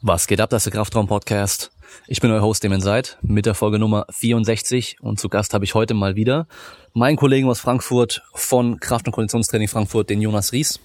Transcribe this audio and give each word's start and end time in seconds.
Was 0.00 0.28
geht 0.28 0.40
ab, 0.40 0.48
das 0.50 0.60
ist 0.60 0.72
der 0.72 0.78
Kraftraum-Podcast. 0.78 1.72
Ich 2.06 2.20
bin 2.20 2.30
euer 2.30 2.40
Host, 2.40 2.62
Damon 2.62 2.80
Seid, 2.80 3.18
mit 3.20 3.46
der 3.46 3.54
Folge 3.56 3.80
Nummer 3.80 4.06
64 4.10 4.98
und 5.00 5.18
zu 5.18 5.28
Gast 5.28 5.54
habe 5.54 5.64
ich 5.64 5.74
heute 5.74 5.92
mal 5.92 6.14
wieder 6.14 6.46
meinen 6.92 7.16
Kollegen 7.16 7.48
aus 7.48 7.58
Frankfurt 7.58 8.22
von 8.32 8.78
Kraft- 8.78 9.08
und 9.08 9.12
Konditionstraining 9.12 9.66
Frankfurt, 9.66 10.08
den 10.08 10.22
Jonas 10.22 10.52
Ries, 10.52 10.78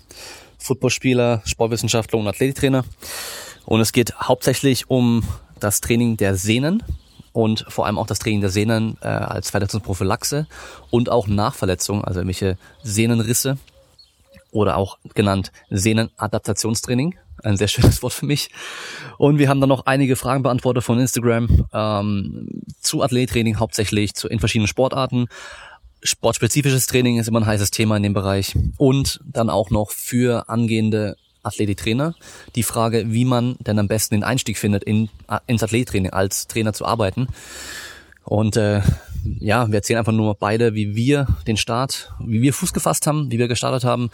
Footballspieler, 0.57 1.43
Sportwissenschaftler 1.45 2.17
und 2.17 2.27
Athletiktrainer. 2.27 2.85
Und 3.65 3.81
es 3.81 3.91
geht 3.91 4.19
hauptsächlich 4.19 4.89
um 4.89 5.23
das 5.59 5.79
Training 5.79 6.17
der 6.17 6.33
Sehnen 6.33 6.81
und 7.33 7.65
vor 7.67 7.85
allem 7.85 7.99
auch 7.99 8.07
das 8.07 8.17
Training 8.17 8.41
der 8.41 8.49
Sehnen 8.49 8.97
äh, 9.01 9.09
als 9.09 9.51
Verletzungsprophylaxe 9.51 10.47
und 10.89 11.09
auch 11.09 11.27
Nachverletzungen, 11.27 12.03
also 12.03 12.21
irgendwelche 12.21 12.57
Sehnenrisse 12.81 13.59
oder 14.49 14.75
auch 14.75 14.97
genannt 15.13 15.51
Sehnenadaptationstraining 15.69 17.15
ein 17.43 17.57
sehr 17.57 17.67
schönes 17.67 18.01
Wort 18.01 18.13
für 18.13 18.25
mich. 18.25 18.49
Und 19.17 19.37
wir 19.37 19.49
haben 19.49 19.59
dann 19.59 19.69
noch 19.69 19.85
einige 19.85 20.15
Fragen 20.15 20.43
beantwortet 20.43 20.83
von 20.83 20.99
Instagram 20.99 21.67
ähm, 21.73 22.47
zu 22.81 23.01
Athlettraining 23.01 23.59
hauptsächlich, 23.59 24.13
zu, 24.13 24.27
in 24.27 24.39
verschiedenen 24.39 24.67
Sportarten. 24.67 25.27
Sportspezifisches 26.01 26.85
Training 26.85 27.19
ist 27.19 27.27
immer 27.27 27.39
ein 27.39 27.45
heißes 27.45 27.71
Thema 27.71 27.97
in 27.97 28.03
dem 28.03 28.13
Bereich. 28.13 28.55
Und 28.77 29.21
dann 29.25 29.49
auch 29.49 29.69
noch 29.69 29.91
für 29.91 30.49
angehende 30.49 31.15
Athletiktrainer 31.43 32.15
die 32.55 32.63
Frage, 32.63 33.05
wie 33.07 33.25
man 33.25 33.55
denn 33.59 33.79
am 33.79 33.87
besten 33.87 34.15
den 34.15 34.23
Einstieg 34.23 34.57
findet, 34.57 34.83
in, 34.83 35.09
ins 35.47 35.63
Athletiktraining 35.63 36.11
als 36.11 36.47
Trainer 36.47 36.73
zu 36.73 36.85
arbeiten. 36.85 37.27
Und 38.23 38.57
äh, 38.57 38.81
ja, 39.39 39.67
wir 39.67 39.75
erzählen 39.75 39.99
einfach 39.99 40.11
nur 40.11 40.35
beide, 40.35 40.73
wie 40.73 40.95
wir 40.95 41.27
den 41.47 41.57
Start, 41.57 42.13
wie 42.19 42.41
wir 42.41 42.53
Fuß 42.53 42.73
gefasst 42.73 43.07
haben, 43.07 43.31
wie 43.31 43.39
wir 43.39 43.47
gestartet 43.47 43.83
haben, 43.83 44.09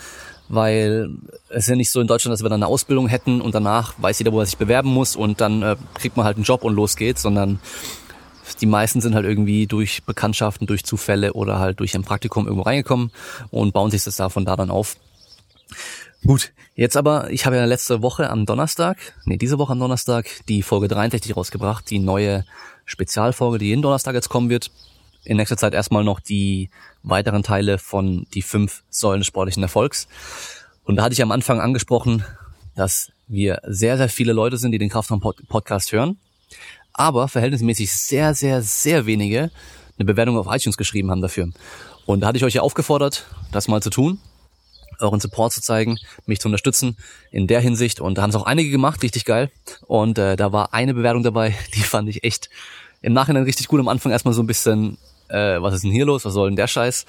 weil 0.47 1.09
es 1.49 1.63
ist 1.63 1.69
ja 1.69 1.75
nicht 1.75 1.91
so 1.91 2.01
in 2.01 2.07
Deutschland, 2.07 2.33
dass 2.33 2.43
wir 2.43 2.49
dann 2.49 2.63
eine 2.63 2.67
Ausbildung 2.67 3.07
hätten 3.07 3.41
und 3.41 3.55
danach 3.55 3.93
weiß 3.97 4.19
jeder, 4.19 4.31
wo 4.31 4.39
er 4.39 4.45
sich 4.45 4.57
bewerben 4.57 4.89
muss 4.89 5.15
und 5.15 5.41
dann 5.41 5.61
äh, 5.61 5.75
kriegt 5.95 6.17
man 6.17 6.25
halt 6.25 6.37
einen 6.37 6.45
Job 6.45 6.63
und 6.63 6.75
los 6.75 6.95
geht's, 6.95 7.21
sondern 7.21 7.59
die 8.61 8.65
meisten 8.65 9.01
sind 9.01 9.15
halt 9.15 9.25
irgendwie 9.25 9.67
durch 9.67 10.03
Bekanntschaften, 10.03 10.67
durch 10.67 10.83
Zufälle 10.83 11.33
oder 11.33 11.59
halt 11.59 11.79
durch 11.79 11.95
ein 11.95 12.03
Praktikum 12.03 12.45
irgendwo 12.45 12.63
reingekommen 12.63 13.11
und 13.51 13.73
bauen 13.73 13.91
sich 13.91 14.03
das 14.03 14.15
da 14.15 14.29
von 14.29 14.45
da 14.45 14.55
dann 14.55 14.71
auf. 14.71 14.97
Gut, 16.25 16.51
jetzt 16.75 16.97
aber, 16.97 17.29
ich 17.31 17.45
habe 17.45 17.55
ja 17.55 17.65
letzte 17.65 18.01
Woche 18.01 18.29
am 18.29 18.45
Donnerstag, 18.45 18.97
nee, 19.25 19.37
diese 19.37 19.57
Woche 19.57 19.71
am 19.71 19.79
Donnerstag 19.79 20.27
die 20.49 20.63
Folge 20.63 20.87
63 20.87 21.35
rausgebracht, 21.37 21.89
die 21.89 21.99
neue 21.99 22.45
Spezialfolge, 22.85 23.59
die 23.59 23.67
jeden 23.67 23.81
Donnerstag 23.81 24.15
jetzt 24.15 24.29
kommen 24.29 24.49
wird. 24.49 24.71
In 25.23 25.37
nächster 25.37 25.57
Zeit 25.57 25.73
erstmal 25.73 26.03
noch 26.03 26.19
die 26.19 26.69
weiteren 27.03 27.43
Teile 27.43 27.77
von 27.77 28.25
die 28.33 28.41
fünf 28.41 28.83
Säulen 28.89 29.19
des 29.19 29.27
sportlichen 29.27 29.63
Erfolgs. 29.63 30.07
Und 30.83 30.95
da 30.95 31.03
hatte 31.03 31.13
ich 31.13 31.21
am 31.21 31.31
Anfang 31.31 31.59
angesprochen, 31.59 32.23
dass 32.75 33.11
wir 33.27 33.59
sehr, 33.65 33.97
sehr 33.97 34.09
viele 34.09 34.33
Leute 34.33 34.57
sind, 34.57 34.71
die 34.71 34.77
den 34.77 34.89
Kraftraum-Podcast 34.89 35.91
hören, 35.91 36.17
aber 36.93 37.27
verhältnismäßig 37.27 37.91
sehr, 37.93 38.33
sehr, 38.33 38.61
sehr 38.61 39.05
wenige 39.05 39.51
eine 39.97 40.05
Bewertung 40.05 40.37
auf 40.37 40.47
iTunes 40.49 40.77
geschrieben 40.77 41.11
haben 41.11 41.21
dafür. 41.21 41.49
Und 42.05 42.21
da 42.21 42.27
hatte 42.27 42.37
ich 42.37 42.43
euch 42.43 42.55
ja 42.55 42.61
aufgefordert, 42.61 43.27
das 43.51 43.67
mal 43.67 43.83
zu 43.83 43.89
tun, 43.89 44.19
euren 44.99 45.19
Support 45.19 45.53
zu 45.53 45.61
zeigen, 45.61 45.99
mich 46.25 46.39
zu 46.39 46.47
unterstützen 46.47 46.97
in 47.31 47.47
der 47.47 47.59
Hinsicht. 47.59 47.99
Und 47.99 48.17
da 48.17 48.21
haben 48.21 48.29
es 48.29 48.35
auch 48.35 48.45
einige 48.45 48.71
gemacht, 48.71 49.03
richtig 49.03 49.25
geil. 49.25 49.51
Und 49.87 50.17
äh, 50.17 50.35
da 50.35 50.51
war 50.51 50.73
eine 50.73 50.93
Bewertung 50.93 51.23
dabei, 51.23 51.55
die 51.75 51.81
fand 51.81 52.09
ich 52.09 52.23
echt 52.23 52.49
im 53.01 53.13
Nachhinein 53.13 53.43
richtig 53.43 53.67
gut. 53.67 53.79
Am 53.79 53.87
Anfang 53.87 54.11
erstmal 54.11 54.33
so 54.33 54.41
ein 54.41 54.47
bisschen, 54.47 54.97
äh, 55.29 55.61
was 55.61 55.73
ist 55.73 55.83
denn 55.83 55.91
hier 55.91 56.05
los, 56.05 56.25
was 56.25 56.33
soll 56.33 56.49
denn 56.49 56.55
der 56.55 56.67
Scheiß? 56.67 57.05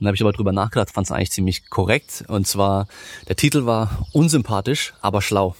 Und 0.00 0.04
dann 0.04 0.08
habe 0.08 0.16
ich 0.16 0.22
aber 0.22 0.32
drüber 0.32 0.52
nachgedacht, 0.52 0.90
fand 0.90 1.06
es 1.06 1.12
eigentlich 1.12 1.30
ziemlich 1.30 1.68
korrekt. 1.68 2.24
Und 2.28 2.46
zwar, 2.46 2.86
der 3.28 3.36
Titel 3.36 3.66
war 3.66 4.06
unsympathisch, 4.12 4.94
aber 5.02 5.20
schlau. 5.20 5.54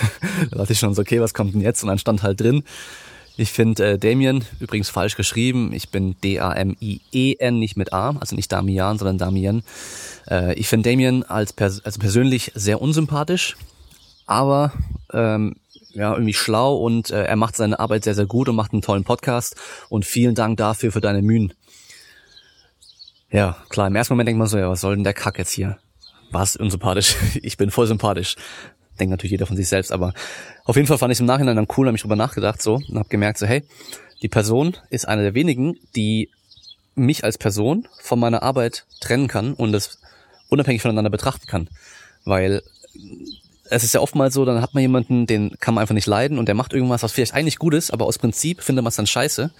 da 0.50 0.58
dachte 0.58 0.72
ich 0.72 0.78
schon 0.78 0.94
so, 0.94 1.02
okay, 1.02 1.20
was 1.20 1.34
kommt 1.34 1.52
denn 1.52 1.60
jetzt? 1.60 1.82
Und 1.82 1.88
dann 1.88 1.98
stand 1.98 2.22
halt 2.22 2.40
drin, 2.40 2.64
ich 3.36 3.50
finde 3.50 3.92
äh, 3.92 3.98
Damien, 3.98 4.44
übrigens 4.60 4.90
falsch 4.90 5.16
geschrieben, 5.16 5.72
ich 5.72 5.88
bin 5.88 6.16
D-A-M-I-E-N, 6.22 7.58
nicht 7.58 7.76
mit 7.76 7.92
A, 7.92 8.14
also 8.20 8.36
nicht 8.36 8.52
Damian, 8.52 8.98
sondern 8.98 9.18
Damien. 9.18 9.62
Äh, 10.28 10.54
ich 10.54 10.68
finde 10.68 10.90
Damien 10.90 11.22
als 11.22 11.52
pers 11.52 11.84
also 11.84 11.98
persönlich 11.98 12.52
sehr 12.54 12.82
unsympathisch, 12.82 13.56
aber 14.26 14.72
ähm, 15.12 15.56
ja, 15.94 16.12
irgendwie 16.12 16.34
schlau 16.34 16.76
und 16.76 17.10
äh, 17.10 17.24
er 17.24 17.36
macht 17.36 17.56
seine 17.56 17.78
Arbeit 17.78 18.04
sehr, 18.04 18.14
sehr 18.14 18.26
gut 18.26 18.48
und 18.48 18.56
macht 18.56 18.72
einen 18.72 18.82
tollen 18.82 19.04
Podcast 19.04 19.56
und 19.88 20.04
vielen 20.04 20.34
Dank 20.34 20.56
dafür 20.56 20.92
für 20.92 21.00
deine 21.00 21.22
Mühen. 21.22 21.52
Ja, 23.30 23.56
klar, 23.68 23.86
im 23.86 23.96
ersten 23.96 24.14
Moment 24.14 24.28
denkt 24.28 24.38
man 24.38 24.48
so, 24.48 24.58
ja, 24.58 24.68
was 24.68 24.80
soll 24.80 24.94
denn 24.94 25.04
der 25.04 25.14
Kack 25.14 25.38
jetzt 25.38 25.52
hier? 25.52 25.78
Was 26.30 26.56
unsympathisch? 26.56 27.16
Ich 27.42 27.56
bin 27.56 27.70
voll 27.70 27.86
sympathisch 27.86 28.36
denkt 28.98 29.10
natürlich 29.10 29.32
jeder 29.32 29.46
von 29.46 29.56
sich 29.56 29.68
selbst, 29.68 29.92
aber 29.92 30.12
auf 30.64 30.76
jeden 30.76 30.88
Fall 30.88 30.98
fand 30.98 31.12
ich 31.12 31.16
es 31.16 31.20
im 31.20 31.26
Nachhinein 31.26 31.56
dann 31.56 31.68
cool, 31.76 31.86
habe 31.86 31.96
ich 31.96 32.02
drüber 32.02 32.16
nachgedacht 32.16 32.62
so 32.62 32.74
und 32.74 32.98
habe 32.98 33.08
gemerkt 33.08 33.38
so, 33.38 33.46
hey, 33.46 33.64
die 34.22 34.28
Person 34.28 34.76
ist 34.90 35.08
eine 35.08 35.22
der 35.22 35.34
wenigen, 35.34 35.76
die 35.96 36.30
mich 36.94 37.24
als 37.24 37.38
Person 37.38 37.88
von 38.00 38.20
meiner 38.20 38.42
Arbeit 38.42 38.84
trennen 39.00 39.28
kann 39.28 39.54
und 39.54 39.74
es 39.74 39.98
unabhängig 40.48 40.82
voneinander 40.82 41.10
betrachten 41.10 41.46
kann, 41.46 41.68
weil 42.24 42.62
es 43.72 43.84
ist 43.84 43.94
ja 43.94 44.00
oftmals 44.00 44.34
so, 44.34 44.44
dann 44.44 44.60
hat 44.60 44.74
man 44.74 44.82
jemanden, 44.82 45.26
den 45.26 45.52
kann 45.58 45.74
man 45.74 45.82
einfach 45.82 45.94
nicht 45.94 46.06
leiden 46.06 46.38
und 46.38 46.46
der 46.46 46.54
macht 46.54 46.72
irgendwas, 46.72 47.02
was 47.02 47.12
vielleicht 47.12 47.34
eigentlich 47.34 47.58
gut 47.58 47.74
ist, 47.74 47.90
aber 47.90 48.06
aus 48.06 48.18
Prinzip 48.18 48.62
findet 48.62 48.84
man 48.84 48.90
es 48.90 48.96
dann 48.96 49.06
scheiße. 49.06 49.50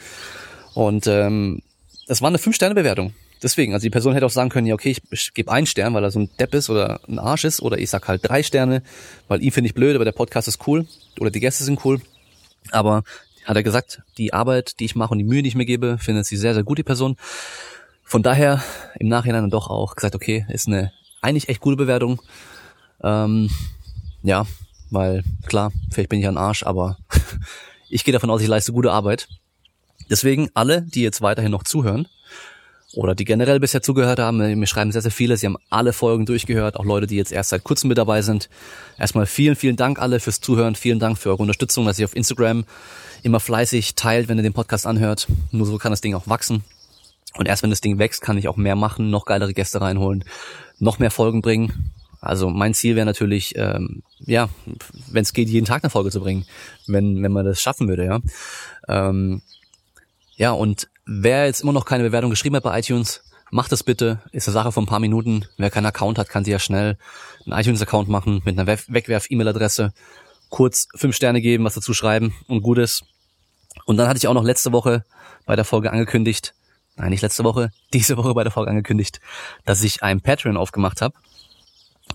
Und 0.75 1.07
ähm, 1.07 1.63
das 2.07 2.21
war 2.21 2.29
eine 2.29 2.39
Fünf-Sterne-Bewertung. 2.39 3.15
Deswegen, 3.43 3.75
also 3.75 3.85
die 3.85 3.91
Person 3.91 4.13
hätte 4.13 4.27
auch 4.27 4.31
sagen 4.31 4.51
können, 4.51 4.67
ja 4.67 4.75
okay, 4.75 4.91
ich, 4.91 5.03
ich 5.11 5.35
gebe 5.35 5.51
einen 5.51 5.67
Stern, 5.67 5.95
weil 5.95 6.05
er 6.05 6.11
so 6.11 6.21
ein 6.21 6.31
Depp 6.39 6.55
ist 6.55 6.71
oder 6.71 7.01
ein 7.09 7.19
Arsch 7.19 7.45
ist, 7.45 7.61
oder 7.61 7.79
ich 7.79 7.91
sag 7.91 8.07
halt 8.07 8.21
drei 8.23 8.43
Sterne, 8.43 8.83
weil 9.29 9.43
ihn 9.43 9.51
finde 9.51 9.69
ich 9.69 9.75
blöd, 9.75 9.95
aber 9.95 10.05
der 10.05 10.13
Podcast 10.13 10.47
ist 10.47 10.67
cool 10.67 10.87
oder 11.19 11.31
die 11.31 11.41
Gäste 11.41 11.65
sind 11.65 11.85
cool. 11.85 12.01
Aber 12.71 13.03
hat 13.45 13.57
er 13.57 13.63
gesagt, 13.63 14.03
die 14.19 14.33
Arbeit, 14.33 14.79
die 14.79 14.85
ich 14.85 14.95
mache 14.95 15.13
und 15.13 15.19
die 15.19 15.25
Mühe, 15.25 15.43
die 15.43 15.49
ich 15.49 15.57
mir 15.57 15.67
gebe, 15.67 15.99
findet 15.99 16.27
sie 16.27 16.37
sehr, 16.37 16.55
sehr 16.55 16.63
gut, 16.63 16.79
die 16.79 16.85
Person. 16.85 17.17
Von 18.05 18.23
daher 18.23 18.63
im 18.99 19.09
Nachhinein 19.09 19.43
dann 19.43 19.51
doch 19.51 19.69
auch 19.69 19.97
gesagt, 19.97 20.15
okay, 20.15 20.47
ist 20.49 20.69
eine 20.69 20.93
eigentlich 21.23 21.49
echt 21.49 21.61
gute 21.61 21.77
Bewertung. 21.77 22.21
Ähm, 23.03 23.51
ja, 24.23 24.47
weil 24.91 25.25
klar, 25.47 25.73
vielleicht 25.91 26.09
bin 26.09 26.21
ich 26.21 26.29
ein 26.29 26.39
Arsch, 26.39 26.63
aber 26.65 26.99
ich 27.89 28.05
gehe 28.05 28.13
davon 28.13 28.31
aus, 28.31 28.43
ich 28.43 28.49
leiste 28.49 28.73
gute 28.73 28.93
Arbeit. 28.93 29.29
Deswegen 30.11 30.51
alle, 30.55 30.83
die 30.83 31.03
jetzt 31.03 31.23
weiterhin 31.23 31.53
noch 31.53 31.65
zuhören, 31.65 32.07
oder 32.95 33.15
die 33.15 33.25
generell 33.25 33.61
bisher 33.61 33.83
zugehört 33.83 34.19
haben. 34.19 34.37
Mir 34.37 34.67
schreiben 34.67 34.93
sehr, 34.93 35.03
sehr 35.03 35.11
viele. 35.11 35.37
Sie 35.37 35.47
haben 35.47 35.57
alle 35.71 35.93
Folgen 35.93 36.27
durchgehört, 36.27 36.77
auch 36.77 36.85
Leute, 36.85 37.07
die 37.07 37.17
jetzt 37.17 37.33
erst 37.33 37.51
seit 37.51 37.65
kurzem 37.65 37.89
mit 37.89 37.99
dabei 37.99 38.23
sind. 38.23 38.49
Erstmal 38.99 39.27
vielen, 39.27 39.57
vielen 39.57 39.77
Dank 39.77 39.99
alle 39.99 40.21
fürs 40.21 40.41
Zuhören. 40.41 40.75
Vielen 40.75 40.99
Dank 40.99 41.19
für 41.19 41.31
eure 41.31 41.43
Unterstützung, 41.43 41.87
dass 41.87 41.99
ihr 41.99 42.05
auf 42.05 42.15
Instagram 42.15 42.65
immer 43.23 43.41
fleißig 43.41 43.95
teilt, 43.95 44.29
wenn 44.29 44.39
ihr 44.39 44.43
den 44.43 44.53
Podcast 44.53 44.87
anhört. 44.87 45.27
Nur 45.51 45.67
so 45.67 45.79
kann 45.79 45.93
das 45.93 46.01
Ding 46.01 46.15
auch 46.15 46.29
wachsen. 46.29 46.65
Und 47.35 47.49
erst 47.49 47.63
wenn 47.63 47.71
das 47.71 47.81
Ding 47.81 47.99
wächst, 47.99 48.21
kann 48.21 48.37
ich 48.37 48.49
auch 48.49 48.57
mehr 48.57 48.77
machen, 48.77 49.11
noch 49.11 49.25
geilere 49.25 49.55
Gäste 49.55 49.81
reinholen, 49.81 50.25
noch 50.79 50.99
mehr 50.99 51.11
Folgen 51.11 51.41
bringen. 51.41 51.93
Also 52.23 52.49
mein 52.49 52.73
Ziel 52.73 52.97
wäre 52.97 53.05
natürlich, 53.05 53.55
ähm, 53.57 54.03
ja, 54.21 54.49
wenn 55.09 55.23
es 55.23 55.35
geht, 55.35 55.49
jeden 55.49 55.67
Tag 55.67 55.85
eine 55.85 55.91
Folge 55.91 56.11
zu 56.11 56.21
bringen, 56.21 56.47
wenn 56.87 57.23
wenn 57.23 57.33
man 57.33 57.45
das 57.45 57.61
schaffen 57.61 57.89
würde, 57.89 58.07
ja. 58.07 58.21
Ähm, 58.89 59.43
ja 60.37 60.53
und 60.53 60.89
Wer 61.05 61.47
jetzt 61.47 61.63
immer 61.63 61.73
noch 61.73 61.85
keine 61.85 62.05
Bewertung 62.05 62.31
geschrieben 62.31 62.55
hat 62.57 62.63
bei 62.63 62.79
iTunes, 62.79 63.25
macht 63.51 63.73
das 63.73 63.83
bitte. 63.83 64.23
Ist 64.31 64.47
eine 64.47 64.53
Sache 64.53 64.71
von 64.71 64.85
ein 64.85 64.87
paar 64.87 65.01
Minuten. 65.01 65.47
Wer 65.57 65.71
keinen 65.71 65.87
Account 65.87 66.17
hat, 66.17 66.29
kann 66.29 66.45
sich 66.45 66.53
ja 66.53 66.61
schnell 66.61 66.97
einen 67.45 67.59
iTunes-Account 67.59 68.09
machen 68.09 68.41
mit 68.45 68.59
einer 68.59 68.67
Wegwerf-E-Mail-Adresse. 68.67 69.93
Kurz 70.49 70.87
fünf 70.95 71.17
Sterne 71.17 71.41
geben, 71.41 71.65
was 71.65 71.75
dazu 71.75 71.93
schreiben 71.93 72.35
und 72.47 72.63
gut 72.63 72.79
ist. 72.79 73.03
Und 73.85 73.97
dann 73.97 74.07
hatte 74.07 74.19
ich 74.19 74.29
auch 74.29 74.35
noch 74.35 74.45
letzte 74.45 74.71
Woche 74.71 75.05
bei 75.45 75.57
der 75.57 75.65
Folge 75.65 75.91
angekündigt, 75.91 76.55
nein, 76.95 77.11
nicht 77.11 77.23
letzte 77.23 77.43
Woche, 77.43 77.73
diese 77.93 78.17
Woche 78.17 78.33
bei 78.33 78.45
der 78.45 78.53
Folge 78.53 78.71
angekündigt, 78.71 79.21
dass 79.65 79.83
ich 79.83 80.05
ein 80.05 80.21
Patreon 80.21 80.57
aufgemacht 80.57 81.03
habe. 81.03 81.15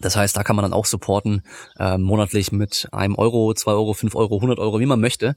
Das 0.02 0.16
heißt, 0.16 0.36
da 0.36 0.44
kann 0.44 0.56
man 0.56 0.64
dann 0.64 0.74
auch 0.74 0.86
supporten, 0.86 1.44
äh, 1.80 1.98
monatlich 1.98 2.52
mit 2.52 2.88
einem 2.92 3.16
Euro, 3.16 3.54
zwei 3.54 3.72
Euro, 3.72 3.94
fünf 3.94 4.16
Euro, 4.16 4.36
100 4.36 4.60
Euro, 4.60 4.80
wie 4.80 4.86
man 4.86 5.00
möchte. 5.00 5.36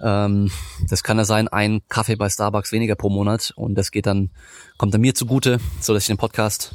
Ähm, 0.00 0.50
das 0.88 1.02
kann 1.02 1.18
ja 1.18 1.24
sein, 1.24 1.48
ein 1.48 1.82
Kaffee 1.88 2.16
bei 2.16 2.28
Starbucks 2.28 2.72
weniger 2.72 2.94
pro 2.94 3.10
Monat 3.10 3.52
und 3.56 3.74
das 3.76 3.90
geht 3.90 4.06
dann, 4.06 4.30
kommt 4.76 4.94
dann 4.94 5.00
mir 5.00 5.14
zugute, 5.14 5.58
so 5.80 5.94
dass 5.94 6.04
ich 6.04 6.08
den 6.08 6.16
Podcast 6.16 6.74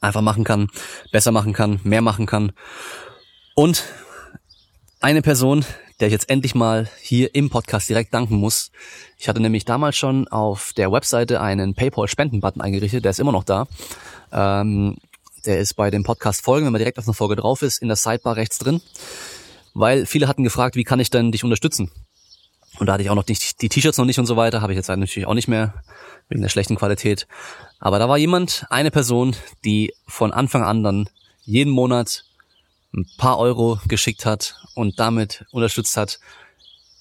einfach 0.00 0.22
machen 0.22 0.44
kann, 0.44 0.68
besser 1.12 1.32
machen 1.32 1.52
kann, 1.52 1.80
mehr 1.84 2.02
machen 2.02 2.26
kann. 2.26 2.52
Und 3.54 3.84
eine 5.00 5.22
Person, 5.22 5.64
der 6.00 6.08
ich 6.08 6.12
jetzt 6.12 6.30
endlich 6.30 6.54
mal 6.54 6.88
hier 7.00 7.34
im 7.34 7.50
Podcast 7.50 7.88
direkt 7.88 8.14
danken 8.14 8.36
muss. 8.36 8.70
Ich 9.18 9.28
hatte 9.28 9.40
nämlich 9.40 9.64
damals 9.64 9.96
schon 9.96 10.28
auf 10.28 10.72
der 10.76 10.90
Webseite 10.90 11.40
einen 11.40 11.74
PayPal-Spenden-Button 11.74 12.62
eingerichtet, 12.62 13.04
der 13.04 13.10
ist 13.10 13.20
immer 13.20 13.32
noch 13.32 13.44
da. 13.44 13.66
Ähm, 14.32 14.96
der 15.46 15.58
ist 15.58 15.74
bei 15.74 15.90
dem 15.90 16.02
Podcast 16.02 16.42
folgen, 16.42 16.66
wenn 16.66 16.72
man 16.72 16.80
direkt 16.80 16.98
auf 16.98 17.06
eine 17.06 17.14
Folge 17.14 17.36
drauf 17.36 17.62
ist, 17.62 17.78
in 17.82 17.88
der 17.88 17.96
Sidebar 17.96 18.36
rechts 18.36 18.58
drin. 18.58 18.80
Weil 19.74 20.06
viele 20.06 20.28
hatten 20.28 20.44
gefragt, 20.44 20.76
wie 20.76 20.84
kann 20.84 21.00
ich 21.00 21.10
denn 21.10 21.32
dich 21.32 21.44
unterstützen? 21.44 21.90
Und 22.78 22.86
da 22.86 22.94
hatte 22.94 23.02
ich 23.02 23.10
auch 23.10 23.14
noch 23.14 23.26
nicht 23.26 23.62
die 23.62 23.68
T-Shirts 23.68 23.98
noch 23.98 24.04
nicht 24.04 24.18
und 24.18 24.26
so 24.26 24.36
weiter, 24.36 24.62
habe 24.62 24.72
ich 24.72 24.76
jetzt 24.76 24.88
natürlich 24.88 25.26
auch 25.26 25.34
nicht 25.34 25.48
mehr, 25.48 25.74
wegen 26.28 26.42
der 26.42 26.48
schlechten 26.48 26.76
Qualität. 26.76 27.26
Aber 27.78 27.98
da 27.98 28.08
war 28.08 28.16
jemand, 28.16 28.64
eine 28.70 28.90
Person, 28.90 29.36
die 29.64 29.92
von 30.06 30.32
Anfang 30.32 30.62
an 30.62 30.82
dann 30.82 31.08
jeden 31.42 31.72
Monat 31.72 32.24
ein 32.94 33.06
paar 33.18 33.38
Euro 33.38 33.78
geschickt 33.86 34.24
hat 34.24 34.56
und 34.74 34.98
damit 34.98 35.44
unterstützt 35.50 35.96
hat, 35.96 36.20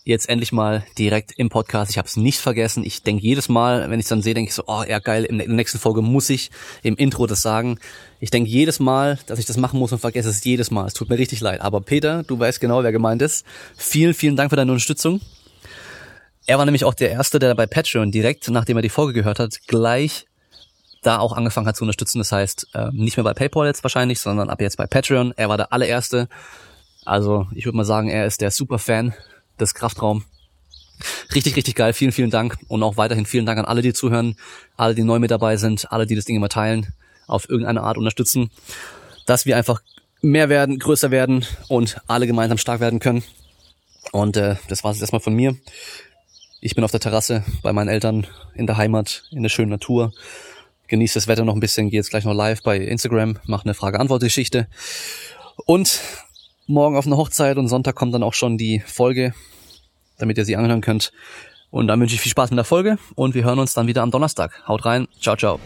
jetzt 0.09 0.27
endlich 0.27 0.51
mal 0.51 0.83
direkt 0.97 1.31
im 1.37 1.49
Podcast. 1.49 1.91
Ich 1.91 1.97
habe 1.97 2.07
es 2.07 2.17
nicht 2.17 2.39
vergessen. 2.39 2.83
Ich 2.83 3.03
denke 3.03 3.23
jedes 3.23 3.47
Mal, 3.47 3.89
wenn 3.89 3.99
ich 3.99 4.07
dann 4.07 4.21
sehe, 4.21 4.33
denke 4.33 4.49
ich 4.49 4.55
so, 4.55 4.63
oh 4.67 4.83
ja 4.87 4.99
geil, 4.99 5.23
in 5.23 5.37
der 5.37 5.47
nächsten 5.47 5.79
Folge 5.79 6.01
muss 6.01 6.29
ich 6.29 6.51
im 6.83 6.95
Intro 6.95 7.27
das 7.27 7.41
sagen. 7.41 7.79
Ich 8.19 8.31
denke 8.31 8.49
jedes 8.49 8.79
Mal, 8.79 9.19
dass 9.27 9.39
ich 9.39 9.45
das 9.45 9.57
machen 9.57 9.79
muss 9.79 9.91
und 9.91 9.99
vergesse 9.99 10.29
es 10.29 10.43
jedes 10.43 10.71
Mal. 10.71 10.87
Es 10.87 10.93
tut 10.93 11.09
mir 11.09 11.17
richtig 11.17 11.41
leid. 11.41 11.61
Aber 11.61 11.79
Peter, 11.81 12.23
du 12.23 12.37
weißt 12.37 12.59
genau, 12.59 12.83
wer 12.83 12.91
gemeint 12.91 13.21
ist. 13.21 13.45
Vielen, 13.77 14.13
vielen 14.13 14.35
Dank 14.35 14.49
für 14.49 14.55
deine 14.55 14.71
Unterstützung. 14.71 15.21
Er 16.45 16.57
war 16.57 16.65
nämlich 16.65 16.83
auch 16.83 16.95
der 16.95 17.11
Erste, 17.11 17.37
der 17.39 17.53
bei 17.55 17.67
Patreon 17.67 18.11
direkt, 18.11 18.49
nachdem 18.49 18.77
er 18.77 18.81
die 18.81 18.89
Folge 18.89 19.13
gehört 19.13 19.39
hat, 19.39 19.59
gleich 19.67 20.25
da 21.03 21.19
auch 21.19 21.33
angefangen 21.33 21.67
hat 21.67 21.77
zu 21.77 21.83
unterstützen. 21.83 22.17
Das 22.17 22.31
heißt, 22.31 22.69
äh, 22.73 22.89
nicht 22.91 23.15
mehr 23.15 23.23
bei 23.23 23.33
PayPal 23.33 23.67
jetzt 23.67 23.83
wahrscheinlich, 23.83 24.19
sondern 24.19 24.49
ab 24.49 24.59
jetzt 24.59 24.77
bei 24.77 24.87
Patreon. 24.87 25.33
Er 25.37 25.47
war 25.47 25.57
der 25.57 25.71
allererste. 25.71 26.27
Also 27.05 27.47
ich 27.53 27.65
würde 27.65 27.77
mal 27.77 27.85
sagen, 27.85 28.09
er 28.09 28.25
ist 28.25 28.41
der 28.41 28.51
Superfan 28.51 29.13
des 29.59 29.73
Kraftraum. 29.73 30.23
Richtig, 31.33 31.55
richtig 31.55 31.75
geil. 31.75 31.93
Vielen, 31.93 32.11
vielen 32.11 32.29
Dank. 32.29 32.57
Und 32.67 32.83
auch 32.83 32.97
weiterhin 32.97 33.25
vielen 33.25 33.45
Dank 33.45 33.59
an 33.59 33.65
alle, 33.65 33.81
die 33.81 33.93
zuhören, 33.93 34.35
alle, 34.75 34.95
die 34.95 35.03
neu 35.03 35.19
mit 35.19 35.31
dabei 35.31 35.57
sind, 35.57 35.91
alle, 35.91 36.05
die 36.05 36.15
das 36.15 36.25
Ding 36.25 36.35
immer 36.35 36.49
teilen, 36.49 36.93
auf 37.27 37.49
irgendeine 37.49 37.81
Art 37.81 37.97
unterstützen, 37.97 38.49
dass 39.25 39.45
wir 39.45 39.55
einfach 39.55 39.81
mehr 40.21 40.49
werden, 40.49 40.79
größer 40.79 41.11
werden 41.11 41.45
und 41.67 42.01
alle 42.07 42.27
gemeinsam 42.27 42.57
stark 42.57 42.81
werden 42.81 42.99
können. 42.99 43.23
Und 44.11 44.37
äh, 44.37 44.55
das 44.67 44.83
war 44.83 44.91
es 44.91 44.99
erstmal 44.99 45.21
von 45.21 45.33
mir. 45.33 45.55
Ich 46.61 46.75
bin 46.75 46.83
auf 46.83 46.91
der 46.91 46.99
Terrasse 46.99 47.43
bei 47.61 47.71
meinen 47.71 47.87
Eltern 47.87 48.27
in 48.53 48.67
der 48.67 48.77
Heimat, 48.77 49.23
in 49.31 49.43
der 49.43 49.49
schönen 49.49 49.69
Natur. 49.69 50.11
Genieße 50.87 51.13
das 51.13 51.27
Wetter 51.27 51.45
noch 51.45 51.53
ein 51.53 51.59
bisschen, 51.59 51.89
gehe 51.89 51.99
jetzt 51.99 52.09
gleich 52.09 52.25
noch 52.25 52.33
live 52.33 52.63
bei 52.63 52.77
Instagram, 52.77 53.37
mache 53.45 53.65
eine 53.65 53.75
Frage-Antwort-Geschichte. 53.75 54.67
Und 55.65 56.01
morgen 56.69 56.95
auf 56.95 57.07
eine 57.07 57.17
Hochzeit 57.17 57.57
und 57.57 57.67
Sonntag 57.67 57.95
kommt 57.95 58.13
dann 58.13 58.21
auch 58.21 58.35
schon 58.35 58.57
die 58.57 58.79
Folge, 58.85 59.33
damit 60.19 60.37
ihr 60.37 60.45
sie 60.45 60.55
anhören 60.55 60.81
könnt. 60.81 61.11
Und 61.71 61.87
dann 61.87 61.99
wünsche 61.99 62.13
ich 62.13 62.21
viel 62.21 62.31
Spaß 62.31 62.51
mit 62.51 62.57
der 62.57 62.63
Folge 62.63 62.97
und 63.15 63.33
wir 63.33 63.43
hören 63.43 63.57
uns 63.57 63.73
dann 63.73 63.87
wieder 63.87 64.03
am 64.03 64.11
Donnerstag. 64.11 64.67
Haut 64.67 64.85
rein, 64.85 65.07
ciao, 65.19 65.35
ciao. 65.35 65.59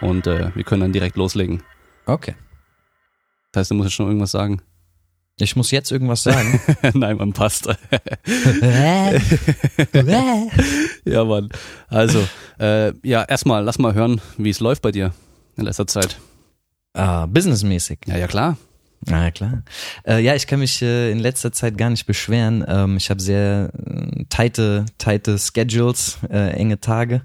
Und 0.00 0.26
äh, 0.26 0.50
wir 0.56 0.64
können 0.64 0.80
dann 0.80 0.92
direkt 0.92 1.16
loslegen. 1.16 1.62
Okay. 2.06 2.34
Das 3.52 3.60
heißt, 3.60 3.70
du 3.70 3.74
musst 3.76 3.88
jetzt 3.88 3.94
schon 3.94 4.06
irgendwas 4.06 4.32
sagen. 4.32 4.62
Ich 5.40 5.56
muss 5.56 5.70
jetzt 5.70 5.90
irgendwas 5.90 6.22
sagen. 6.22 6.60
Nein, 6.94 7.16
man 7.16 7.32
passt. 7.32 7.66
ja, 11.04 11.24
Mann. 11.24 11.48
Also, 11.88 12.26
äh, 12.58 12.92
ja, 13.02 13.24
erstmal, 13.24 13.64
lass 13.64 13.78
mal 13.78 13.94
hören, 13.94 14.20
wie 14.36 14.50
es 14.50 14.60
läuft 14.60 14.82
bei 14.82 14.92
dir 14.92 15.12
in 15.56 15.64
letzter 15.64 15.86
Zeit. 15.86 16.18
Ah, 16.94 17.26
businessmäßig. 17.26 18.00
Ja, 18.06 18.16
ja, 18.16 18.26
klar. 18.26 18.56
Na 19.06 19.30
klar. 19.30 19.62
Äh, 20.06 20.20
ja, 20.20 20.34
ich 20.34 20.46
kann 20.46 20.60
mich 20.60 20.82
äh, 20.82 21.10
in 21.10 21.20
letzter 21.20 21.52
Zeit 21.52 21.78
gar 21.78 21.88
nicht 21.88 22.04
beschweren. 22.06 22.64
Ähm, 22.68 22.98
ich 22.98 23.08
habe 23.08 23.20
sehr 23.20 23.70
äh, 23.74 24.24
tighte, 24.28 24.84
tighte 24.98 25.38
Schedules, 25.38 26.18
äh, 26.28 26.50
enge 26.50 26.80
Tage 26.80 27.22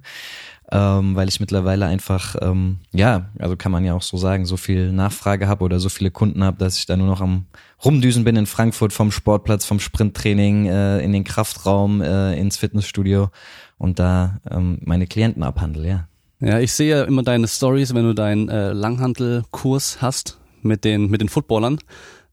ähm, 0.72 1.16
weil 1.16 1.28
ich 1.28 1.40
mittlerweile 1.40 1.86
einfach, 1.86 2.36
ähm, 2.42 2.80
ja, 2.92 3.30
also 3.40 3.56
kann 3.56 3.72
man 3.72 3.86
ja 3.86 3.94
auch 3.94 4.02
so 4.02 4.18
sagen, 4.18 4.46
so 4.46 4.58
viel 4.58 4.92
Nachfrage 4.92 5.48
habe 5.48 5.64
oder 5.64 5.80
so 5.80 5.90
viele 5.90 6.12
Kunden 6.12 6.44
habe, 6.44 6.58
dass 6.58 6.78
ich 6.78 6.86
da 6.86 6.98
nur 6.98 7.08
noch 7.08 7.22
am 7.22 7.46
Rumdüsen 7.84 8.24
bin 8.24 8.36
in 8.36 8.46
Frankfurt 8.46 8.94
vom 8.94 9.12
Sportplatz, 9.12 9.66
vom 9.66 9.80
Sprinttraining, 9.80 10.68
äh, 10.68 11.00
in 11.00 11.12
den 11.12 11.24
Kraftraum, 11.24 12.02
äh, 12.02 12.38
ins 12.40 12.58
Fitnessstudio 12.58 13.30
und 13.78 14.00
da 14.00 14.40
ähm, 14.50 14.80
meine 14.82 15.08
Klienten 15.08 15.44
abhandle, 15.44 15.88
ja. 15.88 16.08
Ja, 16.40 16.60
ich 16.60 16.74
sehe 16.74 16.90
ja 16.90 17.04
immer 17.04 17.24
deine 17.24 17.48
Stories, 17.48 17.94
wenn 17.94 18.04
du 18.04 18.14
deinen 18.14 18.50
äh, 18.50 18.72
Langhantelkurs 18.74 20.02
hast 20.02 20.38
mit 20.62 20.84
den, 20.84 21.10
mit 21.10 21.22
den 21.22 21.30
Footballern. 21.30 21.80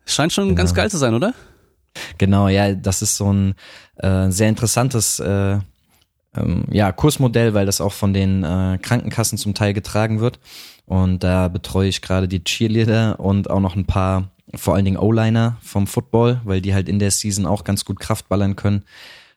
Scheint 0.04 0.32
schon 0.32 0.48
genau. 0.48 0.56
ganz 0.56 0.74
geil 0.74 0.90
zu 0.90 0.98
sein, 0.98 1.14
oder? 1.14 1.34
Genau, 2.18 2.48
ja, 2.48 2.74
das 2.74 3.02
ist 3.02 3.16
so 3.16 3.32
ein 3.32 3.54
äh, 3.96 4.30
sehr 4.30 4.48
interessantes 4.48 5.20
äh, 5.20 5.58
ähm, 6.34 6.64
ja, 6.70 6.92
Kursmodell, 6.92 7.54
weil 7.54 7.66
das 7.66 7.80
auch 7.80 7.92
von 7.92 8.12
den 8.12 8.42
äh, 8.42 8.78
Krankenkassen 8.80 9.38
zum 9.38 9.54
Teil 9.54 9.74
getragen 9.74 10.20
wird. 10.20 10.40
Und 10.86 11.22
da 11.22 11.48
betreue 11.48 11.88
ich 11.88 12.02
gerade 12.02 12.28
die 12.28 12.42
Cheerleader 12.42 13.20
und 13.20 13.50
auch 13.50 13.60
noch 13.60 13.76
ein 13.76 13.86
paar, 13.86 14.31
vor 14.54 14.74
allen 14.74 14.84
Dingen 14.84 14.98
O-Liner 14.98 15.56
vom 15.62 15.86
Football, 15.86 16.40
weil 16.44 16.60
die 16.60 16.74
halt 16.74 16.88
in 16.88 16.98
der 16.98 17.10
Season 17.10 17.46
auch 17.46 17.64
ganz 17.64 17.84
gut 17.84 18.00
Kraft 18.00 18.28
ballern 18.28 18.56
können. 18.56 18.84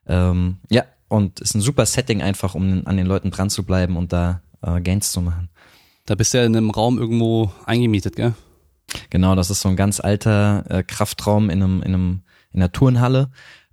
Ähm, 0.08 0.58
ja, 0.70 0.84
und 1.08 1.40
ist 1.40 1.56
ein 1.56 1.62
super 1.62 1.86
Setting 1.86 2.22
einfach, 2.22 2.56
um 2.56 2.86
an 2.86 2.98
den 2.98 3.06
Leuten 3.06 3.32
dran 3.32 3.50
zu 3.50 3.64
bleiben 3.64 3.98
und 3.98 4.12
da 4.12 4.42
äh, 4.62 4.82
Gains 4.82 5.12
zu 5.12 5.22
machen. 5.22 5.50
Da 6.06 6.16
bist 6.16 6.34
du 6.34 6.40
ja 6.40 6.46
in 6.46 6.56
einem 6.56 6.70
Raum 6.70 6.98
irgendwo 7.00 7.52
eingemietet, 7.66 8.16
gell? 8.16 8.34
Genau, 9.10 9.36
das 9.36 9.50
ist 9.50 9.62
so 9.62 9.70
ein 9.70 9.76
ganz 9.76 10.00
alter 10.00 10.64
äh, 10.70 10.84
Kraftraum 10.84 11.50
in 11.50 11.62
einem, 11.62 11.82
in 11.82 11.94
einem, 11.94 12.22
in 12.52 12.62
einer 12.62 12.72
Turnhalle, 12.72 13.30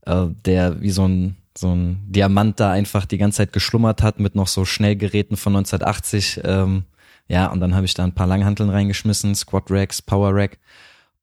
äh, 0.07 0.27
der 0.45 0.81
wie 0.81 0.91
so 0.91 1.07
ein 1.07 1.37
so 1.57 1.75
ein 1.75 2.03
Diamant 2.09 2.61
da 2.61 2.71
einfach 2.71 3.05
die 3.05 3.19
ganze 3.19 3.39
Zeit 3.39 3.53
geschlummert 3.53 4.03
hat 4.03 4.19
mit 4.19 4.35
noch 4.35 4.49
so 4.49 4.65
Schnellgeräten 4.65 5.37
von 5.37 5.55
1980. 5.55 6.41
Ähm, 6.45 6.85
ja, 7.29 7.47
und 7.49 7.61
dann 7.61 7.75
habe 7.75 7.85
ich 7.85 7.93
da 7.93 8.05
ein 8.05 8.15
paar 8.15 8.27
Langhanteln 8.27 8.71
reingeschmissen, 8.71 9.35
Squat 9.35 9.65
Racks, 9.69 10.01
Power 10.01 10.35
Rack 10.35 10.59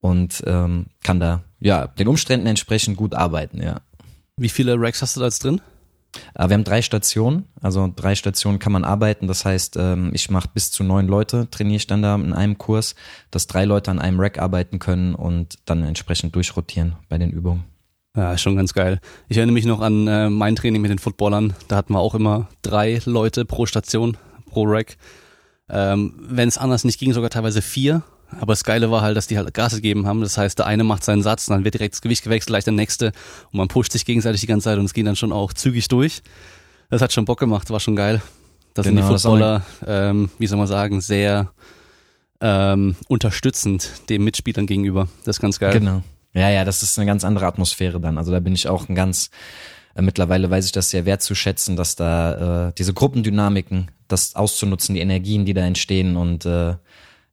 und 0.01 0.43
ähm, 0.45 0.87
kann 1.03 1.19
da 1.19 1.43
ja 1.59 1.87
den 1.87 2.07
Umständen 2.07 2.47
entsprechend 2.47 2.97
gut 2.97 3.13
arbeiten, 3.13 3.61
ja. 3.61 3.81
Wie 4.37 4.49
viele 4.49 4.79
Racks 4.79 5.01
hast 5.01 5.15
du 5.15 5.19
da 5.19 5.25
jetzt 5.25 5.43
drin? 5.43 5.61
Äh, 6.33 6.49
wir 6.49 6.53
haben 6.53 6.63
drei 6.63 6.81
Stationen, 6.81 7.45
also 7.61 7.91
drei 7.93 8.15
Stationen 8.15 8.59
kann 8.59 8.71
man 8.71 8.83
arbeiten. 8.83 9.27
Das 9.27 9.45
heißt, 9.45 9.75
ähm, 9.77 10.11
ich 10.13 10.29
mache 10.29 10.49
bis 10.53 10.71
zu 10.71 10.83
neun 10.83 11.07
Leute, 11.07 11.49
trainiere 11.51 11.77
ich 11.77 11.87
dann 11.87 12.01
da 12.01 12.15
in 12.15 12.33
einem 12.33 12.57
Kurs, 12.57 12.95
dass 13.31 13.47
drei 13.47 13.65
Leute 13.65 13.91
an 13.91 13.99
einem 13.99 14.19
Rack 14.19 14.39
arbeiten 14.39 14.79
können 14.79 15.15
und 15.15 15.59
dann 15.65 15.83
entsprechend 15.83 16.35
durchrotieren 16.35 16.95
bei 17.09 17.17
den 17.17 17.31
Übungen. 17.31 17.65
Ja, 18.15 18.37
schon 18.37 18.55
ganz 18.55 18.73
geil. 18.73 18.99
Ich 19.27 19.37
erinnere 19.37 19.53
mich 19.53 19.65
noch 19.65 19.81
an 19.81 20.07
äh, 20.07 20.29
mein 20.29 20.55
Training 20.55 20.81
mit 20.81 20.89
den 20.89 20.99
Footballern. 20.99 21.53
Da 21.67 21.75
hatten 21.75 21.93
wir 21.93 21.99
auch 21.99 22.15
immer 22.15 22.49
drei 22.63 22.99
Leute 23.05 23.45
pro 23.45 23.65
Station, 23.65 24.17
pro 24.47 24.63
Rack. 24.63 24.97
Ähm, 25.69 26.15
Wenn 26.17 26.47
es 26.47 26.57
anders 26.57 26.83
nicht 26.83 26.99
ging, 26.99 27.13
sogar 27.13 27.29
teilweise 27.29 27.61
vier. 27.61 28.01
Aber 28.39 28.53
das 28.53 28.63
Geile 28.63 28.91
war 28.91 29.01
halt, 29.01 29.17
dass 29.17 29.27
die 29.27 29.37
halt 29.37 29.53
Gas 29.53 29.75
gegeben 29.75 30.05
haben. 30.05 30.21
Das 30.21 30.37
heißt, 30.37 30.59
der 30.59 30.67
eine 30.67 30.83
macht 30.83 31.03
seinen 31.03 31.23
Satz, 31.23 31.47
dann 31.47 31.63
wird 31.63 31.75
direkt 31.75 31.95
das 31.95 32.01
Gewicht 32.01 32.23
gewechselt, 32.23 32.49
gleich 32.49 32.63
der 32.63 32.73
nächste. 32.73 33.07
Und 33.51 33.57
man 33.57 33.67
pusht 33.67 33.91
sich 33.91 34.05
gegenseitig 34.05 34.41
die 34.41 34.47
ganze 34.47 34.65
Zeit 34.65 34.77
und 34.77 34.85
es 34.85 34.93
ging 34.93 35.05
dann 35.05 35.15
schon 35.15 35.31
auch 35.31 35.53
zügig 35.53 35.87
durch. 35.87 36.21
Das 36.89 37.01
hat 37.01 37.13
schon 37.13 37.25
Bock 37.25 37.39
gemacht, 37.39 37.69
war 37.69 37.79
schon 37.79 37.95
geil. 37.95 38.21
Das 38.73 38.85
genau, 38.85 39.01
sind 39.01 39.09
die 39.09 39.21
Footballer, 39.21 39.63
ähm, 39.85 40.29
wie 40.37 40.47
soll 40.47 40.57
man 40.57 40.67
sagen, 40.67 41.01
sehr 41.01 41.51
ähm, 42.41 42.95
unterstützend 43.07 43.91
den 44.09 44.23
Mitspielern 44.23 44.67
gegenüber. 44.67 45.07
Das 45.25 45.37
ist 45.37 45.41
ganz 45.41 45.59
geil. 45.59 45.73
Genau. 45.73 46.03
Ja, 46.33 46.49
ja, 46.49 46.63
das 46.63 46.83
ist 46.83 46.97
eine 46.97 47.05
ganz 47.05 47.23
andere 47.23 47.47
Atmosphäre 47.47 47.99
dann. 47.99 48.17
Also 48.17 48.31
da 48.31 48.39
bin 48.39 48.53
ich 48.53 48.67
auch 48.67 48.87
ein 48.87 48.95
ganz, 48.95 49.29
äh, 49.95 50.01
mittlerweile 50.01 50.49
weiß 50.49 50.65
ich 50.65 50.71
das 50.71 50.89
sehr 50.89 51.05
wertzuschätzen, 51.05 51.75
dass 51.75 51.95
da 51.95 52.67
äh, 52.69 52.73
diese 52.77 52.93
Gruppendynamiken, 52.93 53.91
das 54.07 54.35
auszunutzen, 54.35 54.95
die 54.95 55.01
Energien, 55.01 55.45
die 55.45 55.53
da 55.53 55.61
entstehen 55.61 56.15
und 56.15 56.45
äh, 56.45 56.75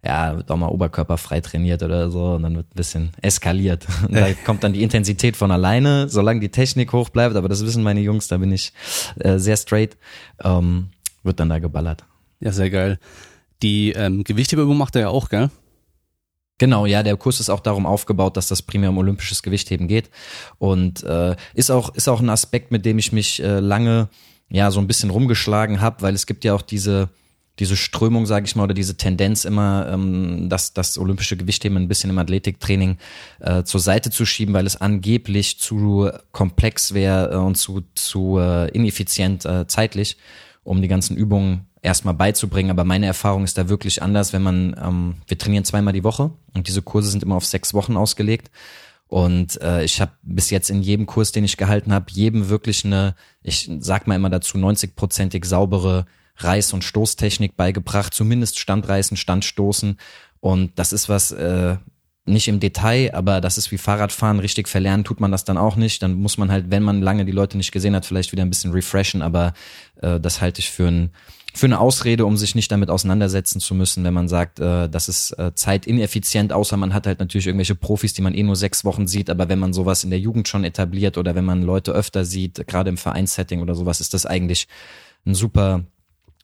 ja, 0.07 0.37
wird 0.37 0.51
auch 0.51 0.57
mal 0.57 0.69
oberkörperfrei 0.69 1.41
trainiert 1.41 1.83
oder 1.83 2.11
so 2.11 2.35
und 2.35 2.43
dann 2.43 2.57
wird 2.57 2.67
ein 2.67 2.77
bisschen 2.77 3.11
eskaliert. 3.21 3.87
Und 4.09 4.15
da 4.15 4.33
kommt 4.45 4.65
dann 4.65 4.73
die 4.73 4.83
Intensität 4.83 5.37
von 5.37 5.51
alleine, 5.51 6.09
solange 6.09 6.41
die 6.41 6.49
Technik 6.49 6.93
hoch 6.93 7.09
bleibt, 7.09 7.37
aber 7.37 7.49
das 7.49 7.65
wissen 7.65 7.83
meine 7.83 8.01
Jungs, 8.01 8.29
da 8.29 8.39
bin 8.39 8.53
ich 8.53 8.73
äh, 9.19 9.39
sehr 9.39 9.57
straight, 9.57 9.97
ähm, 10.43 10.89
wird 11.23 11.41
dann 11.41 11.49
da 11.49 11.59
geballert. 11.59 12.05
Ja, 12.41 12.53
sehr 12.53 12.71
geil. 12.71 12.99
Die 13.63 13.93
ähm, 13.93 14.23
Gewichthebeübung 14.25 14.77
macht 14.77 14.95
er 14.95 15.03
ja 15.03 15.09
auch, 15.09 15.29
gell? 15.29 15.51
Genau, 16.59 16.87
ja, 16.87 17.03
der 17.03 17.17
Kurs 17.17 17.41
ist 17.41 17.51
auch 17.51 17.61
darum 17.61 17.85
aufgebaut, 17.85 18.37
dass 18.37 18.49
das 18.49 18.63
primär 18.63 18.91
um 18.91 18.99
olympisches 18.99 19.43
Gewichtheben 19.43 19.89
geht 19.89 20.09
und 20.59 21.03
äh, 21.03 21.37
ist 21.53 21.71
auch 21.71 21.95
ist 21.95 22.09
auch 22.09 22.21
ein 22.21 22.31
Aspekt, 22.31 22.71
mit 22.71 22.87
dem 22.87 22.99
ich 22.99 23.13
mich 23.13 23.43
äh, 23.43 23.61
lange 23.61 24.09
ja 24.49 24.71
so 24.71 24.81
ein 24.81 24.87
bisschen 24.87 25.11
rumgeschlagen 25.11 25.83
habe, 25.83 26.01
weil 26.01 26.15
es 26.15 26.27
gibt 26.27 26.45
ja 26.45 26.55
auch 26.55 26.63
diese 26.63 27.11
diese 27.59 27.77
Strömung, 27.77 28.27
sage 28.27 28.47
ich 28.47 28.57
mal, 28.57 28.65
oder 28.65 28.75
diese 28.75 28.97
Tendenz 28.97 29.45
immer, 29.45 29.89
ähm, 29.91 30.49
dass 30.49 30.73
das 30.73 30.99
olympische 30.99 31.37
Gewichtheben 31.37 31.77
ein 31.79 31.89
bisschen 31.89 32.11
im 32.11 32.19
Athletiktraining 32.19 32.99
äh, 33.41 33.63
zur 33.63 33.81
Seite 33.81 34.11
zu 34.11 34.27
schieben, 34.27 34.55
weil 34.55 34.67
es 34.67 34.81
angeblich 34.81 35.59
zu 35.59 36.11
komplex 36.33 36.93
wäre 36.93 37.33
äh, 37.33 37.37
und 37.37 37.57
zu 37.57 37.83
zu 37.95 38.39
äh, 38.39 38.69
ineffizient 38.71 39.45
äh, 39.45 39.67
zeitlich, 39.67 40.17
um 40.65 40.83
die 40.83 40.89
ganzen 40.89 41.17
Übungen 41.17 41.67
erstmal 41.81 42.15
beizubringen. 42.15 42.71
Aber 42.71 42.85
meine 42.85 43.07
Erfahrung 43.07 43.45
ist 43.45 43.57
da 43.57 43.69
wirklich 43.69 44.03
anders, 44.03 44.33
wenn 44.33 44.43
man, 44.43 44.77
ähm, 44.83 45.15
wir 45.27 45.39
trainieren 45.39 45.65
zweimal 45.65 45.95
die 45.95 46.05
Woche 46.05 46.33
und 46.55 46.69
diese 46.69 46.83
Kurse 46.83 47.11
sind 47.11 47.23
immer 47.23 47.37
auf 47.37 47.47
sechs 47.47 47.73
Wochen 47.73 47.97
ausgelegt. 47.97 48.51
Und 49.09 49.61
äh, 49.63 49.85
ich 49.85 50.01
habe 50.01 50.13
bis 50.23 50.51
jetzt 50.51 50.69
in 50.69 50.83
jedem 50.83 51.07
Kurs, 51.07 51.31
den 51.31 51.45
ich 51.45 51.57
gehalten 51.57 51.93
habe, 51.93 52.07
jedem 52.11 52.49
wirklich 52.49 52.85
eine, 52.85 53.15
ich 53.43 53.71
sag 53.79 54.09
mal 54.09 54.17
immer 54.17 54.31
dazu, 54.31 54.59
90-prozentig 54.59 55.45
saubere 55.45 56.07
Reiß- 56.39 56.75
und 56.75 56.85
Stoßtechnik 56.85 57.57
beigebracht, 57.57 58.15
zumindest 58.15 58.59
Standreißen, 58.59 59.17
Standstoßen. 59.17 59.97
Und 60.41 60.79
das 60.79 60.93
ist 60.93 61.09
was, 61.09 61.33
äh, 61.33 61.77
nicht 62.27 62.49
im 62.49 62.61
Detail, 62.61 63.15
aber 63.15 63.41
das 63.41 63.57
ist 63.57 63.71
wie 63.71 63.79
Fahrradfahren, 63.79 64.41
richtig 64.41 64.69
verlernen 64.69 65.05
tut 65.05 65.21
man 65.21 65.31
das 65.31 65.45
dann 65.45 65.57
auch 65.57 65.77
nicht. 65.77 66.03
Dann 66.03 66.15
muss 66.15 66.39
man 66.39 66.51
halt, 66.51 66.71
wenn 66.71 66.83
man 66.83 67.01
lange 67.01 67.25
die 67.25 67.33
Leute 67.33 67.57
nicht 67.57 67.71
gesehen 67.71 67.95
hat, 67.95 68.05
vielleicht 68.05 68.33
wieder 68.33 68.43
ein 68.43 68.51
bisschen 68.51 68.73
refreshen, 68.73 69.23
aber 69.23 69.55
äh, 70.03 70.19
das 70.19 70.41
halte 70.41 70.61
ich 70.61 70.71
für 70.71 70.89
ein 70.89 71.11
für 71.55 71.65
eine 71.65 71.81
Ausrede, 71.81 72.27
um 72.27 72.37
sich 72.37 72.55
nicht 72.55 72.71
damit 72.71 72.91
auseinandersetzen 72.91 73.61
zu 73.61 73.75
müssen, 73.75 74.05
wenn 74.05 74.13
man 74.13 74.29
sagt, 74.29 74.61
äh, 74.61 74.91
das 74.91 75.09
ist 75.09 75.31
äh, 75.39 75.55
zeitineffizient, 75.55 76.53
außer 76.53 76.77
man 76.77 76.93
hat 76.93 77.07
halt 77.07 77.19
natürlich 77.19 77.47
irgendwelche 77.47 77.75
Profis, 77.75 78.13
die 78.13 78.21
man 78.21 78.35
eh 78.35 78.43
nur 78.43 78.57
sechs 78.57 78.85
Wochen 78.85 79.07
sieht, 79.07 79.31
aber 79.31 79.49
wenn 79.49 79.59
man 79.59 79.73
sowas 79.73 80.05
in 80.05 80.11
der 80.11 80.19
Jugend 80.19 80.49
schon 80.49 80.65
etabliert 80.65 81.17
oder 81.17 81.35
wenn 81.35 81.47
man 81.47 81.63
Leute 81.63 81.93
öfter 81.93 82.27
sieht, 82.27 82.67
gerade 82.67 82.91
im 82.91 82.99
Vereinssetting 82.99 83.63
oder 83.63 83.75
sowas, 83.75 84.03
ist 84.03 84.13
das 84.13 84.27
eigentlich 84.27 84.69
ein 85.25 85.35
super 85.35 85.85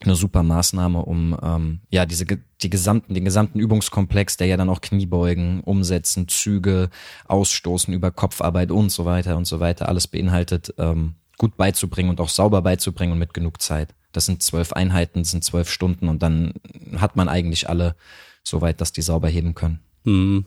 eine 0.04 0.16
super 0.16 0.42
Maßnahme, 0.42 1.04
um 1.04 1.36
ähm, 1.42 1.80
ja 1.90 2.06
diese 2.06 2.26
die 2.26 2.70
gesamten 2.70 3.14
den 3.14 3.24
gesamten 3.24 3.58
Übungskomplex, 3.58 4.36
der 4.36 4.46
ja 4.46 4.56
dann 4.56 4.68
auch 4.68 4.80
Kniebeugen, 4.80 5.60
Umsetzen, 5.62 6.28
Züge, 6.28 6.90
Ausstoßen 7.26 7.92
über 7.92 8.10
Kopfarbeit 8.10 8.70
und 8.70 8.90
so 8.90 9.04
weiter 9.04 9.36
und 9.36 9.46
so 9.46 9.60
weiter 9.60 9.88
alles 9.88 10.08
beinhaltet, 10.08 10.74
ähm, 10.78 11.14
gut 11.38 11.56
beizubringen 11.56 12.10
und 12.10 12.20
auch 12.20 12.28
sauber 12.28 12.62
beizubringen 12.62 13.12
und 13.12 13.18
mit 13.18 13.34
genug 13.34 13.60
Zeit. 13.60 13.94
Das 14.12 14.26
sind 14.26 14.42
zwölf 14.42 14.72
Einheiten, 14.72 15.20
das 15.20 15.30
sind 15.30 15.44
zwölf 15.44 15.70
Stunden 15.70 16.08
und 16.08 16.22
dann 16.22 16.54
hat 16.96 17.16
man 17.16 17.28
eigentlich 17.28 17.68
alle 17.68 17.96
so 18.44 18.60
weit, 18.60 18.80
dass 18.80 18.92
die 18.92 19.02
sauber 19.02 19.28
heben 19.28 19.54
können. 19.54 19.80
Mhm. 20.04 20.46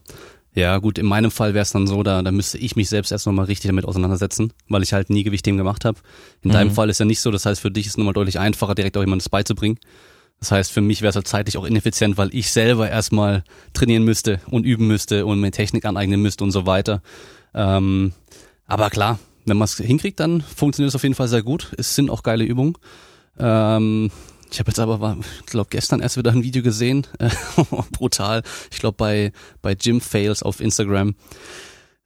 Ja, 0.56 0.78
gut, 0.78 0.98
in 0.98 1.06
meinem 1.06 1.32
Fall 1.32 1.54
wäre 1.54 1.64
es 1.64 1.72
dann 1.72 1.86
so, 1.86 2.02
da, 2.02 2.22
da 2.22 2.32
müsste 2.32 2.58
ich 2.58 2.78
mich 2.78 2.88
selbst 2.88 3.12
erst 3.12 3.26
nochmal 3.26 3.46
richtig 3.46 3.68
damit 3.68 3.86
auseinandersetzen, 3.86 4.54
weil 4.70 4.84
ich 4.84 4.94
halt 4.94 5.10
nie 5.10 5.24
Gewichtheben 5.24 5.58
gemacht 5.58 5.84
habe. 5.84 6.00
In 6.44 6.50
mhm. 6.50 6.54
deinem 6.54 6.72
Fall 6.72 6.90
ist 6.90 7.00
ja 7.00 7.06
nicht 7.06 7.20
so, 7.20 7.30
das 7.30 7.46
heißt, 7.46 7.60
für 7.60 7.72
dich 7.72 7.86
ist 7.86 7.94
es 7.94 7.98
nochmal 7.98 8.14
deutlich 8.14 8.40
einfacher, 8.40 8.74
direkt 8.74 8.96
auch 8.96 9.02
jemandem 9.02 9.20
das 9.20 9.30
beizubringen. 9.30 9.78
Das 10.40 10.52
heißt, 10.52 10.72
für 10.72 10.82
mich 10.82 11.02
wäre 11.02 11.10
es 11.10 11.16
halt 11.16 11.28
zeitlich 11.28 11.58
auch 11.58 11.66
ineffizient, 11.66 12.18
weil 12.18 12.34
ich 12.34 12.52
selber 12.52 12.90
erstmal 12.90 13.44
trainieren 13.74 14.04
müsste 14.04 14.40
und 14.50 14.66
üben 14.66 14.88
müsste 14.88 15.26
und 15.26 15.42
mir 15.42 15.52
Technik 15.52 15.86
aneignen 15.86 16.22
müsste 16.22 16.46
und 16.46 16.52
so 16.52 16.66
weiter. 16.66 17.02
Ähm, 17.54 18.14
aber 18.66 18.90
klar, 18.90 19.20
wenn 19.46 19.58
man 19.58 19.66
es 19.66 19.76
hinkriegt, 19.78 20.20
dann 20.22 20.42
funktioniert 20.42 20.90
es 20.90 20.96
auf 20.96 21.04
jeden 21.04 21.16
Fall 21.16 21.28
sehr 21.28 21.44
gut. 21.44 21.74
Es 21.78 21.96
sind 21.96 22.10
auch 22.10 22.24
geile 22.24 22.46
Übungen. 22.46 22.78
Ähm, 23.38 24.10
ich 24.56 24.60
habe 24.60 24.70
jetzt 24.70 24.80
aber, 24.80 25.18
ich 25.42 25.46
glaube, 25.48 25.68
gestern 25.70 26.00
erst 26.00 26.16
wieder 26.16 26.32
ein 26.32 26.42
Video 26.42 26.64
gesehen, 26.64 27.06
brutal. 27.92 28.42
Ich 28.72 28.80
glaube 28.80 28.96
bei 28.96 29.34
bei 29.62 29.76
Gym 29.76 30.00
Fails 30.00 30.44
auf 30.44 30.62
Instagram. 30.62 31.16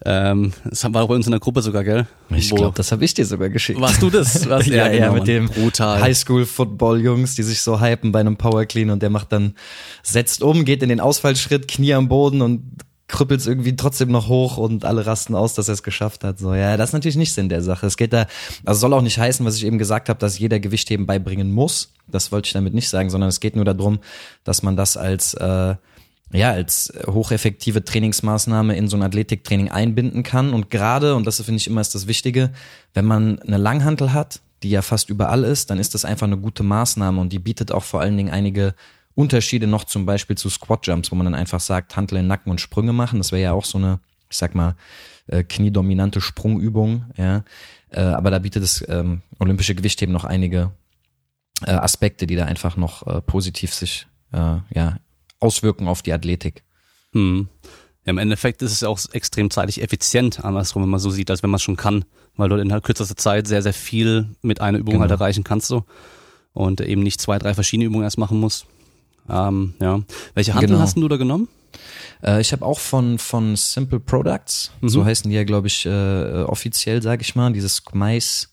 Ähm, 0.04 0.54
das 0.64 0.84
war 0.84 1.08
bei 1.08 1.14
uns 1.14 1.28
in 1.28 1.32
der 1.32 1.40
Gruppe 1.40 1.62
sogar, 1.62 1.84
gell? 1.84 2.08
Ich 2.30 2.50
glaube, 2.50 2.76
das 2.76 2.92
habe 2.92 3.06
ich 3.06 3.14
dir 3.14 3.26
sogar 3.26 3.50
geschickt. 3.50 3.80
Warst 3.80 4.02
du 4.02 4.10
das? 4.10 4.50
Warst, 4.50 4.66
ja, 4.66 4.88
ja, 4.88 4.90
genau, 4.90 5.06
ja, 5.06 5.12
mit 5.12 5.28
dem 5.28 5.48
brutal. 5.48 6.02
Highschool-Football-Jungs, 6.02 7.36
die 7.36 7.44
sich 7.44 7.62
so 7.62 7.82
hypen 7.82 8.12
bei 8.12 8.22
einem 8.22 8.38
Power 8.38 8.66
Clean 8.66 8.90
und 8.90 9.04
der 9.04 9.12
macht 9.12 9.32
dann, 9.32 9.54
setzt 10.02 10.42
um, 10.42 10.66
geht 10.66 10.82
in 10.82 10.90
den 10.90 11.02
Ausfallschritt, 11.02 11.68
Knie 11.68 11.94
am 11.94 12.08
Boden 12.08 12.42
und 12.42 12.64
krüppelt 13.10 13.42
es 13.42 13.48
irgendwie 13.48 13.76
trotzdem 13.76 14.12
noch 14.12 14.30
hoch 14.30 14.58
und 14.58 14.86
alle 14.86 15.06
rasten 15.06 15.36
aus, 15.36 15.56
dass 15.56 15.68
er 15.68 15.74
es 15.74 15.84
geschafft 15.84 16.24
hat. 16.24 16.40
So, 16.40 16.54
ja, 16.54 16.78
das 16.78 16.90
ist 16.90 16.94
natürlich 16.94 17.18
nicht 17.18 17.34
Sinn 17.34 17.50
der 17.50 17.62
Sache. 17.62 17.88
Es 17.88 17.98
geht 17.98 18.14
da, 18.14 18.28
also 18.64 18.80
soll 18.80 18.94
auch 18.94 19.02
nicht 19.02 19.18
heißen, 19.18 19.46
was 19.46 19.58
ich 19.58 19.66
eben 19.66 19.78
gesagt 19.78 20.08
habe, 20.08 20.20
dass 20.20 20.40
jeder 20.40 20.60
Gewichtheben 20.60 21.06
beibringen 21.06 21.52
muss. 21.52 21.92
Das 22.08 22.32
wollte 22.32 22.48
ich 22.48 22.54
damit 22.54 22.74
nicht 22.74 22.88
sagen, 22.88 23.10
sondern 23.10 23.28
es 23.28 23.40
geht 23.40 23.56
nur 23.56 23.66
darum, 23.66 24.00
dass 24.44 24.64
man 24.64 24.78
das 24.78 24.96
als 24.96 25.34
äh, 25.34 25.76
ja, 26.32 26.52
als 26.52 26.94
hocheffektive 27.08 27.84
Trainingsmaßnahme 27.84 28.76
in 28.76 28.88
so 28.88 28.96
ein 28.96 29.02
Athletiktraining 29.02 29.70
einbinden 29.70 30.22
kann. 30.22 30.54
Und 30.54 30.70
gerade, 30.70 31.16
und 31.16 31.26
das 31.26 31.42
finde 31.42 31.58
ich 31.58 31.66
immer 31.66 31.82
ist 31.82 31.96
das 31.96 32.06
Wichtige, 32.06 32.52
wenn 32.94 33.06
man 33.06 33.40
eine 33.40 33.58
Langhantel 33.58 34.14
hat, 34.14 34.40
die 34.62 34.70
ja 34.70 34.84
fast 34.84 35.10
überall 35.10 35.44
ist, 35.44 35.72
dann 35.72 35.80
ist 35.80 35.96
das 35.96 36.06
einfach 36.06 36.28
eine 36.28 36.38
gute 36.38 36.62
Maßnahme 36.62 37.20
und 37.20 37.34
die 37.34 37.40
bietet 37.40 37.72
auch 37.72 37.84
vor 37.84 38.02
allen 38.02 38.16
Dingen 38.16 38.30
einige 38.30 38.76
Unterschiede 39.20 39.68
noch 39.68 39.84
zum 39.84 40.06
Beispiel 40.06 40.38
zu 40.38 40.50
Squat 40.50 40.88
Jumps, 40.88 41.12
wo 41.12 41.16
man 41.16 41.26
dann 41.26 41.36
einfach 41.36 41.60
sagt, 41.60 41.98
Hantel 41.98 42.20
in 42.20 42.28
Nacken 42.28 42.50
und 42.50 42.62
Sprünge 42.62 42.94
machen. 42.94 43.20
Das 43.20 43.34
wäre 43.34 43.42
ja 43.42 43.52
auch 43.52 43.66
so 43.66 43.78
eine, 43.78 44.00
ich 44.30 44.38
sag 44.38 44.56
mal, 44.56 44.78
äh, 45.28 45.44
kniedominante 45.44 46.22
Sprungübung, 46.22 47.04
ja. 47.18 47.44
Äh, 47.90 48.00
aber 48.00 48.32
da 48.32 48.40
bietet 48.40 48.64
das 48.64 48.82
ähm, 48.88 49.22
olympische 49.38 49.76
Gewichtheben 49.76 50.14
noch 50.14 50.24
einige 50.24 50.72
äh, 51.66 51.72
Aspekte, 51.72 52.28
die 52.28 52.38
da 52.38 52.46
einfach 52.46 52.78
noch 52.78 53.06
äh, 53.08 53.22
positiv 53.22 53.74
sich 53.74 54.08
äh, 54.32 54.58
ja, 54.74 55.00
auswirken 55.42 55.90
auf 55.90 56.02
die 56.02 56.14
Athletik. 56.14 56.64
Hm. 57.12 57.50
Ja, 58.06 58.12
Im 58.12 58.20
Endeffekt 58.20 58.62
ist 58.62 58.72
es 58.72 58.84
auch 58.84 59.02
extrem 59.12 59.50
zeitlich 59.50 59.82
effizient, 59.82 60.46
andersrum, 60.46 60.84
wenn 60.84 60.90
man 60.90 61.02
so 61.02 61.10
sieht, 61.10 61.30
als 61.30 61.44
wenn 61.44 61.50
man 61.50 61.58
es 61.58 61.64
schon 61.64 61.76
kann, 61.76 62.06
weil 62.38 62.48
du 62.48 62.56
in 62.56 62.72
halt 62.72 62.86
kürzester 62.86 63.18
Zeit 63.18 63.48
sehr, 63.48 63.64
sehr 63.64 63.74
viel 63.74 64.30
mit 64.42 64.62
einer 64.62 64.78
Übung 64.78 64.94
genau. 64.94 65.02
halt 65.02 65.12
erreichen 65.12 65.44
kannst 65.44 65.68
so 65.68 65.84
und 66.54 66.80
eben 66.80 67.04
nicht 67.04 67.20
zwei, 67.20 67.38
drei 67.38 67.54
verschiedene 67.54 67.88
Übungen 67.88 68.06
erst 68.06 68.18
machen 68.18 68.40
musst. 68.40 68.66
Ähm, 69.32 69.74
ja. 69.82 70.02
Welche 70.34 70.54
Handel 70.54 70.70
genau. 70.70 70.80
hast 70.82 70.98
du 70.98 71.08
da 71.08 71.18
genommen? 71.18 71.48
Äh, 72.24 72.42
ich 72.42 72.52
habe 72.52 72.66
auch 72.66 72.80
von 72.80 73.18
von 73.18 73.56
Simple 73.56 74.00
Products, 74.00 74.72
mhm. 74.82 74.90
so 74.90 75.06
heißen 75.06 75.30
die 75.30 75.36
ja, 75.36 75.44
glaube 75.44 75.68
ich, 75.68 75.86
äh, 75.86 76.44
offiziell, 76.44 77.02
sage 77.02 77.22
ich 77.22 77.36
mal, 77.36 77.52
dieses 77.54 77.84
Mais. 77.94 78.52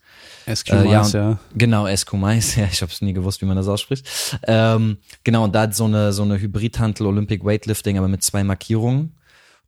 SQ 0.48 0.70
äh, 0.70 0.90
ja, 0.90 1.06
ja. 1.08 1.38
Genau, 1.54 1.88
SQ 1.88 2.12
Mais, 2.14 2.56
ja, 2.56 2.68
ich 2.70 2.80
habe 2.82 2.92
es 2.92 3.00
nie 3.00 3.12
gewusst, 3.12 3.42
wie 3.42 3.46
man 3.46 3.56
das 3.56 3.68
ausspricht. 3.68 4.06
Ähm, 4.46 4.98
genau, 5.24 5.44
und 5.44 5.54
da 5.54 5.62
hat 5.62 5.74
so 5.74 5.84
eine 5.84 6.12
so 6.12 6.22
eine 6.22 6.38
Hybridhantel 6.40 7.06
Olympic 7.06 7.44
Weightlifting, 7.44 7.98
aber 7.98 8.08
mit 8.08 8.22
zwei 8.22 8.44
Markierungen. 8.44 9.12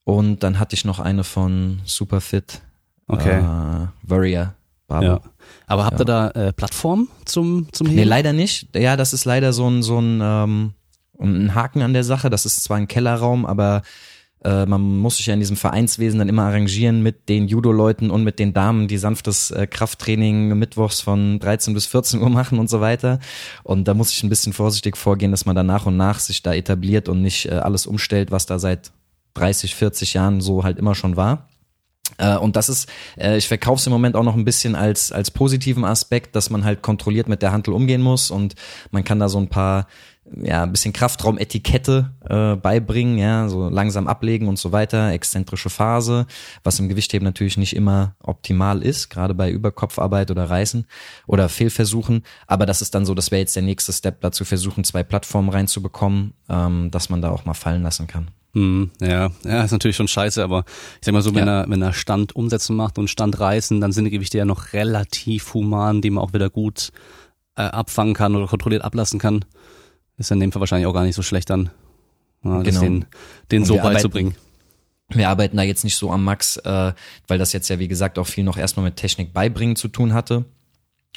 Und 0.04 0.42
dann 0.42 0.58
hatte 0.58 0.74
ich 0.74 0.86
noch 0.86 1.00
eine 1.00 1.22
von 1.22 1.80
Superfit. 1.84 2.62
Okay. 3.08 3.40
Äh, 3.40 3.88
Warrior. 4.02 4.54
Barbel. 4.86 5.08
Ja. 5.08 5.20
Aber 5.66 5.84
habt 5.84 6.00
ihr 6.00 6.06
da 6.06 6.30
äh, 6.30 6.52
Plattform 6.52 7.08
zum 7.26 7.68
zum 7.72 7.86
Heben? 7.86 7.96
Nee, 7.96 8.04
leider 8.04 8.32
nicht. 8.32 8.74
Ja, 8.74 8.96
das 8.96 9.12
ist 9.12 9.26
leider 9.26 9.52
so 9.52 9.68
ein 9.68 9.82
so 9.82 9.98
ein 10.00 10.20
ähm, 10.22 10.72
ein 11.20 11.54
Haken 11.54 11.82
an 11.82 11.92
der 11.92 12.04
Sache. 12.04 12.30
Das 12.30 12.46
ist 12.46 12.62
zwar 12.62 12.76
ein 12.76 12.88
Kellerraum, 12.88 13.46
aber 13.46 13.82
äh, 14.44 14.66
man 14.66 14.98
muss 14.98 15.16
sich 15.16 15.26
ja 15.26 15.34
in 15.34 15.40
diesem 15.40 15.56
Vereinswesen 15.56 16.18
dann 16.18 16.28
immer 16.28 16.44
arrangieren 16.44 17.02
mit 17.02 17.28
den 17.28 17.48
Judo-Leuten 17.48 18.10
und 18.10 18.22
mit 18.22 18.38
den 18.38 18.52
Damen, 18.52 18.86
die 18.86 18.98
sanftes 18.98 19.50
äh, 19.50 19.66
Krafttraining 19.66 20.56
mittwochs 20.56 21.00
von 21.00 21.40
13 21.40 21.74
bis 21.74 21.86
14 21.86 22.22
Uhr 22.22 22.30
machen 22.30 22.58
und 22.58 22.70
so 22.70 22.80
weiter. 22.80 23.18
Und 23.64 23.88
da 23.88 23.94
muss 23.94 24.12
ich 24.12 24.22
ein 24.22 24.28
bisschen 24.28 24.52
vorsichtig 24.52 24.96
vorgehen, 24.96 25.32
dass 25.32 25.46
man 25.46 25.56
da 25.56 25.62
nach 25.62 25.86
und 25.86 25.96
nach 25.96 26.20
sich 26.20 26.42
da 26.42 26.54
etabliert 26.54 27.08
und 27.08 27.22
nicht 27.22 27.46
äh, 27.46 27.54
alles 27.54 27.86
umstellt, 27.86 28.30
was 28.30 28.46
da 28.46 28.58
seit 28.58 28.92
30, 29.34 29.74
40 29.74 30.14
Jahren 30.14 30.40
so 30.40 30.62
halt 30.62 30.78
immer 30.78 30.94
schon 30.94 31.16
war. 31.16 31.48
Äh, 32.16 32.36
und 32.36 32.56
das 32.56 32.68
ist, 32.68 32.88
äh, 33.16 33.36
ich 33.36 33.48
verkaufe 33.48 33.80
es 33.80 33.86
im 33.86 33.92
Moment 33.92 34.16
auch 34.16 34.22
noch 34.22 34.34
ein 34.34 34.44
bisschen 34.44 34.74
als, 34.74 35.12
als 35.12 35.30
positiven 35.30 35.84
Aspekt, 35.84 36.36
dass 36.36 36.48
man 36.48 36.64
halt 36.64 36.82
kontrolliert 36.82 37.28
mit 37.28 37.42
der 37.42 37.52
Handel 37.52 37.74
umgehen 37.74 38.02
muss 38.02 38.30
und 38.30 38.54
man 38.90 39.04
kann 39.04 39.18
da 39.18 39.28
so 39.28 39.38
ein 39.38 39.48
paar 39.48 39.86
ja, 40.42 40.62
ein 40.62 40.72
bisschen 40.72 40.92
Kraftraumetikette 40.92 42.10
äh, 42.28 42.56
beibringen, 42.56 43.18
ja, 43.18 43.48
so 43.48 43.68
langsam 43.68 44.06
ablegen 44.06 44.48
und 44.48 44.58
so 44.58 44.72
weiter, 44.72 45.12
exzentrische 45.12 45.70
Phase, 45.70 46.26
was 46.64 46.78
im 46.78 46.88
Gewichtheben 46.88 47.24
natürlich 47.24 47.56
nicht 47.56 47.74
immer 47.74 48.14
optimal 48.22 48.82
ist, 48.82 49.10
gerade 49.10 49.34
bei 49.34 49.50
Überkopfarbeit 49.50 50.30
oder 50.30 50.48
Reißen 50.48 50.86
oder 51.26 51.48
Fehlversuchen. 51.48 52.22
Aber 52.46 52.66
das 52.66 52.82
ist 52.82 52.94
dann 52.94 53.06
so, 53.06 53.14
das 53.14 53.30
wäre 53.30 53.40
jetzt 53.40 53.56
der 53.56 53.62
nächste 53.62 53.92
Step, 53.92 54.20
dazu 54.20 54.44
versuchen, 54.44 54.84
zwei 54.84 55.02
Plattformen 55.02 55.48
reinzubekommen, 55.48 56.34
ähm, 56.48 56.90
dass 56.90 57.08
man 57.08 57.22
da 57.22 57.30
auch 57.30 57.44
mal 57.44 57.54
fallen 57.54 57.82
lassen 57.82 58.06
kann. 58.06 58.30
Hm, 58.54 58.90
ja, 59.00 59.30
ja, 59.44 59.62
ist 59.62 59.72
natürlich 59.72 59.96
schon 59.96 60.08
scheiße, 60.08 60.42
aber 60.42 60.64
ich 61.00 61.04
sag 61.04 61.12
mal 61.12 61.22
so, 61.22 61.34
wenn 61.34 61.46
ja. 61.46 61.62
er, 61.62 61.70
wenn 61.70 61.82
er 61.82 61.92
Stand 61.92 62.34
umsetzen 62.34 62.76
macht 62.76 62.98
und 62.98 63.08
Stand 63.08 63.38
reißen, 63.38 63.80
dann 63.80 63.92
sind 63.92 64.06
die 64.06 64.10
Gewichte 64.10 64.38
ja 64.38 64.44
noch 64.44 64.72
relativ 64.72 65.54
human, 65.54 66.00
die 66.00 66.10
man 66.10 66.24
auch 66.24 66.32
wieder 66.32 66.48
gut 66.48 66.90
äh, 67.56 67.62
abfangen 67.62 68.14
kann 68.14 68.34
oder 68.36 68.46
kontrolliert 68.46 68.82
ablassen 68.82 69.18
kann. 69.18 69.44
Ist 70.18 70.30
in 70.30 70.40
dem 70.40 70.52
Fall 70.52 70.60
wahrscheinlich 70.60 70.86
auch 70.86 70.92
gar 70.92 71.04
nicht 71.04 71.14
so 71.14 71.22
schlecht 71.22 71.48
dann, 71.48 71.70
ja, 72.44 72.62
genau. 72.62 72.80
den, 72.80 73.06
den 73.50 73.64
so 73.64 73.76
beizubringen. 73.76 74.34
Wir 75.10 75.28
arbeiten 75.30 75.56
da 75.56 75.62
jetzt 75.62 75.84
nicht 75.84 75.96
so 75.96 76.10
am 76.10 76.24
Max, 76.24 76.56
äh, 76.58 76.92
weil 77.28 77.38
das 77.38 77.52
jetzt 77.52 77.68
ja 77.68 77.78
wie 77.78 77.88
gesagt 77.88 78.18
auch 78.18 78.26
viel 78.26 78.44
noch 78.44 78.58
erstmal 78.58 78.84
mit 78.84 78.96
Technik 78.96 79.32
beibringen 79.32 79.76
zu 79.76 79.88
tun 79.88 80.12
hatte. 80.12 80.44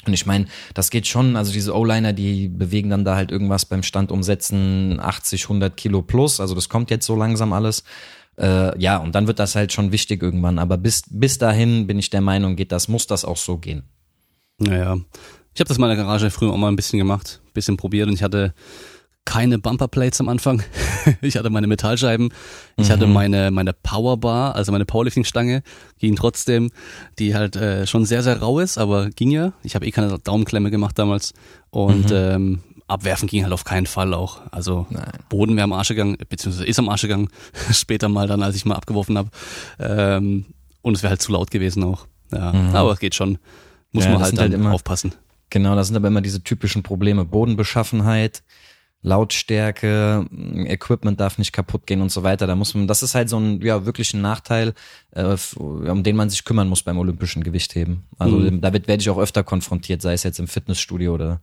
Und 0.06 0.14
ich 0.14 0.26
meine, 0.26 0.46
das 0.74 0.90
geht 0.90 1.06
schon, 1.06 1.36
also 1.36 1.52
diese 1.52 1.76
O-Liner, 1.76 2.12
die 2.12 2.48
bewegen 2.48 2.90
dann 2.90 3.04
da 3.04 3.14
halt 3.14 3.30
irgendwas 3.30 3.66
beim 3.66 3.82
Stand 3.82 4.10
umsetzen, 4.10 4.98
80, 4.98 5.44
100 5.44 5.76
Kilo 5.76 6.02
plus, 6.02 6.40
also 6.40 6.54
das 6.54 6.68
kommt 6.68 6.90
jetzt 6.90 7.06
so 7.06 7.14
langsam 7.14 7.52
alles. 7.52 7.84
Äh, 8.38 8.76
ja, 8.80 8.96
und 8.96 9.14
dann 9.14 9.26
wird 9.26 9.38
das 9.38 9.54
halt 9.54 9.72
schon 9.72 9.92
wichtig 9.92 10.22
irgendwann, 10.22 10.58
aber 10.58 10.78
bis, 10.78 11.02
bis 11.08 11.38
dahin 11.38 11.86
bin 11.86 11.98
ich 11.98 12.10
der 12.10 12.22
Meinung, 12.22 12.56
geht 12.56 12.72
das, 12.72 12.88
muss 12.88 13.06
das 13.06 13.24
auch 13.24 13.36
so 13.36 13.58
gehen. 13.58 13.84
Naja, 14.58 14.96
ich 15.54 15.60
habe 15.60 15.68
das 15.68 15.76
in 15.76 15.82
meiner 15.82 15.96
Garage 15.96 16.30
früher 16.30 16.50
auch 16.52 16.56
mal 16.56 16.68
ein 16.68 16.76
bisschen 16.76 16.98
gemacht, 16.98 17.40
ein 17.44 17.52
bisschen 17.52 17.76
probiert 17.76 18.08
und 18.08 18.14
ich 18.14 18.22
hatte 18.22 18.54
keine 19.24 19.58
Bumperplates 19.58 20.20
am 20.20 20.28
Anfang. 20.28 20.62
ich 21.22 21.36
hatte 21.36 21.50
meine 21.50 21.66
Metallscheiben, 21.66 22.32
ich 22.76 22.88
mhm. 22.88 22.92
hatte 22.92 23.06
meine 23.06 23.50
meine 23.50 23.72
Powerbar, 23.72 24.54
also 24.54 24.72
meine 24.72 24.84
Powerlifting-Stange, 24.84 25.62
ging 25.98 26.16
trotzdem, 26.16 26.70
die 27.18 27.34
halt 27.34 27.56
äh, 27.56 27.86
schon 27.86 28.04
sehr 28.04 28.22
sehr 28.22 28.40
rau 28.40 28.58
ist, 28.58 28.78
aber 28.78 29.10
ging 29.10 29.30
ja. 29.30 29.52
Ich 29.62 29.74
habe 29.74 29.86
eh 29.86 29.90
keine 29.90 30.18
Daumenklemme 30.18 30.70
gemacht 30.70 30.98
damals 30.98 31.34
und 31.70 32.10
mhm. 32.10 32.16
ähm, 32.16 32.60
abwerfen 32.88 33.28
ging 33.28 33.42
halt 33.42 33.52
auf 33.52 33.64
keinen 33.64 33.86
Fall 33.86 34.14
auch. 34.14 34.40
Also 34.50 34.86
Nein. 34.90 35.10
Boden 35.28 35.56
wäre 35.56 35.64
am 35.64 35.72
Arsch 35.72 35.88
gegangen, 35.88 36.16
beziehungsweise 36.28 36.66
ist 36.66 36.78
am 36.78 36.88
Arsch 36.88 37.02
gegangen. 37.02 37.28
Später 37.72 38.08
mal 38.08 38.26
dann, 38.28 38.42
als 38.42 38.56
ich 38.56 38.64
mal 38.64 38.74
abgeworfen 38.74 39.18
habe. 39.18 39.30
Ähm, 39.78 40.46
und 40.82 40.96
es 40.96 41.02
wäre 41.02 41.10
halt 41.10 41.22
zu 41.22 41.32
laut 41.32 41.50
gewesen 41.50 41.84
auch. 41.84 42.06
Ja, 42.32 42.52
mhm. 42.52 42.74
aber 42.74 42.92
es 42.92 42.98
geht 42.98 43.14
schon. 43.14 43.38
Muss 43.92 44.04
ja, 44.04 44.12
man 44.12 44.22
halt, 44.22 44.38
halt 44.38 44.52
immer, 44.52 44.72
aufpassen. 44.72 45.12
Genau, 45.50 45.74
das 45.76 45.88
sind 45.88 45.96
aber 45.96 46.08
immer 46.08 46.22
diese 46.22 46.42
typischen 46.42 46.82
Probleme. 46.82 47.24
Bodenbeschaffenheit, 47.24 48.42
Lautstärke, 49.02 50.26
Equipment 50.66 51.18
darf 51.18 51.36
nicht 51.38 51.52
kaputt 51.52 51.86
gehen 51.86 52.00
und 52.00 52.12
so 52.12 52.22
weiter. 52.22 52.46
Da 52.46 52.54
muss 52.54 52.74
man, 52.74 52.86
das 52.86 53.02
ist 53.02 53.14
halt 53.14 53.28
so 53.28 53.38
ein 53.38 53.60
ja 53.60 53.84
wirklich 53.84 54.14
ein 54.14 54.20
Nachteil, 54.20 54.74
äh, 55.10 55.36
um 55.56 56.02
den 56.02 56.16
man 56.16 56.30
sich 56.30 56.44
kümmern 56.44 56.68
muss 56.68 56.82
beim 56.82 56.98
olympischen 56.98 57.42
Gewichtheben. 57.42 58.04
Also 58.18 58.36
mhm. 58.36 58.60
damit 58.60 58.86
werde 58.86 59.00
ich 59.00 59.10
auch 59.10 59.18
öfter 59.18 59.42
konfrontiert, 59.42 60.02
sei 60.02 60.12
es 60.12 60.22
jetzt 60.22 60.38
im 60.38 60.46
Fitnessstudio 60.46 61.14
oder 61.14 61.40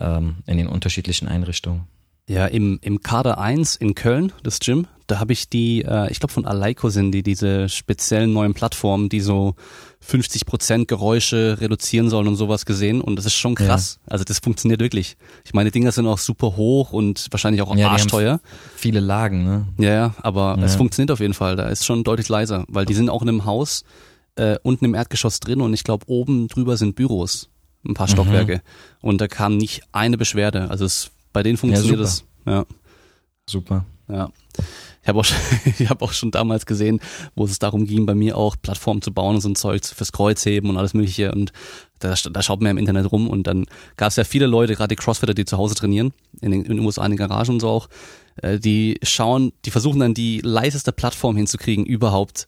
ähm, 0.00 0.36
in 0.46 0.58
den 0.58 0.68
unterschiedlichen 0.68 1.28
Einrichtungen. 1.28 1.86
Ja, 2.28 2.46
im, 2.46 2.78
im 2.82 3.00
Kader 3.00 3.38
1 3.38 3.76
in 3.76 3.94
Köln, 3.94 4.32
das 4.42 4.58
Gym, 4.58 4.86
da 5.06 5.18
habe 5.18 5.32
ich 5.32 5.48
die, 5.48 5.82
äh, 5.82 6.10
ich 6.10 6.20
glaube 6.20 6.34
von 6.34 6.44
Aleiko 6.44 6.90
sind 6.90 7.12
die, 7.12 7.22
diese 7.22 7.70
speziellen 7.70 8.34
neuen 8.34 8.52
Plattformen, 8.52 9.08
die 9.08 9.20
so 9.20 9.54
50 10.00 10.46
Prozent 10.46 10.88
Geräusche 10.88 11.58
reduzieren 11.60 12.08
sollen 12.08 12.28
und 12.28 12.36
sowas 12.36 12.64
gesehen 12.64 13.00
und 13.00 13.16
das 13.16 13.26
ist 13.26 13.34
schon 13.34 13.54
krass. 13.54 13.98
Ja. 14.06 14.12
Also 14.12 14.24
das 14.24 14.38
funktioniert 14.38 14.80
wirklich. 14.80 15.16
Ich 15.44 15.54
meine, 15.54 15.70
die 15.70 15.78
Dinger 15.78 15.92
sind 15.92 16.06
auch 16.06 16.18
super 16.18 16.56
hoch 16.56 16.92
und 16.92 17.26
wahrscheinlich 17.30 17.62
auch 17.62 17.74
ja, 17.74 17.90
arschteuer. 17.90 18.40
Viele 18.76 19.00
Lagen, 19.00 19.44
ne? 19.44 19.66
Ja, 19.78 19.92
ja, 19.92 20.14
aber 20.22 20.56
ja. 20.58 20.64
es 20.64 20.76
funktioniert 20.76 21.10
auf 21.10 21.20
jeden 21.20 21.34
Fall. 21.34 21.56
Da 21.56 21.68
ist 21.68 21.84
schon 21.84 22.04
deutlich 22.04 22.28
leiser, 22.28 22.64
weil 22.68 22.86
die 22.86 22.94
sind 22.94 23.10
auch 23.10 23.22
in 23.22 23.28
einem 23.28 23.44
Haus 23.44 23.84
äh, 24.36 24.56
unten 24.62 24.84
im 24.84 24.94
Erdgeschoss 24.94 25.40
drin 25.40 25.60
und 25.60 25.74
ich 25.74 25.84
glaube 25.84 26.06
oben 26.08 26.48
drüber 26.48 26.76
sind 26.76 26.94
Büros, 26.94 27.50
ein 27.86 27.94
paar 27.94 28.06
mhm. 28.06 28.12
Stockwerke 28.12 28.62
und 29.00 29.20
da 29.20 29.28
kam 29.28 29.56
nicht 29.56 29.82
eine 29.92 30.16
Beschwerde. 30.16 30.70
Also 30.70 30.84
es 30.84 31.10
bei 31.32 31.42
denen 31.42 31.56
funktioniert 31.56 32.00
es. 32.00 32.24
Ja. 32.46 32.64
Super. 33.48 33.84
Ja. 34.08 34.30
Ich 34.58 34.64
habe 35.08 35.20
auch, 35.20 35.26
ich 35.78 35.88
hab 35.88 36.02
auch 36.02 36.12
schon 36.12 36.30
damals 36.30 36.66
gesehen, 36.66 37.00
wo 37.34 37.44
es 37.44 37.58
darum 37.58 37.86
ging, 37.86 38.06
bei 38.06 38.14
mir 38.14 38.36
auch 38.36 38.56
Plattformen 38.60 39.02
zu 39.02 39.12
bauen 39.12 39.36
und 39.36 39.40
so 39.40 39.48
ein 39.48 39.56
Zeug 39.56 39.84
fürs 39.84 40.12
Kreuzheben 40.12 40.70
und 40.70 40.76
alles 40.76 40.94
mögliche. 40.94 41.32
Und 41.32 41.52
da, 41.98 42.14
da 42.30 42.42
schaut 42.42 42.60
man 42.60 42.66
ja 42.66 42.70
im 42.72 42.78
Internet 42.78 43.10
rum 43.10 43.28
und 43.28 43.46
dann 43.46 43.66
gab 43.96 44.10
es 44.10 44.16
ja 44.16 44.24
viele 44.24 44.46
Leute, 44.46 44.74
gerade 44.74 44.88
die 44.88 44.96
Crossfitter, 44.96 45.34
die 45.34 45.44
zu 45.44 45.58
Hause 45.58 45.74
trainieren, 45.74 46.12
in 46.40 46.50
den, 46.50 46.64
in 46.64 46.76
den 46.76 46.84
USA 46.84 47.04
in 47.04 47.12
den 47.12 47.18
Garagen 47.18 47.54
und 47.54 47.60
so 47.60 47.68
auch, 47.68 47.88
äh, 48.42 48.58
die 48.58 48.98
schauen, 49.02 49.52
die 49.64 49.70
versuchen 49.70 50.00
dann 50.00 50.14
die 50.14 50.40
leiseste 50.40 50.92
Plattform 50.92 51.36
hinzukriegen 51.36 51.84
überhaupt 51.84 52.46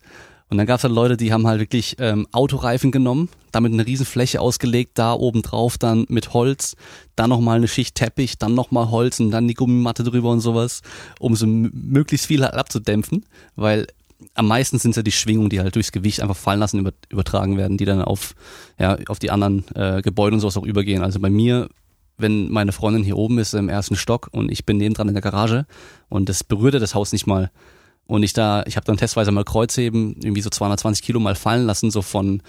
und 0.50 0.58
dann 0.58 0.66
gab 0.66 0.78
es 0.78 0.84
halt 0.84 0.92
Leute, 0.92 1.16
die 1.16 1.32
haben 1.32 1.46
halt 1.46 1.60
wirklich 1.60 1.96
ähm, 2.00 2.26
Autoreifen 2.32 2.90
genommen, 2.90 3.28
damit 3.52 3.72
eine 3.72 3.86
riesen 3.86 4.04
Fläche 4.04 4.40
ausgelegt, 4.40 4.98
da 4.98 5.12
oben 5.12 5.42
drauf 5.42 5.78
dann 5.78 6.06
mit 6.08 6.34
Holz, 6.34 6.76
dann 7.14 7.30
nochmal 7.30 7.58
eine 7.58 7.68
Schicht 7.68 7.94
Teppich, 7.94 8.36
dann 8.36 8.54
nochmal 8.54 8.90
Holz 8.90 9.20
und 9.20 9.30
dann 9.30 9.46
die 9.46 9.54
Gummimatte 9.54 10.02
drüber 10.02 10.30
und 10.30 10.40
sowas, 10.40 10.82
um 11.20 11.36
so 11.36 11.46
möglichst 11.46 12.26
viel 12.26 12.42
halt 12.42 12.54
abzudämpfen, 12.54 13.24
weil 13.54 13.86
am 14.34 14.48
meisten 14.48 14.78
sind 14.78 14.90
es 14.90 14.96
ja 14.96 15.02
die 15.04 15.12
Schwingungen, 15.12 15.50
die 15.50 15.60
halt 15.60 15.76
durchs 15.76 15.92
Gewicht 15.92 16.20
einfach 16.20 16.36
fallen 16.36 16.60
lassen, 16.60 16.80
über, 16.80 16.92
übertragen 17.08 17.56
werden, 17.56 17.78
die 17.78 17.84
dann 17.84 18.02
auf, 18.02 18.34
ja, 18.78 18.98
auf 19.06 19.20
die 19.20 19.30
anderen 19.30 19.64
äh, 19.76 20.02
Gebäude 20.02 20.34
und 20.34 20.40
sowas 20.40 20.56
auch 20.56 20.66
übergehen. 20.66 21.02
Also 21.02 21.20
bei 21.20 21.30
mir, 21.30 21.68
wenn 22.18 22.50
meine 22.50 22.72
Freundin 22.72 23.04
hier 23.04 23.16
oben 23.16 23.38
ist 23.38 23.54
im 23.54 23.68
ersten 23.68 23.94
Stock 23.94 24.28
und 24.32 24.50
ich 24.50 24.66
bin 24.66 24.78
nebendran 24.78 25.08
in 25.08 25.14
der 25.14 25.22
Garage 25.22 25.64
und 26.08 26.28
das 26.28 26.42
berührte 26.42 26.80
das 26.80 26.94
Haus 26.94 27.12
nicht 27.12 27.26
mal, 27.28 27.50
und 28.10 28.24
ich 28.24 28.32
da, 28.32 28.64
ich 28.66 28.76
habe 28.76 28.84
dann 28.84 28.96
testweise 28.96 29.30
mal 29.30 29.44
Kreuzheben, 29.44 30.16
irgendwie 30.20 30.40
so 30.40 30.50
220 30.50 31.04
Kilo 31.04 31.20
mal 31.20 31.36
fallen 31.36 31.64
lassen, 31.64 31.92
so 31.92 32.02
von 32.02 32.42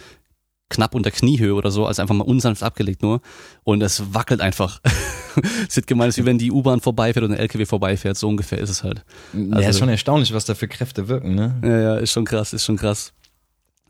knapp 0.69 0.95
unter 0.95 1.11
Kniehöhe 1.11 1.53
oder 1.53 1.69
so, 1.69 1.85
also 1.85 2.01
einfach 2.01 2.15
mal 2.15 2.23
unsanft 2.23 2.63
abgelegt 2.63 3.03
nur. 3.03 3.21
Und 3.63 3.83
es 3.83 4.13
wackelt 4.13 4.41
einfach. 4.41 4.81
es 5.69 5.75
wird 5.75 5.85
gemeint, 5.85 6.17
wie 6.17 6.25
wenn 6.25 6.39
die 6.39 6.51
U-Bahn 6.51 6.81
vorbeifährt 6.81 7.23
oder 7.23 7.35
ein 7.35 7.39
LKW 7.39 7.65
vorbeifährt, 7.65 8.17
so 8.17 8.27
ungefähr 8.27 8.57
ist 8.57 8.71
es 8.71 8.83
halt. 8.83 9.03
Also, 9.33 9.61
ja, 9.61 9.69
ist 9.69 9.77
schon 9.77 9.89
erstaunlich, 9.89 10.33
was 10.33 10.45
da 10.45 10.55
für 10.55 10.67
Kräfte 10.67 11.07
wirken, 11.07 11.35
ne? 11.35 11.59
Ja, 11.63 11.79
ja, 11.79 11.95
ist 11.97 12.11
schon 12.11 12.25
krass, 12.25 12.53
ist 12.53 12.65
schon 12.65 12.77
krass. 12.77 13.13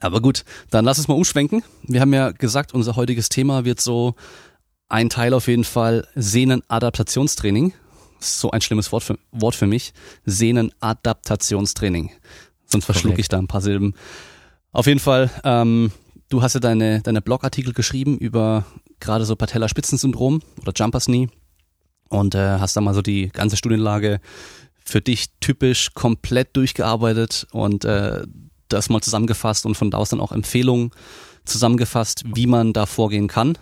Aber 0.01 0.19
gut, 0.19 0.43
dann 0.71 0.83
lass 0.83 0.97
uns 0.97 1.07
mal 1.07 1.13
umschwenken. 1.13 1.63
Wir 1.83 2.01
haben 2.01 2.13
ja 2.13 2.31
gesagt, 2.31 2.73
unser 2.73 2.97
heutiges 2.97 3.29
Thema 3.29 3.63
wird 3.63 3.79
so 3.79 4.15
ein 4.89 5.09
Teil 5.09 5.33
auf 5.33 5.47
jeden 5.47 5.63
Fall 5.63 6.05
Sehnenadaptationstraining 6.15 7.73
so 8.21 8.51
ein 8.51 8.61
schlimmes 8.61 8.91
Wort 8.91 9.03
für, 9.03 9.17
Wort 9.31 9.55
für 9.55 9.67
mich. 9.67 9.93
Sehnenadaptationstraining. 10.25 12.11
Sonst 12.65 12.85
verschluck 12.85 13.19
ich 13.19 13.27
da 13.27 13.37
ein 13.37 13.47
paar 13.47 13.61
Silben. 13.61 13.93
Auf 14.71 14.87
jeden 14.87 14.99
Fall, 14.99 15.29
ähm, 15.43 15.91
du 16.29 16.41
hast 16.41 16.53
ja 16.53 16.59
deine, 16.59 17.01
deine 17.01 17.21
Blogartikel 17.21 17.73
geschrieben 17.73 18.17
über 18.17 18.65
gerade 18.99 19.25
so 19.25 19.35
Patellaspitzensyndrom 19.35 20.41
oder 20.61 20.71
Jumpers 20.73 21.05
Knee 21.05 21.27
und 22.09 22.35
äh, 22.35 22.59
hast 22.59 22.77
da 22.77 22.81
mal 22.81 22.93
so 22.93 23.01
die 23.01 23.29
ganze 23.29 23.57
Studienlage 23.57 24.21
für 24.83 25.01
dich 25.01 25.31
typisch 25.39 25.93
komplett 25.93 26.55
durchgearbeitet 26.55 27.47
und 27.51 27.85
äh, 27.85 28.23
das 28.69 28.89
mal 28.89 29.01
zusammengefasst 29.01 29.65
und 29.65 29.75
von 29.75 29.91
da 29.91 29.97
aus 29.97 30.09
dann 30.09 30.21
auch 30.21 30.31
Empfehlungen 30.31 30.91
zusammengefasst, 31.45 32.23
wie 32.33 32.47
man 32.47 32.73
da 32.73 32.85
vorgehen 32.85 33.27
kann. 33.27 33.57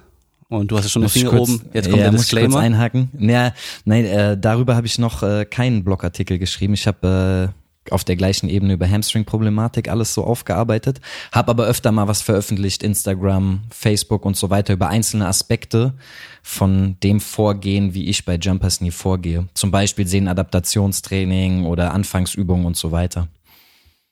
Und 0.49 0.71
du 0.71 0.77
hast 0.77 0.85
ja 0.85 0.89
schon 0.89 1.03
den 1.03 1.09
Finger 1.09 1.29
kurz, 1.29 1.49
oben. 1.49 1.61
Jetzt 1.73 1.85
kommt 1.85 1.97
ja, 1.97 2.09
der 2.09 2.17
Disclaimer. 2.17 2.47
Muss 2.47 2.55
ich 2.55 2.61
kurz 2.61 2.65
einhaken. 2.65 3.09
Ja, 3.19 3.53
nein, 3.85 4.05
äh, 4.05 4.37
darüber 4.37 4.75
habe 4.75 4.87
ich 4.87 4.97
noch 4.97 5.21
äh, 5.21 5.45
keinen 5.45 5.83
Blogartikel 5.83 6.39
geschrieben. 6.39 6.73
Ich 6.73 6.87
habe 6.87 7.53
äh, 7.53 7.93
auf 7.93 8.03
der 8.03 8.15
gleichen 8.15 8.49
Ebene 8.49 8.73
über 8.73 8.89
Hamstring-Problematik 8.89 9.89
alles 9.89 10.13
so 10.13 10.23
aufgearbeitet, 10.23 11.01
habe 11.31 11.49
aber 11.49 11.65
öfter 11.65 11.91
mal 11.91 12.07
was 12.07 12.21
veröffentlicht, 12.21 12.83
Instagram, 12.83 13.61
Facebook 13.69 14.25
und 14.25 14.37
so 14.37 14.49
weiter 14.49 14.73
über 14.73 14.89
einzelne 14.89 15.27
Aspekte 15.27 15.93
von 16.41 16.97
dem 17.03 17.19
Vorgehen, 17.19 17.93
wie 17.93 18.07
ich 18.09 18.25
bei 18.25 18.35
Jumpers 18.35 18.81
nie 18.81 18.91
vorgehe. 18.91 19.47
Zum 19.53 19.71
Beispiel 19.71 20.07
Sehnenadaptationstraining 20.07 21.65
oder 21.65 21.93
Anfangsübungen 21.93 22.65
und 22.65 22.77
so 22.77 22.91
weiter. 22.91 23.27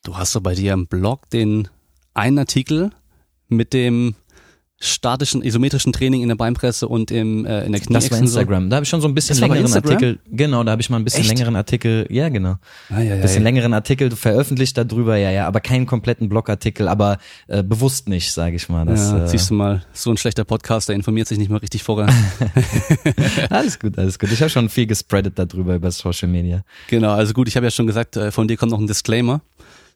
Du 0.04 0.17
hast 0.17 0.32
so 0.32 0.41
bei 0.41 0.54
dir 0.54 0.73
im 0.73 0.88
Blog 0.88 1.30
den 1.32 1.67
einen 2.13 2.39
Artikel 2.39 2.91
mit 3.50 3.73
dem 3.73 4.15
statischen, 4.80 5.42
isometrischen 5.42 5.92
Training 5.92 6.22
in 6.22 6.28
der 6.28 6.36
Beinpresse 6.36 6.88
und 6.88 7.10
im, 7.10 7.46
äh, 7.46 7.66
in 7.66 7.72
der 7.72 7.82
Knie. 7.82 7.96
Das 7.96 8.12
war 8.12 8.20
Instagram. 8.20 8.70
Da 8.70 8.76
habe 8.76 8.84
ich 8.84 8.90
schon 8.90 9.02
so 9.02 9.08
ein 9.08 9.16
bisschen 9.16 9.38
längeren 9.40 9.74
Artikel. 9.74 10.20
Genau, 10.30 10.63
da 10.63 10.72
habe 10.72 10.82
ich 10.82 10.90
mal 10.92 10.98
ein 10.98 11.04
bisschen 11.04 11.22
Echt? 11.22 11.30
längeren 11.30 11.56
Artikel. 11.56 12.06
Ja, 12.10 12.30
genau. 12.30 12.58
Ah, 12.90 13.00
ja, 13.00 13.16
ja, 13.16 13.22
bisschen 13.22 13.42
ja. 13.42 13.44
längeren 13.44 13.74
Artikel 13.74 14.12
veröffentlicht 14.12 14.78
darüber, 14.78 15.18
ja, 15.18 15.32
ja, 15.32 15.48
aber 15.48 15.62
keinen 15.62 15.88
kompletten 15.88 16.30
Blogartikel, 16.30 16.88
aber 16.88 17.18
äh, 17.48 17.63
bewusst 17.63 18.08
nicht, 18.08 18.32
sage 18.32 18.56
ich 18.56 18.70
mal. 18.70 18.86
Das, 18.86 19.12
ja, 19.12 19.24
äh, 19.24 19.28
siehst 19.28 19.50
du 19.50 19.56
mal, 19.56 19.84
so 19.94 20.12
ein 20.12 20.18
schlechter 20.18 20.44
Podcast, 20.44 20.90
der 20.90 20.96
informiert 20.96 21.28
sich 21.28 21.40
nicht 21.40 21.50
mal 21.50 21.58
richtig 21.58 21.82
vorher. 21.82 22.13
alles 23.50 23.80
gut, 23.80 23.98
alles 23.98 24.20
gut. 24.20 24.32
Ich 24.32 24.42
habe 24.42 24.52
schon 24.52 24.70
viel 24.70 24.86
gespreadet 24.86 25.40
darüber 25.40 25.74
über 25.74 25.90
Social 25.90 26.30
Media. 26.30 26.63
Genau, 26.88 27.13
also 27.13 27.34
gut, 27.34 27.48
ich 27.48 27.56
habe 27.56 27.66
ja 27.66 27.72
schon 27.72 27.88
gesagt, 27.88 28.16
äh, 28.16 28.32
von 28.32 28.48
dir 28.48 28.58
kommt 28.58 28.72
noch 28.72 28.80
ein 28.80 28.88
Disclaimer 28.88 29.42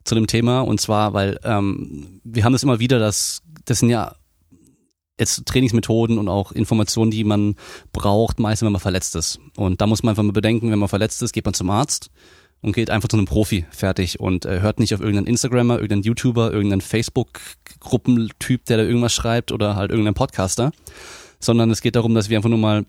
zu 0.02 0.16
dem 0.16 0.26
Thema 0.26 0.62
und 0.62 0.80
zwar, 0.80 1.14
weil 1.14 1.38
ähm, 1.44 2.20
wir 2.24 2.42
haben 2.42 2.52
das 2.52 2.64
immer 2.64 2.80
wieder, 2.80 2.98
dass 2.98 3.42
das 3.64 3.78
sind 3.78 3.90
ja 3.90 4.16
jetzt 5.22 5.46
Trainingsmethoden 5.46 6.18
und 6.18 6.28
auch 6.28 6.52
Informationen, 6.52 7.10
die 7.10 7.24
man 7.24 7.56
braucht, 7.92 8.38
meistens 8.38 8.66
wenn 8.66 8.72
man 8.72 8.80
verletzt 8.80 9.16
ist. 9.16 9.40
Und 9.56 9.80
da 9.80 9.86
muss 9.86 10.02
man 10.02 10.10
einfach 10.10 10.22
mal 10.22 10.32
bedenken, 10.32 10.70
wenn 10.70 10.78
man 10.78 10.88
verletzt 10.88 11.22
ist, 11.22 11.32
geht 11.32 11.44
man 11.44 11.54
zum 11.54 11.70
Arzt 11.70 12.10
und 12.60 12.74
geht 12.74 12.90
einfach 12.90 13.08
zu 13.08 13.16
einem 13.16 13.26
Profi 13.26 13.66
fertig 13.70 14.20
und 14.20 14.44
äh, 14.44 14.60
hört 14.60 14.78
nicht 14.78 14.94
auf 14.94 15.00
irgendeinen 15.00 15.26
Instagrammer, 15.26 15.74
irgendeinen 15.74 16.02
YouTuber, 16.02 16.52
irgendeinen 16.52 16.80
Facebook-Gruppentyp, 16.80 18.64
der 18.66 18.76
da 18.78 18.82
irgendwas 18.84 19.12
schreibt 19.12 19.52
oder 19.52 19.76
halt 19.76 19.90
irgendeinen 19.90 20.14
Podcaster, 20.14 20.72
sondern 21.40 21.70
es 21.70 21.82
geht 21.82 21.96
darum, 21.96 22.14
dass 22.14 22.28
wir 22.28 22.38
einfach 22.38 22.50
nur 22.50 22.58
mal 22.58 22.86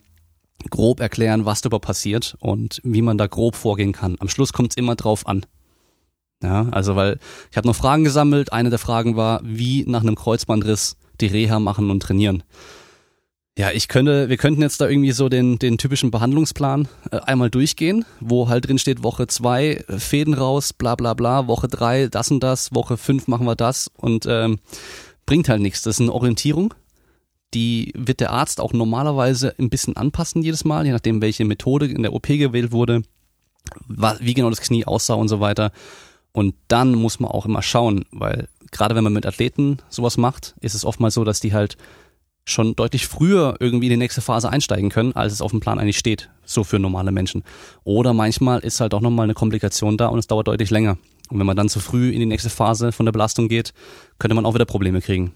grob 0.70 1.00
erklären, 1.00 1.46
was 1.46 1.62
da 1.62 1.70
passiert 1.80 2.38
und 2.40 2.80
wie 2.84 3.02
man 3.02 3.18
da 3.18 3.28
grob 3.28 3.56
vorgehen 3.56 3.92
kann. 3.92 4.16
Am 4.20 4.30
Schluss 4.30 4.54
kommt 4.54 4.72
es 4.72 4.78
immer 4.78 4.96
drauf 4.96 5.28
an. 5.28 5.46
Ja, 6.44 6.68
also 6.72 6.96
weil 6.96 7.20
ich 7.52 7.58
habe 7.58 7.68
noch 7.68 7.76
Fragen 7.76 8.04
gesammelt. 8.04 8.52
Eine 8.52 8.70
der 8.70 8.80
Fragen 8.80 9.16
war, 9.16 9.42
wie 9.44 9.86
nach 9.88 10.02
einem 10.02 10.16
Kreuzbandriss 10.16 10.98
die 11.24 11.34
Reha 11.34 11.60
machen 11.60 11.90
und 11.90 12.02
trainieren. 12.02 12.44
Ja, 13.56 13.70
ich 13.72 13.88
könnte, 13.88 14.30
wir 14.30 14.38
könnten 14.38 14.64
jetzt 14.64 14.82
da 14.82 14.90
irgendwie 14.90 15.12
so 15.12 15.30
den, 15.30 15.60
den 15.60 15.78
typischen 15.78 16.10
Behandlungsplan 16.10 16.88
äh, 17.12 17.18
einmal 17.18 17.52
durchgehen, 17.52 18.04
wo 18.20 18.50
halt 18.50 18.68
drin 18.68 18.80
steht, 18.80 19.04
Woche 19.04 19.28
zwei 19.28 19.84
äh, 19.88 20.00
Fäden 20.00 20.34
raus, 20.34 20.74
bla 20.74 20.96
bla 20.96 21.14
bla, 21.14 21.48
Woche 21.48 21.68
drei 21.68 22.08
das 22.08 22.32
und 22.32 22.42
das, 22.42 22.74
Woche 22.74 22.98
fünf 22.98 23.28
machen 23.28 23.46
wir 23.46 23.56
das 23.56 23.92
und 23.96 24.26
ähm, 24.28 24.58
bringt 25.28 25.50
halt 25.50 25.62
nichts. 25.62 25.84
Das 25.84 25.98
ist 25.98 26.02
eine 26.02 26.14
Orientierung, 26.14 26.74
die 27.54 27.94
wird 27.96 28.22
der 28.22 28.32
Arzt 28.32 28.60
auch 28.60 28.74
normalerweise 28.74 29.54
ein 29.60 29.70
bisschen 29.70 29.96
anpassen 29.96 30.42
jedes 30.42 30.66
Mal, 30.66 30.88
je 30.88 30.92
nachdem, 30.92 31.22
welche 31.22 31.46
Methode 31.46 31.86
in 31.86 32.02
der 32.02 32.14
OP 32.14 32.28
gewählt 32.28 32.72
wurde, 32.72 33.04
wie 33.88 34.34
genau 34.34 34.50
das 34.50 34.62
Knie 34.62 34.86
aussah 34.86 35.14
und 35.14 35.28
so 35.28 35.40
weiter. 35.40 35.72
Und 36.32 36.56
dann 36.68 36.96
muss 36.96 37.20
man 37.20 37.30
auch 37.30 37.46
immer 37.46 37.62
schauen, 37.62 38.06
weil 38.12 38.48
gerade 38.74 38.96
wenn 38.96 39.04
man 39.04 39.14
mit 39.14 39.26
Athleten 39.26 39.78
sowas 39.88 40.18
macht, 40.18 40.56
ist 40.60 40.74
es 40.76 40.84
oftmals 40.84 41.14
so, 41.14 41.24
dass 41.24 41.40
die 41.40 41.54
halt 41.54 41.78
schon 42.46 42.76
deutlich 42.76 43.08
früher 43.08 43.56
irgendwie 43.60 43.88
in 43.88 43.92
die 43.92 43.98
nächste 43.98 44.22
Phase 44.22 44.50
einsteigen 44.50 44.90
können, 44.90 45.14
als 45.14 45.32
es 45.32 45.42
auf 45.42 45.52
dem 45.52 45.62
Plan 45.62 45.80
eigentlich 45.80 45.98
steht, 45.98 46.30
so 46.44 46.66
für 46.66 46.78
normale 46.78 47.12
Menschen. 47.12 47.44
Oder 47.86 48.14
manchmal 48.14 48.60
ist 48.60 48.82
halt 48.82 48.94
auch 48.94 49.00
nochmal 49.00 49.24
eine 49.26 49.34
Komplikation 49.34 49.98
da 49.98 50.08
und 50.08 50.20
es 50.20 50.28
dauert 50.28 50.50
deutlich 50.50 50.70
länger. 50.70 50.98
Und 51.30 51.40
wenn 51.40 51.46
man 51.46 51.56
dann 51.56 51.70
zu 51.70 51.80
früh 51.80 52.10
in 52.10 52.20
die 52.20 52.26
nächste 52.26 52.50
Phase 52.50 52.92
von 52.92 53.06
der 53.06 53.14
Belastung 53.14 53.48
geht, 53.48 53.74
könnte 54.20 54.36
man 54.36 54.46
auch 54.46 54.56
wieder 54.56 54.66
Probleme 54.66 55.02
kriegen. 55.02 55.32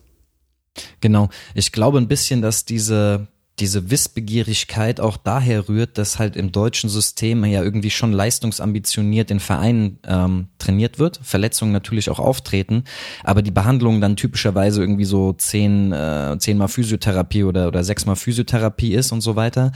Genau. 1.00 1.30
Ich 1.56 1.72
glaube 1.72 1.98
ein 1.98 2.10
bisschen, 2.10 2.42
dass 2.42 2.66
diese 2.66 3.28
diese 3.60 3.90
Wissbegierigkeit 3.90 5.00
auch 5.00 5.18
daher 5.18 5.68
rührt, 5.68 5.98
dass 5.98 6.20
halt 6.20 6.36
im 6.36 6.52
deutschen 6.52 6.90
System 6.90 7.44
ja 7.46 7.64
irgendwie 7.64 7.90
schon 7.90 8.12
leistungsambitioniert 8.12 9.32
in 9.32 9.40
Vereinen 9.40 10.00
ähm, 10.06 10.48
trainiert 10.60 11.00
wird, 11.00 11.20
Verletzungen 11.24 11.72
natürlich 11.72 12.10
auch 12.10 12.20
auftreten, 12.20 12.84
aber 13.24 13.42
die 13.42 13.52
Behandlung 13.52 14.00
dann 14.00 14.16
typischerweise 14.16 14.82
irgendwie 14.82 15.06
so 15.06 15.34
zehn, 15.34 15.92
äh, 15.92 16.36
zehnmal 16.38 16.68
Physiotherapie 16.68 17.44
oder, 17.44 17.68
oder 17.68 17.84
sechsmal 17.84 18.16
Physiotherapie 18.16 18.94
ist 18.94 19.12
und 19.12 19.22
so 19.22 19.36
weiter 19.36 19.72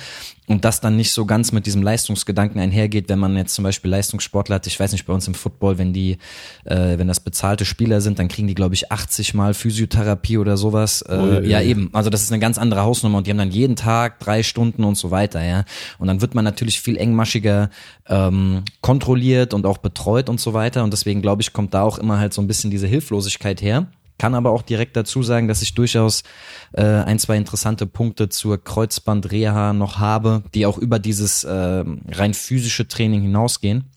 und 0.52 0.66
das 0.66 0.82
dann 0.82 0.98
nicht 0.98 1.14
so 1.14 1.26
ganz 1.26 1.52
mit 1.52 1.66
diesem 1.66 1.82
Leistungsgedanken 1.82 2.60
einhergeht, 2.60 3.10
wenn 3.10 3.20
man 3.20 3.38
jetzt 3.38 3.56
zum 3.56 3.64
Beispiel 3.64 3.90
Leistungssportler 3.90 4.56
hat, 4.56 4.68
ich 4.68 4.80
weiß 4.80 4.92
nicht, 4.92 5.06
bei 5.06 5.14
uns 5.14 5.28
im 5.28 5.34
Football, 5.34 5.78
wenn 5.78 5.94
die, 5.94 6.18
äh, 6.66 6.98
wenn 6.98 7.08
das 7.08 7.22
bezahlte 7.22 7.64
Spieler 7.64 8.02
sind, 8.02 8.20
dann 8.20 8.28
kriegen 8.28 8.48
die, 8.48 8.54
glaube 8.54 8.76
ich, 8.76 8.92
80 8.92 9.34
Mal 9.34 9.54
Physiotherapie 9.54 10.38
oder 10.38 10.58
sowas. 10.58 11.04
Äh, 11.04 11.16
oh, 11.16 11.42
ja, 11.42 11.62
eben. 11.62 11.90
Also 11.94 12.10
das 12.10 12.24
ist 12.24 12.32
eine 12.32 12.40
ganz 12.40 12.58
andere 12.58 12.82
Hausnummer 12.82 13.20
und 13.20 13.28
die 13.28 13.32
haben 13.32 13.38
dann 13.38 13.52
jeden 13.52 13.71
Tag 13.76 14.20
drei 14.20 14.44
Stunden 14.44 14.84
und 14.84 14.96
so 14.96 15.12
weiter, 15.12 15.44
ja. 15.44 15.66
Und 15.98 16.08
dann 16.08 16.22
wird 16.22 16.36
man 16.36 16.46
natürlich 16.46 16.82
viel 16.82 16.98
engmaschiger 16.98 17.70
ähm, 18.08 18.64
kontrolliert 18.82 19.54
und 19.54 19.66
auch 19.66 19.78
betreut 19.78 20.30
und 20.30 20.40
so 20.40 20.54
weiter. 20.54 20.84
Und 20.84 20.92
deswegen, 20.92 21.22
glaube 21.22 21.42
ich, 21.42 21.54
kommt 21.54 21.74
da 21.74 21.84
auch 21.84 21.98
immer 21.98 22.20
halt 22.20 22.34
so 22.34 22.42
ein 22.42 22.48
bisschen 22.48 22.72
diese 22.72 22.88
Hilflosigkeit 22.88 23.62
her. 23.62 23.88
Kann 24.18 24.36
aber 24.36 24.52
auch 24.52 24.62
direkt 24.62 24.96
dazu 24.96 25.24
sagen, 25.24 25.48
dass 25.48 25.64
ich 25.64 25.74
durchaus 25.74 26.24
äh, 26.74 26.84
ein, 26.84 27.18
zwei 27.18 27.38
interessante 27.38 27.88
Punkte 27.88 28.30
zur 28.30 28.64
Kreuzbandreha 28.64 29.74
noch 29.74 29.98
habe, 29.98 30.44
die 30.54 30.68
auch 30.68 30.78
über 30.78 31.00
dieses 31.00 31.44
äh, 31.44 31.84
rein 32.10 32.34
physische 32.34 32.88
Training 32.88 33.22
hinausgehen 33.22 33.90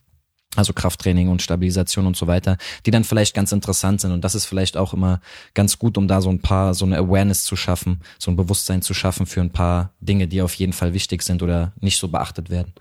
also 0.57 0.73
Krafttraining 0.73 1.29
und 1.29 1.43
Stabilisation 1.43 2.07
und 2.07 2.17
so 2.17 2.27
weiter, 2.27 2.57
die 2.87 2.91
dann 2.91 3.05
vielleicht 3.05 3.35
ganz 3.35 3.53
interessant 3.53 4.01
sind. 4.01 4.13
Und 4.13 4.25
das 4.25 4.35
ist 4.35 4.47
vielleicht 4.47 4.77
auch 4.77 4.95
immer 4.95 5.21
ganz 5.55 5.79
gut, 5.79 5.99
um 5.99 6.09
da 6.09 6.21
so 6.21 6.31
ein 6.31 6.41
paar, 6.41 6.75
so 6.75 6.85
eine 6.85 6.99
Awareness 6.99 7.45
zu 7.45 7.57
schaffen, 7.57 8.01
so 8.19 8.31
ein 8.31 8.37
Bewusstsein 8.37 8.83
zu 8.83 8.95
schaffen 8.95 9.27
für 9.27 9.41
ein 9.41 9.51
paar 9.51 9.91
Dinge, 10.01 10.29
die 10.29 10.43
auf 10.43 10.55
jeden 10.55 10.73
Fall 10.73 10.95
wichtig 10.95 11.23
sind 11.23 11.43
oder 11.43 11.73
nicht 11.81 11.99
so 11.99 12.09
beachtet 12.09 12.51
werden. 12.51 12.73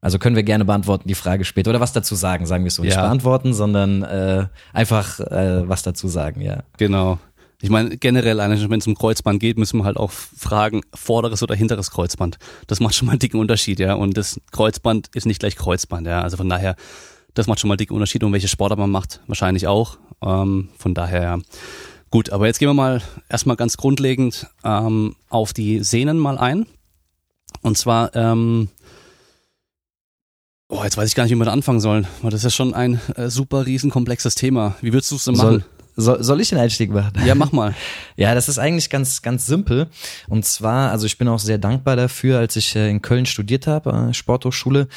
Also 0.00 0.18
können 0.18 0.34
wir 0.34 0.42
gerne 0.42 0.64
beantworten 0.64 1.06
die 1.06 1.14
Frage 1.14 1.44
später 1.44 1.70
oder 1.70 1.78
was 1.78 1.92
dazu 1.92 2.16
sagen, 2.16 2.44
sagen 2.44 2.64
wir 2.64 2.72
so. 2.72 2.82
Nicht 2.82 2.96
beantworten, 2.96 3.54
sondern 3.54 4.02
äh, 4.02 4.46
einfach 4.72 5.20
äh, 5.20 5.68
was 5.68 5.84
dazu 5.84 6.08
sagen, 6.08 6.40
ja. 6.40 6.64
Genau. 6.76 7.20
Ich 7.62 7.70
meine, 7.70 7.96
generell, 7.96 8.38
wenn 8.38 8.80
es 8.80 8.86
um 8.88 8.96
Kreuzband 8.96 9.38
geht, 9.38 9.56
müssen 9.56 9.78
wir 9.78 9.84
halt 9.84 9.96
auch 9.96 10.10
fragen, 10.10 10.80
vorderes 10.92 11.44
oder 11.44 11.54
hinteres 11.54 11.92
Kreuzband. 11.92 12.38
Das 12.66 12.80
macht 12.80 12.96
schon 12.96 13.06
mal 13.06 13.12
einen 13.12 13.20
dicken 13.20 13.38
Unterschied, 13.38 13.78
ja. 13.78 13.94
Und 13.94 14.16
das 14.16 14.40
Kreuzband 14.50 15.10
ist 15.14 15.26
nicht 15.26 15.38
gleich 15.38 15.54
Kreuzband, 15.54 16.08
ja. 16.08 16.22
Also 16.22 16.36
von 16.36 16.48
daher, 16.48 16.74
das 17.34 17.46
macht 17.46 17.60
schon 17.60 17.68
mal 17.68 17.74
einen 17.74 17.78
dicken 17.78 17.94
Unterschied. 17.94 18.24
Und 18.24 18.32
welche 18.32 18.48
Sportart 18.48 18.80
man 18.80 18.90
macht, 18.90 19.20
wahrscheinlich 19.28 19.68
auch. 19.68 19.98
Ähm, 20.20 20.70
von 20.76 20.92
daher, 20.92 21.22
ja. 21.22 21.38
Gut, 22.10 22.30
aber 22.30 22.48
jetzt 22.48 22.58
gehen 22.58 22.68
wir 22.68 22.74
mal 22.74 23.00
erstmal 23.28 23.54
ganz 23.54 23.76
grundlegend 23.76 24.48
ähm, 24.64 25.14
auf 25.28 25.52
die 25.52 25.84
Sehnen 25.84 26.18
mal 26.18 26.38
ein. 26.38 26.66
Und 27.62 27.78
zwar, 27.78 28.14
ähm, 28.16 28.70
Oh, 30.68 30.82
jetzt 30.82 30.96
weiß 30.96 31.06
ich 31.06 31.14
gar 31.14 31.24
nicht, 31.24 31.32
wie 31.32 31.36
wir 31.36 31.44
da 31.44 31.52
anfangen 31.52 31.80
sollen. 31.80 32.06
Das 32.22 32.32
ist 32.32 32.44
ja 32.44 32.50
schon 32.50 32.72
ein 32.72 32.98
äh, 33.16 33.28
super 33.28 33.66
riesenkomplexes 33.66 34.34
Thema. 34.34 34.74
Wie 34.80 34.94
würdest 34.94 35.10
du 35.10 35.16
es 35.16 35.24
denn 35.24 35.36
machen? 35.36 35.50
Soll, 35.50 35.64
soll 35.96 36.40
ich 36.40 36.48
den 36.48 36.58
Einstieg 36.58 36.90
machen? 36.90 37.12
Ja, 37.26 37.34
mach 37.34 37.52
mal. 37.52 37.74
ja, 38.16 38.34
das 38.34 38.48
ist 38.48 38.58
eigentlich 38.58 38.88
ganz, 38.88 39.22
ganz 39.22 39.46
simpel. 39.46 39.88
Und 40.28 40.44
zwar, 40.44 40.90
also 40.90 41.06
ich 41.06 41.18
bin 41.18 41.28
auch 41.28 41.38
sehr 41.38 41.58
dankbar 41.58 41.96
dafür, 41.96 42.38
als 42.38 42.56
ich 42.56 42.74
äh, 42.76 42.88
in 42.90 43.02
Köln 43.02 43.26
studiert 43.26 43.66
habe, 43.66 44.08
äh, 44.10 44.14
Sporthochschule, 44.14 44.88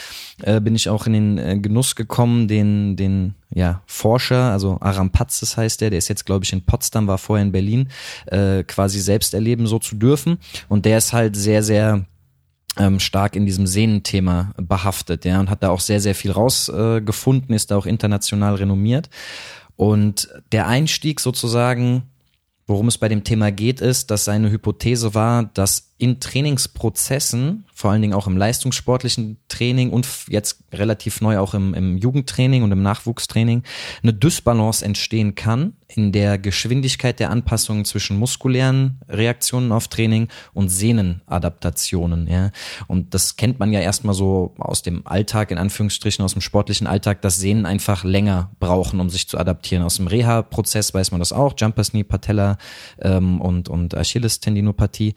äh, 0.44 0.62
bin 0.62 0.76
ich 0.76 0.90
auch 0.90 1.06
in 1.08 1.14
den 1.14 1.62
Genuss 1.62 1.96
gekommen, 1.96 2.48
den, 2.48 2.96
den 2.96 3.36
ja, 3.54 3.82
Forscher, 3.86 4.52
also 4.52 4.78
Aram 4.82 5.12
Patzes 5.12 5.58
heißt 5.58 5.82
der, 5.82 5.90
der 5.90 6.00
ist 6.00 6.08
jetzt, 6.08 6.26
glaube 6.26 6.46
ich, 6.46 6.54
in 6.54 6.66
Potsdam, 6.66 7.08
war 7.08 7.18
vorher 7.18 7.46
in 7.46 7.52
Berlin, 7.52 7.90
quasi 8.68 9.00
selbst 9.00 9.34
erleben, 9.34 9.68
so 9.68 9.80
zu 9.80 9.96
dürfen. 9.96 10.40
Und 10.68 10.86
der 10.86 10.98
ist 10.98 11.14
halt 11.14 11.38
sehr, 11.38 11.64
sehr 11.64 12.06
ähm, 12.78 13.00
stark 13.00 13.36
in 13.36 13.46
diesem 13.46 13.68
Sehnenthema 13.68 14.54
behaftet, 14.58 15.26
ja, 15.26 15.40
und 15.40 15.50
hat 15.50 15.64
da 15.64 15.70
auch 15.70 15.80
sehr, 15.80 16.00
sehr 16.00 16.16
viel 16.16 16.32
rausgefunden, 16.32 17.52
äh, 17.52 17.56
ist 17.56 17.72
da 17.72 17.78
auch 17.78 17.86
international 17.86 18.56
renommiert. 18.56 19.10
Und 19.76 20.30
der 20.52 20.68
Einstieg 20.68 21.20
sozusagen, 21.20 22.04
worum 22.68 22.88
es 22.88 22.98
bei 22.98 23.10
dem 23.10 23.24
Thema 23.24 23.52
geht, 23.52 23.82
ist, 23.82 24.12
dass 24.12 24.26
seine 24.26 24.50
Hypothese 24.50 25.14
war, 25.14 25.44
dass 25.44 25.94
in 25.98 26.20
Trainingsprozessen, 26.20 27.66
vor 27.76 27.92
allen 27.92 28.02
Dingen 28.02 28.14
auch 28.14 28.26
im 28.26 28.38
leistungssportlichen 28.38 29.38
Training 29.50 29.90
und 29.90 30.08
jetzt 30.30 30.64
relativ 30.72 31.20
neu 31.20 31.38
auch 31.40 31.54
im, 31.54 31.74
im 31.74 31.98
Jugendtraining 31.98 32.64
und 32.64 32.72
im 32.72 32.82
Nachwuchstraining, 32.82 33.64
eine 34.02 34.14
Dysbalance 34.14 34.84
entstehen 34.84 35.36
kann 35.36 35.74
in 35.88 36.12
der 36.12 36.38
Geschwindigkeit 36.38 37.20
der 37.20 37.30
Anpassungen 37.30 37.86
zwischen 37.86 38.18
muskulären 38.18 39.00
Reaktionen 39.08 39.72
auf 39.72 39.88
Training 39.88 40.30
und 40.54 40.70
Sehnenadaptationen. 40.70 42.28
Ja. 42.28 42.52
Und 42.88 43.14
das 43.14 43.36
kennt 43.36 43.60
man 43.60 43.72
ja 43.72 43.82
erstmal 43.82 44.16
so 44.16 44.56
aus 44.58 44.82
dem 44.82 45.06
Alltag, 45.06 45.52
in 45.52 45.58
Anführungsstrichen 45.58 46.26
aus 46.26 46.34
dem 46.34 46.42
sportlichen 46.42 46.88
Alltag, 46.88 47.22
dass 47.22 47.38
Sehnen 47.38 47.66
einfach 47.66 48.04
länger 48.04 48.52
brauchen, 48.60 49.00
um 49.00 49.10
sich 49.10 49.28
zu 49.28 49.38
adaptieren. 49.38 49.84
Aus 49.84 49.98
dem 49.98 50.08
Reha-Prozess 50.08 50.94
weiß 50.94 51.12
man 51.12 51.20
das 51.20 51.32
auch, 51.32 51.54
Jumpers 51.58 51.92
Knee, 51.92 52.04
Patella 52.04 52.58
ähm, 53.00 53.40
und, 53.40 53.70
und 53.70 53.96
Achilles-Tendinopathie. 53.96 55.14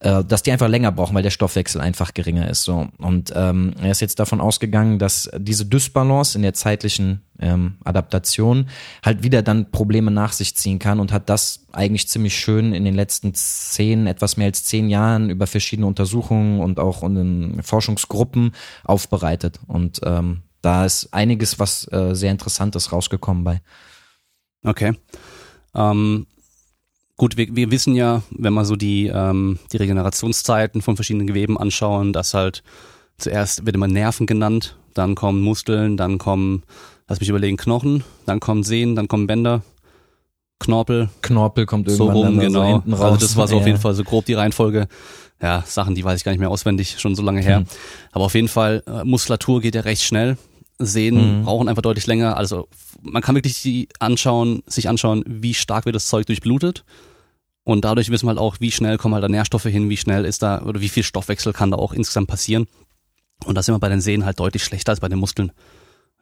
Äh, 0.00 0.24
dass 0.24 0.42
die 0.42 0.52
einfach 0.52 0.68
länger 0.68 0.92
brauchen, 0.92 1.14
weil 1.14 1.22
der 1.22 1.30
Stoffwechsel 1.30 1.80
einfach 1.80 2.05
geringer 2.14 2.48
ist. 2.48 2.64
So 2.64 2.88
und 2.98 3.32
ähm, 3.34 3.74
er 3.80 3.90
ist 3.90 4.00
jetzt 4.00 4.18
davon 4.18 4.40
ausgegangen, 4.40 4.98
dass 4.98 5.30
diese 5.36 5.66
Dysbalance 5.66 6.36
in 6.36 6.42
der 6.42 6.54
zeitlichen 6.54 7.22
ähm, 7.38 7.76
Adaptation 7.84 8.68
halt 9.04 9.22
wieder 9.22 9.42
dann 9.42 9.70
Probleme 9.70 10.10
nach 10.10 10.32
sich 10.32 10.56
ziehen 10.56 10.78
kann 10.78 11.00
und 11.00 11.12
hat 11.12 11.28
das 11.28 11.66
eigentlich 11.72 12.08
ziemlich 12.08 12.38
schön 12.38 12.72
in 12.72 12.84
den 12.84 12.94
letzten 12.94 13.34
zehn, 13.34 14.06
etwas 14.06 14.36
mehr 14.36 14.46
als 14.46 14.64
zehn 14.64 14.88
Jahren 14.88 15.30
über 15.30 15.46
verschiedene 15.46 15.86
Untersuchungen 15.86 16.60
und 16.60 16.78
auch 16.78 17.02
in 17.02 17.62
Forschungsgruppen 17.62 18.52
aufbereitet. 18.84 19.60
Und 19.66 20.00
ähm, 20.04 20.42
da 20.62 20.84
ist 20.84 21.12
einiges, 21.12 21.58
was 21.58 21.90
äh, 21.92 22.14
sehr 22.14 22.30
Interessantes 22.30 22.92
rausgekommen 22.92 23.44
bei. 23.44 23.60
Okay. 24.64 24.94
Ähm, 25.74 26.26
Gut, 27.16 27.36
wir, 27.36 27.54
wir 27.56 27.70
wissen 27.70 27.94
ja, 27.94 28.22
wenn 28.30 28.52
wir 28.52 28.64
so 28.64 28.76
die, 28.76 29.06
ähm, 29.06 29.58
die 29.72 29.78
Regenerationszeiten 29.78 30.82
von 30.82 30.96
verschiedenen 30.96 31.26
Geweben 31.26 31.58
anschauen, 31.58 32.12
dass 32.12 32.34
halt 32.34 32.62
zuerst 33.16 33.64
wird 33.64 33.74
immer 33.74 33.88
Nerven 33.88 34.26
genannt, 34.26 34.76
dann 34.92 35.14
kommen 35.14 35.40
Muskeln, 35.40 35.96
dann 35.96 36.18
kommen, 36.18 36.62
lass 37.08 37.20
mich 37.20 37.30
überlegen, 37.30 37.56
Knochen, 37.56 38.04
dann 38.26 38.40
kommen 38.40 38.64
Sehnen, 38.64 38.96
dann 38.96 39.08
kommen 39.08 39.26
Bänder, 39.26 39.62
Knorpel. 40.58 41.10
Knorpel 41.22 41.66
kommt 41.66 41.88
irgendwann 41.88 42.14
so 42.14 42.22
rum, 42.22 42.38
genau. 42.38 42.60
So 42.60 42.66
hinten 42.66 42.92
raus. 42.94 43.02
Also 43.02 43.16
das 43.16 43.36
war 43.36 43.48
so 43.48 43.54
ja. 43.54 43.60
auf 43.60 43.66
jeden 43.66 43.78
Fall 43.78 43.94
so 43.94 44.04
grob 44.04 44.24
die 44.24 44.34
Reihenfolge. 44.34 44.88
Ja, 45.40 45.62
Sachen, 45.66 45.94
die 45.94 46.02
weiß 46.02 46.18
ich 46.18 46.24
gar 46.24 46.32
nicht 46.32 46.38
mehr 46.38 46.50
auswendig, 46.50 46.98
schon 46.98 47.14
so 47.14 47.22
lange 47.22 47.42
her. 47.42 47.60
Mhm. 47.60 47.66
Aber 48.12 48.24
auf 48.24 48.34
jeden 48.34 48.48
Fall, 48.48 48.82
äh, 48.86 49.04
Muskulatur 49.04 49.60
geht 49.60 49.74
ja 49.74 49.82
recht 49.82 50.02
schnell. 50.02 50.38
Sehnen 50.78 51.40
mhm. 51.40 51.44
brauchen 51.44 51.68
einfach 51.68 51.82
deutlich 51.82 52.06
länger. 52.06 52.36
Also 52.36 52.68
man 53.02 53.22
kann 53.22 53.34
wirklich 53.34 53.62
die 53.62 53.88
anschauen, 53.98 54.62
sich 54.66 54.88
anschauen, 54.88 55.24
wie 55.26 55.54
stark 55.54 55.84
wird 55.84 55.96
das 55.96 56.06
Zeug 56.06 56.26
durchblutet. 56.26 56.84
Und 57.64 57.84
dadurch 57.84 58.10
wissen 58.10 58.26
wir 58.26 58.30
halt 58.30 58.38
auch, 58.38 58.56
wie 58.60 58.70
schnell 58.70 58.96
kommen 58.96 59.14
halt 59.14 59.24
da 59.24 59.28
Nährstoffe 59.28 59.64
hin, 59.64 59.90
wie 59.90 59.96
schnell 59.96 60.24
ist 60.24 60.42
da 60.42 60.62
oder 60.62 60.80
wie 60.80 60.88
viel 60.88 61.02
Stoffwechsel 61.02 61.52
kann 61.52 61.72
da 61.72 61.78
auch 61.78 61.92
insgesamt 61.92 62.28
passieren. 62.28 62.68
Und 63.44 63.56
da 63.56 63.62
sind 63.62 63.74
wir 63.74 63.80
bei 63.80 63.88
den 63.88 64.00
Sehnen 64.00 64.24
halt 64.24 64.38
deutlich 64.38 64.64
schlechter 64.64 64.92
als 64.92 65.00
bei 65.00 65.08
den 65.08 65.18
Muskeln. 65.18 65.52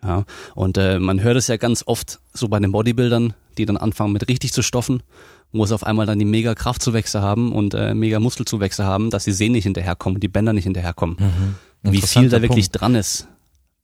Ja, 0.03 0.25
und 0.55 0.77
äh, 0.77 0.99
man 0.99 1.23
hört 1.23 1.37
es 1.37 1.47
ja 1.47 1.57
ganz 1.57 1.83
oft 1.87 2.21
so 2.33 2.49
bei 2.49 2.59
den 2.59 2.73
Bodybuildern, 2.73 3.33
die 3.57 3.65
dann 3.65 3.77
anfangen 3.77 4.13
mit 4.13 4.29
richtig 4.29 4.53
zu 4.53 4.63
stoffen, 4.63 5.03
wo 5.53 5.65
sie 5.65 5.75
auf 5.75 5.85
einmal 5.85 6.05
dann 6.05 6.19
die 6.19 6.27
mega 6.27 6.55
Kraftzuwächse 6.55 7.23
haben 7.23 7.53
und 7.53 7.75
äh, 7.75 7.95
mega 7.95 8.21
Muskelzuwächse 8.21 8.85
haben, 8.85 9.11
dass 9.11 9.25
die 9.25 9.33
Sehnen 9.33 9.53
nicht 9.53 9.65
hinterherkommen, 9.65 10.21
die 10.21 10.29
Bänder 10.29 10.53
nicht 10.53 10.65
hinterherkommen. 10.65 11.17
Mhm. 11.19 11.93
Wie 11.93 12.03
viel 12.03 12.29
da 12.29 12.43
wirklich 12.43 12.67
Punkt. 12.67 12.81
dran 12.81 12.95
ist, 12.95 13.29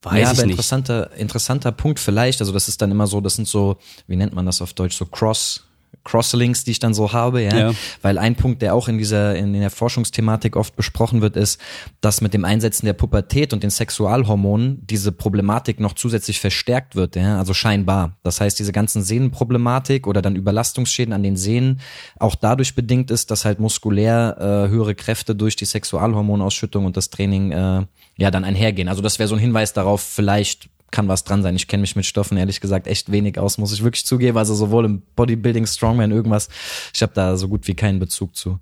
Weiß 0.02 0.22
ja, 0.22 0.30
aber 0.30 0.44
interessanter, 0.44 1.10
interessanter 1.16 1.72
Punkt 1.72 1.98
vielleicht. 1.98 2.40
Also 2.40 2.52
das 2.52 2.68
ist 2.68 2.80
dann 2.80 2.90
immer 2.90 3.06
so, 3.06 3.20
das 3.20 3.36
sind 3.36 3.46
so, 3.46 3.76
wie 4.06 4.16
nennt 4.16 4.34
man 4.34 4.46
das 4.46 4.62
auf 4.62 4.72
Deutsch, 4.72 4.96
so 4.96 5.04
Cross, 5.04 5.64
Crosslinks, 6.04 6.64
die 6.64 6.70
ich 6.70 6.78
dann 6.78 6.94
so 6.94 7.12
habe, 7.12 7.42
ja? 7.42 7.54
ja. 7.54 7.74
Weil 8.00 8.16
ein 8.16 8.34
Punkt, 8.34 8.62
der 8.62 8.74
auch 8.74 8.88
in 8.88 8.96
dieser, 8.96 9.36
in 9.36 9.52
der 9.52 9.70
Forschungsthematik 9.70 10.56
oft 10.56 10.74
besprochen 10.74 11.20
wird, 11.20 11.36
ist, 11.36 11.60
dass 12.00 12.22
mit 12.22 12.32
dem 12.32 12.44
Einsetzen 12.44 12.86
der 12.86 12.94
Pubertät 12.94 13.52
und 13.52 13.62
den 13.62 13.70
Sexualhormonen 13.70 14.86
diese 14.86 15.12
Problematik 15.12 15.78
noch 15.78 15.92
zusätzlich 15.92 16.40
verstärkt 16.40 16.96
wird, 16.96 17.16
ja? 17.16 17.38
Also 17.38 17.52
scheinbar. 17.52 18.16
Das 18.22 18.40
heißt, 18.40 18.58
diese 18.58 18.72
ganzen 18.72 19.02
Sehnenproblematik 19.02 20.06
oder 20.06 20.22
dann 20.22 20.36
Überlastungsschäden 20.36 21.12
an 21.12 21.22
den 21.22 21.36
Sehnen 21.36 21.80
auch 22.18 22.34
dadurch 22.34 22.74
bedingt 22.74 23.10
ist, 23.10 23.30
dass 23.30 23.44
halt 23.44 23.60
muskulär 23.60 24.36
äh, 24.38 24.70
höhere 24.70 24.94
Kräfte 24.94 25.34
durch 25.34 25.56
die 25.56 25.66
Sexualhormonausschüttung 25.66 26.86
und 26.86 26.96
das 26.96 27.10
Training 27.10 27.52
äh, 27.52 27.82
ja 28.20 28.30
dann 28.30 28.44
einhergehen. 28.44 28.88
Also 28.88 29.02
das 29.02 29.18
wäre 29.18 29.28
so 29.28 29.34
ein 29.34 29.40
Hinweis 29.40 29.72
darauf, 29.72 30.02
vielleicht 30.02 30.68
kann 30.90 31.08
was 31.08 31.24
dran 31.24 31.42
sein. 31.42 31.56
Ich 31.56 31.68
kenne 31.68 31.80
mich 31.80 31.96
mit 31.96 32.04
Stoffen 32.04 32.36
ehrlich 32.36 32.60
gesagt 32.60 32.86
echt 32.86 33.10
wenig 33.10 33.38
aus, 33.38 33.58
muss 33.58 33.72
ich 33.72 33.82
wirklich 33.82 34.04
zugeben. 34.04 34.36
Also 34.36 34.54
sowohl 34.54 34.84
im 34.84 35.02
Bodybuilding, 35.16 35.66
Strongman, 35.66 36.10
irgendwas. 36.10 36.48
Ich 36.92 37.02
habe 37.02 37.12
da 37.14 37.36
so 37.36 37.48
gut 37.48 37.66
wie 37.66 37.74
keinen 37.74 37.98
Bezug 37.98 38.36
zu. 38.36 38.58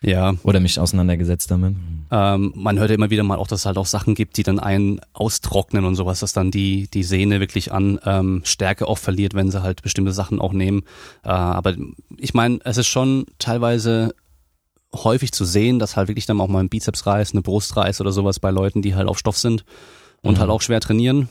Ja. 0.00 0.34
Oder 0.42 0.60
mich 0.60 0.78
auseinandergesetzt 0.78 1.50
damit. 1.50 1.76
Ähm, 2.10 2.52
man 2.54 2.78
hört 2.78 2.90
ja 2.90 2.94
immer 2.94 3.10
wieder 3.10 3.24
mal 3.24 3.38
auch, 3.38 3.48
dass 3.48 3.60
es 3.60 3.66
halt 3.66 3.78
auch 3.78 3.86
Sachen 3.86 4.14
gibt, 4.14 4.36
die 4.36 4.44
dann 4.44 4.60
einen 4.60 5.00
austrocknen 5.12 5.84
und 5.84 5.96
sowas, 5.96 6.20
dass 6.20 6.32
dann 6.32 6.50
die, 6.50 6.88
die 6.88 7.02
Sehne 7.02 7.40
wirklich 7.40 7.72
an 7.72 8.00
ähm, 8.04 8.42
Stärke 8.44 8.86
auch 8.86 8.98
verliert, 8.98 9.34
wenn 9.34 9.50
sie 9.50 9.62
halt 9.62 9.82
bestimmte 9.82 10.12
Sachen 10.12 10.40
auch 10.40 10.52
nehmen. 10.52 10.82
Äh, 11.24 11.30
aber 11.30 11.74
ich 12.16 12.32
meine, 12.32 12.60
es 12.64 12.78
ist 12.78 12.86
schon 12.86 13.26
teilweise 13.38 14.14
häufig 14.94 15.32
zu 15.32 15.44
sehen, 15.44 15.78
dass 15.78 15.96
halt 15.96 16.08
wirklich 16.08 16.26
dann 16.26 16.40
auch 16.40 16.48
mal 16.48 16.60
ein 16.60 16.68
Bizeps 16.68 17.06
reißt, 17.06 17.34
eine 17.34 17.42
Brust 17.42 17.76
reißt 17.76 18.00
oder 18.00 18.12
sowas 18.12 18.40
bei 18.40 18.50
Leuten, 18.50 18.82
die 18.82 18.94
halt 18.94 19.08
auf 19.08 19.18
Stoff 19.18 19.38
sind 19.38 19.64
und 20.22 20.34
mhm. 20.36 20.40
halt 20.40 20.50
auch 20.50 20.62
schwer 20.62 20.80
trainieren. 20.80 21.28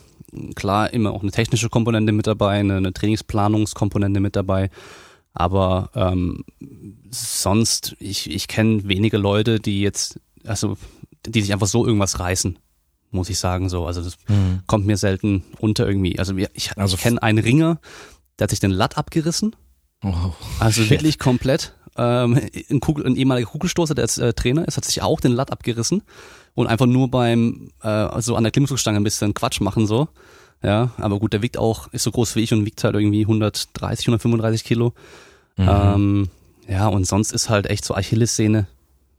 Klar, 0.54 0.92
immer 0.92 1.12
auch 1.12 1.22
eine 1.22 1.30
technische 1.30 1.68
Komponente 1.68 2.12
mit 2.12 2.26
dabei, 2.26 2.60
eine, 2.60 2.76
eine 2.76 2.92
Trainingsplanungskomponente 2.92 4.20
mit 4.20 4.36
dabei. 4.36 4.70
Aber 5.32 5.90
ähm, 5.94 6.44
sonst, 7.10 7.96
ich, 7.98 8.30
ich 8.30 8.48
kenne 8.48 8.88
wenige 8.88 9.18
Leute, 9.18 9.60
die 9.60 9.80
jetzt, 9.80 10.20
also 10.44 10.76
die 11.26 11.42
sich 11.42 11.52
einfach 11.52 11.66
so 11.66 11.86
irgendwas 11.86 12.20
reißen, 12.20 12.58
muss 13.10 13.30
ich 13.30 13.38
sagen 13.38 13.68
so. 13.68 13.86
Also 13.86 14.02
das 14.02 14.16
mhm. 14.28 14.60
kommt 14.66 14.86
mir 14.86 14.96
selten 14.96 15.44
unter 15.58 15.86
irgendwie. 15.86 16.18
Also 16.18 16.36
ich, 16.36 16.76
also 16.76 16.96
ich 16.96 17.02
kenne 17.02 17.22
einen 17.22 17.38
Ringer, 17.38 17.80
der 18.38 18.44
hat 18.44 18.50
sich 18.50 18.60
den 18.60 18.70
Latt 18.70 18.98
abgerissen. 18.98 19.56
Oh, 20.04 20.32
also 20.58 20.82
shit. 20.82 20.90
wirklich 20.90 21.18
komplett. 21.18 21.74
Ähm, 21.98 22.40
ein, 22.70 22.80
Kugel, 22.80 23.04
ein 23.06 23.16
ehemaliger 23.16 23.50
Kugelstoßer, 23.50 23.94
der 23.94 24.04
jetzt 24.04 24.18
äh, 24.18 24.32
Trainer 24.32 24.66
ist, 24.66 24.76
hat 24.76 24.84
sich 24.84 25.02
auch 25.02 25.20
den 25.20 25.32
Latt 25.32 25.50
abgerissen 25.50 26.02
und 26.54 26.68
einfach 26.68 26.86
nur 26.86 27.10
beim 27.10 27.70
äh, 27.82 27.88
also 27.88 28.36
an 28.36 28.44
der 28.44 28.52
Klimmzugstange 28.52 29.00
ein 29.00 29.04
bisschen 29.04 29.34
Quatsch 29.34 29.60
machen 29.60 29.86
so. 29.86 30.08
Ja, 30.62 30.90
aber 30.96 31.18
gut, 31.18 31.32
der 31.32 31.42
wiegt 31.42 31.56
auch, 31.56 31.92
ist 31.92 32.02
so 32.02 32.10
groß 32.10 32.34
wie 32.36 32.40
ich 32.40 32.52
und 32.52 32.64
wiegt 32.64 32.82
halt 32.82 32.94
irgendwie 32.94 33.22
130, 33.22 34.06
135 34.06 34.64
Kilo. 34.64 34.92
Mhm. 35.56 35.68
Ähm, 35.68 36.28
ja, 36.68 36.88
und 36.88 37.06
sonst 37.06 37.32
ist 37.32 37.48
halt 37.48 37.66
echt 37.66 37.84
so 37.84 37.94
Achillessehne 37.94 38.66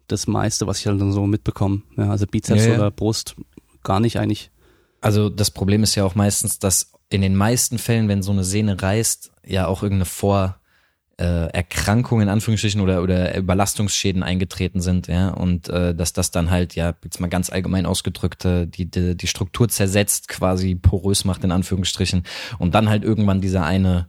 das 0.08 0.28
meiste, 0.28 0.68
was 0.68 0.80
ich 0.80 0.88
halt 0.88 1.00
dann 1.00 1.14
so 1.14 1.28
mitbekomme. 1.28 1.82
Ja, 1.98 2.10
also 2.10 2.26
Bizeps 2.28 2.66
ja, 2.66 2.72
ja. 2.72 2.76
oder 2.76 2.92
Brust 2.92 3.36
gar 3.84 4.00
nicht 4.00 4.20
eigentlich. 4.20 4.52
Also 5.02 5.30
das 5.30 5.52
Problem 5.52 5.84
ist 5.84 5.96
ja 5.96 6.04
auch 6.04 6.16
meistens, 6.16 6.60
dass 6.60 6.92
in 7.10 7.22
den 7.22 7.36
meisten 7.36 7.78
Fällen, 7.78 8.08
wenn 8.08 8.22
so 8.22 8.32
eine 8.32 8.44
Sehne 8.44 8.82
reißt, 8.82 9.32
ja 9.46 9.68
auch 9.68 9.82
irgendeine 9.82 10.06
Vor 10.06 10.60
Erkrankungen 11.24 12.24
in 12.24 12.30
Anführungsstrichen 12.30 12.82
oder 12.82 13.02
oder 13.02 13.38
Überlastungsschäden 13.38 14.24
eingetreten 14.24 14.82
sind, 14.82 15.08
ja 15.08 15.30
und 15.30 15.70
äh, 15.70 15.94
dass 15.94 16.14
das 16.14 16.32
dann 16.32 16.50
halt 16.50 16.76
ja 16.76 16.94
jetzt 17.04 17.20
mal 17.20 17.28
ganz 17.28 17.50
allgemein 17.50 17.86
ausgedrückt 17.86 18.46
äh, 18.46 18.66
die, 18.66 18.90
die 18.90 19.16
die 19.16 19.28
Struktur 19.28 19.68
zersetzt, 19.70 20.28
quasi 20.28 20.76
porös 20.76 21.26
macht 21.26 21.44
in 21.44 21.52
Anführungsstrichen 21.52 22.24
und 22.58 22.76
dann 22.76 22.90
halt 22.90 23.04
irgendwann 23.04 23.42
dieser 23.42 23.66
eine 23.66 24.08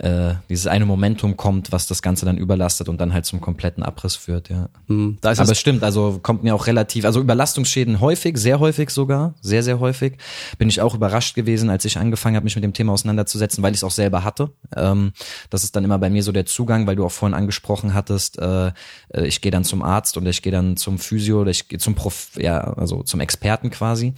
äh, 0.00 0.34
dieses 0.48 0.66
eine 0.66 0.86
Momentum 0.86 1.36
kommt, 1.36 1.72
was 1.72 1.86
das 1.86 2.00
Ganze 2.00 2.24
dann 2.24 2.38
überlastet 2.38 2.88
und 2.88 3.00
dann 3.00 3.12
halt 3.12 3.26
zum 3.26 3.40
kompletten 3.40 3.82
Abriss 3.82 4.16
führt, 4.16 4.48
ja. 4.48 4.70
Mhm, 4.86 5.18
Aber 5.22 5.52
es 5.52 5.60
stimmt, 5.60 5.82
also 5.82 6.20
kommt 6.22 6.42
mir 6.42 6.54
auch 6.54 6.66
relativ, 6.66 7.04
also 7.04 7.20
Überlastungsschäden 7.20 8.00
häufig, 8.00 8.38
sehr 8.38 8.60
häufig 8.60 8.90
sogar, 8.90 9.34
sehr, 9.42 9.62
sehr 9.62 9.78
häufig. 9.78 10.16
Bin 10.56 10.70
ich 10.70 10.80
auch 10.80 10.94
überrascht 10.94 11.34
gewesen, 11.34 11.68
als 11.68 11.84
ich 11.84 11.98
angefangen 11.98 12.36
habe, 12.36 12.44
mich 12.44 12.54
mit 12.54 12.64
dem 12.64 12.72
Thema 12.72 12.92
auseinanderzusetzen, 12.92 13.62
weil 13.62 13.72
ich 13.72 13.80
es 13.80 13.84
auch 13.84 13.90
selber 13.90 14.24
hatte. 14.24 14.50
Ähm, 14.74 15.12
das 15.50 15.64
ist 15.64 15.76
dann 15.76 15.84
immer 15.84 15.98
bei 15.98 16.08
mir 16.08 16.22
so 16.22 16.32
der 16.32 16.46
Zugang, 16.46 16.86
weil 16.86 16.96
du 16.96 17.04
auch 17.04 17.12
vorhin 17.12 17.34
angesprochen 17.34 17.92
hattest, 17.92 18.38
äh, 18.38 18.68
äh 19.12 19.26
ich 19.26 19.42
gehe 19.42 19.52
dann 19.52 19.64
zum 19.64 19.82
Arzt 19.82 20.16
oder 20.16 20.30
ich 20.30 20.40
gehe 20.40 20.52
dann 20.52 20.78
zum 20.78 20.98
Physio 20.98 21.42
oder 21.42 21.50
ich 21.50 21.68
gehe 21.68 21.78
zum 21.78 21.94
Prof, 21.94 22.30
ja, 22.38 22.58
also 22.58 23.02
zum 23.02 23.20
Experten 23.20 23.68
quasi. 23.68 24.14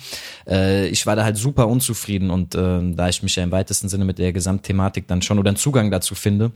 Äh, 0.48 0.86
ich 0.88 1.06
war 1.06 1.16
da 1.16 1.24
halt 1.24 1.36
super 1.36 1.66
unzufrieden 1.66 2.30
und 2.30 2.54
äh, 2.54 2.94
da 2.94 3.08
ich 3.08 3.24
mich 3.24 3.34
ja 3.34 3.42
im 3.42 3.50
weitesten 3.50 3.88
Sinne 3.88 4.04
mit 4.04 4.18
der 4.18 4.32
Gesamtthematik 4.32 5.08
dann 5.08 5.22
schon 5.22 5.40
oder 5.40 5.50
einen 5.50 5.56
Zugang 5.72 5.90
dazu 5.90 6.14
finde, 6.14 6.52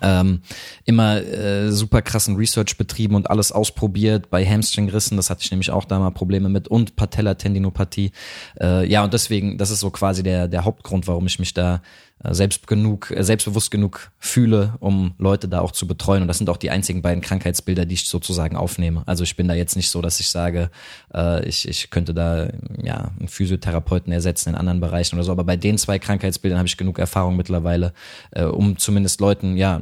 ähm, 0.00 0.42
immer 0.84 1.16
äh, 1.16 1.72
super 1.72 2.02
krassen 2.02 2.36
Research 2.36 2.76
betrieben 2.76 3.16
und 3.16 3.30
alles 3.30 3.50
ausprobiert 3.50 4.30
bei 4.30 4.46
Hamstringrissen, 4.46 5.16
das 5.16 5.28
hatte 5.28 5.42
ich 5.42 5.50
nämlich 5.50 5.72
auch 5.72 5.84
da 5.84 5.98
mal 5.98 6.10
Probleme 6.10 6.48
mit 6.48 6.68
und 6.68 6.94
Patellatendinopathie. 6.94 8.12
Äh, 8.60 8.88
ja, 8.88 9.02
und 9.02 9.12
deswegen, 9.12 9.58
das 9.58 9.70
ist 9.70 9.80
so 9.80 9.90
quasi 9.90 10.22
der, 10.22 10.46
der 10.46 10.64
Hauptgrund, 10.64 11.08
warum 11.08 11.26
ich 11.26 11.40
mich 11.40 11.52
da 11.52 11.82
selbst 12.22 12.66
genug, 12.66 13.10
äh, 13.10 13.22
selbstbewusst 13.22 13.70
genug 13.70 14.10
fühle, 14.18 14.74
um 14.80 15.14
Leute 15.18 15.48
da 15.48 15.60
auch 15.60 15.72
zu 15.72 15.86
betreuen. 15.86 16.22
Und 16.22 16.28
das 16.28 16.38
sind 16.38 16.50
auch 16.50 16.56
die 16.56 16.70
einzigen 16.70 17.00
beiden 17.00 17.22
Krankheitsbilder, 17.22 17.86
die 17.86 17.94
ich 17.94 18.08
sozusagen 18.08 18.56
aufnehme. 18.56 19.02
Also 19.06 19.22
ich 19.24 19.36
bin 19.36 19.46
da 19.46 19.54
jetzt 19.54 19.76
nicht 19.76 19.88
so, 19.88 20.02
dass 20.02 20.18
ich 20.20 20.28
sage, 20.28 20.70
äh, 21.14 21.46
ich, 21.48 21.68
ich 21.68 21.90
könnte 21.90 22.14
da 22.14 22.48
ja 22.82 23.12
einen 23.18 23.28
Physiotherapeuten 23.28 24.12
ersetzen 24.12 24.50
in 24.50 24.54
anderen 24.56 24.80
Bereichen 24.80 25.16
oder 25.16 25.24
so. 25.24 25.32
Aber 25.32 25.44
bei 25.44 25.56
den 25.56 25.78
zwei 25.78 25.98
Krankheitsbildern 25.98 26.58
habe 26.58 26.68
ich 26.68 26.76
genug 26.76 26.98
Erfahrung 26.98 27.36
mittlerweile, 27.36 27.92
äh, 28.32 28.44
um 28.44 28.78
zumindest 28.78 29.20
Leuten, 29.20 29.56
ja, 29.56 29.80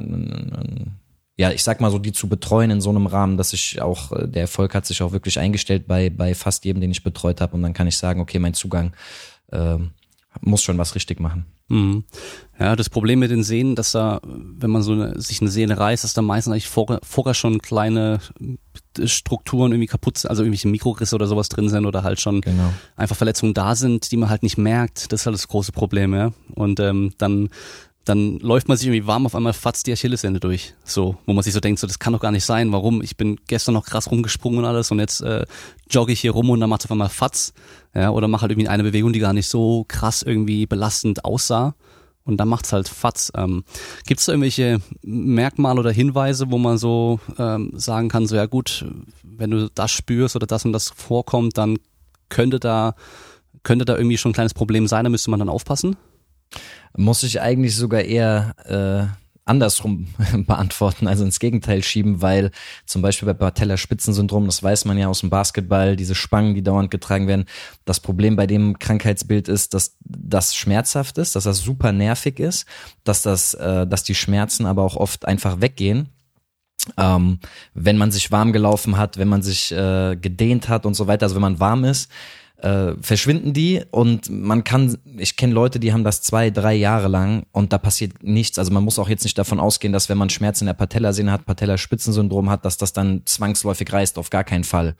ja, 1.37 1.51
ich 1.51 1.63
sag 1.63 1.81
mal 1.81 1.91
so, 1.91 1.99
die 1.99 2.11
zu 2.11 2.27
betreuen 2.27 2.71
in 2.71 2.81
so 2.81 2.89
einem 2.89 3.05
Rahmen, 3.05 3.37
dass 3.37 3.53
ich 3.53 3.81
auch, 3.81 4.11
äh, 4.11 4.27
der 4.27 4.43
Erfolg 4.43 4.75
hat 4.75 4.85
sich 4.85 5.01
auch 5.01 5.11
wirklich 5.11 5.39
eingestellt 5.39 5.87
bei, 5.87 6.09
bei 6.09 6.35
fast 6.35 6.65
jedem, 6.65 6.81
den 6.81 6.91
ich 6.91 7.03
betreut 7.03 7.41
habe. 7.41 7.55
Und 7.55 7.63
dann 7.63 7.73
kann 7.73 7.87
ich 7.87 7.97
sagen, 7.97 8.21
okay, 8.21 8.39
mein 8.39 8.53
Zugang 8.53 8.93
äh, 9.51 9.77
muss 10.41 10.63
schon 10.63 10.77
was 10.77 10.95
richtig 10.95 11.19
machen. 11.19 11.45
Mhm. 11.69 12.05
Ja, 12.59 12.75
das 12.75 12.89
Problem 12.89 13.19
mit 13.19 13.29
den 13.29 13.43
Sehnen, 13.43 13.75
dass 13.75 13.91
da, 13.91 14.19
wenn 14.23 14.71
man 14.71 14.81
so 14.81 14.93
eine, 14.93 15.19
sich 15.21 15.41
eine 15.41 15.49
Sehne 15.49 15.77
reißt, 15.77 16.03
dass 16.03 16.13
da 16.13 16.21
meistens 16.21 16.51
eigentlich 16.51 16.67
vorher, 16.67 16.99
vorher 17.03 17.33
schon 17.33 17.61
kleine 17.61 18.19
Strukturen 19.03 19.71
irgendwie 19.71 19.87
kaputt 19.87 20.17
sind, 20.17 20.29
also 20.29 20.43
irgendwelche 20.43 20.67
Mikrorisse 20.67 21.15
oder 21.15 21.27
sowas 21.27 21.49
drin 21.49 21.69
sind 21.69 21.85
oder 21.85 22.03
halt 22.03 22.19
schon 22.19 22.41
genau. 22.41 22.73
einfach 22.95 23.15
Verletzungen 23.15 23.53
da 23.53 23.75
sind, 23.75 24.11
die 24.11 24.17
man 24.17 24.29
halt 24.29 24.43
nicht 24.43 24.57
merkt. 24.57 25.11
Das 25.11 25.21
ist 25.21 25.25
halt 25.27 25.35
das 25.35 25.47
große 25.47 25.71
Problem, 25.71 26.15
ja. 26.15 26.31
Und 26.55 26.79
ähm, 26.79 27.13
dann 27.17 27.49
dann 28.07 28.39
läuft 28.39 28.67
man 28.67 28.77
sich 28.77 28.87
irgendwie 28.87 29.05
warm, 29.05 29.25
auf 29.25 29.35
einmal 29.35 29.53
fatzt 29.53 29.87
die 29.87 29.91
Achillessehne 29.91 30.39
durch. 30.39 30.73
So, 30.83 31.17
wo 31.25 31.33
man 31.33 31.43
sich 31.43 31.53
so 31.53 31.59
denkt, 31.59 31.79
so, 31.79 31.87
das 31.87 31.99
kann 31.99 32.13
doch 32.13 32.21
gar 32.21 32.31
nicht 32.31 32.45
sein. 32.45 32.71
Warum? 32.71 33.01
Ich 33.01 33.17
bin 33.17 33.37
gestern 33.47 33.73
noch 33.73 33.85
krass 33.85 34.09
rumgesprungen 34.09 34.59
und 34.59 34.65
alles 34.65 34.91
und 34.91 34.99
jetzt 34.99 35.21
äh, 35.21 35.45
jogge 35.89 36.13
ich 36.13 36.21
hier 36.21 36.31
rum 36.31 36.49
und 36.49 36.59
dann 36.59 36.69
macht 36.69 36.85
auf 36.85 36.91
einmal 36.91 37.09
Fatz. 37.09 37.53
Ja, 37.93 38.11
oder 38.11 38.27
mach 38.27 38.41
halt 38.41 38.51
irgendwie 38.51 38.69
eine 38.69 38.83
Bewegung, 38.83 39.11
die 39.11 39.19
gar 39.19 39.33
nicht 39.33 39.47
so 39.47 39.85
krass 39.87 40.23
irgendwie 40.23 40.65
belastend 40.65 41.25
aussah. 41.25 41.75
Und 42.23 42.37
dann 42.37 42.49
macht's 42.49 42.73
halt 42.73 42.89
Fatz. 42.89 43.31
Ähm, 43.35 43.63
Gibt 44.05 44.19
es 44.19 44.25
da 44.25 44.33
irgendwelche 44.33 44.81
Merkmale 45.01 45.79
oder 45.79 45.91
Hinweise, 45.91 46.51
wo 46.51 46.57
man 46.57 46.77
so 46.77 47.19
ähm, 47.37 47.71
sagen 47.75 48.09
kann, 48.09 48.27
so 48.27 48.35
ja 48.35 48.45
gut, 48.45 48.85
wenn 49.23 49.51
du 49.51 49.69
das 49.69 49.91
spürst 49.91 50.35
oder 50.35 50.45
das 50.45 50.65
und 50.65 50.73
das 50.73 50.89
vorkommt, 50.89 51.57
dann 51.57 51.77
könnte 52.29 52.59
da 52.59 52.95
könnte 53.63 53.83
da 53.83 53.97
irgendwie 53.97 54.17
schon 54.17 54.31
ein 54.31 54.33
kleines 54.33 54.53
Problem 54.53 54.87
sein, 54.87 55.03
da 55.03 55.09
müsste 55.09 55.29
man 55.29 55.39
dann 55.39 55.49
aufpassen? 55.49 55.97
Muss 56.95 57.23
ich 57.23 57.41
eigentlich 57.41 57.75
sogar 57.75 58.01
eher 58.01 58.53
äh, 58.65 59.27
andersrum 59.47 60.07
beantworten, 60.47 61.07
also 61.07 61.23
ins 61.23 61.39
Gegenteil 61.39 61.83
schieben, 61.83 62.21
weil 62.21 62.51
zum 62.85 63.01
Beispiel 63.01 63.27
bei 63.27 63.33
Patellaspitzensyndrom, 63.33 64.45
das 64.45 64.61
weiß 64.61 64.85
man 64.85 64.97
ja 64.97 65.07
aus 65.07 65.21
dem 65.21 65.29
Basketball, 65.29 65.95
diese 65.95 66.15
Spangen, 66.15 66.53
die 66.53 66.63
dauernd 66.63 66.91
getragen 66.91 67.27
werden, 67.27 67.45
das 67.85 67.99
Problem 67.99 68.35
bei 68.35 68.47
dem 68.47 68.77
Krankheitsbild 68.79 69.47
ist, 69.47 69.73
dass 69.73 69.97
das 70.03 70.55
schmerzhaft 70.55 71.17
ist, 71.17 71.35
dass 71.35 71.45
das 71.45 71.59
super 71.59 71.91
nervig 71.91 72.39
ist, 72.39 72.65
dass 73.03 73.21
das, 73.21 73.53
äh, 73.53 73.87
dass 73.87 74.03
die 74.03 74.15
Schmerzen 74.15 74.65
aber 74.65 74.83
auch 74.83 74.95
oft 74.95 75.27
einfach 75.27 75.61
weggehen. 75.61 76.09
Ähm, 76.95 77.39
wenn 77.73 77.97
man 77.97 78.11
sich 78.11 78.31
warm 78.31 78.53
gelaufen 78.53 78.97
hat, 78.97 79.17
wenn 79.17 79.27
man 79.27 79.41
sich 79.41 79.71
äh, 79.71 80.15
gedehnt 80.15 80.69
hat 80.69 80.85
und 80.85 80.93
so 80.93 81.07
weiter, 81.07 81.25
also 81.25 81.35
wenn 81.35 81.41
man 81.41 81.59
warm 81.59 81.83
ist, 81.83 82.09
äh, 82.59 82.93
verschwinden 83.01 83.53
die 83.53 83.83
und 83.91 84.29
man 84.29 84.63
kann, 84.63 84.97
ich 85.17 85.35
kenne 85.35 85.53
Leute, 85.53 85.79
die 85.79 85.93
haben 85.93 86.03
das 86.03 86.21
zwei, 86.21 86.49
drei 86.49 86.73
Jahre 86.73 87.07
lang 87.07 87.45
und 87.51 87.71
da 87.71 87.77
passiert 87.77 88.23
nichts. 88.23 88.57
Also 88.57 88.71
man 88.71 88.83
muss 88.83 88.97
auch 88.99 89.09
jetzt 89.09 89.23
nicht 89.23 89.37
davon 89.37 89.59
ausgehen, 89.59 89.93
dass 89.93 90.09
wenn 90.09 90.17
man 90.17 90.29
Schmerzen 90.29 90.63
in 90.63 90.67
der 90.67 90.73
Patellasehne 90.73 91.31
hat, 91.31 91.45
Patellaspitzensyndrom 91.45 92.49
hat, 92.49 92.65
dass 92.65 92.77
das 92.77 92.93
dann 92.93 93.21
zwangsläufig 93.25 93.91
reißt, 93.91 94.17
auf 94.17 94.29
gar 94.29 94.43
keinen 94.43 94.63
Fall. 94.63 94.95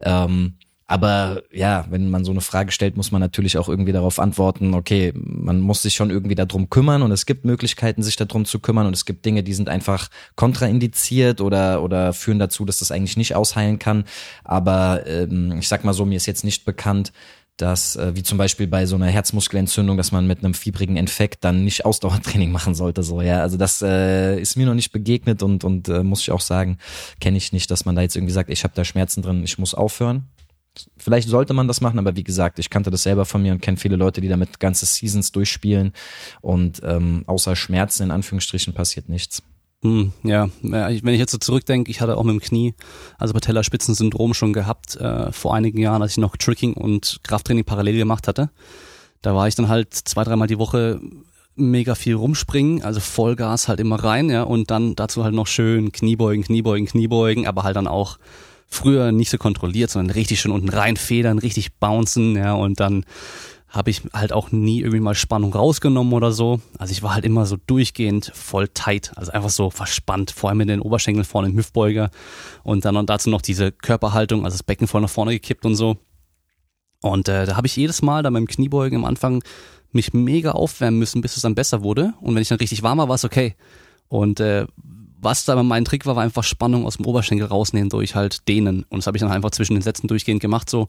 Ähm, 0.00 0.54
aber 0.90 1.44
ja, 1.52 1.84
wenn 1.88 2.10
man 2.10 2.24
so 2.24 2.32
eine 2.32 2.40
Frage 2.40 2.72
stellt, 2.72 2.96
muss 2.96 3.12
man 3.12 3.20
natürlich 3.20 3.56
auch 3.58 3.68
irgendwie 3.68 3.92
darauf 3.92 4.18
antworten, 4.18 4.74
okay, 4.74 5.12
man 5.14 5.60
muss 5.60 5.82
sich 5.82 5.94
schon 5.94 6.10
irgendwie 6.10 6.34
darum 6.34 6.68
kümmern 6.68 7.02
und 7.02 7.12
es 7.12 7.26
gibt 7.26 7.44
Möglichkeiten, 7.44 8.02
sich 8.02 8.16
darum 8.16 8.44
zu 8.44 8.58
kümmern 8.58 8.88
und 8.88 8.96
es 8.96 9.04
gibt 9.04 9.24
Dinge, 9.24 9.44
die 9.44 9.54
sind 9.54 9.68
einfach 9.68 10.08
kontraindiziert 10.34 11.40
oder, 11.40 11.84
oder 11.84 12.12
führen 12.12 12.40
dazu, 12.40 12.64
dass 12.64 12.80
das 12.80 12.90
eigentlich 12.90 13.16
nicht 13.16 13.36
ausheilen 13.36 13.78
kann. 13.78 14.02
Aber 14.42 15.06
ähm, 15.06 15.58
ich 15.60 15.68
sag 15.68 15.84
mal 15.84 15.92
so, 15.92 16.04
mir 16.04 16.16
ist 16.16 16.26
jetzt 16.26 16.42
nicht 16.42 16.64
bekannt, 16.64 17.12
dass, 17.56 17.94
äh, 17.94 18.16
wie 18.16 18.24
zum 18.24 18.36
Beispiel 18.36 18.66
bei 18.66 18.84
so 18.84 18.96
einer 18.96 19.06
Herzmuskelentzündung, 19.06 19.96
dass 19.96 20.10
man 20.10 20.26
mit 20.26 20.42
einem 20.42 20.54
fiebrigen 20.54 20.96
Infekt 20.96 21.44
dann 21.44 21.62
nicht 21.62 21.84
Ausdauertraining 21.84 22.50
machen 22.58 22.74
sollte, 22.74 23.04
so, 23.04 23.22
ja. 23.22 23.42
Also 23.42 23.56
das 23.56 23.80
äh, 23.80 24.40
ist 24.40 24.56
mir 24.56 24.66
noch 24.66 24.74
nicht 24.74 24.90
begegnet 24.90 25.44
und, 25.44 25.62
und 25.62 25.88
äh, 25.88 26.02
muss 26.02 26.22
ich 26.22 26.32
auch 26.32 26.40
sagen, 26.40 26.78
kenne 27.20 27.36
ich 27.36 27.52
nicht, 27.52 27.70
dass 27.70 27.84
man 27.84 27.94
da 27.94 28.02
jetzt 28.02 28.16
irgendwie 28.16 28.32
sagt, 28.32 28.50
ich 28.50 28.64
habe 28.64 28.74
da 28.74 28.84
Schmerzen 28.84 29.22
drin, 29.22 29.44
ich 29.44 29.56
muss 29.56 29.72
aufhören. 29.72 30.26
Vielleicht 30.96 31.28
sollte 31.28 31.52
man 31.52 31.68
das 31.68 31.80
machen, 31.80 31.98
aber 31.98 32.16
wie 32.16 32.22
gesagt, 32.22 32.58
ich 32.58 32.70
kannte 32.70 32.90
das 32.90 33.02
selber 33.02 33.24
von 33.24 33.42
mir 33.42 33.52
und 33.52 33.60
kenne 33.60 33.76
viele 33.76 33.96
Leute, 33.96 34.20
die 34.20 34.28
damit 34.28 34.60
ganze 34.60 34.86
Seasons 34.86 35.32
durchspielen 35.32 35.92
und 36.40 36.80
ähm, 36.84 37.24
außer 37.26 37.56
Schmerzen 37.56 38.04
in 38.04 38.10
Anführungsstrichen 38.10 38.72
passiert 38.72 39.08
nichts. 39.08 39.42
Hm, 39.82 40.12
ja, 40.22 40.50
wenn 40.62 41.14
ich 41.14 41.18
jetzt 41.18 41.32
so 41.32 41.38
zurückdenke, 41.38 41.90
ich 41.90 42.02
hatte 42.02 42.18
auch 42.18 42.22
mit 42.22 42.34
dem 42.34 42.40
Knie, 42.40 42.74
also 43.18 43.32
Patellaspitzensyndrom 43.32 44.34
schon 44.34 44.52
gehabt, 44.52 44.96
äh, 44.96 45.32
vor 45.32 45.54
einigen 45.54 45.78
Jahren, 45.78 46.02
als 46.02 46.12
ich 46.12 46.18
noch 46.18 46.36
Tricking 46.36 46.74
und 46.74 47.20
Krafttraining 47.22 47.64
parallel 47.64 47.96
gemacht 47.96 48.28
hatte. 48.28 48.50
Da 49.22 49.34
war 49.34 49.48
ich 49.48 49.54
dann 49.54 49.68
halt 49.68 49.94
zwei, 49.94 50.22
dreimal 50.24 50.48
die 50.48 50.58
Woche 50.58 51.00
mega 51.56 51.94
viel 51.94 52.14
rumspringen, 52.14 52.82
also 52.82 53.00
Vollgas 53.00 53.68
halt 53.68 53.80
immer 53.80 54.02
rein, 54.02 54.28
ja, 54.28 54.42
und 54.42 54.70
dann 54.70 54.96
dazu 54.96 55.24
halt 55.24 55.34
noch 55.34 55.46
schön 55.46 55.92
Kniebeugen, 55.92 56.44
Kniebeugen, 56.44 56.86
Kniebeugen, 56.86 57.46
aber 57.46 57.62
halt 57.62 57.76
dann 57.76 57.86
auch 57.86 58.18
früher 58.70 59.12
nicht 59.12 59.30
so 59.30 59.36
kontrolliert, 59.36 59.90
sondern 59.90 60.14
richtig 60.14 60.40
schön 60.40 60.52
unten 60.52 60.68
reinfedern, 60.68 61.38
richtig 61.38 61.74
bouncen, 61.74 62.36
ja, 62.36 62.54
und 62.54 62.80
dann 62.80 63.04
habe 63.68 63.90
ich 63.90 64.02
halt 64.12 64.32
auch 64.32 64.50
nie 64.50 64.80
irgendwie 64.80 65.00
mal 65.00 65.14
Spannung 65.14 65.52
rausgenommen 65.52 66.12
oder 66.12 66.32
so. 66.32 66.60
Also 66.78 66.90
ich 66.90 67.04
war 67.04 67.14
halt 67.14 67.24
immer 67.24 67.46
so 67.46 67.56
durchgehend 67.68 68.32
voll 68.34 68.68
tight, 68.68 69.12
also 69.14 69.30
einfach 69.30 69.50
so 69.50 69.70
verspannt, 69.70 70.32
vor 70.32 70.50
allem 70.50 70.58
mit 70.58 70.68
den 70.68 70.80
Oberschenkeln 70.80 71.24
vorne 71.24 71.48
im 71.48 71.56
Hüftbeuger 71.56 72.10
und 72.64 72.84
dann 72.84 72.96
und 72.96 73.08
dazu 73.08 73.30
noch 73.30 73.42
diese 73.42 73.70
Körperhaltung, 73.70 74.44
also 74.44 74.56
das 74.56 74.64
Becken 74.64 74.88
voll 74.88 75.02
nach 75.02 75.10
vorne 75.10 75.32
gekippt 75.32 75.64
und 75.66 75.76
so. 75.76 75.98
Und 77.00 77.28
äh, 77.28 77.46
da 77.46 77.56
habe 77.56 77.66
ich 77.66 77.76
jedes 77.76 78.02
Mal 78.02 78.22
dann 78.22 78.34
beim 78.34 78.46
Kniebeugen 78.46 78.98
am 78.98 79.04
Anfang 79.04 79.42
mich 79.92 80.12
mega 80.12 80.52
aufwärmen 80.52 80.98
müssen, 80.98 81.20
bis 81.20 81.36
es 81.36 81.42
dann 81.42 81.54
besser 81.54 81.82
wurde. 81.82 82.14
Und 82.20 82.34
wenn 82.34 82.42
ich 82.42 82.48
dann 82.48 82.58
richtig 82.58 82.82
warm 82.82 82.98
war, 82.98 83.08
war 83.08 83.14
es 83.14 83.24
okay. 83.24 83.54
Und 84.08 84.40
äh, 84.40 84.66
was 85.20 85.44
da 85.44 85.60
mein 85.62 85.84
Trick 85.84 86.06
war, 86.06 86.16
war 86.16 86.22
einfach 86.22 86.44
Spannung 86.44 86.86
aus 86.86 86.96
dem 86.96 87.06
Oberschenkel 87.06 87.46
rausnehmen 87.46 87.90
durch 87.90 88.14
halt 88.14 88.48
Dehnen. 88.48 88.84
Und 88.88 88.98
das 88.98 89.06
habe 89.06 89.16
ich 89.16 89.20
dann 89.20 89.30
einfach 89.30 89.50
zwischen 89.50 89.74
den 89.74 89.82
Sätzen 89.82 90.08
durchgehend 90.08 90.40
gemacht 90.40 90.70
so. 90.70 90.88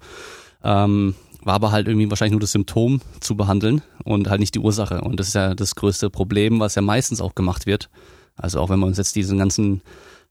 Ähm, 0.63 1.15
war 1.43 1.55
aber 1.55 1.71
halt 1.71 1.87
irgendwie 1.87 2.09
wahrscheinlich 2.09 2.33
nur 2.33 2.39
das 2.39 2.51
Symptom 2.51 3.01
zu 3.19 3.35
behandeln 3.35 3.81
und 4.03 4.29
halt 4.29 4.39
nicht 4.39 4.53
die 4.55 4.59
Ursache. 4.59 5.01
Und 5.01 5.19
das 5.19 5.29
ist 5.29 5.33
ja 5.33 5.55
das 5.55 5.75
größte 5.75 6.09
Problem, 6.09 6.59
was 6.59 6.75
ja 6.75 6.81
meistens 6.81 7.19
auch 7.19 7.35
gemacht 7.35 7.65
wird. 7.65 7.89
Also 8.35 8.59
auch 8.59 8.69
wenn 8.69 8.79
wir 8.79 8.85
uns 8.85 8.97
jetzt 8.97 9.15
diesen 9.15 9.37
ganzen 9.39 9.81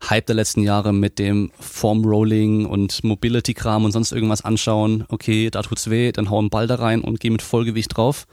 Hype 0.08 0.26
der 0.26 0.36
letzten 0.36 0.62
Jahre 0.62 0.92
mit 0.92 1.18
dem 1.18 1.50
Formrolling 1.58 2.64
und 2.64 3.04
Mobility-Kram 3.04 3.84
und 3.84 3.92
sonst 3.92 4.12
irgendwas 4.12 4.44
anschauen, 4.44 5.04
okay, 5.08 5.50
da 5.50 5.62
tut's 5.62 5.90
weh, 5.90 6.10
dann 6.12 6.30
hau 6.30 6.38
einen 6.38 6.48
Ball 6.48 6.66
da 6.66 6.76
rein 6.76 7.02
und 7.02 7.20
geh 7.20 7.30
mit 7.30 7.42
Vollgewicht 7.42 7.96
drauf, 7.96 8.26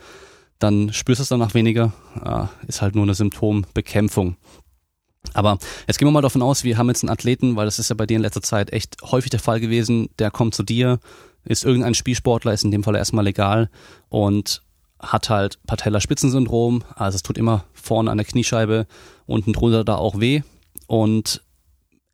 dann 0.59 0.93
spürst 0.93 1.19
du 1.19 1.23
es 1.23 1.29
danach 1.29 1.53
weniger. 1.53 1.93
Ja, 2.23 2.49
ist 2.67 2.81
halt 2.81 2.95
nur 2.95 3.03
eine 3.03 3.13
Symptombekämpfung. 3.13 4.37
Aber 5.33 5.57
jetzt 5.87 5.97
gehen 5.97 6.07
wir 6.07 6.11
mal 6.11 6.21
davon 6.21 6.41
aus, 6.41 6.63
wir 6.63 6.77
haben 6.77 6.87
jetzt 6.87 7.03
einen 7.03 7.11
Athleten, 7.11 7.55
weil 7.55 7.65
das 7.65 7.79
ist 7.79 7.89
ja 7.89 7.95
bei 7.95 8.05
dir 8.05 8.15
in 8.15 8.21
letzter 8.21 8.41
Zeit 8.41 8.71
echt 8.71 8.97
häufig 9.03 9.29
der 9.29 9.39
Fall 9.39 9.59
gewesen, 9.59 10.09
der 10.19 10.31
kommt 10.31 10.55
zu 10.55 10.63
dir, 10.63 10.99
ist 11.43 11.65
irgendein 11.65 11.95
Spielsportler, 11.95 12.53
ist 12.53 12.63
in 12.63 12.71
dem 12.71 12.83
Fall 12.83 12.95
erstmal 12.95 13.25
legal 13.25 13.69
und 14.09 14.63
hat 14.99 15.29
halt 15.29 15.59
Patellaspitzensyndrom, 15.67 16.83
also 16.95 17.15
es 17.15 17.23
tut 17.23 17.37
immer 17.37 17.65
vorne 17.73 18.09
an 18.09 18.17
der 18.17 18.25
Kniescheibe, 18.25 18.87
unten 19.25 19.53
drunter 19.53 19.83
da 19.83 19.95
auch 19.95 20.19
weh 20.19 20.41
und 20.87 21.43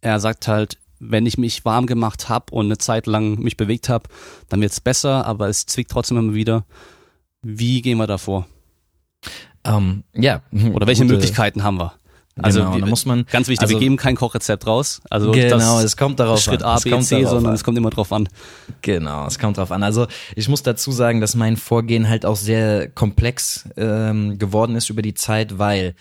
er 0.02 0.20
sagt 0.20 0.48
halt, 0.48 0.78
wenn 1.00 1.26
ich 1.26 1.38
mich 1.38 1.66
warm 1.66 1.86
gemacht 1.86 2.30
habe 2.30 2.54
und 2.54 2.66
eine 2.66 2.78
Zeit 2.78 3.08
lang 3.08 3.40
mich 3.40 3.58
bewegt 3.58 3.90
habe, 3.90 4.10
dann 4.50 4.62
wird's 4.62 4.80
besser, 4.80 5.26
aber 5.26 5.50
es 5.50 5.66
zwickt 5.66 5.92
trotzdem 5.92 6.18
immer 6.18 6.34
wieder. 6.34 6.66
Wie 7.42 7.82
gehen 7.82 7.98
wir 7.98 8.08
da 8.08 8.18
vor? 8.18 8.48
Ähm, 9.66 10.04
ja. 10.14 10.42
Oder 10.74 10.88
welche 10.88 11.04
gute, 11.04 11.16
Möglichkeiten 11.16 11.64
haben 11.64 11.78
wir? 11.78 11.94
Also 12.42 12.62
genau, 12.62 12.80
da 12.80 12.86
muss 12.88 13.06
man 13.06 13.26
ganz 13.32 13.48
wichtig, 13.48 13.62
also, 13.62 13.76
wir 13.76 13.80
geben 13.80 13.96
kein 13.96 14.16
Kochrezept 14.16 14.66
raus. 14.66 15.02
Also 15.10 15.32
genau, 15.32 15.80
es 15.80 15.96
kommt 15.96 16.20
darauf 16.20 16.42
Schritt 16.42 16.64
an. 16.64 16.80
Schritt 16.80 16.94
A, 16.94 16.98
B, 16.98 17.04
C, 17.04 17.24
sondern 17.26 17.48
an. 17.48 17.54
es 17.54 17.64
kommt 17.64 17.78
immer 17.78 17.92
drauf 17.92 18.12
an. 18.12 18.28
Genau, 18.82 19.28
es 19.28 19.38
kommt 19.38 19.58
drauf 19.58 19.72
an. 19.72 19.84
Also 19.84 20.08
ich 20.36 20.50
muss 20.50 20.64
dazu 20.64 20.92
sagen, 20.92 21.22
dass 21.22 21.36
mein 21.36 21.58
Vorgehen 21.58 22.10
halt 22.10 22.26
auch 22.26 22.36
sehr 22.36 22.90
komplex 22.90 23.70
ähm, 23.78 24.40
geworden 24.40 24.76
ist 24.76 24.90
über 24.90 25.04
die 25.04 25.14
Zeit, 25.14 25.60
weil 25.60 25.94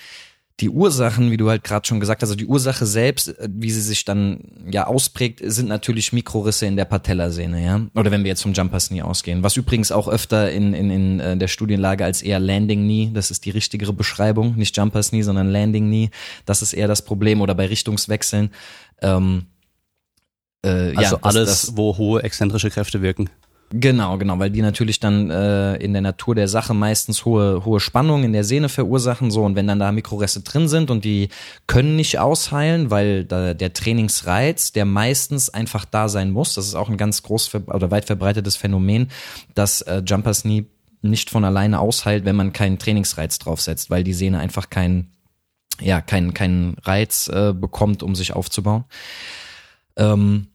die 0.60 0.68
Ursachen, 0.68 1.30
wie 1.30 1.36
du 1.36 1.48
halt 1.48 1.64
gerade 1.64 1.86
schon 1.86 1.98
gesagt 1.98 2.22
hast, 2.22 2.28
also 2.28 2.36
die 2.36 2.46
Ursache 2.46 2.86
selbst, 2.86 3.28
äh, 3.38 3.48
wie 3.50 3.70
sie 3.70 3.80
sich 3.80 4.04
dann 4.04 4.40
ja 4.70 4.86
ausprägt, 4.86 5.40
sind 5.44 5.68
natürlich 5.68 6.12
Mikrorisse 6.12 6.66
in 6.66 6.76
der 6.76 6.84
Patellasehne, 6.84 7.64
ja. 7.64 7.80
Oder 7.94 8.10
wenn 8.10 8.22
wir 8.22 8.28
jetzt 8.28 8.42
vom 8.42 8.52
Jumpers 8.52 8.88
Knee 8.88 9.02
ausgehen. 9.02 9.42
Was 9.42 9.56
übrigens 9.56 9.90
auch 9.92 10.08
öfter 10.08 10.50
in, 10.50 10.74
in, 10.74 10.90
in 10.90 11.20
äh, 11.20 11.36
der 11.36 11.48
Studienlage 11.48 12.04
als 12.04 12.22
eher 12.22 12.38
Landing 12.38 12.84
Knee, 12.84 13.10
das 13.12 13.30
ist 13.30 13.44
die 13.44 13.50
richtigere 13.50 13.92
Beschreibung, 13.92 14.56
nicht 14.56 14.76
Jumpers 14.76 15.10
Knee, 15.10 15.22
sondern 15.22 15.50
Landing 15.50 15.86
Knee. 15.86 16.10
Das 16.46 16.62
ist 16.62 16.74
eher 16.74 16.88
das 16.88 17.02
Problem 17.02 17.40
oder 17.40 17.54
bei 17.54 17.66
Richtungswechseln. 17.66 18.50
Ähm, 19.00 19.46
äh, 20.64 20.94
also 20.96 21.16
ja, 21.16 21.18
alles, 21.22 21.48
das, 21.48 21.76
wo 21.76 21.96
hohe 21.96 22.22
exzentrische 22.22 22.70
Kräfte 22.70 23.02
wirken. 23.02 23.30
Genau, 23.74 24.18
genau, 24.18 24.38
weil 24.38 24.50
die 24.50 24.60
natürlich 24.60 25.00
dann 25.00 25.30
äh, 25.30 25.76
in 25.76 25.94
der 25.94 26.02
Natur 26.02 26.34
der 26.34 26.46
Sache 26.46 26.74
meistens 26.74 27.24
hohe, 27.24 27.64
hohe 27.64 27.80
Spannungen 27.80 28.24
in 28.24 28.34
der 28.34 28.44
Sehne 28.44 28.68
verursachen, 28.68 29.30
so 29.30 29.44
und 29.44 29.56
wenn 29.56 29.66
dann 29.66 29.78
da 29.78 29.90
Mikroreste 29.92 30.40
drin 30.40 30.68
sind 30.68 30.90
und 30.90 31.06
die 31.06 31.30
können 31.66 31.96
nicht 31.96 32.18
ausheilen, 32.18 32.90
weil 32.90 33.24
da 33.24 33.54
der 33.54 33.72
Trainingsreiz, 33.72 34.72
der 34.72 34.84
meistens 34.84 35.48
einfach 35.48 35.86
da 35.86 36.10
sein 36.10 36.30
muss, 36.30 36.54
das 36.54 36.66
ist 36.66 36.74
auch 36.74 36.90
ein 36.90 36.98
ganz 36.98 37.22
groß 37.22 37.54
oder 37.66 37.90
weit 37.90 38.04
verbreitetes 38.04 38.56
Phänomen, 38.56 39.08
dass 39.54 39.80
äh, 39.82 40.02
Jumpers 40.04 40.44
nie 40.44 40.66
nicht 41.00 41.30
von 41.30 41.44
alleine 41.44 41.80
ausheilt, 41.80 42.26
wenn 42.26 42.36
man 42.36 42.52
keinen 42.52 42.78
Trainingsreiz 42.78 43.38
draufsetzt, 43.38 43.90
weil 43.90 44.04
die 44.04 44.12
Sehne 44.12 44.38
einfach 44.38 44.68
keinen 44.68 45.12
ja 45.80 46.02
keinen 46.02 46.34
keinen 46.34 46.76
Reiz 46.82 47.28
äh, 47.28 47.54
bekommt, 47.54 48.02
um 48.02 48.14
sich 48.14 48.34
aufzubauen. 48.34 48.84
Ähm, 49.96 50.48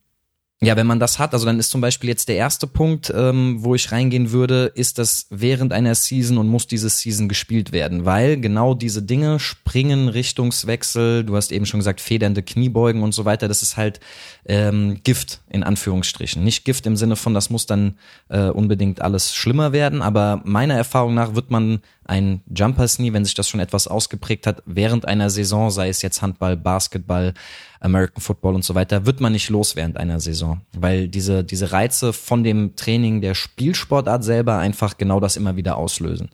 ja, 0.60 0.76
wenn 0.76 0.88
man 0.88 1.00
das 1.00 1.20
hat, 1.20 1.34
also 1.34 1.46
dann 1.46 1.60
ist 1.60 1.70
zum 1.70 1.82
Beispiel 1.82 2.10
jetzt 2.10 2.30
der 2.30 2.36
erste 2.36 2.65
Punkt, 2.65 3.13
ähm, 3.15 3.58
wo 3.60 3.76
ich 3.76 3.91
reingehen 3.91 4.32
würde, 4.32 4.72
ist 4.74 4.98
das 4.98 5.28
während 5.30 5.72
einer 5.72 5.93
Season 5.93 6.39
und 6.39 6.48
muss 6.48 6.65
diese 6.65 6.89
Season 6.89 7.30
gespielt 7.30 7.72
werden, 7.72 8.06
weil 8.06 8.41
genau 8.41 8.74
diese 8.74 9.04
Dinge, 9.04 9.39
Springen, 9.39 10.08
Richtungswechsel, 10.08 11.24
du 11.24 11.36
hast 11.36 11.52
eben 11.52 11.67
schon 11.67 11.80
gesagt, 11.80 12.02
federnde 12.02 12.41
Kniebeugen 12.41 13.04
und 13.04 13.13
so 13.13 13.24
weiter, 13.24 13.48
das 13.48 13.62
ist 13.62 13.78
halt 13.78 14.00
ähm, 14.47 15.01
Gift 15.03 15.41
in 15.49 15.63
Anführungsstrichen. 15.63 16.43
Nicht 16.43 16.63
Gift 16.63 16.86
im 16.86 16.95
Sinne 16.95 17.17
von, 17.17 17.33
das 17.33 17.49
muss 17.49 17.65
dann 17.65 17.97
äh, 18.29 18.47
unbedingt 18.49 19.01
alles 19.01 19.36
schlimmer 19.36 19.73
werden, 19.73 20.01
aber 20.01 20.41
meiner 20.45 20.75
Erfahrung 20.75 21.13
nach 21.13 21.36
wird 21.36 21.51
man 21.51 21.81
ein 22.05 22.41
Jumpers 22.53 22.97
Knee, 22.97 23.12
wenn 23.12 23.25
sich 23.25 23.33
das 23.33 23.49
schon 23.49 23.60
etwas 23.60 23.88
ausgeprägt 23.88 24.47
hat, 24.47 24.63
während 24.65 25.05
einer 25.05 25.29
Saison, 25.29 25.69
sei 25.69 25.89
es 25.89 26.01
jetzt 26.01 26.21
Handball, 26.21 26.55
Basketball, 26.55 27.33
American 27.79 28.21
Football 28.21 28.55
und 28.55 28.63
so 28.63 28.73
weiter, 28.75 29.05
wird 29.05 29.19
man 29.19 29.33
nicht 29.33 29.49
los 29.49 29.75
während 29.75 29.97
einer 29.97 30.19
Saison, 30.19 30.62
weil 30.73 31.07
diese, 31.07 31.43
diese 31.43 31.71
Reize 31.73 32.13
von 32.13 32.43
dem 32.43 32.75
Training 32.75 33.21
der 33.21 33.36
Spielsportart 33.36 34.23
selber 34.23 34.57
einfach 34.57 34.97
genau 34.97 35.19
das 35.19 35.36
immer 35.36 35.57
wieder 35.57 35.77
auslösen. 35.77 36.29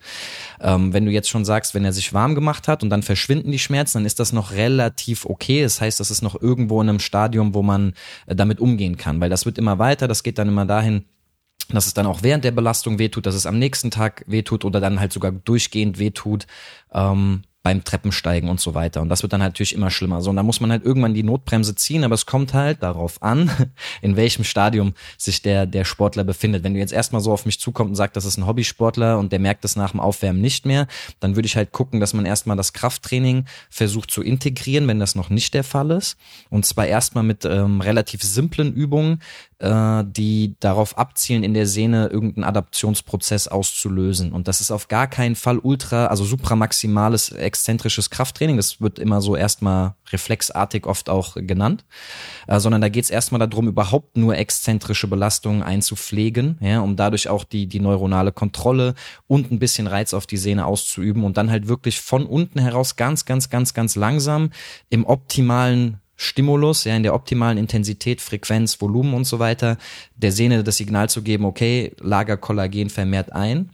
Ähm, 0.62 0.94
wenn 0.94 1.06
du 1.06 1.12
jetzt 1.12 1.30
schon 1.30 1.44
sagst, 1.44 1.74
wenn 1.74 1.84
er 1.84 1.92
sich 1.92 2.14
warm 2.14 2.36
gemacht 2.36 2.68
hat 2.68 2.84
und 2.84 2.90
dann 2.90 3.04
verschwinden 3.04 3.52
die 3.52 3.60
Schmerzen, 3.60 3.98
dann 4.00 4.06
ist 4.06 4.20
das 4.20 4.32
noch 4.32 4.52
relativ 4.52 5.26
okay. 5.26 5.64
Das 5.64 5.82
heißt, 5.82 6.00
das 6.00 6.12
ist 6.12 6.22
noch 6.22 6.40
irgendwo 6.42 6.82
in 6.82 6.90
einem 6.90 7.00
Stadium, 7.00 7.54
wo 7.54 7.62
man 7.62 7.94
damit 8.28 8.60
umgehen 8.60 8.98
kann, 8.98 9.22
weil 9.22 9.30
das 9.30 9.46
wird 9.46 9.58
immer 9.58 9.80
weiter, 9.80 10.08
das 10.08 10.24
geht 10.24 10.38
dann 10.38 10.48
immer 10.48 10.66
dahin, 10.66 11.06
dass 11.70 11.86
es 11.86 11.94
dann 11.94 12.06
auch 12.06 12.24
während 12.24 12.44
der 12.44 12.52
Belastung 12.52 13.00
wehtut, 13.00 13.26
dass 13.26 13.36
es 13.36 13.46
am 13.46 13.58
nächsten 13.58 13.92
Tag 13.92 14.24
wehtut 14.28 14.66
oder 14.66 14.80
dann 14.80 15.00
halt 15.00 15.14
sogar 15.14 15.32
durchgehend 15.32 15.98
wehtut. 15.98 16.46
Ähm, 16.94 17.44
beim 17.64 17.86
Treppensteigen 17.86 18.50
und 18.50 18.60
so 18.60 18.76
weiter. 18.76 19.02
Und 19.02 19.08
das 19.08 19.24
wird 19.24 19.32
dann 19.32 19.42
halt 19.42 19.54
natürlich 19.54 19.74
immer 19.74 19.90
schlimmer. 19.90 20.22
So, 20.22 20.30
und 20.30 20.36
da 20.36 20.44
muss 20.44 20.60
man 20.60 20.70
halt 20.70 20.84
irgendwann 20.84 21.14
die 21.14 21.24
Notbremse 21.24 21.76
ziehen, 21.76 22.04
aber 22.04 22.14
es 22.14 22.26
kommt 22.26 22.54
halt 22.54 22.84
darauf 22.84 23.24
an, 23.24 23.50
in 24.02 24.18
welchem 24.18 24.44
Stadium 24.44 24.94
sich 25.18 25.42
der, 25.42 25.66
der 25.66 25.86
Sportler 25.86 26.26
befindet. 26.26 26.64
Wenn 26.64 26.74
du 26.74 26.80
jetzt 26.80 26.92
erstmal 26.92 27.22
so 27.22 27.32
auf 27.32 27.46
mich 27.46 27.62
zukommt 27.62 27.92
und 27.92 27.96
sagst, 27.96 28.18
das 28.18 28.26
ist 28.26 28.38
ein 28.38 28.46
Hobbysportler 28.46 29.18
und 29.18 29.32
der 29.32 29.40
merkt 29.40 29.64
es 29.64 29.78
nach 29.78 29.92
dem 29.92 30.02
Aufwärmen 30.02 30.42
nicht 30.42 30.66
mehr, 30.66 30.88
dann 31.22 31.38
würde 31.38 31.46
ich 31.46 31.56
halt 31.56 31.72
gucken, 31.72 32.02
dass 32.02 32.14
man 32.14 32.26
erstmal 32.26 32.58
das 32.58 32.74
Krafttraining 32.74 33.46
versucht 33.70 34.12
zu 34.12 34.22
integrieren, 34.22 34.88
wenn 34.90 35.00
das 35.00 35.16
noch 35.16 35.30
nicht 35.30 35.54
der 35.54 35.64
Fall 35.64 35.92
ist. 35.92 36.18
Und 36.50 36.66
zwar 36.66 36.86
erstmal 36.86 37.24
mit 37.24 37.46
ähm, 37.46 37.80
relativ 37.80 38.24
simplen 38.24 38.74
Übungen, 38.74 39.22
äh, 39.64 40.04
die 40.06 40.56
darauf 40.60 40.98
abzielen, 40.98 41.44
in 41.44 41.54
der 41.54 41.66
Sehne 41.66 42.08
irgendeinen 42.08 42.44
Adaptionsprozess 42.44 43.48
auszulösen. 43.48 44.34
Und 44.34 44.50
das 44.50 44.60
ist 44.60 44.72
auf 44.72 44.90
gar 44.90 45.08
keinen 45.08 45.36
Fall 45.36 45.58
ultra, 45.58 46.08
also 46.08 46.26
supramaximales 46.26 47.30
exzentrisches 47.32 48.10
Krafttraining. 48.10 48.58
Das 48.58 48.82
wird 48.82 49.00
immer 49.00 49.22
so 49.22 49.38
erstmal 49.38 49.96
reflexartig 50.12 50.86
oft 50.86 51.10
auch 51.10 51.36
genannt, 51.36 51.86
äh, 52.48 52.60
sondern 52.60 52.82
da 52.82 52.90
geht 52.90 53.06
es 53.06 53.10
erstmal 53.10 53.48
darum, 53.48 53.70
überhaupt 53.70 54.18
nur 54.18 54.36
exzentrische 54.36 55.08
Belastungen 55.08 55.64
einzupflegen, 55.64 56.58
ja, 56.60 56.82
um 56.82 56.98
dadurch 56.98 57.30
auch 57.30 57.46
die, 57.46 57.68
die 57.68 57.80
neuronale 57.80 58.34
Kontrolle 58.34 58.96
und 59.28 59.50
ein 59.50 59.60
bisschen 59.60 59.88
Reiz 59.88 60.14
auf 60.14 60.28
die 60.28 60.38
Sehne 60.38 60.66
auszuüben 60.66 61.24
und 61.24 61.38
dann 61.38 61.50
halt 61.50 61.70
wirklich 61.70 62.02
von 62.02 62.26
unten 62.26 62.60
heraus 62.60 62.98
ganz, 62.98 63.24
ganz, 63.24 63.50
ganz, 63.50 63.74
ganz 63.74 63.96
langsam 63.96 64.50
im 64.90 65.06
optimalen 65.06 66.02
Stimulus, 66.16 66.84
ja, 66.84 66.96
in 66.96 67.04
der 67.04 67.16
optimalen 67.16 67.58
Intensität, 67.58 68.22
Frequenz, 68.22 68.80
Volumen 68.80 69.14
und 69.14 69.26
so 69.26 69.40
weiter, 69.40 69.78
der 70.16 70.32
Sehne 70.32 70.64
das 70.64 70.78
Signal 70.78 71.10
zu 71.10 71.22
geben, 71.22 71.46
okay, 71.46 71.94
lager 72.00 72.38
Kollagen 72.38 72.90
vermehrt 72.90 73.32
ein. 73.34 73.70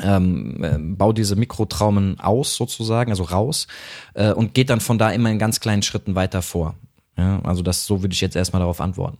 Ähm, 0.00 0.62
äh, 0.62 0.78
bau 0.78 1.12
diese 1.12 1.36
Mikrotraumen 1.36 2.20
aus 2.20 2.54
sozusagen, 2.54 3.10
also 3.10 3.24
raus 3.24 3.66
äh, 4.14 4.32
und 4.32 4.54
geht 4.54 4.70
dann 4.70 4.80
von 4.80 4.98
da 4.98 5.10
immer 5.10 5.30
in 5.30 5.38
ganz 5.38 5.60
kleinen 5.60 5.82
Schritten 5.82 6.14
weiter 6.14 6.42
vor. 6.42 6.74
Ja, 7.18 7.40
also 7.42 7.62
das 7.62 7.86
so 7.86 8.00
würde 8.00 8.14
ich 8.14 8.20
jetzt 8.20 8.36
erstmal 8.36 8.60
darauf 8.60 8.80
antworten. 8.80 9.18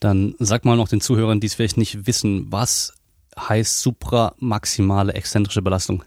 Dann 0.00 0.34
sag 0.38 0.64
mal 0.64 0.76
noch 0.76 0.88
den 0.88 1.00
Zuhörern, 1.00 1.40
die 1.40 1.46
es 1.46 1.54
vielleicht 1.54 1.76
nicht 1.76 2.06
wissen, 2.06 2.46
was 2.50 2.94
heißt 3.38 3.80
supramaximale 3.80 5.14
exzentrische 5.14 5.62
Belastung? 5.62 6.02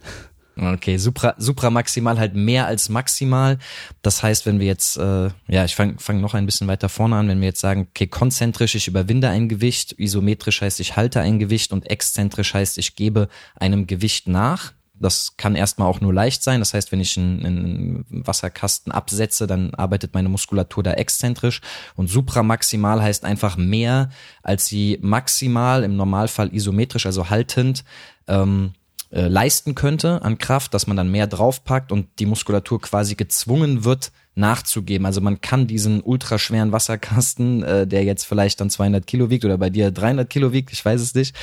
Okay, 0.61 0.97
supra, 0.97 1.33
supramaximal 1.39 2.19
halt 2.19 2.35
mehr 2.35 2.67
als 2.67 2.87
maximal. 2.87 3.57
Das 4.03 4.21
heißt, 4.21 4.45
wenn 4.45 4.59
wir 4.59 4.67
jetzt, 4.67 4.95
äh, 4.95 5.29
ja, 5.47 5.65
ich 5.65 5.75
fange 5.75 5.95
fang 5.97 6.21
noch 6.21 6.35
ein 6.35 6.45
bisschen 6.45 6.67
weiter 6.67 6.87
vorne 6.87 7.15
an, 7.15 7.27
wenn 7.27 7.39
wir 7.39 7.47
jetzt 7.47 7.61
sagen, 7.61 7.87
okay, 7.89 8.05
konzentrisch, 8.05 8.75
ich 8.75 8.87
überwinde 8.87 9.29
ein 9.29 9.49
Gewicht, 9.49 9.95
isometrisch 9.97 10.61
heißt, 10.61 10.79
ich 10.79 10.95
halte 10.95 11.19
ein 11.19 11.39
Gewicht 11.39 11.73
und 11.73 11.89
exzentrisch 11.89 12.53
heißt, 12.53 12.77
ich 12.77 12.95
gebe 12.95 13.27
einem 13.55 13.87
Gewicht 13.87 14.27
nach. 14.27 14.73
Das 14.93 15.35
kann 15.35 15.55
erstmal 15.55 15.87
auch 15.87 15.99
nur 15.99 16.13
leicht 16.13 16.43
sein. 16.43 16.59
Das 16.59 16.75
heißt, 16.75 16.91
wenn 16.91 16.99
ich 16.99 17.17
einen, 17.17 17.43
einen 17.43 18.05
Wasserkasten 18.07 18.91
absetze, 18.91 19.47
dann 19.47 19.73
arbeitet 19.73 20.13
meine 20.13 20.29
Muskulatur 20.29 20.83
da 20.83 20.93
exzentrisch. 20.93 21.61
Und 21.95 22.07
supramaximal 22.07 23.01
heißt 23.01 23.25
einfach 23.25 23.57
mehr, 23.57 24.11
als 24.43 24.67
sie 24.67 24.99
maximal, 25.01 25.83
im 25.83 25.95
Normalfall 25.95 26.53
isometrisch, 26.53 27.07
also 27.07 27.31
haltend, 27.31 27.83
ähm, 28.27 28.73
äh, 29.11 29.27
leisten 29.27 29.75
könnte 29.75 30.21
an 30.21 30.37
Kraft, 30.37 30.73
dass 30.73 30.87
man 30.87 30.97
dann 30.97 31.11
mehr 31.11 31.27
draufpackt 31.27 31.91
und 31.91 32.07
die 32.19 32.25
Muskulatur 32.25 32.81
quasi 32.81 33.15
gezwungen 33.15 33.83
wird, 33.83 34.11
nachzugeben. 34.35 35.05
Also 35.05 35.19
man 35.19 35.41
kann 35.41 35.67
diesen 35.67 36.01
ultraschweren 36.01 36.71
Wasserkasten, 36.71 37.63
äh, 37.63 37.87
der 37.87 38.03
jetzt 38.03 38.23
vielleicht 38.23 38.61
dann 38.61 38.69
200 38.69 39.05
Kilo 39.05 39.29
wiegt 39.29 39.43
oder 39.43 39.57
bei 39.57 39.69
dir 39.69 39.91
300 39.91 40.29
Kilo 40.29 40.53
wiegt, 40.53 40.71
ich 40.71 40.83
weiß 40.83 41.01
es 41.01 41.13
nicht, 41.13 41.35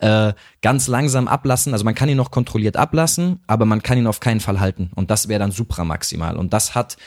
äh, 0.00 0.34
ganz 0.60 0.86
langsam 0.86 1.26
ablassen. 1.26 1.72
Also 1.72 1.84
man 1.84 1.94
kann 1.94 2.08
ihn 2.08 2.18
noch 2.18 2.30
kontrolliert 2.30 2.76
ablassen, 2.76 3.40
aber 3.46 3.64
man 3.64 3.82
kann 3.82 3.96
ihn 3.96 4.06
auf 4.06 4.20
keinen 4.20 4.40
Fall 4.40 4.60
halten. 4.60 4.90
Und 4.94 5.10
das 5.10 5.28
wäre 5.28 5.40
dann 5.40 5.52
supramaximal. 5.52 6.36
Und 6.36 6.52
das 6.52 6.74
hat 6.74 6.98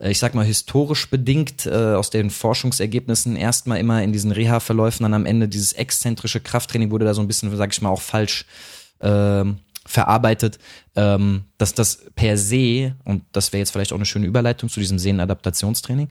äh, 0.00 0.10
ich 0.10 0.18
sag 0.18 0.34
mal, 0.34 0.44
historisch 0.44 1.10
bedingt 1.10 1.66
äh, 1.66 1.94
aus 1.94 2.10
den 2.10 2.30
Forschungsergebnissen 2.30 3.36
erstmal 3.36 3.78
immer 3.78 4.02
in 4.02 4.12
diesen 4.12 4.32
Reha-Verläufen 4.32 5.02
dann 5.02 5.14
am 5.14 5.26
Ende 5.26 5.48
dieses 5.48 5.72
exzentrische 5.74 6.40
Krafttraining 6.40 6.90
wurde 6.90 7.04
da 7.04 7.14
so 7.14 7.20
ein 7.20 7.28
bisschen, 7.28 7.54
sag 7.56 7.72
ich 7.72 7.82
mal, 7.82 7.90
auch 7.90 8.00
falsch 8.00 8.46
äh, 9.00 9.44
verarbeitet, 9.88 10.58
ähm, 10.96 11.44
dass 11.56 11.72
das 11.72 12.04
per 12.14 12.36
se, 12.36 12.94
und 13.04 13.22
das 13.32 13.52
wäre 13.52 13.60
jetzt 13.60 13.70
vielleicht 13.70 13.92
auch 13.92 13.96
eine 13.96 14.04
schöne 14.04 14.26
Überleitung 14.26 14.68
zu 14.68 14.80
diesem 14.80 14.98
Sehnenadaptationstraining, 14.98 16.08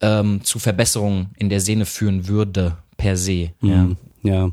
ähm, 0.00 0.42
zu 0.42 0.58
Verbesserungen 0.58 1.30
in 1.38 1.48
der 1.48 1.60
Sehne 1.60 1.86
führen 1.86 2.26
würde, 2.26 2.76
per 2.96 3.16
se. 3.16 3.50
Mhm, 3.60 3.96
ja. 4.22 4.32
ja. 4.32 4.50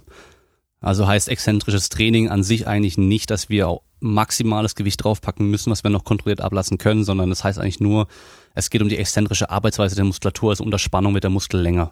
Also 0.80 1.08
heißt 1.08 1.28
exzentrisches 1.28 1.90
Training 1.90 2.30
an 2.30 2.44
sich 2.44 2.68
eigentlich 2.68 2.98
nicht, 2.98 3.32
dass 3.32 3.50
wir 3.50 3.68
auch 3.68 3.82
maximales 4.00 4.76
Gewicht 4.76 5.04
draufpacken 5.04 5.50
müssen, 5.50 5.72
was 5.72 5.84
wir 5.84 5.90
noch 5.90 6.04
kontrolliert 6.04 6.42
ablassen 6.42 6.78
können, 6.78 7.04
sondern 7.04 7.30
das 7.30 7.44
heißt 7.44 7.58
eigentlich 7.58 7.80
nur, 7.80 8.08
es 8.54 8.70
geht 8.70 8.84
um 8.84 8.90
die 8.90 8.98
exzentrische 8.98 9.50
Arbeitsweise 9.50 9.96
der 9.96 10.06
Muskulatur, 10.06 10.52
also 10.52 10.64
unter 10.64 10.78
Spannung 10.78 11.16
wird 11.16 11.24
der 11.24 11.32
Muskel 11.32 11.62
länger. 11.62 11.92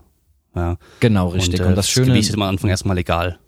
Ja. 0.56 0.78
Genau, 1.00 1.30
richtig. 1.30 1.60
Und, 1.60 1.66
äh, 1.66 1.70
und 1.70 1.76
das, 1.76 1.88
das 1.88 1.90
Schöne 1.90 2.08
Gewicht 2.08 2.30
ist 2.30 2.36
am 2.36 2.44
Anfang 2.44 2.70
erstmal 2.70 2.98
egal. 3.00 3.40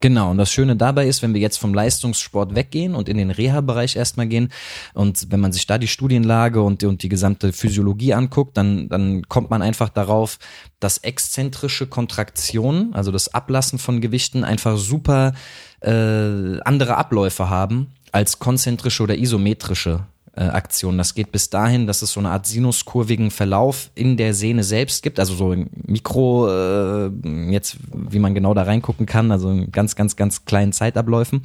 Genau, 0.00 0.30
und 0.30 0.38
das 0.38 0.52
Schöne 0.52 0.76
dabei 0.76 1.08
ist, 1.08 1.22
wenn 1.22 1.34
wir 1.34 1.40
jetzt 1.40 1.58
vom 1.58 1.74
Leistungssport 1.74 2.54
weggehen 2.54 2.94
und 2.94 3.08
in 3.08 3.16
den 3.16 3.32
Reha-Bereich 3.32 3.96
erstmal 3.96 4.28
gehen 4.28 4.52
und 4.94 5.32
wenn 5.32 5.40
man 5.40 5.50
sich 5.50 5.66
da 5.66 5.76
die 5.76 5.88
Studienlage 5.88 6.62
und, 6.62 6.84
und 6.84 7.02
die 7.02 7.08
gesamte 7.08 7.52
Physiologie 7.52 8.14
anguckt, 8.14 8.56
dann, 8.56 8.88
dann 8.88 9.22
kommt 9.28 9.50
man 9.50 9.60
einfach 9.60 9.88
darauf, 9.88 10.38
dass 10.78 10.98
exzentrische 10.98 11.88
Kontraktionen, 11.88 12.94
also 12.94 13.10
das 13.10 13.34
Ablassen 13.34 13.80
von 13.80 14.00
Gewichten, 14.00 14.44
einfach 14.44 14.76
super 14.76 15.32
äh, 15.80 16.60
andere 16.60 16.96
Abläufe 16.96 17.50
haben 17.50 17.88
als 18.12 18.38
konzentrische 18.38 19.02
oder 19.02 19.18
isometrische 19.18 20.06
äh, 20.38 20.44
Aktion. 20.44 20.98
Das 20.98 21.14
geht 21.14 21.32
bis 21.32 21.50
dahin, 21.50 21.86
dass 21.86 22.02
es 22.02 22.12
so 22.12 22.20
eine 22.20 22.30
Art 22.30 22.46
sinuskurvigen 22.46 23.30
Verlauf 23.30 23.90
in 23.94 24.16
der 24.16 24.34
Sehne 24.34 24.62
selbst 24.62 25.02
gibt, 25.02 25.18
also 25.18 25.34
so 25.34 25.50
ein 25.50 25.68
Mikro, 25.86 26.48
äh, 26.48 27.10
jetzt 27.50 27.78
wie 27.92 28.20
man 28.20 28.34
genau 28.34 28.54
da 28.54 28.62
reingucken 28.62 29.04
kann, 29.04 29.32
also 29.32 29.50
in 29.50 29.72
ganz, 29.72 29.96
ganz, 29.96 30.16
ganz 30.16 30.44
kleinen 30.44 30.72
Zeitabläufen. 30.72 31.42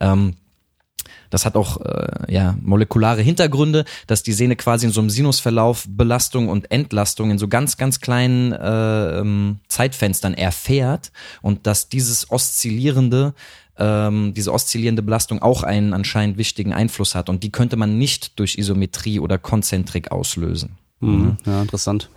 Ähm, 0.00 0.34
das 1.30 1.46
hat 1.46 1.56
auch 1.56 1.80
äh, 1.80 2.30
ja, 2.32 2.56
molekulare 2.60 3.22
Hintergründe, 3.22 3.86
dass 4.06 4.22
die 4.22 4.34
Sehne 4.34 4.54
quasi 4.54 4.86
in 4.86 4.92
so 4.92 5.00
einem 5.00 5.08
Sinusverlauf 5.08 5.86
Belastung 5.88 6.50
und 6.50 6.70
Entlastung 6.70 7.30
in 7.30 7.38
so 7.38 7.48
ganz, 7.48 7.78
ganz 7.78 8.00
kleinen 8.00 8.52
äh, 8.52 9.18
ähm, 9.18 9.60
Zeitfenstern 9.66 10.34
erfährt 10.34 11.10
und 11.40 11.66
dass 11.66 11.88
dieses 11.88 12.30
oszillierende 12.30 13.32
ähm, 13.78 14.34
diese 14.34 14.52
oszillierende 14.52 15.02
Belastung 15.02 15.40
auch 15.40 15.62
einen 15.62 15.94
anscheinend 15.94 16.36
wichtigen 16.36 16.72
Einfluss 16.72 17.14
hat. 17.14 17.28
Und 17.28 17.42
die 17.42 17.50
könnte 17.50 17.76
man 17.76 17.98
nicht 17.98 18.38
durch 18.38 18.58
Isometrie 18.58 19.20
oder 19.20 19.38
Konzentrik 19.38 20.10
auslösen. 20.12 20.78
Mhm. 21.00 21.36
Ja, 21.46 21.62
interessant. 21.62 22.08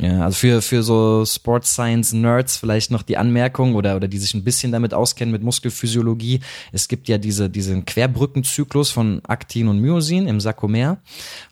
Ja, 0.00 0.24
also 0.24 0.36
für, 0.36 0.62
für 0.62 0.82
so 0.82 1.24
Sports 1.26 1.74
Science 1.74 2.12
Nerds 2.12 2.56
vielleicht 2.56 2.90
noch 2.90 3.02
die 3.02 3.18
Anmerkung 3.18 3.74
oder, 3.74 3.94
oder 3.94 4.08
die 4.08 4.18
sich 4.18 4.32
ein 4.32 4.42
bisschen 4.42 4.72
damit 4.72 4.94
auskennen 4.94 5.32
mit 5.32 5.42
Muskelphysiologie. 5.42 6.40
Es 6.72 6.88
gibt 6.88 7.08
ja 7.08 7.18
diese, 7.18 7.50
diesen 7.50 7.84
Querbrückenzyklus 7.84 8.90
von 8.90 9.20
Aktin 9.26 9.68
und 9.68 9.80
Myosin 9.80 10.26
im 10.26 10.40
Sarkomer. 10.40 10.98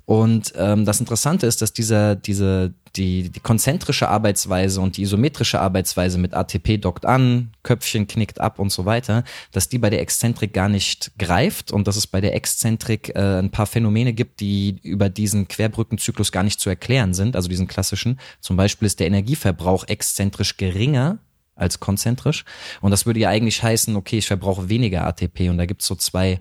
Und 0.06 0.54
ähm, 0.56 0.86
das 0.86 1.00
Interessante 1.00 1.46
ist, 1.46 1.60
dass 1.60 1.74
dieser, 1.74 2.16
diese, 2.16 2.72
die, 2.96 3.30
die 3.30 3.40
konzentrische 3.40 4.08
Arbeitsweise 4.08 4.80
und 4.80 4.96
die 4.96 5.02
isometrische 5.02 5.60
Arbeitsweise 5.60 6.18
mit 6.18 6.34
ATP 6.34 6.78
dockt 6.78 7.06
an, 7.06 7.52
Köpfchen 7.62 8.06
knickt 8.06 8.40
ab 8.40 8.58
und 8.58 8.72
so 8.72 8.84
weiter, 8.84 9.24
dass 9.52 9.68
die 9.68 9.78
bei 9.78 9.90
der 9.90 10.00
Exzentrik 10.00 10.52
gar 10.52 10.68
nicht 10.68 11.12
greift 11.18 11.70
und 11.72 11.86
dass 11.86 11.96
es 11.96 12.06
bei 12.06 12.20
der 12.20 12.34
Exzentrik 12.34 13.14
äh, 13.14 13.38
ein 13.38 13.50
paar 13.50 13.66
Phänomene 13.66 14.12
gibt, 14.12 14.40
die 14.40 14.80
über 14.82 15.08
diesen 15.08 15.46
Querbrückenzyklus 15.48 16.32
gar 16.32 16.42
nicht 16.42 16.60
zu 16.60 16.68
erklären 16.68 17.14
sind, 17.14 17.36
also 17.36 17.48
diesen 17.48 17.68
klassischen. 17.68 18.18
Zum 18.40 18.56
Beispiel 18.56 18.86
ist 18.86 19.00
der 19.00 19.06
Energieverbrauch 19.06 19.84
exzentrisch 19.86 20.56
geringer 20.56 21.18
als 21.54 21.78
konzentrisch. 21.78 22.44
Und 22.80 22.90
das 22.90 23.06
würde 23.06 23.20
ja 23.20 23.28
eigentlich 23.28 23.62
heißen, 23.62 23.94
okay, 23.94 24.18
ich 24.18 24.26
verbrauche 24.26 24.68
weniger 24.68 25.06
ATP 25.06 25.50
und 25.50 25.58
da 25.58 25.66
gibt's 25.66 25.86
so 25.86 25.94
zwei 25.94 26.40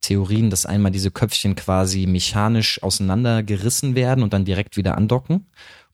Theorien, 0.00 0.50
dass 0.50 0.66
einmal 0.66 0.92
diese 0.92 1.10
Köpfchen 1.10 1.54
quasi 1.54 2.06
mechanisch 2.06 2.82
auseinandergerissen 2.82 3.94
werden 3.94 4.22
und 4.22 4.32
dann 4.32 4.44
direkt 4.44 4.76
wieder 4.76 4.98
andocken 4.98 5.46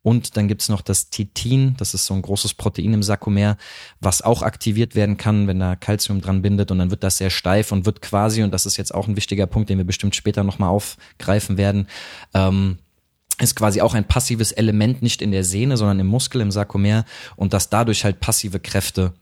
und 0.03 0.37
dann 0.37 0.49
gibt's 0.49 0.71
noch 0.71 0.81
das 0.81 1.11
Titin, 1.11 1.75
das 1.77 1.93
ist 1.93 2.07
so 2.07 2.15
ein 2.15 2.23
großes 2.23 2.55
Protein 2.55 2.95
im 2.95 3.03
Sarkomer, 3.03 3.59
was 4.01 4.23
auch 4.23 4.43
aktiviert 4.43 4.95
werden 4.95 5.19
kann, 5.19 5.47
wenn 5.47 5.61
da 5.61 5.77
Calcium 5.77 6.23
dran 6.23 6.41
bindet. 6.41 6.71
Und 6.71 6.79
dann 6.79 6.91
wird 6.91 7.03
das 7.03 7.19
sehr 7.19 7.29
steif 7.29 7.71
und 7.71 7.85
wird 7.85 8.01
quasi, 8.01 8.43
und 8.43 8.53
das 8.53 8.65
ist 8.65 8.79
jetzt 8.79 8.95
auch 8.95 9.09
ein 9.09 9.17
wichtiger 9.17 9.47
Punkt, 9.47 9.69
den 9.69 9.77
wir 9.77 9.85
bestimmt 9.85 10.17
später 10.17 10.43
nochmal 10.43 10.71
aufgreifen 10.71 11.59
werden, 11.59 11.87
ähm, 12.33 12.79
ist 13.39 13.57
quasi 13.57 13.81
auch 13.83 13.95
ein 13.95 14.07
passives 14.07 14.53
Element, 14.53 15.03
nicht 15.03 15.21
in 15.21 15.33
der 15.33 15.45
Sehne, 15.45 15.77
sondern 15.77 16.01
im 16.01 16.07
Muskel, 16.07 16.41
im 16.41 16.51
Sarkomer 16.51 17.05
und 17.37 17.53
dass 17.53 17.69
dadurch 17.69 18.05
halt 18.05 18.21
passive 18.21 18.61
Kräfte 18.61 19.13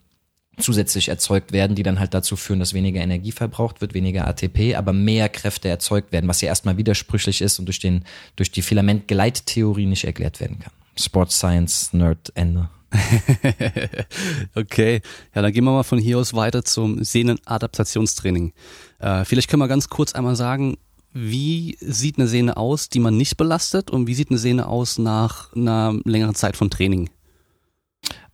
zusätzlich 0.59 1.09
erzeugt 1.09 1.52
werden, 1.52 1.76
die 1.76 1.82
dann 1.82 1.98
halt 2.00 2.14
dazu 2.14 2.36
führen, 2.36 2.59
dass 2.59 2.74
weniger 2.74 3.00
Energie 3.00 3.32
verbraucht 3.32 3.80
wird, 3.80 3.94
weniger 3.94 4.26
ATP, 4.26 4.74
aber 4.76 4.92
mehr 4.92 5.28
Kräfte 5.28 5.68
erzeugt 5.68 6.12
werden, 6.12 6.28
was 6.28 6.40
ja 6.40 6.48
erstmal 6.48 6.76
widersprüchlich 6.76 7.40
ist 7.40 7.59
und 7.59 7.66
durch 7.66 7.78
den 7.78 8.04
durch 8.36 8.50
die 8.50 8.62
Filamentgleittheorie 8.62 9.86
nicht 9.86 10.04
erklärt 10.04 10.40
werden 10.40 10.59
kann. 10.59 10.72
Sports 10.96 11.36
Science 11.36 11.92
Nerd 11.92 12.32
Ende. 12.34 12.68
okay, 14.54 15.02
ja, 15.34 15.42
dann 15.42 15.52
gehen 15.52 15.64
wir 15.64 15.72
mal 15.72 15.82
von 15.82 15.98
hier 15.98 16.18
aus 16.18 16.32
weiter 16.32 16.64
zum 16.64 17.04
Sehnenadaptationstraining. 17.04 18.52
Äh, 18.98 19.24
vielleicht 19.24 19.48
können 19.48 19.61
wir 19.61 19.68
ganz 19.68 19.88
kurz 19.88 20.14
einmal 20.14 20.36
sagen, 20.36 20.78
wie 21.12 21.76
sieht 21.80 22.18
eine 22.18 22.28
Sehne 22.28 22.56
aus, 22.56 22.88
die 22.88 23.00
man 23.00 23.16
nicht 23.16 23.36
belastet 23.36 23.90
und 23.90 24.06
wie 24.06 24.14
sieht 24.14 24.30
eine 24.30 24.38
Sehne 24.38 24.66
aus 24.68 24.98
nach 24.98 25.54
einer 25.54 25.98
längeren 26.04 26.34
Zeit 26.34 26.56
von 26.56 26.70
Training? 26.70 27.11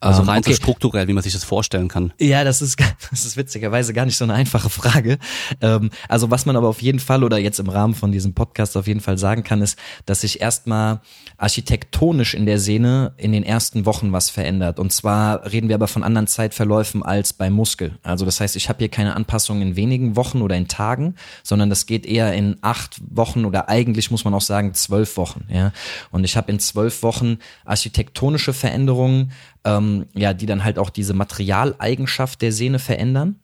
Also 0.01 0.23
ähm, 0.23 0.29
rein 0.29 0.39
okay. 0.41 0.51
so 0.51 0.57
strukturell, 0.57 1.09
wie 1.09 1.13
man 1.13 1.23
sich 1.23 1.33
das 1.33 1.45
vorstellen 1.45 1.89
kann. 1.89 2.13
Ja, 2.19 2.45
das 2.45 2.61
ist, 2.63 2.79
das 3.11 3.25
ist 3.25 3.37
witzigerweise 3.37 3.93
gar 3.93 4.05
nicht 4.05 4.17
so 4.17 4.25
eine 4.25 4.35
einfache 4.35 4.71
Frage. 4.71 5.19
Ähm, 5.61 5.91
also 6.09 6.31
was 6.31 6.47
man 6.47 6.57
aber 6.57 6.69
auf 6.69 6.83
jeden 6.83 7.01
Fall 7.01 7.25
oder 7.25 7.39
jetzt 7.39 7.59
im 7.59 7.69
Rahmen 7.69 7.95
von 7.95 8.13
diesem 8.13 8.35
Podcast 8.35 8.77
auf 8.77 8.87
jeden 8.87 9.01
Fall 9.01 9.19
sagen 9.19 9.43
kann, 9.45 9.63
ist, 9.63 9.79
dass 10.07 10.21
sich 10.21 10.41
erstmal 10.41 11.01
architektonisch 11.37 12.35
in 12.35 12.47
der 12.47 12.59
Sehne 12.59 13.15
in 13.17 13.33
den 13.33 13.45
ersten 13.45 13.87
Wochen 13.87 14.13
was 14.13 14.31
verändert. 14.31 14.79
Und 14.79 14.93
zwar 14.93 15.51
reden 15.51 15.69
wir 15.69 15.77
aber 15.77 15.89
von 15.89 16.03
anderen 16.03 16.27
Zeitverläufen 16.27 17.03
als 17.03 17.33
beim 17.33 17.53
Muskel. 17.53 17.99
Also 18.03 18.25
das 18.25 18.41
heißt, 18.41 18.57
ich 18.57 18.69
habe 18.69 18.79
hier 18.81 18.89
keine 18.89 19.17
Anpassung 19.17 19.63
in 19.63 19.77
wenigen 19.77 20.17
Wochen 20.17 20.43
oder 20.43 20.57
in 20.57 20.69
Tagen, 20.69 21.15
sondern 21.43 21.71
das 21.71 21.87
geht 21.87 22.07
eher 22.07 22.35
in 22.35 22.57
acht 22.61 23.01
Wochen 23.09 23.45
oder 23.45 23.69
eigentlich 23.69 24.11
muss 24.11 24.25
man 24.25 24.35
auch 24.35 24.41
sagen 24.41 24.75
zwölf 24.75 25.17
Wochen. 25.17 25.47
Ja, 25.49 25.73
und 26.11 26.25
ich 26.25 26.37
habe 26.37 26.53
in 26.53 26.59
zwölf 26.59 27.03
Wochen 27.03 27.39
architektonische 27.65 28.53
Veränderungen 28.53 29.33
ähm, 29.65 29.94
ja, 30.15 30.35
die 30.35 30.47
dann 30.47 30.65
halt 30.65 30.79
auch 30.79 30.91
diese 30.91 31.15
Materialeigenschaft 31.15 32.43
der 32.43 32.53
Sehne 32.53 32.79
verändern 32.79 33.41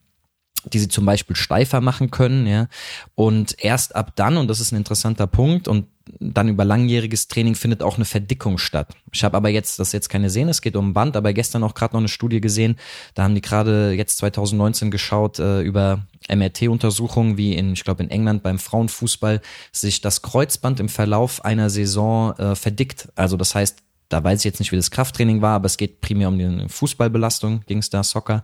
die 0.67 0.79
sie 0.79 0.89
zum 0.89 1.07
Beispiel 1.07 1.37
steifer 1.37 1.81
machen 1.81 2.11
können, 2.11 2.47
ja. 2.47 2.69
Und 3.15 3.57
erst 3.59 3.97
ab 3.97 4.13
dann, 4.17 4.37
und 4.37 4.49
das 4.49 4.61
ist 4.61 4.73
ein 4.73 4.77
interessanter 4.77 5.27
Punkt, 5.27 5.69
und 5.69 5.87
dann 6.19 6.49
über 6.49 6.65
langjähriges 6.65 7.29
Training 7.29 7.55
findet 7.55 7.83
auch 7.83 7.97
eine 7.97 8.05
Verdickung 8.05 8.59
statt. 8.59 8.95
Ich 9.13 9.23
habe 9.23 9.37
aber 9.37 9.49
jetzt, 9.49 9.79
das 9.79 9.89
ist 9.89 9.93
jetzt 9.93 10.09
keine 10.09 10.29
Sehne, 10.29 10.51
es 10.51 10.61
geht 10.61 10.77
um 10.77 10.93
Band, 10.93 11.17
aber 11.17 11.33
gestern 11.33 11.63
auch 11.63 11.75
gerade 11.75 11.95
noch 11.95 12.01
eine 12.01 12.09
Studie 12.09 12.41
gesehen, 12.41 12.77
da 13.15 13.23
haben 13.23 13.35
die 13.35 13.41
gerade 13.41 13.93
jetzt 13.93 14.19
2019 14.19 14.91
geschaut 14.91 15.39
äh, 15.39 15.61
über 15.63 16.07
MRT-Untersuchungen, 16.29 17.37
wie 17.37 17.55
in, 17.55 17.73
ich 17.73 17.85
glaube 17.85 18.03
in 18.03 18.11
England 18.11 18.43
beim 18.43 18.59
Frauenfußball, 18.59 19.41
sich 19.73 20.01
das 20.01 20.23
Kreuzband 20.23 20.81
im 20.81 20.89
Verlauf 20.89 21.45
einer 21.45 21.71
Saison 21.71 22.37
äh, 22.39 22.55
verdickt. 22.55 23.09
Also 23.15 23.37
das 23.37 23.55
heißt, 23.55 23.83
da 24.11 24.23
weiß 24.23 24.41
ich 24.41 24.45
jetzt 24.45 24.59
nicht, 24.59 24.73
wie 24.73 24.77
das 24.77 24.91
Krafttraining 24.91 25.41
war, 25.41 25.55
aber 25.55 25.67
es 25.67 25.77
geht 25.77 26.01
primär 26.01 26.29
um 26.29 26.37
die 26.37 26.69
Fußballbelastung, 26.69 27.63
ging 27.67 27.79
es 27.79 27.91
da, 27.91 28.03
Soccer. 28.03 28.43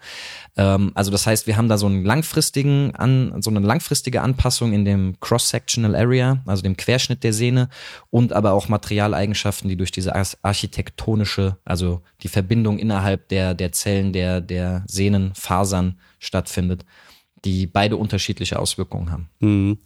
Ähm, 0.56 0.92
also 0.94 1.10
das 1.10 1.26
heißt, 1.26 1.46
wir 1.48 1.56
haben 1.56 1.68
da 1.68 1.76
so 1.76 1.86
einen 1.86 2.04
langfristigen, 2.04 2.94
an, 2.94 3.42
so 3.42 3.50
eine 3.50 3.58
langfristige 3.60 4.22
Anpassung 4.22 4.72
in 4.72 4.84
dem 4.84 5.18
Cross-Sectional 5.20 5.96
Area, 5.96 6.40
also 6.46 6.62
dem 6.62 6.76
Querschnitt 6.76 7.24
der 7.24 7.32
Sehne 7.32 7.68
und 8.10 8.32
aber 8.32 8.52
auch 8.52 8.68
Materialeigenschaften, 8.68 9.68
die 9.68 9.76
durch 9.76 9.90
diese 9.90 10.14
architektonische, 10.42 11.56
also 11.64 12.00
die 12.22 12.28
Verbindung 12.28 12.78
innerhalb 12.78 13.28
der, 13.28 13.54
der 13.54 13.72
Zellen 13.72 14.12
der, 14.12 14.40
der 14.40 14.84
Sehnenfasern 14.86 15.98
stattfindet, 16.20 16.84
die 17.44 17.66
beide 17.66 17.96
unterschiedliche 17.96 18.60
Auswirkungen 18.60 19.10
haben. 19.10 19.28
Mhm. 19.40 19.78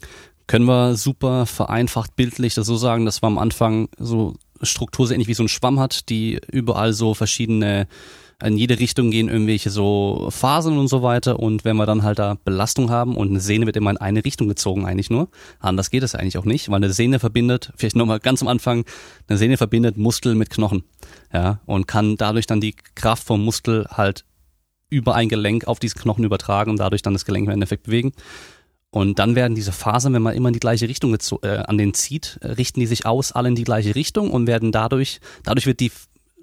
Können 0.46 0.66
wir 0.66 0.96
super 0.96 1.46
vereinfacht 1.46 2.16
bildlich 2.16 2.54
das 2.54 2.66
so 2.66 2.76
sagen, 2.76 3.06
dass 3.06 3.22
wir 3.22 3.28
am 3.28 3.38
Anfang 3.38 3.88
so 3.96 4.34
Struktur 4.62 5.06
so 5.06 5.12
ähnlich 5.12 5.28
wie 5.28 5.34
so 5.34 5.44
ein 5.44 5.48
Schwamm 5.48 5.80
hat, 5.80 6.08
die 6.08 6.40
überall 6.50 6.92
so 6.92 7.14
verschiedene 7.14 7.86
in 8.42 8.56
jede 8.56 8.78
Richtung 8.78 9.10
gehen 9.10 9.28
irgendwelche 9.28 9.70
so 9.70 10.28
Phasen 10.30 10.78
und 10.78 10.88
so 10.88 11.02
weiter 11.02 11.38
und 11.38 11.64
wenn 11.64 11.76
wir 11.76 11.86
dann 11.86 12.02
halt 12.02 12.18
da 12.18 12.36
Belastung 12.44 12.90
haben 12.90 13.16
und 13.16 13.28
eine 13.28 13.40
Sehne 13.40 13.66
wird 13.66 13.76
immer 13.76 13.90
in 13.90 13.98
eine 13.98 14.24
Richtung 14.24 14.48
gezogen 14.48 14.86
eigentlich 14.86 15.10
nur, 15.10 15.28
anders 15.58 15.90
geht 15.90 16.02
es 16.02 16.14
eigentlich 16.14 16.38
auch 16.38 16.44
nicht, 16.44 16.68
weil 16.70 16.76
eine 16.76 16.92
Sehne 16.92 17.18
verbindet, 17.18 17.72
vielleicht 17.76 17.96
nochmal 17.96 18.20
ganz 18.20 18.42
am 18.42 18.48
Anfang, 18.48 18.84
eine 19.28 19.38
Sehne 19.38 19.56
verbindet 19.56 19.96
Muskel 19.96 20.34
mit 20.34 20.50
Knochen, 20.50 20.84
ja, 21.32 21.60
und 21.66 21.86
kann 21.86 22.16
dadurch 22.16 22.46
dann 22.46 22.60
die 22.60 22.74
Kraft 22.94 23.24
vom 23.24 23.44
Muskel 23.44 23.86
halt 23.90 24.24
über 24.88 25.14
ein 25.14 25.28
Gelenk 25.28 25.68
auf 25.68 25.78
diesen 25.78 26.00
Knochen 26.00 26.24
übertragen 26.24 26.70
und 26.70 26.80
dadurch 26.80 27.02
dann 27.02 27.12
das 27.12 27.24
Gelenk 27.24 27.46
im 27.46 27.52
Endeffekt 27.52 27.84
bewegen. 27.84 28.12
Und 28.90 29.20
dann 29.20 29.36
werden 29.36 29.54
diese 29.54 29.72
Fasern, 29.72 30.12
wenn 30.14 30.22
man 30.22 30.34
immer 30.34 30.48
in 30.48 30.54
die 30.54 30.60
gleiche 30.60 30.88
Richtung 30.88 31.16
äh, 31.42 31.48
an 31.48 31.78
den 31.78 31.94
zieht, 31.94 32.38
äh, 32.40 32.48
richten 32.48 32.80
die 32.80 32.86
sich 32.86 33.06
aus, 33.06 33.32
alle 33.32 33.48
in 33.48 33.54
die 33.54 33.64
gleiche 33.64 33.94
Richtung 33.94 34.30
und 34.30 34.46
werden 34.46 34.72
dadurch, 34.72 35.20
dadurch 35.44 35.66
wird 35.66 35.80
die 35.80 35.92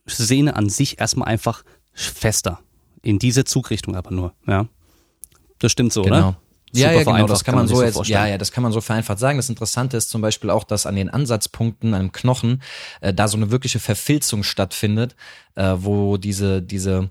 Sehne 0.05 0.55
an 0.55 0.69
sich 0.69 0.99
erstmal 0.99 1.27
einfach 1.27 1.63
fester. 1.93 2.59
In 3.01 3.19
diese 3.19 3.43
Zugrichtung 3.43 3.95
aber 3.95 4.11
nur, 4.11 4.33
ja. 4.47 4.67
Das 5.59 5.71
stimmt 5.71 5.91
so, 5.91 6.03
genau. 6.03 6.17
oder? 6.17 6.37
ja, 6.73 6.91
ja, 6.91 7.03
genau, 7.03 7.27
das 7.27 7.43
kann, 7.43 7.55
man, 7.55 7.67
so 7.67 7.81
jetzt, 7.81 8.07
ja, 8.07 8.27
ja, 8.27 8.37
das 8.37 8.51
kann 8.51 8.61
man 8.61 8.71
so 8.71 8.81
vereinfacht 8.81 9.19
sagen. 9.19 9.37
Das 9.37 9.49
Interessante 9.49 9.97
ist 9.97 10.09
zum 10.09 10.21
Beispiel 10.21 10.49
auch, 10.49 10.63
dass 10.63 10.85
an 10.85 10.95
den 10.95 11.09
Ansatzpunkten, 11.09 11.93
einem 11.93 12.11
Knochen, 12.11 12.61
äh, 13.01 13.13
da 13.13 13.27
so 13.27 13.37
eine 13.37 13.51
wirkliche 13.51 13.79
Verfilzung 13.79 14.43
stattfindet, 14.43 15.15
äh, 15.55 15.75
wo 15.77 16.17
diese, 16.17 16.61
diese, 16.61 17.09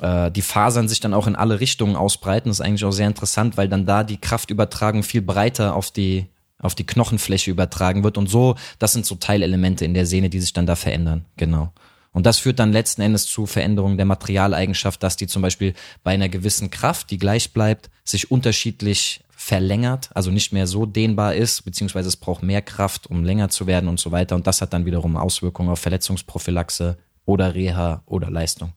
äh, 0.00 0.30
die 0.30 0.42
Fasern 0.42 0.88
sich 0.88 1.00
dann 1.00 1.14
auch 1.14 1.26
in 1.26 1.36
alle 1.36 1.60
Richtungen 1.60 1.96
ausbreiten. 1.96 2.48
Das 2.48 2.60
ist 2.60 2.64
eigentlich 2.64 2.84
auch 2.84 2.92
sehr 2.92 3.06
interessant, 3.06 3.56
weil 3.56 3.68
dann 3.68 3.86
da 3.86 4.04
die 4.04 4.16
Kraftübertragung 4.16 5.02
viel 5.02 5.22
breiter 5.22 5.74
auf 5.74 5.90
die, 5.90 6.26
auf 6.58 6.74
die 6.74 6.86
Knochenfläche 6.86 7.50
übertragen 7.50 8.04
wird. 8.04 8.18
Und 8.18 8.28
so, 8.28 8.56
das 8.78 8.92
sind 8.92 9.06
so 9.06 9.16
Teilelemente 9.16 9.84
in 9.84 9.94
der 9.94 10.06
Sehne, 10.06 10.30
die 10.30 10.40
sich 10.40 10.52
dann 10.52 10.66
da 10.66 10.76
verändern. 10.76 11.24
Genau. 11.36 11.72
Und 12.12 12.26
das 12.26 12.38
führt 12.38 12.60
dann 12.60 12.72
letzten 12.72 13.02
Endes 13.02 13.26
zu 13.26 13.44
Veränderungen 13.44 13.96
der 13.96 14.06
Materialeigenschaft, 14.06 15.02
dass 15.02 15.16
die 15.16 15.26
zum 15.26 15.42
Beispiel 15.42 15.74
bei 16.04 16.12
einer 16.12 16.28
gewissen 16.28 16.70
Kraft, 16.70 17.10
die 17.10 17.18
gleich 17.18 17.52
bleibt, 17.52 17.90
sich 18.04 18.30
unterschiedlich 18.30 19.24
verlängert, 19.36 20.10
also 20.14 20.30
nicht 20.30 20.52
mehr 20.52 20.68
so 20.68 20.86
dehnbar 20.86 21.34
ist, 21.34 21.64
beziehungsweise 21.64 22.08
es 22.08 22.16
braucht 22.16 22.44
mehr 22.44 22.62
Kraft, 22.62 23.08
um 23.08 23.24
länger 23.24 23.48
zu 23.48 23.66
werden 23.66 23.88
und 23.88 23.98
so 23.98 24.12
weiter. 24.12 24.36
Und 24.36 24.46
das 24.46 24.62
hat 24.62 24.72
dann 24.72 24.86
wiederum 24.86 25.16
Auswirkungen 25.16 25.70
auf 25.70 25.80
Verletzungsprophylaxe 25.80 26.96
oder 27.26 27.54
Reha 27.54 28.02
oder 28.06 28.30
Leistung. 28.30 28.72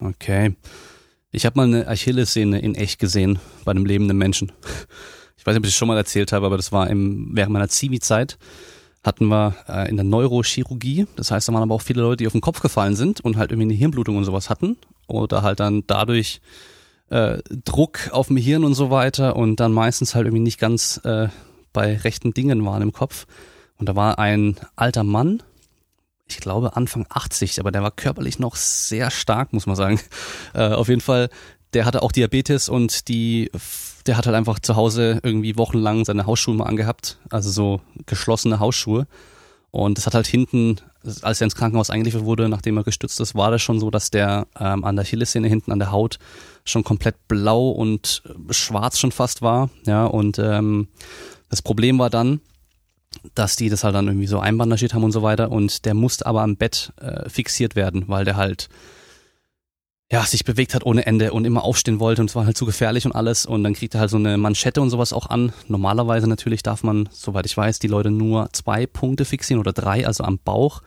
Okay. 0.00 0.56
Ich 1.32 1.46
habe 1.46 1.58
mal 1.58 1.66
eine 1.66 1.86
Achillessehne 1.86 2.60
in 2.60 2.74
echt 2.74 2.98
gesehen 2.98 3.38
bei 3.64 3.70
einem 3.70 3.86
lebenden 3.86 4.18
Menschen. 4.18 4.52
Ich 5.36 5.46
weiß 5.46 5.54
nicht, 5.54 5.60
ob 5.60 5.64
ich 5.64 5.70
das 5.70 5.78
schon 5.78 5.88
mal 5.88 5.96
erzählt 5.96 6.32
habe, 6.32 6.44
aber 6.44 6.58
das 6.58 6.70
war 6.70 6.90
im, 6.90 7.30
während 7.32 7.52
meiner 7.52 7.68
Zivi-Zeit 7.68 8.36
hatten 9.02 9.28
wir 9.28 9.54
äh, 9.68 9.88
in 9.88 9.96
der 9.96 10.04
Neurochirurgie. 10.04 11.06
Das 11.16 11.30
heißt, 11.30 11.48
da 11.48 11.54
waren 11.54 11.62
aber 11.62 11.74
auch 11.74 11.82
viele 11.82 12.02
Leute, 12.02 12.18
die 12.18 12.26
auf 12.26 12.32
den 12.32 12.42
Kopf 12.42 12.60
gefallen 12.60 12.94
sind 12.94 13.20
und 13.22 13.36
halt 13.36 13.50
irgendwie 13.50 13.68
eine 13.68 13.78
Hirnblutung 13.78 14.16
und 14.16 14.24
sowas 14.24 14.50
hatten. 14.50 14.76
Oder 15.06 15.42
halt 15.42 15.60
dann 15.60 15.84
dadurch 15.86 16.40
äh, 17.08 17.38
Druck 17.64 18.10
auf 18.12 18.26
dem 18.26 18.36
Hirn 18.36 18.64
und 18.64 18.74
so 18.74 18.90
weiter 18.90 19.36
und 19.36 19.60
dann 19.60 19.72
meistens 19.72 20.14
halt 20.14 20.26
irgendwie 20.26 20.42
nicht 20.42 20.60
ganz 20.60 21.00
äh, 21.04 21.28
bei 21.72 21.96
rechten 21.96 22.34
Dingen 22.34 22.64
waren 22.64 22.82
im 22.82 22.92
Kopf. 22.92 23.26
Und 23.78 23.88
da 23.88 23.96
war 23.96 24.18
ein 24.18 24.56
alter 24.76 25.04
Mann, 25.04 25.42
ich 26.30 26.40
glaube 26.40 26.76
Anfang 26.76 27.06
80, 27.08 27.60
aber 27.60 27.70
der 27.70 27.82
war 27.82 27.90
körperlich 27.90 28.38
noch 28.38 28.56
sehr 28.56 29.10
stark, 29.10 29.52
muss 29.52 29.66
man 29.66 29.76
sagen. 29.76 30.00
Äh, 30.52 30.70
auf 30.70 30.88
jeden 30.88 31.00
Fall, 31.00 31.28
der 31.74 31.84
hatte 31.84 32.02
auch 32.02 32.10
Diabetes 32.10 32.68
und 32.68 33.08
die 33.08 33.50
der 34.06 34.16
hat 34.16 34.26
halt 34.26 34.36
einfach 34.36 34.58
zu 34.58 34.76
Hause 34.76 35.20
irgendwie 35.22 35.56
wochenlang 35.56 36.04
seine 36.04 36.26
Hausschuhe 36.26 36.54
mal 36.54 36.64
angehabt, 36.64 37.18
also 37.28 37.50
so 37.50 37.80
geschlossene 38.06 38.58
Hausschuhe. 38.58 39.06
Und 39.70 39.98
das 39.98 40.06
hat 40.06 40.14
halt 40.14 40.26
hinten, 40.26 40.78
als 41.22 41.40
er 41.40 41.44
ins 41.44 41.54
Krankenhaus 41.54 41.90
eingeliefert 41.90 42.24
wurde, 42.24 42.48
nachdem 42.48 42.76
er 42.76 42.82
gestützt 42.82 43.20
ist, 43.20 43.34
war 43.34 43.50
das 43.50 43.62
schon 43.62 43.78
so, 43.78 43.90
dass 43.90 44.10
der 44.10 44.48
ähm, 44.58 44.84
an 44.84 44.96
der 44.96 45.04
Achillessehne 45.04 45.48
hinten 45.48 45.70
an 45.70 45.78
der 45.78 45.92
Haut 45.92 46.18
schon 46.64 46.82
komplett 46.82 47.28
blau 47.28 47.70
und 47.70 48.22
schwarz 48.50 48.98
schon 48.98 49.12
fast 49.12 49.42
war. 49.42 49.70
Ja, 49.86 50.06
und 50.06 50.38
ähm, 50.38 50.88
das 51.48 51.62
Problem 51.62 51.98
war 51.98 52.10
dann, 52.10 52.40
dass 53.34 53.56
die 53.56 53.68
das 53.68 53.84
halt 53.84 53.94
dann 53.94 54.06
irgendwie 54.06 54.26
so 54.26 54.38
einbandagiert 54.38 54.94
haben 54.94 55.04
und 55.04 55.12
so 55.12 55.22
weiter. 55.22 55.50
Und 55.50 55.84
der 55.84 55.94
musste 55.94 56.26
aber 56.26 56.42
am 56.42 56.56
Bett 56.56 56.92
äh, 57.00 57.28
fixiert 57.28 57.76
werden, 57.76 58.04
weil 58.06 58.24
der 58.24 58.36
halt 58.36 58.68
ja, 60.12 60.24
sich 60.24 60.44
bewegt 60.44 60.74
hat 60.74 60.84
ohne 60.84 61.06
Ende 61.06 61.32
und 61.32 61.44
immer 61.44 61.62
aufstehen 61.62 62.00
wollte 62.00 62.20
und 62.20 62.30
es 62.30 62.34
war 62.34 62.44
halt 62.44 62.56
zu 62.56 62.66
gefährlich 62.66 63.06
und 63.06 63.12
alles 63.12 63.46
und 63.46 63.62
dann 63.62 63.74
kriegt 63.74 63.94
er 63.94 64.00
halt 64.00 64.10
so 64.10 64.16
eine 64.16 64.36
Manschette 64.38 64.80
und 64.80 64.90
sowas 64.90 65.12
auch 65.12 65.26
an. 65.30 65.52
Normalerweise 65.68 66.26
natürlich 66.26 66.64
darf 66.64 66.82
man, 66.82 67.08
soweit 67.12 67.46
ich 67.46 67.56
weiß, 67.56 67.78
die 67.78 67.86
Leute 67.86 68.10
nur 68.10 68.48
zwei 68.52 68.86
Punkte 68.86 69.24
fixieren 69.24 69.60
oder 69.60 69.72
drei, 69.72 70.04
also 70.06 70.24
am 70.24 70.40
Bauch, 70.40 70.82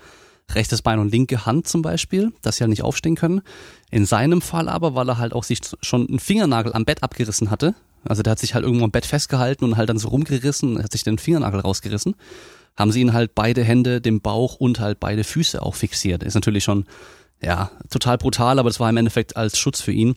rechtes 0.51 0.82
Bein 0.82 0.99
und 0.99 1.09
linke 1.09 1.45
Hand 1.45 1.69
zum 1.69 1.82
Beispiel, 1.82 2.34
dass 2.41 2.57
sie 2.57 2.63
halt 2.63 2.69
nicht 2.69 2.84
aufstehen 2.84 3.15
können. 3.15 3.41
In 3.91 4.05
seinem 4.05 4.41
Fall 4.41 4.67
aber, 4.67 4.93
weil 4.93 5.07
er 5.07 5.19
halt 5.19 5.32
auch 5.32 5.45
sich 5.45 5.61
schon 5.80 6.05
einen 6.09 6.19
Fingernagel 6.19 6.74
am 6.74 6.84
Bett 6.84 7.01
abgerissen 7.01 7.49
hatte, 7.49 7.76
also 8.06 8.24
der 8.24 8.32
hat 8.32 8.39
sich 8.39 8.54
halt 8.54 8.66
irgendwo 8.66 8.86
am 8.86 8.91
Bett 8.91 9.06
festgehalten 9.06 9.66
und 9.66 9.78
halt 9.78 9.89
dann 9.89 9.97
so 9.97 10.10
rumgerissen, 10.10 10.82
hat 10.82 10.91
sich 10.91 11.04
den 11.04 11.18
Fingernagel 11.18 11.62
rausgerissen, 11.62 12.16
haben 12.78 12.91
sie 12.91 13.01
ihn 13.01 13.14
halt 13.14 13.36
beide 13.36 13.64
Hände, 13.64 14.01
den 14.01 14.22
Bauch 14.22 14.56
und 14.56 14.80
halt 14.80 14.99
beide 14.99 15.24
Füße 15.24 15.62
auch 15.62 15.76
fixiert. 15.76 16.24
Ist 16.24 16.36
natürlich 16.36 16.64
schon 16.64 16.86
ja, 17.41 17.72
total 17.89 18.18
brutal, 18.18 18.58
aber 18.58 18.70
das 18.70 18.80
war 18.80 18.89
im 18.89 18.97
Endeffekt 18.97 19.36
als 19.36 19.58
Schutz 19.58 19.82
für 19.82 19.91
ihn. 19.91 20.16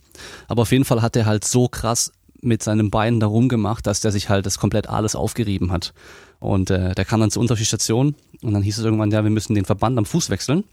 Aber 0.49 0.63
auf 0.63 0.73
jeden 0.73 0.85
Fall 0.85 1.03
hat 1.03 1.17
er 1.17 1.27
halt 1.27 1.45
so 1.45 1.69
krass 1.69 2.13
mit 2.41 2.63
seinen 2.63 2.91
Beinen 2.91 3.21
da 3.21 3.27
rumgemacht, 3.27 3.87
dass 3.87 4.01
der 4.01 4.13
sich 4.13 4.29
halt 4.29 4.47
das 4.47 4.59
komplett 4.59 4.89
alles 4.89 5.17
aufgerieben 5.17 5.73
hat. 5.73 5.93
Und 6.39 6.71
äh, 6.71 6.95
der 6.95 7.05
kam 7.05 7.21
dann 7.21 7.31
zu 7.31 7.41
uns 7.41 7.51
auf 7.51 7.59
die 7.59 7.65
Station 7.65 8.15
und 8.43 8.55
dann 8.55 8.63
hieß 8.63 8.79
es 8.79 8.85
irgendwann, 8.85 9.11
ja, 9.11 9.25
wir 9.25 9.31
müssen 9.31 9.55
den 9.55 9.65
Verband 9.65 9.99
am 9.99 10.05
Fuß 10.05 10.31
wechseln. 10.31 10.65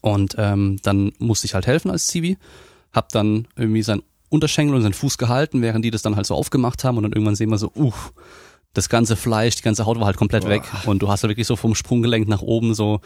Und 0.00 0.36
ähm, 0.38 0.78
dann 0.82 1.12
musste 1.18 1.46
ich 1.46 1.54
halt 1.54 1.66
helfen 1.66 1.90
als 1.90 2.06
Zivi, 2.06 2.38
hab 2.92 3.10
dann 3.10 3.46
irgendwie 3.56 3.82
sein 3.82 4.02
Unterschenkel 4.28 4.74
und 4.74 4.82
seinen 4.82 4.92
Fuß 4.92 5.18
gehalten, 5.18 5.62
während 5.62 5.84
die 5.84 5.90
das 5.90 6.02
dann 6.02 6.16
halt 6.16 6.26
so 6.26 6.34
aufgemacht 6.34 6.84
haben 6.84 6.96
und 6.96 7.04
dann 7.04 7.12
irgendwann 7.12 7.36
sehen 7.36 7.50
wir 7.50 7.58
so, 7.58 7.72
uh, 7.74 7.92
das 8.74 8.88
ganze 8.88 9.16
Fleisch, 9.16 9.56
die 9.56 9.62
ganze 9.62 9.86
Haut 9.86 9.98
war 9.98 10.06
halt 10.06 10.16
komplett 10.16 10.44
Boah. 10.44 10.50
weg 10.50 10.62
und 10.86 11.00
du 11.00 11.08
hast 11.08 11.22
halt 11.22 11.30
wirklich 11.30 11.46
so 11.46 11.56
vom 11.56 11.74
Sprunggelenk 11.74 12.28
nach 12.28 12.42
oben 12.42 12.74
so 12.74 13.00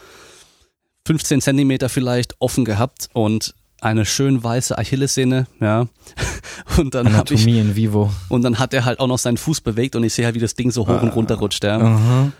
15 1.07 1.41
Zentimeter 1.41 1.89
vielleicht 1.89 2.35
offen 2.39 2.65
gehabt 2.65 3.09
und 3.13 3.55
eine 3.81 4.05
schön 4.05 4.41
weiße 4.43 4.77
Achillessehne, 4.77 5.45
ja. 5.59 5.87
Und 6.77 6.95
dann 6.95 7.07
Anatomie 7.07 7.55
ich, 7.55 7.57
in 7.57 7.75
vivo. 7.75 8.09
Und 8.29 8.43
dann 8.43 8.57
hat 8.57 8.73
er 8.73 8.85
halt 8.85 8.99
auch 8.99 9.07
noch 9.07 9.17
seinen 9.17 9.35
Fuß 9.37 9.59
bewegt 9.61 9.95
und 9.97 10.03
ich 10.05 10.13
sehe 10.13 10.23
halt, 10.25 10.35
wie 10.35 10.39
das 10.39 10.55
Ding 10.55 10.71
so 10.71 10.87
hoch 10.87 11.01
und 11.01 11.09
runter 11.09 11.35
rutscht, 11.35 11.63
ja. 11.65 11.77
Uh 11.77 11.81
-huh. 11.81 12.31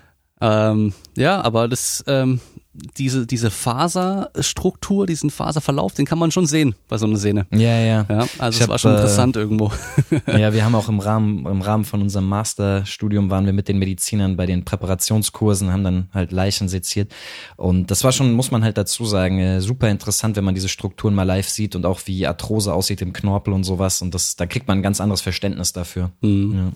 Ähm, 0.43 0.93
ja, 1.15 1.41
aber 1.41 1.69
das, 1.69 2.03
ähm, 2.05 2.41
diese, 2.73 3.27
diese 3.27 3.51
Faserstruktur, 3.51 5.05
diesen 5.05 5.29
Faserverlauf, 5.29 5.93
den 5.93 6.05
kann 6.05 6.17
man 6.17 6.31
schon 6.31 6.47
sehen 6.47 6.75
bei 6.89 6.97
so 6.97 7.05
einer 7.05 7.17
Sehne. 7.17 7.45
Ja, 7.51 7.79
ja. 7.79 8.05
ja 8.09 8.27
also 8.39 8.63
es 8.63 8.67
war 8.67 8.79
schon 8.79 8.93
interessant 8.93 9.35
äh, 9.35 9.39
irgendwo. 9.39 9.71
Ja, 10.27 10.53
wir 10.53 10.65
haben 10.65 10.75
auch 10.75 10.89
im 10.89 10.99
Rahmen, 10.99 11.45
im 11.45 11.61
Rahmen 11.61 11.85
von 11.85 12.01
unserem 12.01 12.27
Masterstudium 12.27 13.29
waren 13.29 13.45
wir 13.45 13.53
mit 13.53 13.67
den 13.67 13.77
Medizinern 13.77 14.35
bei 14.35 14.45
den 14.45 14.65
Präparationskursen, 14.65 15.71
haben 15.71 15.83
dann 15.83 16.09
halt 16.13 16.31
Leichen 16.31 16.67
seziert. 16.67 17.11
Und 17.55 17.91
das 17.91 18.03
war 18.03 18.11
schon, 18.11 18.33
muss 18.33 18.51
man 18.51 18.63
halt 18.63 18.77
dazu 18.77 19.05
sagen, 19.05 19.39
äh, 19.39 19.61
super 19.61 19.89
interessant, 19.89 20.35
wenn 20.35 20.43
man 20.43 20.55
diese 20.55 20.69
Strukturen 20.69 21.13
mal 21.13 21.23
live 21.23 21.47
sieht 21.47 21.75
und 21.75 21.85
auch 21.85 22.01
wie 22.05 22.27
Arthrose 22.27 22.73
aussieht 22.73 23.01
im 23.01 23.13
Knorpel 23.13 23.53
und 23.53 23.63
sowas. 23.63 24.01
Und 24.01 24.13
das, 24.13 24.35
da 24.35 24.45
kriegt 24.45 24.67
man 24.67 24.79
ein 24.79 24.83
ganz 24.83 24.99
anderes 24.99 25.21
Verständnis 25.21 25.73
dafür. 25.73 26.11
Mhm. 26.21 26.53
Ja. 26.53 26.71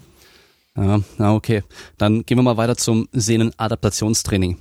Ja, 0.78 1.02
na 1.18 1.34
okay. 1.34 1.64
Dann 1.98 2.26
gehen 2.26 2.38
wir 2.38 2.44
mal 2.44 2.58
weiter 2.58 2.78
zum 2.78 3.10
Sehnenadaptationstraining. 3.12 4.58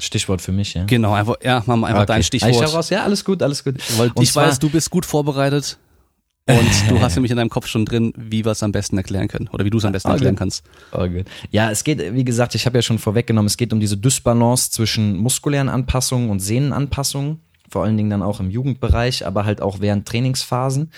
Stichwort 0.00 0.42
für 0.42 0.50
mich, 0.50 0.74
ja. 0.74 0.84
Genau, 0.84 1.12
einfach, 1.12 1.36
ja, 1.42 1.62
machen 1.64 1.80
wir 1.80 1.86
einfach 1.86 2.02
okay. 2.02 2.12
dein 2.14 2.22
Stichwort. 2.24 2.52
Ich 2.52 2.74
raus, 2.74 2.90
ja, 2.90 3.04
alles 3.04 3.24
gut, 3.24 3.42
alles 3.42 3.62
gut. 3.62 3.76
Weil 3.96 4.10
ich 4.20 4.34
weiß, 4.34 4.58
du 4.58 4.68
bist 4.68 4.90
gut 4.90 5.06
vorbereitet 5.06 5.78
und 6.48 6.90
du 6.90 7.00
hast 7.00 7.14
nämlich 7.14 7.30
in 7.30 7.36
deinem 7.36 7.50
Kopf 7.50 7.68
schon 7.68 7.84
drin, 7.84 8.12
wie 8.16 8.44
wir 8.44 8.50
es 8.50 8.64
am 8.64 8.72
besten 8.72 8.96
erklären 8.96 9.28
können 9.28 9.48
oder 9.52 9.64
wie 9.64 9.70
du 9.70 9.78
es 9.78 9.84
am 9.84 9.92
besten 9.92 10.08
oh, 10.08 10.14
erklären 10.14 10.34
kannst. 10.34 10.64
Oh, 10.90 11.06
gut. 11.06 11.26
Ja, 11.52 11.70
es 11.70 11.84
geht, 11.84 12.14
wie 12.14 12.24
gesagt, 12.24 12.56
ich 12.56 12.66
habe 12.66 12.78
ja 12.78 12.82
schon 12.82 12.98
vorweggenommen, 12.98 13.46
es 13.46 13.56
geht 13.56 13.72
um 13.72 13.78
diese 13.78 13.96
Dysbalance 13.96 14.72
zwischen 14.72 15.16
muskulären 15.18 15.68
Anpassungen 15.68 16.30
und 16.30 16.40
Sehnenanpassungen 16.40 17.38
vor 17.72 17.84
allen 17.84 17.96
Dingen 17.96 18.10
dann 18.10 18.22
auch 18.22 18.38
im 18.38 18.50
Jugendbereich, 18.50 19.26
aber 19.26 19.46
halt 19.46 19.62
auch 19.62 19.80
während 19.80 20.06
Trainingsphasen. 20.06 20.92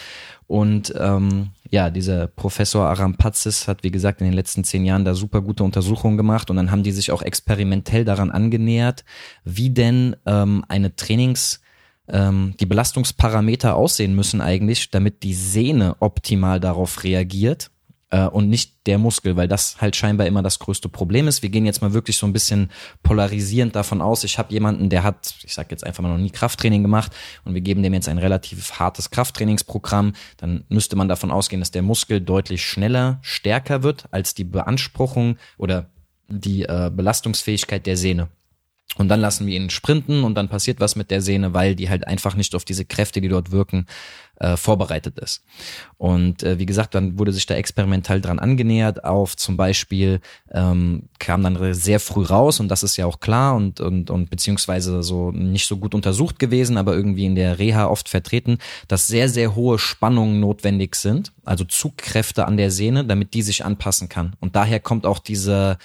Und 0.49 0.93
ähm, 0.99 1.51
ja, 1.75 1.91
dieser 1.91 2.29
Professor 2.29 2.87
Arampazis 2.87 3.67
hat, 3.67 3.83
wie 3.83 3.91
gesagt, 3.91 4.21
in 4.21 4.29
den 4.29 4.33
letzten 4.33 4.63
zehn 4.63 4.85
Jahren 4.85 5.05
da 5.05 5.13
super 5.13 5.41
gute 5.41 5.65
Untersuchungen 5.65 6.17
gemacht 6.17 6.49
und 6.49 6.55
dann 6.55 6.71
haben 6.71 6.85
die 6.85 6.93
sich 6.93 7.11
auch 7.11 7.21
experimentell 7.21 8.05
daran 8.05 8.31
angenähert, 8.31 9.05
wie 9.43 9.71
denn 9.71 10.15
ähm, 10.25 10.65
eine 10.69 10.95
Trainings- 10.95 11.61
ähm, 12.07 12.55
die 12.61 12.67
Belastungsparameter 12.67 13.75
aussehen 13.75 14.15
müssen 14.15 14.41
eigentlich, 14.41 14.91
damit 14.91 15.25
die 15.25 15.35
Sehne 15.35 15.97
optimal 15.99 16.61
darauf 16.61 17.03
reagiert 17.03 17.73
äh, 18.15 18.29
und 18.29 18.49
nicht 18.49 18.87
der 18.87 18.99
Muskel, 18.99 19.35
weil 19.35 19.49
das 19.49 19.81
halt 19.81 19.97
scheinbar 19.97 20.29
immer 20.29 20.43
das 20.43 20.61
größte 20.61 20.89
Problem 20.89 21.27
ist. 21.27 21.43
Wir 21.43 21.49
gehen 21.49 21.67
jetzt 21.67 21.83
mal 21.83 21.95
wirklich 21.95 22.17
so 22.17 22.27
ein 22.27 22.33
bisschen 22.33 22.71
polarisierend 23.03 23.75
davon 23.75 24.01
aus. 24.01 24.23
Ich 24.23 24.39
habe 24.39 24.53
jemanden, 24.53 24.89
der 24.89 25.03
hat, 25.03 25.35
ich 25.43 25.53
sage 25.53 25.69
jetzt 25.73 25.85
einfach 25.85 26.03
mal 26.03 26.11
noch 26.11 26.19
nie 26.19 26.31
Krafttraining 26.31 26.83
gemacht 26.83 27.13
und 27.45 27.55
wir 27.55 27.61
geben 27.61 27.83
dem 27.83 27.93
jetzt 27.93 28.09
ein 28.09 28.19
relativ 28.19 28.79
hartes 28.79 29.11
Krafttrainingsprogramm, 29.11 30.13
dann 30.37 30.65
müsste 30.69 30.95
man 30.95 31.09
davon 31.09 31.33
ausgehen, 31.33 31.61
dass 31.61 31.73
der 31.73 31.83
Muskel 31.83 32.21
deutlich 32.21 32.65
schneller, 32.65 33.19
stärker 33.23 33.83
wird 33.83 34.05
als 34.13 34.35
die 34.35 34.45
Beanspruchung 34.45 35.37
oder 35.59 35.91
die 36.29 36.63
äh, 36.63 36.93
Belastungsfähigkeit 36.95 37.85
der 37.85 37.97
Sehne. 37.97 38.29
Und 38.97 39.09
dann 39.09 39.21
lassen 39.21 39.47
wir 39.47 39.57
ihn 39.57 39.71
sprinten 39.71 40.23
und 40.23 40.37
dann 40.37 40.49
passiert 40.49 40.79
was 40.79 40.95
mit 40.95 41.11
der 41.11 41.21
Sehne, 41.21 41.53
weil 41.53 41.75
die 41.75 41.89
halt 41.89 42.07
einfach 42.07 42.37
nicht 42.37 42.55
auf 42.55 42.65
diese 42.65 42.85
Kräfte, 42.85 43.21
die 43.21 43.29
dort 43.29 43.51
wirken, 43.51 43.87
äh, 44.37 44.57
vorbereitet 44.57 45.19
ist. 45.19 45.45
Und 45.97 46.43
äh, 46.43 46.59
wie 46.59 46.67
gesagt, 46.67 46.95
dann 46.95 47.19
wurde 47.19 47.33
sich 47.33 47.47
da 47.47 47.55
experimentell 47.55 48.21
dran 48.21 48.39
angenähert 48.39 49.05
auf 49.05 49.37
zum 49.37 49.57
Beispiel, 49.57 50.21
ähm, 50.53 51.09
kam 51.19 51.43
dann 51.43 51.75
sehr 51.75 52.01
früh 52.01 52.25
raus 52.25 52.61
und 52.61 52.69
das 52.69 52.83
ist 52.83 52.97
ja 52.97 53.07
auch 53.07 53.21
klar 53.21 53.55
und, 53.55 53.81
und, 53.81 54.11
und 54.11 54.31
beziehungsweise 54.31 55.03
so 55.03 55.31
nicht 55.31 55.67
so 55.67 55.77
gut 55.77 55.95
untersucht 55.95 56.39
gewesen, 56.39 56.77
aber 56.77 56.95
irgendwie 56.95 57.27
in 57.27 57.35
der 57.35 57.59
Reha 57.59 57.87
oft 57.87 58.09
vertreten, 58.09 58.59
dass 58.89 59.07
sehr, 59.07 59.29
sehr 59.29 59.55
hohe 59.55 59.79
Spannungen 59.79 60.41
notwendig 60.41 60.97
sind, 60.97 61.33
also 61.45 61.65
Zugkräfte 61.65 62.47
an 62.47 62.57
der 62.57 62.71
Sehne, 62.71 63.05
damit 63.05 63.35
die 63.35 63.43
sich 63.43 63.65
anpassen 63.65 64.09
kann. 64.09 64.35
Und 64.41 64.57
daher 64.57 64.81
kommt 64.81 65.07
auch 65.07 65.19
diese 65.19 65.79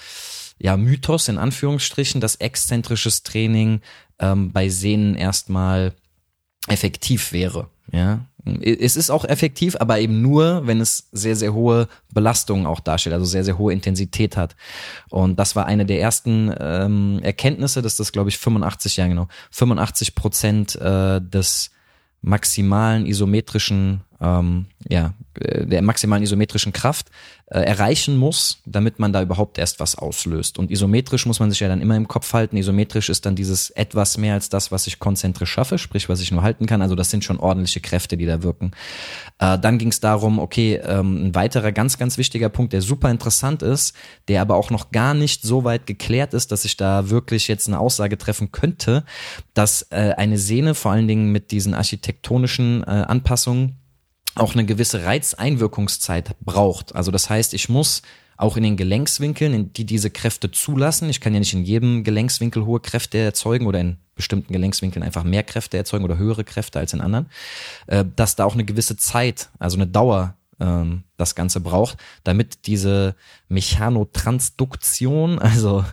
ja, 0.58 0.76
Mythos 0.76 1.28
in 1.28 1.38
Anführungsstrichen, 1.38 2.20
dass 2.20 2.36
exzentrisches 2.36 3.22
Training 3.22 3.80
ähm, 4.18 4.52
bei 4.52 4.68
Sehnen 4.68 5.14
erstmal 5.14 5.94
effektiv 6.68 7.32
wäre. 7.32 7.68
Ja, 7.92 8.20
es 8.44 8.96
ist 8.96 9.10
auch 9.10 9.24
effektiv, 9.24 9.76
aber 9.78 9.98
eben 9.98 10.22
nur, 10.22 10.66
wenn 10.66 10.80
es 10.80 11.08
sehr, 11.12 11.36
sehr 11.36 11.52
hohe 11.52 11.88
Belastungen 12.12 12.66
auch 12.66 12.80
darstellt, 12.80 13.14
also 13.14 13.26
sehr, 13.26 13.44
sehr 13.44 13.58
hohe 13.58 13.72
Intensität 13.72 14.36
hat. 14.36 14.56
Und 15.10 15.38
das 15.38 15.56
war 15.56 15.66
eine 15.66 15.84
der 15.84 16.00
ersten 16.00 16.54
ähm, 16.58 17.20
Erkenntnisse, 17.22 17.82
dass 17.82 17.96
das, 17.96 18.12
glaube 18.12 18.30
ich, 18.30 18.38
85, 18.38 18.96
ja 18.96 19.06
genau, 19.06 19.28
85 19.50 20.14
Prozent 20.14 20.76
äh, 20.76 21.20
des 21.20 21.70
maximalen 22.22 23.06
isometrischen 23.06 24.02
ähm, 24.20 24.66
ja, 24.88 25.14
äh, 25.40 25.66
der 25.66 25.82
maximalen 25.82 26.22
isometrischen 26.22 26.72
Kraft 26.72 27.10
äh, 27.46 27.60
erreichen 27.60 28.16
muss, 28.16 28.58
damit 28.64 28.98
man 28.98 29.12
da 29.12 29.22
überhaupt 29.22 29.58
erst 29.58 29.80
was 29.80 29.96
auslöst. 29.96 30.58
Und 30.58 30.70
isometrisch 30.70 31.26
muss 31.26 31.40
man 31.40 31.50
sich 31.50 31.60
ja 31.60 31.68
dann 31.68 31.80
immer 31.80 31.96
im 31.96 32.06
Kopf 32.06 32.32
halten. 32.32 32.56
Isometrisch 32.56 33.08
ist 33.08 33.26
dann 33.26 33.34
dieses 33.34 33.70
etwas 33.70 34.18
mehr 34.18 34.34
als 34.34 34.50
das, 34.50 34.70
was 34.70 34.86
ich 34.86 34.98
konzentrisch 34.98 35.50
schaffe, 35.50 35.78
sprich, 35.78 36.08
was 36.08 36.20
ich 36.20 36.30
nur 36.30 36.42
halten 36.42 36.66
kann. 36.66 36.82
Also 36.82 36.94
das 36.94 37.10
sind 37.10 37.24
schon 37.24 37.40
ordentliche 37.40 37.80
Kräfte, 37.80 38.16
die 38.16 38.26
da 38.26 38.42
wirken. 38.42 38.72
Äh, 39.38 39.58
dann 39.58 39.78
ging 39.78 39.88
es 39.88 40.00
darum, 40.00 40.38
okay, 40.38 40.76
ähm, 40.84 41.26
ein 41.26 41.34
weiterer 41.34 41.72
ganz, 41.72 41.98
ganz 41.98 42.18
wichtiger 42.18 42.50
Punkt, 42.50 42.72
der 42.72 42.82
super 42.82 43.10
interessant 43.10 43.62
ist, 43.62 43.94
der 44.28 44.42
aber 44.42 44.54
auch 44.54 44.70
noch 44.70 44.90
gar 44.90 45.14
nicht 45.14 45.42
so 45.42 45.64
weit 45.64 45.86
geklärt 45.86 46.34
ist, 46.34 46.52
dass 46.52 46.64
ich 46.64 46.76
da 46.76 47.10
wirklich 47.10 47.48
jetzt 47.48 47.66
eine 47.66 47.80
Aussage 47.80 48.16
treffen 48.16 48.52
könnte, 48.52 49.04
dass 49.54 49.82
äh, 49.90 50.14
eine 50.16 50.38
Sehne 50.38 50.74
vor 50.74 50.92
allen 50.92 51.08
Dingen 51.08 51.32
mit 51.32 51.50
diesen 51.50 51.74
architektonischen 51.74 52.84
äh, 52.84 52.86
Anpassungen 52.86 53.79
auch 54.34 54.54
eine 54.54 54.64
gewisse 54.64 55.04
Reizeinwirkungszeit 55.04 56.36
braucht. 56.40 56.94
Also 56.94 57.10
das 57.10 57.28
heißt, 57.30 57.54
ich 57.54 57.68
muss 57.68 58.02
auch 58.36 58.56
in 58.56 58.62
den 58.62 58.76
Gelenkswinkeln, 58.76 59.52
in 59.52 59.72
die 59.72 59.84
diese 59.84 60.10
Kräfte 60.10 60.50
zulassen. 60.50 61.10
Ich 61.10 61.20
kann 61.20 61.34
ja 61.34 61.40
nicht 61.40 61.52
in 61.52 61.62
jedem 61.62 62.04
Gelenkswinkel 62.04 62.64
hohe 62.64 62.80
Kräfte 62.80 63.18
erzeugen 63.18 63.66
oder 63.66 63.80
in 63.80 63.98
bestimmten 64.14 64.52
Gelenkswinkeln 64.52 65.02
einfach 65.02 65.24
mehr 65.24 65.42
Kräfte 65.42 65.76
erzeugen 65.76 66.04
oder 66.04 66.16
höhere 66.16 66.44
Kräfte 66.44 66.78
als 66.78 66.92
in 66.92 67.00
anderen, 67.00 67.26
äh, 67.86 68.04
dass 68.16 68.36
da 68.36 68.44
auch 68.44 68.54
eine 68.54 68.64
gewisse 68.64 68.96
Zeit, 68.96 69.50
also 69.58 69.76
eine 69.76 69.86
Dauer 69.86 70.34
ähm, 70.60 71.04
das 71.16 71.34
Ganze 71.34 71.60
braucht, 71.60 71.98
damit 72.24 72.66
diese 72.66 73.16
Mechanotransduktion, 73.48 75.38
also 75.40 75.84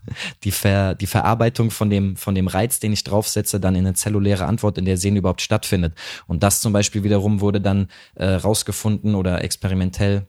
die, 0.43 0.51
Ver, 0.51 0.95
die 0.95 1.07
Verarbeitung 1.07 1.71
von 1.71 1.89
dem, 1.89 2.15
von 2.15 2.35
dem 2.35 2.47
Reiz, 2.47 2.79
den 2.79 2.93
ich 2.93 3.03
draufsetze, 3.03 3.59
dann 3.59 3.75
in 3.75 3.85
eine 3.85 3.95
zelluläre 3.95 4.45
Antwort 4.45 4.77
in 4.77 4.85
der 4.85 4.97
Sehne 4.97 5.19
überhaupt 5.19 5.41
stattfindet. 5.41 5.93
Und 6.27 6.43
das 6.43 6.61
zum 6.61 6.73
Beispiel 6.73 7.03
wiederum 7.03 7.41
wurde 7.41 7.61
dann 7.61 7.87
äh, 8.15 8.25
rausgefunden 8.25 9.15
oder 9.15 9.43
experimentell 9.43 10.27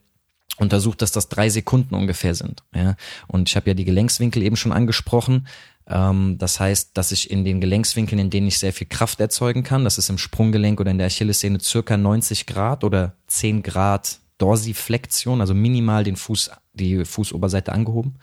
untersucht, 0.59 1.03
dass 1.03 1.13
das 1.13 1.29
drei 1.29 1.49
Sekunden 1.49 1.95
ungefähr 1.95 2.35
sind. 2.35 2.63
Ja? 2.75 2.97
Und 3.27 3.49
ich 3.49 3.57
habe 3.57 3.71
ja 3.71 3.75
die 3.75 3.85
Gelenkswinkel 3.85 4.43
eben 4.43 4.57
schon 4.57 4.73
angesprochen. 4.73 5.47
Ähm, 5.89 6.37
das 6.39 6.61
heißt, 6.61 6.91
dass 6.95 7.13
ich 7.13 7.31
in 7.31 7.45
den 7.45 7.61
Gelenkswinkeln, 7.61 8.19
in 8.19 8.31
denen 8.31 8.49
ich 8.49 8.59
sehr 8.59 8.73
viel 8.73 8.87
Kraft 8.87 9.21
erzeugen 9.21 9.63
kann, 9.63 9.85
das 9.85 9.99
ist 9.99 10.11
im 10.11 10.19
Sprunggelenk 10.19 10.81
oder 10.81 10.91
in 10.91 10.99
der 10.99 11.07
Achillessehne 11.07 11.61
circa 11.61 11.97
90 11.97 12.47
Grad 12.47 12.85
oder 12.85 13.15
10 13.29 13.63
Grad 13.63 14.21
Dorsiflexion, 14.39 15.41
also 15.41 15.55
minimal 15.55 16.05
den 16.05 16.17
Fuß, 16.17 16.51
die 16.73 17.05
Fußoberseite 17.05 17.73
angehoben. 17.73 18.17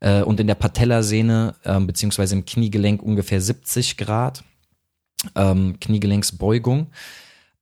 Äh, 0.00 0.22
und 0.22 0.38
in 0.40 0.46
der 0.46 0.54
Patellasehne 0.54 1.54
äh, 1.64 1.80
beziehungsweise 1.80 2.34
im 2.34 2.44
Kniegelenk 2.44 3.02
ungefähr 3.02 3.40
70 3.40 3.96
Grad 3.96 4.44
ähm, 5.34 5.78
Kniegelenksbeugung, 5.80 6.88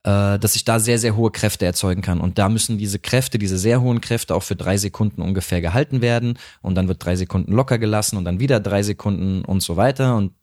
äh, 0.03 0.37
dass 0.37 0.55
ich 0.55 0.65
da 0.65 0.79
sehr, 0.79 0.99
sehr 0.99 1.15
hohe 1.15 1.31
Kräfte 1.31 1.65
erzeugen 1.65 2.01
kann. 2.01 2.19
Und 2.19 2.37
da 2.37 2.49
müssen 2.49 2.77
diese 2.77 2.99
Kräfte, 2.99 3.39
diese 3.39 3.57
sehr 3.57 3.81
hohen 3.81 4.01
Kräfte 4.01 4.35
auch 4.35 4.43
für 4.43 4.55
drei 4.55 4.77
Sekunden 4.77 5.21
ungefähr 5.21 5.61
gehalten 5.61 6.01
werden. 6.01 6.37
Und 6.61 6.75
dann 6.75 6.87
wird 6.87 7.03
drei 7.03 7.15
Sekunden 7.15 7.53
locker 7.53 7.77
gelassen 7.77 8.17
und 8.17 8.25
dann 8.25 8.39
wieder 8.39 8.59
drei 8.59 8.83
Sekunden 8.83 9.43
und 9.45 9.61
so 9.61 9.77
weiter. 9.77 10.15
Und 10.15 10.33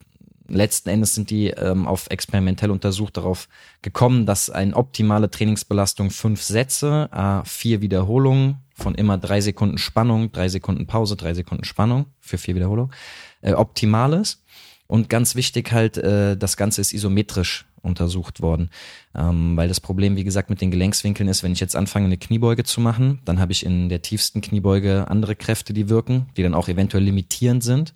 letzten 0.52 0.88
Endes 0.88 1.14
sind 1.14 1.30
die 1.30 1.48
ähm, 1.48 1.86
auf 1.86 2.08
experimentell 2.10 2.70
untersucht 2.70 3.16
darauf 3.16 3.48
gekommen, 3.80 4.26
dass 4.26 4.50
eine 4.50 4.76
optimale 4.76 5.30
Trainingsbelastung 5.30 6.10
fünf 6.10 6.42
Sätze, 6.42 7.08
äh, 7.12 7.46
vier 7.48 7.80
Wiederholungen 7.80 8.56
von 8.74 8.94
immer 8.94 9.18
drei 9.18 9.40
Sekunden 9.40 9.78
Spannung, 9.78 10.32
drei 10.32 10.48
Sekunden 10.48 10.86
Pause, 10.86 11.16
drei 11.16 11.34
Sekunden 11.34 11.64
Spannung 11.64 12.06
für 12.20 12.38
vier 12.38 12.54
Wiederholungen 12.54 12.92
äh, 13.40 13.52
optimal 13.52 14.12
ist. 14.14 14.42
Und 14.86 15.08
ganz 15.08 15.34
wichtig 15.34 15.72
halt, 15.72 15.96
äh, 15.96 16.36
das 16.36 16.56
Ganze 16.56 16.80
ist 16.80 16.92
isometrisch 16.92 17.64
untersucht 17.82 18.40
worden. 18.40 18.70
Ähm, 19.14 19.56
weil 19.56 19.68
das 19.68 19.80
Problem, 19.80 20.16
wie 20.16 20.24
gesagt, 20.24 20.50
mit 20.50 20.60
den 20.60 20.70
Gelenkswinkeln 20.70 21.28
ist, 21.28 21.42
wenn 21.42 21.52
ich 21.52 21.60
jetzt 21.60 21.76
anfange, 21.76 22.06
eine 22.06 22.18
Kniebeuge 22.18 22.64
zu 22.64 22.80
machen, 22.80 23.20
dann 23.24 23.40
habe 23.40 23.52
ich 23.52 23.66
in 23.66 23.88
der 23.88 24.02
tiefsten 24.02 24.40
Kniebeuge 24.40 25.08
andere 25.08 25.34
Kräfte, 25.34 25.72
die 25.72 25.88
wirken, 25.88 26.26
die 26.36 26.42
dann 26.42 26.54
auch 26.54 26.68
eventuell 26.68 27.02
limitierend 27.02 27.64
sind. 27.64 27.94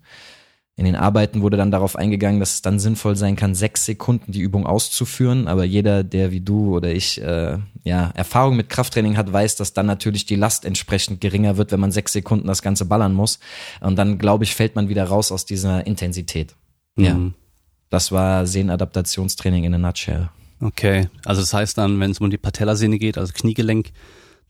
In 0.77 0.85
den 0.85 0.95
Arbeiten 0.95 1.41
wurde 1.41 1.57
dann 1.57 1.71
darauf 1.71 1.95
eingegangen, 1.95 2.39
dass 2.39 2.53
es 2.53 2.61
dann 2.61 2.79
sinnvoll 2.79 3.15
sein 3.15 3.35
kann, 3.35 3.55
sechs 3.55 3.85
Sekunden 3.85 4.31
die 4.31 4.41
Übung 4.41 4.67
auszuführen. 4.67 5.47
Aber 5.47 5.63
jeder, 5.63 6.03
der 6.03 6.31
wie 6.31 6.39
du 6.39 6.75
oder 6.75 6.91
ich 6.91 7.19
äh, 7.19 7.57
ja 7.83 8.11
Erfahrung 8.13 8.55
mit 8.55 8.69
Krafttraining 8.69 9.17
hat, 9.17 9.33
weiß, 9.33 9.55
dass 9.55 9.73
dann 9.73 9.87
natürlich 9.87 10.27
die 10.27 10.35
Last 10.35 10.65
entsprechend 10.65 11.19
geringer 11.19 11.57
wird, 11.57 11.71
wenn 11.71 11.79
man 11.79 11.91
sechs 11.91 12.13
Sekunden 12.13 12.45
das 12.45 12.61
Ganze 12.61 12.85
ballern 12.85 13.13
muss. 13.13 13.39
Und 13.81 13.95
dann, 13.95 14.19
glaube 14.19 14.43
ich, 14.43 14.53
fällt 14.53 14.75
man 14.75 14.87
wieder 14.87 15.05
raus 15.05 15.31
aus 15.31 15.45
dieser 15.45 15.87
Intensität. 15.87 16.55
Mhm. 16.95 17.03
Ja. 17.03 17.17
Das 17.89 18.11
war 18.11 18.45
Sehnenadaptationstraining 18.45 19.63
in 19.63 19.73
a 19.73 19.77
nutshell. 19.79 20.29
Okay, 20.59 21.07
also 21.25 21.41
das 21.41 21.53
heißt 21.55 21.77
dann, 21.79 21.99
wenn 21.99 22.11
es 22.11 22.19
um 22.19 22.29
die 22.29 22.37
Patellasehne 22.37 22.99
geht, 22.99 23.17
also 23.17 23.33
Kniegelenk, 23.33 23.91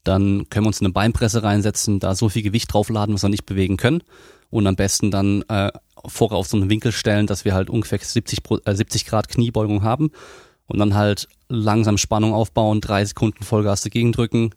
dann 0.03 0.49
können 0.49 0.65
wir 0.65 0.69
uns 0.69 0.82
eine 0.82 0.89
Beinpresse 0.89 1.43
reinsetzen, 1.43 1.99
da 1.99 2.15
so 2.15 2.28
viel 2.28 2.41
Gewicht 2.41 2.73
draufladen, 2.73 3.13
was 3.13 3.23
wir 3.23 3.30
nicht 3.30 3.45
bewegen 3.45 3.78
können 3.78 4.03
und 4.49 4.67
am 4.67 4.75
besten 4.75 5.11
dann 5.11 5.43
äh, 5.49 5.71
vorher 6.07 6.37
auf 6.37 6.47
so 6.47 6.57
einen 6.57 6.69
Winkel 6.69 6.91
stellen, 6.91 7.27
dass 7.27 7.45
wir 7.45 7.53
halt 7.53 7.69
ungefähr 7.69 7.99
70, 7.99 8.39
äh, 8.65 8.75
70 8.75 9.05
Grad 9.05 9.29
Kniebeugung 9.29 9.83
haben 9.83 10.11
und 10.67 10.79
dann 10.79 10.95
halt 10.95 11.27
langsam 11.49 11.97
Spannung 11.97 12.33
aufbauen, 12.33 12.81
drei 12.81 13.05
Sekunden 13.05 13.43
Vollgas 13.43 13.81
dagegen 13.81 14.11
drücken, 14.11 14.51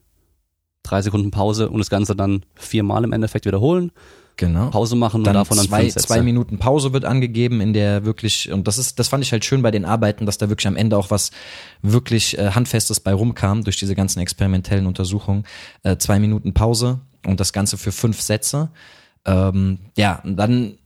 drei 0.83 1.03
Sekunden 1.03 1.31
Pause 1.31 1.71
und 1.71 1.79
das 1.79 1.91
Ganze 1.91 2.17
dann 2.17 2.45
viermal 2.55 3.05
im 3.05 3.13
Endeffekt 3.13 3.47
wiederholen. 3.47 3.93
Genau. 4.37 4.71
Pause 4.71 4.97
machen 4.97 5.23
dann 5.23 5.37
und 5.37 5.41
davon 5.41 5.59
dann 5.59 5.67
zwei, 5.67 5.89
zwei 5.89 6.23
Minuten 6.23 6.59
Pause 6.59 6.95
wird 6.95 7.05
angegeben, 7.05 7.61
in 7.61 7.75
der 7.75 8.07
wirklich, 8.07 8.51
und 8.51 8.67
das 8.67 8.79
ist, 8.79 8.99
das 8.99 9.09
fand 9.09 9.23
ich 9.23 9.33
halt 9.33 9.45
schön 9.45 9.61
bei 9.61 9.71
den 9.71 9.85
Arbeiten, 9.85 10.25
dass 10.25 10.39
da 10.39 10.49
wirklich 10.49 10.67
am 10.67 10.77
Ende 10.77 10.97
auch 10.97 11.11
was 11.11 11.31
wirklich 11.83 12.39
äh, 12.39 12.53
Handfestes 12.53 13.01
bei 13.01 13.13
rumkam 13.13 13.65
durch 13.65 13.77
diese 13.77 13.95
ganzen 13.95 14.19
experimentellen 14.21 14.87
Untersuchungen. 14.87 15.45
Äh, 15.83 15.99
zwei 15.99 16.19
Minuten 16.19 16.55
Pause 16.55 17.01
und 17.27 17.39
das 17.39 17.53
Ganze 17.53 17.77
für 17.77 17.93
fünf 17.93 18.23
Sätze. 18.23 18.71
Ähm, 19.27 19.79
ja, 19.97 20.21
und 20.25 20.37
dann 20.37 20.79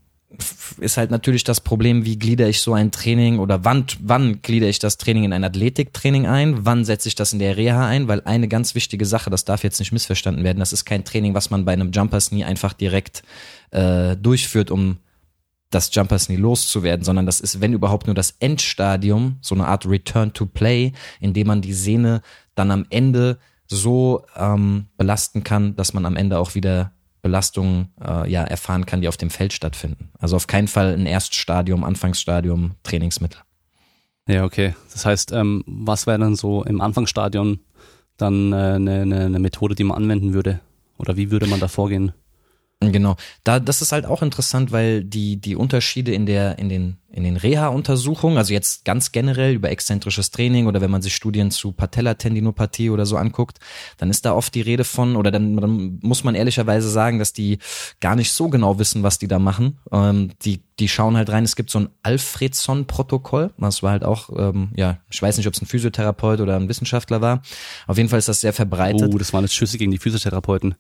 ist 0.78 0.97
halt 0.97 1.11
natürlich 1.11 1.45
das 1.45 1.61
Problem, 1.61 2.05
wie 2.05 2.18
glieder 2.18 2.49
ich 2.49 2.61
so 2.61 2.74
ein 2.74 2.91
Training 2.91 3.39
oder 3.39 3.64
wann, 3.64 3.87
wann 4.01 4.43
glieder 4.43 4.68
ich 4.68 4.78
das 4.78 4.99
Training 4.99 5.24
in 5.24 5.32
ein 5.32 5.45
Athletiktraining 5.45 6.26
ein, 6.26 6.64
wann 6.64 6.85
setze 6.85 7.09
ich 7.09 7.14
das 7.14 7.32
in 7.32 7.39
der 7.39 7.57
Reha 7.57 7.87
ein, 7.87 8.09
weil 8.09 8.22
eine 8.24 8.49
ganz 8.49 8.74
wichtige 8.74 9.07
Sache, 9.07 9.30
das 9.30 9.45
darf 9.45 9.64
jetzt 9.64 9.78
nicht 9.78 9.93
missverstanden 9.93 10.45
werden, 10.45 10.59
das 10.59 10.72
ist 10.72 10.85
kein 10.85 11.05
Training, 11.05 11.35
was 11.35 11.51
man 11.51 11.64
bei 11.64 11.72
einem 11.72 11.91
Jumpers 11.93 12.32
nie 12.32 12.45
einfach 12.45 12.72
direkt 12.72 13.22
äh, 13.70 14.16
durchführt, 14.16 14.70
um 14.70 14.99
das 15.70 15.91
Jumpers 15.93 16.28
nie 16.28 16.37
loszuwerden, 16.37 17.05
sondern 17.05 17.26
das 17.26 17.41
ist, 17.41 17.61
wenn 17.61 17.72
überhaupt, 17.72 18.07
nur 18.07 18.14
das 18.14 18.37
Endstadium, 18.39 19.39
so 19.41 19.55
eine 19.55 19.66
Art 19.66 19.87
Return 19.87 20.32
to 20.32 20.47
Play, 20.47 20.93
in 21.20 21.35
dem 21.35 21.49
man 21.49 21.62
die 21.62 21.72
Sehne 21.72 22.22
dann 22.55 22.70
am 22.70 22.87
Ende 22.91 23.39
so 23.66 24.24
ähm, 24.37 24.87
belasten 24.97 25.43
kann, 25.43 25.74
dass 25.76 25.93
man 25.93 26.07
am 26.07 26.16
Ende 26.16 26.39
auch 26.39 26.55
wieder 26.55 26.93
Belastungen 27.25 27.89
äh, 28.07 28.31
ja 28.31 28.45
erfahren 28.45 28.85
kann, 28.85 29.01
die 29.01 29.09
auf 29.09 29.16
dem 29.16 29.31
Feld 29.31 29.55
stattfinden. 29.55 30.11
Also 30.18 30.37
auf 30.37 30.47
keinen 30.47 30.68
Fall 30.68 30.93
ein 30.93 31.07
Erststadium, 31.07 31.83
Anfangsstadium, 31.83 32.72
Trainingsmittel. 32.83 33.41
Ja, 34.29 34.45
okay. 34.45 34.75
Das 34.93 35.07
heißt, 35.07 35.33
ähm, 35.33 35.64
was 35.66 36.07
wäre 36.07 36.18
dann 36.18 36.37
so 36.37 36.62
im 36.64 36.83
Anfangsstadion 36.83 37.61
dann 38.18 38.53
äh, 38.53 38.57
eine, 38.57 39.01
eine, 39.01 39.25
eine 39.25 39.39
Methode, 39.39 39.75
die 39.75 39.85
man 39.85 39.97
anwenden 39.97 40.35
würde? 40.35 40.61
Oder 40.99 41.16
wie 41.16 41.31
würde 41.31 41.47
man 41.47 41.61
da 41.61 41.68
vorgehen? 41.68 42.12
Genau. 42.81 43.16
Da, 43.45 43.61
das 43.61 43.83
ist 43.83 43.93
halt 43.93 44.07
auch 44.07 44.22
interessant, 44.22 44.72
weil 44.72 45.05
die, 45.05 45.37
die 45.37 45.57
Unterschiede 45.57 46.12
in 46.12 46.27
der, 46.27 46.59
in 46.59 46.68
den, 46.68 46.97
in 47.11 47.25
den 47.25 47.37
Reha-Untersuchungen, 47.37 48.37
also 48.37 48.53
jetzt 48.53 48.85
ganz 48.85 49.12
generell 49.12 49.55
über 49.55 49.70
exzentrisches 49.70 50.31
Training 50.31 50.66
oder 50.66 50.81
wenn 50.81 50.91
man 50.91 51.03
sich 51.03 51.14
Studien 51.14 51.51
zu 51.51 51.72
Patellatendinopathie 51.72 52.91
oder 52.91 53.07
so 53.07 53.16
anguckt, 53.16 53.59
dann 53.99 54.11
ist 54.11 54.25
da 54.25 54.35
oft 54.35 54.55
die 54.55 54.61
Rede 54.61 54.85
von, 54.85 55.16
oder 55.16 55.31
dann, 55.31 55.57
dann 55.57 55.99
muss 56.03 56.25
man 56.25 56.35
ehrlicherweise 56.35 56.91
sagen, 56.91 57.18
dass 57.18 57.33
die 57.33 57.59
gar 58.01 58.16
nicht 58.16 58.33
so 58.33 58.49
genau 58.49 58.79
wissen, 58.79 59.03
was 59.03 59.18
die 59.18 59.29
da 59.29 59.39
machen. 59.39 59.79
Ähm, 59.93 60.33
die, 60.43 60.62
die 60.79 60.89
schauen 60.89 61.16
halt 61.16 61.31
rein, 61.31 61.45
es 61.45 61.57
gibt 61.57 61.70
so 61.70 61.81
ein 61.81 61.89
Alfredson-Protokoll, 62.03 63.53
das 63.59 63.83
war 63.83 63.93
halt 63.93 64.05
auch, 64.05 64.31
ähm, 64.37 64.72
ja, 64.77 64.99
ich 65.11 65.22
weiß 65.22 65.37
nicht, 65.37 65.47
ob 65.47 65.55
es 65.55 65.62
ein 65.62 65.66
Physiotherapeut 65.66 66.41
oder 66.41 66.57
ein 66.57 66.68
Wissenschaftler 66.68 67.20
war. 67.20 67.43
Auf 67.87 67.97
jeden 67.97 68.09
Fall 68.09 68.18
ist 68.18 68.29
das 68.29 68.41
sehr 68.41 68.53
verbreitet. 68.53 69.11
Oh, 69.14 69.18
das 69.18 69.33
waren 69.33 69.45
jetzt 69.45 69.55
Schüsse 69.55 69.79
gegen 69.79 69.93
die 69.93 69.99
Physiotherapeuten. 69.99 70.75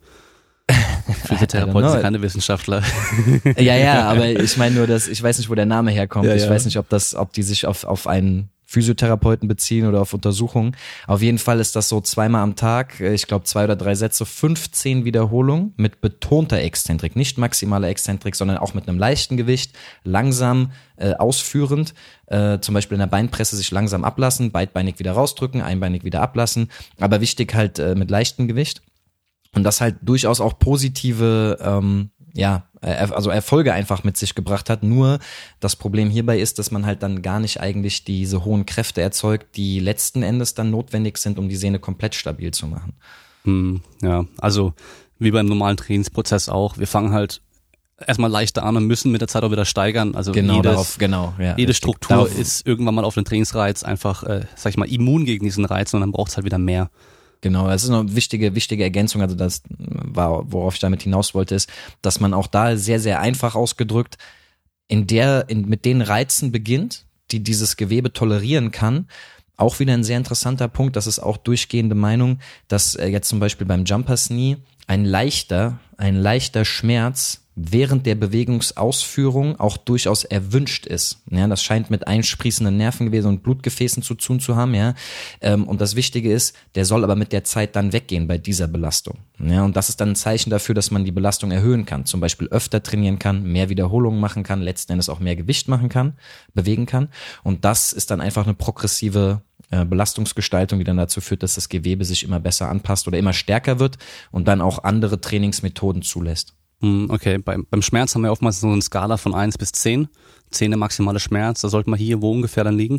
Physiotherapeuten 1.26 1.90
sind 1.90 2.02
keine 2.02 2.22
Wissenschaftler. 2.22 2.82
ja, 3.58 3.76
ja, 3.76 4.04
aber 4.08 4.28
ich 4.28 4.56
meine 4.56 4.76
nur, 4.76 4.86
dass 4.86 5.08
ich 5.08 5.22
weiß 5.22 5.38
nicht, 5.38 5.50
wo 5.50 5.54
der 5.54 5.66
Name 5.66 5.90
herkommt. 5.90 6.26
Ja, 6.26 6.34
ich 6.34 6.44
ja. 6.44 6.50
weiß 6.50 6.64
nicht, 6.64 6.78
ob 6.78 6.88
das, 6.88 7.14
ob 7.14 7.32
die 7.32 7.42
sich 7.42 7.66
auf, 7.66 7.84
auf 7.84 8.06
einen 8.06 8.50
Physiotherapeuten 8.66 9.46
beziehen 9.46 9.86
oder 9.86 10.00
auf 10.00 10.14
Untersuchungen. 10.14 10.76
Auf 11.06 11.22
jeden 11.22 11.38
Fall 11.38 11.60
ist 11.60 11.76
das 11.76 11.88
so 11.88 12.00
zweimal 12.00 12.42
am 12.42 12.56
Tag, 12.56 12.98
ich 12.98 13.26
glaube 13.26 13.44
zwei 13.44 13.64
oder 13.64 13.76
drei 13.76 13.94
Sätze, 13.94 14.26
15 14.26 15.04
Wiederholungen 15.04 15.74
mit 15.76 16.00
betonter 16.00 16.58
Exzentrik, 16.58 17.14
nicht 17.14 17.38
maximaler 17.38 17.88
Exzentrik, 17.88 18.34
sondern 18.34 18.56
auch 18.58 18.74
mit 18.74 18.88
einem 18.88 18.98
leichten 18.98 19.36
Gewicht, 19.36 19.76
langsam 20.02 20.72
äh, 20.96 21.12
ausführend, 21.12 21.94
äh, 22.26 22.58
zum 22.60 22.74
Beispiel 22.74 22.96
in 22.96 23.00
der 23.00 23.06
Beinpresse 23.06 23.56
sich 23.56 23.70
langsam 23.70 24.02
ablassen, 24.02 24.50
beidbeinig 24.50 24.98
wieder 24.98 25.12
rausdrücken, 25.12 25.60
einbeinig 25.62 26.04
wieder 26.04 26.22
ablassen, 26.22 26.70
aber 26.98 27.20
wichtig 27.20 27.54
halt 27.54 27.78
äh, 27.78 27.94
mit 27.94 28.10
leichtem 28.10 28.48
Gewicht. 28.48 28.82
Und 29.54 29.64
das 29.64 29.80
halt 29.80 29.96
durchaus 30.02 30.40
auch 30.40 30.58
positive, 30.58 31.58
ähm, 31.60 32.10
ja, 32.32 32.64
also 32.80 33.30
Erfolge 33.30 33.72
einfach 33.72 34.04
mit 34.04 34.16
sich 34.16 34.34
gebracht 34.34 34.68
hat. 34.68 34.82
Nur 34.82 35.18
das 35.60 35.76
Problem 35.76 36.10
hierbei 36.10 36.38
ist, 36.38 36.58
dass 36.58 36.70
man 36.70 36.84
halt 36.84 37.02
dann 37.02 37.22
gar 37.22 37.40
nicht 37.40 37.60
eigentlich 37.60 38.04
diese 38.04 38.44
hohen 38.44 38.66
Kräfte 38.66 39.00
erzeugt, 39.00 39.56
die 39.56 39.80
letzten 39.80 40.22
Endes 40.22 40.54
dann 40.54 40.70
notwendig 40.70 41.16
sind, 41.18 41.38
um 41.38 41.48
die 41.48 41.56
Sehne 41.56 41.78
komplett 41.78 42.14
stabil 42.14 42.50
zu 42.50 42.66
machen. 42.66 42.92
Hm, 43.44 43.80
ja, 44.02 44.26
also 44.38 44.74
wie 45.18 45.30
beim 45.30 45.46
normalen 45.46 45.76
Trainingsprozess 45.76 46.48
auch. 46.48 46.78
Wir 46.78 46.86
fangen 46.86 47.12
halt 47.12 47.40
erstmal 48.06 48.30
leichter 48.30 48.64
an 48.64 48.76
und 48.76 48.86
müssen 48.86 49.12
mit 49.12 49.20
der 49.20 49.28
Zeit 49.28 49.44
auch 49.44 49.50
wieder 49.50 49.64
steigern. 49.64 50.14
Also 50.14 50.32
genau, 50.32 50.56
jedes, 50.56 50.72
darauf, 50.72 50.98
genau, 50.98 51.34
ja, 51.38 51.56
jede 51.56 51.74
Struktur 51.74 52.16
darauf. 52.16 52.38
ist 52.38 52.66
irgendwann 52.66 52.94
mal 52.94 53.04
auf 53.04 53.14
den 53.14 53.24
Trainingsreiz 53.24 53.82
einfach, 53.82 54.24
äh, 54.24 54.46
sag 54.56 54.70
ich 54.70 54.76
mal, 54.76 54.88
immun 54.88 55.24
gegen 55.24 55.44
diesen 55.44 55.64
Reiz 55.64 55.94
und 55.94 56.00
dann 56.00 56.12
braucht 56.12 56.30
es 56.30 56.36
halt 56.36 56.44
wieder 56.44 56.58
mehr. 56.58 56.90
Genau, 57.44 57.68
es 57.68 57.84
ist 57.84 57.90
eine 57.90 58.16
wichtige, 58.16 58.54
wichtige 58.54 58.84
Ergänzung, 58.84 59.20
also 59.20 59.36
das 59.36 59.60
war, 59.68 60.50
worauf 60.50 60.76
ich 60.76 60.80
damit 60.80 61.02
hinaus 61.02 61.34
wollte, 61.34 61.54
ist, 61.54 61.68
dass 62.00 62.18
man 62.18 62.32
auch 62.32 62.46
da 62.46 62.78
sehr, 62.78 62.98
sehr 62.98 63.20
einfach 63.20 63.54
ausgedrückt 63.54 64.16
in 64.88 65.06
der, 65.06 65.50
in, 65.50 65.68
mit 65.68 65.84
den 65.84 66.00
Reizen 66.00 66.52
beginnt, 66.52 67.04
die 67.32 67.40
dieses 67.40 67.76
Gewebe 67.76 68.14
tolerieren 68.14 68.70
kann. 68.70 69.08
Auch 69.58 69.78
wieder 69.78 69.92
ein 69.92 70.04
sehr 70.04 70.16
interessanter 70.16 70.68
Punkt, 70.68 70.96
das 70.96 71.06
ist 71.06 71.18
auch 71.18 71.36
durchgehende 71.36 71.94
Meinung, 71.94 72.38
dass 72.68 72.94
äh, 72.94 73.08
jetzt 73.08 73.28
zum 73.28 73.40
Beispiel 73.40 73.66
beim 73.66 73.84
Jumper 73.84 74.16
Knee 74.16 74.56
ein 74.86 75.04
leichter, 75.04 75.78
ein 75.98 76.16
leichter 76.16 76.64
Schmerz 76.64 77.43
während 77.56 78.06
der 78.06 78.16
Bewegungsausführung 78.16 79.60
auch 79.60 79.76
durchaus 79.76 80.24
erwünscht 80.24 80.86
ist. 80.86 81.22
Ja, 81.30 81.46
das 81.46 81.62
scheint 81.62 81.90
mit 81.90 82.06
einsprießenden 82.06 82.76
Nervengeweben 82.76 83.28
und 83.28 83.42
Blutgefäßen 83.42 84.02
zu 84.02 84.14
tun 84.14 84.40
zu 84.40 84.56
haben, 84.56 84.74
ja. 84.74 84.94
Ähm, 85.40 85.68
und 85.68 85.80
das 85.80 85.94
Wichtige 85.94 86.32
ist, 86.32 86.56
der 86.74 86.84
soll 86.84 87.04
aber 87.04 87.16
mit 87.16 87.32
der 87.32 87.44
Zeit 87.44 87.76
dann 87.76 87.92
weggehen 87.92 88.26
bei 88.26 88.38
dieser 88.38 88.66
Belastung. 88.66 89.18
Ja, 89.38 89.64
und 89.64 89.76
das 89.76 89.88
ist 89.88 90.00
dann 90.00 90.10
ein 90.10 90.16
Zeichen 90.16 90.50
dafür, 90.50 90.74
dass 90.74 90.90
man 90.90 91.04
die 91.04 91.12
Belastung 91.12 91.50
erhöhen 91.50 91.86
kann. 91.86 92.06
Zum 92.06 92.20
Beispiel 92.20 92.48
öfter 92.48 92.82
trainieren 92.82 93.18
kann, 93.18 93.44
mehr 93.44 93.68
Wiederholungen 93.68 94.20
machen 94.20 94.42
kann, 94.42 94.60
letzten 94.60 94.92
Endes 94.92 95.08
auch 95.08 95.20
mehr 95.20 95.36
Gewicht 95.36 95.68
machen 95.68 95.88
kann, 95.88 96.14
bewegen 96.54 96.86
kann. 96.86 97.08
Und 97.42 97.64
das 97.64 97.92
ist 97.92 98.10
dann 98.10 98.20
einfach 98.20 98.44
eine 98.44 98.54
progressive 98.54 99.42
äh, 99.70 99.84
Belastungsgestaltung, 99.84 100.78
die 100.78 100.84
dann 100.84 100.96
dazu 100.96 101.20
führt, 101.20 101.42
dass 101.42 101.54
das 101.54 101.68
Gewebe 101.68 102.04
sich 102.04 102.24
immer 102.24 102.40
besser 102.40 102.68
anpasst 102.68 103.06
oder 103.08 103.18
immer 103.18 103.32
stärker 103.32 103.78
wird 103.78 103.98
und 104.30 104.48
dann 104.48 104.60
auch 104.60 104.82
andere 104.84 105.20
Trainingsmethoden 105.20 106.02
zulässt. 106.02 106.54
Hm, 106.84 107.06
okay, 107.08 107.38
beim, 107.38 107.66
beim 107.70 107.80
Schmerz 107.80 108.14
haben 108.14 108.22
wir 108.22 108.30
oftmals 108.30 108.60
so 108.60 108.68
eine 108.68 108.82
Skala 108.82 109.16
von 109.16 109.34
eins 109.34 109.56
bis 109.56 109.72
zehn. 109.72 110.08
Zehn 110.50 110.70
der 110.70 110.78
maximale 110.78 111.18
Schmerz, 111.18 111.62
da 111.62 111.68
sollte 111.70 111.88
man 111.88 111.98
hier 111.98 112.20
wo 112.20 112.30
ungefähr 112.30 112.62
dann 112.62 112.76
liegen? 112.76 112.98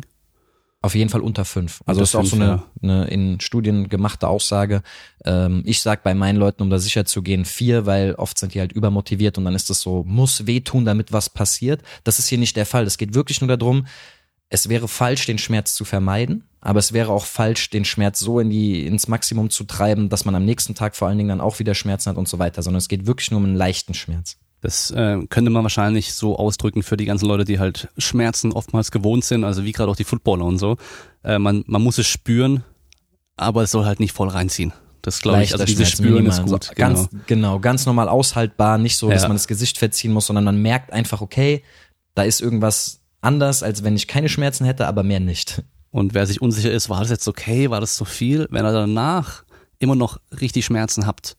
Auf 0.82 0.94
jeden 0.94 1.08
Fall 1.08 1.20
unter 1.20 1.44
fünf. 1.44 1.82
Also 1.86 2.00
unter 2.00 2.00
das 2.00 2.08
ist 2.10 2.14
auch 2.16 2.24
so 2.24 2.36
eine, 2.36 2.62
eine 2.82 3.06
in 3.06 3.40
Studien 3.40 3.88
gemachte 3.88 4.26
Aussage. 4.26 4.82
Ähm, 5.24 5.62
ich 5.64 5.80
sag 5.82 6.02
bei 6.02 6.14
meinen 6.14 6.36
Leuten, 6.36 6.62
um 6.62 6.70
da 6.70 6.78
sicher 6.78 7.04
zu 7.04 7.22
gehen, 7.22 7.44
vier, 7.44 7.86
weil 7.86 8.14
oft 8.16 8.38
sind 8.38 8.54
die 8.54 8.60
halt 8.60 8.72
übermotiviert 8.72 9.38
und 9.38 9.44
dann 9.44 9.54
ist 9.54 9.70
das 9.70 9.80
so, 9.80 10.02
muss 10.04 10.46
wehtun, 10.46 10.84
damit 10.84 11.12
was 11.12 11.30
passiert. 11.30 11.82
Das 12.02 12.18
ist 12.18 12.28
hier 12.28 12.38
nicht 12.38 12.56
der 12.56 12.66
Fall. 12.66 12.84
Es 12.84 12.98
geht 12.98 13.14
wirklich 13.14 13.40
nur 13.40 13.56
darum, 13.56 13.86
es 14.48 14.68
wäre 14.68 14.88
falsch, 14.88 15.26
den 15.26 15.38
Schmerz 15.38 15.74
zu 15.74 15.84
vermeiden, 15.84 16.44
aber 16.60 16.78
es 16.78 16.92
wäre 16.92 17.12
auch 17.12 17.24
falsch, 17.24 17.70
den 17.70 17.84
Schmerz 17.84 18.20
so 18.20 18.40
in 18.40 18.50
die, 18.50 18.86
ins 18.86 19.08
Maximum 19.08 19.50
zu 19.50 19.64
treiben, 19.64 20.08
dass 20.08 20.24
man 20.24 20.34
am 20.34 20.44
nächsten 20.44 20.74
Tag 20.74 20.96
vor 20.96 21.08
allen 21.08 21.18
Dingen 21.18 21.30
dann 21.30 21.40
auch 21.40 21.58
wieder 21.58 21.74
Schmerzen 21.74 22.10
hat 22.10 22.16
und 22.16 22.28
so 22.28 22.38
weiter, 22.38 22.62
sondern 22.62 22.78
es 22.78 22.88
geht 22.88 23.06
wirklich 23.06 23.30
nur 23.30 23.38
um 23.38 23.46
einen 23.46 23.56
leichten 23.56 23.94
Schmerz. 23.94 24.36
Das 24.60 24.90
äh, 24.90 25.18
könnte 25.28 25.50
man 25.50 25.62
wahrscheinlich 25.62 26.14
so 26.14 26.36
ausdrücken 26.36 26.82
für 26.82 26.96
die 26.96 27.04
ganzen 27.04 27.26
Leute, 27.26 27.44
die 27.44 27.58
halt 27.58 27.88
Schmerzen 27.98 28.52
oftmals 28.52 28.90
gewohnt 28.90 29.24
sind, 29.24 29.44
also 29.44 29.64
wie 29.64 29.72
gerade 29.72 29.90
auch 29.90 29.96
die 29.96 30.04
Footballer 30.04 30.44
und 30.44 30.58
so. 30.58 30.76
Äh, 31.22 31.38
man, 31.38 31.62
man 31.66 31.82
muss 31.82 31.98
es 31.98 32.06
spüren, 32.06 32.64
aber 33.36 33.62
es 33.62 33.70
soll 33.70 33.84
halt 33.84 34.00
nicht 34.00 34.12
voll 34.12 34.28
reinziehen. 34.28 34.72
Das 35.02 35.20
glaube 35.20 35.44
ich, 35.44 35.52
also 35.52 35.64
dieses 35.64 35.90
Spüren 35.90 36.24
minimal. 36.24 36.38
ist 36.38 36.50
gut. 36.50 36.64
So, 36.64 36.72
genau. 36.74 36.88
Ganz, 36.88 37.08
genau, 37.26 37.60
ganz 37.60 37.86
normal 37.86 38.08
aushaltbar, 38.08 38.78
nicht 38.78 38.96
so, 38.96 39.08
dass 39.08 39.22
ja. 39.22 39.28
man 39.28 39.36
das 39.36 39.46
Gesicht 39.46 39.78
verziehen 39.78 40.12
muss, 40.12 40.26
sondern 40.26 40.44
man 40.44 40.60
merkt 40.60 40.92
einfach, 40.92 41.20
okay, 41.20 41.62
da 42.14 42.24
ist 42.24 42.40
irgendwas 42.40 43.05
anders, 43.26 43.62
als 43.62 43.82
wenn 43.82 43.96
ich 43.96 44.08
keine 44.08 44.28
Schmerzen 44.28 44.64
hätte, 44.64 44.86
aber 44.86 45.02
mehr 45.02 45.20
nicht. 45.20 45.62
Und 45.90 46.14
wer 46.14 46.26
sich 46.26 46.40
unsicher 46.40 46.70
ist, 46.70 46.88
war 46.88 47.00
das 47.00 47.10
jetzt 47.10 47.28
okay, 47.28 47.70
war 47.70 47.80
das 47.80 47.96
zu 47.96 48.04
viel? 48.04 48.46
Wenn 48.50 48.64
er 48.64 48.72
danach 48.72 49.44
immer 49.78 49.96
noch 49.96 50.18
richtig 50.40 50.64
Schmerzen 50.64 51.06
habt 51.06 51.36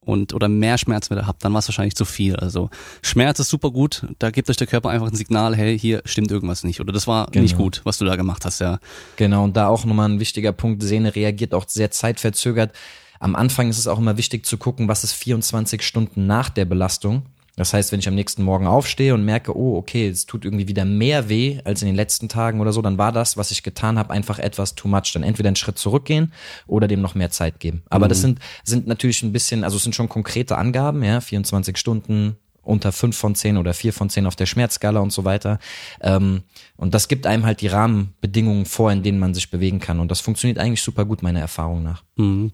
und 0.00 0.34
oder 0.34 0.48
mehr 0.48 0.78
Schmerzen 0.78 1.10
wieder 1.14 1.26
habt, 1.26 1.44
dann 1.44 1.52
war 1.52 1.58
es 1.58 1.68
wahrscheinlich 1.68 1.96
zu 1.96 2.04
viel. 2.04 2.36
Also 2.36 2.70
Schmerz 3.02 3.38
ist 3.40 3.48
super 3.48 3.70
gut, 3.70 4.06
da 4.18 4.30
gibt 4.30 4.48
euch 4.48 4.56
der 4.56 4.66
Körper 4.66 4.90
einfach 4.90 5.08
ein 5.08 5.16
Signal, 5.16 5.56
hey, 5.56 5.78
hier 5.78 6.02
stimmt 6.04 6.30
irgendwas 6.30 6.64
nicht 6.64 6.80
oder 6.80 6.92
das 6.92 7.06
war 7.06 7.28
genau. 7.30 7.42
nicht 7.42 7.56
gut, 7.56 7.80
was 7.84 7.98
du 7.98 8.04
da 8.04 8.16
gemacht 8.16 8.44
hast, 8.44 8.60
ja. 8.60 8.78
Genau, 9.16 9.44
und 9.44 9.56
da 9.56 9.68
auch 9.68 9.84
nochmal 9.84 10.08
ein 10.08 10.20
wichtiger 10.20 10.52
Punkt, 10.52 10.82
Sehne 10.82 11.14
reagiert 11.14 11.54
auch 11.54 11.68
sehr 11.68 11.90
zeitverzögert. 11.90 12.72
Am 13.20 13.34
Anfang 13.34 13.70
ist 13.70 13.78
es 13.78 13.86
auch 13.86 13.98
immer 13.98 14.18
wichtig 14.18 14.44
zu 14.44 14.58
gucken, 14.58 14.88
was 14.88 15.04
ist 15.04 15.12
24 15.12 15.82
Stunden 15.82 16.26
nach 16.26 16.50
der 16.50 16.66
Belastung. 16.66 17.22
Das 17.56 17.72
heißt, 17.72 17.92
wenn 17.92 18.00
ich 18.00 18.08
am 18.08 18.14
nächsten 18.14 18.42
Morgen 18.42 18.66
aufstehe 18.66 19.14
und 19.14 19.24
merke, 19.24 19.56
oh, 19.56 19.76
okay, 19.76 20.08
es 20.08 20.26
tut 20.26 20.44
irgendwie 20.44 20.66
wieder 20.66 20.84
mehr 20.84 21.28
weh 21.28 21.60
als 21.64 21.82
in 21.82 21.86
den 21.86 21.94
letzten 21.94 22.28
Tagen 22.28 22.60
oder 22.60 22.72
so, 22.72 22.82
dann 22.82 22.98
war 22.98 23.12
das, 23.12 23.36
was 23.36 23.50
ich 23.50 23.62
getan 23.62 23.98
habe, 23.98 24.12
einfach 24.12 24.38
etwas 24.38 24.74
too 24.74 24.88
much. 24.88 25.12
Dann 25.12 25.22
entweder 25.22 25.48
einen 25.48 25.56
Schritt 25.56 25.78
zurückgehen 25.78 26.32
oder 26.66 26.88
dem 26.88 27.00
noch 27.00 27.14
mehr 27.14 27.30
Zeit 27.30 27.60
geben. 27.60 27.82
Aber 27.90 28.06
mhm. 28.06 28.08
das 28.08 28.20
sind, 28.20 28.40
sind 28.64 28.86
natürlich 28.86 29.22
ein 29.22 29.32
bisschen, 29.32 29.62
also 29.62 29.76
es 29.76 29.84
sind 29.84 29.94
schon 29.94 30.08
konkrete 30.08 30.58
Angaben, 30.58 31.02
ja, 31.04 31.20
24 31.20 31.76
Stunden, 31.76 32.36
unter 32.64 32.92
5 32.92 33.16
von 33.16 33.34
10 33.34 33.56
oder 33.56 33.74
4 33.74 33.92
von 33.92 34.10
10 34.10 34.26
auf 34.26 34.36
der 34.36 34.46
Schmerzskala 34.46 35.00
und 35.00 35.12
so 35.12 35.24
weiter. 35.24 35.58
Ähm, 36.00 36.42
und 36.76 36.94
das 36.94 37.08
gibt 37.08 37.26
einem 37.26 37.44
halt 37.44 37.60
die 37.60 37.68
Rahmenbedingungen 37.68 38.64
vor, 38.64 38.90
in 38.90 39.02
denen 39.02 39.18
man 39.18 39.34
sich 39.34 39.50
bewegen 39.50 39.80
kann. 39.80 40.00
Und 40.00 40.10
das 40.10 40.20
funktioniert 40.20 40.58
eigentlich 40.58 40.82
super 40.82 41.04
gut, 41.04 41.22
meiner 41.22 41.40
Erfahrung 41.40 41.82
nach. 41.82 42.02
Mhm. 42.16 42.52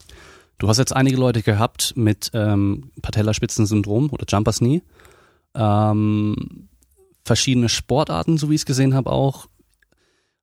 Du 0.60 0.68
hast 0.68 0.76
jetzt 0.76 0.94
einige 0.94 1.16
Leute 1.16 1.42
gehabt 1.42 1.94
mit 1.96 2.30
ähm, 2.34 2.92
Patellaspitzensyndrom 3.00 4.10
oder 4.10 4.26
Jumpers 4.28 4.58
Knee. 4.58 4.82
Ähm, 5.54 6.68
verschiedene 7.24 7.70
Sportarten, 7.70 8.36
so 8.36 8.50
wie 8.50 8.56
ich 8.56 8.60
es 8.60 8.66
gesehen 8.66 8.94
habe, 8.94 9.10
auch. 9.10 9.46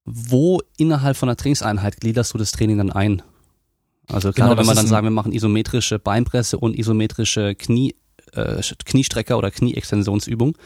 Wo 0.06 0.60
innerhalb 0.78 1.18
von 1.18 1.30
einer 1.30 1.36
Trainingseinheit 1.36 2.02
gliederst 2.02 2.34
du 2.34 2.40
das 2.40 2.52
Training 2.52 2.80
dann 2.80 2.92
ein? 2.92 3.22
Also 4.08 4.32
gerade 4.32 4.56
genau, 4.56 4.60
wenn 4.60 4.66
wir 4.66 4.74
dann 4.74 4.88
sagen, 4.88 5.06
wir 5.06 5.12
machen 5.12 5.34
isometrische 5.34 6.00
Beinpresse 6.00 6.58
und 6.58 6.76
isometrische 6.76 7.54
Knie, 7.54 7.96
äh, 8.34 8.60
Kniestrecker 8.86 9.38
oder 9.38 9.52
Knieextensionsübung. 9.52 10.58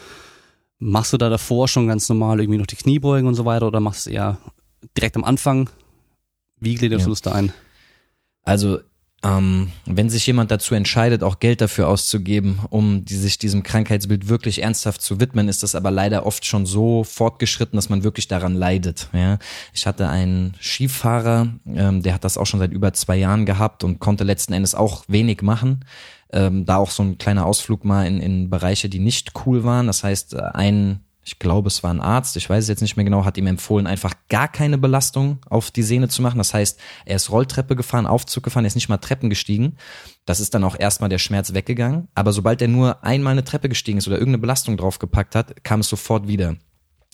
Machst 0.80 1.12
du 1.12 1.18
da 1.18 1.30
davor 1.30 1.68
schon 1.68 1.88
ganz 1.88 2.08
normal 2.08 2.40
irgendwie 2.40 2.60
noch 2.60 2.68
die 2.68 2.78
Kniebeugen 2.78 3.28
und 3.28 3.36
so 3.36 3.44
weiter 3.44 3.68
oder 3.68 3.82
machst 3.82 4.06
du 4.06 4.12
eher 4.12 4.38
direkt 4.96 5.18
am 5.18 5.26
Anfang? 5.26 5.70
Wie 6.58 6.76
gliederst 6.76 7.02
ja. 7.02 7.06
du 7.08 7.12
das 7.12 7.22
da 7.22 7.34
ein? 7.34 7.52
Also 8.44 8.80
ähm, 9.24 9.72
wenn 9.86 10.10
sich 10.10 10.26
jemand 10.26 10.50
dazu 10.50 10.74
entscheidet, 10.74 11.22
auch 11.22 11.40
Geld 11.40 11.62
dafür 11.62 11.88
auszugeben, 11.88 12.60
um 12.72 13.06
die, 13.06 13.16
sich 13.16 13.38
diesem 13.38 13.62
Krankheitsbild 13.62 14.30
wirklich 14.30 14.64
ernsthaft 14.64 15.02
zu 15.02 15.20
widmen, 15.20 15.48
ist 15.48 15.62
das 15.62 15.76
aber 15.76 15.92
leider 15.92 16.26
oft 16.26 16.44
schon 16.46 16.66
so 16.66 17.04
fortgeschritten, 17.04 17.78
dass 17.78 17.90
man 17.90 18.04
wirklich 18.04 18.28
daran 18.28 18.56
leidet. 18.56 19.10
Ja? 19.14 19.38
Ich 19.74 19.86
hatte 19.86 20.10
einen 20.10 20.56
Skifahrer, 20.60 21.50
ähm, 21.68 22.02
der 22.02 22.16
hat 22.16 22.24
das 22.24 22.38
auch 22.38 22.48
schon 22.48 22.60
seit 22.60 22.72
über 22.72 22.94
zwei 22.94 23.18
Jahren 23.18 23.46
gehabt 23.46 23.84
und 23.84 24.00
konnte 24.00 24.24
letzten 24.24 24.54
Endes 24.54 24.74
auch 24.74 25.04
wenig 25.08 25.44
machen. 25.44 25.86
Ähm, 26.34 26.66
da 26.66 26.78
auch 26.78 26.90
so 26.90 27.04
ein 27.04 27.18
kleiner 27.20 27.46
Ausflug 27.46 27.86
mal 27.86 28.08
in, 28.08 28.22
in 28.22 28.50
Bereiche, 28.50 28.90
die 28.90 29.00
nicht 29.00 29.34
cool 29.46 29.64
waren. 29.64 29.86
Das 29.86 30.04
heißt, 30.04 30.36
ein 30.36 31.02
ich 31.32 31.40
glaube, 31.40 31.68
es 31.68 31.82
war 31.82 31.94
ein 31.94 32.02
Arzt, 32.02 32.36
ich 32.36 32.50
weiß 32.50 32.66
es 32.66 32.68
jetzt 32.68 32.82
nicht 32.82 32.98
mehr 32.98 33.06
genau, 33.06 33.24
hat 33.24 33.38
ihm 33.38 33.48
empfohlen, 33.48 33.88
einfach 33.88 34.14
gar 34.28 34.50
keine 34.50 34.78
Belastung 34.78 35.40
auf 35.50 35.72
die 35.72 35.82
Sehne 35.82 36.10
zu 36.10 36.22
machen. 36.22 36.40
Das 36.40 36.54
heißt, 36.54 36.78
er 37.06 37.16
ist 37.16 37.32
Rolltreppe 37.32 37.78
gefahren, 37.78 38.06
Aufzug 38.06 38.44
gefahren, 38.44 38.66
er 38.66 38.68
ist 38.68 38.76
nicht 38.76 38.90
mal 38.90 38.98
Treppen 38.98 39.30
gestiegen. 39.30 39.78
Das 40.26 40.42
ist 40.42 40.54
dann 40.54 40.66
auch 40.66 40.78
erstmal 40.78 41.10
der 41.10 41.20
Schmerz 41.20 41.54
weggegangen. 41.54 42.10
Aber 42.16 42.34
sobald 42.34 42.62
er 42.62 42.68
nur 42.68 43.06
einmal 43.06 43.32
eine 43.32 43.46
Treppe 43.46 43.70
gestiegen 43.70 43.98
ist 43.98 44.08
oder 44.08 44.18
irgendeine 44.18 44.42
Belastung 44.42 44.76
draufgepackt 44.76 45.36
hat, 45.36 45.64
kam 45.64 45.80
es 45.80 45.88
sofort 45.88 46.28
wieder. 46.28 46.58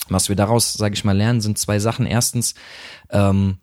Was 0.09 0.29
wir 0.29 0.35
daraus, 0.35 0.73
sage 0.73 0.95
ich 0.95 1.05
mal, 1.05 1.15
lernen, 1.15 1.39
sind 1.39 1.59
zwei 1.59 1.77
Sachen. 1.77 2.07
Erstens, 2.07 2.55
ähm, 3.11 3.59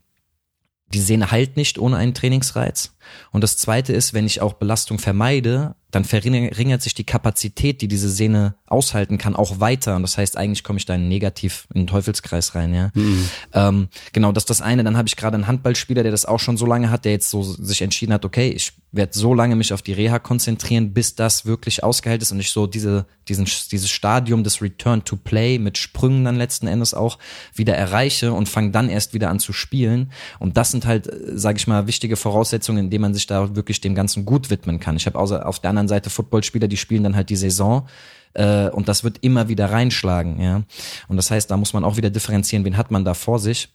die 0.86 1.00
Sehne 1.00 1.32
heilt 1.32 1.56
nicht 1.56 1.80
ohne 1.80 1.96
einen 1.96 2.14
Trainingsreiz. 2.14 2.93
Und 3.32 3.42
das 3.42 3.56
zweite 3.56 3.92
ist, 3.92 4.14
wenn 4.14 4.26
ich 4.26 4.40
auch 4.40 4.54
Belastung 4.54 4.98
vermeide, 4.98 5.74
dann 5.94 6.04
verringert 6.04 6.82
sich 6.82 6.94
die 6.94 7.04
Kapazität, 7.04 7.80
die 7.80 7.88
diese 7.88 8.10
Sehne 8.10 8.56
aushalten 8.66 9.16
kann, 9.16 9.36
auch 9.36 9.60
weiter. 9.60 9.94
Und 9.94 10.02
das 10.02 10.18
heißt, 10.18 10.36
eigentlich 10.36 10.64
komme 10.64 10.78
ich 10.78 10.86
da 10.86 10.96
in 10.96 11.08
negativ 11.08 11.68
in 11.72 11.82
den 11.82 11.86
Teufelskreis 11.86 12.54
rein, 12.56 12.74
ja. 12.74 12.90
Mhm. 12.94 13.28
Ähm, 13.52 13.88
genau, 14.12 14.32
das 14.32 14.42
ist 14.42 14.50
das 14.50 14.60
eine. 14.60 14.82
Dann 14.82 14.96
habe 14.96 15.06
ich 15.06 15.16
gerade 15.16 15.36
einen 15.36 15.46
Handballspieler, 15.46 16.02
der 16.02 16.10
das 16.10 16.26
auch 16.26 16.40
schon 16.40 16.56
so 16.56 16.66
lange 16.66 16.90
hat, 16.90 17.04
der 17.04 17.12
jetzt 17.12 17.30
so 17.30 17.42
sich 17.42 17.82
entschieden 17.82 18.12
hat, 18.12 18.24
okay, 18.24 18.48
ich 18.48 18.72
werde 18.90 19.16
so 19.16 19.34
lange 19.34 19.56
mich 19.56 19.72
auf 19.72 19.82
die 19.82 19.92
Reha 19.92 20.18
konzentrieren, 20.18 20.92
bis 20.92 21.14
das 21.14 21.46
wirklich 21.46 21.84
ausgeheilt 21.84 22.22
ist 22.22 22.32
und 22.32 22.40
ich 22.40 22.50
so 22.50 22.66
diese, 22.66 23.06
diesen, 23.28 23.46
dieses 23.70 23.90
Stadium 23.90 24.44
des 24.44 24.62
Return 24.62 25.04
to 25.04 25.16
Play 25.16 25.58
mit 25.58 25.78
Sprüngen 25.78 26.24
dann 26.24 26.36
letzten 26.36 26.66
Endes 26.66 26.94
auch 26.94 27.18
wieder 27.54 27.74
erreiche 27.76 28.32
und 28.32 28.48
fange 28.48 28.70
dann 28.70 28.88
erst 28.88 29.14
wieder 29.14 29.30
an 29.30 29.38
zu 29.38 29.52
spielen. 29.52 30.12
Und 30.38 30.56
das 30.56 30.70
sind 30.70 30.86
halt, 30.86 31.06
äh, 31.06 31.36
sage 31.38 31.58
ich 31.58 31.66
mal, 31.66 31.86
wichtige 31.86 32.16
Voraussetzungen, 32.16 32.90
indem 32.94 33.02
man 33.02 33.14
sich 33.14 33.26
da 33.26 33.56
wirklich 33.56 33.80
dem 33.80 33.96
Ganzen 33.96 34.24
gut 34.24 34.50
widmen 34.50 34.78
kann. 34.78 34.94
Ich 34.94 35.06
habe 35.06 35.18
außer 35.18 35.46
auf 35.48 35.58
der 35.58 35.70
anderen 35.70 35.88
Seite 35.88 36.10
Footballspieler, 36.10 36.68
die 36.68 36.76
spielen 36.76 37.02
dann 37.02 37.16
halt 37.16 37.28
die 37.28 37.34
Saison 37.34 37.88
äh, 38.34 38.68
und 38.68 38.86
das 38.86 39.02
wird 39.02 39.18
immer 39.22 39.48
wieder 39.48 39.72
reinschlagen, 39.72 40.40
ja. 40.40 40.62
Und 41.08 41.16
das 41.16 41.32
heißt, 41.32 41.50
da 41.50 41.56
muss 41.56 41.72
man 41.72 41.82
auch 41.82 41.96
wieder 41.96 42.10
differenzieren, 42.10 42.64
wen 42.64 42.76
hat 42.76 42.92
man 42.92 43.04
da 43.04 43.14
vor 43.14 43.40
sich 43.40 43.74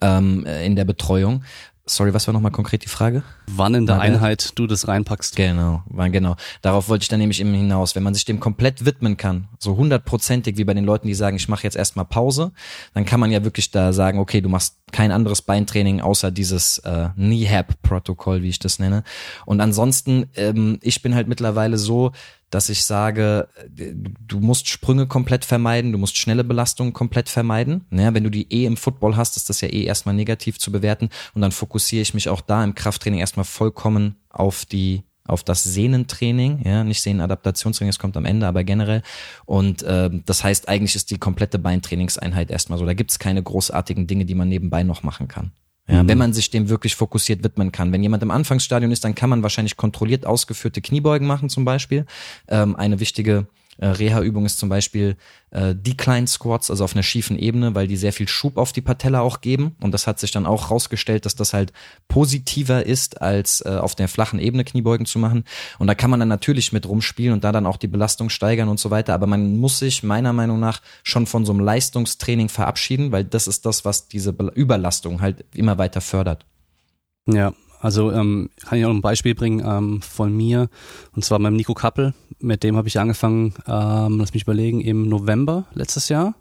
ähm, 0.00 0.46
in 0.46 0.76
der 0.76 0.84
Betreuung. 0.84 1.42
Sorry, 1.84 2.14
was 2.14 2.28
war 2.28 2.34
nochmal 2.34 2.52
konkret 2.52 2.84
die 2.84 2.88
Frage? 2.88 3.22
Wann 3.46 3.74
in 3.74 3.86
der 3.86 3.96
Margaret? 3.96 4.14
Einheit 4.14 4.52
du 4.58 4.66
das 4.66 4.86
reinpackst. 4.86 5.34
Genau, 5.34 5.82
wann 5.86 6.12
genau. 6.12 6.36
Darauf 6.60 6.88
wollte 6.88 7.02
ich 7.02 7.08
dann 7.08 7.18
nämlich 7.18 7.40
eben 7.40 7.54
hinaus. 7.54 7.96
Wenn 7.96 8.02
man 8.02 8.14
sich 8.14 8.26
dem 8.26 8.40
komplett 8.40 8.84
widmen 8.84 9.16
kann, 9.16 9.48
so 9.58 9.76
hundertprozentig 9.76 10.58
wie 10.58 10.64
bei 10.64 10.74
den 10.74 10.84
Leuten, 10.84 11.08
die 11.08 11.14
sagen, 11.14 11.36
ich 11.36 11.48
mache 11.48 11.64
jetzt 11.64 11.76
erstmal 11.76 12.04
Pause, 12.04 12.52
dann 12.92 13.06
kann 13.06 13.18
man 13.18 13.32
ja 13.32 13.42
wirklich 13.42 13.70
da 13.70 13.94
sagen, 13.94 14.18
okay, 14.18 14.42
du 14.42 14.50
machst 14.50 14.76
kein 14.92 15.12
anderes 15.12 15.42
Beintraining 15.42 16.00
außer 16.00 16.30
dieses 16.30 16.78
äh, 16.78 17.08
Knee-Hab-Protokoll, 17.14 18.42
wie 18.42 18.48
ich 18.48 18.58
das 18.58 18.78
nenne. 18.78 19.04
Und 19.46 19.60
ansonsten, 19.60 20.26
ähm, 20.36 20.78
ich 20.82 21.02
bin 21.02 21.14
halt 21.14 21.28
mittlerweile 21.28 21.78
so, 21.78 22.12
dass 22.50 22.70
ich 22.70 22.84
sage, 22.84 23.48
du 23.68 24.40
musst 24.40 24.68
Sprünge 24.68 25.06
komplett 25.06 25.44
vermeiden, 25.44 25.92
du 25.92 25.98
musst 25.98 26.16
schnelle 26.16 26.44
Belastungen 26.44 26.94
komplett 26.94 27.28
vermeiden. 27.28 27.84
Ja, 27.90 28.14
wenn 28.14 28.24
du 28.24 28.30
die 28.30 28.50
eh 28.50 28.64
im 28.64 28.78
Football 28.78 29.16
hast, 29.16 29.36
ist 29.36 29.50
das 29.50 29.60
ja 29.60 29.68
eh 29.68 29.84
erstmal 29.84 30.14
negativ 30.14 30.58
zu 30.58 30.72
bewerten 30.72 31.10
und 31.34 31.42
dann 31.42 31.52
fokussiere 31.52 32.02
ich 32.02 32.14
mich 32.14 32.28
auch 32.28 32.40
da 32.40 32.64
im 32.64 32.74
Krafttraining 32.74 33.20
erstmal 33.20 33.44
vollkommen 33.44 34.16
auf 34.30 34.64
die 34.64 35.02
auf 35.28 35.44
das 35.44 35.64
Sehnentraining, 35.64 36.62
ja, 36.64 36.84
nicht 36.84 37.02
Sehnenadaptationstraining, 37.02 37.90
das 37.90 37.98
kommt 37.98 38.16
am 38.16 38.24
Ende, 38.24 38.46
aber 38.46 38.64
generell. 38.64 39.02
Und 39.44 39.82
äh, 39.82 40.10
das 40.26 40.44
heißt, 40.44 40.68
eigentlich 40.68 40.96
ist 40.96 41.10
die 41.10 41.18
komplette 41.18 41.58
Beintrainingseinheit 41.58 42.50
erstmal 42.50 42.78
so. 42.78 42.86
Da 42.86 42.94
gibt's 42.94 43.18
keine 43.18 43.42
großartigen 43.42 44.06
Dinge, 44.06 44.24
die 44.24 44.34
man 44.34 44.48
nebenbei 44.48 44.82
noch 44.82 45.02
machen 45.02 45.28
kann. 45.28 45.52
Ja, 45.88 46.02
mhm. 46.02 46.08
Wenn 46.08 46.18
man 46.18 46.32
sich 46.32 46.50
dem 46.50 46.68
wirklich 46.68 46.94
fokussiert 46.96 47.42
widmen 47.42 47.72
kann. 47.72 47.92
Wenn 47.92 48.02
jemand 48.02 48.22
im 48.22 48.30
Anfangsstadion 48.30 48.92
ist, 48.92 49.04
dann 49.04 49.14
kann 49.14 49.30
man 49.30 49.42
wahrscheinlich 49.42 49.76
kontrolliert 49.76 50.26
ausgeführte 50.26 50.80
Kniebeugen 50.80 51.26
machen 51.26 51.48
zum 51.48 51.64
Beispiel. 51.64 52.04
Ähm, 52.48 52.76
eine 52.76 53.00
wichtige 53.00 53.46
Reha-Übung 53.86 54.44
ist 54.44 54.58
zum 54.58 54.68
Beispiel 54.68 55.16
äh, 55.50 55.74
Decline 55.74 56.26
Squats, 56.26 56.70
also 56.70 56.84
auf 56.84 56.94
einer 56.94 57.02
schiefen 57.02 57.38
Ebene, 57.38 57.74
weil 57.74 57.86
die 57.86 57.96
sehr 57.96 58.12
viel 58.12 58.28
Schub 58.28 58.56
auf 58.56 58.72
die 58.72 58.80
Patella 58.80 59.20
auch 59.20 59.40
geben. 59.40 59.76
Und 59.80 59.92
das 59.92 60.06
hat 60.06 60.18
sich 60.18 60.30
dann 60.30 60.46
auch 60.46 60.70
rausgestellt, 60.70 61.26
dass 61.26 61.36
das 61.36 61.52
halt 61.52 61.72
positiver 62.08 62.84
ist, 62.84 63.22
als 63.22 63.60
äh, 63.60 63.70
auf 63.70 63.94
der 63.94 64.08
flachen 64.08 64.40
Ebene 64.40 64.64
Kniebeugen 64.64 65.06
zu 65.06 65.18
machen. 65.18 65.44
Und 65.78 65.86
da 65.86 65.94
kann 65.94 66.10
man 66.10 66.20
dann 66.20 66.28
natürlich 66.28 66.72
mit 66.72 66.88
rumspielen 66.88 67.32
und 67.32 67.44
da 67.44 67.52
dann 67.52 67.66
auch 67.66 67.76
die 67.76 67.86
Belastung 67.86 68.30
steigern 68.30 68.68
und 68.68 68.80
so 68.80 68.90
weiter. 68.90 69.14
Aber 69.14 69.26
man 69.26 69.58
muss 69.58 69.78
sich 69.78 70.02
meiner 70.02 70.32
Meinung 70.32 70.58
nach 70.58 70.82
schon 71.04 71.26
von 71.26 71.44
so 71.44 71.52
einem 71.52 71.60
Leistungstraining 71.60 72.48
verabschieden, 72.48 73.12
weil 73.12 73.24
das 73.24 73.46
ist 73.46 73.64
das, 73.64 73.84
was 73.84 74.08
diese 74.08 74.30
Überlastung 74.54 75.20
halt 75.20 75.44
immer 75.54 75.78
weiter 75.78 76.00
fördert. 76.00 76.44
Ja, 77.26 77.52
also 77.80 78.12
ähm, 78.12 78.50
kann 78.64 78.78
ich 78.78 78.84
auch 78.84 78.90
ein 78.90 79.00
Beispiel 79.00 79.34
bringen 79.34 79.62
ähm, 79.64 80.02
von 80.02 80.36
mir 80.36 80.68
und 81.14 81.24
zwar 81.24 81.38
beim 81.38 81.54
Nico 81.54 81.74
Kappel. 81.74 82.14
Mit 82.40 82.62
dem 82.62 82.76
habe 82.76 82.88
ich 82.88 82.98
angefangen, 82.98 83.54
ähm, 83.66 84.18
lass 84.18 84.34
mich 84.34 84.42
überlegen, 84.42 84.80
im 84.80 85.08
November 85.08 85.66
letztes 85.74 86.08
Jahr. 86.08 86.34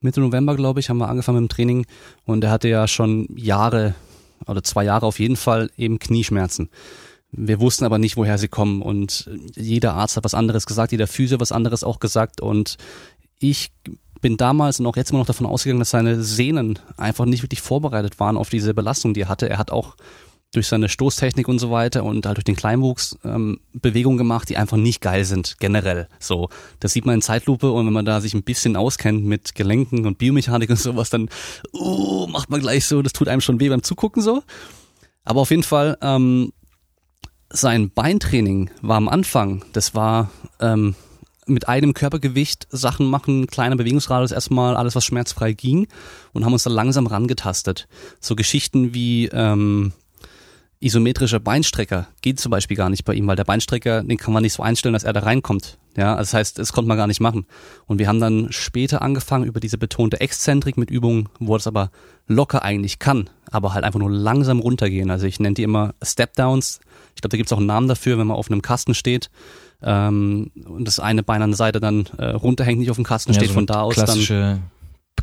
Mitte 0.00 0.20
November, 0.20 0.54
glaube 0.54 0.80
ich, 0.80 0.90
haben 0.90 0.98
wir 0.98 1.08
angefangen 1.08 1.40
mit 1.40 1.50
dem 1.50 1.54
Training 1.54 1.86
und 2.24 2.44
er 2.44 2.50
hatte 2.50 2.68
ja 2.68 2.86
schon 2.86 3.26
Jahre 3.36 3.94
oder 4.46 4.62
zwei 4.62 4.84
Jahre 4.84 5.06
auf 5.06 5.18
jeden 5.18 5.36
Fall 5.36 5.70
eben 5.76 5.98
Knieschmerzen. 5.98 6.68
Wir 7.30 7.58
wussten 7.60 7.84
aber 7.84 7.98
nicht, 7.98 8.16
woher 8.16 8.38
sie 8.38 8.48
kommen 8.48 8.82
und 8.82 9.30
jeder 9.56 9.94
Arzt 9.94 10.16
hat 10.16 10.24
was 10.24 10.34
anderes 10.34 10.66
gesagt, 10.66 10.92
jeder 10.92 11.06
Physio 11.06 11.40
was 11.40 11.52
anderes 11.52 11.82
auch 11.82 11.98
gesagt 11.98 12.40
und 12.40 12.76
ich 13.38 13.72
bin 14.20 14.36
damals 14.36 14.80
und 14.80 14.86
auch 14.86 14.96
jetzt 14.96 15.10
immer 15.10 15.18
noch 15.18 15.26
davon 15.26 15.46
ausgegangen, 15.46 15.80
dass 15.80 15.90
seine 15.90 16.22
Sehnen 16.22 16.78
einfach 16.96 17.26
nicht 17.26 17.42
wirklich 17.42 17.60
vorbereitet 17.60 18.18
waren 18.20 18.38
auf 18.38 18.48
diese 18.48 18.72
Belastung, 18.72 19.12
die 19.12 19.22
er 19.22 19.28
hatte. 19.28 19.50
Er 19.50 19.58
hat 19.58 19.70
auch 19.70 19.96
durch 20.54 20.68
seine 20.68 20.88
Stoßtechnik 20.88 21.48
und 21.48 21.58
so 21.58 21.70
weiter 21.70 22.04
und 22.04 22.26
halt 22.26 22.36
durch 22.36 22.44
den 22.44 22.56
Kleinwuchs 22.56 23.18
ähm, 23.24 23.60
Bewegungen 23.72 24.18
gemacht, 24.18 24.48
die 24.48 24.56
einfach 24.56 24.76
nicht 24.76 25.00
geil 25.00 25.24
sind, 25.24 25.56
generell. 25.58 26.08
So, 26.18 26.48
das 26.80 26.92
sieht 26.92 27.06
man 27.06 27.16
in 27.16 27.22
Zeitlupe 27.22 27.70
und 27.70 27.86
wenn 27.86 27.92
man 27.92 28.04
da 28.04 28.20
sich 28.20 28.34
ein 28.34 28.42
bisschen 28.42 28.76
auskennt 28.76 29.24
mit 29.24 29.54
Gelenken 29.54 30.06
und 30.06 30.18
Biomechanik 30.18 30.70
und 30.70 30.78
sowas, 30.78 31.10
dann 31.10 31.28
uh, 31.72 32.26
macht 32.26 32.50
man 32.50 32.60
gleich 32.60 32.86
so, 32.86 33.02
das 33.02 33.12
tut 33.12 33.28
einem 33.28 33.40
schon 33.40 33.60
weh 33.60 33.68
beim 33.68 33.82
Zugucken 33.82 34.22
so. 34.22 34.42
Aber 35.24 35.40
auf 35.40 35.50
jeden 35.50 35.62
Fall, 35.62 35.96
ähm, 36.02 36.52
sein 37.50 37.90
Beintraining 37.90 38.70
war 38.82 38.96
am 38.96 39.08
Anfang, 39.08 39.64
das 39.72 39.94
war 39.94 40.30
ähm, 40.60 40.94
mit 41.46 41.68
einem 41.68 41.94
Körpergewicht 41.94 42.66
Sachen 42.70 43.06
machen, 43.06 43.46
kleiner 43.46 43.76
Bewegungsradius 43.76 44.32
erstmal, 44.32 44.76
alles 44.76 44.94
was 44.94 45.04
schmerzfrei 45.04 45.52
ging 45.52 45.86
und 46.32 46.44
haben 46.44 46.52
uns 46.52 46.62
da 46.62 46.70
langsam 46.70 47.06
rangetastet. 47.06 47.86
So 48.20 48.34
Geschichten 48.34 48.94
wie 48.94 49.26
ähm, 49.26 49.92
isometrischer 50.84 51.40
Beinstrecker 51.40 52.08
geht 52.20 52.38
zum 52.38 52.50
Beispiel 52.50 52.76
gar 52.76 52.90
nicht 52.90 53.04
bei 53.04 53.14
ihm, 53.14 53.26
weil 53.26 53.36
der 53.36 53.44
Beinstrecker, 53.44 54.02
den 54.02 54.18
kann 54.18 54.34
man 54.34 54.42
nicht 54.42 54.52
so 54.52 54.62
einstellen, 54.62 54.92
dass 54.92 55.04
er 55.04 55.12
da 55.12 55.20
reinkommt. 55.20 55.78
Ja, 55.96 56.12
also 56.12 56.20
das 56.20 56.34
heißt, 56.34 56.58
das 56.58 56.72
konnte 56.72 56.88
man 56.88 56.96
gar 56.96 57.06
nicht 57.06 57.20
machen. 57.20 57.46
Und 57.86 57.98
wir 57.98 58.08
haben 58.08 58.20
dann 58.20 58.48
später 58.50 59.00
angefangen 59.00 59.44
über 59.44 59.60
diese 59.60 59.78
betonte 59.78 60.20
Exzentrik 60.20 60.76
mit 60.76 60.90
Übungen, 60.90 61.28
wo 61.38 61.54
es 61.56 61.66
aber 61.66 61.90
locker 62.26 62.62
eigentlich 62.62 62.98
kann, 62.98 63.30
aber 63.50 63.74
halt 63.74 63.84
einfach 63.84 64.00
nur 64.00 64.10
langsam 64.10 64.58
runtergehen. 64.58 65.10
Also 65.10 65.26
ich 65.26 65.40
nenne 65.40 65.54
die 65.54 65.62
immer 65.62 65.94
Step-Downs. 66.02 66.80
Ich 67.14 67.22
glaube, 67.22 67.30
da 67.30 67.36
gibt 67.36 67.48
es 67.48 67.52
auch 67.52 67.58
einen 67.58 67.66
Namen 67.66 67.88
dafür, 67.88 68.18
wenn 68.18 68.26
man 68.26 68.36
auf 68.36 68.50
einem 68.50 68.62
Kasten 68.62 68.94
steht 68.94 69.30
ähm, 69.82 70.50
und 70.66 70.86
das 70.86 70.98
eine 70.98 71.22
Bein 71.22 71.42
an 71.42 71.50
der 71.50 71.56
Seite 71.56 71.80
dann 71.80 72.06
äh, 72.18 72.30
runterhängt, 72.30 72.80
nicht 72.80 72.90
auf 72.90 72.96
dem 72.96 73.04
Kasten 73.04 73.32
ja, 73.32 73.38
steht, 73.38 73.48
so 73.48 73.54
von 73.54 73.66
da 73.66 73.82
aus 73.82 73.96
dann 73.96 74.60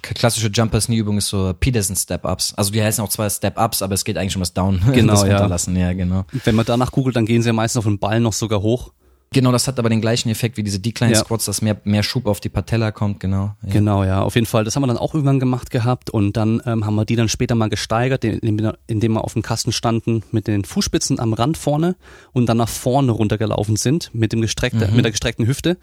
klassische 0.01 0.47
Jumper-Knee-Übung 0.47 1.17
ist 1.17 1.27
so 1.27 1.53
Peterson 1.59 1.95
Step-Ups. 1.95 2.53
Also 2.55 2.71
die 2.71 2.81
heißen 2.81 3.03
auch 3.03 3.09
zwar 3.09 3.29
Step-Ups, 3.29 3.81
aber 3.81 3.93
es 3.93 4.03
geht 4.03 4.17
eigentlich 4.17 4.35
um 4.35 4.41
das 4.41 4.53
Down. 4.53 4.81
Genau, 4.91 5.13
das 5.13 5.67
ja. 5.67 5.73
ja, 5.73 5.93
genau. 5.93 6.25
Wenn 6.43 6.55
man 6.55 6.65
danach 6.65 6.91
googelt, 6.91 7.15
dann 7.15 7.25
gehen 7.25 7.41
sie 7.41 7.49
ja 7.49 7.53
meistens 7.53 7.79
auf 7.79 7.85
den 7.85 7.97
Ball 7.97 8.19
noch 8.19 8.33
sogar 8.33 8.61
hoch. 8.61 8.91
Genau, 9.33 9.53
das 9.53 9.65
hat 9.69 9.79
aber 9.79 9.87
den 9.87 10.01
gleichen 10.01 10.27
Effekt 10.27 10.57
wie 10.57 10.63
diese 10.63 10.81
Decline 10.81 11.15
Squats, 11.15 11.45
ja. 11.45 11.51
dass 11.51 11.61
mehr, 11.61 11.79
mehr 11.85 12.03
Schub 12.03 12.25
auf 12.25 12.41
die 12.41 12.49
Patella 12.49 12.91
kommt, 12.91 13.21
genau. 13.21 13.55
Ja. 13.63 13.71
Genau, 13.71 14.03
ja, 14.03 14.21
auf 14.21 14.35
jeden 14.35 14.45
Fall. 14.45 14.65
Das 14.65 14.75
haben 14.75 14.83
wir 14.83 14.87
dann 14.87 14.97
auch 14.97 15.13
irgendwann 15.13 15.39
gemacht 15.39 15.71
gehabt 15.71 16.09
und 16.09 16.35
dann 16.35 16.61
ähm, 16.65 16.85
haben 16.85 16.95
wir 16.95 17.05
die 17.05 17.15
dann 17.15 17.29
später 17.29 17.55
mal 17.55 17.69
gesteigert, 17.69 18.25
indem, 18.25 18.73
indem 18.87 19.13
wir 19.13 19.23
auf 19.23 19.31
dem 19.31 19.41
Kasten 19.41 19.71
standen 19.71 20.23
mit 20.31 20.47
den 20.47 20.65
Fußspitzen 20.65 21.17
am 21.21 21.31
Rand 21.31 21.57
vorne 21.57 21.95
und 22.33 22.47
dann 22.47 22.57
nach 22.57 22.67
vorne 22.67 23.13
runtergelaufen 23.13 23.77
sind 23.77 24.13
mit 24.13 24.33
dem 24.33 24.41
gestreckte, 24.41 24.89
mhm. 24.89 24.97
mit 24.97 25.05
der 25.05 25.11
gestreckten 25.11 25.47
Hüfte, 25.47 25.77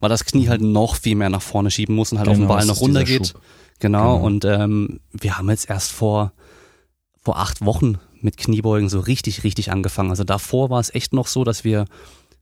weil 0.00 0.08
das 0.08 0.24
Knie 0.24 0.48
halt 0.48 0.62
noch 0.62 0.96
viel 0.96 1.14
mehr 1.14 1.28
nach 1.28 1.42
vorne 1.42 1.70
schieben 1.70 1.94
muss 1.94 2.10
und 2.10 2.18
halt 2.18 2.28
genau, 2.28 2.36
auf 2.36 2.42
den 2.42 2.48
Ball 2.48 2.64
noch 2.64 2.80
runter 2.80 3.04
geht. 3.04 3.34
Genau, 3.80 4.16
genau. 4.16 4.26
und 4.26 4.44
ähm, 4.44 5.00
wir 5.12 5.36
haben 5.36 5.50
jetzt 5.50 5.68
erst 5.68 5.92
vor, 5.92 6.32
vor 7.20 7.38
acht 7.38 7.64
Wochen 7.64 7.98
mit 8.20 8.36
Kniebeugen 8.36 8.88
so 8.88 9.00
richtig, 9.00 9.44
richtig 9.44 9.70
angefangen. 9.70 10.10
Also 10.10 10.24
davor 10.24 10.70
war 10.70 10.80
es 10.80 10.94
echt 10.94 11.12
noch 11.12 11.26
so, 11.26 11.44
dass 11.44 11.64
wir 11.64 11.84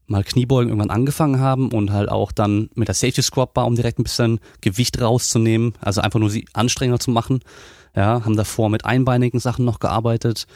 mal 0.07 0.23
Kniebeugen 0.23 0.69
irgendwann 0.69 0.89
angefangen 0.89 1.39
haben 1.39 1.71
und 1.71 1.91
halt 1.91 2.09
auch 2.09 2.31
dann 2.31 2.69
mit 2.75 2.87
der 2.87 2.95
Safety 2.95 3.21
Squat 3.21 3.53
Bar, 3.53 3.65
um 3.65 3.75
direkt 3.75 3.99
ein 3.99 4.03
bisschen 4.03 4.39
Gewicht 4.61 5.01
rauszunehmen, 5.01 5.73
also 5.81 6.01
einfach 6.01 6.19
nur 6.19 6.29
sie 6.29 6.45
anstrengender 6.53 6.99
zu 6.99 7.11
machen. 7.11 7.39
Ja, 7.95 8.25
haben 8.25 8.35
davor 8.35 8.69
mit 8.69 8.85
einbeinigen 8.85 9.39
Sachen 9.39 9.65
noch 9.65 9.79
gearbeitet, 9.79 10.47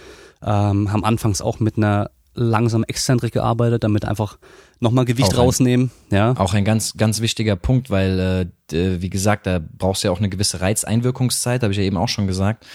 ähm, 0.41 0.91
haben 0.91 1.03
anfangs 1.03 1.41
auch 1.41 1.59
mit 1.59 1.77
einer 1.77 2.09
langsam 2.37 2.83
Exzentrik 2.83 3.33
gearbeitet, 3.33 3.83
damit 3.83 4.05
einfach 4.05 4.37
nochmal 4.79 5.05
Gewicht 5.05 5.33
auch 5.33 5.39
rausnehmen. 5.39 5.91
Ein, 6.09 6.15
ja. 6.15 6.33
Auch 6.37 6.53
ein 6.53 6.63
ganz, 6.63 6.95
ganz 6.95 7.19
wichtiger 7.19 7.55
Punkt, 7.55 7.89
weil, 7.89 8.51
äh, 8.71 9.01
wie 9.01 9.09
gesagt, 9.09 9.47
da 9.47 9.59
brauchst 9.59 10.03
du 10.03 10.07
ja 10.07 10.11
auch 10.11 10.19
eine 10.19 10.29
gewisse 10.29 10.61
Reizeinwirkungszeit, 10.61 11.63
habe 11.63 11.73
ich 11.73 11.79
ja 11.79 11.83
eben 11.83 11.97
auch 11.97 12.09
schon 12.09 12.27
gesagt, 12.27 12.65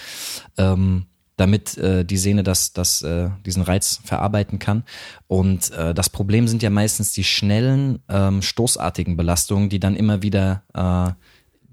ähm, 0.57 1.05
damit 1.37 1.77
äh, 1.77 2.05
die 2.05 2.17
Sehne 2.17 2.43
das, 2.43 2.73
das, 2.73 3.01
äh, 3.01 3.29
diesen 3.45 3.63
Reiz 3.63 3.99
verarbeiten 4.03 4.59
kann. 4.59 4.83
Und 5.27 5.71
äh, 5.71 5.93
das 5.93 6.09
Problem 6.09 6.47
sind 6.47 6.61
ja 6.61 6.69
meistens 6.69 7.13
die 7.13 7.23
schnellen, 7.23 7.99
ähm, 8.09 8.41
stoßartigen 8.41 9.17
Belastungen, 9.17 9.69
die 9.69 9.79
dann 9.79 9.95
immer 9.95 10.21
wieder 10.21 10.63
äh, 10.73 11.13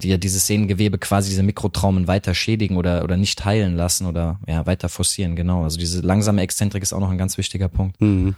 die 0.03 0.09
ja 0.09 0.17
dieses 0.17 0.47
Sehnengewebe 0.47 0.99
quasi 0.99 1.31
diese 1.31 1.43
Mikrotraumen 1.43 2.07
weiter 2.07 2.35
schädigen 2.35 2.77
oder, 2.77 3.05
oder 3.05 3.17
nicht 3.17 3.45
heilen 3.45 3.77
lassen 3.77 4.07
oder 4.07 4.41
ja, 4.47 4.67
weiter 4.67 4.89
forcieren, 4.89 5.37
genau. 5.37 5.65
Also 5.65 5.79
diese 5.79 6.01
langsame 6.01 6.43
Exzentrik 6.43 6.83
ist 6.83 6.93
auch 6.93 7.01
noch 7.01 7.11
ein 7.11 7.19
ganz 7.19 7.39
wichtiger 7.39 7.69
Punkt. 7.69 8.01
Mhm. 8.01 8.35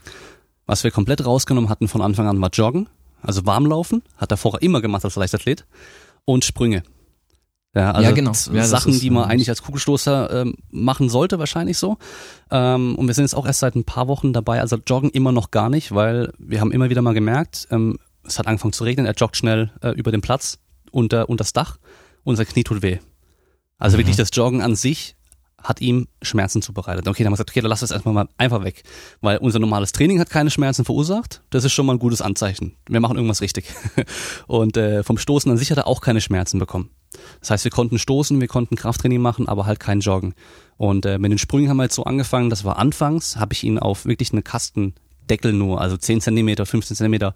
Was 0.66 0.84
wir 0.84 0.90
komplett 0.90 1.24
rausgenommen 1.24 1.70
hatten 1.70 1.88
von 1.88 2.02
Anfang 2.02 2.26
an 2.26 2.40
war 2.40 2.50
Joggen, 2.50 2.88
also 3.20 3.46
Warmlaufen, 3.46 4.02
hat 4.16 4.30
er 4.30 4.36
vorher 4.36 4.62
immer 4.62 4.80
gemacht 4.80 5.04
als 5.04 5.16
Leichtathlet 5.16 5.64
und 6.24 6.44
Sprünge. 6.44 6.82
Ja, 7.74 7.92
also 7.92 8.08
Ja, 8.08 8.14
genau. 8.14 8.32
Ja, 8.52 8.64
Sachen, 8.64 8.92
ist, 8.92 9.02
die 9.02 9.10
man 9.10 9.24
ähm, 9.24 9.30
eigentlich 9.30 9.48
als 9.48 9.62
Kugelstoßer 9.62 10.42
ähm, 10.42 10.54
machen 10.70 11.08
sollte, 11.08 11.38
wahrscheinlich 11.38 11.78
so. 11.78 11.96
Ähm, 12.50 12.94
und 12.96 13.06
wir 13.06 13.14
sind 13.14 13.24
jetzt 13.24 13.34
auch 13.34 13.46
erst 13.46 13.60
seit 13.60 13.74
ein 13.76 13.84
paar 13.84 14.08
Wochen 14.08 14.32
dabei, 14.32 14.60
also 14.60 14.76
joggen 14.86 15.10
immer 15.10 15.32
noch 15.32 15.50
gar 15.50 15.70
nicht, 15.70 15.92
weil 15.94 16.32
wir 16.38 16.60
haben 16.60 16.72
immer 16.72 16.90
wieder 16.90 17.02
mal 17.02 17.14
gemerkt, 17.14 17.68
ähm, 17.70 17.98
es 18.24 18.38
hat 18.38 18.46
angefangen 18.46 18.72
zu 18.72 18.84
regnen, 18.84 19.06
er 19.06 19.14
joggt 19.14 19.36
schnell 19.36 19.70
äh, 19.80 19.90
über 19.90 20.12
den 20.12 20.20
Platz 20.20 20.58
unter, 20.92 21.28
unter 21.28 21.42
das 21.42 21.52
Dach, 21.52 21.78
unser 22.24 22.44
Knie 22.44 22.64
tut 22.64 22.82
weh. 22.82 22.98
Also 23.78 23.98
wirklich 23.98 24.16
das 24.16 24.30
Joggen 24.32 24.62
an 24.62 24.76
sich 24.76 25.16
hat 25.62 25.80
ihm 25.80 26.08
Schmerzen 26.22 26.60
zubereitet. 26.60 27.06
Okay, 27.06 27.22
dann 27.22 27.26
haben 27.26 27.32
wir 27.32 27.36
gesagt, 27.36 27.50
okay, 27.50 27.60
dann 27.60 27.70
lass 27.70 27.80
das 27.80 27.90
erstmal 27.90 28.14
mal 28.14 28.28
einfach 28.36 28.64
weg. 28.64 28.82
Weil 29.20 29.38
unser 29.38 29.58
normales 29.58 29.92
Training 29.92 30.18
hat 30.18 30.30
keine 30.30 30.50
Schmerzen 30.50 30.84
verursacht. 30.84 31.42
Das 31.50 31.64
ist 31.64 31.72
schon 31.72 31.86
mal 31.86 31.94
ein 31.94 31.98
gutes 31.98 32.20
Anzeichen. 32.20 32.76
Wir 32.88 33.00
machen 33.00 33.16
irgendwas 33.16 33.40
richtig. 33.40 33.66
Und 34.46 34.76
äh, 34.76 35.02
vom 35.04 35.18
Stoßen 35.18 35.50
an 35.50 35.58
sich 35.58 35.70
hat 35.70 35.78
er 35.78 35.86
auch 35.86 36.00
keine 36.00 36.20
Schmerzen 36.20 36.58
bekommen. 36.58 36.90
Das 37.40 37.50
heißt, 37.50 37.64
wir 37.64 37.70
konnten 37.70 37.98
stoßen, 37.98 38.40
wir 38.40 38.48
konnten 38.48 38.76
Krafttraining 38.76 39.20
machen, 39.20 39.48
aber 39.48 39.66
halt 39.66 39.80
kein 39.80 40.00
Joggen. 40.00 40.34
Und 40.76 41.06
äh, 41.06 41.18
mit 41.18 41.30
den 41.30 41.38
Sprüngen 41.38 41.68
haben 41.68 41.76
wir 41.76 41.84
jetzt 41.84 41.94
so 41.94 42.04
angefangen, 42.04 42.50
das 42.50 42.64
war 42.64 42.78
anfangs, 42.78 43.36
habe 43.36 43.52
ich 43.52 43.64
ihn 43.64 43.78
auf 43.78 44.06
wirklich 44.06 44.32
einen 44.32 44.44
Kastendeckel 44.44 45.52
nur, 45.52 45.80
also 45.80 45.96
10 45.96 46.20
Zentimeter, 46.20 46.66
15 46.66 46.96
Zentimeter 46.96 47.34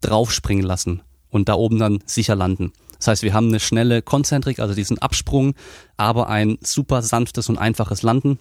draufspringen 0.00 0.64
lassen 0.64 1.02
und 1.28 1.48
da 1.48 1.54
oben 1.54 1.78
dann 1.78 1.98
sicher 2.06 2.36
landen. 2.36 2.72
Das 2.98 3.08
heißt, 3.08 3.22
wir 3.22 3.34
haben 3.34 3.48
eine 3.48 3.60
schnelle 3.60 4.02
Konzentrik, 4.02 4.58
also 4.58 4.74
diesen 4.74 4.98
Absprung, 4.98 5.54
aber 5.96 6.28
ein 6.28 6.58
super 6.62 7.02
sanftes 7.02 7.48
und 7.48 7.58
einfaches 7.58 8.02
Landen, 8.02 8.38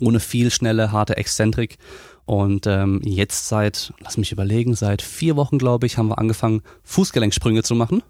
ohne 0.00 0.20
viel 0.20 0.50
schnelle, 0.50 0.92
harte 0.92 1.16
Exzentrik. 1.16 1.78
Und 2.24 2.66
ähm, 2.66 3.00
jetzt 3.04 3.48
seit, 3.48 3.92
lass 4.00 4.18
mich 4.18 4.32
überlegen, 4.32 4.74
seit 4.74 5.00
vier 5.00 5.36
Wochen, 5.36 5.58
glaube 5.58 5.86
ich, 5.86 5.96
haben 5.96 6.08
wir 6.08 6.18
angefangen, 6.18 6.62
Fußgelenksprünge 6.82 7.62
zu 7.62 7.74
machen. 7.74 8.02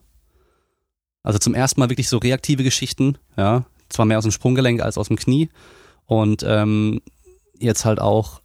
Also 1.22 1.38
zum 1.38 1.54
ersten 1.54 1.80
Mal 1.80 1.90
wirklich 1.90 2.08
so 2.08 2.18
reaktive 2.18 2.64
Geschichten, 2.64 3.18
ja, 3.36 3.64
zwar 3.88 4.06
mehr 4.06 4.18
aus 4.18 4.24
dem 4.24 4.32
Sprunggelenk 4.32 4.80
als 4.80 4.98
aus 4.98 5.08
dem 5.08 5.16
Knie. 5.16 5.50
Und 6.06 6.42
ähm, 6.46 7.00
jetzt 7.58 7.84
halt 7.84 8.00
auch, 8.00 8.40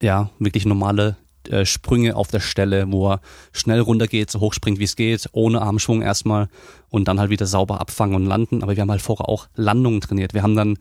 ja, 0.00 0.30
wirklich 0.38 0.64
normale 0.64 1.16
äh, 1.50 1.64
Sprünge 1.64 2.16
auf 2.16 2.28
der 2.28 2.40
Stelle, 2.40 2.90
wo 2.90 3.10
er 3.10 3.20
schnell 3.52 3.80
runtergeht, 3.80 4.30
so 4.30 4.40
hoch 4.40 4.52
springt, 4.52 4.78
wie 4.78 4.84
es 4.84 4.96
geht, 4.96 5.28
ohne 5.32 5.62
Armschwung 5.62 6.02
erstmal 6.02 6.48
und 6.88 7.08
dann 7.08 7.18
halt 7.20 7.30
wieder 7.30 7.46
sauber 7.46 7.80
abfangen 7.80 8.14
und 8.14 8.26
landen. 8.26 8.62
Aber 8.62 8.76
wir 8.76 8.80
haben 8.80 8.90
halt 8.90 9.02
vorher 9.02 9.28
auch 9.28 9.48
Landungen 9.54 10.00
trainiert. 10.00 10.34
Wir 10.34 10.42
haben 10.42 10.56
dann 10.56 10.78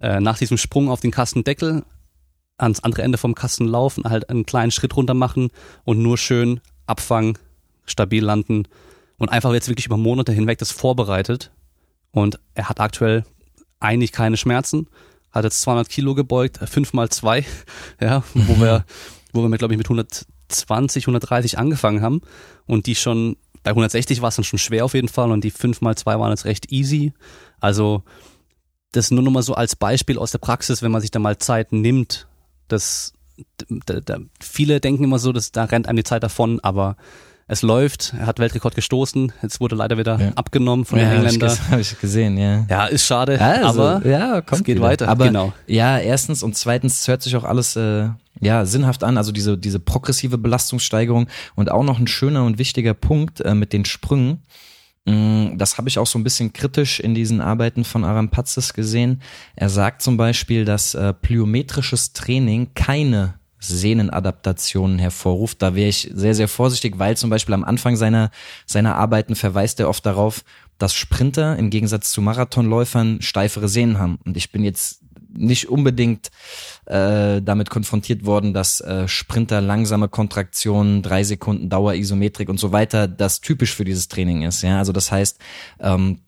äh, 0.00 0.20
nach 0.20 0.38
diesem 0.38 0.58
Sprung 0.58 0.90
auf 0.90 1.00
den 1.00 1.10
Kastendeckel 1.10 1.84
ans 2.58 2.80
andere 2.80 3.02
Ende 3.02 3.18
vom 3.18 3.34
Kasten 3.34 3.66
laufen, 3.66 4.04
halt 4.04 4.30
einen 4.30 4.46
kleinen 4.46 4.70
Schritt 4.70 4.96
runter 4.96 5.14
machen 5.14 5.50
und 5.84 6.02
nur 6.02 6.18
schön 6.18 6.60
abfangen, 6.86 7.38
stabil 7.84 8.24
landen 8.24 8.66
und 9.18 9.28
einfach 9.28 9.52
jetzt 9.52 9.68
wirklich 9.68 9.86
über 9.86 9.96
Monate 9.96 10.32
hinweg 10.32 10.58
das 10.58 10.70
vorbereitet. 10.70 11.50
Und 12.12 12.38
er 12.54 12.68
hat 12.68 12.80
aktuell 12.80 13.24
eigentlich 13.80 14.12
keine 14.12 14.36
Schmerzen, 14.36 14.88
hat 15.30 15.44
jetzt 15.44 15.60
200 15.62 15.88
Kilo 15.88 16.14
gebeugt, 16.14 16.62
äh, 16.62 16.66
fünf 16.66 16.92
mal 16.92 17.10
zwei, 17.10 17.44
ja, 18.00 18.22
wo 18.34 18.60
wir, 18.60 18.84
wo 19.36 19.42
wir 19.42 19.48
mit, 19.48 19.58
glaube 19.58 19.74
ich, 19.74 19.78
mit 19.78 19.86
120, 19.86 21.04
130 21.04 21.58
angefangen 21.58 22.02
haben. 22.02 22.22
Und 22.66 22.86
die 22.86 22.94
schon, 22.94 23.36
bei 23.62 23.70
160 23.70 24.22
war 24.22 24.30
es 24.30 24.36
dann 24.36 24.44
schon 24.44 24.58
schwer 24.58 24.84
auf 24.84 24.94
jeden 24.94 25.08
Fall. 25.08 25.30
Und 25.30 25.44
die 25.44 25.50
fünf 25.50 25.80
mal 25.80 25.96
zwei 25.96 26.18
waren 26.18 26.30
jetzt 26.30 26.44
recht 26.44 26.72
easy. 26.72 27.12
Also, 27.60 28.02
das 28.92 29.10
nur 29.10 29.22
noch 29.22 29.30
mal 29.30 29.42
so 29.42 29.54
als 29.54 29.76
Beispiel 29.76 30.18
aus 30.18 30.32
der 30.32 30.38
Praxis, 30.38 30.82
wenn 30.82 30.90
man 30.90 31.00
sich 31.00 31.10
da 31.10 31.18
mal 31.18 31.38
Zeit 31.38 31.72
nimmt, 31.72 32.26
das, 32.68 33.12
da, 33.68 34.00
da, 34.00 34.18
viele 34.40 34.80
denken 34.80 35.04
immer 35.04 35.18
so, 35.18 35.32
dass 35.32 35.52
da 35.52 35.64
rennt 35.64 35.88
einem 35.88 35.98
die 35.98 36.04
Zeit 36.04 36.22
davon, 36.22 36.60
aber 36.60 36.96
es 37.48 37.62
läuft, 37.62 38.12
er 38.18 38.26
hat 38.26 38.38
Weltrekord 38.40 38.74
gestoßen, 38.74 39.32
jetzt 39.42 39.60
wurde 39.60 39.76
leider 39.76 39.96
wieder 39.98 40.18
Ja. 40.20 40.32
abgenommen 40.34 40.84
von 40.84 40.98
ja, 40.98 41.10
den 41.10 41.22
Engländern. 41.24 41.50
Habe 41.50 41.60
ich, 41.80 41.90
hab 41.92 41.94
ich 41.94 42.00
gesehen, 42.00 42.36
ja. 42.38 42.66
Ja, 42.68 42.86
ist 42.86 43.06
schade, 43.06 43.40
Also, 43.40 43.82
aber 43.82 44.06
ja, 44.08 44.40
kommt 44.40 44.60
es 44.60 44.64
geht 44.64 44.76
wieder. 44.76 44.86
weiter. 44.86 45.08
Aber 45.08 45.26
genau. 45.26 45.52
ja, 45.66 45.98
erstens 45.98 46.42
und 46.42 46.56
zweitens 46.56 47.00
es 47.00 47.08
hört 47.08 47.22
sich 47.22 47.36
auch 47.36 47.44
alles 47.44 47.76
äh, 47.76 48.08
ja 48.40 48.66
sinnhaft 48.66 49.04
an. 49.04 49.16
Also 49.16 49.30
diese 49.32 49.56
diese 49.56 49.78
progressive 49.78 50.38
Belastungssteigerung 50.38 51.28
und 51.54 51.70
auch 51.70 51.84
noch 51.84 51.98
ein 52.00 52.06
schöner 52.08 52.44
und 52.44 52.58
wichtiger 52.58 52.94
Punkt 52.94 53.40
äh, 53.40 53.54
mit 53.54 53.72
den 53.72 53.84
Sprüngen. 53.84 54.42
Mm, 55.04 55.56
Das 55.56 55.78
habe 55.78 55.88
ich 55.88 55.98
auch 56.00 56.06
so 56.08 56.18
ein 56.18 56.24
bisschen 56.24 56.52
kritisch 56.52 56.98
in 56.98 57.14
diesen 57.14 57.40
Arbeiten 57.40 57.84
von 57.84 58.04
Aram 58.04 58.28
Patzes 58.28 58.74
gesehen. 58.74 59.22
Er 59.54 59.68
sagt 59.68 60.02
zum 60.02 60.16
Beispiel, 60.16 60.64
dass 60.64 60.94
äh, 60.96 61.12
plyometrisches 61.12 62.12
Training 62.12 62.72
keine 62.74 63.34
Sehnenadaptationen 63.58 64.98
hervorruft. 64.98 65.62
Da 65.62 65.74
wäre 65.74 65.88
ich 65.88 66.10
sehr, 66.12 66.34
sehr 66.34 66.48
vorsichtig, 66.48 66.98
weil 66.98 67.16
zum 67.16 67.30
Beispiel 67.30 67.54
am 67.54 67.64
Anfang 67.64 67.96
seiner, 67.96 68.30
seiner 68.66 68.96
Arbeiten 68.96 69.34
verweist 69.34 69.80
er 69.80 69.88
oft 69.88 70.04
darauf, 70.04 70.44
dass 70.78 70.94
Sprinter 70.94 71.56
im 71.56 71.70
Gegensatz 71.70 72.12
zu 72.12 72.20
Marathonläufern 72.20 73.22
steifere 73.22 73.68
Sehnen 73.68 73.98
haben. 73.98 74.18
Und 74.24 74.36
ich 74.36 74.52
bin 74.52 74.62
jetzt 74.62 75.02
nicht 75.38 75.68
unbedingt 75.68 76.30
äh, 76.86 77.42
damit 77.42 77.70
konfrontiert 77.70 78.24
worden, 78.24 78.54
dass 78.54 78.80
äh, 78.80 79.06
Sprinter 79.08 79.60
langsame 79.60 80.08
Kontraktionen, 80.08 81.02
drei 81.02 81.24
Sekunden 81.24 81.68
Dauer, 81.68 81.94
Isometrik 81.94 82.48
und 82.48 82.58
so 82.58 82.72
weiter, 82.72 83.06
das 83.08 83.40
typisch 83.40 83.74
für 83.74 83.84
dieses 83.84 84.08
Training 84.08 84.42
ist. 84.42 84.62
Ja, 84.62 84.78
also 84.78 84.92
das 84.92 85.12
heißt, 85.12 85.38
ähm, 85.80 86.20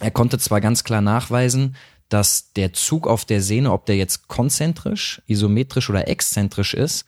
er 0.00 0.10
konnte 0.10 0.38
zwar 0.38 0.60
ganz 0.60 0.84
klar 0.84 1.00
nachweisen, 1.00 1.76
dass 2.14 2.52
der 2.52 2.72
Zug 2.72 3.08
auf 3.08 3.24
der 3.24 3.42
Sehne, 3.42 3.72
ob 3.72 3.86
der 3.86 3.96
jetzt 3.96 4.28
konzentrisch, 4.28 5.20
isometrisch 5.26 5.90
oder 5.90 6.06
exzentrisch 6.06 6.72
ist, 6.72 7.06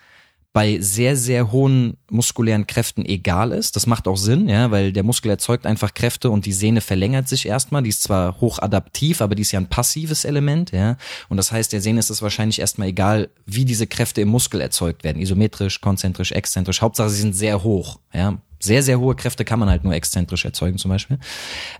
bei 0.52 0.80
sehr, 0.80 1.16
sehr 1.16 1.52
hohen 1.52 1.96
muskulären 2.10 2.66
Kräften 2.66 3.04
egal 3.04 3.52
ist. 3.52 3.76
Das 3.76 3.86
macht 3.86 4.08
auch 4.08 4.16
Sinn, 4.16 4.48
ja, 4.48 4.72
weil 4.72 4.92
der 4.92 5.04
Muskel 5.04 5.30
erzeugt 5.30 5.64
einfach 5.64 5.94
Kräfte 5.94 6.28
und 6.28 6.44
die 6.44 6.52
Sehne 6.52 6.80
verlängert 6.80 7.28
sich 7.28 7.46
erstmal. 7.46 7.84
Die 7.84 7.90
ist 7.90 8.02
zwar 8.02 8.40
hochadaptiv, 8.40 9.20
aber 9.20 9.36
die 9.36 9.42
ist 9.42 9.52
ja 9.52 9.60
ein 9.60 9.68
passives 9.68 10.24
Element, 10.24 10.72
ja. 10.72 10.96
Und 11.28 11.36
das 11.36 11.52
heißt, 11.52 11.72
der 11.72 11.80
Sehne 11.80 12.00
ist 12.00 12.10
es 12.10 12.20
wahrscheinlich 12.20 12.58
erstmal 12.58 12.88
egal, 12.88 13.28
wie 13.44 13.64
diese 13.64 13.86
Kräfte 13.86 14.22
im 14.22 14.28
Muskel 14.28 14.60
erzeugt 14.60 15.04
werden. 15.04 15.22
Isometrisch, 15.22 15.80
konzentrisch, 15.80 16.32
exzentrisch. 16.32 16.82
Hauptsache, 16.82 17.10
sie 17.10 17.20
sind 17.20 17.36
sehr 17.36 17.62
hoch, 17.62 18.00
ja. 18.12 18.38
Sehr, 18.58 18.82
sehr 18.82 19.00
hohe 19.00 19.14
Kräfte 19.14 19.44
kann 19.44 19.58
man 19.58 19.70
halt 19.70 19.84
nur 19.84 19.94
exzentrisch 19.94 20.44
erzeugen 20.44 20.78
zum 20.78 20.90
Beispiel. 20.90 21.18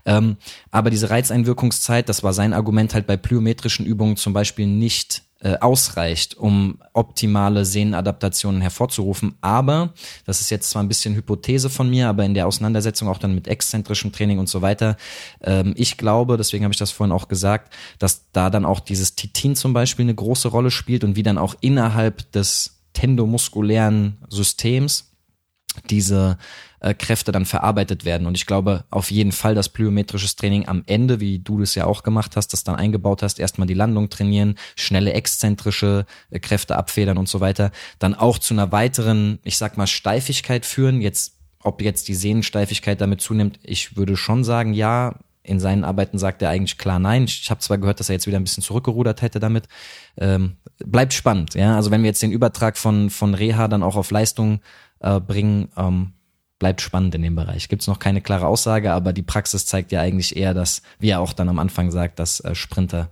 Ähm, 0.05 0.37
aber 0.71 0.89
diese 0.89 1.09
Reizeinwirkungszeit, 1.09 2.09
das 2.09 2.23
war 2.23 2.33
sein 2.33 2.53
Argument 2.53 2.93
halt 2.93 3.07
bei 3.07 3.17
plyometrischen 3.17 3.85
Übungen 3.85 4.17
zum 4.17 4.33
Beispiel 4.33 4.67
nicht 4.67 5.23
äh, 5.39 5.57
ausreicht, 5.59 6.35
um 6.35 6.79
optimale 6.93 7.63
Sehnenadaptationen 7.63 8.59
hervorzurufen. 8.59 9.35
Aber, 9.41 9.93
das 10.25 10.41
ist 10.41 10.49
jetzt 10.49 10.69
zwar 10.71 10.81
ein 10.81 10.87
bisschen 10.87 11.15
Hypothese 11.15 11.69
von 11.69 11.89
mir, 11.89 12.09
aber 12.09 12.25
in 12.25 12.33
der 12.33 12.47
Auseinandersetzung 12.47 13.07
auch 13.07 13.19
dann 13.19 13.35
mit 13.35 13.47
exzentrischem 13.47 14.11
Training 14.11 14.39
und 14.39 14.49
so 14.49 14.63
weiter, 14.63 14.97
ähm, 15.41 15.73
ich 15.77 15.97
glaube, 15.97 16.37
deswegen 16.37 16.63
habe 16.63 16.73
ich 16.73 16.79
das 16.79 16.91
vorhin 16.91 17.11
auch 17.11 17.27
gesagt, 17.27 17.71
dass 17.99 18.31
da 18.31 18.49
dann 18.49 18.65
auch 18.65 18.79
dieses 18.79 19.13
Titin 19.13 19.55
zum 19.55 19.73
Beispiel 19.73 20.05
eine 20.05 20.15
große 20.15 20.47
Rolle 20.47 20.71
spielt 20.71 21.03
und 21.03 21.15
wie 21.15 21.23
dann 21.23 21.37
auch 21.37 21.55
innerhalb 21.61 22.31
des 22.31 22.79
tendomuskulären 22.93 24.17
Systems 24.29 25.11
diese 25.91 26.39
äh, 26.79 26.93
Kräfte 26.93 27.31
dann 27.31 27.45
verarbeitet 27.45 28.05
werden. 28.05 28.27
Und 28.27 28.35
ich 28.35 28.45
glaube 28.45 28.85
auf 28.89 29.11
jeden 29.11 29.31
Fall, 29.31 29.55
dass 29.55 29.69
plyometrisches 29.69 30.35
Training 30.35 30.67
am 30.67 30.83
Ende, 30.85 31.19
wie 31.19 31.39
du 31.39 31.59
das 31.59 31.75
ja 31.75 31.85
auch 31.85 32.03
gemacht 32.03 32.35
hast, 32.35 32.53
das 32.53 32.63
dann 32.63 32.75
eingebaut 32.75 33.23
hast, 33.23 33.39
erstmal 33.39 33.67
die 33.67 33.73
Landung 33.73 34.09
trainieren, 34.09 34.55
schnelle 34.75 35.13
exzentrische 35.13 36.05
äh, 36.29 36.39
Kräfte 36.39 36.75
abfedern 36.75 37.17
und 37.17 37.29
so 37.29 37.39
weiter, 37.39 37.71
dann 37.99 38.13
auch 38.13 38.37
zu 38.37 38.53
einer 38.53 38.71
weiteren, 38.71 39.39
ich 39.43 39.57
sag 39.57 39.77
mal, 39.77 39.87
Steifigkeit 39.87 40.65
führen. 40.65 41.01
Jetzt, 41.01 41.37
ob 41.63 41.81
jetzt 41.81 42.07
die 42.07 42.15
Sehnensteifigkeit 42.15 43.01
damit 43.01 43.21
zunimmt, 43.21 43.59
ich 43.63 43.97
würde 43.97 44.17
schon 44.17 44.43
sagen, 44.43 44.73
ja, 44.73 45.15
in 45.47 45.59
seinen 45.59 45.85
Arbeiten 45.85 46.17
sagt 46.17 46.41
er 46.41 46.49
eigentlich 46.49 46.77
klar 46.77 46.99
nein. 46.99 47.23
Ich 47.23 47.49
habe 47.49 47.61
zwar 47.61 47.77
gehört, 47.77 47.99
dass 47.99 48.09
er 48.09 48.13
jetzt 48.13 48.27
wieder 48.27 48.37
ein 48.37 48.43
bisschen 48.43 48.63
zurückgerudert 48.63 49.21
hätte 49.21 49.39
damit. 49.39 49.67
Ähm, 50.17 50.57
bleibt 50.85 51.13
spannend, 51.13 51.55
ja. 51.55 51.75
Also 51.75 51.89
wenn 51.89 52.01
wir 52.01 52.07
jetzt 52.07 52.21
den 52.21 52.33
Übertrag 52.33 52.77
von, 52.77 53.09
von 53.09 53.33
Reha 53.33 53.69
dann 53.69 53.81
auch 53.81 53.95
auf 53.95 54.11
Leistung 54.11 54.59
äh, 54.99 55.21
bringen, 55.21 55.69
ähm, 55.77 56.13
bleibt 56.59 56.81
spannend 56.81 57.13
in 57.15 57.21
dem 57.21 57.35
Bereich. 57.35 57.69
Gibt 57.69 57.83
es 57.83 57.87
noch 57.87 57.99
keine 57.99 58.21
klare 58.21 58.47
Aussage, 58.47 58.91
aber 58.91 59.13
die 59.13 59.23
Praxis 59.23 59.65
zeigt 59.65 59.91
ja 59.91 60.01
eigentlich 60.01 60.35
eher, 60.35 60.53
dass, 60.53 60.81
wie 60.99 61.09
er 61.09 61.19
auch 61.19 61.33
dann 61.33 61.49
am 61.49 61.59
Anfang 61.59 61.91
sagt, 61.91 62.19
dass 62.19 62.39
äh, 62.39 62.55
Sprinter 62.55 63.09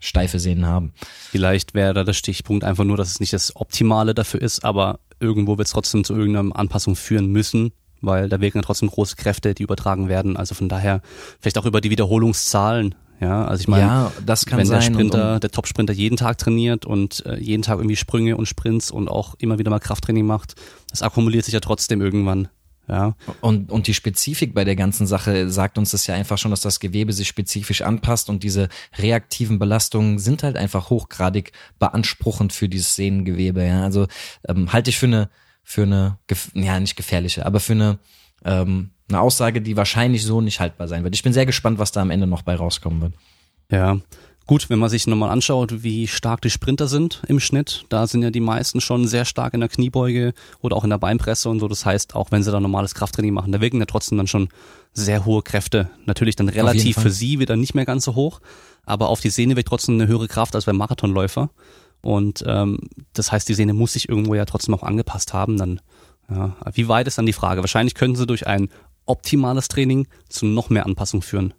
steife 0.00 0.40
Sehnen 0.40 0.66
haben. 0.66 0.92
Vielleicht 1.30 1.74
wäre 1.74 1.94
da 1.94 2.04
der 2.04 2.14
Stichpunkt 2.14 2.64
einfach 2.64 2.84
nur, 2.84 2.96
dass 2.96 3.10
es 3.10 3.20
nicht 3.20 3.32
das 3.32 3.54
Optimale 3.54 4.14
dafür 4.14 4.40
ist, 4.40 4.64
aber 4.64 4.98
irgendwo 5.20 5.58
wird 5.58 5.66
es 5.66 5.72
trotzdem 5.72 6.04
zu 6.04 6.14
irgendeiner 6.14 6.56
Anpassung 6.56 6.96
führen 6.96 7.26
müssen, 7.26 7.72
weil 8.00 8.28
da 8.28 8.40
wirken 8.40 8.58
ja 8.58 8.62
trotzdem 8.62 8.88
große 8.88 9.16
Kräfte, 9.16 9.54
die 9.54 9.62
übertragen 9.62 10.08
werden. 10.08 10.36
Also 10.36 10.54
von 10.54 10.68
daher 10.68 11.02
vielleicht 11.38 11.58
auch 11.58 11.66
über 11.66 11.80
die 11.82 11.90
Wiederholungszahlen. 11.90 12.94
Ja, 13.20 13.44
also 13.44 13.60
ich 13.60 13.68
meine, 13.68 13.82
ja, 13.82 14.12
wenn 14.16 14.66
der. 14.66 14.80
Sprinter, 14.80 15.28
und, 15.28 15.34
und, 15.34 15.42
der 15.42 15.50
Top-Sprinter 15.50 15.92
jeden 15.92 16.16
Tag 16.16 16.38
trainiert 16.38 16.86
und 16.86 17.24
äh, 17.26 17.38
jeden 17.38 17.62
Tag 17.62 17.76
irgendwie 17.76 17.96
Sprünge 17.96 18.38
und 18.38 18.46
Sprints 18.46 18.90
und 18.90 19.08
auch 19.08 19.34
immer 19.38 19.58
wieder 19.58 19.70
mal 19.70 19.78
Krafttraining 19.78 20.24
macht, 20.24 20.54
das 20.88 21.02
akkumuliert 21.02 21.44
sich 21.44 21.52
ja 21.52 21.60
trotzdem 21.60 22.00
irgendwann. 22.00 22.48
Ja. 22.90 23.14
Und, 23.40 23.70
und 23.70 23.86
die 23.86 23.94
Spezifik 23.94 24.52
bei 24.52 24.64
der 24.64 24.74
ganzen 24.74 25.06
Sache 25.06 25.48
sagt 25.48 25.78
uns 25.78 25.92
das 25.92 26.08
ja 26.08 26.16
einfach 26.16 26.38
schon, 26.38 26.50
dass 26.50 26.60
das 26.60 26.80
Gewebe 26.80 27.12
sich 27.12 27.28
spezifisch 27.28 27.82
anpasst 27.82 28.28
und 28.28 28.42
diese 28.42 28.68
reaktiven 28.98 29.60
Belastungen 29.60 30.18
sind 30.18 30.42
halt 30.42 30.56
einfach 30.56 30.90
hochgradig 30.90 31.52
beanspruchend 31.78 32.52
für 32.52 32.68
dieses 32.68 32.96
Sehnengewebe. 32.96 33.64
Ja. 33.64 33.84
Also 33.84 34.08
ähm, 34.48 34.72
halte 34.72 34.90
ich 34.90 34.98
für 34.98 35.06
eine, 35.06 35.30
für 35.62 35.82
eine, 35.82 36.18
ja 36.54 36.80
nicht 36.80 36.96
gefährliche, 36.96 37.46
aber 37.46 37.60
für 37.60 37.74
eine, 37.74 37.98
ähm, 38.44 38.90
eine 39.08 39.20
Aussage, 39.20 39.62
die 39.62 39.76
wahrscheinlich 39.76 40.24
so 40.24 40.40
nicht 40.40 40.58
haltbar 40.58 40.88
sein 40.88 41.04
wird. 41.04 41.14
Ich 41.14 41.22
bin 41.22 41.32
sehr 41.32 41.46
gespannt, 41.46 41.78
was 41.78 41.92
da 41.92 42.02
am 42.02 42.10
Ende 42.10 42.26
noch 42.26 42.42
bei 42.42 42.56
rauskommen 42.56 43.00
wird. 43.00 43.14
Ja, 43.70 44.00
Gut, 44.50 44.68
wenn 44.68 44.80
man 44.80 44.90
sich 44.90 45.06
nochmal 45.06 45.30
anschaut, 45.30 45.84
wie 45.84 46.08
stark 46.08 46.40
die 46.40 46.50
Sprinter 46.50 46.88
sind 46.88 47.22
im 47.28 47.38
Schnitt, 47.38 47.84
da 47.88 48.08
sind 48.08 48.24
ja 48.24 48.32
die 48.32 48.40
meisten 48.40 48.80
schon 48.80 49.06
sehr 49.06 49.24
stark 49.24 49.54
in 49.54 49.60
der 49.60 49.68
Kniebeuge 49.68 50.34
oder 50.60 50.74
auch 50.74 50.82
in 50.82 50.90
der 50.90 50.98
Beinpresse 50.98 51.48
und 51.48 51.60
so. 51.60 51.68
Das 51.68 51.86
heißt, 51.86 52.16
auch 52.16 52.32
wenn 52.32 52.42
sie 52.42 52.50
da 52.50 52.58
normales 52.58 52.96
Krafttraining 52.96 53.32
machen, 53.32 53.52
da 53.52 53.60
wirken 53.60 53.78
ja 53.78 53.86
trotzdem 53.86 54.18
dann 54.18 54.26
schon 54.26 54.48
sehr 54.92 55.24
hohe 55.24 55.42
Kräfte. 55.42 55.88
Natürlich 56.04 56.34
dann 56.34 56.48
relativ 56.48 56.98
für 56.98 57.12
sie 57.12 57.38
wieder 57.38 57.54
nicht 57.54 57.76
mehr 57.76 57.84
ganz 57.84 58.04
so 58.04 58.16
hoch, 58.16 58.40
aber 58.84 59.10
auf 59.10 59.20
die 59.20 59.30
Sehne 59.30 59.54
wirkt 59.54 59.68
trotzdem 59.68 59.94
eine 59.94 60.08
höhere 60.08 60.26
Kraft 60.26 60.56
als 60.56 60.64
beim 60.64 60.78
Marathonläufer. 60.78 61.50
Und 62.02 62.42
ähm, 62.44 62.80
das 63.12 63.30
heißt, 63.30 63.48
die 63.48 63.54
Sehne 63.54 63.72
muss 63.72 63.92
sich 63.92 64.08
irgendwo 64.08 64.34
ja 64.34 64.46
trotzdem 64.46 64.74
auch 64.74 64.82
angepasst 64.82 65.32
haben. 65.32 65.58
Dann, 65.58 65.80
ja, 66.28 66.56
wie 66.72 66.88
weit 66.88 67.06
ist 67.06 67.18
dann 67.18 67.26
die 67.26 67.32
Frage? 67.32 67.60
Wahrscheinlich 67.60 67.94
könnten 67.94 68.16
sie 68.16 68.26
durch 68.26 68.48
ein 68.48 68.68
optimales 69.06 69.68
Training 69.68 70.08
zu 70.28 70.44
noch 70.44 70.70
mehr 70.70 70.86
Anpassung 70.86 71.22
führen. 71.22 71.54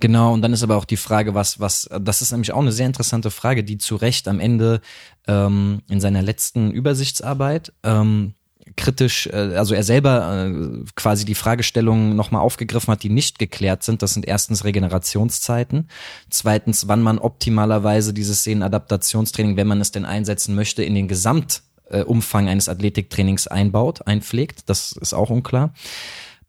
Genau, 0.00 0.32
und 0.32 0.42
dann 0.42 0.52
ist 0.52 0.62
aber 0.62 0.76
auch 0.76 0.84
die 0.84 0.96
Frage, 0.96 1.34
was, 1.34 1.60
was, 1.60 1.88
das 2.00 2.22
ist 2.22 2.32
nämlich 2.32 2.52
auch 2.52 2.60
eine 2.60 2.72
sehr 2.72 2.86
interessante 2.86 3.30
Frage, 3.30 3.62
die 3.64 3.78
zu 3.78 3.96
Recht 3.96 4.26
am 4.26 4.40
Ende 4.40 4.80
ähm, 5.26 5.82
in 5.88 6.00
seiner 6.00 6.22
letzten 6.22 6.70
Übersichtsarbeit 6.70 7.72
ähm, 7.82 8.34
kritisch, 8.76 9.26
äh, 9.26 9.54
also 9.56 9.74
er 9.74 9.82
selber 9.82 10.46
äh, 10.46 10.84
quasi 10.94 11.24
die 11.24 11.34
Fragestellungen 11.34 12.16
nochmal 12.16 12.42
aufgegriffen 12.42 12.92
hat, 12.92 13.02
die 13.02 13.10
nicht 13.10 13.38
geklärt 13.38 13.82
sind. 13.82 14.02
Das 14.02 14.14
sind 14.14 14.26
erstens 14.26 14.64
Regenerationszeiten, 14.64 15.88
zweitens, 16.30 16.88
wann 16.88 17.02
man 17.02 17.18
optimalerweise 17.18 18.12
dieses 18.12 18.44
Sehnenadaptationstraining, 18.44 19.56
wenn 19.56 19.66
man 19.66 19.80
es 19.80 19.90
denn 19.90 20.04
einsetzen 20.04 20.54
möchte, 20.54 20.82
in 20.82 20.94
den 20.94 21.08
Gesamtumfang 21.08 22.48
eines 22.48 22.68
Athletiktrainings 22.68 23.46
einbaut, 23.46 24.06
einpflegt. 24.06 24.68
Das 24.68 24.92
ist 24.92 25.14
auch 25.14 25.30
unklar. 25.30 25.74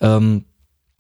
Ähm, 0.02 0.46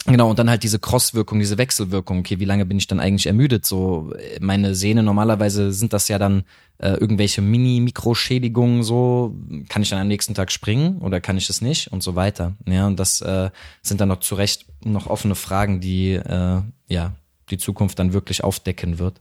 Genau, 0.05 0.29
und 0.29 0.39
dann 0.39 0.49
halt 0.49 0.63
diese 0.63 0.79
Crosswirkung, 0.79 1.39
diese 1.39 1.57
Wechselwirkung. 1.57 2.19
Okay, 2.19 2.39
wie 2.39 2.45
lange 2.45 2.65
bin 2.65 2.77
ich 2.77 2.87
dann 2.87 2.99
eigentlich 2.99 3.27
ermüdet? 3.27 3.65
So, 3.65 4.13
meine 4.39 4.73
Sehne, 4.73 5.03
normalerweise 5.03 5.73
sind 5.73 5.91
das 5.91 6.07
ja 6.07 6.17
dann 6.17 6.43
äh, 6.77 6.91
irgendwelche 6.91 7.41
Mini-Mikroschädigungen, 7.41 8.83
so, 8.83 9.35
kann 9.67 9.81
ich 9.81 9.89
dann 9.89 9.99
am 9.99 10.07
nächsten 10.07 10.33
Tag 10.33 10.51
springen 10.51 10.99
oder 10.99 11.19
kann 11.19 11.37
ich 11.37 11.49
es 11.49 11.61
nicht 11.61 11.91
und 11.91 12.01
so 12.01 12.15
weiter. 12.15 12.55
Ja, 12.65 12.87
und 12.87 12.97
das 12.97 13.21
äh, 13.21 13.49
sind 13.81 13.99
dann 13.99 14.07
noch 14.07 14.21
zu 14.21 14.35
Recht 14.35 14.65
noch 14.83 15.07
offene 15.07 15.35
Fragen, 15.35 15.81
die 15.81 16.13
äh, 16.13 16.61
ja 16.87 17.13
die 17.49 17.57
Zukunft 17.57 17.99
dann 17.99 18.13
wirklich 18.13 18.43
aufdecken 18.43 18.99
wird. 18.99 19.19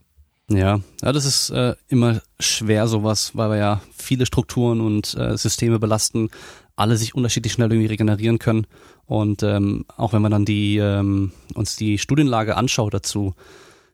Ja, 0.51 0.81
ja, 1.03 1.13
das 1.13 1.25
ist 1.25 1.51
äh, 1.51 1.75
immer 1.89 2.23
schwer 2.41 2.89
sowas, 2.89 3.33
weil 3.35 3.51
wir 3.51 3.57
ja 3.57 3.81
viele 3.95 4.25
Strukturen 4.25 4.81
und 4.81 5.15
äh, 5.15 5.37
Systeme 5.37 5.79
belasten, 5.79 6.31
alle 6.79 6.97
sich 6.97 7.15
unterschiedlich 7.15 7.53
schnell 7.53 7.71
irgendwie 7.71 7.89
regenerieren 7.89 8.39
können. 8.39 8.67
Und 9.07 9.43
ähm, 9.43 9.85
auch 9.97 10.13
wenn 10.13 10.23
man 10.23 10.31
dann 10.31 10.45
die 10.45 10.79
ähm, 10.79 11.33
uns 11.55 11.77
die 11.77 11.99
Studienlage 11.99 12.57
anschaut 12.57 12.95
dazu, 12.95 13.35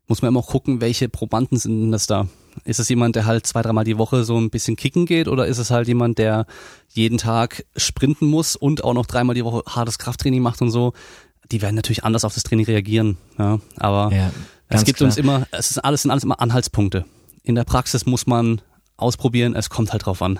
muss 0.06 0.22
man 0.22 0.28
immer 0.28 0.40
auch 0.40 0.48
gucken, 0.48 0.80
welche 0.80 1.08
Probanden 1.08 1.56
sind 1.56 1.90
das 1.92 2.06
da. 2.06 2.28
Ist 2.64 2.78
es 2.78 2.88
jemand, 2.88 3.16
der 3.16 3.24
halt 3.24 3.46
zwei, 3.46 3.62
dreimal 3.62 3.84
die 3.84 3.98
Woche 3.98 4.24
so 4.24 4.38
ein 4.38 4.50
bisschen 4.50 4.76
kicken 4.76 5.06
geht 5.06 5.28
oder 5.28 5.46
ist 5.46 5.58
es 5.58 5.70
halt 5.70 5.88
jemand, 5.88 6.18
der 6.18 6.46
jeden 6.88 7.18
Tag 7.18 7.64
sprinten 7.76 8.26
muss 8.26 8.54
und 8.54 8.84
auch 8.84 8.94
noch 8.94 9.06
dreimal 9.06 9.34
die 9.34 9.44
Woche 9.44 9.62
hartes 9.66 9.98
Krafttraining 9.98 10.42
macht 10.42 10.60
und 10.60 10.70
so? 10.70 10.92
Die 11.50 11.62
werden 11.62 11.74
natürlich 11.74 12.04
anders 12.04 12.24
auf 12.24 12.34
das 12.34 12.42
Training 12.42 12.66
reagieren. 12.66 13.16
Ja, 13.38 13.58
aber 13.76 14.14
ja, 14.14 14.30
es 14.68 14.84
gibt 14.84 14.98
klar. 14.98 15.08
uns 15.08 15.16
immer, 15.16 15.46
es 15.50 15.70
ist 15.70 15.78
alles 15.78 16.02
sind 16.02 16.10
alles 16.10 16.24
immer 16.24 16.40
Anhaltspunkte. 16.40 17.04
In 17.42 17.54
der 17.54 17.64
Praxis 17.64 18.06
muss 18.06 18.26
man 18.26 18.60
ausprobieren, 18.96 19.54
es 19.54 19.70
kommt 19.70 19.92
halt 19.92 20.06
drauf 20.06 20.22
an. 20.22 20.38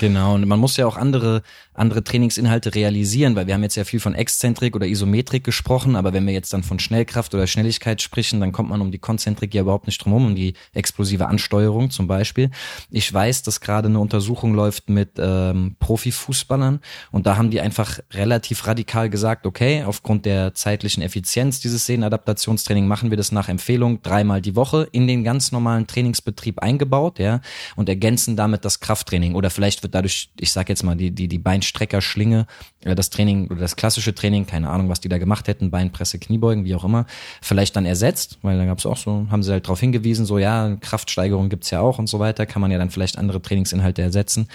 Genau, 0.00 0.34
und 0.34 0.46
man 0.46 0.58
muss 0.58 0.76
ja 0.76 0.86
auch 0.86 0.96
andere, 0.96 1.42
andere 1.74 2.04
Trainingsinhalte 2.04 2.74
realisieren, 2.74 3.36
weil 3.36 3.46
wir 3.46 3.54
haben 3.54 3.62
jetzt 3.62 3.74
ja 3.74 3.84
viel 3.84 4.00
von 4.00 4.14
Exzentrik 4.14 4.76
oder 4.76 4.86
Isometrik 4.86 5.44
gesprochen, 5.44 5.96
aber 5.96 6.12
wenn 6.12 6.26
wir 6.26 6.32
jetzt 6.32 6.52
dann 6.52 6.62
von 6.62 6.78
Schnellkraft 6.78 7.34
oder 7.34 7.46
Schnelligkeit 7.46 8.00
sprechen, 8.00 8.40
dann 8.40 8.52
kommt 8.52 8.70
man 8.70 8.80
um 8.80 8.90
die 8.90 8.98
Konzentrik 8.98 9.52
ja 9.54 9.62
überhaupt 9.62 9.86
nicht 9.86 10.02
drum 10.02 10.12
herum, 10.12 10.26
um 10.26 10.34
die 10.34 10.54
explosive 10.72 11.26
Ansteuerung 11.26 11.90
zum 11.90 12.06
Beispiel. 12.06 12.50
Ich 12.90 13.12
weiß, 13.12 13.42
dass 13.42 13.60
gerade 13.60 13.88
eine 13.88 13.98
Untersuchung 13.98 14.54
läuft 14.54 14.88
mit 14.88 15.12
ähm, 15.18 15.76
Profifußballern 15.80 16.80
und 17.10 17.26
da 17.26 17.36
haben 17.36 17.50
die 17.50 17.60
einfach 17.60 17.98
relativ 18.12 18.66
radikal 18.66 19.10
gesagt, 19.10 19.46
okay, 19.46 19.84
aufgrund 19.84 20.26
der 20.26 20.54
zeitlichen 20.54 21.02
Effizienz 21.02 21.60
dieses 21.60 21.86
Sehnenadaptationstraining 21.86 22.86
machen 22.86 23.10
wir 23.10 23.16
das 23.16 23.32
nach 23.32 23.48
Empfehlung 23.48 24.00
dreimal 24.02 24.40
die 24.40 24.54
Woche 24.54 24.88
in 24.92 25.06
den 25.06 25.24
ganz 25.24 25.50
normalen 25.50 25.86
Trainingsbetrieb 25.86 26.60
eingebaut, 26.60 27.18
ja, 27.18 27.40
und 27.76 27.88
ergänzen 27.88 28.36
damit 28.36 28.64
das 28.64 28.80
Krafttraining 28.80 29.34
oder 29.34 29.50
vielleicht 29.50 29.82
wird 29.82 29.94
dadurch, 29.94 30.30
ich 30.38 30.52
sag 30.52 30.68
jetzt 30.68 30.82
mal, 30.82 30.94
die, 30.94 31.10
die, 31.10 31.28
die 31.28 31.38
Beinstreckerschlinge, 31.64 32.46
äh, 32.82 32.94
das 32.94 33.10
Training 33.10 33.46
oder 33.48 33.60
das 33.60 33.76
klassische 33.76 34.14
Training, 34.14 34.46
keine 34.46 34.70
Ahnung, 34.70 34.88
was 34.88 35.00
die 35.00 35.08
da 35.08 35.18
gemacht 35.18 35.48
hätten, 35.48 35.70
Beinpresse, 35.70 36.18
Kniebeugen, 36.18 36.64
wie 36.64 36.74
auch 36.74 36.84
immer, 36.84 37.06
vielleicht 37.40 37.76
dann 37.76 37.86
ersetzt, 37.86 38.38
weil 38.42 38.58
da 38.58 38.66
gab 38.66 38.78
es 38.78 38.86
auch 38.86 38.96
so, 38.96 39.26
haben 39.30 39.42
sie 39.42 39.52
halt 39.52 39.64
darauf 39.64 39.80
hingewiesen, 39.80 40.26
so 40.26 40.38
ja, 40.38 40.76
Kraftsteigerung 40.80 41.48
gibt's 41.48 41.70
ja 41.70 41.80
auch 41.80 41.98
und 41.98 42.08
so 42.08 42.18
weiter, 42.18 42.46
kann 42.46 42.60
man 42.60 42.70
ja 42.70 42.78
dann 42.78 42.90
vielleicht 42.90 43.18
andere 43.18 43.40
Trainingsinhalte 43.40 44.02
ersetzen. 44.02 44.48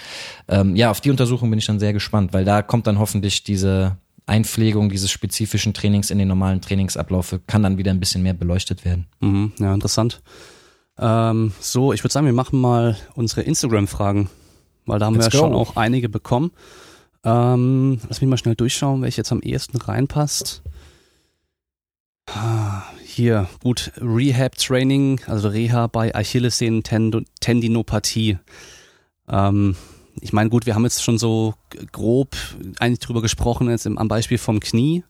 Ähm, 0.48 0.76
ja, 0.76 0.90
auf 0.90 1.00
die 1.00 1.10
Untersuchung 1.10 1.50
bin 1.50 1.58
ich 1.58 1.66
dann 1.66 1.80
sehr 1.80 1.92
gespannt, 1.92 2.32
weil 2.32 2.44
da 2.44 2.62
kommt 2.62 2.86
dann 2.86 2.98
hoffentlich 2.98 3.42
diese 3.42 3.96
Einpflegung 4.26 4.90
dieses 4.90 5.10
spezifischen 5.10 5.74
Trainings 5.74 6.10
in 6.10 6.18
den 6.18 6.28
normalen 6.28 6.60
Trainingsablauf 6.60 7.40
kann 7.48 7.64
dann 7.64 7.78
wieder 7.78 7.90
ein 7.90 7.98
bisschen 7.98 8.22
mehr 8.22 8.34
beleuchtet 8.34 8.84
werden. 8.84 9.06
Mhm, 9.18 9.52
ja, 9.58 9.74
interessant. 9.74 10.22
Ähm, 10.98 11.52
so, 11.58 11.92
ich 11.92 12.04
würde 12.04 12.12
sagen, 12.12 12.26
wir 12.26 12.32
machen 12.32 12.60
mal 12.60 12.96
unsere 13.14 13.42
Instagram-Fragen 13.42 14.28
weil 14.90 14.98
da 14.98 15.06
haben 15.06 15.14
Let's 15.14 15.32
wir 15.32 15.40
ja 15.40 15.46
schon 15.46 15.54
auch 15.54 15.76
einige 15.76 16.08
bekommen. 16.08 16.50
Ähm, 17.24 18.00
lass 18.08 18.20
mich 18.20 18.30
mal 18.30 18.38
schnell 18.38 18.54
durchschauen, 18.54 19.02
welche 19.02 19.18
jetzt 19.18 19.32
am 19.32 19.42
ehesten 19.42 19.76
reinpasst. 19.76 20.62
Ah, 22.26 22.82
hier, 23.04 23.48
gut, 23.62 23.92
Rehab 24.00 24.56
Training, 24.56 25.20
also 25.26 25.48
Reha 25.48 25.88
bei 25.88 26.14
Achillessehnen 26.14 26.82
Tendinopathie. 26.82 28.38
Ähm, 29.28 29.76
ich 30.20 30.32
meine, 30.32 30.50
gut, 30.50 30.66
wir 30.66 30.74
haben 30.74 30.84
jetzt 30.84 31.02
schon 31.02 31.18
so 31.18 31.54
grob 31.92 32.36
eigentlich 32.78 33.00
drüber 33.00 33.22
gesprochen, 33.22 33.68
jetzt 33.68 33.86
am 33.86 34.08
Beispiel 34.08 34.38
vom 34.38 34.60
Knie. 34.60 35.04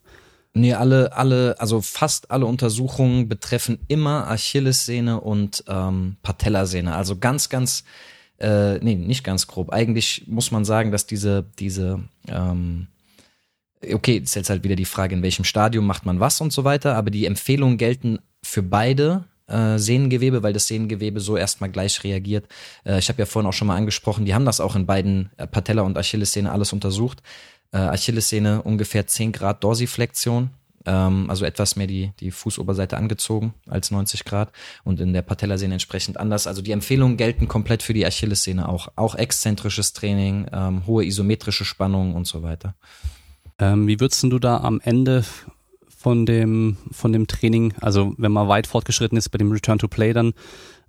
Nee, 0.52 0.74
alle, 0.74 1.16
alle, 1.16 1.60
also 1.60 1.80
fast 1.80 2.30
alle 2.30 2.46
Untersuchungen 2.46 3.28
betreffen 3.28 3.78
immer 3.86 4.28
Achillessehne 4.28 5.20
und 5.20 5.64
ähm, 5.68 6.16
Patellasehne. 6.22 6.94
Also 6.94 7.16
ganz, 7.16 7.48
ganz 7.48 7.84
äh, 8.40 8.78
nee, 8.78 8.94
nicht 8.94 9.24
ganz 9.24 9.46
grob. 9.46 9.70
Eigentlich 9.70 10.24
muss 10.26 10.50
man 10.50 10.64
sagen, 10.64 10.90
dass 10.90 11.06
diese, 11.06 11.44
diese, 11.58 12.00
ähm, 12.28 12.86
okay, 13.92 14.16
ist 14.16 14.34
jetzt 14.34 14.50
halt 14.50 14.64
wieder 14.64 14.76
die 14.76 14.84
Frage, 14.84 15.14
in 15.14 15.22
welchem 15.22 15.44
Stadium 15.44 15.86
macht 15.86 16.06
man 16.06 16.20
was 16.20 16.40
und 16.40 16.52
so 16.52 16.64
weiter, 16.64 16.96
aber 16.96 17.10
die 17.10 17.26
Empfehlungen 17.26 17.76
gelten 17.76 18.18
für 18.42 18.62
beide 18.62 19.24
äh, 19.46 19.78
Sehnengewebe, 19.78 20.42
weil 20.42 20.52
das 20.52 20.68
Sehnengewebe 20.68 21.20
so 21.20 21.36
erstmal 21.36 21.70
gleich 21.70 22.02
reagiert. 22.04 22.46
Äh, 22.84 22.98
ich 22.98 23.08
habe 23.08 23.18
ja 23.18 23.26
vorhin 23.26 23.48
auch 23.48 23.52
schon 23.52 23.68
mal 23.68 23.76
angesprochen, 23.76 24.24
die 24.24 24.34
haben 24.34 24.44
das 24.44 24.60
auch 24.60 24.76
in 24.76 24.86
beiden 24.86 25.30
äh, 25.36 25.46
Patella 25.46 25.82
und 25.82 25.98
Achillessehne 25.98 26.50
alles 26.50 26.72
untersucht. 26.72 27.22
Achillessehne 27.72 28.62
ungefähr 28.62 29.06
10 29.06 29.30
Grad 29.30 29.62
Dorsiflexion, 29.62 30.50
also 30.86 31.44
etwas 31.44 31.76
mehr 31.76 31.86
die, 31.86 32.12
die 32.20 32.30
Fußoberseite 32.30 32.96
angezogen 32.96 33.54
als 33.68 33.90
90 33.90 34.24
Grad 34.24 34.50
und 34.82 35.00
in 35.00 35.12
der 35.12 35.22
Patellasehne 35.22 35.74
entsprechend 35.74 36.18
anders. 36.18 36.46
Also 36.46 36.62
die 36.62 36.72
Empfehlungen 36.72 37.16
gelten 37.16 37.48
komplett 37.48 37.82
für 37.82 37.92
die 37.92 38.06
Achillessehne 38.06 38.68
auch. 38.68 38.88
Auch 38.96 39.14
exzentrisches 39.14 39.92
Training, 39.92 40.46
ähm, 40.52 40.86
hohe 40.86 41.04
isometrische 41.04 41.64
Spannung 41.64 42.14
und 42.14 42.26
so 42.26 42.42
weiter. 42.42 42.74
Ähm, 43.58 43.86
wie 43.86 44.00
würdest 44.00 44.22
du 44.22 44.38
da 44.38 44.58
am 44.58 44.80
Ende 44.82 45.24
von 45.86 46.24
dem, 46.24 46.78
von 46.90 47.12
dem 47.12 47.26
Training, 47.26 47.74
also 47.82 48.14
wenn 48.16 48.32
man 48.32 48.48
weit 48.48 48.66
fortgeschritten 48.66 49.18
ist 49.18 49.28
bei 49.28 49.36
dem 49.36 49.52
Return 49.52 49.78
to 49.78 49.86
Play 49.86 50.14
dann, 50.14 50.32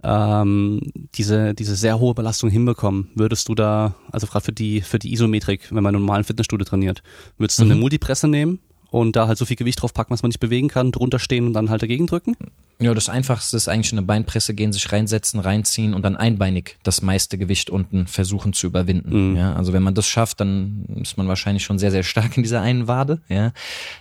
ähm, 0.03 0.79
diese, 1.15 1.53
diese 1.53 1.75
sehr 1.75 1.99
hohe 1.99 2.13
Belastung 2.13 2.49
hinbekommen, 2.49 3.09
würdest 3.13 3.49
du 3.49 3.55
da, 3.55 3.93
also 4.09 4.25
gerade 4.25 4.45
für 4.45 4.53
die, 4.53 4.79
für 4.79 4.99
die 4.99 5.11
Isometrik, 5.11 5.69
wenn 5.69 5.83
man 5.83 5.93
in 5.93 5.97
einem 5.97 6.05
normalen 6.05 6.23
Fitnessstudio 6.23 6.63
trainiert, 6.63 7.03
würdest 7.37 7.59
du 7.59 7.65
mhm. 7.65 7.71
eine 7.71 7.79
Multipresse 7.81 8.29
nehmen 8.29 8.59
und 8.91 9.15
da 9.15 9.27
halt 9.27 9.37
so 9.37 9.45
viel 9.45 9.55
Gewicht 9.55 9.81
drauf 9.81 9.93
packen, 9.93 10.13
was 10.13 10.21
man 10.21 10.29
nicht 10.29 10.39
bewegen 10.39 10.67
kann, 10.67 10.91
drunter 10.91 11.17
stehen 11.17 11.47
und 11.47 11.53
dann 11.53 11.69
halt 11.69 11.81
dagegen 11.81 12.05
drücken? 12.05 12.35
Ja, 12.81 12.95
das 12.95 13.09
Einfachste 13.09 13.55
ist 13.57 13.67
eigentlich 13.67 13.91
eine 13.91 14.01
Beinpresse 14.01 14.55
gehen, 14.55 14.73
sich 14.73 14.91
reinsetzen, 14.91 15.39
reinziehen 15.39 15.93
und 15.93 16.03
dann 16.03 16.17
einbeinig 16.17 16.77
das 16.81 17.03
meiste 17.03 17.37
Gewicht 17.37 17.69
unten 17.69 18.07
versuchen 18.07 18.53
zu 18.53 18.67
überwinden. 18.67 19.31
Mhm. 19.31 19.37
Ja, 19.37 19.53
also 19.53 19.71
wenn 19.71 19.83
man 19.83 19.93
das 19.93 20.07
schafft, 20.07 20.39
dann 20.39 20.85
ist 20.99 21.15
man 21.15 21.27
wahrscheinlich 21.27 21.63
schon 21.63 21.77
sehr, 21.77 21.91
sehr 21.91 22.01
stark 22.03 22.35
in 22.37 22.43
dieser 22.43 22.61
einen 22.61 22.87
Wade. 22.87 23.21
Ja, 23.29 23.53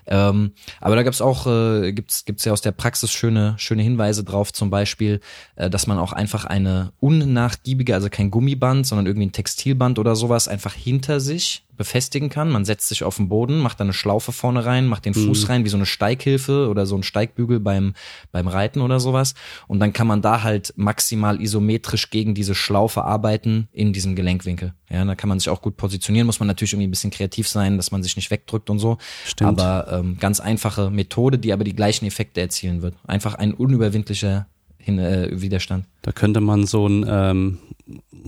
ähm, 0.06 0.52
aber 0.80 0.96
da 0.96 1.02
gibt's 1.02 1.20
auch 1.20 1.46
äh, 1.46 1.92
gibt's 1.92 2.24
gibt's 2.24 2.44
ja 2.46 2.52
aus 2.52 2.62
der 2.62 2.72
Praxis 2.72 3.12
schöne 3.12 3.54
schöne 3.58 3.82
Hinweise 3.82 4.24
drauf, 4.24 4.50
zum 4.52 4.70
Beispiel, 4.70 5.20
äh, 5.56 5.68
dass 5.68 5.86
man 5.86 5.98
auch 5.98 6.14
einfach 6.14 6.46
eine 6.46 6.92
unnachgiebige, 7.00 7.94
also 7.94 8.08
kein 8.08 8.30
Gummiband, 8.30 8.86
sondern 8.86 9.06
irgendwie 9.06 9.26
ein 9.26 9.32
Textilband 9.32 9.98
oder 9.98 10.16
sowas 10.16 10.48
einfach 10.48 10.72
hinter 10.72 11.20
sich 11.20 11.64
befestigen 11.80 12.28
kann. 12.28 12.50
Man 12.50 12.66
setzt 12.66 12.90
sich 12.90 13.04
auf 13.04 13.16
den 13.16 13.30
Boden, 13.30 13.58
macht 13.58 13.80
da 13.80 13.84
eine 13.84 13.94
Schlaufe 13.94 14.32
vorne 14.32 14.66
rein, 14.66 14.86
macht 14.86 15.06
den 15.06 15.14
Fuß 15.14 15.48
rein 15.48 15.64
wie 15.64 15.70
so 15.70 15.78
eine 15.78 15.86
Steighilfe 15.86 16.68
oder 16.68 16.84
so 16.84 16.94
ein 16.94 17.02
Steigbügel 17.02 17.58
beim, 17.58 17.94
beim 18.32 18.48
Reiten 18.48 18.82
oder 18.82 19.00
sowas. 19.00 19.32
Und 19.66 19.80
dann 19.80 19.94
kann 19.94 20.06
man 20.06 20.20
da 20.20 20.42
halt 20.42 20.74
maximal 20.76 21.40
isometrisch 21.40 22.10
gegen 22.10 22.34
diese 22.34 22.54
Schlaufe 22.54 23.04
arbeiten 23.04 23.68
in 23.72 23.94
diesem 23.94 24.14
Gelenkwinkel. 24.14 24.74
Ja, 24.90 25.06
da 25.06 25.14
kann 25.14 25.30
man 25.30 25.38
sich 25.38 25.48
auch 25.48 25.62
gut 25.62 25.78
positionieren, 25.78 26.26
muss 26.26 26.38
man 26.38 26.48
natürlich 26.48 26.74
irgendwie 26.74 26.88
ein 26.88 26.90
bisschen 26.90 27.12
kreativ 27.12 27.48
sein, 27.48 27.78
dass 27.78 27.92
man 27.92 28.02
sich 28.02 28.14
nicht 28.14 28.30
wegdrückt 28.30 28.68
und 28.68 28.78
so. 28.78 28.98
Stimmt. 29.24 29.58
Aber 29.58 29.90
ähm, 29.90 30.18
ganz 30.20 30.38
einfache 30.38 30.90
Methode, 30.90 31.38
die 31.38 31.50
aber 31.50 31.64
die 31.64 31.74
gleichen 31.74 32.04
Effekte 32.04 32.42
erzielen 32.42 32.82
wird. 32.82 32.94
Einfach 33.06 33.36
ein 33.36 33.54
unüberwindlicher 33.54 34.48
Hin 34.76 34.98
äh, 34.98 35.30
Widerstand. 35.32 35.86
Da 36.02 36.12
könnte 36.12 36.42
man 36.42 36.66
so 36.66 36.86
ein 36.86 37.06
ähm, 37.08 37.58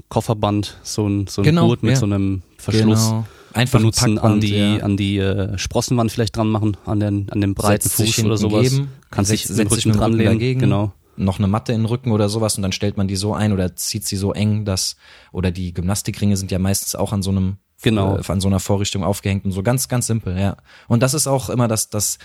Kofferband, 0.09 0.79
so 0.83 1.07
ein, 1.07 1.27
so 1.27 1.43
ein 1.43 1.45
Genau, 1.45 1.67
Gurt 1.67 1.83
mit 1.83 1.93
ja. 1.93 1.97
so 1.99 2.07
einem 2.07 2.41
Verschluss 2.57 3.11
Genau. 3.11 3.27
Einfach 3.55 3.79
ein 3.79 3.83
benutzen, 3.83 4.19
an 4.19 4.41
die, 4.41 4.57
ja. 4.57 4.77
an 4.79 4.97
die 4.97 5.19
äh, 5.19 5.57
Sprossenwand 5.59 6.11
vielleicht 6.13 6.37
dran 6.37 6.49
machen, 6.49 6.77
an 6.87 7.01
den, 7.01 7.31
an 7.31 7.41
dem 7.41 7.55
breiten 7.55 7.83
Setzt 7.83 7.97
sich 7.99 8.17
Fuß 8.17 8.25
oder 8.25 8.37
sowas. 8.37 8.71
geben, 8.71 8.89
Kannst 9.11 9.31
setzt- 9.31 9.49
dich 9.49 9.57
setzt 9.57 9.71
mit 9.71 9.81
sich 9.83 9.93
dran 9.93 10.13
lehnen. 10.13 10.33
dagegen. 10.35 10.61
Genau. 10.61 10.93
noch 11.17 11.39
eine 11.39 11.47
Matte 11.49 11.73
in 11.73 11.81
den 11.81 11.87
Rücken 11.87 12.11
oder 12.11 12.29
sowas 12.31 12.57
und 12.57 12.63
dann 12.63 12.73
stellt 12.73 12.97
man 12.97 13.07
die 13.07 13.17
so 13.17 13.35
ein 13.35 13.53
oder 13.53 13.77
zieht 13.77 14.07
sie 14.07 14.17
so 14.17 14.33
eng, 14.33 14.65
dass 14.65 14.97
oder 15.31 15.51
die 15.51 15.75
Gymnastikringe 15.75 16.37
sind 16.39 16.51
ja 16.51 16.59
meistens 16.59 16.95
auch 16.95 17.13
an 17.13 17.23
so 17.23 17.31
einem 17.31 17.57
Genau. 17.83 18.17
äh, 18.17 18.23
an 18.29 18.41
so 18.41 18.49
einer 18.49 18.61
Vorrichtung 18.61 19.03
aufgehängt 19.05 19.45
und 19.45 19.51
so 19.53 19.63
ganz 19.63 19.89
ganz 19.89 20.07
simpel, 20.07 20.39
ja. 20.39 20.57
Und 20.89 21.03
das 21.03 21.13
ist 21.15 21.27
auch 21.27 21.51
immer 21.51 21.69
das 21.69 21.91
das 21.91 22.19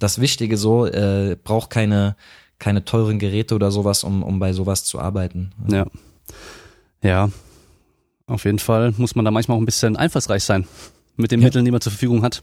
das 0.00 0.20
Wichtige 0.20 0.56
so 0.56 0.86
äh, 0.86 1.36
braucht 1.44 1.70
keine 1.70 2.16
keine 2.58 2.84
teuren 2.84 3.18
Geräte 3.20 3.54
oder 3.54 3.70
sowas, 3.70 4.02
um 4.04 4.22
um 4.24 4.38
bei 4.40 4.52
sowas 4.52 4.84
zu 4.84 4.98
arbeiten. 4.98 5.50
Ja. 5.70 5.86
Ja. 7.02 7.28
Auf 8.32 8.44
jeden 8.44 8.58
Fall 8.58 8.94
muss 8.96 9.14
man 9.14 9.24
da 9.24 9.30
manchmal 9.30 9.56
auch 9.56 9.60
ein 9.60 9.66
bisschen 9.66 9.96
einfallsreich 9.96 10.42
sein 10.42 10.66
mit 11.16 11.30
den 11.30 11.40
Ja. 11.40 11.46
Mitteln, 11.46 11.64
die 11.64 11.70
man 11.70 11.80
zur 11.80 11.92
Verfügung 11.92 12.22
hat, 12.22 12.42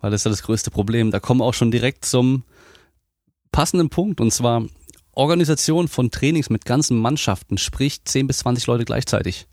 weil 0.00 0.10
das 0.10 0.22
ist 0.22 0.24
ja 0.24 0.30
das 0.30 0.42
größte 0.42 0.70
Problem. 0.70 1.10
Da 1.10 1.20
kommen 1.20 1.40
wir 1.40 1.44
auch 1.44 1.54
schon 1.54 1.70
direkt 1.70 2.04
zum 2.04 2.42
passenden 3.52 3.90
Punkt 3.90 4.20
und 4.20 4.32
zwar 4.32 4.64
Organisation 5.12 5.88
von 5.88 6.10
Trainings 6.10 6.50
mit 6.50 6.64
ganzen 6.64 6.98
Mannschaften, 6.98 7.58
sprich 7.58 8.04
10 8.04 8.26
bis 8.26 8.38
20 8.38 8.66
Leute 8.66 8.84
gleichzeitig. 8.84 9.46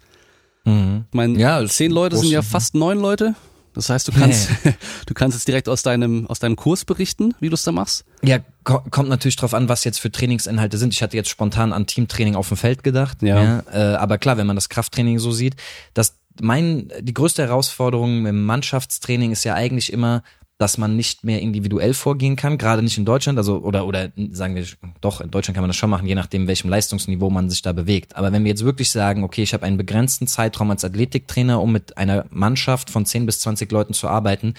Mhm. 0.65 1.05
Ich 1.09 1.15
meine, 1.15 1.37
Ja, 1.39 1.65
zehn 1.65 1.91
Leute 1.91 2.17
sind 2.17 2.29
ja 2.29 2.41
fast 2.41 2.75
neun 2.75 2.99
Leute. 2.99 3.35
Das 3.73 3.89
heißt, 3.89 4.07
du 4.07 4.11
kannst, 4.11 4.49
du 5.05 5.13
kannst 5.13 5.37
jetzt 5.37 5.47
direkt 5.47 5.67
aus 5.69 5.83
deinem, 5.83 6.27
aus 6.27 6.39
deinem 6.39 6.55
Kurs 6.55 6.85
berichten, 6.85 7.33
wie 7.39 7.49
du 7.49 7.55
es 7.55 7.63
da 7.63 7.71
machst. 7.71 8.05
Ja, 8.21 8.39
ko 8.63 8.81
kommt 8.89 9.09
natürlich 9.09 9.35
drauf 9.35 9.53
an, 9.53 9.69
was 9.69 9.83
jetzt 9.83 9.99
für 9.99 10.11
Trainingsinhalte 10.11 10.77
sind. 10.77 10.93
Ich 10.93 11.01
hatte 11.01 11.17
jetzt 11.17 11.29
spontan 11.29 11.73
an 11.73 11.87
Teamtraining 11.87 12.35
auf 12.35 12.47
dem 12.47 12.57
Feld 12.57 12.83
gedacht. 12.83 13.21
Ja. 13.21 13.63
äh, 13.71 13.95
aber 13.95 14.17
klar, 14.17 14.37
wenn 14.37 14.47
man 14.47 14.55
das 14.55 14.69
Krafttraining 14.69 15.19
so 15.19 15.31
sieht, 15.31 15.55
dass 15.93 16.15
mein, 16.41 16.91
die 16.99 17.13
größte 17.13 17.43
Herausforderung 17.43 18.25
im 18.25 18.43
Mannschaftstraining 18.43 19.31
ist 19.31 19.43
ja 19.43 19.53
eigentlich 19.53 19.93
immer, 19.93 20.23
dass 20.59 20.77
man 20.77 20.95
nicht 20.95 21.23
mehr 21.23 21.41
individuell 21.41 21.93
vorgehen 21.93 22.35
kann, 22.35 22.57
gerade 22.57 22.83
nicht 22.83 22.97
in 22.97 23.05
Deutschland, 23.05 23.37
also 23.37 23.57
oder 23.59 23.87
oder 23.87 24.11
sagen 24.31 24.55
wir 24.55 24.65
doch 25.01 25.19
in 25.19 25.31
Deutschland 25.31 25.55
kann 25.55 25.63
man 25.63 25.69
das 25.69 25.77
schon 25.77 25.89
machen, 25.89 26.07
je 26.07 26.15
nachdem 26.15 26.47
welchem 26.47 26.69
Leistungsniveau 26.69 27.29
man 27.29 27.49
sich 27.49 27.61
da 27.61 27.73
bewegt. 27.73 28.15
Aber 28.15 28.31
wenn 28.31 28.43
wir 28.43 28.49
jetzt 28.49 28.63
wirklich 28.63 28.91
sagen, 28.91 29.23
okay, 29.23 29.41
ich 29.43 29.53
habe 29.53 29.65
einen 29.65 29.77
begrenzten 29.77 30.27
Zeitraum 30.27 30.69
als 30.71 30.85
Athletiktrainer, 30.85 31.59
um 31.61 31.71
mit 31.71 31.97
einer 31.97 32.25
Mannschaft 32.29 32.89
von 32.89 33.05
10 33.05 33.25
bis 33.25 33.39
20 33.39 33.71
Leuten 33.71 33.93
zu 33.93 34.07
arbeiten, 34.07 34.53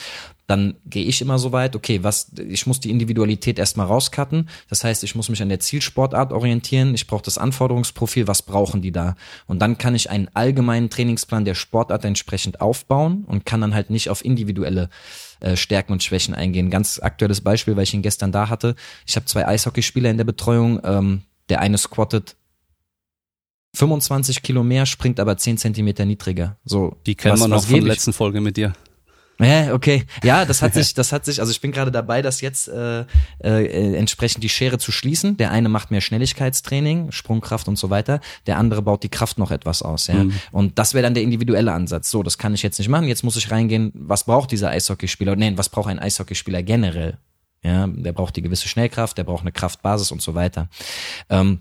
dann 0.47 0.75
gehe 0.85 1.05
ich 1.05 1.23
immer 1.23 1.39
so 1.39 1.53
weit, 1.53 1.75
okay, 1.75 2.03
was 2.03 2.33
ich 2.37 2.67
muss 2.67 2.81
die 2.81 2.91
Individualität 2.91 3.59
erstmal 3.59 3.87
rauscutten. 3.87 4.49
Das 4.69 4.85
heißt, 4.85 5.03
ich 5.03 5.15
muss 5.15 5.31
mich 5.31 5.41
an 5.41 5.49
der 5.49 5.61
Zielsportart 5.61 6.33
orientieren, 6.33 6.95
ich 6.95 7.07
brauche 7.07 7.23
das 7.23 7.39
Anforderungsprofil, 7.39 8.29
was 8.29 8.43
brauchen 8.43 8.83
die 8.83 8.93
da? 8.93 9.17
Und 9.47 9.61
dann 9.61 9.79
kann 9.79 9.95
ich 9.95 10.11
einen 10.11 10.29
allgemeinen 10.35 10.91
Trainingsplan 10.91 11.47
der 11.47 11.55
Sportart 11.55 12.05
entsprechend 12.05 12.61
aufbauen 12.61 13.25
und 13.27 13.47
kann 13.47 13.63
dann 13.63 13.75
halt 13.75 13.89
nicht 13.89 14.11
auf 14.11 14.25
individuelle 14.25 14.91
äh, 15.41 15.57
Stärken 15.57 15.93
und 15.93 16.03
Schwächen 16.03 16.35
eingehen. 16.35 16.69
Ganz 16.69 17.01
aktuelles 17.01 17.41
Beispiel, 17.41 17.77
weil 17.77 17.85
ich 17.85 17.95
ihn 17.95 18.03
gestern 18.03 18.33
da 18.33 18.51
hatte. 18.51 18.75
Ich 19.07 19.17
habe 19.17 19.27
zwei 19.27 19.49
Eishockeyspieler 19.49 20.11
in 20.11 20.19
der 20.19 20.25
Betreuung. 20.25 20.81
Ähm, 20.85 21.23
der 21.49 21.61
eine 21.61 21.79
squattet 21.79 22.37
25 23.75 24.43
Kilo 24.43 24.63
mehr, 24.63 24.87
springt 24.87 25.19
aber 25.19 25.37
10 25.37 25.59
Zentimeter 25.59 26.05
niedriger. 26.05 26.57
So, 26.65 26.97
Die 27.07 27.15
kennen 27.15 27.39
wir 27.39 27.49
noch 27.49 27.65
von 27.65 27.75
der 27.75 27.83
letzten 27.83 28.13
Folge 28.13 28.41
mit 28.41 28.57
dir. 28.57 28.73
Ja, 29.41 29.75
okay. 29.75 30.05
Ja, 30.23 30.45
das 30.45 30.63
hat 30.63 30.75
sich, 30.75 30.95
das 30.95 31.13
hat 31.13 31.25
sich, 31.25 31.41
also 31.41 31.51
ich 31.51 31.61
bin 31.61 31.73
gerade 31.73 31.91
dabei, 31.91 32.23
das 32.23 32.41
jetzt 32.41 32.69
äh, 32.69 33.05
äh, 33.43 33.97
entsprechend 33.97 34.45
die 34.45 34.49
Schere 34.49 34.79
zu 34.79 34.93
schließen. 34.93 35.37
Der 35.37 35.51
eine 35.51 35.69
macht 35.69 35.91
mehr 35.91 36.01
Schnelligkeitstraining, 36.01 37.11
Sprungkraft 37.11 37.67
und 37.67 37.77
so 37.77 37.91
weiter. 37.91 38.21
Der 38.47 38.59
andere 38.59 38.83
baut 38.83 39.03
die 39.03 39.09
Kraft 39.09 39.39
noch 39.39 39.51
etwas 39.51 39.83
aus, 39.83 40.07
ja. 40.07 40.25
Und 40.53 40.79
das 40.79 40.95
wäre 40.95 41.03
dann 41.03 41.15
der 41.15 41.23
individuelle 41.23 41.73
Ansatz. 41.73 42.11
So, 42.11 42.23
das 42.23 42.39
kann 42.39 42.55
ich 42.55 42.63
jetzt 42.63 42.79
nicht 42.79 42.89
machen. 42.89 43.09
Jetzt 43.09 43.25
muss 43.25 43.37
ich 43.37 43.51
reingehen, 43.51 43.93
was 43.95 44.25
braucht 44.25 44.53
dieser 44.53 44.71
Eishockeyspieler? 44.71 45.35
Nein, 45.37 45.59
was 45.59 45.69
braucht 45.69 45.89
ein 45.89 45.99
Eishockeyspieler 45.99 46.63
generell? 46.63 47.19
Ja, 47.63 47.87
der 47.87 48.13
braucht 48.13 48.37
die 48.37 48.43
gewisse 48.43 48.69
Schnellkraft, 48.69 49.17
der 49.17 49.25
braucht 49.25 49.41
eine 49.41 49.53
Kraftbasis 49.53 50.13
und 50.13 50.21
so 50.21 50.35
weiter. 50.35 50.69
Ähm, 51.31 51.61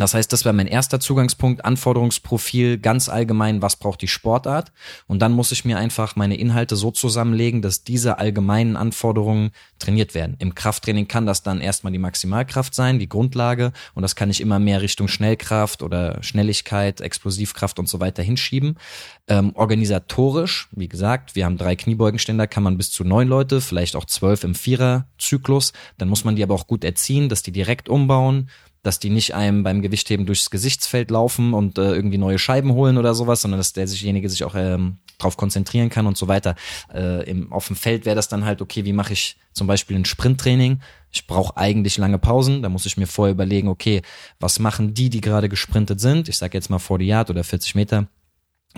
das 0.00 0.14
heißt, 0.14 0.32
das 0.32 0.44
wäre 0.44 0.54
mein 0.54 0.66
erster 0.66 1.00
Zugangspunkt, 1.00 1.64
Anforderungsprofil, 1.64 2.78
ganz 2.78 3.08
allgemein, 3.08 3.62
was 3.62 3.76
braucht 3.76 4.02
die 4.02 4.08
Sportart? 4.08 4.72
Und 5.06 5.20
dann 5.20 5.32
muss 5.32 5.52
ich 5.52 5.64
mir 5.64 5.78
einfach 5.78 6.16
meine 6.16 6.36
Inhalte 6.36 6.76
so 6.76 6.90
zusammenlegen, 6.90 7.62
dass 7.62 7.84
diese 7.84 8.18
allgemeinen 8.18 8.76
Anforderungen 8.76 9.50
trainiert 9.78 10.14
werden. 10.14 10.36
Im 10.38 10.54
Krafttraining 10.54 11.08
kann 11.08 11.26
das 11.26 11.42
dann 11.42 11.60
erstmal 11.60 11.92
die 11.92 11.98
Maximalkraft 11.98 12.74
sein, 12.74 12.98
die 12.98 13.08
Grundlage, 13.08 13.72
und 13.94 14.02
das 14.02 14.16
kann 14.16 14.30
ich 14.30 14.40
immer 14.40 14.58
mehr 14.58 14.82
Richtung 14.82 15.08
Schnellkraft 15.08 15.82
oder 15.82 16.22
Schnelligkeit, 16.22 17.00
Explosivkraft 17.00 17.78
und 17.78 17.88
so 17.88 18.00
weiter 18.00 18.22
hinschieben. 18.22 18.76
Ähm, 19.28 19.52
organisatorisch, 19.54 20.68
wie 20.72 20.88
gesagt, 20.88 21.34
wir 21.34 21.44
haben 21.44 21.58
drei 21.58 21.76
Kniebeugenständer, 21.76 22.46
kann 22.46 22.62
man 22.62 22.76
bis 22.76 22.90
zu 22.90 23.04
neun 23.04 23.28
Leute, 23.28 23.60
vielleicht 23.60 23.96
auch 23.96 24.06
zwölf 24.06 24.44
im 24.44 24.54
Vierer-Zyklus. 24.54 25.72
Dann 25.98 26.08
muss 26.08 26.24
man 26.24 26.36
die 26.36 26.42
aber 26.42 26.54
auch 26.54 26.66
gut 26.66 26.84
erziehen, 26.84 27.28
dass 27.28 27.42
die 27.42 27.52
direkt 27.52 27.88
umbauen, 27.88 28.48
dass 28.88 28.98
die 28.98 29.10
nicht 29.10 29.34
einem 29.34 29.64
beim 29.64 29.82
Gewichtheben 29.82 30.24
durchs 30.24 30.48
Gesichtsfeld 30.48 31.10
laufen 31.10 31.52
und 31.52 31.76
äh, 31.76 31.92
irgendwie 31.92 32.16
neue 32.16 32.38
Scheiben 32.38 32.72
holen 32.72 32.96
oder 32.96 33.14
sowas, 33.14 33.42
sondern 33.42 33.60
dass 33.60 33.74
derjenige 33.74 34.30
sich 34.30 34.44
auch 34.44 34.54
ähm, 34.54 34.96
darauf 35.18 35.36
konzentrieren 35.36 35.90
kann 35.90 36.06
und 36.06 36.16
so 36.16 36.26
weiter. 36.26 36.54
Äh, 36.94 37.28
im, 37.28 37.52
auf 37.52 37.66
dem 37.66 37.76
Feld 37.76 38.06
wäre 38.06 38.16
das 38.16 38.28
dann 38.28 38.46
halt, 38.46 38.62
okay, 38.62 38.86
wie 38.86 38.94
mache 38.94 39.12
ich 39.12 39.36
zum 39.52 39.66
Beispiel 39.66 39.94
ein 39.94 40.06
Sprinttraining? 40.06 40.80
Ich 41.12 41.26
brauche 41.26 41.58
eigentlich 41.58 41.98
lange 41.98 42.18
Pausen, 42.18 42.62
da 42.62 42.70
muss 42.70 42.86
ich 42.86 42.96
mir 42.96 43.06
vorher 43.06 43.34
überlegen, 43.34 43.68
okay, 43.68 44.00
was 44.40 44.58
machen 44.58 44.94
die, 44.94 45.10
die 45.10 45.20
gerade 45.20 45.50
gesprintet 45.50 46.00
sind? 46.00 46.30
Ich 46.30 46.38
sage 46.38 46.56
jetzt 46.56 46.70
mal 46.70 46.78
40 46.78 47.06
Yard 47.06 47.28
oder 47.28 47.44
40 47.44 47.74
Meter 47.74 48.06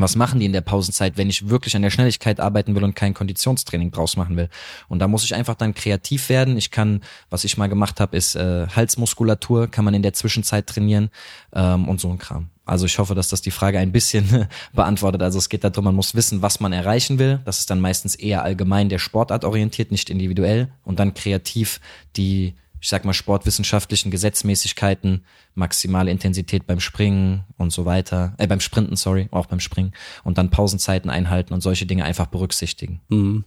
was 0.00 0.16
machen 0.16 0.40
die 0.40 0.46
in 0.46 0.52
der 0.52 0.60
Pausenzeit, 0.60 1.16
wenn 1.16 1.28
ich 1.28 1.48
wirklich 1.48 1.76
an 1.76 1.82
der 1.82 1.90
Schnelligkeit 1.90 2.40
arbeiten 2.40 2.74
will 2.74 2.84
und 2.84 2.94
kein 2.94 3.14
Konditionstraining 3.14 3.90
draus 3.90 4.16
machen 4.16 4.36
will. 4.36 4.48
Und 4.88 4.98
da 5.00 5.08
muss 5.08 5.24
ich 5.24 5.34
einfach 5.34 5.54
dann 5.54 5.74
kreativ 5.74 6.28
werden. 6.28 6.56
Ich 6.56 6.70
kann, 6.70 7.02
was 7.28 7.44
ich 7.44 7.56
mal 7.56 7.68
gemacht 7.68 8.00
habe, 8.00 8.16
ist 8.16 8.34
äh, 8.34 8.66
Halsmuskulatur, 8.68 9.68
kann 9.68 9.84
man 9.84 9.94
in 9.94 10.02
der 10.02 10.12
Zwischenzeit 10.12 10.66
trainieren 10.66 11.10
ähm, 11.52 11.88
und 11.88 12.00
so 12.00 12.10
ein 12.10 12.18
Kram. 12.18 12.50
Also 12.64 12.86
ich 12.86 12.98
hoffe, 13.00 13.16
dass 13.16 13.28
das 13.28 13.42
die 13.42 13.50
Frage 13.50 13.80
ein 13.80 13.90
bisschen 13.90 14.46
beantwortet. 14.72 15.22
Also 15.22 15.38
es 15.38 15.48
geht 15.48 15.64
darum, 15.64 15.84
man 15.84 15.94
muss 15.96 16.14
wissen, 16.14 16.40
was 16.40 16.60
man 16.60 16.72
erreichen 16.72 17.18
will. 17.18 17.40
Das 17.44 17.58
ist 17.58 17.68
dann 17.68 17.80
meistens 17.80 18.14
eher 18.14 18.44
allgemein 18.44 18.88
der 18.88 18.98
Sportart 18.98 19.44
orientiert, 19.44 19.90
nicht 19.90 20.08
individuell. 20.08 20.68
Und 20.84 21.00
dann 21.00 21.14
kreativ 21.14 21.80
die 22.16 22.54
ich 22.80 22.88
sag 22.88 23.04
mal, 23.04 23.12
sportwissenschaftlichen 23.12 24.10
Gesetzmäßigkeiten, 24.10 25.24
maximale 25.54 26.10
Intensität 26.10 26.66
beim 26.66 26.80
Springen 26.80 27.44
und 27.58 27.72
so 27.72 27.84
weiter, 27.84 28.34
äh, 28.38 28.46
beim 28.46 28.60
Sprinten, 28.60 28.96
sorry, 28.96 29.28
auch 29.30 29.46
beim 29.46 29.60
Springen 29.60 29.92
und 30.24 30.38
dann 30.38 30.50
Pausenzeiten 30.50 31.10
einhalten 31.10 31.52
und 31.52 31.60
solche 31.60 31.86
Dinge 31.86 32.04
einfach 32.04 32.26
berücksichtigen. 32.26 33.00
Mhm. 33.08 33.44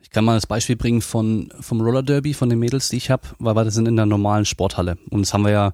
Ich 0.00 0.10
kann 0.10 0.24
mal 0.24 0.34
das 0.34 0.46
Beispiel 0.46 0.76
bringen 0.76 1.02
von 1.02 1.52
vom 1.60 1.80
Roller 1.80 2.02
Derby 2.02 2.32
von 2.34 2.48
den 2.48 2.58
Mädels, 2.58 2.88
die 2.88 2.96
ich 2.96 3.10
habe, 3.10 3.28
weil 3.38 3.54
wir 3.56 3.64
das 3.64 3.74
sind 3.74 3.88
in 3.88 3.96
der 3.96 4.06
normalen 4.06 4.44
Sporthalle 4.44 4.98
und 5.10 5.20
das 5.22 5.34
haben 5.34 5.44
wir 5.44 5.52
ja 5.52 5.72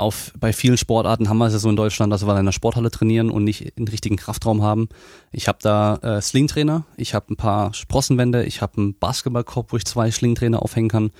auf 0.00 0.32
bei 0.40 0.52
vielen 0.52 0.78
Sportarten 0.78 1.28
haben 1.28 1.38
wir 1.38 1.46
es 1.46 1.52
ja 1.52 1.58
so 1.58 1.68
in 1.68 1.76
Deutschland, 1.76 2.12
dass 2.12 2.26
wir 2.26 2.38
in 2.38 2.46
der 2.46 2.52
Sporthalle 2.52 2.90
trainieren 2.90 3.30
und 3.30 3.44
nicht 3.44 3.76
einen 3.76 3.86
richtigen 3.86 4.16
Kraftraum 4.16 4.62
haben. 4.62 4.88
Ich 5.30 5.46
habe 5.46 5.58
da 5.60 5.96
äh, 5.96 6.22
Slingtrainer, 6.22 6.84
ich 6.96 7.14
habe 7.14 7.32
ein 7.32 7.36
paar 7.36 7.74
Sprossenwände, 7.74 8.44
ich 8.44 8.62
habe 8.62 8.78
einen 8.78 8.98
Basketballkorb, 8.98 9.72
wo 9.72 9.76
ich 9.76 9.84
zwei 9.84 10.10
Slingtrainer 10.10 10.62
aufhängen 10.62 10.88
kann. 10.88 11.10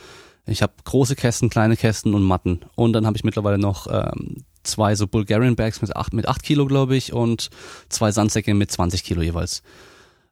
Ich 0.47 0.63
habe 0.63 0.73
große 0.85 1.17
Kästen, 1.17 1.51
kleine 1.51 1.77
Kästen 1.77 2.15
und 2.15 2.23
Matten. 2.23 2.61
Und 2.75 2.93
dann 2.93 3.07
habe 3.07 3.17
ich 3.17 3.25
mittlerweile 3.25 3.59
noch 3.59 3.87
ähm, 3.91 4.45
zwei 4.63 4.95
so 4.95 5.07
Bulgarian 5.07 5.57
Bags 5.57 5.81
mit 5.83 5.95
acht, 5.95 6.13
mit 6.13 6.29
acht 6.29 6.43
Kilo, 6.43 6.67
glaube 6.67 6.97
ich, 6.97 7.13
und 7.13 7.51
zwei 7.89 8.13
Sandsäcke 8.13 8.55
mit 8.55 8.71
20 8.71 9.05
Kilo 9.05 9.23
jeweils. 9.23 9.63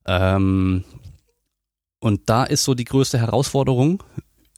Ähm, 0.07 0.85
und 2.01 2.23
da 2.29 2.45
ist 2.45 2.65
so 2.65 2.75
die 2.75 2.85
größte 2.85 3.19
Herausforderung, 3.19 4.03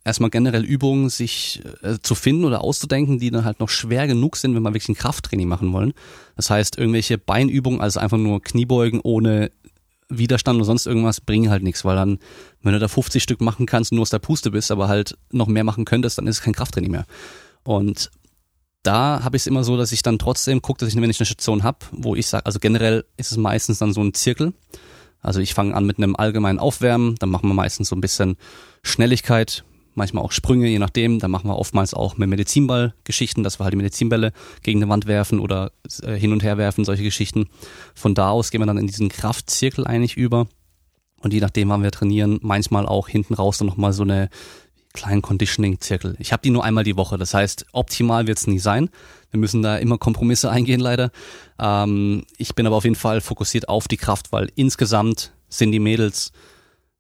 erstmal 0.04 0.30
generell 0.30 0.64
Übungen 0.64 1.08
sich 1.08 1.62
äh, 1.82 1.98
zu 2.02 2.14
finden 2.14 2.44
oder 2.44 2.62
auszudenken, 2.62 3.18
die 3.18 3.30
dann 3.30 3.44
halt 3.44 3.60
noch 3.60 3.68
schwer 3.68 4.06
genug 4.06 4.36
sind, 4.36 4.54
wenn 4.54 4.62
wir 4.62 4.72
wirklich 4.72 4.88
ein 4.88 4.94
Krafttraining 4.94 5.48
machen 5.48 5.72
wollen. 5.72 5.92
Das 6.36 6.50
heißt, 6.50 6.78
irgendwelche 6.78 7.18
Beinübungen, 7.18 7.80
also 7.80 8.00
einfach 8.00 8.18
nur 8.18 8.42
Kniebeugen 8.42 9.00
ohne 9.00 9.50
Widerstand 10.10 10.56
oder 10.56 10.66
sonst 10.66 10.86
irgendwas, 10.86 11.20
bringen 11.20 11.50
halt 11.50 11.62
nichts, 11.62 11.84
weil 11.84 11.96
dann, 11.96 12.18
wenn 12.62 12.72
du 12.72 12.78
da 12.78 12.88
50 12.88 13.22
Stück 13.22 13.40
machen 13.40 13.66
kannst 13.66 13.92
und 13.92 13.96
nur 13.96 14.02
aus 14.02 14.10
der 14.10 14.18
Puste 14.18 14.50
bist, 14.50 14.70
aber 14.70 14.88
halt 14.88 15.16
noch 15.30 15.46
mehr 15.46 15.64
machen 15.64 15.84
könntest, 15.84 16.18
dann 16.18 16.26
ist 16.26 16.38
es 16.38 16.42
kein 16.42 16.54
Krafttraining 16.54 16.90
mehr. 16.90 17.06
Und 17.62 18.10
da 18.82 19.22
habe 19.22 19.36
ich 19.36 19.42
es 19.42 19.46
immer 19.46 19.64
so, 19.64 19.76
dass 19.76 19.92
ich 19.92 20.02
dann 20.02 20.18
trotzdem 20.18 20.62
gucke, 20.62 20.80
dass 20.80 20.88
ich, 20.88 21.00
wenn 21.00 21.10
ich 21.10 21.20
eine 21.20 21.26
Station 21.26 21.62
habe, 21.62 21.78
wo 21.92 22.14
ich 22.14 22.26
sage, 22.26 22.46
also 22.46 22.58
generell 22.58 23.04
ist 23.16 23.30
es 23.30 23.36
meistens 23.36 23.78
dann 23.78 23.92
so 23.92 24.02
ein 24.02 24.14
Zirkel, 24.14 24.52
Also 25.22 25.40
ich 25.40 25.54
fange 25.54 25.74
an 25.74 25.84
mit 25.84 25.98
einem 25.98 26.16
allgemeinen 26.16 26.58
Aufwärmen, 26.58 27.16
dann 27.16 27.28
machen 27.28 27.48
wir 27.48 27.54
meistens 27.54 27.88
so 27.88 27.96
ein 27.96 28.00
bisschen 28.00 28.36
Schnelligkeit, 28.82 29.64
manchmal 30.00 30.24
auch 30.24 30.32
Sprünge, 30.32 30.68
je 30.68 30.78
nachdem. 30.78 31.18
Dann 31.18 31.30
machen 31.30 31.48
wir 31.48 31.56
oftmals 31.56 31.94
auch 31.94 32.16
mit 32.16 32.28
Medizinball-Geschichten, 32.28 33.42
dass 33.42 33.60
wir 33.60 33.64
halt 33.64 33.72
die 33.72 33.76
Medizinbälle 33.76 34.32
gegen 34.62 34.82
eine 34.82 34.90
Wand 34.90 35.06
werfen 35.06 35.40
oder 35.40 35.72
äh, 36.02 36.14
hin 36.14 36.32
und 36.32 36.42
her 36.42 36.58
werfen, 36.58 36.84
solche 36.84 37.04
Geschichten. 37.04 37.48
Von 37.94 38.14
da 38.14 38.30
aus 38.30 38.50
gehen 38.50 38.60
wir 38.60 38.66
dann 38.66 38.78
in 38.78 38.86
diesen 38.86 39.08
Kraftzirkel 39.08 39.86
eigentlich 39.86 40.16
über. 40.16 40.46
Und 41.20 41.34
je 41.34 41.40
nachdem, 41.40 41.68
wann 41.68 41.82
wir 41.82 41.90
trainieren, 41.90 42.40
manchmal 42.42 42.86
auch 42.86 43.08
hinten 43.08 43.34
raus 43.34 43.58
dann 43.58 43.68
nochmal 43.68 43.92
so 43.92 44.02
eine 44.02 44.30
kleinen 44.92 45.22
Conditioning-Zirkel. 45.22 46.16
Ich 46.18 46.32
habe 46.32 46.42
die 46.42 46.50
nur 46.50 46.64
einmal 46.64 46.84
die 46.84 46.96
Woche. 46.96 47.16
Das 47.16 47.34
heißt, 47.34 47.66
optimal 47.72 48.26
wird 48.26 48.38
es 48.38 48.46
nie 48.46 48.58
sein. 48.58 48.90
Wir 49.30 49.38
müssen 49.38 49.62
da 49.62 49.76
immer 49.76 49.98
Kompromisse 49.98 50.50
eingehen, 50.50 50.80
leider. 50.80 51.10
Ähm, 51.58 52.24
ich 52.38 52.54
bin 52.54 52.66
aber 52.66 52.76
auf 52.76 52.84
jeden 52.84 52.96
Fall 52.96 53.20
fokussiert 53.20 53.68
auf 53.68 53.86
die 53.86 53.96
Kraft, 53.96 54.32
weil 54.32 54.50
insgesamt 54.56 55.32
sind 55.48 55.72
die 55.72 55.78
Mädels 55.78 56.32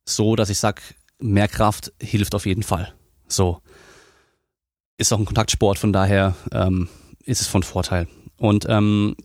so, 0.04 0.36
dass 0.36 0.50
ich 0.50 0.58
sag, 0.58 0.82
mehr 1.20 1.48
Kraft 1.48 1.92
hilft 2.00 2.34
auf 2.34 2.46
jeden 2.46 2.62
Fall. 2.62 2.92
So. 3.28 3.60
Ist 4.98 5.12
auch 5.12 5.18
ein 5.18 5.24
Kontaktsport, 5.24 5.78
von 5.78 5.92
daher 5.92 6.34
ähm, 6.52 6.88
ist 7.24 7.40
es 7.40 7.46
von 7.46 7.62
Vorteil. 7.62 8.06
Und 8.36 8.66
ähm, 8.68 9.16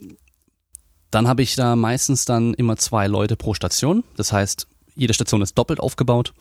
dann 1.11 1.27
habe 1.27 1.41
ich 1.41 1.55
da 1.55 1.75
meistens 1.75 2.25
dann 2.25 2.53
immer 2.53 2.77
zwei 2.77 3.07
Leute 3.07 3.35
pro 3.35 3.53
Station. 3.53 4.03
Das 4.15 4.31
heißt, 4.33 4.67
jede 4.95 5.13
Station 5.13 5.41
ist 5.41 5.57
doppelt 5.57 5.79
aufgebaut. 5.79 6.33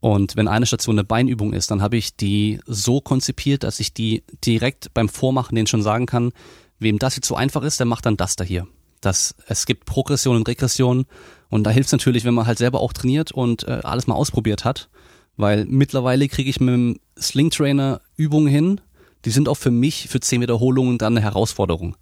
Und 0.00 0.36
wenn 0.36 0.48
eine 0.48 0.66
Station 0.66 0.96
eine 0.96 1.04
Beinübung 1.04 1.52
ist, 1.52 1.70
dann 1.70 1.82
habe 1.82 1.96
ich 1.96 2.16
die 2.16 2.60
so 2.66 3.00
konzipiert, 3.00 3.62
dass 3.62 3.80
ich 3.80 3.94
die 3.94 4.24
direkt 4.44 4.92
beim 4.94 5.08
Vormachen 5.08 5.54
denen 5.54 5.66
schon 5.66 5.82
sagen 5.82 6.06
kann, 6.06 6.32
wem 6.78 6.98
das 6.98 7.16
jetzt 7.16 7.28
so 7.28 7.34
einfach 7.34 7.62
ist, 7.62 7.80
der 7.80 7.86
macht 7.86 8.06
dann 8.06 8.16
das 8.16 8.36
da 8.36 8.44
hier. 8.44 8.66
Das, 9.00 9.34
es 9.46 9.66
gibt 9.66 9.84
Progression 9.86 10.36
und 10.36 10.48
Regression 10.48 11.06
und 11.48 11.64
da 11.64 11.70
hilft 11.70 11.88
es 11.88 11.92
natürlich, 11.92 12.24
wenn 12.24 12.34
man 12.34 12.46
halt 12.46 12.58
selber 12.58 12.80
auch 12.80 12.92
trainiert 12.92 13.32
und 13.32 13.66
äh, 13.68 13.80
alles 13.82 14.06
mal 14.06 14.14
ausprobiert 14.14 14.64
hat, 14.64 14.88
weil 15.36 15.64
mittlerweile 15.66 16.28
kriege 16.28 16.50
ich 16.50 16.60
mit 16.60 16.74
dem 16.74 17.00
Sling 17.18 17.50
Trainer 17.50 18.00
Übungen 18.16 18.48
hin, 18.48 18.80
die 19.24 19.30
sind 19.30 19.48
auch 19.48 19.56
für 19.56 19.70
mich 19.70 20.08
für 20.08 20.20
10 20.20 20.40
Wiederholungen 20.40 20.98
dann 20.98 21.14
eine 21.14 21.22
Herausforderung. 21.22 21.96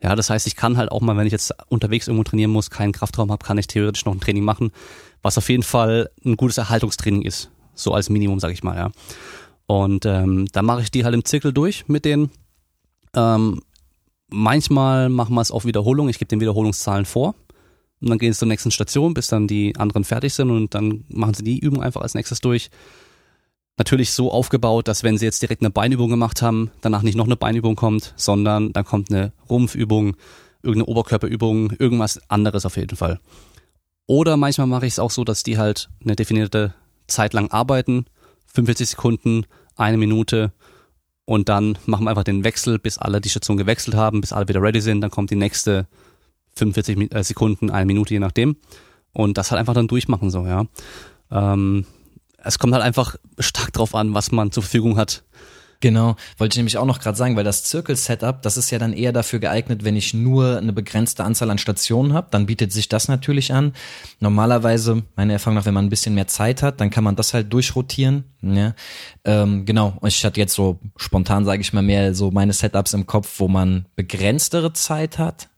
Ja, 0.00 0.14
das 0.14 0.30
heißt, 0.30 0.46
ich 0.46 0.54
kann 0.54 0.76
halt 0.76 0.92
auch 0.92 1.00
mal, 1.00 1.16
wenn 1.16 1.26
ich 1.26 1.32
jetzt 1.32 1.52
unterwegs 1.68 2.06
irgendwo 2.06 2.22
trainieren 2.22 2.52
muss, 2.52 2.70
keinen 2.70 2.92
Kraftraum 2.92 3.32
habe, 3.32 3.44
kann 3.44 3.58
ich 3.58 3.66
theoretisch 3.66 4.04
noch 4.04 4.14
ein 4.14 4.20
Training 4.20 4.44
machen, 4.44 4.70
was 5.22 5.38
auf 5.38 5.48
jeden 5.48 5.64
Fall 5.64 6.10
ein 6.24 6.36
gutes 6.36 6.58
Erhaltungstraining 6.58 7.22
ist, 7.22 7.50
so 7.74 7.92
als 7.92 8.08
Minimum, 8.08 8.38
sag 8.38 8.52
ich 8.52 8.62
mal, 8.62 8.76
ja. 8.76 8.90
Und 9.66 10.06
ähm, 10.06 10.46
dann 10.52 10.64
mache 10.64 10.82
ich 10.82 10.90
die 10.90 11.04
halt 11.04 11.14
im 11.14 11.24
Zirkel 11.24 11.52
durch 11.52 11.88
mit 11.88 12.04
denen. 12.04 12.30
Ähm, 13.14 13.60
manchmal 14.28 15.08
machen 15.08 15.34
wir 15.34 15.40
es 15.40 15.50
auf 15.50 15.64
Wiederholung, 15.64 16.08
ich 16.08 16.18
gebe 16.18 16.28
den 16.28 16.40
Wiederholungszahlen 16.40 17.04
vor. 17.04 17.34
Und 18.00 18.10
dann 18.10 18.18
gehen 18.18 18.32
sie 18.32 18.38
zur 18.38 18.48
nächsten 18.48 18.70
Station, 18.70 19.14
bis 19.14 19.28
dann 19.28 19.48
die 19.48 19.76
anderen 19.76 20.04
fertig 20.04 20.34
sind 20.34 20.50
und 20.50 20.74
dann 20.74 21.04
machen 21.08 21.34
sie 21.34 21.42
die 21.42 21.58
Übung 21.58 21.82
einfach 21.82 22.02
als 22.02 22.14
nächstes 22.14 22.40
durch. 22.40 22.70
Natürlich 23.76 24.12
so 24.12 24.32
aufgebaut, 24.32 24.88
dass 24.88 25.04
wenn 25.04 25.18
sie 25.18 25.24
jetzt 25.24 25.42
direkt 25.42 25.62
eine 25.62 25.70
Beinübung 25.70 26.10
gemacht 26.10 26.42
haben, 26.42 26.70
danach 26.80 27.02
nicht 27.02 27.16
noch 27.16 27.26
eine 27.26 27.36
Beinübung 27.36 27.76
kommt, 27.76 28.12
sondern 28.16 28.72
dann 28.72 28.84
kommt 28.84 29.10
eine 29.10 29.32
Rumpfübung, 29.48 30.16
irgendeine 30.62 30.86
Oberkörperübung, 30.86 31.72
irgendwas 31.78 32.20
anderes 32.28 32.66
auf 32.66 32.76
jeden 32.76 32.96
Fall. 32.96 33.20
Oder 34.06 34.36
manchmal 34.36 34.66
mache 34.66 34.86
ich 34.86 34.94
es 34.94 34.98
auch 34.98 35.10
so, 35.10 35.22
dass 35.22 35.42
die 35.42 35.58
halt 35.58 35.90
eine 36.02 36.16
definierte 36.16 36.74
Zeit 37.06 37.34
lang 37.34 37.50
arbeiten, 37.50 38.06
45 38.46 38.90
Sekunden, 38.90 39.44
eine 39.76 39.96
Minute 39.96 40.52
und 41.24 41.48
dann 41.48 41.78
machen 41.86 42.04
wir 42.04 42.10
einfach 42.10 42.24
den 42.24 42.42
Wechsel, 42.42 42.78
bis 42.78 42.98
alle 42.98 43.20
die 43.20 43.28
Station 43.28 43.58
gewechselt 43.58 43.94
haben, 43.94 44.20
bis 44.20 44.32
alle 44.32 44.48
wieder 44.48 44.62
ready 44.62 44.80
sind, 44.80 45.02
dann 45.02 45.10
kommt 45.10 45.30
die 45.30 45.36
nächste 45.36 45.86
45 46.58 47.14
äh, 47.14 47.24
Sekunden, 47.24 47.70
eine 47.70 47.86
Minute, 47.86 48.14
je 48.14 48.20
nachdem. 48.20 48.56
Und 49.12 49.38
das 49.38 49.50
halt 49.50 49.58
einfach 49.58 49.74
dann 49.74 49.88
durchmachen 49.88 50.30
so, 50.30 50.46
ja. 50.46 50.66
Ähm, 51.30 51.86
es 52.44 52.58
kommt 52.58 52.72
halt 52.72 52.84
einfach 52.84 53.16
stark 53.38 53.72
drauf 53.72 53.94
an, 53.94 54.14
was 54.14 54.30
man 54.32 54.52
zur 54.52 54.62
Verfügung 54.62 54.96
hat. 54.96 55.24
Genau, 55.80 56.16
wollte 56.38 56.54
ich 56.54 56.56
nämlich 56.56 56.76
auch 56.76 56.86
noch 56.86 56.98
gerade 56.98 57.16
sagen, 57.16 57.36
weil 57.36 57.44
das 57.44 57.62
Zirkel-Setup, 57.62 58.42
das 58.42 58.56
ist 58.56 58.70
ja 58.70 58.80
dann 58.80 58.92
eher 58.92 59.12
dafür 59.12 59.38
geeignet, 59.38 59.84
wenn 59.84 59.94
ich 59.94 60.12
nur 60.12 60.58
eine 60.58 60.72
begrenzte 60.72 61.22
Anzahl 61.22 61.50
an 61.50 61.58
Stationen 61.58 62.14
habe, 62.14 62.26
dann 62.32 62.46
bietet 62.46 62.72
sich 62.72 62.88
das 62.88 63.06
natürlich 63.06 63.52
an. 63.52 63.74
Normalerweise, 64.18 65.04
meine 65.14 65.34
Erfahrung 65.34 65.54
nach, 65.54 65.66
wenn 65.66 65.74
man 65.74 65.86
ein 65.86 65.90
bisschen 65.90 66.16
mehr 66.16 66.26
Zeit 66.26 66.62
hat, 66.64 66.80
dann 66.80 66.90
kann 66.90 67.04
man 67.04 67.14
das 67.14 67.32
halt 67.32 67.52
durchrotieren. 67.52 68.24
Ja? 68.42 68.74
Ähm, 69.24 69.66
genau, 69.66 69.96
und 70.00 70.08
ich 70.08 70.24
hatte 70.24 70.40
jetzt 70.40 70.54
so 70.54 70.80
spontan, 70.96 71.44
sage 71.44 71.60
ich 71.60 71.72
mal, 71.72 71.82
mehr 71.82 72.12
so 72.12 72.32
meine 72.32 72.54
Setups 72.54 72.94
im 72.94 73.06
Kopf, 73.06 73.38
wo 73.38 73.46
man 73.46 73.86
begrenztere 73.94 74.72
Zeit 74.72 75.18
hat, 75.18 75.48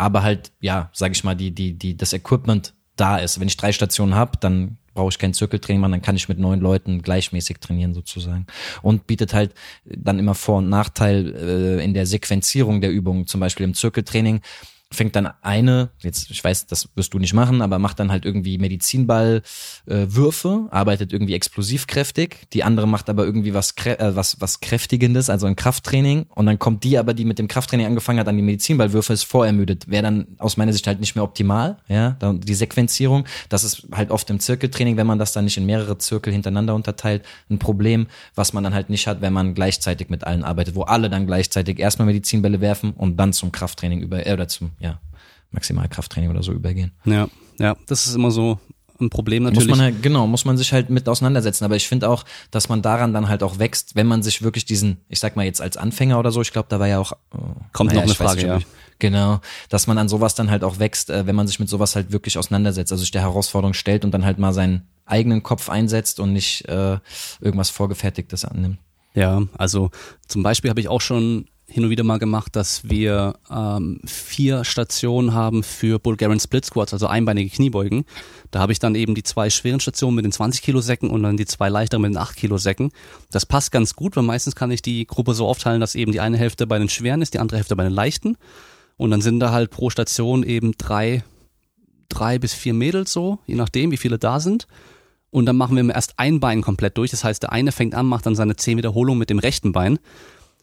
aber 0.00 0.22
halt, 0.22 0.52
ja, 0.60 0.90
sage 0.92 1.12
ich 1.12 1.24
mal, 1.24 1.36
die, 1.36 1.50
die, 1.50 1.74
die, 1.74 1.96
das 1.96 2.12
Equipment 2.12 2.74
da 2.96 3.18
ist. 3.18 3.38
Wenn 3.38 3.48
ich 3.48 3.56
drei 3.56 3.72
Stationen 3.72 4.14
habe, 4.14 4.38
dann 4.40 4.78
brauche 4.94 5.10
ich 5.10 5.18
kein 5.18 5.34
Zirkeltraining 5.34 5.80
machen, 5.80 5.92
dann 5.92 6.02
kann 6.02 6.16
ich 6.16 6.28
mit 6.28 6.38
neun 6.38 6.60
Leuten 6.60 7.02
gleichmäßig 7.02 7.58
trainieren 7.58 7.94
sozusagen. 7.94 8.46
Und 8.82 9.06
bietet 9.06 9.34
halt 9.34 9.54
dann 9.84 10.18
immer 10.18 10.34
Vor- 10.34 10.58
und 10.58 10.68
Nachteil 10.68 11.34
äh, 11.34 11.84
in 11.84 11.94
der 11.94 12.06
Sequenzierung 12.06 12.80
der 12.80 12.90
Übungen, 12.90 13.26
zum 13.26 13.40
Beispiel 13.40 13.64
im 13.64 13.74
Zirkeltraining 13.74 14.40
fängt 14.92 15.14
dann 15.14 15.28
eine, 15.42 15.90
jetzt 16.00 16.30
ich 16.30 16.42
weiß, 16.42 16.66
das 16.66 16.88
wirst 16.96 17.14
du 17.14 17.18
nicht 17.18 17.32
machen, 17.32 17.62
aber 17.62 17.78
macht 17.78 18.00
dann 18.00 18.10
halt 18.10 18.24
irgendwie 18.24 18.58
Medizinball 18.58 19.42
äh, 19.86 20.06
arbeitet 20.70 21.12
irgendwie 21.12 21.34
explosivkräftig, 21.34 22.48
die 22.52 22.64
andere 22.64 22.88
macht 22.88 23.08
aber 23.08 23.24
irgendwie 23.24 23.54
was 23.54 23.74
äh, 23.84 24.16
was 24.16 24.40
was 24.40 24.60
kräftigendes, 24.60 25.30
also 25.30 25.46
ein 25.46 25.54
Krafttraining. 25.54 26.26
Und 26.34 26.46
dann 26.46 26.58
kommt 26.58 26.82
die 26.82 26.98
aber, 26.98 27.14
die 27.14 27.24
mit 27.24 27.38
dem 27.38 27.46
Krafttraining 27.46 27.86
angefangen 27.86 28.18
hat, 28.18 28.26
an 28.26 28.36
die 28.36 28.42
Medizinballwürfe 28.42 29.12
ist 29.12 29.24
vorermüdet, 29.24 29.88
wäre 29.88 30.02
dann 30.02 30.26
aus 30.38 30.56
meiner 30.56 30.72
Sicht 30.72 30.86
halt 30.88 30.98
nicht 30.98 31.14
mehr 31.14 31.24
optimal, 31.24 31.78
ja, 31.88 32.16
die 32.20 32.54
Sequenzierung, 32.54 33.26
das 33.48 33.62
ist 33.62 33.86
halt 33.92 34.10
oft 34.10 34.28
im 34.30 34.40
Zirkeltraining, 34.40 34.96
wenn 34.96 35.06
man 35.06 35.18
das 35.18 35.32
dann 35.32 35.44
nicht 35.44 35.56
in 35.56 35.66
mehrere 35.66 35.98
Zirkel 35.98 36.32
hintereinander 36.32 36.74
unterteilt, 36.74 37.24
ein 37.48 37.58
Problem, 37.58 38.08
was 38.34 38.52
man 38.52 38.64
dann 38.64 38.74
halt 38.74 38.90
nicht 38.90 39.06
hat, 39.06 39.20
wenn 39.20 39.32
man 39.32 39.54
gleichzeitig 39.54 40.10
mit 40.10 40.24
allen 40.24 40.42
arbeitet, 40.42 40.74
wo 40.74 40.82
alle 40.82 41.08
dann 41.08 41.26
gleichzeitig 41.26 41.78
erstmal 41.78 42.06
Medizinbälle 42.06 42.60
werfen 42.60 42.92
und 42.92 43.16
dann 43.16 43.32
zum 43.32 43.52
Krafttraining 43.52 44.00
über 44.00 44.26
äh, 44.26 44.32
oder 44.32 44.48
zum 44.48 44.72
ja, 44.80 45.00
Maximalkrafttraining 45.52 46.30
oder 46.30 46.42
so 46.42 46.52
übergehen. 46.52 46.92
Ja, 47.04 47.28
ja, 47.58 47.76
das 47.86 48.06
ist 48.06 48.14
immer 48.14 48.30
so 48.30 48.58
ein 49.00 49.10
Problem 49.10 49.44
natürlich. 49.44 49.68
Muss 49.68 49.78
man 49.78 49.84
halt, 49.84 50.02
genau, 50.02 50.26
muss 50.26 50.44
man 50.44 50.56
sich 50.58 50.72
halt 50.72 50.90
mit 50.90 51.08
auseinandersetzen. 51.08 51.64
Aber 51.64 51.76
ich 51.76 51.88
finde 51.88 52.08
auch, 52.08 52.24
dass 52.50 52.68
man 52.68 52.82
daran 52.82 53.12
dann 53.12 53.28
halt 53.28 53.42
auch 53.42 53.58
wächst, 53.58 53.96
wenn 53.96 54.06
man 54.06 54.22
sich 54.22 54.42
wirklich 54.42 54.64
diesen, 54.64 54.98
ich 55.08 55.20
sag 55.20 55.36
mal 55.36 55.44
jetzt 55.44 55.60
als 55.60 55.76
Anfänger 55.76 56.18
oder 56.18 56.32
so, 56.32 56.40
ich 56.42 56.52
glaube, 56.52 56.68
da 56.68 56.78
war 56.78 56.88
ja 56.88 56.98
auch. 56.98 57.12
Oh, 57.34 57.38
Kommt 57.72 57.92
naja, 57.92 58.00
noch 58.00 58.08
eine 58.08 58.14
Frage, 58.14 58.46
ja. 58.46 58.58
Genau, 58.98 59.40
dass 59.70 59.86
man 59.86 59.96
an 59.96 60.10
sowas 60.10 60.34
dann 60.34 60.50
halt 60.50 60.62
auch 60.62 60.78
wächst, 60.78 61.08
äh, 61.08 61.26
wenn 61.26 61.34
man 61.34 61.46
sich 61.46 61.58
mit 61.58 61.70
sowas 61.70 61.96
halt 61.96 62.12
wirklich 62.12 62.36
auseinandersetzt, 62.36 62.92
also 62.92 63.00
sich 63.00 63.10
der 63.10 63.22
Herausforderung 63.22 63.72
stellt 63.72 64.04
und 64.04 64.12
dann 64.12 64.26
halt 64.26 64.38
mal 64.38 64.52
seinen 64.52 64.88
eigenen 65.06 65.42
Kopf 65.42 65.70
einsetzt 65.70 66.20
und 66.20 66.34
nicht 66.34 66.68
äh, 66.68 66.98
irgendwas 67.40 67.70
Vorgefertigtes 67.70 68.44
annimmt. 68.44 68.78
Ja, 69.14 69.42
also 69.56 69.90
zum 70.28 70.42
Beispiel 70.42 70.68
habe 70.68 70.80
ich 70.80 70.88
auch 70.88 71.00
schon 71.00 71.48
hin 71.70 71.84
und 71.84 71.90
wieder 71.90 72.02
mal 72.02 72.18
gemacht, 72.18 72.56
dass 72.56 72.88
wir 72.90 73.34
ähm, 73.48 74.00
vier 74.04 74.64
Stationen 74.64 75.34
haben 75.34 75.62
für 75.62 76.00
Bulgarian 76.00 76.40
Split 76.40 76.64
Squats, 76.64 76.92
also 76.92 77.06
einbeinige 77.06 77.48
Kniebeugen. 77.48 78.04
Da 78.50 78.58
habe 78.58 78.72
ich 78.72 78.80
dann 78.80 78.96
eben 78.96 79.14
die 79.14 79.22
zwei 79.22 79.50
schweren 79.50 79.78
Stationen 79.78 80.16
mit 80.16 80.24
den 80.24 80.32
20 80.32 80.62
Kilo 80.62 80.80
Säcken 80.80 81.10
und 81.10 81.22
dann 81.22 81.36
die 81.36 81.46
zwei 81.46 81.68
leichteren 81.68 82.02
mit 82.02 82.10
den 82.10 82.16
8 82.16 82.36
Kilo 82.36 82.58
Säcken. 82.58 82.90
Das 83.30 83.46
passt 83.46 83.70
ganz 83.70 83.94
gut, 83.94 84.16
weil 84.16 84.24
meistens 84.24 84.56
kann 84.56 84.72
ich 84.72 84.82
die 84.82 85.06
Gruppe 85.06 85.32
so 85.32 85.46
aufteilen, 85.46 85.80
dass 85.80 85.94
eben 85.94 86.10
die 86.10 86.20
eine 86.20 86.36
Hälfte 86.36 86.66
bei 86.66 86.78
den 86.78 86.88
schweren 86.88 87.22
ist, 87.22 87.34
die 87.34 87.38
andere 87.38 87.58
Hälfte 87.58 87.76
bei 87.76 87.84
den 87.84 87.92
leichten. 87.92 88.36
Und 88.96 89.12
dann 89.12 89.20
sind 89.20 89.38
da 89.38 89.52
halt 89.52 89.70
pro 89.70 89.90
Station 89.90 90.42
eben 90.42 90.72
drei, 90.76 91.22
drei 92.08 92.40
bis 92.40 92.52
vier 92.52 92.74
Mädels 92.74 93.12
so, 93.12 93.38
je 93.46 93.54
nachdem, 93.54 93.92
wie 93.92 93.96
viele 93.96 94.18
da 94.18 94.40
sind. 94.40 94.66
Und 95.30 95.46
dann 95.46 95.56
machen 95.56 95.76
wir 95.76 95.94
erst 95.94 96.18
ein 96.18 96.40
Bein 96.40 96.62
komplett 96.62 96.98
durch. 96.98 97.12
Das 97.12 97.22
heißt, 97.22 97.44
der 97.44 97.52
eine 97.52 97.70
fängt 97.70 97.94
an, 97.94 98.06
macht 98.06 98.26
dann 98.26 98.34
seine 98.34 98.56
zehn 98.56 98.76
Wiederholungen 98.76 99.20
mit 99.20 99.30
dem 99.30 99.38
rechten 99.38 99.70
Bein. 99.70 100.00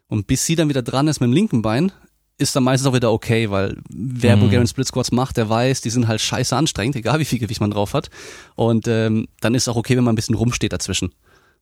Und 0.07 0.27
bis 0.27 0.45
sie 0.45 0.55
dann 0.55 0.69
wieder 0.69 0.81
dran 0.81 1.07
ist 1.07 1.19
mit 1.19 1.27
dem 1.27 1.33
linken 1.33 1.61
Bein, 1.61 1.91
ist 2.37 2.55
dann 2.55 2.63
meistens 2.63 2.87
auch 2.87 2.93
wieder 2.93 3.11
okay, 3.11 3.49
weil 3.49 3.77
wer 3.89 4.35
mhm. 4.35 4.41
Bulgarian 4.41 4.67
Split 4.67 4.87
Squats 4.87 5.11
macht, 5.11 5.37
der 5.37 5.49
weiß, 5.49 5.81
die 5.81 5.89
sind 5.89 6.07
halt 6.07 6.21
scheiße 6.21 6.55
anstrengend, 6.55 6.95
egal 6.95 7.19
wie 7.19 7.25
viel 7.25 7.39
Gewicht 7.39 7.61
man 7.61 7.71
drauf 7.71 7.93
hat. 7.93 8.09
Und 8.55 8.87
ähm, 8.87 9.27
dann 9.41 9.55
ist 9.55 9.67
auch 9.67 9.75
okay, 9.75 9.97
wenn 9.97 10.03
man 10.03 10.13
ein 10.13 10.15
bisschen 10.15 10.35
rumsteht 10.35 10.71
dazwischen. 10.71 11.11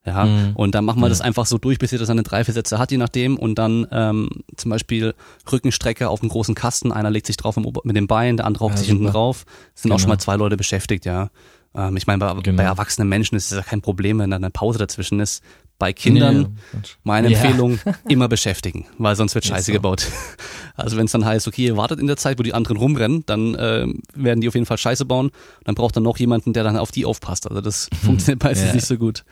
Ja, 0.05 0.25
mhm. 0.25 0.51
und 0.53 0.75
dann 0.75 0.85
machen 0.85 1.01
wir 1.01 1.09
das 1.09 1.21
einfach 1.21 1.47
so 1.47 1.57
durch, 1.57 1.79
bis 1.79 1.91
ihr 1.91 1.97
das 1.97 2.09
seine 2.09 2.21
drei, 2.21 2.43
vier 2.43 2.53
Sätze 2.53 2.77
hat, 2.77 2.91
je 2.91 2.97
nachdem. 2.97 3.37
Und 3.37 3.55
dann 3.55 3.87
ähm, 3.91 4.29
zum 4.55 4.69
Beispiel 4.69 5.15
Rückenstrecke 5.51 6.09
auf 6.09 6.21
einem 6.21 6.29
großen 6.29 6.53
Kasten. 6.53 6.91
Einer 6.91 7.09
legt 7.09 7.25
sich 7.25 7.37
drauf 7.37 7.55
mit 7.55 7.95
dem 7.95 8.05
Bein, 8.05 8.37
der 8.37 8.45
andere 8.45 8.65
hockt 8.65 8.75
ja, 8.75 8.79
sich 8.79 8.87
hinten 8.89 9.07
drauf. 9.07 9.45
Es 9.73 9.81
sind 9.81 9.89
genau. 9.89 9.95
auch 9.95 9.99
schon 9.99 10.09
mal 10.09 10.19
zwei 10.19 10.35
Leute 10.35 10.57
beschäftigt, 10.57 11.05
ja. 11.05 11.31
Ähm, 11.73 11.97
ich 11.97 12.05
meine, 12.05 12.19
bei, 12.19 12.33
genau. 12.41 12.57
bei 12.57 12.63
erwachsenen 12.63 13.09
Menschen 13.09 13.35
ist 13.35 13.51
es 13.51 13.57
ja 13.57 13.63
kein 13.63 13.81
Problem, 13.81 14.19
wenn 14.19 14.29
da 14.29 14.35
eine 14.35 14.51
Pause 14.51 14.77
dazwischen 14.77 15.19
ist. 15.19 15.43
Bei 15.77 15.91
Kindern, 15.91 16.55
nee, 16.73 16.79
meine 17.03 17.29
ja. 17.29 17.39
Empfehlung, 17.39 17.79
immer 18.09 18.29
beschäftigen, 18.29 18.85
weil 18.97 19.15
sonst 19.15 19.35
wird 19.35 19.45
Scheiße 19.45 19.67
so. 19.67 19.73
gebaut. 19.73 20.07
Also 20.77 20.97
wenn 20.97 21.05
es 21.05 21.11
dann 21.11 21.25
heißt, 21.25 21.47
okay, 21.47 21.65
ihr 21.65 21.77
wartet 21.77 21.99
in 21.99 22.07
der 22.07 22.17
Zeit, 22.17 22.37
wo 22.39 22.43
die 22.43 22.53
anderen 22.53 22.77
rumrennen, 22.77 23.25
dann 23.25 23.55
äh, 23.55 23.87
werden 24.13 24.41
die 24.41 24.47
auf 24.47 24.55
jeden 24.55 24.65
Fall 24.65 24.77
Scheiße 24.77 25.05
bauen. 25.05 25.31
Dann 25.63 25.75
braucht 25.75 25.95
er 25.97 26.01
noch 26.01 26.17
jemanden, 26.17 26.53
der 26.53 26.63
dann 26.63 26.77
auf 26.77 26.91
die 26.91 27.05
aufpasst. 27.05 27.49
Also 27.49 27.61
das 27.61 27.89
funktioniert 28.03 28.43
meistens 28.43 28.67
ja. 28.67 28.73
nicht 28.75 28.85
so 28.85 28.97
gut. 28.97 29.23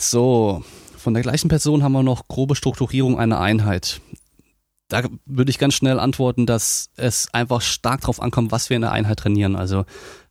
So, 0.00 0.64
von 0.96 1.14
der 1.14 1.22
gleichen 1.22 1.48
Person 1.48 1.82
haben 1.82 1.92
wir 1.92 2.02
noch 2.02 2.26
grobe 2.28 2.56
Strukturierung 2.56 3.18
einer 3.18 3.40
Einheit. 3.40 4.00
Da 4.92 5.02
würde 5.24 5.50
ich 5.50 5.58
ganz 5.58 5.74
schnell 5.74 5.98
antworten, 5.98 6.44
dass 6.44 6.90
es 6.96 7.32
einfach 7.32 7.62
stark 7.62 8.02
darauf 8.02 8.20
ankommt, 8.20 8.52
was 8.52 8.68
wir 8.68 8.76
in 8.76 8.82
der 8.82 8.92
Einheit 8.92 9.20
trainieren. 9.20 9.56
Also 9.56 9.84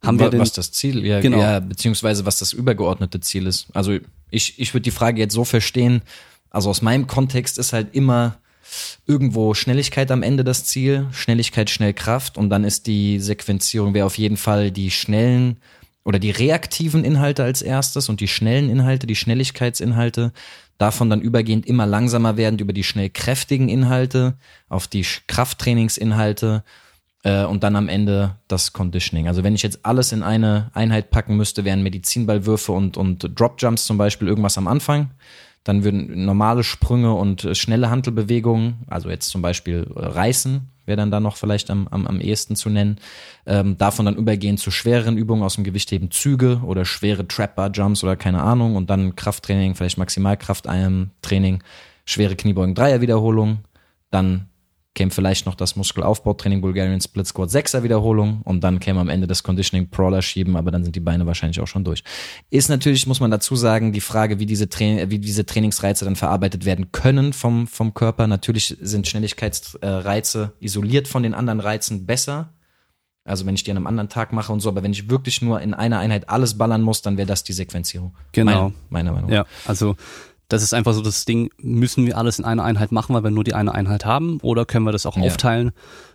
haben 0.03 0.19
wir 0.19 0.29
den, 0.29 0.39
was 0.39 0.53
das 0.53 0.71
Ziel, 0.71 1.05
ja, 1.05 1.19
Genau. 1.19 1.39
ja, 1.39 1.59
beziehungsweise 1.59 2.25
was 2.25 2.37
das 2.37 2.53
übergeordnete 2.53 3.19
Ziel 3.19 3.47
ist. 3.47 3.67
Also 3.73 3.97
ich, 4.29 4.59
ich 4.59 4.73
würde 4.73 4.83
die 4.83 4.91
Frage 4.91 5.19
jetzt 5.19 5.33
so 5.33 5.45
verstehen, 5.45 6.03
also 6.49 6.69
aus 6.69 6.81
meinem 6.81 7.07
Kontext 7.07 7.57
ist 7.57 7.73
halt 7.73 7.95
immer 7.95 8.37
irgendwo 9.05 9.53
Schnelligkeit 9.53 10.11
am 10.11 10.23
Ende 10.23 10.43
das 10.43 10.65
Ziel, 10.65 11.07
Schnelligkeit, 11.11 11.69
Schnellkraft 11.69 12.37
und 12.37 12.49
dann 12.49 12.63
ist 12.63 12.87
die 12.87 13.19
Sequenzierung 13.19 13.93
wäre 13.93 14.05
auf 14.05 14.17
jeden 14.17 14.37
Fall 14.37 14.71
die 14.71 14.91
schnellen 14.91 15.57
oder 16.03 16.19
die 16.19 16.31
reaktiven 16.31 17.03
Inhalte 17.03 17.43
als 17.43 17.61
erstes 17.61 18.09
und 18.09 18.21
die 18.21 18.27
schnellen 18.27 18.69
Inhalte, 18.69 19.07
die 19.07 19.15
Schnelligkeitsinhalte, 19.15 20.31
davon 20.81 21.09
dann 21.09 21.21
übergehend 21.21 21.65
immer 21.67 21.85
langsamer 21.85 22.37
werden 22.37 22.59
über 22.59 22.73
die 22.73 22.83
schnell 22.83 23.09
kräftigen 23.09 23.69
Inhalte 23.69 24.35
auf 24.67 24.87
die 24.87 25.05
Krafttrainingsinhalte 25.27 26.63
äh, 27.23 27.43
und 27.43 27.63
dann 27.63 27.75
am 27.75 27.87
Ende 27.87 28.37
das 28.47 28.73
Conditioning. 28.73 29.27
Also 29.27 29.43
wenn 29.43 29.53
ich 29.53 29.61
jetzt 29.61 29.85
alles 29.85 30.11
in 30.11 30.23
eine 30.23 30.71
Einheit 30.73 31.11
packen 31.11 31.37
müsste, 31.37 31.65
wären 31.65 31.83
Medizinballwürfe 31.83 32.71
und, 32.71 32.97
und 32.97 33.39
Dropjumps 33.39 33.85
zum 33.85 33.99
Beispiel 33.99 34.27
irgendwas 34.27 34.57
am 34.57 34.67
Anfang. 34.67 35.11
Dann 35.63 35.83
würden 35.83 36.25
normale 36.25 36.63
Sprünge 36.63 37.13
und 37.13 37.45
äh, 37.45 37.55
schnelle 37.55 37.89
Handelbewegungen, 37.89 38.83
also 38.87 39.09
jetzt 39.09 39.29
zum 39.29 39.41
Beispiel 39.41 39.87
äh, 39.95 39.99
Reißen, 39.99 40.67
wäre 40.85 40.97
dann 40.97 41.11
da 41.11 41.19
noch 41.19 41.37
vielleicht 41.37 41.69
am, 41.69 41.87
am, 41.89 42.07
am 42.07 42.19
ehesten 42.19 42.55
zu 42.55 42.69
nennen. 42.69 42.97
Ähm, 43.45 43.77
davon 43.77 44.05
dann 44.05 44.15
übergehen 44.15 44.57
zu 44.57 44.71
schwereren 44.71 45.17
Übungen 45.17 45.43
aus 45.43 45.55
dem 45.55 45.63
Gewichtheben 45.63 46.11
Züge 46.11 46.61
oder 46.65 46.85
schwere 46.85 47.27
Trap-Bar-Jumps 47.27 48.03
oder 48.03 48.15
keine 48.15 48.41
Ahnung 48.41 48.75
und 48.75 48.89
dann 48.89 49.15
Krafttraining, 49.15 49.75
vielleicht 49.75 49.97
Maximalkraft-Training, 49.97 51.63
schwere 52.05 52.35
Kniebeugen, 52.35 52.75
Dreierwiederholung, 52.75 53.59
dann 54.09 54.47
käme 54.93 55.11
vielleicht 55.11 55.45
noch 55.45 55.55
das 55.55 55.75
Muskelaufbautraining 55.75 56.59
Bulgarian 56.59 56.99
Split 56.99 57.25
Squat 57.25 57.49
Sechser 57.49 57.83
Wiederholung 57.83 58.41
und 58.43 58.61
dann 58.61 58.79
käme 58.79 58.99
am 58.99 59.07
Ende 59.07 59.25
das 59.25 59.41
Conditioning 59.41 59.89
Crawler 59.89 60.21
schieben, 60.21 60.57
aber 60.57 60.69
dann 60.71 60.83
sind 60.83 60.95
die 60.95 60.99
Beine 60.99 61.25
wahrscheinlich 61.25 61.61
auch 61.61 61.67
schon 61.67 61.85
durch. 61.85 62.03
Ist 62.49 62.69
natürlich, 62.69 63.07
muss 63.07 63.21
man 63.21 63.31
dazu 63.31 63.55
sagen, 63.55 63.93
die 63.93 64.01
Frage, 64.01 64.39
wie 64.39 64.45
diese, 64.45 64.67
Tra 64.67 65.09
wie 65.09 65.19
diese 65.19 65.45
Trainingsreize 65.45 66.03
dann 66.03 66.17
verarbeitet 66.17 66.65
werden 66.65 66.91
können 66.91 67.31
vom, 67.31 67.67
vom 67.67 67.93
Körper. 67.93 68.27
Natürlich 68.27 68.77
sind 68.81 69.07
Schnelligkeitsreize 69.07 70.53
isoliert 70.59 71.07
von 71.07 71.23
den 71.23 71.33
anderen 71.33 71.61
Reizen 71.61 72.05
besser. 72.05 72.53
Also 73.23 73.45
wenn 73.45 73.53
ich 73.53 73.63
die 73.63 73.71
an 73.71 73.77
einem 73.77 73.87
anderen 73.87 74.09
Tag 74.09 74.33
mache 74.33 74.51
und 74.51 74.61
so, 74.61 74.69
aber 74.69 74.83
wenn 74.83 74.91
ich 74.91 75.09
wirklich 75.09 75.41
nur 75.41 75.61
in 75.61 75.73
einer 75.73 75.99
Einheit 75.99 76.27
alles 76.29 76.57
ballern 76.57 76.81
muss, 76.81 77.01
dann 77.01 77.17
wäre 77.17 77.27
das 77.27 77.43
die 77.43 77.53
Sequenzierung. 77.53 78.15
Genau. 78.31 78.51
Meiner, 78.51 78.73
meiner 78.89 79.11
Meinung 79.13 79.29
nach. 79.29 79.35
Ja, 79.35 79.45
also 79.65 79.95
das 80.51 80.63
ist 80.63 80.73
einfach 80.73 80.93
so 80.93 81.01
das 81.01 81.25
Ding, 81.25 81.49
müssen 81.57 82.05
wir 82.05 82.17
alles 82.17 82.39
in 82.39 82.45
einer 82.45 82.63
Einheit 82.63 82.91
machen, 82.91 83.13
weil 83.15 83.23
wir 83.23 83.31
nur 83.31 83.43
die 83.43 83.53
eine 83.53 83.73
Einheit 83.73 84.05
haben 84.05 84.39
oder 84.41 84.65
können 84.65 84.85
wir 84.85 84.91
das 84.91 85.05
auch 85.05 85.15
Ja. 85.17 85.23
aufteilen? 85.23 85.71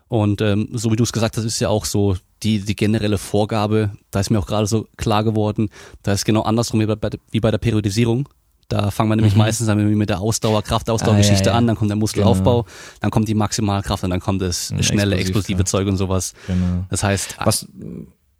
Und 0.09 0.41
ähm, 0.41 0.69
so 0.73 0.93
wie 0.93 0.97
du 0.97 1.03
es 1.05 1.13
gesagt 1.13 1.37
hast, 1.37 1.45
ist 1.45 1.59
ja 1.59 1.69
auch 1.69 1.85
so 1.85 2.17
die, 2.43 2.61
die 2.61 2.77
generelle 2.77 3.19
Vorgabe, 3.19 3.91
da 4.11 4.21
ist 4.21 4.31
mir 4.31 4.39
auch 4.39 4.47
gerade 4.47 4.67
so 4.67 4.87
klar 4.97 5.25
geworden, 5.25 5.69
da 6.03 6.13
ist 6.13 6.25
genau 6.25 6.43
andersrum 6.43 6.81
wie 6.81 6.87
bei, 6.87 7.11
wie 7.31 7.41
bei 7.41 7.51
der 7.51 7.59
Periodisierung. 7.59 8.29
Da 8.69 8.91
fangen 8.91 9.09
wir 9.11 9.15
nämlich 9.17 9.37
meistens 9.37 9.69
dann 9.69 9.79
mit 9.97 10.09
der 10.09 10.21
Ausdauer, 10.21 10.63
Kraftausdauergeschichte 10.63 11.45
Mhm. 11.45 11.47
Ah, 11.49 11.51
ja, 11.51 11.53
ja. 11.55 11.59
an, 11.59 11.67
dann 11.69 11.77
kommt 11.77 11.91
der 11.91 11.97
Muskelaufbau, 11.97 12.67
dann 13.01 13.11
kommt 13.13 13.29
die 13.29 13.35
Maximalkraft 13.35 14.03
und 14.05 14.11
dann 14.11 14.19
kommt 14.21 14.43
das 14.43 14.71
Mhm, 14.73 14.83
schnelle, 14.83 15.15
explosiv, 15.17 15.59
explosive. 15.61 15.65
Zeug 15.65 15.87
und 15.89 15.97
sowas. 15.97 16.35
Genau. 16.49 16.85
Das 16.91 17.03
heißt, 17.05 17.37
Was, 17.45 17.67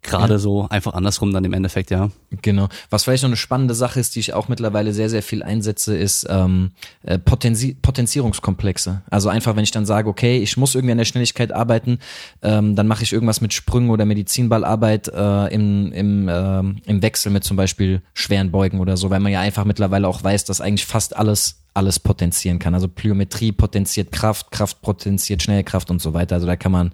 gerade 0.01 0.39
so 0.39 0.67
einfach 0.69 0.93
andersrum 0.93 1.33
dann 1.33 1.43
im 1.43 1.53
Endeffekt, 1.53 1.91
ja. 1.91 2.09
Genau. 2.41 2.67
Was 2.89 3.03
vielleicht 3.03 3.23
noch 3.23 3.29
eine 3.29 3.37
spannende 3.37 3.73
Sache 3.73 3.99
ist, 3.99 4.15
die 4.15 4.19
ich 4.19 4.33
auch 4.33 4.47
mittlerweile 4.47 4.93
sehr, 4.93 5.09
sehr 5.09 5.23
viel 5.23 5.43
einsetze, 5.43 5.97
ist 5.97 6.25
ähm, 6.29 6.71
äh, 7.03 7.17
Potenzi 7.17 7.75
Potenzierungskomplexe. 7.81 9.01
Also 9.09 9.29
einfach, 9.29 9.55
wenn 9.55 9.63
ich 9.63 9.71
dann 9.71 9.85
sage, 9.85 10.09
okay, 10.09 10.37
ich 10.37 10.57
muss 10.57 10.75
irgendwie 10.75 10.93
an 10.93 10.97
der 10.97 11.05
Schnelligkeit 11.05 11.51
arbeiten, 11.51 11.99
ähm, 12.41 12.75
dann 12.75 12.87
mache 12.87 13.03
ich 13.03 13.13
irgendwas 13.13 13.41
mit 13.41 13.53
Sprüngen 13.53 13.89
oder 13.89 14.05
Medizinballarbeit 14.05 15.09
äh, 15.09 15.53
im, 15.53 15.91
im, 15.91 16.29
ähm, 16.29 16.77
im 16.85 17.01
Wechsel 17.01 17.31
mit 17.31 17.43
zum 17.43 17.57
Beispiel 17.57 18.01
schweren 18.13 18.51
Beugen 18.51 18.79
oder 18.79 18.97
so, 18.97 19.09
weil 19.09 19.19
man 19.19 19.31
ja 19.31 19.41
einfach 19.41 19.65
mittlerweile 19.65 20.07
auch 20.07 20.23
weiß, 20.23 20.45
dass 20.45 20.61
eigentlich 20.61 20.85
fast 20.85 21.15
alles 21.15 21.63
alles 21.77 21.99
potenzieren 21.99 22.59
kann. 22.59 22.73
Also 22.73 22.87
Plyometrie 22.87 23.51
potenziert 23.51 24.11
Kraft, 24.11 24.51
Kraft 24.51 24.81
potenziert 24.81 25.43
Schnellkraft 25.43 25.91
und 25.91 26.01
so 26.01 26.13
weiter. 26.13 26.35
Also 26.35 26.47
da 26.47 26.55
kann 26.55 26.71
man 26.71 26.91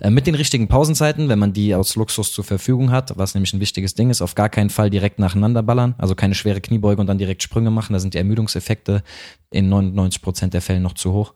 äh, 0.00 0.10
mit 0.10 0.26
den 0.26 0.34
richtigen 0.34 0.68
Pausenzeiten, 0.68 1.28
wenn 1.28 1.38
man 1.38 1.52
die 1.52 1.74
aus 1.74 1.94
Luxus 1.94 2.32
zur 2.32 2.44
Verfügung 2.44 2.90
hat, 2.90 3.16
was 3.16 3.34
nämlich 3.34 3.54
ein 3.54 3.60
wichtiges 3.60 3.94
Ding 3.94 4.10
ist, 4.10 4.20
auf 4.20 4.34
gar 4.34 4.48
keinen 4.48 4.70
Fall 4.70 4.90
direkt 4.90 5.18
nacheinander 5.18 5.62
ballern. 5.62 5.94
Also 5.98 6.14
keine 6.14 6.34
schwere 6.34 6.60
Kniebeuge 6.60 7.00
und 7.00 7.06
dann 7.06 7.18
direkt 7.18 7.42
Sprünge 7.42 7.70
machen. 7.70 7.92
Da 7.92 8.00
sind 8.00 8.14
die 8.14 8.18
Ermüdungseffekte 8.18 9.02
in 9.50 9.68
99 9.68 10.20
Prozent 10.20 10.52
der 10.52 10.62
Fälle 10.62 10.80
noch 10.80 10.94
zu 10.94 11.12
hoch. 11.12 11.34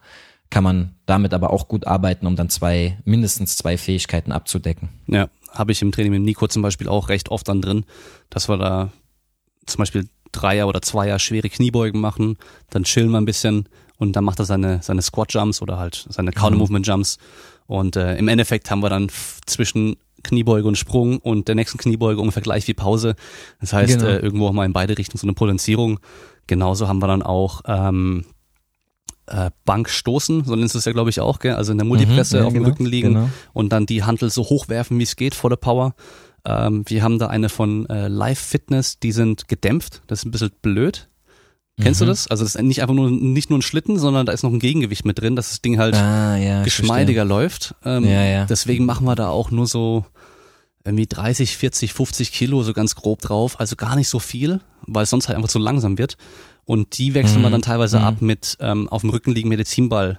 Kann 0.50 0.64
man 0.64 0.96
damit 1.06 1.34
aber 1.34 1.50
auch 1.50 1.68
gut 1.68 1.86
arbeiten, 1.86 2.26
um 2.26 2.34
dann 2.34 2.48
zwei, 2.48 2.98
mindestens 3.04 3.56
zwei 3.56 3.76
Fähigkeiten 3.76 4.32
abzudecken. 4.32 4.88
Ja, 5.06 5.28
habe 5.52 5.72
ich 5.72 5.82
im 5.82 5.92
Training 5.92 6.12
mit 6.12 6.22
Nico 6.22 6.48
zum 6.48 6.62
Beispiel 6.62 6.88
auch 6.88 7.10
recht 7.10 7.28
oft 7.30 7.48
dann 7.48 7.62
drin, 7.62 7.84
dass 8.30 8.48
wir 8.48 8.56
da 8.56 8.90
zum 9.68 9.78
Beispiel 9.78 10.08
Dreier 10.32 10.68
oder 10.68 10.82
Zweier 10.82 11.18
schwere 11.18 11.48
Kniebeugen 11.48 12.00
machen, 12.00 12.36
dann 12.70 12.84
chillen 12.84 13.10
wir 13.10 13.18
ein 13.18 13.24
bisschen 13.24 13.68
und 13.96 14.14
dann 14.14 14.24
macht 14.24 14.38
er 14.38 14.44
seine, 14.44 14.80
seine 14.82 15.02
Squat 15.02 15.32
Jumps 15.32 15.60
oder 15.62 15.78
halt 15.78 16.06
seine 16.09 16.32
Counter 16.32 16.59
Movement 16.59 16.86
Jumps 16.86 17.18
und 17.66 17.96
äh, 17.96 18.16
im 18.16 18.28
Endeffekt 18.28 18.70
haben 18.70 18.80
wir 18.82 18.90
dann 18.90 19.09
zwischen 19.46 19.96
Kniebeuge 20.24 20.66
und 20.66 20.76
Sprung 20.76 21.18
und 21.18 21.46
der 21.48 21.55
nächsten 21.55 21.78
Kniebeuge 21.78 22.20
ungefähr 22.20 22.42
gleich 22.42 22.66
wie 22.66 22.74
Pause. 22.74 23.14
Das 23.60 23.72
heißt, 23.72 23.98
Genau. 24.00 24.10
äh, 24.10 24.18
irgendwo 24.18 24.48
auch 24.48 24.52
mal 24.52 24.64
in 24.66 24.72
beide 24.72 24.98
Richtungen 24.98 25.20
so 25.20 25.26
eine 25.26 25.34
Potenzierung. 25.34 26.00
Genauso 26.48 26.88
haben 26.88 27.00
wir 27.00 27.06
dann 27.06 27.22
auch 27.22 27.60
ähm, 27.66 28.24
äh, 29.26 29.50
Bankstoßen, 29.64 30.44
so 30.44 30.56
nennst 30.56 30.74
du 30.74 30.78
es 30.78 30.86
ja 30.86 30.92
glaube 30.92 31.10
ich 31.10 31.20
auch, 31.20 31.38
gell? 31.38 31.55
also 31.55 31.72
in 31.72 31.78
der 31.78 31.86
Multipresse 31.86 32.36
Mhm, 32.36 32.40
ja, 32.40 32.46
auf 32.46 32.52
dem 32.52 32.62
genau, 32.62 32.68
Rücken 32.70 32.86
liegen 32.86 33.14
genau. 33.14 33.30
und 33.52 33.70
dann 33.70 33.86
die 33.86 34.02
Hantel 34.02 34.30
so 34.30 34.42
hochwerfen, 34.42 34.98
wie 34.98 35.02
es 35.05 35.16
geht, 35.16 35.34
volle 35.34 35.56
Power. 35.56 35.94
Ähm, 36.44 36.85
wir 36.86 37.02
haben 37.02 37.19
da 37.19 37.27
eine 37.28 37.48
von 37.48 37.86
äh, 37.89 38.09
Live 38.09 38.39
Fitness, 38.39 38.98
die 38.98 39.12
sind 39.12 39.48
gedämpft. 39.48 40.02
Das 40.06 40.20
ist 40.20 40.24
ein 40.27 40.31
bisschen 40.31 40.51
blöd. 40.62 41.09
Kennst 41.81 42.01
du 42.01 42.05
Mhm. 42.06 42.09
das? 42.09 42.27
Also 42.28 42.43
das 42.44 42.56
ist 42.56 42.62
nicht 42.62 42.82
einfach 42.82 42.94
nur 42.94 43.09
nicht 43.10 43.51
nur 43.51 43.59
ein 43.59 43.62
Schlitten, 43.62 43.98
sondern 43.98 44.27
da 44.27 44.32
ist 44.32 44.43
noch 44.43 44.52
ein 44.52 44.59
Gegengewicht 44.59 45.05
mit 45.05 45.20
drin, 45.20 45.36
dass 45.36 45.51
das 45.51 45.62
Ding 45.62 45.78
halt 45.78 45.94
Ah, 45.94 46.36
ja. 46.36 46.62
geschmeidiger 46.65 47.24
läuft. 47.24 47.74
Ähm, 47.85 48.05
Ja, 48.05 48.24
ja. 48.24 48.44
Deswegen 48.47 48.85
machen 48.85 49.06
wir 49.06 49.15
da 49.15 49.28
auch 49.28 49.51
nur 49.52 49.66
so 49.69 50.05
irgendwie 50.85 51.06
30, 51.06 51.56
40, 51.56 51.93
50 51.93 52.32
Kilo 52.32 52.62
so 52.62 52.73
ganz 52.73 52.94
grob 52.97 53.20
drauf. 53.20 53.60
Also 53.60 53.77
gar 53.77 53.94
nicht 53.94 54.09
so 54.09 54.19
viel, 54.19 54.60
weil 54.86 55.05
es 55.05 55.10
sonst 55.10 55.28
halt 55.28 55.36
einfach 55.36 55.51
zu 55.51 55.59
langsam 55.60 55.98
wird. 55.98 56.16
Und 56.65 56.98
die 56.98 57.15
wechseln 57.15 57.43
wir 57.43 57.48
Mhm. 57.48 57.52
dann 57.52 57.62
teilweise 57.62 57.98
Mhm. 58.01 58.05
ab 58.05 58.23
mit 58.23 58.56
ähm, 58.60 58.89
auf 58.89 59.02
dem 59.02 59.10
Rücken 59.10 59.32
liegen 59.32 59.48
Medizinball 59.48 60.19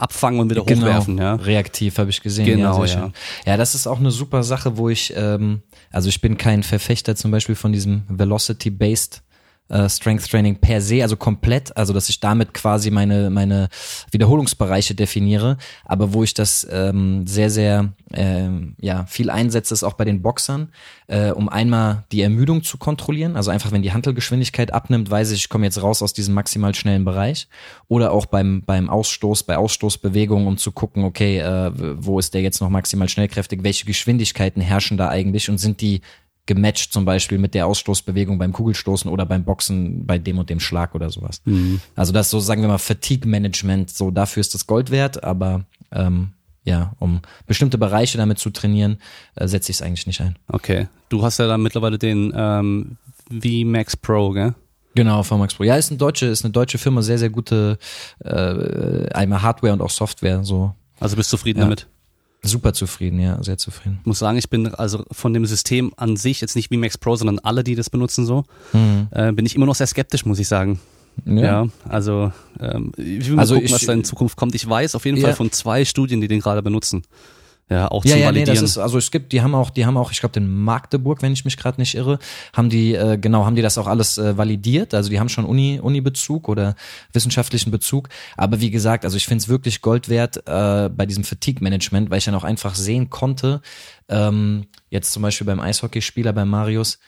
abfangen 0.00 0.40
und 0.40 0.50
wieder 0.50 0.64
Genau, 0.64 0.82
hochwerfen. 0.86 1.18
Ja. 1.18 1.34
reaktiv 1.34 1.98
habe 1.98 2.10
ich 2.10 2.22
gesehen. 2.22 2.46
Genau, 2.46 2.84
ja, 2.84 2.94
ja. 2.94 3.12
ja, 3.46 3.56
das 3.56 3.74
ist 3.74 3.86
auch 3.86 3.98
eine 3.98 4.10
super 4.10 4.42
Sache, 4.42 4.76
wo 4.76 4.88
ich, 4.88 5.12
ähm, 5.16 5.62
also 5.90 6.08
ich 6.08 6.20
bin 6.20 6.36
kein 6.36 6.62
Verfechter 6.62 7.16
zum 7.16 7.30
Beispiel 7.30 7.54
von 7.54 7.72
diesem 7.72 8.02
Velocity-Based 8.08 9.22
äh, 9.70 9.88
Strength 9.88 10.30
Training 10.30 10.56
per 10.56 10.80
se, 10.80 11.02
also 11.02 11.16
komplett, 11.16 11.76
also 11.76 11.92
dass 11.92 12.08
ich 12.08 12.20
damit 12.20 12.54
quasi 12.54 12.90
meine 12.90 13.30
meine 13.30 13.68
Wiederholungsbereiche 14.10 14.94
definiere, 14.94 15.56
aber 15.84 16.12
wo 16.12 16.22
ich 16.22 16.34
das 16.34 16.66
ähm, 16.70 17.26
sehr 17.26 17.50
sehr 17.50 17.92
ähm, 18.12 18.74
ja 18.80 19.06
viel 19.06 19.30
einsetze, 19.30 19.74
ist 19.74 19.84
auch 19.84 19.94
bei 19.94 20.04
den 20.04 20.22
Boxern, 20.22 20.68
äh, 21.06 21.30
um 21.30 21.48
einmal 21.48 22.04
die 22.12 22.22
Ermüdung 22.22 22.62
zu 22.62 22.78
kontrollieren, 22.78 23.36
also 23.36 23.50
einfach 23.50 23.72
wenn 23.72 23.82
die 23.82 23.92
Hantelgeschwindigkeit 23.92 24.72
abnimmt, 24.72 25.10
weiß 25.10 25.30
ich, 25.30 25.40
ich 25.40 25.48
komme 25.48 25.66
jetzt 25.66 25.82
raus 25.82 26.02
aus 26.02 26.12
diesem 26.12 26.34
maximal 26.34 26.74
schnellen 26.74 27.04
Bereich, 27.04 27.48
oder 27.88 28.12
auch 28.12 28.26
beim 28.26 28.62
beim 28.66 28.90
Ausstoß, 28.90 29.44
bei 29.44 29.56
Ausstoßbewegungen, 29.56 30.46
um 30.46 30.56
zu 30.56 30.72
gucken, 30.72 31.04
okay, 31.04 31.38
äh, 31.38 31.70
wo 31.74 32.18
ist 32.18 32.34
der 32.34 32.42
jetzt 32.42 32.60
noch 32.60 32.70
maximal 32.70 33.08
schnellkräftig, 33.08 33.62
welche 33.62 33.86
Geschwindigkeiten 33.86 34.60
herrschen 34.60 34.96
da 34.96 35.08
eigentlich? 35.08 35.48
Und 35.48 35.58
sind 35.58 35.80
die 35.80 36.00
gematcht 36.46 36.92
zum 36.92 37.04
Beispiel 37.04 37.38
mit 37.38 37.54
der 37.54 37.66
Ausstoßbewegung 37.66 38.38
beim 38.38 38.52
Kugelstoßen 38.52 39.10
oder 39.10 39.24
beim 39.26 39.44
Boxen 39.44 40.04
bei 40.06 40.18
dem 40.18 40.38
und 40.38 40.50
dem 40.50 40.58
Schlag 40.60 40.94
oder 40.94 41.10
sowas. 41.10 41.42
Also 41.94 42.12
das 42.12 42.30
so, 42.30 42.40
sagen 42.40 42.62
wir 42.62 42.68
mal, 42.68 42.78
Fatigue-Management, 42.78 43.90
so 43.90 44.10
dafür 44.10 44.40
ist 44.40 44.54
das 44.54 44.66
Gold 44.66 44.90
wert, 44.90 45.22
aber 45.22 45.64
ähm, 45.92 46.32
ja, 46.64 46.92
um 46.98 47.20
bestimmte 47.46 47.78
Bereiche 47.78 48.18
damit 48.18 48.38
zu 48.38 48.50
trainieren, 48.50 48.98
äh, 49.36 49.46
setze 49.48 49.70
ich 49.70 49.76
es 49.78 49.82
eigentlich 49.82 50.06
nicht 50.06 50.20
ein. 50.20 50.36
Okay. 50.48 50.88
Du 51.08 51.22
hast 51.22 51.38
ja 51.38 51.46
dann 51.46 51.62
mittlerweile 51.62 51.98
den 51.98 52.32
ähm, 52.36 52.96
VMAX 53.30 53.96
Pro, 53.96 54.30
gell? 54.32 54.54
Genau, 54.94 55.22
VMAX 55.22 55.54
Pro. 55.54 55.62
Ja, 55.64 55.76
ist 55.76 55.90
eine 55.90 55.98
deutsche, 55.98 56.26
ist 56.26 56.44
eine 56.44 56.52
deutsche 56.52 56.78
Firma, 56.78 57.00
sehr, 57.02 57.18
sehr 57.18 57.30
gute 57.30 57.78
äh, 58.24 59.08
einmal 59.12 59.40
Hardware 59.42 59.72
und 59.72 59.80
auch 59.82 59.90
Software, 59.90 60.42
so 60.44 60.74
Also 60.98 61.16
bist 61.16 61.32
du 61.32 61.36
zufrieden 61.36 61.60
Ja. 61.60 61.64
damit? 61.66 61.86
Super 62.42 62.72
zufrieden, 62.72 63.20
ja, 63.20 63.42
sehr 63.42 63.58
zufrieden. 63.58 63.98
Ich 64.00 64.06
muss 64.06 64.18
sagen, 64.18 64.38
ich 64.38 64.48
bin 64.48 64.74
also 64.74 65.04
von 65.12 65.34
dem 65.34 65.44
System 65.46 65.92
an 65.96 66.16
sich, 66.16 66.40
jetzt 66.40 66.56
nicht 66.56 66.68
VMAX 66.72 66.96
Pro, 66.98 67.16
sondern 67.16 67.38
alle, 67.40 67.62
die 67.64 67.74
das 67.74 67.90
benutzen 67.90 68.24
so, 68.26 68.44
Mhm. 68.72 69.08
äh, 69.10 69.32
bin 69.32 69.44
ich 69.46 69.54
immer 69.56 69.66
noch 69.66 69.74
sehr 69.74 69.86
skeptisch, 69.86 70.24
muss 70.24 70.38
ich 70.38 70.48
sagen. 70.48 70.80
Ja, 71.26 71.66
also 71.88 72.32
ähm, 72.60 72.92
ich 72.96 73.26
will 73.28 73.34
mal 73.34 73.42
Also 73.42 73.54
gucken, 73.54 73.66
ich- 73.66 73.72
was 73.74 73.84
da 73.84 73.92
in 73.92 74.04
Zukunft 74.04 74.36
kommt. 74.36 74.54
Ich 74.54 74.66
weiß 74.68 74.94
auf 74.94 75.04
jeden 75.04 75.18
Ja. 75.18 75.24
Fall 75.26 75.34
von 75.36 75.52
zwei 75.52 75.84
Studien, 75.84 76.20
die 76.20 76.28
den 76.28 76.40
gerade 76.40 76.62
benutzen. 76.62 77.02
Ja, 77.70 77.88
auch 77.88 78.04
Ja, 78.04 78.10
zum 78.12 78.20
ja, 78.20 78.32
nee, 78.32 78.38
Validieren. 78.40 78.60
das 78.62 78.70
ist, 78.72 78.78
also 78.78 78.98
es 78.98 79.12
gibt, 79.12 79.32
die 79.32 79.42
haben 79.42 79.54
auch, 79.54 79.70
die 79.70 79.86
haben 79.86 79.96
auch, 79.96 80.10
ich 80.10 80.18
glaube, 80.18 80.40
in 80.40 80.52
Magdeburg, 80.52 81.22
wenn 81.22 81.32
ich 81.32 81.44
mich 81.44 81.56
gerade 81.56 81.80
nicht 81.80 81.94
irre, 81.94 82.18
haben 82.52 82.68
die, 82.68 82.94
äh, 82.94 83.16
genau, 83.16 83.46
haben 83.46 83.54
die 83.54 83.62
das 83.62 83.78
auch 83.78 83.86
alles 83.86 84.18
äh, 84.18 84.36
validiert. 84.36 84.92
Also 84.92 85.08
die 85.08 85.20
haben 85.20 85.28
schon 85.28 85.44
Uni, 85.44 85.78
Uni-Bezug 85.80 86.48
oder 86.48 86.74
wissenschaftlichen 87.12 87.70
Bezug. 87.70 88.08
Aber 88.36 88.60
wie 88.60 88.72
gesagt, 88.72 89.04
also 89.04 89.16
ich 89.16 89.24
finde 89.26 89.42
es 89.42 89.48
wirklich 89.48 89.82
Gold 89.82 90.08
wert 90.08 90.38
äh, 90.48 90.88
bei 90.88 91.06
diesem 91.06 91.22
Fatigue-Management, 91.22 92.10
weil 92.10 92.18
ich 92.18 92.24
dann 92.24 92.34
auch 92.34 92.44
einfach 92.44 92.74
sehen 92.74 93.08
konnte, 93.08 93.60
ähm, 94.08 94.66
jetzt 94.88 95.12
zum 95.12 95.22
Beispiel 95.22 95.46
beim 95.46 95.60
Eishockeyspieler, 95.60 96.32
beim 96.32 96.48
Marius, 96.48 96.98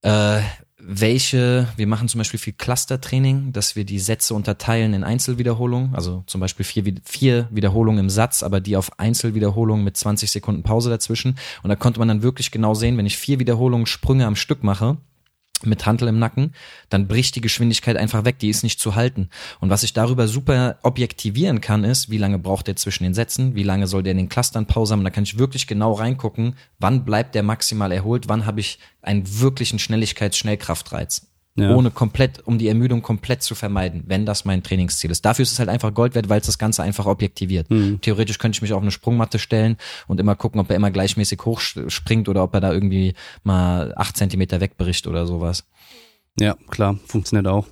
äh, 0.00 0.40
welche, 0.84 1.68
wir 1.76 1.86
machen 1.86 2.08
zum 2.08 2.18
Beispiel 2.18 2.40
viel 2.40 2.54
Clustertraining, 2.54 3.52
dass 3.52 3.76
wir 3.76 3.84
die 3.84 4.00
Sätze 4.00 4.34
unterteilen 4.34 4.94
in 4.94 5.04
Einzelwiederholungen, 5.04 5.94
also 5.94 6.24
zum 6.26 6.40
Beispiel 6.40 6.64
vier, 6.64 6.82
vier 7.04 7.48
Wiederholungen 7.50 8.00
im 8.00 8.10
Satz, 8.10 8.42
aber 8.42 8.60
die 8.60 8.76
auf 8.76 8.98
Einzelwiederholungen 8.98 9.84
mit 9.84 9.96
20 9.96 10.30
Sekunden 10.30 10.64
Pause 10.64 10.90
dazwischen. 10.90 11.38
Und 11.62 11.68
da 11.68 11.76
konnte 11.76 12.00
man 12.00 12.08
dann 12.08 12.22
wirklich 12.22 12.50
genau 12.50 12.74
sehen, 12.74 12.98
wenn 12.98 13.06
ich 13.06 13.16
vier 13.16 13.38
Wiederholungen 13.38 13.86
Sprünge 13.86 14.26
am 14.26 14.34
Stück 14.34 14.64
mache, 14.64 14.96
mit 15.66 15.86
Hantel 15.86 16.08
im 16.08 16.18
Nacken, 16.18 16.54
dann 16.88 17.08
bricht 17.08 17.36
die 17.36 17.40
Geschwindigkeit 17.40 17.96
einfach 17.96 18.24
weg, 18.24 18.38
die 18.38 18.48
ist 18.48 18.62
nicht 18.62 18.80
zu 18.80 18.94
halten. 18.94 19.28
Und 19.60 19.70
was 19.70 19.82
ich 19.82 19.92
darüber 19.92 20.28
super 20.28 20.78
objektivieren 20.82 21.60
kann, 21.60 21.84
ist, 21.84 22.10
wie 22.10 22.18
lange 22.18 22.38
braucht 22.38 22.66
der 22.66 22.76
zwischen 22.76 23.04
den 23.04 23.14
Sätzen, 23.14 23.54
wie 23.54 23.62
lange 23.62 23.86
soll 23.86 24.02
der 24.02 24.12
in 24.12 24.18
den 24.18 24.28
Clustern 24.28 24.66
Pause 24.66 24.92
haben, 24.92 25.04
da 25.04 25.10
kann 25.10 25.24
ich 25.24 25.38
wirklich 25.38 25.66
genau 25.66 25.92
reingucken, 25.92 26.54
wann 26.78 27.04
bleibt 27.04 27.34
der 27.34 27.42
maximal 27.42 27.92
erholt, 27.92 28.28
wann 28.28 28.46
habe 28.46 28.60
ich 28.60 28.78
einen 29.00 29.40
wirklichen 29.40 29.78
Schnelligkeits-Schnellkraftreiz. 29.78 31.31
Ja. 31.54 31.76
Ohne 31.76 31.90
komplett, 31.90 32.46
um 32.46 32.56
die 32.56 32.68
Ermüdung 32.68 33.02
komplett 33.02 33.42
zu 33.42 33.54
vermeiden, 33.54 34.04
wenn 34.06 34.24
das 34.24 34.46
mein 34.46 34.62
Trainingsziel 34.62 35.10
ist. 35.10 35.22
Dafür 35.26 35.42
ist 35.42 35.52
es 35.52 35.58
halt 35.58 35.68
einfach 35.68 35.92
Gold 35.92 36.14
wert, 36.14 36.30
weil 36.30 36.40
es 36.40 36.46
das 36.46 36.56
Ganze 36.56 36.82
einfach 36.82 37.04
objektiviert. 37.04 37.66
Theoretisch 38.00 38.38
könnte 38.38 38.56
ich 38.56 38.62
mich 38.62 38.72
auf 38.72 38.80
eine 38.80 38.90
Sprungmatte 38.90 39.38
stellen 39.38 39.76
und 40.06 40.18
immer 40.18 40.34
gucken, 40.34 40.60
ob 40.60 40.70
er 40.70 40.76
immer 40.76 40.90
gleichmäßig 40.90 41.40
hoch 41.44 41.60
springt 41.60 42.30
oder 42.30 42.42
ob 42.42 42.54
er 42.54 42.62
da 42.62 42.72
irgendwie 42.72 43.12
mal 43.42 43.92
acht 43.96 44.16
Zentimeter 44.16 44.62
wegbricht 44.62 45.06
oder 45.06 45.26
sowas. 45.26 45.64
Ja, 46.40 46.56
klar, 46.70 46.98
funktioniert 47.06 47.46
auch. 47.46 47.66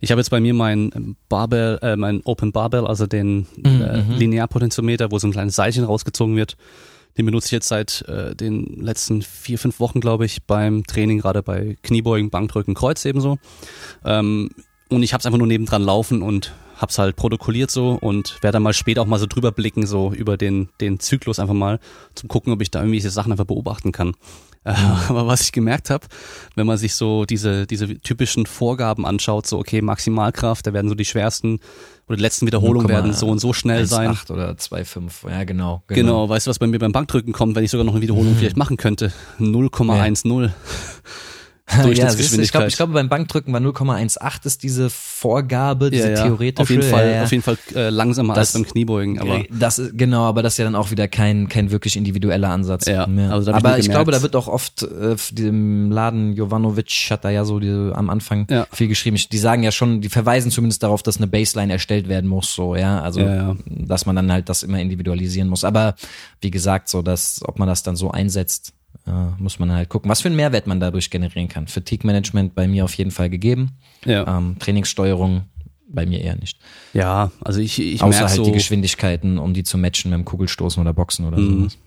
Ich 0.00 0.10
habe 0.10 0.20
jetzt 0.20 0.28
bei 0.28 0.40
mir 0.40 0.52
mein 0.52 1.16
Barbell, 1.30 1.78
äh, 1.80 1.96
mein 1.96 2.20
Open 2.24 2.52
Barbell, 2.52 2.86
also 2.86 3.06
den 3.06 3.46
äh, 3.64 4.02
Linearpotentiometer, 4.18 5.10
wo 5.10 5.18
so 5.18 5.28
ein 5.28 5.32
kleines 5.32 5.56
Seilchen 5.56 5.84
rausgezogen 5.84 6.36
wird. 6.36 6.58
Den 7.18 7.26
benutze 7.26 7.46
ich 7.46 7.52
jetzt 7.52 7.68
seit 7.68 8.02
äh, 8.08 8.34
den 8.34 8.64
letzten 8.80 9.22
vier, 9.22 9.58
fünf 9.58 9.80
Wochen, 9.80 10.00
glaube 10.00 10.24
ich, 10.24 10.44
beim 10.44 10.84
Training, 10.84 11.18
gerade 11.18 11.42
bei 11.42 11.76
Kniebeugen, 11.82 12.30
Bankdrücken, 12.30 12.74
Kreuz 12.74 13.04
ebenso. 13.04 13.38
Ähm, 14.04 14.50
und 14.88 15.02
ich 15.02 15.12
habe 15.12 15.20
es 15.20 15.26
einfach 15.26 15.38
nur 15.38 15.46
nebendran 15.46 15.82
laufen 15.82 16.22
und 16.22 16.52
hab's 16.82 16.98
halt 16.98 17.16
protokolliert 17.16 17.70
so 17.70 17.96
und 18.00 18.42
werde 18.42 18.56
dann 18.56 18.62
mal 18.62 18.74
später 18.74 19.00
auch 19.00 19.06
mal 19.06 19.18
so 19.18 19.26
drüber 19.26 19.52
blicken, 19.52 19.86
so 19.86 20.12
über 20.12 20.36
den, 20.36 20.68
den 20.80 21.00
Zyklus 21.00 21.38
einfach 21.38 21.54
mal, 21.54 21.78
zum 22.14 22.28
gucken, 22.28 22.52
ob 22.52 22.60
ich 22.60 22.70
da 22.70 22.80
irgendwelche 22.80 23.08
Sachen 23.08 23.32
einfach 23.32 23.46
beobachten 23.46 23.92
kann. 23.92 24.14
Äh, 24.64 24.74
Aber 25.08 25.26
was 25.26 25.40
ich 25.42 25.52
gemerkt 25.52 25.90
habe, 25.90 26.06
wenn 26.54 26.66
man 26.66 26.76
sich 26.76 26.94
so 26.94 27.24
diese, 27.24 27.66
diese 27.66 27.98
typischen 28.00 28.46
Vorgaben 28.46 29.06
anschaut, 29.06 29.46
so 29.46 29.58
okay, 29.58 29.80
Maximalkraft, 29.80 30.66
da 30.66 30.72
werden 30.72 30.88
so 30.88 30.94
die 30.94 31.04
schwersten 31.04 31.60
oder 32.06 32.16
die 32.16 32.22
letzten 32.22 32.46
Wiederholungen 32.46 32.88
werden 32.88 33.12
so 33.12 33.28
und 33.28 33.38
so 33.38 33.52
schnell 33.52 33.86
sein. 33.86 34.10
1,8 34.10 34.30
oder 34.32 34.50
2,5, 34.52 35.30
ja 35.30 35.44
genau, 35.44 35.82
Genau, 35.88 36.28
weißt 36.28 36.46
du, 36.46 36.50
was 36.50 36.58
bei 36.58 36.66
mir 36.66 36.78
beim 36.78 36.92
Bankdrücken 36.92 37.32
kommt, 37.32 37.56
wenn 37.56 37.64
ich 37.64 37.70
sogar 37.70 37.84
noch 37.84 37.94
eine 37.94 38.02
Wiederholung 38.02 38.34
vielleicht 38.36 38.56
machen 38.56 38.76
könnte? 38.76 39.12
0,10. 39.38 40.42
Ja, 40.42 40.52
siehst 41.68 41.76
du, 41.76 41.80
ich 41.80 41.84
Durchschnittsgeschwindigkeit. 41.98 42.50
glaube, 42.52 42.68
ich 42.68 42.76
glaube, 42.76 42.92
beim 42.94 43.08
Bankdrücken 43.08 43.52
war 43.52 43.60
0,18 43.60 44.46
ist 44.46 44.62
diese 44.62 44.90
Vorgabe, 44.90 45.90
diese 45.90 46.14
theoretische. 46.14 46.62
Auf 46.62 46.70
jeden 46.70 46.82
Fall, 46.82 47.06
ja, 47.08 47.12
ja. 47.16 47.22
auf 47.22 47.30
jeden 47.30 47.42
Fall 47.42 47.56
äh, 47.74 47.88
langsamer 47.90 48.34
Das- 48.34 48.54
als 48.54 48.62
beim 48.64 48.70
Kniebeugen, 48.70 49.18
aber 49.20 49.44
das 49.50 49.78
ist, 49.78 49.96
genau, 49.96 50.24
aber 50.24 50.42
das 50.42 50.54
ist 50.54 50.58
ja 50.58 50.64
dann 50.64 50.74
auch 50.74 50.90
wieder 50.90 51.06
kein, 51.08 51.48
kein 51.48 51.70
wirklich 51.70 51.96
individueller 51.96 52.50
Ansatz. 52.50 52.86
Ja, 52.86 53.04
also 53.30 53.52
hab 53.52 53.60
ich 53.60 53.64
aber 53.66 53.78
ich 53.78 53.88
glaube, 53.88 54.10
da 54.12 54.22
wird 54.22 54.34
auch 54.36 54.48
oft, 54.48 54.82
äh, 54.82 55.16
dem 55.30 55.90
Laden 55.92 56.32
Jovanovic 56.34 56.90
hat 57.10 57.24
da 57.24 57.30
ja 57.30 57.44
so 57.44 57.60
die, 57.60 57.70
am 57.94 58.10
Anfang 58.10 58.46
Ja. 58.50 58.66
viel 58.72 58.88
geschrieben. 58.88 59.16
Die 59.30 59.38
sagen 59.38 59.62
ja 59.62 59.70
schon, 59.72 60.00
die 60.00 60.08
verweisen 60.08 60.50
zumindest 60.50 60.82
darauf, 60.82 61.02
dass 61.02 61.18
eine 61.18 61.26
Baseline 61.28 61.72
erstellt 61.72 62.08
werden 62.08 62.28
muss, 62.28 62.54
so, 62.54 62.74
ja. 62.76 63.00
Also, 63.00 63.20
Ja, 63.20 63.34
ja. 63.34 63.56
dass 63.66 64.04
man 64.06 64.16
dann 64.16 64.30
halt 64.32 64.48
das 64.48 64.62
immer 64.62 64.80
individualisieren 64.80 65.48
muss. 65.48 65.64
Aber 65.64 65.94
wie 66.40 66.50
gesagt, 66.50 66.88
so, 66.88 67.02
dass, 67.02 67.40
ob 67.44 67.58
man 67.58 67.68
das 67.68 67.82
dann 67.82 67.96
so 67.96 68.10
einsetzt, 68.10 68.72
äh, 69.06 69.10
muss 69.38 69.58
man 69.58 69.72
halt 69.72 69.88
gucken, 69.88 70.10
was 70.10 70.20
für 70.22 70.28
einen 70.28 70.36
Mehrwert 70.36 70.66
man 70.66 70.80
dadurch 70.80 71.10
generieren 71.10 71.48
kann. 71.48 71.66
Fatigue-Management 71.68 72.54
bei 72.54 72.66
mir 72.68 72.84
auf 72.84 72.94
jeden 72.94 73.10
Fall 73.10 73.30
gegeben. 73.30 73.72
ja. 74.04 74.38
Ähm, 74.38 74.56
Trainingssteuerung 74.58 75.42
bei 75.88 76.06
mir 76.06 76.20
eher 76.22 76.36
nicht. 76.36 76.58
ja, 76.94 77.30
also 77.42 77.60
ich, 77.60 77.78
ich 77.78 78.02
Außer 78.02 78.08
merke 78.08 78.26
halt 78.28 78.36
so, 78.36 78.44
die 78.44 78.52
Geschwindigkeiten, 78.52 79.36
um 79.38 79.52
die 79.52 79.62
zu 79.62 79.76
matchen 79.76 80.10
mit 80.10 80.18
dem 80.18 80.24
Kugelstoßen 80.24 80.80
oder 80.80 80.94
Boxen 80.94 81.26
oder 81.26 81.36
Mhm. 81.38 81.60
sowas. 81.60 81.78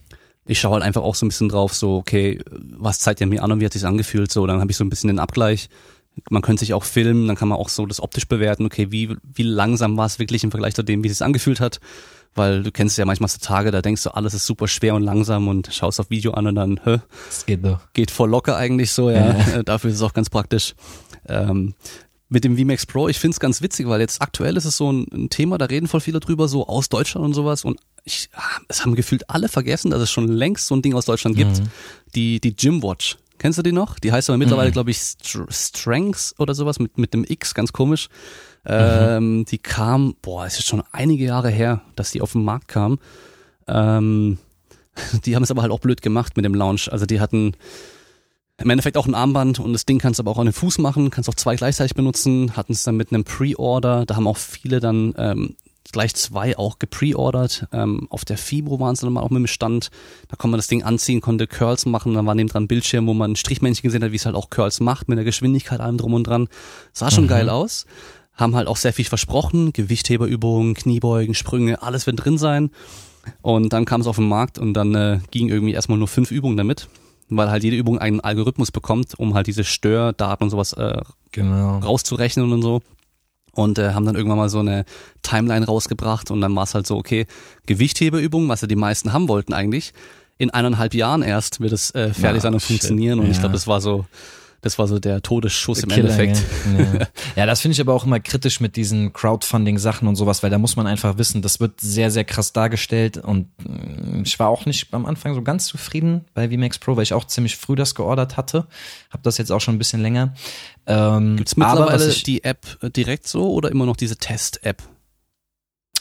ich 0.45 0.59
schaue 0.59 0.73
halt 0.73 0.83
einfach 0.83 1.01
auch 1.01 1.15
so 1.15 1.25
ein 1.25 1.29
bisschen 1.29 1.49
drauf, 1.49 1.73
so, 1.73 1.95
okay, 1.95 2.39
was 2.77 2.99
zeigt 2.99 3.19
er 3.21 3.25
mir 3.27 3.41
an 3.41 3.51
und 3.51 3.59
wie 3.61 3.65
hat 3.65 3.73
sich's 3.73 3.83
angefühlt, 3.85 4.31
so, 4.31 4.45
dann 4.45 4.59
habe 4.61 4.69
ich 4.69 4.77
so 4.77 4.83
ein 4.83 4.89
bisschen 4.89 5.07
den 5.07 5.17
Abgleich. 5.19 5.69
Man 6.29 6.41
könnte 6.43 6.59
sich 6.61 6.73
auch 6.75 6.83
filmen, 6.83 7.27
dann 7.27 7.35
kann 7.35 7.47
man 7.49 7.57
auch 7.57 7.67
so 7.67 7.85
das 7.87 7.99
optisch 8.01 8.27
bewerten, 8.27 8.65
okay, 8.65 8.91
wie, 8.91 9.15
wie 9.33 9.43
langsam 9.43 9.97
war 9.97 10.05
es 10.05 10.19
wirklich 10.19 10.43
im 10.43 10.51
Vergleich 10.51 10.75
zu 10.75 10.83
dem, 10.83 11.03
wie 11.03 11.07
es 11.09 11.17
sich 11.17 11.25
angefühlt 11.25 11.59
hat. 11.59 11.79
Weil 12.35 12.63
du 12.63 12.71
kennst 12.71 12.97
ja 12.97 13.05
manchmal 13.05 13.29
so 13.29 13.37
Tage, 13.39 13.71
da 13.71 13.81
denkst 13.81 14.03
du, 14.03 14.13
alles 14.13 14.33
ist 14.33 14.45
super 14.45 14.67
schwer 14.67 14.93
und 14.95 15.03
langsam 15.03 15.47
und 15.47 15.69
schaust 15.73 15.99
auf 16.01 16.09
Video 16.09 16.33
an 16.33 16.47
und 16.47 16.55
dann, 16.55 16.79
hä, 16.83 16.99
Das 17.27 17.45
geht 17.45 17.63
doch. 17.63 17.79
geht 17.93 18.11
voll 18.11 18.29
locker 18.29 18.57
eigentlich 18.57 18.91
so, 18.91 19.09
ja. 19.09 19.33
Dafür 19.63 19.89
ist 19.89 19.95
es 19.97 20.01
auch 20.01 20.13
ganz 20.13 20.29
praktisch. 20.29 20.75
Ähm, 21.27 21.73
mit 22.27 22.43
dem 22.43 22.57
VMAX 22.57 22.85
Pro, 22.85 23.07
ich 23.07 23.19
find's 23.19 23.39
ganz 23.39 23.61
witzig, 23.61 23.87
weil 23.87 24.01
jetzt 24.01 24.21
aktuell 24.21 24.57
ist 24.57 24.65
es 24.65 24.75
so 24.77 24.91
ein, 24.91 25.07
ein 25.13 25.29
Thema, 25.29 25.57
da 25.57 25.65
reden 25.65 25.87
voll 25.87 26.01
viele 26.01 26.19
drüber, 26.19 26.47
so 26.47 26.67
aus 26.67 26.89
Deutschland 26.89 27.25
und 27.25 27.33
sowas. 27.33 27.63
Und 27.63 27.79
ich, 28.03 28.29
ah, 28.33 28.41
es 28.67 28.81
haben 28.83 28.95
gefühlt 28.95 29.29
alle 29.29 29.47
vergessen, 29.47 29.91
dass 29.91 30.01
es 30.01 30.11
schon 30.11 30.27
längst 30.27 30.67
so 30.67 30.75
ein 30.75 30.81
Ding 30.81 30.93
aus 30.93 31.05
Deutschland 31.05 31.37
gibt. 31.37 31.61
Die, 32.15 32.39
die 32.41 32.55
Gymwatch. 32.55 33.17
Kennst 33.37 33.59
du 33.59 33.63
die 33.63 33.71
noch? 33.71 33.99
Die 33.99 34.11
heißt 34.11 34.29
aber 34.29 34.37
mittlerweile, 34.37 34.71
glaube 34.71 34.91
ich, 34.91 34.97
Str 34.97 35.45
Strengths 35.51 36.33
oder 36.39 36.53
sowas 36.55 36.79
mit, 36.79 36.97
mit 36.97 37.13
dem 37.13 37.25
X, 37.27 37.53
ganz 37.53 37.71
komisch. 37.73 38.07
Ähm, 38.65 39.45
die 39.45 39.57
kam, 39.57 40.15
boah, 40.21 40.45
es 40.45 40.59
ist 40.59 40.67
schon 40.67 40.83
einige 40.91 41.25
Jahre 41.25 41.49
her, 41.49 41.81
dass 41.95 42.11
die 42.11 42.21
auf 42.21 42.31
den 42.31 42.43
Markt 42.43 42.67
kam. 42.67 42.99
Ähm, 43.67 44.37
die 45.25 45.35
haben 45.35 45.43
es 45.43 45.51
aber 45.51 45.61
halt 45.61 45.71
auch 45.71 45.79
blöd 45.79 46.01
gemacht 46.01 46.35
mit 46.35 46.45
dem 46.45 46.55
Launch. 46.55 46.91
Also 46.91 47.05
die 47.05 47.19
hatten 47.19 47.55
im 48.57 48.69
Endeffekt 48.69 48.97
auch 48.97 49.07
ein 49.07 49.15
Armband 49.15 49.59
und 49.59 49.73
das 49.73 49.85
Ding 49.85 49.99
kannst 49.99 50.19
du 50.19 50.23
aber 50.23 50.31
auch 50.31 50.39
an 50.39 50.45
den 50.45 50.53
Fuß 50.53 50.77
machen, 50.77 51.09
kannst 51.09 51.29
auch 51.29 51.35
zwei 51.35 51.55
gleichzeitig 51.55 51.93
benutzen, 51.93 52.55
hatten 52.55 52.71
es 52.71 52.83
dann 52.83 52.95
mit 52.95 53.11
einem 53.11 53.25
Pre-Order, 53.25 54.05
da 54.05 54.15
haben 54.15 54.27
auch 54.27 54.37
viele 54.37 54.79
dann 54.79 55.13
ähm, 55.17 55.55
gleich 55.91 56.15
zwei 56.15 56.57
auch 56.57 56.79
gepreordert. 56.79 57.67
Ähm, 57.71 58.07
auf 58.09 58.25
der 58.25 58.37
Fibro 58.37 58.79
waren 58.79 58.95
sie 58.95 59.05
dann 59.05 59.13
mal 59.13 59.21
auch 59.21 59.29
mit 59.29 59.39
dem 59.39 59.47
Stand. 59.47 59.91
Da 60.29 60.35
konnte 60.35 60.51
man 60.51 60.57
das 60.57 60.67
Ding 60.67 60.83
anziehen, 60.83 61.21
konnte 61.21 61.47
Curls 61.47 61.85
machen. 61.85 62.13
Dann 62.13 62.25
war 62.25 62.35
neben 62.35 62.49
dran 62.49 62.63
ein 62.63 62.67
Bildschirm, 62.67 63.07
wo 63.07 63.13
man 63.13 63.31
ein 63.31 63.35
Strichmännchen 63.35 63.83
gesehen 63.83 64.03
hat, 64.03 64.11
wie 64.11 64.15
es 64.15 64.25
halt 64.25 64.35
auch 64.35 64.49
Curls 64.49 64.79
macht, 64.79 65.09
mit 65.09 65.17
der 65.17 65.25
Geschwindigkeit 65.25 65.79
allem 65.79 65.97
drum 65.97 66.13
und 66.13 66.25
dran. 66.25 66.47
Sah 66.91 67.11
schon 67.11 67.27
geil 67.27 67.49
aus. 67.49 67.85
Haben 68.35 68.55
halt 68.55 68.67
auch 68.67 68.77
sehr 68.77 68.93
viel 68.93 69.05
versprochen. 69.05 69.71
Gewichtheberübungen, 69.73 70.73
Kniebeugen, 70.73 71.33
Sprünge, 71.35 71.81
alles 71.81 72.05
wird 72.05 72.23
drin 72.23 72.37
sein. 72.37 72.71
Und 73.41 73.73
dann 73.73 73.85
kam 73.85 74.01
es 74.01 74.07
auf 74.07 74.17
den 74.17 74.27
Markt 74.27 74.59
und 74.59 74.73
dann 74.73 74.93
äh, 74.93 75.19
ging 75.31 75.49
irgendwie 75.49 75.73
erstmal 75.73 75.97
nur 75.97 76.07
fünf 76.07 76.31
Übungen 76.31 76.57
damit. 76.57 76.87
Weil 77.29 77.49
halt 77.49 77.63
jede 77.63 77.75
Übung 77.75 77.97
einen 77.97 78.19
Algorithmus 78.19 78.71
bekommt, 78.71 79.17
um 79.17 79.33
halt 79.33 79.47
diese 79.47 79.63
Stördaten 79.63 80.43
und 80.43 80.49
sowas 80.51 80.73
äh, 80.73 81.01
Genau. 81.31 81.79
rauszurechnen 81.79 82.51
und 82.51 82.61
so. 82.61 82.81
Und 83.53 83.79
äh, 83.79 83.93
haben 83.93 84.05
dann 84.05 84.15
irgendwann 84.15 84.37
mal 84.37 84.49
so 84.49 84.59
eine 84.59 84.85
Timeline 85.23 85.65
rausgebracht 85.65 86.29
und 86.29 86.41
dann 86.41 86.53
war 86.55 86.63
es 86.63 86.75
halt 86.75 86.85
so, 86.85 86.97
okay, 86.97 87.25
Gewichthebeübungen, 87.65 88.47
was 88.49 88.61
ja 88.61 88.67
die 88.67 88.75
meisten 88.75 89.11
haben 89.13 89.27
wollten 89.27 89.53
eigentlich. 89.53 89.93
In 90.37 90.49
eineinhalb 90.51 90.93
Jahren 90.93 91.21
erst 91.23 91.61
wird 91.61 91.71
es 91.71 91.91
äh, 91.95 92.13
fertig 92.13 92.39
Ah, 92.39 92.41
sein 92.41 92.53
und 92.53 92.59
shit. 92.59 92.67
funktionieren. 92.67 93.19
Und 93.19 93.27
ich 93.31 93.37
Ja. 93.37 93.41
glaube, 93.41 93.53
das 93.53 93.65
war 93.67 93.79
so, 93.81 94.05
das 94.65 94.79
war 94.79 94.87
so 94.87 94.97
der 94.97 95.21
Todesschuss 95.21 95.83
im 95.83 95.89
Killer, 95.89 96.09
Endeffekt. 96.09 96.43
gell? 96.75 96.99
Ja. 96.99 97.07
ja, 97.35 97.45
das 97.45 97.61
finde 97.61 97.73
ich 97.73 97.81
aber 97.81 97.93
auch 97.93 98.03
immer 98.03 98.19
kritisch 98.19 98.59
mit 98.61 98.75
diesen 98.75 99.13
Crowdfunding-Sachen 99.13 100.07
und 100.07 100.15
sowas, 100.15 100.41
weil 100.41 100.49
da 100.49 100.57
muss 100.57 100.75
man 100.75 100.87
einfach 100.87 101.19
wissen, 101.19 101.43
das 101.43 101.59
wird 101.59 101.79
sehr, 101.79 102.09
sehr 102.09 102.23
krass 102.23 102.51
dargestellt 102.51 103.19
und 103.19 103.47
mm, 103.59 104.23
ich 104.23 104.39
war 104.39 104.49
auch 104.49 104.65
nicht 104.65 104.91
am 104.91 105.05
Anfang 105.05 105.35
so 105.35 105.43
ganz 105.43 105.67
zufrieden 105.67 106.25
bei 106.33 106.49
VMAX 106.49 106.79
Pro, 106.79 106.95
weil 106.95 107.03
ich 107.03 107.13
auch 107.13 107.25
ziemlich 107.25 107.57
früh 107.57 107.75
das 107.75 107.93
geordert 107.93 108.37
hatte. 108.37 108.65
Hab 109.11 109.21
das 109.21 109.37
jetzt 109.37 109.51
auch 109.51 109.61
schon 109.61 109.75
ein 109.75 109.77
bisschen 109.77 110.01
länger. 110.01 110.33
Ähm, 110.87 111.45
aber 111.59 111.81
mittlerweile 111.81 112.09
ich, 112.09 112.23
die 112.23 112.43
App 112.43 112.65
äh, 112.81 112.89
direkt 112.89 113.27
so 113.27 113.51
oder 113.51 113.69
immer 113.69 113.85
noch 113.85 113.97
diese 113.97 114.17
Test-App? 114.17 114.81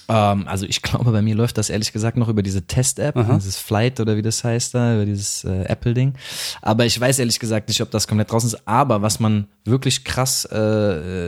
Ähm, 0.08 0.46
also 0.46 0.66
ich 0.66 0.82
glaube, 0.82 1.10
bei 1.12 1.22
mir 1.22 1.34
läuft 1.34 1.58
das 1.58 1.70
ehrlich 1.70 1.92
gesagt 1.92 2.16
noch 2.16 2.28
über 2.28 2.42
diese 2.42 2.66
Test-App, 2.66 3.16
Aha. 3.16 3.34
dieses 3.36 3.56
Flight 3.56 4.00
oder 4.00 4.16
wie 4.16 4.22
das 4.22 4.44
heißt 4.44 4.74
da, 4.74 4.94
über 4.94 5.06
dieses 5.06 5.44
äh, 5.44 5.64
Apple-Ding. 5.64 6.14
Aber 6.62 6.84
ich 6.84 6.98
weiß 7.00 7.18
ehrlich 7.18 7.38
gesagt 7.38 7.68
nicht, 7.68 7.80
ob 7.80 7.90
das 7.90 8.06
komplett 8.06 8.30
draußen 8.30 8.48
ist. 8.48 8.68
Aber 8.68 9.02
was 9.02 9.20
man 9.20 9.46
wirklich 9.64 10.04
krass 10.04 10.46
äh, 10.50 10.58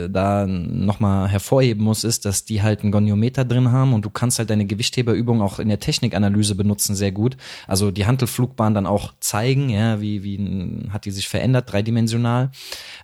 äh, 0.05 0.09
da 0.09 0.45
nochmal 0.45 1.27
hervorheben 1.27 1.83
muss, 1.83 2.03
ist, 2.03 2.25
dass 2.25 2.45
die 2.45 2.61
halt 2.61 2.83
ein 2.83 2.91
Goniometer 2.91 3.45
drin 3.45 3.71
haben 3.71 3.93
und 3.93 4.05
du 4.05 4.09
kannst 4.09 4.37
halt 4.37 4.49
deine 4.49 4.65
Gewichtheberübung 4.65 5.41
auch 5.41 5.59
in 5.59 5.69
der 5.69 5.79
Technikanalyse 5.79 6.53
benutzen, 6.55 6.95
sehr 6.95 7.11
gut. 7.11 7.35
Also 7.67 7.89
die 7.89 8.05
Hantelflugbahn 8.05 8.75
dann 8.75 8.85
auch 8.85 9.13
zeigen, 9.19 9.69
ja, 9.69 10.01
wie, 10.01 10.23
wie 10.23 10.87
hat 10.91 11.05
die 11.05 11.11
sich 11.11 11.27
verändert, 11.27 11.71
dreidimensional. 11.71 12.51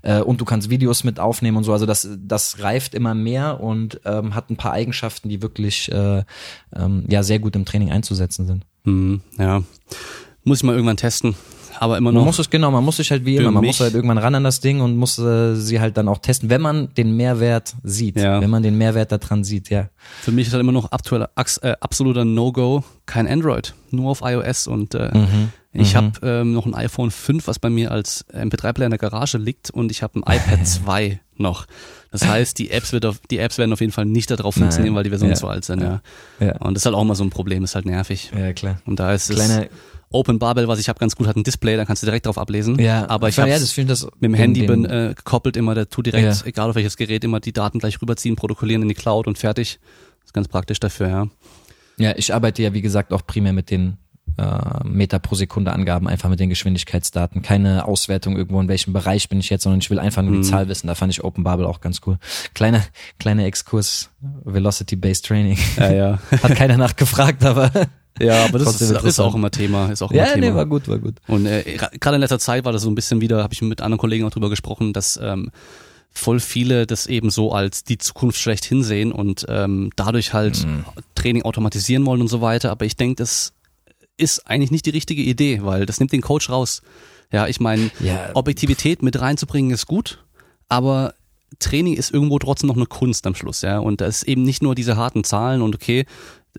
Äh, 0.04 0.22
und 0.22 0.40
du 0.40 0.46
kannst 0.46 0.70
Videos 0.70 1.04
mit 1.04 1.20
aufnehmen 1.20 1.58
und 1.58 1.64
so. 1.64 1.74
Also 1.74 1.88
das, 1.88 2.08
das 2.20 2.60
reift 2.60 2.94
immer 2.94 3.16
mehr 3.16 3.60
und 3.60 4.02
ähm, 4.06 4.36
hat 4.36 4.52
ein 4.52 4.58
paar 4.58 4.74
Eigenschaften, 4.74 5.30
die 5.30 5.42
wirklich 5.42 5.63
wirklich 5.64 5.92
äh, 5.92 6.24
ähm, 6.76 7.06
ja 7.08 7.24
sehr 7.24 7.40
gut 7.40 7.56
im 7.56 7.66
Training 7.66 7.92
einzusetzen 7.92 8.46
sind. 8.46 8.66
Hm, 8.86 9.22
ja, 9.38 9.64
muss 10.44 10.60
ich 10.60 10.64
mal 10.64 10.74
irgendwann 10.74 10.98
testen 10.98 11.36
aber 11.80 11.98
immer 11.98 12.12
noch. 12.12 12.22
Man 12.22 12.28
muss 12.28 12.40
es 12.40 12.50
genau, 12.50 12.72
man 12.72 12.84
muss 12.84 12.98
sich 12.98 13.12
halt 13.12 13.26
wie 13.26 13.36
immer, 13.36 13.52
man 13.52 13.66
muss 13.66 13.80
halt 13.80 13.94
irgendwann 13.94 14.18
ran 14.18 14.36
an 14.36 14.44
das 14.44 14.60
Ding 14.60 14.80
und 14.82 14.96
muss 14.96 15.18
äh, 15.18 15.56
sie 15.56 15.80
halt 15.80 15.98
dann 15.98 16.08
auch 16.08 16.20
testen, 16.20 16.50
wenn 16.50 16.62
man 16.62 16.94
den 16.94 17.16
Mehrwert 17.18 17.76
sieht, 17.84 18.16
ja. 18.16 18.42
wenn 18.42 18.50
man 18.50 18.64
den 18.64 18.78
Mehrwert 18.78 19.12
da 19.12 19.18
dran 19.18 19.44
sieht, 19.44 19.70
ja. 19.70 19.90
Für 20.22 20.32
mich 20.32 20.48
ist 20.48 20.54
halt 20.54 20.62
immer 20.62 20.72
noch 20.72 20.92
aktueller, 20.92 21.30
äh, 21.36 21.74
absoluter 21.80 22.26
No-Go, 22.26 22.84
kein 23.06 23.28
Android, 23.28 23.74
nur 23.92 24.12
auf 24.12 24.22
iOS 24.24 24.68
und 24.68 24.96
äh, 24.96 25.12
mhm. 25.14 25.50
ich 25.74 25.94
mhm. 25.94 25.98
habe 25.98 26.12
ähm, 26.24 26.54
noch 26.54 26.66
ein 26.66 26.76
iPhone 26.76 27.12
5, 27.12 27.48
was 27.48 27.60
bei 27.60 27.70
mir 27.70 27.92
als 27.92 28.26
MP3-Player 28.30 28.86
in 28.86 28.92
der 28.92 29.00
Garage 29.00 29.38
liegt 29.38 29.70
und 29.70 29.92
ich 29.92 30.04
habe 30.04 30.20
ein 30.20 30.22
iPad 30.22 30.66
2 30.68 31.20
noch. 31.38 31.66
Das 32.14 32.28
heißt, 32.28 32.60
die 32.60 32.70
Apps, 32.70 32.94
wird 32.94 33.08
auf, 33.08 33.20
die 33.32 33.40
Apps 33.40 33.58
werden 33.58 33.74
auf 33.74 33.82
jeden 33.82 33.92
Fall 33.92 34.06
nicht 34.06 34.30
darauf 34.30 34.54
funktionieren, 34.54 34.94
weil 34.94 35.04
die 35.04 35.10
Versionen 35.10 35.34
ja. 35.34 35.40
zu 35.40 35.48
alt 35.48 35.66
sind, 35.66 35.82
ja. 35.82 36.02
ja. 36.40 36.56
Und 36.60 36.76
das 36.76 36.84
ist 36.84 36.86
halt 36.86 36.96
auch 36.96 37.02
immer 37.02 37.16
so 37.16 37.24
ein 37.24 37.32
Problem, 37.32 37.64
ist 37.64 37.74
halt 37.74 37.88
nervig. 37.88 38.32
Ja, 38.38 38.54
klar. 38.54 38.78
Und 38.86 39.00
da 39.00 39.14
ist 39.14 39.32
Kleine, 39.32 39.66
es 39.66 39.70
Open 40.12 40.38
Barbell, 40.38 40.68
was 40.68 40.80
ich 40.80 40.90
habe, 40.90 41.00
ganz 41.00 41.16
gut 41.16 41.26
hat 41.26 41.36
ein 41.36 41.44
Display, 41.44 41.76
da 41.76 41.86
kannst 41.86 42.04
du 42.04 42.06
direkt 42.06 42.28
drauf 42.28 42.38
ablesen. 42.38 42.80
Ja, 42.80 43.10
aber 43.10 43.30
ich 43.30 43.40
habe 43.40 43.50
ja, 43.50 43.58
das 43.58 43.74
das 43.76 44.04
mit 44.04 44.22
dem 44.22 44.36
Handy 44.36 44.68
bin 44.68 44.86
äh, 44.86 45.14
gekoppelt 45.16 45.58
immer, 45.58 45.74
der 45.74 45.90
tut 45.90 46.06
direkt, 46.06 46.24
ja. 46.24 46.46
egal 46.46 46.70
auf 46.70 46.76
welches 46.76 46.98
Gerät, 46.98 47.24
immer 47.24 47.40
die 47.40 47.52
Daten 47.52 47.80
gleich 47.80 48.00
rüberziehen, 48.00 48.36
protokollieren 48.36 48.84
in 48.84 48.90
die 48.90 48.94
Cloud 48.94 49.26
und 49.26 49.40
fertig. 49.40 49.80
Das 50.20 50.28
ist 50.28 50.34
ganz 50.34 50.48
praktisch 50.48 50.80
dafür, 50.80 51.08
ja. 51.08 51.28
Ja, 51.98 52.14
ich 52.16 52.34
arbeite 52.34 52.62
ja 52.62 52.74
wie 52.74 52.84
gesagt 52.84 53.12
auch 53.12 53.26
primär 53.26 53.54
mit 53.54 53.72
den 53.72 53.98
äh, 54.38 54.88
Meter 54.88 55.20
pro 55.20 55.36
Sekunde 55.36 55.72
Angaben, 55.74 56.08
einfach 56.08 56.30
mit 56.30 56.40
den 56.40 56.50
Geschwindigkeitsdaten. 56.50 57.42
Keine 57.42 57.86
Auswertung 57.86 58.36
irgendwo, 58.36 58.60
in 58.62 58.68
welchem 58.68 58.94
Bereich 58.94 59.30
bin 59.30 59.40
ich 59.40 59.50
jetzt, 59.50 59.64
sondern 59.64 59.80
ich 59.80 59.90
will 59.90 60.00
einfach 60.00 60.22
nur 60.24 60.32
die 60.32 60.40
mhm. 60.40 60.44
Zahl 60.44 60.68
wissen. 60.68 60.88
Da 60.88 60.96
fand 60.96 61.12
ich 61.12 61.24
Open 61.24 61.44
Bubble 61.44 61.68
auch 61.68 61.82
ganz 61.82 62.02
cool. 62.06 62.18
Kleiner, 62.54 62.84
kleiner 63.20 63.46
Exkurs, 63.46 64.10
Velocity-Based 64.44 65.26
Training. 65.26 65.58
Ja, 65.78 65.92
ja. 65.92 66.20
Hat 66.44 66.56
keiner 66.56 66.78
nachgefragt, 66.78 67.44
aber 67.46 67.72
ja, 68.20 68.46
aber 68.46 68.60
das 68.60 68.80
ist, 68.80 68.92
ist, 68.92 69.20
auch 69.20 69.36
immer 69.36 69.52
Thema. 69.52 69.92
Ist 69.92 70.02
auch 70.02 70.12
immer 70.12 70.26
ja, 70.26 70.34
Thema. 70.34 70.48
nee, 70.48 70.56
war 70.56 70.66
gut, 70.66 70.88
war 70.88 71.00
gut. 71.00 71.16
Und 71.28 71.46
äh, 71.46 71.78
gerade 72.00 72.16
in 72.16 72.22
letzter 72.22 72.40
Zeit 72.40 72.66
war 72.66 72.72
das 72.72 72.84
so 72.84 72.90
ein 72.90 72.96
bisschen 72.96 73.22
wieder, 73.22 73.42
habe 73.42 73.54
ich 73.54 73.62
mit 73.62 73.82
anderen 73.82 74.00
Kollegen 74.00 74.26
auch 74.26 74.32
drüber 74.32 74.50
gesprochen, 74.50 74.94
dass 74.94 75.20
ähm, 75.22 75.52
voll 76.12 76.40
viele 76.40 76.86
das 76.86 77.08
eben 77.08 77.32
so 77.32 77.52
als 77.52 77.84
die 77.84 77.98
Zukunft 77.98 78.40
schlecht 78.40 78.66
hinsehen 78.66 79.12
und 79.12 79.46
ähm, 79.50 79.90
dadurch 79.96 80.34
halt 80.34 80.66
mhm. 80.66 80.86
Training 81.16 81.42
automatisieren 81.42 82.06
wollen 82.06 82.22
und 82.22 82.28
so 82.28 82.42
weiter. 82.42 82.70
Aber 82.72 82.86
ich 82.86 82.96
denke, 82.96 83.16
das 83.16 83.54
ist 84.18 84.48
eigentlich 84.48 84.72
nicht 84.72 84.86
die 84.86 84.92
richtige 84.92 85.22
Idee, 85.22 85.64
weil 85.64 85.86
das 85.86 86.00
nimmt 86.00 86.12
den 86.12 86.22
Coach 86.22 86.50
raus. 86.50 86.82
Ja, 87.32 87.48
ich 87.48 87.60
meine, 87.60 87.90
ja. 88.00 88.30
Objektivität 88.36 89.02
mit 89.02 89.20
reinzubringen 89.20 89.72
ist 89.72 89.88
gut, 89.88 90.24
aber 90.70 91.16
Training 91.60 91.96
ist 91.96 92.12
irgendwo 92.12 92.40
trotzdem 92.40 92.68
noch 92.68 92.76
eine 92.76 92.86
Kunst 92.86 93.26
am 93.26 93.36
Schluss, 93.36 93.62
ja. 93.62 93.80
Und 93.80 94.02
da 94.02 94.06
ist 94.06 94.24
eben 94.24 94.44
nicht 94.44 94.62
nur 94.62 94.76
diese 94.76 94.98
harten 94.98 95.24
Zahlen 95.24 95.62
und 95.62 95.76
okay, 95.76 96.06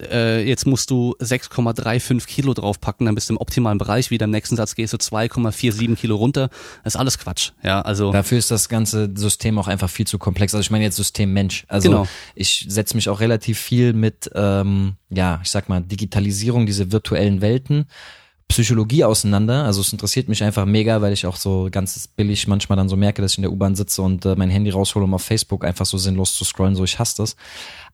äh, 0.00 0.46
jetzt 0.46 0.66
musst 0.66 0.90
du 0.90 1.14
6,35 1.20 2.26
Kilo 2.26 2.54
draufpacken, 2.54 3.06
dann 3.06 3.14
bist 3.14 3.28
du 3.28 3.34
im 3.34 3.38
optimalen 3.38 3.78
Bereich. 3.78 4.10
Wieder 4.10 4.24
im 4.24 4.30
nächsten 4.30 4.56
Satz 4.56 4.74
gehst 4.74 4.92
du 4.92 4.96
2,47 4.96 5.94
Kilo 5.96 6.16
runter. 6.16 6.48
Das 6.82 6.94
ist 6.94 7.00
alles 7.00 7.18
Quatsch. 7.18 7.52
Ja, 7.62 7.80
also 7.80 8.12
dafür 8.12 8.38
ist 8.38 8.50
das 8.50 8.68
ganze 8.68 9.10
System 9.14 9.58
auch 9.58 9.68
einfach 9.68 9.88
viel 9.88 10.06
zu 10.06 10.18
komplex. 10.18 10.54
Also 10.54 10.62
ich 10.62 10.70
meine 10.70 10.84
jetzt 10.84 10.96
System 10.96 11.32
Mensch. 11.32 11.64
Also 11.68 11.90
genau. 11.90 12.08
ich 12.34 12.66
setze 12.68 12.96
mich 12.96 13.08
auch 13.08 13.20
relativ 13.20 13.58
viel 13.58 13.92
mit, 13.92 14.30
ähm, 14.34 14.94
ja, 15.10 15.40
ich 15.42 15.50
sag 15.50 15.68
mal 15.68 15.80
Digitalisierung, 15.80 16.66
diese 16.66 16.90
virtuellen 16.90 17.40
Welten. 17.40 17.86
Psychologie 18.48 19.04
auseinander. 19.04 19.64
Also 19.64 19.80
es 19.80 19.92
interessiert 19.92 20.28
mich 20.28 20.44
einfach 20.44 20.66
mega, 20.66 21.00
weil 21.00 21.12
ich 21.12 21.26
auch 21.26 21.36
so 21.36 21.68
ganz 21.70 22.06
billig 22.08 22.46
manchmal 22.46 22.76
dann 22.76 22.88
so 22.90 22.96
merke, 22.96 23.22
dass 23.22 23.32
ich 23.32 23.38
in 23.38 23.42
der 23.42 23.52
U-Bahn 23.52 23.74
sitze 23.74 24.02
und 24.02 24.26
äh, 24.26 24.36
mein 24.36 24.50
Handy 24.50 24.70
raushole, 24.70 25.04
um 25.04 25.14
auf 25.14 25.22
Facebook 25.22 25.64
einfach 25.64 25.86
so 25.86 25.96
sinnlos 25.96 26.36
zu 26.36 26.44
scrollen. 26.44 26.74
So, 26.74 26.84
ich 26.84 26.98
hasse 26.98 27.16
das. 27.16 27.36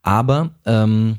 Aber 0.02 0.51
ähm, 0.66 1.18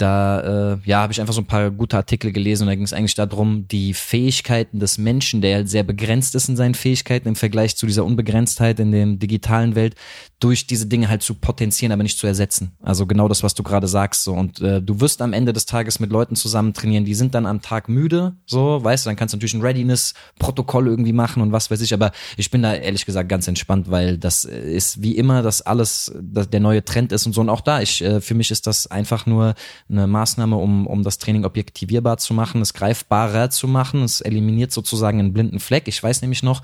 da 0.00 0.72
äh, 0.72 0.78
ja 0.84 1.00
habe 1.00 1.12
ich 1.12 1.20
einfach 1.20 1.34
so 1.34 1.40
ein 1.40 1.46
paar 1.46 1.70
gute 1.70 1.96
Artikel 1.96 2.32
gelesen 2.32 2.64
und 2.64 2.68
da 2.68 2.74
ging 2.74 2.84
es 2.84 2.92
eigentlich 2.92 3.14
darum, 3.14 3.66
die 3.68 3.94
Fähigkeiten 3.94 4.78
des 4.78 4.98
Menschen, 4.98 5.40
der 5.40 5.56
halt 5.56 5.68
sehr 5.68 5.82
begrenzt 5.82 6.34
ist 6.34 6.48
in 6.48 6.56
seinen 6.56 6.74
Fähigkeiten 6.74 7.28
im 7.28 7.36
Vergleich 7.36 7.76
zu 7.76 7.86
dieser 7.86 8.04
Unbegrenztheit 8.04 8.80
in 8.80 8.92
der 8.92 9.06
digitalen 9.06 9.74
Welt, 9.74 9.94
durch 10.40 10.66
diese 10.66 10.86
Dinge 10.86 11.08
halt 11.08 11.22
zu 11.22 11.34
potenzieren, 11.34 11.92
aber 11.92 12.02
nicht 12.02 12.18
zu 12.18 12.26
ersetzen. 12.26 12.72
Also 12.82 13.06
genau 13.06 13.28
das, 13.28 13.42
was 13.42 13.54
du 13.54 13.62
gerade 13.62 13.88
sagst. 13.88 14.24
So 14.24 14.32
und 14.32 14.60
äh, 14.60 14.80
du 14.80 15.00
wirst 15.00 15.20
am 15.22 15.32
Ende 15.32 15.52
des 15.52 15.66
Tages 15.66 16.00
mit 16.00 16.10
Leuten 16.10 16.36
zusammen 16.36 16.72
trainieren, 16.72 17.04
die 17.04 17.14
sind 17.14 17.34
dann 17.34 17.46
am 17.46 17.60
Tag 17.60 17.88
müde, 17.88 18.36
so 18.46 18.82
weißt 18.82 19.04
du, 19.04 19.10
dann 19.10 19.16
kannst 19.16 19.34
du 19.34 19.36
natürlich 19.36 19.54
ein 19.54 19.60
Readiness-Protokoll 19.60 20.88
irgendwie 20.88 21.12
machen 21.12 21.42
und 21.42 21.52
was 21.52 21.70
weiß 21.70 21.80
ich. 21.82 21.92
Aber 21.92 22.12
ich 22.36 22.50
bin 22.50 22.62
da 22.62 22.74
ehrlich 22.74 23.04
gesagt 23.04 23.28
ganz 23.28 23.46
entspannt, 23.48 23.90
weil 23.90 24.16
das 24.18 24.44
ist 24.44 25.02
wie 25.02 25.16
immer, 25.16 25.42
dass 25.42 25.62
alles 25.62 26.12
dass 26.20 26.48
der 26.48 26.60
neue 26.60 26.84
Trend 26.84 27.12
ist 27.12 27.26
und 27.26 27.32
so 27.32 27.40
und 27.40 27.48
auch 27.48 27.60
da. 27.60 27.82
Ich 27.82 28.02
äh, 28.02 28.20
für 28.20 28.34
mich 28.34 28.50
ist 28.50 28.66
das 28.66 28.86
einfach 28.86 29.26
nur 29.26 29.54
eine 29.90 30.06
Maßnahme, 30.06 30.56
um, 30.56 30.86
um 30.86 31.02
das 31.02 31.18
Training 31.18 31.44
objektivierbar 31.44 32.18
zu 32.18 32.34
machen, 32.34 32.60
es 32.60 32.74
greifbarer 32.74 33.50
zu 33.50 33.66
machen. 33.68 34.02
Es 34.02 34.20
eliminiert 34.20 34.72
sozusagen 34.72 35.18
einen 35.18 35.32
blinden 35.32 35.60
Fleck. 35.60 35.88
Ich 35.88 36.02
weiß 36.02 36.22
nämlich 36.22 36.42
noch, 36.42 36.62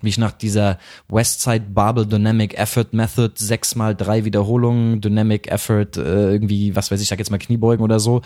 wie 0.00 0.10
ich 0.10 0.18
nach 0.18 0.32
dieser 0.32 0.78
Westside 1.08 1.64
Barbell 1.68 2.06
Dynamic 2.06 2.58
Effort 2.58 2.86
Method 2.92 3.32
sechs 3.36 3.74
mal 3.74 3.94
drei 3.94 4.24
Wiederholungen 4.24 5.00
Dynamic 5.00 5.48
Effort 5.48 5.96
äh, 5.96 6.32
irgendwie 6.32 6.76
was 6.76 6.90
weiß 6.90 7.00
ich, 7.00 7.08
sag 7.08 7.18
jetzt 7.18 7.30
mal 7.30 7.38
Kniebeugen 7.38 7.84
oder 7.84 7.98
so 8.00 8.22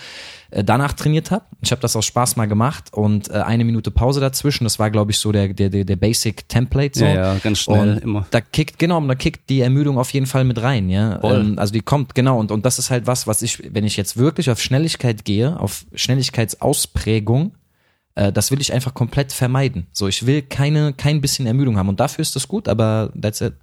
äh, 0.50 0.62
danach 0.62 0.92
trainiert 0.92 1.30
habe. 1.30 1.44
Ich 1.60 1.70
habe 1.70 1.80
das 1.80 1.96
aus 1.96 2.04
Spaß 2.04 2.36
mal 2.36 2.46
gemacht 2.46 2.92
und 2.92 3.30
äh, 3.30 3.34
eine 3.34 3.64
Minute 3.64 3.90
Pause 3.90 4.20
dazwischen. 4.20 4.64
Das 4.64 4.78
war 4.78 4.90
glaube 4.90 5.12
ich 5.12 5.18
so 5.18 5.32
der 5.32 5.48
der 5.48 5.70
der, 5.70 5.96
Basic 5.96 6.48
Template 6.48 6.98
so. 6.98 7.04
Ja, 7.04 7.14
ja 7.14 7.38
ganz 7.42 7.60
schnell 7.60 7.94
und 7.94 7.98
immer. 7.98 8.26
Da 8.30 8.40
kickt 8.40 8.78
genau, 8.78 9.00
da 9.00 9.14
kickt 9.14 9.48
die 9.48 9.60
Ermüdung 9.60 9.98
auf 9.98 10.10
jeden 10.12 10.26
Fall 10.26 10.44
mit 10.44 10.60
rein, 10.60 10.90
ja. 10.90 11.22
Ähm, 11.22 11.58
also 11.58 11.72
die 11.72 11.80
kommt 11.80 12.14
genau 12.14 12.38
und 12.38 12.50
und 12.50 12.66
das 12.66 12.78
ist 12.78 12.90
halt 12.90 13.06
was, 13.06 13.26
was 13.26 13.42
ich, 13.42 13.74
wenn 13.74 13.84
ich 13.84 13.96
jetzt 13.96 14.16
wirklich 14.16 14.50
auf 14.50 14.60
Schnelligkeit 14.60 15.24
gehe, 15.24 15.58
auf 15.58 15.84
Schnelligkeitsausprägung 15.94 17.52
äh, 18.14 18.32
das 18.32 18.50
will 18.50 18.60
ich 18.60 18.72
einfach 18.72 18.94
komplett 18.94 19.32
vermeiden. 19.32 19.86
So, 19.92 20.08
ich 20.08 20.26
will 20.26 20.42
keine, 20.42 20.92
kein 20.92 21.20
bisschen 21.20 21.46
Ermüdung 21.46 21.78
haben 21.78 21.88
und 21.88 22.00
dafür 22.00 22.22
ist 22.22 22.36
das 22.36 22.48
gut, 22.48 22.68
aber 22.68 23.12
that's 23.20 23.40
it. 23.40 23.54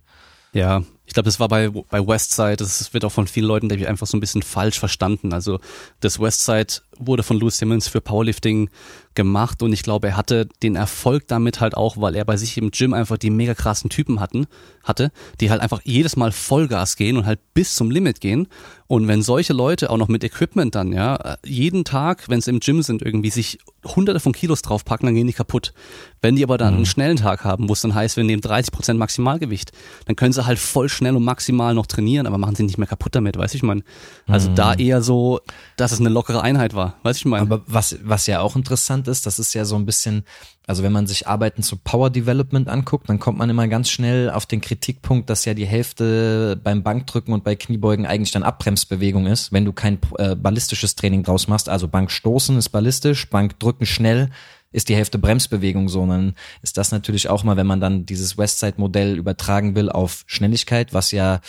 Ja, 0.53 0.83
ich 1.09 1.15
glaube, 1.15 1.25
das 1.25 1.39
war 1.39 1.47
bei, 1.47 1.69
bei 1.69 2.07
Westside, 2.07 2.57
das 2.57 2.93
wird 2.93 3.03
auch 3.03 3.11
von 3.11 3.25
vielen 3.25 3.47
Leuten, 3.47 3.67
denke 3.67 3.83
ich, 3.83 3.89
einfach 3.89 4.05
so 4.05 4.15
ein 4.15 4.19
bisschen 4.19 4.43
falsch 4.43 4.77
verstanden. 4.77 5.33
Also 5.33 5.59
das 6.01 6.19
Westside 6.19 6.71
wurde 6.99 7.23
von 7.23 7.39
Louis 7.39 7.57
Simmons 7.57 7.87
für 7.87 7.99
Powerlifting 7.99 8.69
gemacht 9.15 9.63
und 9.63 9.73
ich 9.73 9.81
glaube, 9.81 10.09
er 10.09 10.17
hatte 10.17 10.47
den 10.61 10.75
Erfolg 10.75 11.27
damit 11.27 11.61
halt 11.61 11.75
auch, 11.75 11.97
weil 11.97 12.15
er 12.15 12.25
bei 12.25 12.37
sich 12.37 12.57
im 12.57 12.69
Gym 12.71 12.93
einfach 12.93 13.17
die 13.17 13.31
mega 13.31 13.55
krassen 13.55 13.89
Typen 13.89 14.19
hatten, 14.19 14.45
hatte, 14.83 15.11
die 15.41 15.49
halt 15.49 15.61
einfach 15.61 15.81
jedes 15.83 16.15
Mal 16.15 16.31
Vollgas 16.31 16.95
gehen 16.95 17.17
und 17.17 17.25
halt 17.25 17.39
bis 17.53 17.73
zum 17.73 17.89
Limit 17.89 18.21
gehen. 18.21 18.47
Und 18.87 19.07
wenn 19.07 19.21
solche 19.21 19.53
Leute 19.53 19.89
auch 19.89 19.97
noch 19.97 20.07
mit 20.07 20.23
Equipment 20.23 20.75
dann, 20.75 20.93
ja, 20.93 21.37
jeden 21.43 21.85
Tag, 21.85 22.29
wenn 22.29 22.41
sie 22.41 22.51
im 22.51 22.59
Gym 22.59 22.81
sind, 22.81 23.01
irgendwie 23.01 23.29
sich 23.29 23.59
hunderte 23.85 24.19
von 24.19 24.33
Kilos 24.33 24.61
draufpacken, 24.61 25.05
dann 25.05 25.15
gehen 25.15 25.27
die 25.27 25.33
kaputt. 25.33 25.73
Wenn 26.21 26.35
die 26.35 26.43
aber 26.43 26.57
dann 26.57 26.73
mhm. 26.73 26.77
einen 26.77 26.85
schnellen 26.85 27.17
Tag 27.17 27.43
haben, 27.43 27.69
wo 27.69 27.73
es 27.73 27.81
dann 27.81 27.95
heißt, 27.95 28.17
wir 28.17 28.23
nehmen 28.23 28.41
30 28.41 28.71
Prozent 28.71 28.99
Maximalgewicht, 28.99 29.71
dann 30.05 30.15
können 30.15 30.33
sie 30.33 30.45
halt 30.45 30.59
voll 30.59 30.89
schnell 30.99 31.15
und 31.15 31.23
maximal 31.23 31.73
noch 31.73 31.87
trainieren, 31.87 32.27
aber 32.27 32.37
machen 32.37 32.55
sie 32.55 32.63
nicht 32.63 32.77
mehr 32.77 32.87
kaputt 32.87 33.15
damit, 33.15 33.37
weiß 33.37 33.55
ich 33.55 33.63
mein. 33.63 33.83
Also 34.27 34.51
mhm. 34.51 34.55
da 34.55 34.73
eher 34.73 35.01
so, 35.01 35.39
dass 35.77 35.91
es 35.91 35.99
eine 35.99 36.09
lockere 36.09 36.41
Einheit 36.41 36.75
war, 36.75 36.95
weiß 37.03 37.17
ich 37.17 37.25
mein. 37.25 37.41
Aber 37.41 37.61
was, 37.65 37.97
was 38.03 38.27
ja 38.27 38.41
auch 38.41 38.55
interessant 38.55 39.07
ist, 39.07 39.25
das 39.25 39.39
ist 39.39 39.53
ja 39.53 39.65
so 39.65 39.75
ein 39.75 39.85
bisschen, 39.85 40.23
also 40.67 40.83
wenn 40.83 40.91
man 40.91 41.07
sich 41.07 41.27
Arbeiten 41.27 41.63
zu 41.63 41.77
Power 41.77 42.09
Development 42.09 42.67
anguckt, 42.67 43.09
dann 43.09 43.19
kommt 43.19 43.37
man 43.37 43.49
immer 43.49 43.67
ganz 43.67 43.89
schnell 43.89 44.29
auf 44.29 44.45
den 44.45 44.61
Kritikpunkt, 44.61 45.29
dass 45.29 45.45
ja 45.45 45.53
die 45.53 45.65
Hälfte 45.65 46.59
beim 46.61 46.83
Bankdrücken 46.83 47.33
und 47.33 47.43
bei 47.43 47.55
Kniebeugen 47.55 48.05
eigentlich 48.05 48.31
dann 48.31 48.43
Abbremsbewegung 48.43 49.25
ist, 49.25 49.51
wenn 49.53 49.65
du 49.65 49.73
kein 49.73 49.99
äh, 50.17 50.35
ballistisches 50.35 50.95
Training 50.95 51.23
draus 51.23 51.47
machst. 51.47 51.69
Also 51.69 51.87
Bankstoßen 51.87 52.57
ist 52.57 52.69
ballistisch, 52.69 53.29
Bankdrücken 53.29 53.85
schnell 53.85 54.29
ist 54.71 54.89
die 54.89 54.95
Hälfte 54.95 55.17
Bremsbewegung 55.17 55.89
so. 55.89 56.01
Und 56.01 56.09
dann 56.09 56.35
ist 56.61 56.77
das 56.77 56.91
natürlich 56.91 57.29
auch 57.29 57.43
mal, 57.43 57.57
wenn 57.57 57.67
man 57.67 57.81
dann 57.81 58.05
dieses 58.05 58.37
Westside-Modell 58.37 59.17
übertragen 59.17 59.75
will 59.75 59.89
auf 59.89 60.23
Schnelligkeit, 60.27 60.93
was 60.93 61.11
ja 61.11 61.41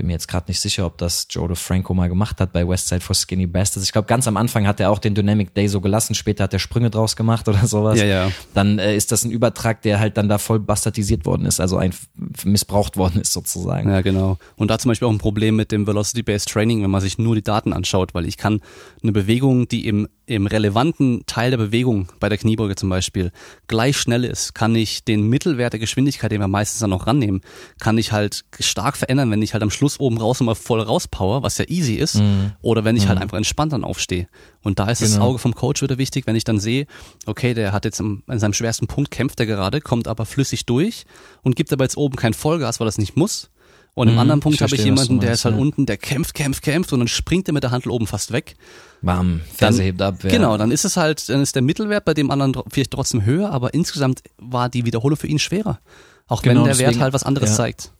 bin 0.00 0.06
mir 0.06 0.14
jetzt 0.14 0.28
gerade 0.28 0.46
nicht 0.48 0.60
sicher, 0.60 0.86
ob 0.86 0.96
das 0.96 1.26
Joe 1.28 1.46
DeFranco 1.46 1.92
mal 1.92 2.08
gemacht 2.08 2.40
hat 2.40 2.54
bei 2.54 2.66
Westside 2.66 3.02
for 3.02 3.14
Skinny 3.14 3.46
Bastards. 3.46 3.86
Ich 3.86 3.92
glaube, 3.92 4.06
ganz 4.06 4.26
am 4.26 4.38
Anfang 4.38 4.66
hat 4.66 4.80
er 4.80 4.90
auch 4.90 4.98
den 4.98 5.14
Dynamic 5.14 5.54
Day 5.54 5.68
so 5.68 5.82
gelassen, 5.82 6.14
später 6.14 6.44
hat 6.44 6.54
er 6.54 6.58
Sprünge 6.58 6.88
draus 6.88 7.16
gemacht 7.16 7.48
oder 7.48 7.66
sowas. 7.66 7.98
Ja, 7.98 8.06
ja. 8.06 8.32
Dann 8.54 8.78
äh, 8.78 8.96
ist 8.96 9.12
das 9.12 9.24
ein 9.24 9.30
Übertrag, 9.30 9.82
der 9.82 10.00
halt 10.00 10.16
dann 10.16 10.30
da 10.30 10.38
voll 10.38 10.58
bastardisiert 10.58 11.26
worden 11.26 11.44
ist, 11.44 11.60
also 11.60 11.76
ein 11.76 11.92
missbraucht 12.44 12.96
worden 12.96 13.20
ist 13.20 13.34
sozusagen. 13.34 13.90
Ja, 13.90 14.00
genau. 14.00 14.38
Und 14.56 14.70
da 14.70 14.78
zum 14.78 14.88
Beispiel 14.88 15.06
auch 15.06 15.12
ein 15.12 15.18
Problem 15.18 15.56
mit 15.56 15.70
dem 15.70 15.86
Velocity-Based 15.86 16.48
Training, 16.48 16.82
wenn 16.82 16.90
man 16.90 17.02
sich 17.02 17.18
nur 17.18 17.34
die 17.34 17.42
Daten 17.42 17.74
anschaut, 17.74 18.14
weil 18.14 18.24
ich 18.24 18.38
kann 18.38 18.62
eine 19.02 19.12
Bewegung, 19.12 19.68
die 19.68 19.86
im 19.86 20.08
im 20.30 20.46
relevanten 20.46 21.24
Teil 21.26 21.50
der 21.50 21.58
Bewegung, 21.58 22.08
bei 22.20 22.28
der 22.28 22.38
Kniebeuge 22.38 22.76
zum 22.76 22.88
Beispiel, 22.88 23.32
gleich 23.66 23.96
schnell 23.96 24.24
ist, 24.24 24.54
kann 24.54 24.76
ich 24.76 25.04
den 25.04 25.28
Mittelwert 25.28 25.72
der 25.72 25.80
Geschwindigkeit, 25.80 26.30
den 26.30 26.40
wir 26.40 26.46
meistens 26.46 26.78
dann 26.78 26.90
noch 26.90 27.08
rannehmen, 27.08 27.40
kann 27.80 27.98
ich 27.98 28.12
halt 28.12 28.44
stark 28.60 28.96
verändern, 28.96 29.30
wenn 29.32 29.42
ich 29.42 29.49
halt 29.52 29.62
am 29.62 29.70
Schluss 29.70 30.00
oben 30.00 30.18
raus 30.18 30.40
nochmal 30.40 30.54
voll 30.54 30.80
rauspower, 30.80 31.42
was 31.42 31.58
ja 31.58 31.64
easy 31.68 31.94
ist, 31.94 32.16
mhm. 32.16 32.52
oder 32.62 32.84
wenn 32.84 32.96
ich 32.96 33.08
halt 33.08 33.18
mhm. 33.18 33.22
einfach 33.22 33.36
entspannt 33.36 33.72
dann 33.72 33.84
aufstehe. 33.84 34.28
Und 34.62 34.78
da 34.78 34.88
ist 34.90 35.00
genau. 35.00 35.10
das 35.10 35.20
Auge 35.20 35.38
vom 35.38 35.54
Coach 35.54 35.82
wieder 35.82 35.98
wichtig, 35.98 36.26
wenn 36.26 36.36
ich 36.36 36.44
dann 36.44 36.60
sehe, 36.60 36.86
okay, 37.26 37.54
der 37.54 37.72
hat 37.72 37.84
jetzt 37.84 38.00
in 38.00 38.22
seinem 38.26 38.52
schwersten 38.52 38.86
Punkt 38.86 39.10
kämpft 39.10 39.40
er 39.40 39.46
gerade, 39.46 39.80
kommt 39.80 40.08
aber 40.08 40.26
flüssig 40.26 40.66
durch 40.66 41.04
und 41.42 41.56
gibt 41.56 41.72
aber 41.72 41.84
jetzt 41.84 41.96
oben 41.96 42.16
kein 42.16 42.34
Vollgas, 42.34 42.80
weil 42.80 42.88
es 42.88 42.98
nicht 42.98 43.16
muss 43.16 43.50
Und 43.94 44.08
im 44.08 44.14
Mhm, 44.14 44.20
anderen 44.20 44.38
ich 44.38 44.44
Punkt 44.44 44.60
habe 44.60 44.74
ich 44.74 44.84
jemanden, 44.84 45.18
der 45.20 45.30
meinst, 45.30 45.40
ist 45.40 45.44
halt 45.44 45.56
ja. 45.56 45.60
unten, 45.60 45.84
der 45.86 45.96
kämpft, 45.96 46.34
kämpft, 46.34 46.62
kämpft 46.62 46.92
und 46.92 47.00
dann 47.00 47.08
springt 47.08 47.48
er 47.48 47.54
mit 47.54 47.64
der 47.64 47.70
Handel 47.72 47.90
oben 47.90 48.06
fast 48.06 48.32
weg. 48.32 48.54
Bam, 49.02 49.40
Ferse 49.52 49.82
hebt 49.82 50.00
ab. 50.00 50.22
Ja. 50.22 50.30
Genau, 50.30 50.56
dann 50.56 50.70
ist 50.70 50.84
es 50.84 50.96
halt, 50.96 51.28
dann 51.28 51.40
ist 51.42 51.54
der 51.54 51.62
Mittelwert 51.62 52.04
bei 52.04 52.14
dem 52.14 52.30
anderen 52.30 52.54
vielleicht 52.70 52.92
trotzdem 52.92 53.24
höher, 53.24 53.50
aber 53.50 53.74
insgesamt 53.74 54.22
war 54.38 54.68
die 54.68 54.86
Wiederholung 54.86 55.16
für 55.16 55.26
ihn 55.26 55.38
schwerer. 55.38 55.80
Auch 56.28 56.42
Genau, 56.42 56.60
wenn 56.60 56.64
der 56.66 56.78
Wert 56.78 56.88
deswegen- 56.90 57.02
halt 57.02 57.12
was 57.12 57.24
anderes 57.24 57.50
ja. 57.50 57.56
zeigt. 57.56 57.92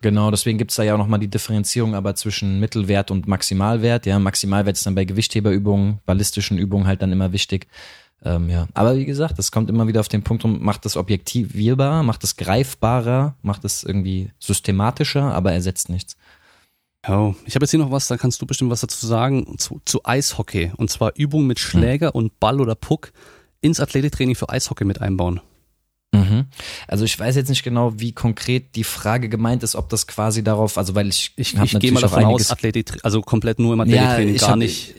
Genau, 0.00 0.30
deswegen 0.30 0.58
gibt's 0.58 0.76
da 0.76 0.84
ja 0.84 0.94
auch 0.94 0.98
nochmal 0.98 1.18
die 1.18 1.28
Differenzierung 1.28 1.94
aber 1.94 2.14
zwischen 2.14 2.60
Mittelwert 2.60 3.10
und 3.10 3.26
Maximalwert. 3.26 4.06
Ja, 4.06 4.18
Maximalwert 4.18 4.76
ist 4.76 4.86
dann 4.86 4.94
bei 4.94 5.04
Gewichtheberübungen, 5.04 5.98
ballistischen 6.06 6.56
Übungen 6.56 6.86
halt 6.86 7.02
dann 7.02 7.10
immer 7.10 7.32
wichtig. 7.32 7.66
Ähm, 8.24 8.48
ja, 8.48 8.66
aber 8.74 8.96
wie 8.96 9.04
gesagt, 9.04 9.38
das 9.38 9.52
kommt 9.52 9.70
immer 9.70 9.86
wieder 9.86 10.00
auf 10.00 10.08
den 10.08 10.22
Punkt 10.22 10.44
um, 10.44 10.62
macht 10.62 10.86
es 10.86 10.96
objektivierbar, 10.96 12.02
macht 12.02 12.24
es 12.24 12.36
greifbarer, 12.36 13.36
macht 13.42 13.64
es 13.64 13.84
irgendwie 13.84 14.30
systematischer, 14.38 15.34
aber 15.34 15.52
ersetzt 15.52 15.88
nichts. 15.88 16.16
Oh, 17.06 17.34
ich 17.44 17.54
habe 17.54 17.64
jetzt 17.64 17.70
hier 17.70 17.80
noch 17.80 17.92
was, 17.92 18.08
da 18.08 18.16
kannst 18.16 18.42
du 18.42 18.46
bestimmt 18.46 18.70
was 18.70 18.80
dazu 18.80 19.06
sagen, 19.06 19.56
zu, 19.58 19.80
zu 19.84 20.00
Eishockey. 20.04 20.72
Und 20.76 20.90
zwar 20.90 21.12
Übungen 21.16 21.46
mit 21.46 21.60
Schläger 21.60 22.14
und 22.14 22.38
Ball 22.40 22.60
oder 22.60 22.74
Puck 22.74 23.12
ins 23.60 23.80
Athletiktraining 23.80 24.34
für 24.34 24.48
Eishockey 24.48 24.84
mit 24.84 25.00
einbauen. 25.00 25.40
Mhm. 26.12 26.46
Also 26.86 27.04
ich 27.04 27.18
weiß 27.18 27.36
jetzt 27.36 27.48
nicht 27.48 27.62
genau, 27.62 27.92
wie 28.00 28.12
konkret 28.12 28.74
die 28.76 28.84
Frage 28.84 29.28
gemeint 29.28 29.62
ist, 29.62 29.74
ob 29.76 29.88
das 29.90 30.06
quasi 30.06 30.42
darauf, 30.42 30.78
also 30.78 30.94
weil 30.94 31.08
ich 31.08 31.32
Ich, 31.36 31.54
ich 31.54 31.78
gehe 31.78 31.92
mal 31.92 32.00
davon 32.00 32.24
aus, 32.24 32.50
Athletik, 32.50 32.98
also 33.02 33.20
komplett 33.20 33.58
nur 33.58 33.74
im 33.74 33.80
Athletiktraining, 33.80 34.34
ich 34.34 34.40
gar 34.40 34.50
hab- 34.50 34.58
nicht 34.58 34.94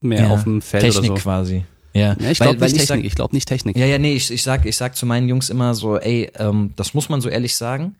mehr 0.00 0.20
ja, 0.24 0.30
auf 0.30 0.44
dem 0.44 0.62
Feld 0.62 0.82
Technik 0.84 1.10
oder 1.10 1.18
so. 1.18 1.22
quasi. 1.22 1.64
Ja, 1.94 2.14
Ja, 2.20 2.30
ich 2.30 2.38
glaube 2.38 2.60
nicht 2.60 2.72
ich 2.72 2.78
Technik, 2.78 2.86
sag- 2.88 3.04
ich 3.04 3.14
glaube 3.14 3.34
nicht 3.34 3.48
Technik. 3.48 3.76
Ja, 3.76 3.86
ja, 3.86 3.98
nee, 3.98 4.14
ich, 4.14 4.30
ich 4.30 4.42
sag, 4.42 4.66
ich 4.66 4.76
sag 4.76 4.94
zu 4.96 5.06
meinen 5.06 5.28
Jungs 5.28 5.50
immer 5.50 5.74
so, 5.74 5.96
ey, 5.98 6.30
ähm, 6.38 6.72
das 6.76 6.94
muss 6.94 7.08
man 7.08 7.20
so 7.20 7.28
ehrlich 7.28 7.56
sagen. 7.56 7.96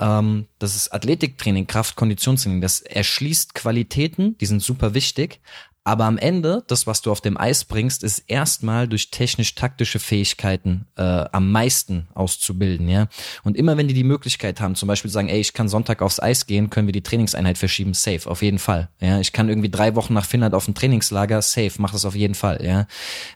Ähm, 0.00 0.46
das 0.58 0.76
ist 0.76 0.92
Athletiktraining, 0.92 1.66
Kraft, 1.66 1.96
Konditionstraining. 1.96 2.60
Das 2.60 2.80
erschließt 2.80 3.54
Qualitäten, 3.54 4.36
die 4.38 4.46
sind 4.46 4.62
super 4.62 4.92
wichtig. 4.94 5.40
Aber 5.88 6.04
am 6.04 6.18
Ende, 6.18 6.64
das, 6.66 6.86
was 6.86 7.00
du 7.00 7.10
auf 7.10 7.22
dem 7.22 7.38
Eis 7.38 7.64
bringst, 7.64 8.04
ist 8.04 8.18
erstmal 8.26 8.86
durch 8.86 9.10
technisch-taktische 9.10 9.98
Fähigkeiten 9.98 10.86
äh, 10.96 11.02
am 11.02 11.50
meisten 11.50 12.08
auszubilden, 12.12 12.90
ja. 12.90 13.08
Und 13.42 13.56
immer 13.56 13.78
wenn 13.78 13.88
die 13.88 13.94
die 13.94 14.04
Möglichkeit 14.04 14.60
haben, 14.60 14.74
zum 14.74 14.86
Beispiel 14.86 15.10
sagen, 15.10 15.30
ey, 15.30 15.40
ich 15.40 15.54
kann 15.54 15.66
Sonntag 15.66 16.02
aufs 16.02 16.20
Eis 16.20 16.44
gehen, 16.44 16.68
können 16.68 16.88
wir 16.88 16.92
die 16.92 17.02
Trainingseinheit 17.02 17.56
verschieben, 17.56 17.94
safe, 17.94 18.28
auf 18.28 18.42
jeden 18.42 18.58
Fall, 18.58 18.90
ja. 19.00 19.18
Ich 19.18 19.32
kann 19.32 19.48
irgendwie 19.48 19.70
drei 19.70 19.94
Wochen 19.94 20.12
nach 20.12 20.26
Finnland 20.26 20.54
auf 20.54 20.68
ein 20.68 20.74
Trainingslager, 20.74 21.40
safe, 21.40 21.72
mach 21.78 21.92
das 21.92 22.04
auf 22.04 22.14
jeden 22.14 22.34
Fall, 22.34 22.62
ja. 22.62 22.86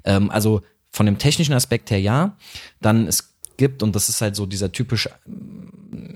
Ähm, 0.05 0.31
also 0.31 0.61
von 0.91 1.07
dem 1.07 1.17
technischen 1.17 1.55
Aspekt 1.55 1.91
her 1.91 2.03
ja. 2.03 2.37
Dann 2.83 3.07
es 3.07 3.33
gibt, 3.57 3.83
und 3.83 3.97
das 3.97 4.11
ist 4.11 4.21
halt 4.21 4.37
so 4.37 4.45
dieser 4.45 4.73
typische 4.73 5.11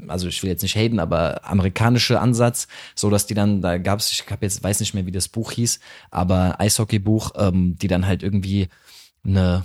also 0.08 0.28
ich 0.28 0.42
will 0.42 0.50
jetzt 0.50 0.62
nicht 0.62 0.76
haten, 0.76 0.98
aber 1.00 1.40
amerikanische 1.44 2.20
Ansatz, 2.20 2.68
so 2.94 3.10
dass 3.10 3.26
die 3.26 3.34
dann, 3.34 3.60
da 3.62 3.78
gab's, 3.78 4.10
ich 4.12 4.24
hab 4.30 4.42
jetzt, 4.42 4.62
weiß 4.62 4.80
nicht 4.80 4.94
mehr, 4.94 5.06
wie 5.06 5.12
das 5.12 5.28
Buch 5.28 5.52
hieß, 5.52 5.80
aber 6.10 6.60
Eishockeybuch, 6.60 7.32
ähm, 7.36 7.76
die 7.78 7.88
dann 7.88 8.06
halt 8.06 8.22
irgendwie 8.22 8.68
eine, 9.24 9.64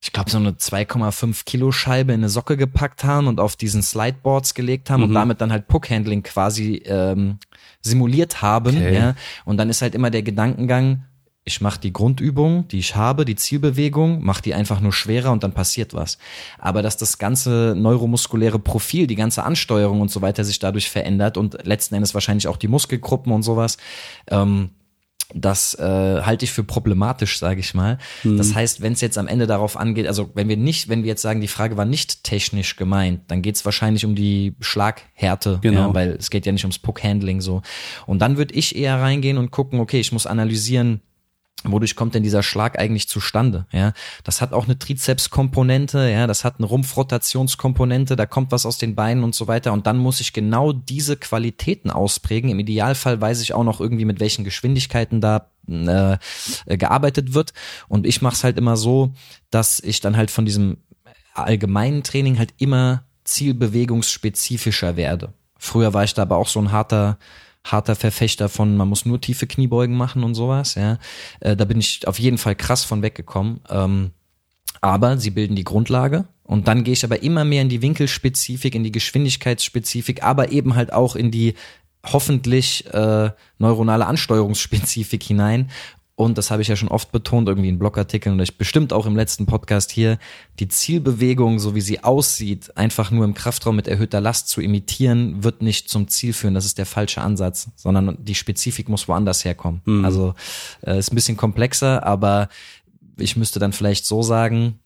ich 0.00 0.12
glaube, 0.12 0.30
so 0.30 0.38
eine 0.38 0.52
2,5 0.52 1.44
Kilo 1.44 1.72
Scheibe 1.72 2.12
in 2.12 2.20
eine 2.20 2.28
Socke 2.28 2.56
gepackt 2.56 3.02
haben 3.04 3.26
und 3.26 3.40
auf 3.40 3.56
diesen 3.56 3.82
Slideboards 3.82 4.54
gelegt 4.54 4.90
haben 4.90 5.02
und 5.02 5.10
Mhm. 5.10 5.14
damit 5.14 5.40
dann 5.40 5.50
halt 5.52 5.66
Puckhandling 5.66 6.22
quasi 6.22 6.82
ähm, 6.86 7.38
simuliert 7.80 8.40
haben. 8.42 8.76
Okay. 8.76 8.94
Ja? 8.94 9.14
Und 9.44 9.56
dann 9.56 9.70
ist 9.70 9.82
halt 9.82 9.94
immer 9.94 10.10
der 10.10 10.22
Gedankengang, 10.22 11.04
ich 11.48 11.60
mache 11.60 11.80
die 11.80 11.92
Grundübung, 11.92 12.68
die 12.68 12.78
ich 12.78 12.94
habe, 12.94 13.24
die 13.24 13.34
Zielbewegung, 13.34 14.22
mache 14.24 14.42
die 14.42 14.54
einfach 14.54 14.80
nur 14.80 14.92
schwerer 14.92 15.32
und 15.32 15.42
dann 15.42 15.52
passiert 15.52 15.94
was. 15.94 16.18
Aber 16.58 16.82
dass 16.82 16.96
das 16.96 17.18
ganze 17.18 17.74
neuromuskuläre 17.76 18.58
Profil, 18.58 19.06
die 19.08 19.16
ganze 19.16 19.42
Ansteuerung 19.42 20.00
und 20.00 20.10
so 20.10 20.22
weiter 20.22 20.44
sich 20.44 20.58
dadurch 20.60 20.88
verändert 20.90 21.36
und 21.36 21.66
letzten 21.66 21.96
Endes 21.96 22.14
wahrscheinlich 22.14 22.46
auch 22.46 22.56
die 22.58 22.68
Muskelgruppen 22.68 23.32
und 23.32 23.42
sowas, 23.42 23.78
ähm, 24.30 24.70
das 25.34 25.74
äh, 25.74 26.22
halte 26.22 26.46
ich 26.46 26.52
für 26.52 26.64
problematisch, 26.64 27.38
sage 27.38 27.60
ich 27.60 27.74
mal. 27.74 27.98
Das 28.24 28.54
heißt, 28.54 28.80
wenn 28.80 28.94
es 28.94 29.02
jetzt 29.02 29.18
am 29.18 29.28
Ende 29.28 29.46
darauf 29.46 29.76
angeht, 29.76 30.06
also 30.06 30.30
wenn 30.32 30.48
wir 30.48 30.56
nicht, 30.56 30.88
wenn 30.88 31.02
wir 31.02 31.08
jetzt 31.08 31.20
sagen, 31.20 31.42
die 31.42 31.48
Frage 31.48 31.76
war 31.76 31.84
nicht 31.84 32.24
technisch 32.24 32.76
gemeint, 32.76 33.20
dann 33.28 33.42
geht 33.42 33.56
es 33.56 33.64
wahrscheinlich 33.66 34.06
um 34.06 34.14
die 34.14 34.54
Schlaghärte, 34.60 35.58
Genau. 35.60 35.88
ja, 35.88 35.94
weil 35.94 36.12
es 36.12 36.30
geht 36.30 36.46
ja 36.46 36.52
nicht 36.52 36.64
ums 36.64 36.78
Puckhandling 36.78 37.42
so. 37.42 37.60
Und 38.06 38.20
dann 38.20 38.38
würde 38.38 38.54
ich 38.54 38.74
eher 38.74 39.00
reingehen 39.02 39.36
und 39.36 39.50
gucken, 39.50 39.80
okay, 39.80 40.00
ich 40.00 40.12
muss 40.12 40.26
analysieren, 40.26 41.02
wodurch 41.64 41.96
kommt 41.96 42.14
denn 42.14 42.22
dieser 42.22 42.42
Schlag 42.42 42.78
eigentlich 42.78 43.08
zustande? 43.08 43.66
Ja, 43.72 43.92
das 44.24 44.40
hat 44.40 44.52
auch 44.52 44.64
eine 44.64 44.78
Trizepskomponente, 44.78 46.08
ja, 46.10 46.26
das 46.26 46.44
hat 46.44 46.56
eine 46.58 46.66
Rumpfrotationskomponente, 46.66 48.16
da 48.16 48.26
kommt 48.26 48.52
was 48.52 48.64
aus 48.64 48.78
den 48.78 48.94
Beinen 48.94 49.24
und 49.24 49.34
so 49.34 49.48
weiter. 49.48 49.72
Und 49.72 49.86
dann 49.86 49.98
muss 49.98 50.20
ich 50.20 50.32
genau 50.32 50.72
diese 50.72 51.16
Qualitäten 51.16 51.90
ausprägen. 51.90 52.50
Im 52.50 52.60
Idealfall 52.60 53.20
weiß 53.20 53.40
ich 53.40 53.54
auch 53.54 53.64
noch 53.64 53.80
irgendwie, 53.80 54.04
mit 54.04 54.20
welchen 54.20 54.44
Geschwindigkeiten 54.44 55.20
da 55.20 55.50
äh, 55.66 56.18
gearbeitet 56.76 57.34
wird. 57.34 57.52
Und 57.88 58.06
ich 58.06 58.22
mache 58.22 58.34
es 58.34 58.44
halt 58.44 58.56
immer 58.58 58.76
so, 58.76 59.12
dass 59.50 59.80
ich 59.80 60.00
dann 60.00 60.16
halt 60.16 60.30
von 60.30 60.44
diesem 60.44 60.78
allgemeinen 61.34 62.02
Training 62.02 62.38
halt 62.38 62.54
immer 62.58 63.04
zielbewegungsspezifischer 63.24 64.96
werde. 64.96 65.32
Früher 65.58 65.92
war 65.92 66.04
ich 66.04 66.14
da 66.14 66.22
aber 66.22 66.36
auch 66.36 66.48
so 66.48 66.60
ein 66.60 66.72
harter 66.72 67.18
harter 67.72 67.94
Verfechter 67.94 68.48
von, 68.48 68.76
man 68.76 68.88
muss 68.88 69.06
nur 69.06 69.20
tiefe 69.20 69.46
Kniebeugen 69.46 69.96
machen 69.96 70.24
und 70.24 70.34
sowas, 70.34 70.74
ja. 70.74 70.98
Äh, 71.40 71.56
da 71.56 71.64
bin 71.64 71.78
ich 71.78 72.06
auf 72.06 72.18
jeden 72.18 72.38
Fall 72.38 72.54
krass 72.54 72.84
von 72.84 73.02
weggekommen. 73.02 73.60
Ähm, 73.68 74.10
aber 74.80 75.18
sie 75.18 75.30
bilden 75.30 75.56
die 75.56 75.64
Grundlage 75.64 76.26
und 76.44 76.68
dann 76.68 76.84
gehe 76.84 76.92
ich 76.92 77.04
aber 77.04 77.22
immer 77.22 77.44
mehr 77.44 77.62
in 77.62 77.68
die 77.68 77.82
Winkelspezifik, 77.82 78.74
in 78.74 78.84
die 78.84 78.92
Geschwindigkeitsspezifik, 78.92 80.22
aber 80.22 80.52
eben 80.52 80.76
halt 80.76 80.92
auch 80.92 81.16
in 81.16 81.30
die 81.30 81.54
hoffentlich 82.06 82.86
äh, 82.92 83.30
neuronale 83.58 84.06
Ansteuerungsspezifik 84.06 85.22
hinein. 85.22 85.70
Und 86.18 86.36
das 86.36 86.50
habe 86.50 86.62
ich 86.62 86.66
ja 86.66 86.74
schon 86.74 86.88
oft 86.88 87.12
betont, 87.12 87.48
irgendwie 87.48 87.68
in 87.68 87.78
Blogartikeln 87.78 88.34
und 88.34 88.42
ich 88.42 88.58
bestimmt 88.58 88.92
auch 88.92 89.06
im 89.06 89.14
letzten 89.14 89.46
Podcast 89.46 89.92
hier, 89.92 90.18
die 90.58 90.66
Zielbewegung, 90.66 91.60
so 91.60 91.76
wie 91.76 91.80
sie 91.80 92.02
aussieht, 92.02 92.76
einfach 92.76 93.12
nur 93.12 93.24
im 93.24 93.34
Kraftraum 93.34 93.76
mit 93.76 93.86
erhöhter 93.86 94.20
Last 94.20 94.48
zu 94.48 94.60
imitieren, 94.60 95.44
wird 95.44 95.62
nicht 95.62 95.88
zum 95.88 96.08
Ziel 96.08 96.32
führen. 96.32 96.54
Das 96.54 96.64
ist 96.64 96.76
der 96.76 96.86
falsche 96.86 97.20
Ansatz, 97.20 97.68
sondern 97.76 98.18
die 98.18 98.34
Spezifik 98.34 98.88
muss 98.88 99.06
woanders 99.06 99.44
herkommen. 99.44 99.80
Also 100.04 100.34
äh, 100.84 100.98
ist 100.98 101.12
ein 101.12 101.14
bisschen 101.14 101.36
komplexer, 101.36 102.04
aber 102.04 102.48
ich 103.16 103.36
müsste 103.36 103.60
dann 103.60 103.72
vielleicht 103.72 104.04
so 104.04 104.20
sagen, 104.24 104.80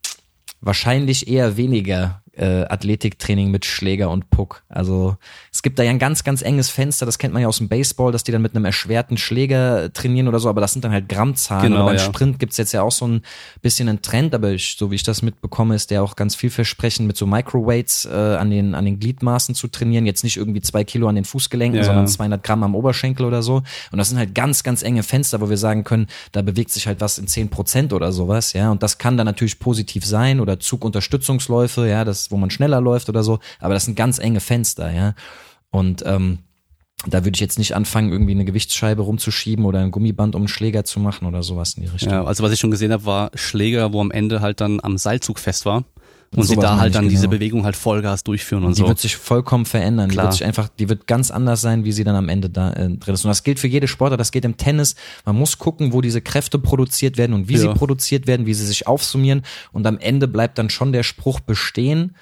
wahrscheinlich 0.60 1.28
eher 1.28 1.56
weniger 1.56 2.21
äh, 2.36 2.64
Athletiktraining 2.64 3.50
mit 3.50 3.64
Schläger 3.64 4.10
und 4.10 4.30
Puck. 4.30 4.62
Also 4.68 5.16
es 5.52 5.62
gibt 5.62 5.78
da 5.78 5.82
ja 5.82 5.90
ein 5.90 5.98
ganz, 5.98 6.24
ganz 6.24 6.42
enges 6.42 6.70
Fenster, 6.70 7.04
das 7.04 7.18
kennt 7.18 7.34
man 7.34 7.42
ja 7.42 7.48
aus 7.48 7.59
dem 7.59 7.68
Baseball, 7.68 8.10
dass 8.10 8.24
die 8.24 8.32
dann 8.32 8.42
mit 8.42 8.56
einem 8.56 8.64
erschwerten 8.64 9.18
Schläger 9.18 9.92
trainieren 9.92 10.28
oder 10.28 10.38
so, 10.40 10.48
aber 10.48 10.60
das 10.60 10.72
sind 10.72 10.84
dann 10.84 10.92
halt 10.92 11.09
Grammzahlen. 11.09 11.64
Genau, 11.64 11.76
oder 11.76 11.84
beim 11.86 11.96
ja. 11.96 12.02
Sprint 12.02 12.38
gibt's 12.38 12.56
jetzt 12.56 12.72
ja 12.72 12.82
auch 12.82 12.92
so 12.92 13.06
ein 13.06 13.22
bisschen 13.60 13.88
einen 13.88 14.02
Trend, 14.02 14.34
aber 14.34 14.50
ich, 14.52 14.76
so 14.78 14.90
wie 14.90 14.94
ich 14.94 15.02
das 15.02 15.22
mitbekomme, 15.22 15.74
ist 15.74 15.90
der 15.90 16.02
auch 16.02 16.16
ganz 16.16 16.34
vielversprechend 16.34 17.06
mit 17.06 17.16
so 17.16 17.26
Microweights 17.26 18.06
äh, 18.06 18.10
an, 18.10 18.50
den, 18.50 18.74
an 18.74 18.84
den 18.84 18.98
Gliedmaßen 18.98 19.54
zu 19.54 19.68
trainieren. 19.68 20.06
Jetzt 20.06 20.24
nicht 20.24 20.36
irgendwie 20.36 20.62
zwei 20.62 20.84
Kilo 20.84 21.09
an 21.09 21.16
den 21.16 21.24
Fußgelenken, 21.24 21.78
Ja, 21.78 21.84
sondern 21.84 22.06
ja. 22.06 22.10
200 22.10 22.42
Gramm 22.42 22.62
am 22.62 22.74
Oberschenkel 22.74 23.26
oder 23.26 23.42
so. 23.42 23.62
Und 23.90 23.98
das 23.98 24.09
sind 24.09 24.18
halt 24.18 24.34
ganz, 24.34 24.62
ganz 24.62 24.82
enge 24.82 25.02
Fenster, 25.02 25.40
wo 25.40 25.50
wir 25.50 25.59
sagen 25.59 25.84
können, 25.84 26.06
da 26.32 26.42
bewegt 26.42 26.70
sich 26.70 26.86
halt 26.86 27.00
was 27.00 27.18
in 27.18 27.26
10 27.26 27.50
Prozent 27.50 27.92
oder 27.92 28.12
sowas, 28.12 28.52
ja. 28.52 28.70
Und 28.70 28.82
das 28.82 28.98
kann 28.98 29.16
dann 29.16 29.26
natürlich 29.26 29.59
positiv 29.59 30.04
sein 30.06 30.40
oder 30.40 30.59
Zugunterstützungsläufe, 30.59 31.86
ja, 31.88 32.04
das, 32.04 32.21
wo 32.30 32.36
man 32.36 32.50
schneller 32.50 32.80
läuft 32.80 33.08
oder 33.08 33.22
so. 33.22 33.38
Aber 33.58 33.74
das 33.74 33.84
sind 33.84 33.96
ganz 33.96 34.18
enge 34.18 34.40
Fenster, 34.40 34.92
ja. 34.92 35.14
Und 35.70 36.02
ähm, 36.06 36.38
da 37.06 37.24
würde 37.24 37.34
ich 37.34 37.40
jetzt 37.40 37.58
nicht 37.58 37.74
anfangen, 37.74 38.12
irgendwie 38.12 38.32
eine 38.32 38.44
Gewichtsscheibe 38.44 39.02
rumzuschieben 39.02 39.64
oder 39.64 39.80
ein 39.80 39.90
Gummiband 39.90 40.34
um 40.34 40.42
einen 40.42 40.48
Schläger 40.48 40.84
zu 40.84 41.00
machen 41.00 41.26
oder 41.26 41.42
sowas 41.42 41.74
in 41.74 41.82
die 41.82 41.88
Richtung. 41.88 42.12
Ja, 42.12 42.24
also 42.24 42.44
was 42.44 42.52
ich 42.52 42.60
schon 42.60 42.70
gesehen 42.70 42.92
habe, 42.92 43.04
war 43.06 43.30
Schläger, 43.34 43.92
wo 43.92 44.00
am 44.00 44.10
Ende 44.10 44.40
halt 44.40 44.60
dann 44.60 44.78
am 44.80 44.98
Seilzug 44.98 45.38
fest 45.38 45.66
war. 45.66 45.84
Und 46.40 46.44
sie 46.44 46.56
da 46.56 46.78
halt 46.78 46.94
dann 46.94 47.09
diese 47.09 47.22
genau. 47.22 47.32
Bewegung 47.32 47.64
halt 47.64 47.76
Vollgas 47.76 48.24
durchführen 48.24 48.64
und 48.64 48.76
Die 48.76 48.80
so. 48.82 48.88
wird 48.88 48.98
sich 48.98 49.16
vollkommen 49.16 49.66
verändern. 49.66 50.09
Die 50.09 50.14
Klar. 50.14 50.26
wird 50.26 50.32
sich 50.32 50.44
einfach, 50.44 50.68
die 50.68 50.88
wird 50.88 51.06
ganz 51.06 51.30
anders 51.30 51.60
sein, 51.60 51.84
wie 51.84 51.92
sie 51.92 52.04
dann 52.04 52.16
am 52.16 52.28
Ende 52.30 52.48
da 52.48 52.72
äh, 52.72 52.88
drin 52.88 53.14
ist. 53.14 53.24
Und 53.24 53.28
das 53.28 53.42
gilt 53.42 53.60
für 53.60 53.66
jede 53.68 53.86
Sportart, 53.86 54.18
das 54.18 54.32
geht 54.32 54.44
im 54.46 54.56
Tennis. 54.56 54.94
Man 55.26 55.36
muss 55.36 55.59
gucken, 55.59 55.92
wo 55.92 56.00
diese 56.00 56.22
Kräfte 56.22 56.59
produziert 56.59 57.18
werden 57.18 57.34
und 57.34 57.48
wie 57.48 57.59
sie 57.59 57.66
Ja. 57.66 57.74
produziert 57.74 58.26
werden, 58.26 58.46
wie 58.46 58.54
sie 58.54 58.66
sich 58.66 58.86
aufsummieren. 58.86 59.42
Und 59.72 59.86
am 59.86 59.98
Ende 59.98 60.26
bleibt 60.26 60.56
dann 60.59 60.70
schon 60.70 60.92
der 60.92 61.02
Spruch 61.02 61.40
bestehen, 61.40 62.16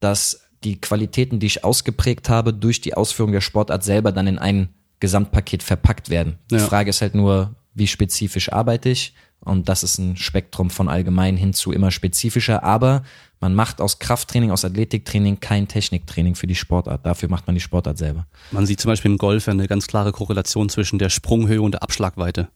dass 0.00 0.42
die 0.64 0.80
Qualitäten, 0.80 1.38
die 1.38 1.46
ich 1.46 1.64
ausgeprägt 1.64 2.28
habe, 2.28 2.52
durch 2.52 2.80
die 2.80 2.94
Ausführung 2.94 3.32
der 3.32 3.40
Sportart 3.40 3.84
selber 3.84 4.12
dann 4.12 4.26
in 4.26 4.38
ein 4.38 4.68
Gesamtpaket 5.00 5.62
verpackt 5.62 6.10
werden. 6.10 6.38
Die 6.50 6.56
Ja. 6.56 6.60
Frage 6.64 6.90
ist 6.90 7.00
halt 7.02 7.14
nur, 7.14 7.54
wie 7.74 7.86
spezifisch 7.86 8.52
arbeite 8.52 8.88
ich? 8.88 9.14
Und 9.40 9.68
das 9.68 9.82
ist 9.82 9.98
ein 9.98 10.16
Spektrum 10.16 10.70
von 10.70 10.88
allgemein 10.88 11.36
hin 11.36 11.52
zu 11.52 11.70
immer 11.70 11.90
spezifischer. 11.90 12.64
Aber 12.64 13.02
man 13.40 13.54
macht 13.54 13.80
aus 13.80 13.98
Krafttraining, 13.98 14.50
aus 14.50 14.64
Athletiktraining 14.64 15.40
kein 15.40 15.68
Techniktraining 15.68 16.34
für 16.34 16.46
die 16.46 16.54
Sportart. 16.54 17.04
Dafür 17.04 17.28
macht 17.28 17.46
man 17.46 17.54
die 17.54 17.60
Sportart 17.60 17.98
selber. 17.98 18.26
Man 18.50 18.64
sieht 18.66 18.80
zum 18.80 18.90
Beispiel 18.90 19.10
im 19.10 19.18
Golf 19.18 19.48
eine 19.48 19.66
ganz 19.66 19.86
klare 19.86 20.12
Korrelation 20.12 20.68
zwischen 20.68 20.98
der 20.98 21.10
Sprunghöhe 21.10 21.60
und 21.60 21.72
der 21.72 21.82
Abschlagweite. 21.82 22.48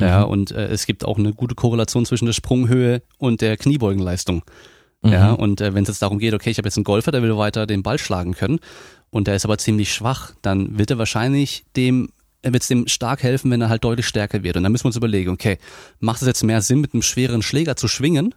Ja, 0.00 0.24
Mhm. 0.24 0.30
und 0.30 0.50
äh, 0.52 0.68
es 0.68 0.86
gibt 0.86 1.04
auch 1.04 1.18
eine 1.18 1.32
gute 1.34 1.54
Korrelation 1.54 2.06
zwischen 2.06 2.26
der 2.26 2.32
Sprunghöhe 2.32 3.02
und 3.18 3.40
der 3.40 3.56
Kniebeugenleistung. 3.56 4.42
Ja, 5.02 5.32
und 5.32 5.62
äh, 5.62 5.72
wenn 5.72 5.84
es 5.84 5.88
jetzt 5.88 6.02
darum 6.02 6.18
geht, 6.18 6.34
okay, 6.34 6.50
ich 6.50 6.58
habe 6.58 6.68
jetzt 6.68 6.76
einen 6.76 6.84
Golfer, 6.84 7.10
der 7.10 7.22
will 7.22 7.34
weiter 7.38 7.66
den 7.66 7.82
Ball 7.82 7.98
schlagen 7.98 8.34
können 8.34 8.58
und 9.08 9.26
der 9.28 9.34
ist 9.34 9.46
aber 9.46 9.56
ziemlich 9.56 9.94
schwach, 9.94 10.32
dann 10.42 10.78
wird 10.78 10.90
er 10.90 10.98
wahrscheinlich 10.98 11.64
dem 11.74 12.10
wird 12.42 12.62
es 12.62 12.68
dem 12.68 12.86
stark 12.88 13.22
helfen, 13.22 13.50
wenn 13.50 13.60
er 13.60 13.68
halt 13.70 13.84
deutlich 13.84 14.06
stärker 14.06 14.42
wird. 14.42 14.56
Und 14.56 14.62
dann 14.62 14.72
müssen 14.72 14.84
wir 14.84 14.88
uns 14.88 14.96
überlegen, 14.96 15.30
okay, 15.30 15.58
macht 15.98 16.20
es 16.22 16.26
jetzt 16.28 16.42
mehr 16.42 16.62
Sinn, 16.62 16.80
mit 16.80 16.92
einem 16.94 17.02
schweren 17.02 17.42
Schläger 17.42 17.76
zu 17.76 17.86
schwingen 17.88 18.34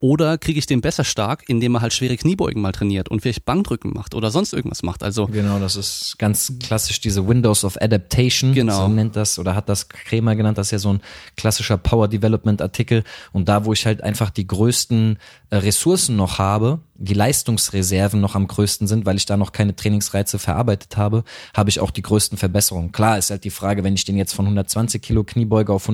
oder 0.00 0.36
kriege 0.36 0.58
ich 0.58 0.66
den 0.66 0.80
besser 0.82 1.04
stark, 1.04 1.44
indem 1.48 1.76
er 1.76 1.80
halt 1.80 1.94
schwere 1.94 2.16
Kniebeugen 2.16 2.60
mal 2.60 2.72
trainiert 2.72 3.08
und 3.08 3.20
vielleicht 3.22 3.44
Bankdrücken 3.46 3.92
macht 3.94 4.14
oder 4.14 4.30
sonst 4.30 4.52
irgendwas 4.52 4.82
macht. 4.82 5.02
Also 5.02 5.26
genau, 5.26 5.58
das 5.58 5.76
ist 5.76 6.18
ganz 6.18 6.52
klassisch 6.62 7.00
diese 7.00 7.26
Windows 7.26 7.64
of 7.64 7.80
Adaptation, 7.80 8.52
Genau. 8.52 8.82
so 8.82 8.88
nennt 8.88 9.16
das 9.16 9.38
oder 9.38 9.54
hat 9.54 9.68
das 9.68 9.88
Kremer 9.88 10.36
genannt. 10.36 10.58
Das 10.58 10.66
ist 10.66 10.70
ja 10.72 10.78
so 10.78 10.92
ein 10.92 11.00
klassischer 11.36 11.78
Power 11.78 12.08
Development 12.08 12.60
Artikel 12.60 13.02
und 13.32 13.48
da, 13.48 13.64
wo 13.64 13.72
ich 13.72 13.86
halt 13.86 14.02
einfach 14.02 14.30
die 14.30 14.46
größten 14.46 15.18
äh, 15.50 15.56
Ressourcen 15.56 16.16
noch 16.16 16.38
habe, 16.38 16.80
die 16.96 17.14
Leistungsreserven 17.14 18.20
noch 18.20 18.34
am 18.34 18.46
größten 18.46 18.86
sind, 18.86 19.06
weil 19.06 19.16
ich 19.16 19.26
da 19.26 19.36
noch 19.36 19.52
keine 19.52 19.74
Trainingsreize 19.74 20.38
verarbeitet 20.38 20.96
habe, 20.96 21.24
habe 21.56 21.70
ich 21.70 21.80
auch 21.80 21.90
die 21.90 22.02
größten 22.02 22.36
Verbesserungen. 22.36 22.92
Klar 22.92 23.16
ist 23.18 23.30
halt 23.30 23.44
die 23.44 23.50
Frage, 23.50 23.84
wenn 23.84 23.94
ich 23.94 24.04
den 24.04 24.16
jetzt 24.16 24.34
von 24.34 24.44
120 24.44 25.00
Kilo 25.00 25.24
Kniebeuge 25.24 25.72
auf 25.72 25.88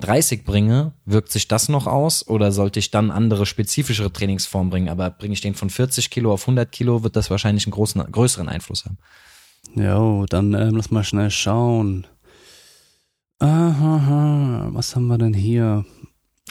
130 0.00 0.44
bringe, 0.44 0.92
wirkt 1.04 1.30
sich 1.30 1.48
das 1.48 1.68
noch 1.68 1.86
aus 1.86 2.26
oder 2.26 2.52
sollte 2.52 2.78
ich 2.78 2.90
dann 2.90 3.10
andere 3.10 3.46
spezifischere 3.46 4.12
Trainingsformen 4.12 4.70
bringen? 4.70 4.88
Aber 4.88 5.10
bringe 5.10 5.34
ich 5.34 5.40
den 5.40 5.54
von 5.54 5.70
40 5.70 6.10
Kilo 6.10 6.32
auf 6.32 6.42
100 6.42 6.70
Kilo, 6.70 7.02
wird 7.02 7.16
das 7.16 7.30
wahrscheinlich 7.30 7.66
einen 7.66 7.72
großen, 7.72 8.02
größeren 8.10 8.48
Einfluss 8.48 8.84
haben. 8.84 8.98
Jo, 9.74 10.26
dann 10.28 10.54
ähm, 10.54 10.74
lass 10.76 10.90
mal 10.90 11.04
schnell 11.04 11.30
schauen. 11.30 12.06
Aha, 13.38 14.68
was 14.72 14.96
haben 14.96 15.06
wir 15.06 15.18
denn 15.18 15.34
hier? 15.34 15.84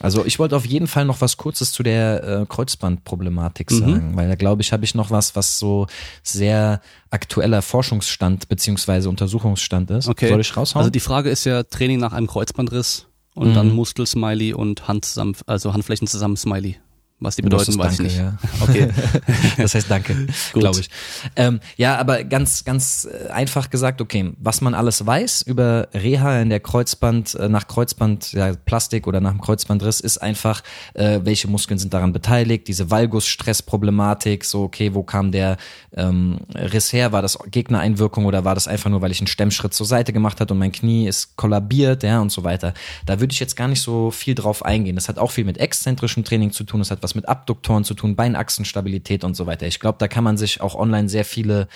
Also 0.02 0.26
ich 0.26 0.40
wollte 0.40 0.56
auf 0.56 0.66
jeden 0.66 0.88
Fall 0.88 1.04
noch 1.04 1.20
was 1.20 1.36
Kurzes 1.36 1.74
zu 1.74 1.84
der 1.84 2.24
äh, 2.24 2.46
Kreuzbandproblematik 2.48 3.70
Mhm. 3.72 3.80
sagen, 3.80 4.12
weil 4.16 4.30
da 4.30 4.36
glaube 4.36 4.62
ich, 4.62 4.72
habe 4.72 4.86
ich 4.86 4.96
noch 4.96 5.12
was, 5.12 5.36
was 5.36 5.60
so 5.60 5.88
sehr 6.24 6.82
aktueller 7.10 7.62
Forschungsstand 7.62 8.48
beziehungsweise 8.48 9.10
Untersuchungsstand 9.10 9.92
ist. 9.92 10.08
Okay. 10.08 10.30
Soll 10.30 10.40
ich 10.40 10.56
raushauen? 10.56 10.80
Also 10.80 10.90
die 10.90 11.02
Frage 11.02 11.30
ist 11.30 11.44
ja 11.44 11.64
Training 11.64 12.00
nach 12.00 12.14
einem 12.14 12.28
Kreuzbandriss 12.28 13.08
und 13.40 13.50
Mhm. 13.50 13.54
dann 13.56 13.74
Muskelsmiley 13.74 14.54
und 14.54 14.88
Hand 14.90 15.06
zusammen, 15.06 15.36
also 15.48 15.74
Handflächen 15.74 16.08
zusammen 16.08 16.36
Smiley. 16.36 16.76
Was 17.22 17.36
die 17.36 17.42
bedeuten, 17.42 17.72
ist 17.72 17.78
weiß 17.78 18.00
ich 18.00 18.14
danke, 18.14 18.14
nicht. 18.14 18.18
ja. 18.18 18.38
Okay. 18.62 18.88
das 19.58 19.76
heißt 19.76 19.92
danke, 19.92 20.28
glaube 20.54 20.80
ich. 20.80 20.90
Ähm, 21.36 21.60
ja, 21.76 21.98
aber 21.98 22.24
ganz, 22.24 22.64
ganz 22.64 23.10
äh, 23.12 23.30
einfach 23.30 23.70
gesagt, 23.70 24.00
okay, 24.00 24.32
was 24.38 24.62
man 24.62 24.74
alles 24.74 25.06
weiß 25.06 25.42
über 25.42 25.90
Reha 25.94 26.40
in 26.42 26.50
der 26.50 26.62
Kreuzband, 26.62 27.36
äh, 27.36 27.50
nach 27.50 27.68
Kreuzband, 27.68 28.32
ja, 28.32 28.54
Plastik 28.54 29.06
oder 29.06 29.20
nach 29.20 29.32
dem 29.32 29.42
Kreuzbandriss, 29.42 30.00
ist 30.00 30.20
einfach, 30.20 30.64
äh, 30.94 31.20
welche 31.24 31.50
Muskeln 31.50 31.78
sind 31.78 31.94
daran 31.94 32.14
beteiligt, 32.14 32.70
diese 32.70 32.90
Valgus-Stress-Problematik, 32.90 34.46
so, 34.46 34.64
okay, 34.64 34.94
wo 34.94 35.04
kam 35.04 35.34
der 35.34 35.58
ähm, 35.98 36.40
Riss 36.56 36.94
her? 36.94 37.12
War 37.12 37.22
das 37.22 37.38
Gegnereinwirkung 37.52 38.26
oder 38.26 38.46
war 38.46 38.56
das 38.56 38.70
einfach 38.70 38.90
nur, 38.90 39.02
weil 39.02 39.12
ich 39.12 39.20
einen 39.20 39.28
Stemmschritt 39.28 39.74
zur 39.74 39.86
Seite 39.86 40.14
gemacht 40.14 40.40
hat 40.40 40.52
und 40.52 40.58
mein 40.58 40.72
Knie 40.72 41.08
ist 41.08 41.36
kollabiert, 41.36 42.04
ja, 42.04 42.22
und 42.22 42.32
so 42.32 42.46
weiter. 42.46 42.74
Da 43.06 43.20
würde 43.20 43.34
ich 43.34 43.42
jetzt 43.42 43.58
gar 43.58 43.68
nicht 43.68 43.82
so 43.82 44.10
viel 44.10 44.36
drauf 44.36 44.64
eingehen. 44.64 44.96
Das 44.96 45.10
hat 45.10 45.18
auch 45.18 45.32
viel 45.32 45.44
mit 45.44 45.58
exzentrischem 45.58 46.24
Training 46.24 46.52
zu 46.52 46.64
tun, 46.64 46.80
das 46.80 46.92
hat 46.92 47.04
was 47.10 47.16
mit 47.16 47.28
Abduktoren 47.28 47.84
zu 47.84 47.96
tun, 47.96 48.16
Beinachsenstabilität 48.16 49.24
und 49.24 49.36
so 49.36 49.48
weiter. 49.48 49.66
Ich 49.68 49.80
glaube, 49.80 49.98
da 49.98 50.08
kann 50.08 50.24
man 50.24 50.38
sich 50.38 50.62
auch 50.62 50.76
online 50.76 51.10
sehr 51.10 51.26
viele 51.26 51.68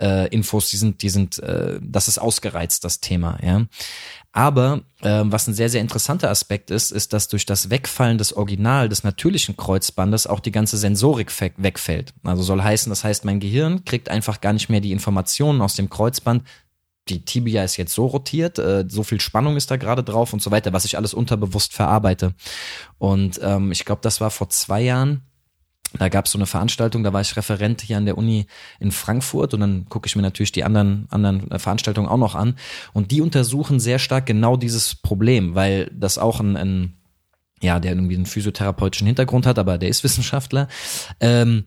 äh, 0.00 0.28
Infos, 0.28 0.68
die 0.70 0.76
sind, 0.76 1.02
die 1.02 1.08
sind, 1.08 1.38
äh, 1.38 1.78
das 1.80 2.08
ist 2.08 2.18
ausgereizt, 2.18 2.84
das 2.84 3.00
Thema, 3.00 3.38
ja. 3.42 3.66
Aber 4.34 4.80
ähm, 5.02 5.30
was 5.30 5.46
ein 5.46 5.52
sehr, 5.54 5.68
sehr 5.68 5.82
interessanter 5.82 6.30
Aspekt 6.30 6.70
ist, 6.70 6.90
ist, 6.90 7.12
dass 7.12 7.28
durch 7.28 7.44
das 7.44 7.68
Wegfallen 7.68 8.16
des 8.16 8.34
Original, 8.34 8.88
des 8.88 9.04
natürlichen 9.04 9.58
Kreuzbandes 9.58 10.26
auch 10.26 10.40
die 10.40 10.52
ganze 10.52 10.78
Sensorik 10.78 11.30
wegfällt. 11.58 12.14
Also 12.24 12.42
soll 12.42 12.62
heißen, 12.62 12.88
das 12.88 13.04
heißt, 13.04 13.26
mein 13.26 13.40
Gehirn 13.40 13.84
kriegt 13.84 14.08
einfach 14.08 14.40
gar 14.40 14.54
nicht 14.54 14.70
mehr 14.70 14.80
die 14.80 14.92
Informationen 14.92 15.60
aus 15.60 15.74
dem 15.74 15.90
Kreuzband, 15.90 16.44
die 17.08 17.24
Tibia 17.24 17.64
ist 17.64 17.76
jetzt 17.76 17.94
so 17.94 18.06
rotiert, 18.06 18.58
äh, 18.58 18.84
so 18.88 19.02
viel 19.02 19.20
Spannung 19.20 19.56
ist 19.56 19.70
da 19.70 19.76
gerade 19.76 20.04
drauf 20.04 20.32
und 20.32 20.40
so 20.40 20.50
weiter, 20.50 20.72
was 20.72 20.84
ich 20.84 20.96
alles 20.96 21.14
unterbewusst 21.14 21.72
verarbeite. 21.72 22.34
Und 22.98 23.40
ähm, 23.42 23.72
ich 23.72 23.84
glaube, 23.84 24.00
das 24.02 24.20
war 24.20 24.30
vor 24.30 24.48
zwei 24.50 24.82
Jahren. 24.82 25.22
Da 25.98 26.08
gab 26.08 26.24
es 26.24 26.32
so 26.32 26.38
eine 26.38 26.46
Veranstaltung, 26.46 27.02
da 27.02 27.12
war 27.12 27.20
ich 27.20 27.36
Referent 27.36 27.82
hier 27.82 27.98
an 27.98 28.06
der 28.06 28.16
Uni 28.16 28.46
in 28.80 28.92
Frankfurt 28.92 29.52
und 29.52 29.60
dann 29.60 29.86
gucke 29.90 30.06
ich 30.06 30.16
mir 30.16 30.22
natürlich 30.22 30.52
die 30.52 30.64
anderen, 30.64 31.06
anderen 31.10 31.50
äh, 31.50 31.58
Veranstaltungen 31.58 32.08
auch 32.08 32.16
noch 32.16 32.34
an. 32.34 32.56
Und 32.92 33.10
die 33.10 33.20
untersuchen 33.20 33.78
sehr 33.78 33.98
stark 33.98 34.24
genau 34.24 34.56
dieses 34.56 34.94
Problem, 34.94 35.54
weil 35.54 35.90
das 35.92 36.18
auch 36.18 36.40
ein, 36.40 36.56
ein 36.56 36.96
ja, 37.60 37.78
der 37.78 37.92
irgendwie 37.92 38.16
einen 38.16 38.26
physiotherapeutischen 38.26 39.06
Hintergrund 39.06 39.46
hat, 39.46 39.58
aber 39.58 39.78
der 39.78 39.88
ist 39.88 40.02
Wissenschaftler. 40.02 40.68
Ähm, 41.20 41.64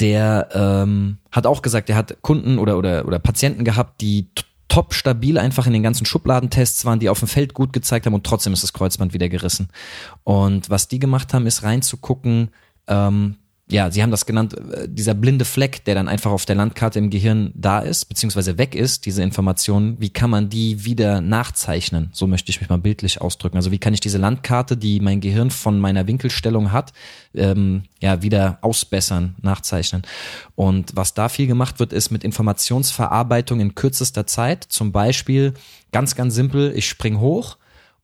der 0.00 0.48
ähm, 0.52 1.18
hat 1.30 1.46
auch 1.46 1.62
gesagt, 1.62 1.90
er 1.90 1.96
hat 1.96 2.22
Kunden 2.22 2.58
oder, 2.58 2.78
oder, 2.78 3.06
oder 3.06 3.18
Patienten 3.18 3.64
gehabt, 3.64 4.00
die 4.00 4.28
top 4.68 4.94
stabil 4.94 5.38
einfach 5.38 5.66
in 5.66 5.72
den 5.72 5.82
ganzen 5.82 6.04
Schubladentests 6.04 6.84
waren, 6.84 7.00
die 7.00 7.08
auf 7.08 7.18
dem 7.18 7.28
Feld 7.28 7.54
gut 7.54 7.72
gezeigt 7.72 8.06
haben 8.06 8.14
und 8.14 8.24
trotzdem 8.24 8.52
ist 8.52 8.62
das 8.62 8.72
Kreuzband 8.72 9.14
wieder 9.14 9.28
gerissen. 9.28 9.68
Und 10.24 10.70
was 10.70 10.88
die 10.88 10.98
gemacht 10.98 11.32
haben, 11.34 11.46
ist 11.46 11.62
reinzugucken, 11.62 12.50
ähm, 12.86 13.36
ja, 13.70 13.90
sie 13.90 14.02
haben 14.02 14.10
das 14.10 14.24
genannt, 14.24 14.54
äh, 14.54 14.88
dieser 14.88 15.14
blinde 15.14 15.44
Fleck, 15.44 15.84
der 15.84 15.94
dann 15.94 16.08
einfach 16.08 16.30
auf 16.30 16.46
der 16.46 16.56
Landkarte 16.56 16.98
im 16.98 17.10
Gehirn 17.10 17.52
da 17.54 17.80
ist, 17.80 18.06
beziehungsweise 18.06 18.56
weg 18.56 18.74
ist, 18.74 19.04
diese 19.04 19.22
Informationen, 19.22 20.00
wie 20.00 20.08
kann 20.10 20.30
man 20.30 20.48
die 20.48 20.84
wieder 20.84 21.20
nachzeichnen? 21.20 22.08
So 22.12 22.26
möchte 22.26 22.50
ich 22.50 22.60
mich 22.60 22.70
mal 22.70 22.78
bildlich 22.78 23.20
ausdrücken. 23.20 23.56
Also 23.56 23.70
wie 23.70 23.78
kann 23.78 23.92
ich 23.92 24.00
diese 24.00 24.18
Landkarte, 24.18 24.76
die 24.76 25.00
mein 25.00 25.20
Gehirn 25.20 25.50
von 25.50 25.78
meiner 25.78 26.06
Winkelstellung 26.06 26.72
hat, 26.72 26.92
ähm, 27.34 27.82
ja, 28.00 28.22
wieder 28.22 28.58
ausbessern, 28.62 29.34
nachzeichnen. 29.42 30.02
Und 30.54 30.96
was 30.96 31.12
da 31.12 31.28
viel 31.28 31.46
gemacht 31.46 31.78
wird, 31.78 31.92
ist 31.92 32.10
mit 32.10 32.24
Informationsverarbeitung 32.24 33.60
in 33.60 33.74
kürzester 33.74 34.26
Zeit. 34.26 34.64
Zum 34.64 34.92
Beispiel, 34.92 35.52
ganz, 35.92 36.14
ganz 36.14 36.34
simpel, 36.34 36.72
ich 36.74 36.88
spring 36.88 37.20
hoch, 37.20 37.58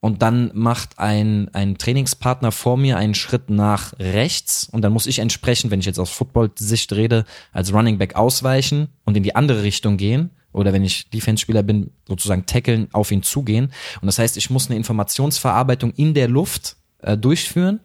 und 0.05 0.21
dann 0.21 0.51
macht 0.53 0.99
ein, 0.99 1.49
ein 1.55 1.79
Trainingspartner 1.79 2.53
vor 2.53 2.77
mir 2.77 2.99
einen 2.99 3.15
Schritt 3.15 3.49
nach 3.49 3.95
rechts 3.99 4.69
und 4.71 4.83
dann 4.83 4.93
muss 4.93 5.07
ich 5.07 5.19
entsprechend, 5.19 5.71
wenn 5.71 5.81
ich 5.81 5.87
jetzt 5.87 5.99
aus 5.99 6.11
Football-Sicht 6.11 6.93
rede, 6.93 7.25
als 7.53 7.73
Running 7.73 7.97
Back 7.97 8.15
ausweichen 8.15 8.89
und 9.07 9.17
in 9.17 9.23
die 9.23 9.35
andere 9.35 9.63
Richtung 9.63 9.97
gehen 9.97 10.29
oder 10.53 10.75
wenn 10.75 10.85
ich 10.85 11.09
Defense-Spieler 11.09 11.63
bin, 11.63 11.91
sozusagen 12.07 12.45
tackeln, 12.45 12.89
auf 12.93 13.11
ihn 13.13 13.23
zugehen. 13.23 13.73
Und 14.03 14.07
das 14.07 14.19
heißt, 14.19 14.37
ich 14.37 14.51
muss 14.51 14.67
eine 14.69 14.77
Informationsverarbeitung 14.77 15.95
in 15.95 16.13
der 16.13 16.29
Luft 16.29 16.77
äh, 17.01 17.17
durchführen 17.17 17.81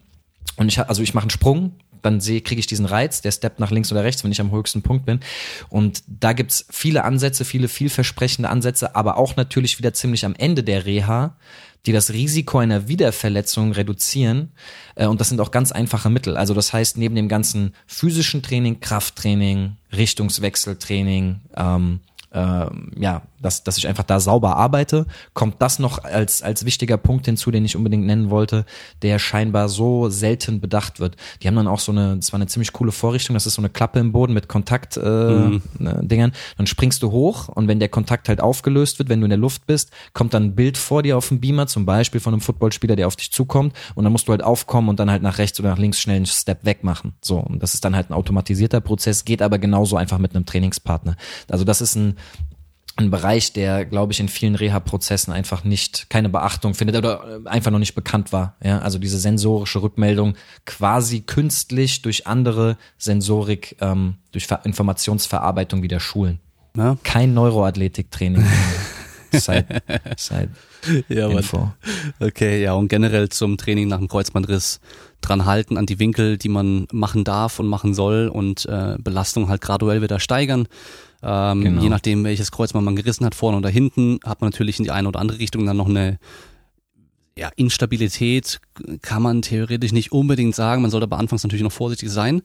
und 0.57 0.67
ich 0.67 0.77
also 0.77 1.01
ich 1.01 1.13
mache 1.13 1.23
einen 1.23 1.29
Sprung, 1.29 1.71
dann 2.01 2.19
sehe, 2.19 2.41
kriege 2.41 2.59
ich 2.59 2.67
diesen 2.67 2.85
Reiz, 2.85 3.21
der 3.21 3.31
steppt 3.31 3.61
nach 3.61 3.71
links 3.71 3.93
oder 3.93 4.03
rechts, 4.03 4.25
wenn 4.25 4.31
ich 4.31 4.41
am 4.41 4.51
höchsten 4.51 4.81
Punkt 4.81 5.05
bin. 5.05 5.19
Und 5.69 6.03
da 6.07 6.33
gibt's 6.33 6.65
viele 6.69 7.03
Ansätze, 7.03 7.45
viele 7.45 7.67
vielversprechende 7.67 8.49
Ansätze, 8.49 8.95
aber 8.95 9.17
auch 9.17 9.35
natürlich 9.35 9.77
wieder 9.77 9.93
ziemlich 9.93 10.25
am 10.25 10.35
Ende 10.35 10.63
der 10.63 10.85
Reha, 10.85 11.35
die 11.85 11.91
das 11.91 12.11
Risiko 12.11 12.59
einer 12.59 12.87
Wiederverletzung 12.87 13.71
reduzieren. 13.71 14.51
Äh, 14.95 15.07
Und 15.07 15.21
das 15.21 15.29
sind 15.29 15.39
auch 15.39 15.51
ganz 15.51 15.71
einfache 15.71 16.09
Mittel. 16.09 16.37
Also 16.37 16.53
das 16.53 16.73
heißt, 16.73 16.97
neben 16.97 17.15
dem 17.15 17.27
ganzen 17.27 17.73
physischen 17.87 18.41
Training, 18.41 18.79
Krafttraining, 18.79 19.77
Richtungswechseltraining, 19.93 21.41
ähm, 21.55 21.99
ähm, 22.31 22.91
ja, 22.97 23.23
dass, 23.41 23.63
dass 23.63 23.77
ich 23.77 23.87
einfach 23.87 24.03
da 24.03 24.19
sauber 24.19 24.55
arbeite, 24.57 25.05
kommt 25.33 25.61
das 25.61 25.79
noch 25.79 26.03
als, 26.03 26.41
als 26.41 26.65
wichtiger 26.65 26.97
Punkt 26.97 27.25
hinzu, 27.25 27.51
den 27.51 27.65
ich 27.65 27.75
unbedingt 27.75 28.05
nennen 28.05 28.29
wollte, 28.29 28.65
der 29.01 29.19
scheinbar 29.19 29.69
so 29.69 30.09
selten 30.09 30.59
bedacht 30.59 30.99
wird. 30.99 31.15
Die 31.41 31.47
haben 31.47 31.55
dann 31.55 31.67
auch 31.67 31.79
so 31.79 31.91
eine, 31.91 32.17
das 32.17 32.31
war 32.31 32.37
eine 32.37 32.47
ziemlich 32.47 32.73
coole 32.73 32.91
Vorrichtung, 32.91 33.33
das 33.33 33.45
ist 33.45 33.55
so 33.55 33.61
eine 33.61 33.69
Klappe 33.69 33.99
im 33.99 34.11
Boden 34.11 34.33
mit 34.33 34.47
Kontakt 34.47 34.97
äh, 34.97 35.45
äh, 35.45 35.59
Dingern. 35.79 36.33
Dann 36.57 36.67
springst 36.67 37.03
du 37.03 37.11
hoch 37.11 37.47
und 37.47 37.67
wenn 37.67 37.79
der 37.79 37.89
Kontakt 37.89 38.29
halt 38.29 38.41
aufgelöst 38.41 38.99
wird, 38.99 39.09
wenn 39.09 39.19
du 39.19 39.25
in 39.25 39.31
der 39.31 39.37
Luft 39.37 39.65
bist, 39.67 39.91
kommt 40.13 40.33
dann 40.33 40.43
ein 40.43 40.55
Bild 40.55 40.77
vor 40.77 41.03
dir 41.03 41.17
auf 41.17 41.29
dem 41.29 41.39
Beamer, 41.39 41.67
zum 41.67 41.85
Beispiel 41.85 42.21
von 42.21 42.33
einem 42.33 42.41
Footballspieler, 42.41 42.95
der 42.95 43.07
auf 43.07 43.15
dich 43.15 43.31
zukommt 43.31 43.75
und 43.95 44.03
dann 44.03 44.11
musst 44.11 44.27
du 44.27 44.31
halt 44.31 44.43
aufkommen 44.43 44.89
und 44.89 44.99
dann 44.99 45.09
halt 45.09 45.23
nach 45.23 45.37
rechts 45.37 45.59
oder 45.59 45.69
nach 45.69 45.77
links 45.77 45.99
schnell 45.99 46.17
einen 46.17 46.25
Step 46.25 46.65
weg 46.65 46.83
machen. 46.83 47.13
So, 47.21 47.37
und 47.37 47.61
das 47.63 47.73
ist 47.73 47.85
dann 47.85 47.95
halt 47.95 48.09
ein 48.09 48.13
automatisierter 48.13 48.81
Prozess, 48.81 49.25
geht 49.25 49.41
aber 49.41 49.59
genauso 49.59 49.97
einfach 49.97 50.17
mit 50.17 50.35
einem 50.35 50.45
Trainingspartner. 50.45 51.15
Also 51.49 51.63
das 51.63 51.81
ist 51.81 51.95
ein 51.95 52.17
ein 52.99 53.11
Bereich, 53.11 53.53
der, 53.53 53.85
glaube 53.85 54.11
ich, 54.11 54.19
in 54.19 54.27
vielen 54.27 54.55
Reha-Prozessen 54.55 55.31
einfach 55.33 55.63
nicht 55.63 56.09
keine 56.09 56.29
Beachtung 56.29 56.73
findet 56.73 56.97
oder 56.97 57.41
äh, 57.45 57.49
einfach 57.49 57.71
noch 57.71 57.79
nicht 57.79 57.95
bekannt 57.95 58.31
war. 58.33 58.55
Ja, 58.63 58.79
also 58.79 58.99
diese 58.99 59.17
sensorische 59.17 59.81
Rückmeldung 59.81 60.35
quasi 60.65 61.21
künstlich 61.21 62.01
durch 62.01 62.27
andere 62.27 62.77
Sensorik, 62.97 63.77
ähm, 63.79 64.15
durch 64.31 64.47
Ver 64.47 64.61
Informationsverarbeitung 64.65 65.81
wieder 65.81 65.99
schulen. 65.99 66.39
Ja, 66.75 66.97
Kein 67.03 67.33
Neuroathletiktraining. 67.33 68.45
seit, 69.31 69.65
seit 70.17 70.49
ja 71.07 71.29
Info. 71.29 71.71
okay, 72.19 72.61
ja, 72.61 72.73
und 72.73 72.87
generell 72.89 73.29
zum 73.29 73.57
Training 73.57 73.87
nach 73.87 73.99
dem 73.99 74.07
Kreuzbandriss 74.07 74.79
dran 75.21 75.45
halten 75.45 75.77
an 75.77 75.85
die 75.85 75.99
Winkel, 75.99 76.37
die 76.37 76.49
man 76.49 76.87
machen 76.91 77.23
darf 77.23 77.59
und 77.59 77.67
machen 77.67 77.93
soll 77.93 78.27
und 78.27 78.65
äh, 78.65 78.95
Belastung 78.99 79.49
halt 79.49 79.61
graduell 79.61 80.01
wieder 80.01 80.19
steigern. 80.19 80.67
Ähm, 81.23 81.61
Genau. 81.61 81.81
Je 81.81 81.89
nachdem, 81.89 82.23
welches 82.23 82.51
Kreuzband 82.51 82.85
man 82.85 82.95
gerissen 82.95 83.25
hat, 83.25 83.35
vorne 83.35 83.57
oder 83.57 83.69
hinten, 83.69 84.19
hat 84.25 84.41
man 84.41 84.49
natürlich 84.49 84.79
in 84.79 84.85
die 84.85 84.91
eine 84.91 85.07
oder 85.07 85.19
andere 85.19 85.39
Richtung 85.39 85.65
dann 85.65 85.77
noch 85.77 85.89
eine 85.89 86.19
ja, 87.37 87.49
Instabilität 87.55 88.59
kann 89.01 89.21
man 89.21 89.41
theoretisch 89.41 89.93
nicht 89.93 90.11
unbedingt 90.11 90.55
sagen. 90.55 90.81
Man 90.81 90.91
sollte 90.91 91.05
aber 91.05 91.17
anfangs 91.17 91.43
natürlich 91.43 91.63
noch 91.63 91.71
vorsichtig 91.71 92.09
sein 92.09 92.41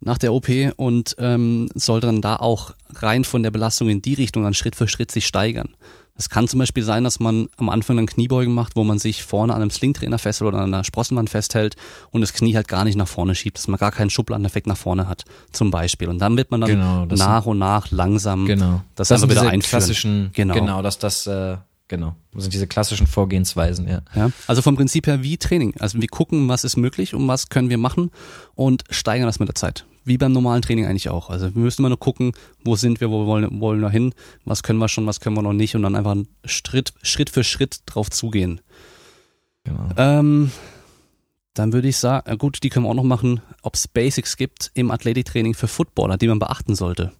nach 0.00 0.18
der 0.18 0.32
OP 0.32 0.48
und 0.76 1.16
ähm, 1.18 1.68
sollte 1.74 2.06
dann 2.06 2.22
da 2.22 2.36
auch 2.36 2.72
rein 2.94 3.24
von 3.24 3.42
der 3.42 3.50
Belastung 3.50 3.88
in 3.88 4.02
die 4.02 4.14
Richtung 4.14 4.44
dann 4.44 4.54
Schritt 4.54 4.76
für 4.76 4.86
Schritt 4.86 5.10
sich 5.10 5.26
steigern. 5.26 5.74
Es 6.18 6.30
kann 6.30 6.48
zum 6.48 6.58
Beispiel 6.58 6.82
sein, 6.82 7.04
dass 7.04 7.20
man 7.20 7.48
am 7.56 7.68
Anfang 7.68 7.96
dann 7.96 8.06
Kniebeugen 8.06 8.54
macht, 8.54 8.76
wo 8.76 8.84
man 8.84 8.98
sich 8.98 9.22
vorne 9.22 9.54
an 9.54 9.60
einem 9.60 9.70
Slingtrainer 9.70 10.18
festhält 10.18 10.48
oder 10.48 10.58
an 10.58 10.72
einer 10.72 10.84
Sprossenwand 10.84 11.30
festhält 11.30 11.76
und 12.10 12.20
das 12.20 12.32
Knie 12.32 12.56
halt 12.56 12.68
gar 12.68 12.84
nicht 12.84 12.96
nach 12.96 13.08
vorne 13.08 13.34
schiebt, 13.34 13.58
dass 13.58 13.68
man 13.68 13.78
gar 13.78 13.92
keinen 13.92 14.10
Schubladeneffekt 14.10 14.66
nach 14.66 14.76
vorne 14.76 15.08
hat, 15.08 15.24
zum 15.52 15.70
Beispiel. 15.70 16.08
Und 16.08 16.18
dann 16.18 16.36
wird 16.36 16.50
man 16.50 16.60
dann 16.62 16.70
genau, 16.70 17.06
nach 17.06 17.46
und 17.46 17.58
nach 17.58 17.90
langsam 17.90 18.46
genau. 18.46 18.82
das, 18.94 19.08
das 19.08 19.22
einfach 19.22 19.36
wieder 19.36 19.50
einführen. 19.50 19.62
Klassischen, 19.62 20.30
genau. 20.32 20.54
genau, 20.54 20.82
dass 20.82 20.98
das 20.98 21.26
äh, 21.26 21.56
Genau. 21.88 22.16
Das 22.32 22.42
sind 22.42 22.52
diese 22.52 22.66
klassischen 22.66 23.06
Vorgehensweisen, 23.06 23.86
ja. 23.86 24.02
ja. 24.14 24.30
Also 24.48 24.60
vom 24.60 24.76
Prinzip 24.76 25.06
her 25.06 25.22
wie 25.22 25.36
Training. 25.36 25.74
Also 25.78 26.00
wir 26.00 26.08
gucken, 26.08 26.48
was 26.48 26.64
ist 26.64 26.76
möglich 26.76 27.14
und 27.14 27.28
was 27.28 27.48
können 27.48 27.70
wir 27.70 27.78
machen 27.78 28.10
und 28.54 28.82
steigern 28.90 29.26
das 29.26 29.38
mit 29.38 29.48
der 29.48 29.54
Zeit. 29.54 29.86
Wie 30.06 30.18
beim 30.18 30.30
normalen 30.32 30.62
Training 30.62 30.86
eigentlich 30.86 31.08
auch. 31.08 31.30
Also 31.30 31.52
wir 31.52 31.60
müssen 31.60 31.82
immer 31.82 31.88
nur 31.88 31.98
gucken, 31.98 32.32
wo 32.64 32.76
sind 32.76 33.00
wir, 33.00 33.10
wo 33.10 33.26
wollen, 33.26 33.60
wollen 33.60 33.80
wir 33.80 33.90
hin, 33.90 34.14
was 34.44 34.62
können 34.62 34.78
wir 34.78 34.88
schon, 34.88 35.04
was 35.04 35.18
können 35.18 35.36
wir 35.36 35.42
noch 35.42 35.52
nicht 35.52 35.74
und 35.74 35.82
dann 35.82 35.96
einfach 35.96 36.16
Schritt, 36.44 36.94
Schritt 37.02 37.28
für 37.28 37.42
Schritt 37.42 37.80
drauf 37.86 38.08
zugehen. 38.08 38.60
Genau. 39.64 39.88
Ähm, 39.96 40.52
dann 41.54 41.72
würde 41.72 41.88
ich 41.88 41.96
sagen, 41.96 42.38
gut, 42.38 42.62
die 42.62 42.68
können 42.68 42.86
wir 42.86 42.90
auch 42.90 42.94
noch 42.94 43.02
machen, 43.02 43.40
ob 43.62 43.74
es 43.74 43.88
Basics 43.88 44.36
gibt 44.36 44.70
im 44.74 44.92
Athletiktraining 44.92 45.54
für 45.54 45.66
Footballer, 45.66 46.16
die 46.16 46.28
man 46.28 46.38
beachten 46.38 46.76
sollte. 46.76 47.12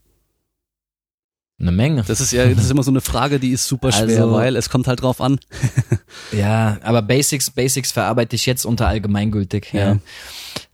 Eine 1.58 1.72
Menge. 1.72 2.04
Das 2.06 2.20
ist 2.20 2.32
ja, 2.32 2.46
das 2.46 2.66
ist 2.66 2.70
immer 2.70 2.84
so 2.84 2.92
eine 2.92 3.00
Frage, 3.00 3.40
die 3.40 3.50
ist 3.50 3.66
super 3.66 3.90
schwer, 3.90 4.22
also, 4.22 4.32
weil 4.32 4.54
es 4.54 4.70
kommt 4.70 4.86
halt 4.86 5.02
drauf 5.02 5.20
an. 5.20 5.40
ja, 6.32 6.78
aber 6.82 7.02
Basics, 7.02 7.50
Basics 7.50 7.90
verarbeite 7.90 8.36
ich 8.36 8.46
jetzt 8.46 8.64
unter 8.64 8.86
allgemeingültig. 8.86 9.72
Ja. 9.72 9.96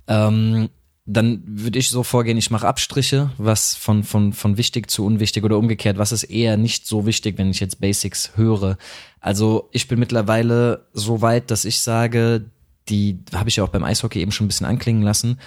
ja. 0.09 0.29
Ähm, 0.29 0.69
dann 1.05 1.43
würde 1.45 1.79
ich 1.79 1.89
so 1.89 2.05
vorgehen, 2.05 2.39
ich 2.39 2.51
mache 2.51 2.69
Abstriche, 2.69 3.31
was 3.37 3.75
von, 3.75 4.05
von, 4.05 4.33
von 4.33 4.57
wichtig 4.57 4.89
zu 4.91 5.05
unwichtig 5.05 5.43
oder 5.43 5.59
umgekehrt, 5.59 5.99
was 5.99 6.13
ist 6.13 6.25
eher 6.25 6.57
nicht 6.57 6.87
so 6.87 7.07
wichtig, 7.07 7.39
wenn 7.39 7.51
ich 7.51 7.61
jetzt 7.61 7.81
Basics 7.81 8.37
höre. 8.37 8.79
Also 9.21 9.69
ich 9.73 9.89
bin 9.89 9.99
mittlerweile 9.99 10.87
so 10.93 11.21
weit, 11.21 11.51
dass 11.51 11.65
ich 11.65 11.81
sage, 11.81 12.45
die 12.89 13.19
habe 13.35 13.49
ich 13.49 13.57
ja 13.57 13.65
auch 13.65 13.69
beim 13.69 13.85
Eishockey 13.85 14.21
eben 14.21 14.33
schon 14.33 14.45
ein 14.45 14.49
bisschen 14.49 14.67
anklingen 14.67 15.03
lassen, 15.03 15.39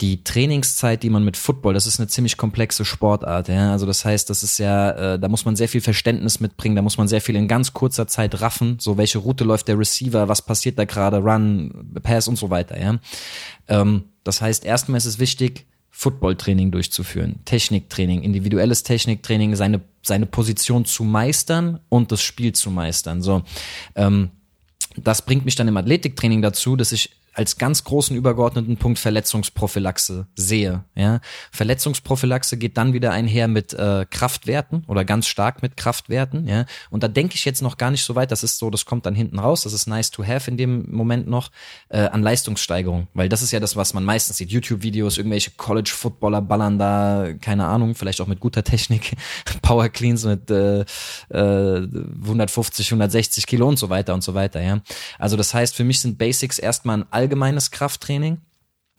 die 0.00 0.24
Trainingszeit, 0.24 1.02
die 1.02 1.10
man 1.10 1.24
mit 1.24 1.36
Football, 1.36 1.74
das 1.74 1.86
ist 1.86 2.00
eine 2.00 2.08
ziemlich 2.08 2.36
komplexe 2.36 2.84
Sportart. 2.84 3.48
Ja? 3.48 3.70
Also 3.70 3.86
das 3.86 4.04
heißt, 4.04 4.28
das 4.30 4.42
ist 4.42 4.58
ja, 4.58 4.90
äh, 4.90 5.18
da 5.18 5.28
muss 5.28 5.44
man 5.44 5.56
sehr 5.56 5.68
viel 5.68 5.80
Verständnis 5.80 6.40
mitbringen, 6.40 6.74
da 6.74 6.82
muss 6.82 6.98
man 6.98 7.06
sehr 7.06 7.20
viel 7.20 7.36
in 7.36 7.46
ganz 7.46 7.72
kurzer 7.72 8.08
Zeit 8.08 8.40
raffen. 8.40 8.78
So 8.80 8.96
welche 8.96 9.18
Route 9.18 9.44
läuft 9.44 9.68
der 9.68 9.78
Receiver, 9.78 10.26
was 10.28 10.42
passiert 10.42 10.78
da 10.78 10.86
gerade, 10.86 11.18
Run, 11.18 11.92
Pass 12.02 12.26
und 12.26 12.36
so 12.36 12.50
weiter. 12.50 12.80
Ja? 12.80 12.98
Ähm, 13.68 14.04
das 14.24 14.40
heißt, 14.40 14.64
erstmal 14.64 14.98
ist 14.98 15.06
es 15.06 15.18
wichtig, 15.18 15.66
Footballtraining 15.90 16.70
durchzuführen, 16.70 17.40
Techniktraining, 17.44 18.22
individuelles 18.22 18.82
Techniktraining, 18.82 19.56
seine 19.56 19.82
seine 20.02 20.26
Position 20.26 20.84
zu 20.84 21.04
meistern 21.04 21.80
und 21.88 22.12
das 22.12 22.22
Spiel 22.22 22.52
zu 22.52 22.70
meistern. 22.70 23.22
So. 23.22 23.42
Ähm, 23.94 24.30
das 24.96 25.22
bringt 25.22 25.44
mich 25.44 25.54
dann 25.54 25.68
im 25.68 25.76
Athletiktraining 25.76 26.42
dazu, 26.42 26.76
dass 26.76 26.92
ich 26.92 27.10
als 27.34 27.56
ganz 27.56 27.84
großen 27.84 28.16
übergeordneten 28.16 28.76
Punkt 28.76 28.98
Verletzungsprophylaxe 28.98 30.26
sehe. 30.34 30.84
Ja? 30.94 31.20
Verletzungsprophylaxe 31.50 32.56
geht 32.58 32.76
dann 32.76 32.92
wieder 32.92 33.12
einher 33.12 33.48
mit 33.48 33.72
äh, 33.72 34.06
Kraftwerten 34.08 34.84
oder 34.86 35.04
ganz 35.04 35.26
stark 35.26 35.62
mit 35.62 35.76
Kraftwerten. 35.76 36.46
Ja? 36.46 36.66
Und 36.90 37.02
da 37.02 37.08
denke 37.08 37.34
ich 37.34 37.44
jetzt 37.44 37.62
noch 37.62 37.78
gar 37.78 37.90
nicht 37.90 38.04
so 38.04 38.14
weit. 38.14 38.30
Das 38.30 38.42
ist 38.42 38.58
so, 38.58 38.70
das 38.70 38.84
kommt 38.84 39.06
dann 39.06 39.14
hinten 39.14 39.38
raus. 39.38 39.62
Das 39.62 39.72
ist 39.72 39.86
nice 39.86 40.10
to 40.10 40.24
have 40.24 40.50
in 40.50 40.56
dem 40.56 40.90
Moment 40.90 41.26
noch 41.26 41.50
äh, 41.88 42.00
an 42.00 42.22
Leistungssteigerung, 42.22 43.08
weil 43.14 43.28
das 43.28 43.42
ist 43.42 43.52
ja 43.52 43.60
das, 43.60 43.76
was 43.76 43.94
man 43.94 44.04
meistens 44.04 44.36
sieht. 44.36 44.50
YouTube-Videos, 44.50 45.16
irgendwelche 45.16 45.52
College-Footballer 45.52 46.42
ballern 46.42 46.78
da, 46.78 47.28
keine 47.40 47.66
Ahnung, 47.66 47.94
vielleicht 47.94 48.20
auch 48.20 48.26
mit 48.26 48.40
guter 48.40 48.62
Technik, 48.62 49.16
Power 49.62 49.88
Cleans 49.88 50.24
mit 50.24 50.50
äh, 50.50 50.80
äh, 51.30 51.88
150, 52.22 52.88
160 52.88 53.46
Kilo 53.46 53.68
und 53.68 53.78
so 53.78 53.88
weiter 53.88 54.12
und 54.12 54.22
so 54.22 54.34
weiter. 54.34 54.60
Ja? 54.60 54.80
Also 55.18 55.36
das 55.36 55.54
heißt, 55.54 55.74
für 55.74 55.84
mich 55.84 56.00
sind 56.00 56.18
Basics 56.18 56.58
erstmal 56.58 56.98
ein 56.98 57.06
allgemeines 57.22 57.70
Krafttraining, 57.70 58.38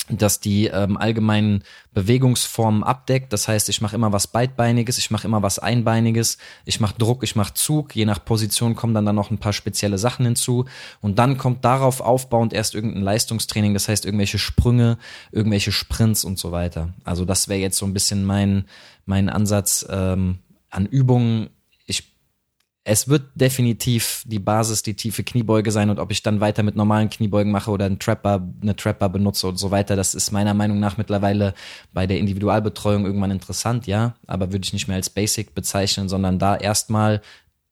das 0.09 0.39
die 0.39 0.67
ähm, 0.67 0.95
allgemeinen 0.95 1.63
Bewegungsformen 1.93 2.83
abdeckt. 2.83 3.33
Das 3.33 3.49
heißt, 3.49 3.67
ich 3.67 3.81
mache 3.81 3.97
immer 3.97 4.13
was 4.13 4.27
beidbeiniges, 4.27 4.97
ich 4.97 5.11
mache 5.11 5.27
immer 5.27 5.41
was 5.41 5.59
einbeiniges, 5.59 6.37
ich 6.63 6.79
mache 6.79 6.95
Druck, 6.97 7.23
ich 7.23 7.35
mache 7.35 7.53
Zug. 7.53 7.93
Je 7.95 8.05
nach 8.05 8.23
Position 8.23 8.75
kommen 8.75 8.93
dann, 8.93 9.05
dann 9.05 9.15
noch 9.15 9.29
ein 9.29 9.39
paar 9.39 9.51
spezielle 9.51 9.97
Sachen 9.97 10.25
hinzu. 10.25 10.65
Und 11.01 11.19
dann 11.19 11.37
kommt 11.37 11.65
darauf 11.65 11.99
aufbauend 11.99 12.53
erst 12.53 12.75
irgendein 12.75 13.03
Leistungstraining, 13.03 13.73
das 13.73 13.89
heißt 13.89 14.05
irgendwelche 14.05 14.39
Sprünge, 14.39 14.97
irgendwelche 15.33 15.73
Sprints 15.73 16.23
und 16.23 16.39
so 16.39 16.53
weiter. 16.53 16.93
Also 17.03 17.25
das 17.25 17.49
wäre 17.49 17.59
jetzt 17.59 17.77
so 17.77 17.85
ein 17.85 17.93
bisschen 17.93 18.23
mein, 18.23 18.65
mein 19.05 19.29
Ansatz 19.29 19.85
ähm, 19.89 20.39
an 20.69 20.85
Übungen 20.85 21.49
es 22.85 23.07
wird 23.07 23.23
definitiv 23.35 24.23
die 24.25 24.39
Basis 24.39 24.83
die 24.83 24.95
tiefe 24.95 25.23
Kniebeuge 25.23 25.71
sein 25.71 25.89
und 25.89 25.99
ob 25.99 26.11
ich 26.11 26.21
dann 26.21 26.41
weiter 26.41 26.63
mit 26.63 26.75
normalen 26.75 27.09
Kniebeugen 27.09 27.51
mache 27.51 27.71
oder 27.71 27.85
einen 27.85 27.99
Trapper, 27.99 28.45
eine 28.61 28.75
Trapper 28.75 29.07
benutze 29.07 29.47
und 29.47 29.57
so 29.57 29.71
weiter, 29.71 29.95
das 29.95 30.13
ist 30.13 30.31
meiner 30.31 30.53
Meinung 30.53 30.79
nach 30.79 30.97
mittlerweile 30.97 31.53
bei 31.93 32.07
der 32.07 32.19
Individualbetreuung 32.19 33.05
irgendwann 33.05 33.31
interessant, 33.31 33.87
ja, 33.87 34.15
aber 34.27 34.51
würde 34.51 34.65
ich 34.65 34.73
nicht 34.73 34.89
mehr 34.89 34.97
als 34.97 35.09
Basic 35.09 35.55
bezeichnen, 35.55 36.09
sondern 36.09 36.39
da 36.39 36.57
erstmal 36.57 37.21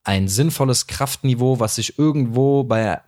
ein 0.06 0.30
sinnvolles 0.30 0.88
Kraftniveau, 0.88 1.60
was 1.60 1.76
sich 1.76 2.00
irgendwo 2.00 2.64
bei, 2.64 3.02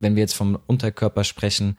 wenn 0.00 0.16
wir 0.16 0.22
jetzt 0.22 0.36
vom 0.36 0.58
Unterkörper 0.66 1.24
sprechen, 1.24 1.76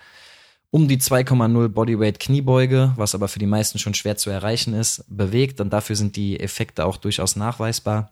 um 0.69 0.87
die 0.87 0.99
2,0 0.99 1.67
Bodyweight 1.69 2.19
Kniebeuge, 2.19 2.93
was 2.95 3.15
aber 3.15 3.27
für 3.27 3.39
die 3.39 3.47
meisten 3.47 3.79
schon 3.79 3.95
schwer 3.95 4.17
zu 4.17 4.29
erreichen 4.29 4.75
ist, 4.75 5.03
bewegt. 5.09 5.61
Und 5.61 5.73
dafür 5.73 5.95
sind 5.95 6.15
die 6.15 6.39
Effekte 6.39 6.85
auch 6.85 6.97
durchaus 6.97 7.35
nachweisbar 7.35 8.11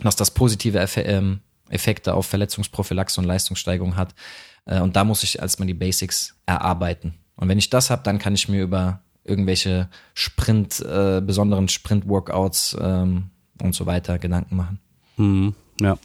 dass 0.00 0.16
das 0.16 0.30
positive 0.30 0.78
ähm, 0.96 1.40
Effekte 1.68 2.14
auf 2.14 2.26
Verletzungsprophylaxe 2.26 3.20
und 3.20 3.26
Leistungssteigerung 3.26 3.96
hat. 3.96 4.14
Äh, 4.66 4.80
und 4.80 4.96
da 4.96 5.04
muss 5.04 5.22
ich 5.22 5.38
erstmal 5.38 5.66
die 5.66 5.74
Basics 5.74 6.34
erarbeiten. 6.46 7.14
Und 7.36 7.48
wenn 7.48 7.58
ich 7.58 7.70
das 7.70 7.90
habe, 7.90 8.02
dann 8.02 8.18
kann 8.18 8.34
ich 8.34 8.48
mir 8.48 8.62
über 8.62 9.00
irgendwelche 9.24 9.88
Sprint, 10.14 10.80
äh, 10.80 11.20
besonderen 11.20 11.68
Sprint-Workouts 11.68 12.76
ähm, 12.80 13.30
und 13.60 13.74
so 13.74 13.86
weiter 13.86 14.18
Gedanken 14.18 14.56
machen. 14.56 14.78
Hm, 15.16 15.54
ja. 15.80 15.98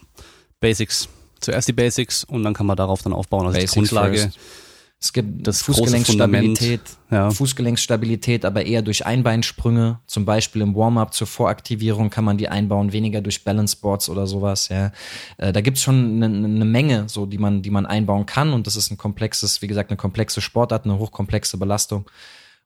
Basics. 0.59 1.07
Zuerst 1.39 1.67
die 1.67 1.73
Basics 1.73 2.23
und 2.23 2.43
dann 2.43 2.53
kann 2.53 2.65
man 2.65 2.77
darauf 2.77 3.01
dann 3.01 3.13
aufbauen. 3.13 3.47
Also 3.47 3.59
Basics 3.59 3.73
die 3.73 3.79
Grundlage. 3.79 4.17
First. 4.17 4.39
Es 5.03 5.13
gibt 5.13 5.47
das 5.47 5.63
Fußgelenkstabilität, 5.63 6.81
ja. 7.09 7.31
Fußgelenkstabilität, 7.31 8.45
aber 8.45 8.67
eher 8.67 8.83
durch 8.83 9.03
Einbeinsprünge. 9.03 9.99
Zum 10.05 10.25
Beispiel 10.25 10.61
im 10.61 10.75
Warm-up 10.75 11.15
zur 11.15 11.25
Voraktivierung 11.25 12.11
kann 12.11 12.23
man 12.23 12.37
die 12.37 12.49
einbauen, 12.49 12.93
weniger 12.93 13.21
durch 13.21 13.43
Balance 13.43 13.77
Boards 13.81 14.09
oder 14.09 14.27
sowas. 14.27 14.69
Ja, 14.69 14.91
äh, 15.37 15.51
da 15.51 15.61
gibt's 15.61 15.81
schon 15.81 16.21
eine, 16.21 16.25
eine 16.25 16.65
Menge, 16.65 17.09
so 17.09 17.25
die 17.25 17.39
man, 17.39 17.63
die 17.63 17.71
man 17.71 17.87
einbauen 17.87 18.27
kann. 18.27 18.53
Und 18.53 18.67
das 18.67 18.75
ist 18.75 18.91
ein 18.91 18.97
komplexes, 18.97 19.63
wie 19.63 19.67
gesagt, 19.67 19.89
eine 19.89 19.97
komplexe 19.97 20.39
Sportart, 20.39 20.85
eine 20.85 20.99
hochkomplexe 20.99 21.57
Belastung. 21.57 22.05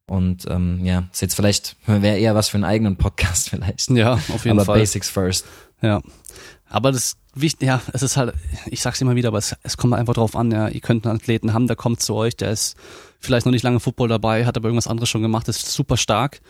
Und 0.05 0.45
ähm, 0.49 0.83
ja, 0.83 1.05
ist 1.13 1.21
jetzt 1.21 1.35
vielleicht 1.35 1.77
wäre 1.85 2.17
eher 2.17 2.35
was 2.35 2.49
für 2.49 2.57
einen 2.57 2.65
eigenen 2.65 2.97
Podcast 2.97 3.49
vielleicht. 3.51 3.89
Ja, 3.91 4.15
auf 4.15 4.43
jeden 4.43 4.59
aber 4.59 4.65
Fall. 4.65 4.79
Basics 4.79 5.09
first. 5.09 5.45
Ja, 5.81 6.01
aber 6.69 6.91
das 6.91 7.17
wichtig, 7.33 7.67
ja, 7.67 7.81
es 7.93 8.01
ist 8.01 8.17
halt, 8.17 8.33
ich 8.67 8.81
sag's 8.81 9.01
immer 9.01 9.15
wieder, 9.15 9.29
aber 9.29 9.37
es, 9.37 9.55
es 9.63 9.77
kommt 9.77 9.93
einfach 9.93 10.13
drauf 10.13 10.35
an, 10.35 10.51
ja, 10.51 10.67
ihr 10.67 10.81
könnt 10.81 11.05
einen 11.05 11.17
Athleten 11.17 11.53
haben, 11.53 11.67
der 11.67 11.75
kommt 11.75 12.01
zu 12.01 12.15
euch, 12.15 12.35
der 12.35 12.51
ist 12.51 12.75
vielleicht 13.19 13.45
noch 13.45 13.51
nicht 13.51 13.63
lange 13.63 13.79
Football 13.79 14.07
dabei, 14.07 14.45
hat 14.45 14.57
aber 14.57 14.67
irgendwas 14.67 14.87
anderes 14.87 15.09
schon 15.09 15.21
gemacht, 15.21 15.47
ist 15.47 15.71
super 15.71 15.97
stark, 15.97 16.41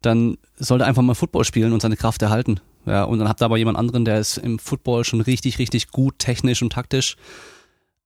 dann 0.00 0.36
sollte 0.56 0.84
einfach 0.84 1.02
mal 1.02 1.14
Football 1.14 1.44
spielen 1.44 1.72
und 1.72 1.80
seine 1.82 1.96
Kraft 1.96 2.22
erhalten. 2.22 2.60
Ja, 2.86 3.04
und 3.04 3.20
dann 3.20 3.28
habt 3.28 3.40
ihr 3.40 3.44
aber 3.44 3.58
jemand 3.58 3.78
anderen, 3.78 4.04
der 4.04 4.18
ist 4.18 4.38
im 4.38 4.58
Football 4.58 5.04
schon 5.04 5.20
richtig, 5.20 5.58
richtig 5.60 5.90
gut, 5.90 6.18
technisch 6.18 6.62
und 6.62 6.72
taktisch, 6.72 7.16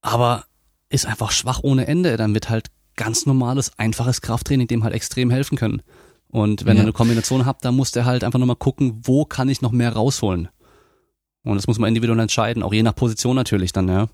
aber 0.02 0.44
ist 0.90 1.06
einfach 1.06 1.30
schwach 1.30 1.60
ohne 1.62 1.86
Ende, 1.86 2.16
dann 2.16 2.34
wird 2.34 2.50
halt 2.50 2.68
ganz 2.96 3.26
normales, 3.26 3.78
einfaches 3.78 4.20
Krafttraining 4.20 4.68
dem 4.68 4.84
halt 4.84 4.94
extrem 4.94 5.30
helfen 5.30 5.56
können. 5.56 5.82
Und 6.28 6.64
wenn 6.64 6.76
ja. 6.76 6.82
ihr 6.82 6.86
eine 6.86 6.92
Kombination 6.92 7.46
habt, 7.46 7.64
dann 7.64 7.76
muss 7.76 7.92
der 7.92 8.04
halt 8.04 8.24
einfach 8.24 8.38
nochmal 8.38 8.56
gucken, 8.56 9.00
wo 9.04 9.24
kann 9.24 9.48
ich 9.48 9.62
noch 9.62 9.72
mehr 9.72 9.92
rausholen. 9.92 10.48
Und 11.47 11.56
das 11.56 11.66
muss 11.66 11.78
man 11.78 11.89
individuell 11.89 12.18
entscheiden, 12.18 12.62
auch 12.62 12.73
je 12.73 12.82
nach 12.82 12.94
Position 12.94 13.36
natürlich 13.36 13.73
dann, 13.73 13.89
ja. 13.89 14.09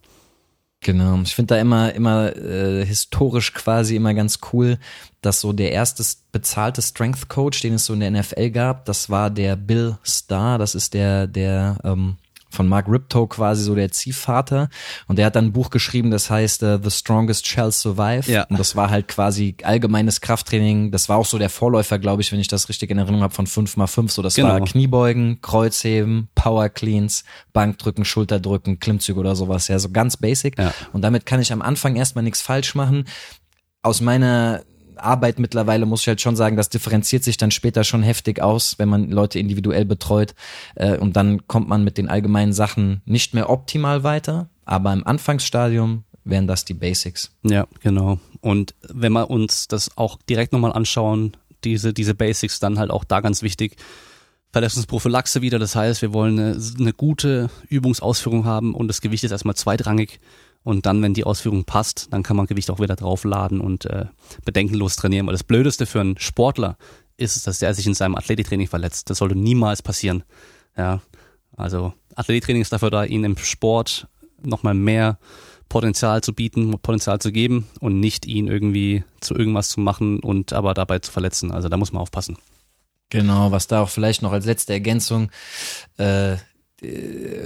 Genau. 0.81 1.21
Ich 1.23 1.35
finde 1.35 1.55
da 1.55 1.61
immer, 1.61 1.95
immer 1.95 2.37
äh, 2.37 2.85
historisch 2.85 3.55
quasi 3.55 3.95
immer 3.95 4.15
ganz 4.15 4.41
cool, 4.53 4.79
dass 5.21 5.41
so 5.41 5.53
der 5.53 5.71
erste 5.71 6.05
bezahlte 6.33 6.83
Strength 6.83 7.29
Coach, 7.29 7.61
den 7.61 7.75
es 7.75 7.87
so 7.87 7.95
in 7.95 8.01
der 8.01 8.11
NFL 8.11 8.51
gab, 8.51 8.85
das 8.85 9.09
war 9.09 9.31
der 9.31 9.55
Bill 9.55 9.97
Starr. 10.03 10.59
Das 10.59 10.75
ist 10.75 10.93
der, 10.95 11.29
der 11.29 11.79
ähm, 11.85 12.17
von 12.53 12.69
Mark 12.69 12.87
Riptoe 12.89 13.27
quasi 13.29 13.65
so 13.65 13.74
der 13.74 13.91
Ziehvater. 13.91 14.69
Und 15.09 15.16
der 15.19 15.27
hat 15.27 15.37
dann 15.37 15.47
ein 15.47 15.53
Buch 15.53 15.70
geschrieben, 15.70 16.11
das 16.11 16.31
heißt 16.31 16.62
uh, 16.62 16.79
The 16.83 16.91
Strongest 16.91 17.47
Shall 17.47 17.73
Survive. 17.73 18.31
Ja. 18.31 18.45
Und 18.45 18.59
das 18.59 18.77
war 18.77 18.91
halt 18.91 19.09
quasi 19.09 19.57
allgemeines 19.62 20.20
Krafttraining. 20.20 20.91
Das 20.91 21.09
war 21.09 21.16
auch 21.16 21.27
so 21.27 21.39
der 21.39 21.51
Vorläufer, 21.51 21.99
glaube 21.99 22.23
ich, 22.23 22.31
wenn 22.31 22.41
ich 22.41 22.49
das 22.49 22.69
richtig 22.69 22.91
in 22.91 22.99
Erinnerung 22.99 23.23
habe, 23.23 23.35
von 23.35 23.47
5x5. 23.47 24.11
So, 24.11 24.23
das 24.23 24.35
Genau. 24.35 24.49
war 24.51 24.61
Kniebeugen, 24.61 25.41
Kreuzheben, 25.41 26.29
Power 26.35 26.69
Cleans, 26.69 27.24
Bankdrücken, 27.53 28.05
Schulterdrücken, 28.05 28.79
Klimmzüge 28.79 29.19
oder 29.19 29.35
sowas. 29.35 29.69
Ja, 29.69 29.79
so 29.79 29.91
ganz 29.91 30.16
basic. 30.16 30.59
Ja. 30.59 30.74
Und 30.93 31.03
damit 31.03 31.27
kann 31.27 31.41
ich 31.41 31.53
am 31.53 31.62
Anfang 31.62 31.97
erstmal 31.97 32.24
nichts 32.24 32.43
falsch 32.43 32.74
machen. 32.74 33.05
Aus 33.83 34.01
meiner 34.01 34.62
Arbeit 34.97 35.39
mittlerweile 35.39 35.86
muss 35.86 36.02
ich 36.02 36.09
halt 36.09 36.20
schon 36.20 36.36
sagen, 36.36 36.56
das 36.56 36.69
differenziert 36.69 37.24
sich 37.24 37.36
dann 37.36 37.51
später 37.51 37.85
schon 37.85 38.02
heftig 38.02 38.40
aus, 38.43 38.78
wenn 38.78 38.89
man 38.89 39.10
Leute 39.10 39.39
individuell 39.39 39.85
betreut. 39.85 40.35
Äh, 40.74 40.98
und 40.98 41.16
dann 41.16 41.47
kommt 41.47 41.69
man 41.69 41.85
mit 41.85 41.98
den 41.98 42.09
allgemeinen 42.09 42.52
Sachen 42.52 43.02
nicht 43.05 43.35
mehr 43.35 43.51
optimal 43.51 44.05
weiter. 44.05 44.48
Aber 44.64 44.93
im 44.93 45.06
Anfangsstadium 45.06 46.05
wären 46.24 46.47
das 46.47 46.64
die 46.64 46.74
Basics. 46.74 47.32
Ja, 47.43 47.66
genau. 47.81 48.19
Und 48.40 48.74
wenn 48.89 49.12
wir 49.12 49.31
uns 49.31 49.69
das 49.69 49.97
auch 49.97 50.19
direkt 50.28 50.52
nochmal 50.52 50.73
anschauen, 50.73 51.36
diese, 51.64 51.93
diese 51.93 52.14
Basics, 52.14 52.60
dann 52.60 52.78
halt 52.78 52.90
auch 52.90 53.05
da 53.05 53.20
ganz 53.20 53.43
wichtig. 53.43 53.77
Verletzungsprophylaxe 54.52 55.40
wieder, 55.40 55.59
das 55.59 55.74
heißt, 55.74 56.02
wir 56.02 56.12
wollen 56.12 56.39
eine, 56.39 56.60
eine 56.78 56.93
gute 56.93 57.48
Übungsausführung 57.69 58.44
haben 58.44 58.74
und 58.74 58.89
das 58.89 59.01
Gewicht 59.01 59.24
ist 59.24 59.31
erstmal 59.31 59.56
zweitrangig. 59.56 60.20
Und 60.65 60.87
dann, 60.87 61.03
wenn 61.03 61.15
die 61.15 61.25
Ausführung 61.25 61.65
passt, 61.65 62.09
dann 62.13 62.23
kann 62.23 62.37
man 62.37 62.47
Gewicht 62.47 62.71
auch 62.71 62.79
wieder 62.79 62.95
draufladen 62.95 63.61
und 63.61 63.85
äh, 63.87 64.07
bedenkenlos 64.45 64.97
trainieren. 64.97 65.27
Weil 65.27 65.35
das 65.35 65.45
Blödeste 65.45 65.87
für 65.87 66.01
einen 66.01 66.19
Sportler 66.19 66.77
ist 67.17 67.47
dass 67.47 67.63
er 67.63 67.75
sich 67.75 67.87
in 67.87 67.95
seinem 67.95 68.17
Athletiktraining 68.17 68.69
verletzt. 68.69 69.11
Das 69.11 69.19
sollte 69.19 69.37
niemals 69.37 69.83
passieren. 69.83 70.25
Ja, 70.77 71.01
also 71.57 71.93
Athletiktraining 72.15 72.63
ist 72.63 72.73
dafür 72.73 72.91
da, 72.91 73.05
ihnen 73.05 73.25
im 73.25 73.37
Sport 73.37 74.09
nochmal 74.43 74.75
mehr 74.75 75.19
Potenzial 75.69 76.23
zu 76.23 76.35
bieten, 76.35 76.79
Potenzial 76.81 77.19
zu 77.21 77.33
geben 77.33 77.69
und 77.81 78.01
nicht 78.01 78.27
ihn 78.27 78.49
irgendwie 78.49 79.05
zu 79.21 79.35
irgendwas 79.35 79.71
zu 79.71 79.81
machen 79.81 80.21
und 80.21 80.53
aber 80.53 80.75
dabei 80.75 80.99
zu 80.99 81.11
verletzen. 81.11 81.51
Also 81.51 81.69
da 81.69 81.77
muss 81.77 81.93
man 81.93 82.03
aufpassen. 82.03 82.37
Genau, 83.11 83.53
was 83.53 83.67
da 83.67 83.83
auch 83.83 83.89
vielleicht 83.89 84.23
noch 84.23 84.33
als 84.33 84.47
letzte 84.47 84.73
Ergänzung 84.73 85.31
äh, 85.99 86.37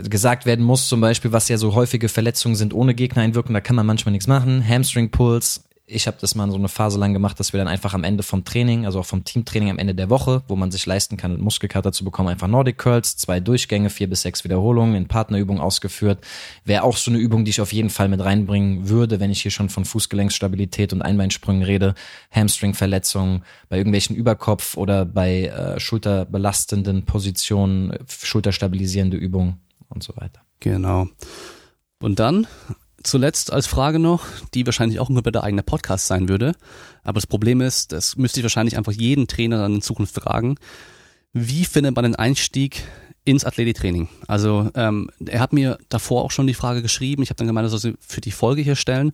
gesagt 0.09 0.47
werden 0.47 0.65
muss, 0.65 0.89
zum 0.89 1.01
Beispiel, 1.01 1.33
was 1.33 1.49
ja 1.49 1.59
so 1.59 1.75
häufige 1.75 2.09
Verletzungen 2.09 2.57
sind 2.57 2.73
ohne 2.73 2.95
Gegnereinwirkung, 2.95 3.55
da 3.55 3.61
kann 3.61 3.77
man 3.77 3.87
manchmal 3.87 4.13
nichts 4.13 4.27
machen. 4.27 4.67
Hamstring 4.67 5.11
Pulls. 5.11 5.66
Ich 5.89 6.09
habe 6.09 6.17
das 6.21 6.35
mal 6.35 6.51
so 6.51 6.57
eine 6.57 6.69
Phase 6.69 6.99
lang 6.99 7.13
gemacht, 7.13 7.39
dass 7.39 7.53
wir 7.53 7.59
dann 7.59 7.69
einfach 7.69 7.95
am 7.95 8.03
Ende 8.03 8.25
vom 8.25 8.45
Training, 8.45 8.87
also 8.87 8.99
auch 8.99 9.07
vom 9.07 9.23
Teamtraining 9.23 9.71
am 9.71 9.79
Ende 9.79 9.95
der 9.95 10.11
Woche, 10.11 10.43
wo 10.49 10.57
man 10.57 10.73
sich 10.73 10.85
leisten 10.85 11.17
kann, 11.17 11.39
Muskelkater 11.41 11.93
zu 11.93 12.05
bekommen, 12.05 12.29
einfach 12.29 12.49
Nordic 12.49 12.77
Curls, 12.77 13.17
zwei 13.17 13.39
Durchgänge, 13.39 13.89
vier 13.89 14.11
bis 14.11 14.23
sechs 14.23 14.43
Wiederholungen 14.43 14.97
in 14.97 15.07
Partnerübung 15.07 15.61
ausgeführt. 15.61 16.19
Wäre 16.65 16.83
auch 16.83 16.97
so 16.97 17.13
eine 17.13 17.19
Übung, 17.19 17.45
die 17.45 17.51
ich 17.51 17.61
auf 17.61 17.73
jeden 17.73 17.91
Fall 17.91 18.09
mit 18.09 18.21
reinbringen 18.21 18.89
würde, 18.89 19.21
wenn 19.21 19.31
ich 19.31 19.43
hier 19.43 19.53
schon 19.53 19.69
von 19.69 19.85
Fußgelenksstabilität 19.85 20.93
und 20.93 21.03
Einbeinsprüngen 21.03 21.63
rede, 21.63 21.95
Hamstringverletzungen, 22.33 23.45
bei 23.69 23.77
irgendwelchen 23.77 24.17
Überkopf 24.17 24.77
oder 24.77 25.05
bei 25.05 25.45
äh, 25.45 25.79
schulterbelastenden 25.79 27.05
Positionen, 27.05 27.97
schulterstabilisierende 28.09 29.17
Übungen 29.17 29.61
und 29.89 30.03
so 30.03 30.17
weiter. 30.17 30.41
Genau. 30.59 31.07
Und 32.01 32.19
dann 32.19 32.49
zuletzt 33.07 33.53
als 33.53 33.66
Frage 33.66 33.99
noch, 33.99 34.24
die 34.55 34.66
wahrscheinlich 34.66 35.01
auch 35.01 35.09
ein 35.09 35.15
kompletter 35.15 35.45
eigener 35.45 35.62
Podcast 35.62 36.07
sein 36.07 36.28
würde. 36.28 36.55
Aber 37.03 37.15
das 37.15 37.27
Problem 37.27 37.61
ist, 37.61 37.93
das 37.93 38.16
müsste 38.16 38.41
ich 38.41 38.45
wahrscheinlich 38.45 38.77
einfach 38.77 38.93
jeden 38.93 39.28
Trainer 39.28 39.59
dann 39.59 39.77
in 39.77 39.83
Zukunft 39.83 40.15
fragen. 40.15 40.57
Wie 41.33 41.65
findet 41.65 41.95
man 41.95 42.05
den 42.05 42.16
Einstieg 42.16 42.85
ins 43.24 43.45
Athletiktraining? 43.45 44.09
Also 44.27 44.70
ähm, 44.74 45.11
er 45.24 45.41
hat 45.41 45.53
mir 45.53 45.78
davor 45.89 46.24
auch 46.24 46.31
schon 46.31 46.47
die 46.47 46.55
Frage 46.55 46.83
geschrieben. 46.83 47.23
Ich 47.23 47.31
habe 47.31 47.37
dann 47.37 47.47
gemeint, 47.47 47.66
er 47.66 47.70
soll 47.70 47.81
sie 47.81 47.95
für 48.01 48.20
die 48.20 48.33
Folge 48.33 48.62
hier 48.62 48.77
stellen. 48.77 49.12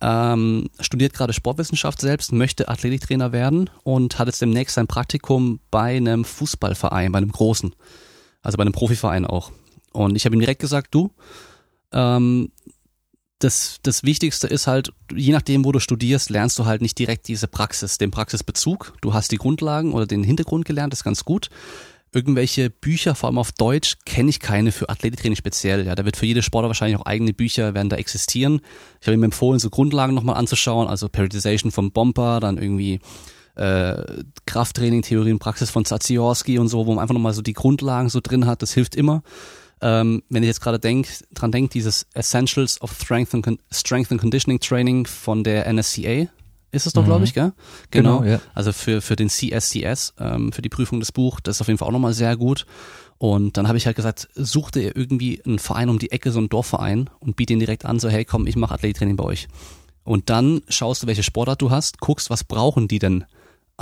Ähm, 0.00 0.68
studiert 0.80 1.14
gerade 1.14 1.32
Sportwissenschaft 1.32 2.00
selbst, 2.00 2.32
möchte 2.32 2.68
Athletiktrainer 2.68 3.30
werden 3.30 3.70
und 3.84 4.18
hat 4.18 4.26
jetzt 4.26 4.42
demnächst 4.42 4.74
sein 4.74 4.88
Praktikum 4.88 5.60
bei 5.70 5.96
einem 5.96 6.24
Fußballverein, 6.24 7.12
bei 7.12 7.18
einem 7.18 7.30
großen, 7.30 7.72
also 8.42 8.56
bei 8.56 8.62
einem 8.62 8.72
Profiverein 8.72 9.24
auch. 9.24 9.52
Und 9.92 10.16
ich 10.16 10.24
habe 10.24 10.34
ihm 10.34 10.40
direkt 10.40 10.60
gesagt, 10.60 10.92
du, 10.92 11.12
ähm, 11.92 12.50
das, 13.42 13.78
das 13.82 14.04
Wichtigste 14.04 14.46
ist 14.46 14.66
halt, 14.66 14.92
je 15.14 15.32
nachdem, 15.32 15.64
wo 15.64 15.72
du 15.72 15.80
studierst, 15.80 16.30
lernst 16.30 16.58
du 16.58 16.64
halt 16.64 16.82
nicht 16.82 16.98
direkt 16.98 17.28
diese 17.28 17.48
Praxis, 17.48 17.98
den 17.98 18.10
Praxisbezug. 18.10 18.94
Du 19.00 19.14
hast 19.14 19.32
die 19.32 19.36
Grundlagen 19.36 19.92
oder 19.92 20.06
den 20.06 20.22
Hintergrund 20.22 20.64
gelernt, 20.64 20.92
das 20.92 21.00
ist 21.00 21.04
ganz 21.04 21.24
gut. 21.24 21.48
Irgendwelche 22.14 22.68
Bücher, 22.68 23.14
vor 23.14 23.28
allem 23.28 23.38
auf 23.38 23.52
Deutsch, 23.52 23.96
kenne 24.04 24.30
ich 24.30 24.38
keine 24.38 24.70
für 24.70 24.90
Athletiktraining 24.90 25.36
speziell. 25.36 25.86
Ja, 25.86 25.94
da 25.94 26.04
wird 26.04 26.16
für 26.16 26.26
jede 26.26 26.42
Sportler 26.42 26.68
wahrscheinlich 26.68 26.98
auch 26.98 27.06
eigene 27.06 27.32
Bücher 27.32 27.74
werden 27.74 27.88
da 27.88 27.96
existieren. 27.96 28.60
Ich 29.00 29.06
habe 29.06 29.16
ihm 29.16 29.22
empfohlen, 29.22 29.58
so 29.58 29.70
Grundlagen 29.70 30.14
nochmal 30.14 30.36
anzuschauen, 30.36 30.88
also 30.88 31.08
Periodization 31.08 31.72
vom 31.72 31.90
Bomber, 31.90 32.38
dann 32.38 32.58
irgendwie 32.58 33.00
äh, 33.54 34.22
Krafttraining, 34.46 35.02
Theorie 35.02 35.32
und 35.32 35.38
Praxis 35.38 35.70
von 35.70 35.84
Zaziorski 35.84 36.58
und 36.58 36.68
so, 36.68 36.86
wo 36.86 36.92
man 36.92 37.02
einfach 37.02 37.14
nochmal 37.14 37.34
so 37.34 37.42
die 37.42 37.54
Grundlagen 37.54 38.10
so 38.10 38.20
drin 38.22 38.46
hat. 38.46 38.62
Das 38.62 38.72
hilft 38.72 38.94
immer. 38.94 39.22
Ähm, 39.82 40.22
wenn 40.28 40.42
ich 40.42 40.46
jetzt 40.46 40.60
gerade 40.60 40.78
denk, 40.78 41.08
dran 41.34 41.50
denke, 41.52 41.70
dieses 41.72 42.06
Essentials 42.14 42.80
of 42.80 42.92
Strength 42.98 43.34
and, 43.34 43.44
Con 43.44 43.58
Strength 43.72 44.12
and 44.12 44.20
Conditioning 44.20 44.60
Training 44.60 45.06
von 45.06 45.42
der 45.44 45.66
NSCA, 45.72 46.28
ist 46.70 46.86
es 46.86 46.92
doch, 46.92 47.02
Mhm. 47.02 47.06
glaube 47.06 47.24
ich, 47.24 47.34
gell? 47.34 47.52
Genau, 47.90 48.22
ja. 48.24 48.40
Also 48.54 48.72
für, 48.72 49.02
für 49.02 49.16
den 49.16 49.28
CSCS, 49.28 50.14
ähm, 50.18 50.52
für 50.52 50.62
die 50.62 50.68
Prüfung 50.68 51.00
des 51.00 51.10
Buch, 51.12 51.40
das 51.40 51.56
ist 51.56 51.60
auf 51.60 51.66
jeden 51.66 51.78
Fall 51.78 51.88
auch 51.88 51.92
nochmal 51.92 52.14
sehr 52.14 52.36
gut. 52.36 52.64
Und 53.18 53.56
dann 53.56 53.68
habe 53.68 53.76
ich 53.78 53.86
halt 53.86 53.96
gesagt, 53.96 54.28
suchte 54.34 54.80
ihr 54.80 54.96
irgendwie 54.96 55.42
einen 55.44 55.58
Verein 55.58 55.88
um 55.88 55.98
die 55.98 56.10
Ecke, 56.12 56.32
so 56.32 56.38
einen 56.38 56.48
Dorfverein 56.48 57.10
und 57.20 57.36
biete 57.36 57.52
ihn 57.52 57.58
direkt 57.58 57.84
an, 57.84 57.98
so 58.00 58.08
hey 58.08 58.24
komm, 58.24 58.46
ich 58.46 58.56
mache 58.56 58.74
Athletiktraining 58.74 59.16
bei 59.16 59.24
euch. 59.24 59.48
Und 60.04 60.30
dann 60.30 60.62
schaust 60.68 61.02
du, 61.02 61.06
welche 61.06 61.22
Sportart 61.22 61.60
du 61.62 61.70
hast, 61.70 62.00
guckst, 62.00 62.30
was 62.30 62.42
brauchen 62.44 62.88
die 62.88 62.98
denn? 62.98 63.24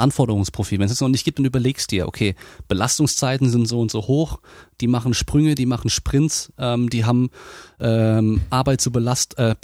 Anforderungsprofil. 0.00 0.78
Wenn 0.78 0.86
es 0.86 0.92
jetzt 0.92 1.00
noch 1.00 1.08
nicht 1.08 1.24
gibt, 1.24 1.38
dann 1.38 1.44
überlegst 1.44 1.90
dir, 1.90 2.08
okay, 2.08 2.34
Belastungszeiten 2.68 3.48
sind 3.48 3.68
so 3.68 3.80
und 3.80 3.90
so 3.90 4.06
hoch, 4.06 4.40
die 4.80 4.88
machen 4.88 5.14
Sprünge, 5.14 5.54
die 5.54 5.66
machen 5.66 5.90
Sprints, 5.90 6.52
ähm, 6.58 6.90
die 6.90 7.04
haben 7.04 7.30
ähm, 7.78 8.40
Arbeit 8.50 8.80
zu 8.80 8.90
Belast, 8.90 9.38
äh, 9.38 9.54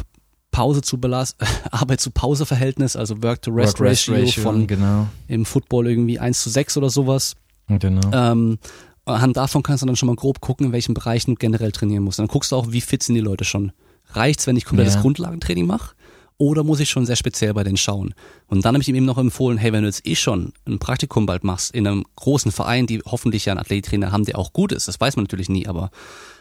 Pause 0.50 0.82
zu 0.82 0.98
Belast, 0.98 1.36
Arbeit 1.70 2.00
zu 2.00 2.10
Pause 2.10 2.46
Verhältnis, 2.46 2.96
also 2.96 3.22
Work 3.22 3.42
to 3.42 3.50
Rest, 3.50 3.78
Work-Rest 3.80 4.08
Ratio, 4.08 4.42
von 4.42 4.66
genau. 4.66 5.08
im 5.28 5.44
Football 5.44 5.88
irgendwie 5.88 6.18
1 6.18 6.42
zu 6.42 6.50
6 6.50 6.76
oder 6.76 6.90
sowas. 6.90 7.36
genau. 7.68 8.10
Ähm, 8.12 8.58
anhand 9.04 9.36
davon 9.36 9.62
kannst 9.62 9.82
du 9.82 9.86
dann 9.86 9.96
schon 9.96 10.06
mal 10.06 10.16
grob 10.16 10.40
gucken, 10.40 10.66
in 10.66 10.72
welchen 10.72 10.94
Bereichen 10.94 11.32
du 11.32 11.36
generell 11.36 11.72
trainieren 11.72 12.04
musst. 12.04 12.18
Dann 12.18 12.28
guckst 12.28 12.52
du 12.52 12.56
auch, 12.56 12.72
wie 12.72 12.80
fit 12.80 13.02
sind 13.02 13.14
die 13.14 13.20
Leute 13.20 13.44
schon. 13.44 13.72
Reicht's, 14.10 14.46
wenn 14.46 14.56
ich 14.56 14.64
komplettes 14.64 14.94
Ja. 14.94 15.00
Grundlagentraining 15.00 15.66
mache? 15.66 15.95
Oder 16.38 16.64
muss 16.64 16.80
ich 16.80 16.90
schon 16.90 17.06
sehr 17.06 17.16
speziell 17.16 17.54
bei 17.54 17.64
denen 17.64 17.78
schauen? 17.78 18.14
Und 18.46 18.64
dann 18.64 18.74
habe 18.74 18.82
ich 18.82 18.88
ihm 18.88 18.94
eben 18.94 19.06
noch 19.06 19.18
empfohlen, 19.18 19.56
hey, 19.56 19.72
wenn 19.72 19.82
du 19.82 19.88
jetzt 19.88 20.06
eh 20.06 20.14
schon 20.14 20.52
ein 20.66 20.78
Praktikum 20.78 21.24
bald 21.24 21.44
machst 21.44 21.74
in 21.74 21.86
einem 21.86 22.04
großen 22.16 22.52
Verein, 22.52 22.86
die 22.86 23.00
hoffentlich 23.06 23.46
ja 23.46 23.52
einen 23.52 23.60
Athletiktrainer 23.60 24.12
haben, 24.12 24.24
der 24.24 24.38
auch 24.38 24.52
gut 24.52 24.72
ist, 24.72 24.86
das 24.86 25.00
weiß 25.00 25.16
man 25.16 25.24
natürlich 25.24 25.48
nie, 25.48 25.66
aber 25.66 25.90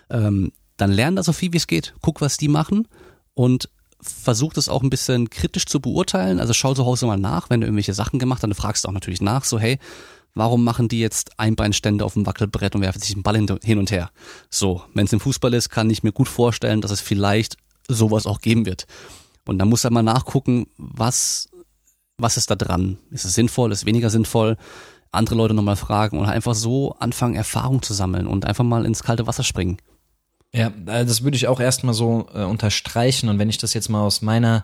ähm, 0.10 0.52
dann 0.78 0.92
lern 0.92 1.16
da 1.16 1.24
so 1.24 1.32
viel 1.32 1.54
wie 1.54 1.58
es 1.58 1.68
geht. 1.68 1.94
Guck, 2.02 2.20
was 2.20 2.36
die 2.36 2.50
machen 2.50 2.88
und 3.34 3.70
versuch 4.02 4.54
das 4.54 4.70
auch 4.70 4.84
ein 4.84 4.90
bisschen 4.90 5.30
kritisch 5.30 5.66
zu 5.66 5.80
beurteilen. 5.80 6.40
Also 6.40 6.54
schau 6.54 6.74
zu 6.74 6.86
Hause 6.86 7.06
mal 7.06 7.18
nach, 7.18 7.50
wenn 7.50 7.62
du 7.62 7.68
irgendwelche 7.68 7.94
Sachen 7.94 8.20
gemacht 8.20 8.38
hast, 8.38 8.44
dann 8.44 8.54
fragst 8.54 8.84
du 8.84 8.90
auch 8.90 8.94
natürlich 8.94 9.22
nach, 9.22 9.46
so 9.46 9.58
hey, 9.60 9.80
warum 10.34 10.64
machen 10.64 10.90
die 10.90 11.00
jetzt 11.00 11.40
Einbeinstände 11.40 12.04
auf 12.04 12.14
dem 12.14 12.26
Wackelbrett 12.26 12.76
und 12.76 12.82
werfen 12.82 13.00
sich 13.00 13.14
den 13.14 13.24
Ball 13.24 13.36
hin 13.64 13.80
und 13.80 13.92
her? 13.92 14.12
So, 14.50 14.84
wenn 14.94 15.06
es 15.06 15.14
im 15.14 15.22
Fußball 15.22 15.54
ist, 15.54 15.70
kann 15.70 15.90
ich 15.90 16.04
mir 16.04 16.12
gut 16.12 16.28
vorstellen, 16.28 16.82
dass 16.82 16.92
es 16.92 17.02
vielleicht 17.02 17.58
sowas 17.88 18.28
auch 18.28 18.42
geben 18.42 18.66
wird. 18.66 18.86
Und 19.48 19.60
dann 19.60 19.70
muss 19.70 19.84
er 19.84 19.92
mal 19.92 20.04
nachgucken, 20.04 20.68
was, 20.78 21.50
was 22.18 22.38
ist 22.38 22.50
da 22.50 22.56
dran? 22.56 22.98
Ist 23.12 23.26
es 23.26 23.34
sinnvoll, 23.34 23.72
ist 23.72 23.80
es 23.80 23.86
weniger 23.86 24.10
sinnvoll? 24.10 24.58
Andere 25.12 25.36
Leute 25.36 25.54
nochmal 25.54 25.76
fragen 25.76 26.20
und 26.20 26.26
einfach 26.26 26.56
so 26.56 26.94
anfangen, 27.00 27.36
Erfahrung 27.36 27.82
zu 27.82 27.94
sammeln 27.94 28.28
und 28.28 28.46
einfach 28.46 28.64
mal 28.64 28.86
ins 28.86 29.04
kalte 29.04 29.28
Wasser 29.28 29.44
springen. 29.44 29.78
Ja, 30.54 30.68
äh, 30.86 31.06
das 31.06 31.24
würde 31.24 31.36
ich 31.36 31.48
auch 31.48 31.60
erstmal 31.60 31.94
so 31.94 32.28
äh, 32.34 32.44
unterstreichen. 32.44 33.28
Und 33.30 33.40
wenn 33.40 33.50
ich 33.50 33.58
das 33.58 33.74
jetzt 33.74 33.90
mal 33.90 34.02
aus 34.02 34.22
meiner 34.22 34.64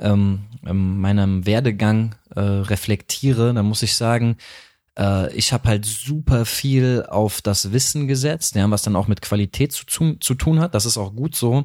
ähm, 0.00 0.40
ähm, 0.66 1.00
meinem 1.00 1.44
Werdegang 1.44 2.14
äh, 2.34 2.40
reflektiere, 2.40 3.52
dann 3.52 3.66
muss 3.66 3.82
ich 3.82 3.96
sagen, 3.96 4.36
äh, 4.98 5.32
ich 5.34 5.52
habe 5.52 5.68
halt 5.68 5.84
super 5.84 6.44
viel 6.44 7.04
auf 7.08 7.42
das 7.42 7.72
Wissen 7.72 8.08
gesetzt, 8.08 8.54
ja, 8.54 8.70
was 8.70 8.82
dann 8.82 8.96
auch 8.96 9.08
mit 9.08 9.22
Qualität 9.22 9.72
zu, 9.72 9.86
zu, 9.86 10.14
zu 10.14 10.34
tun 10.34 10.60
hat. 10.60 10.74
Das 10.74 10.86
ist 10.86 10.98
auch 10.98 11.14
gut 11.14 11.34
so. 11.34 11.64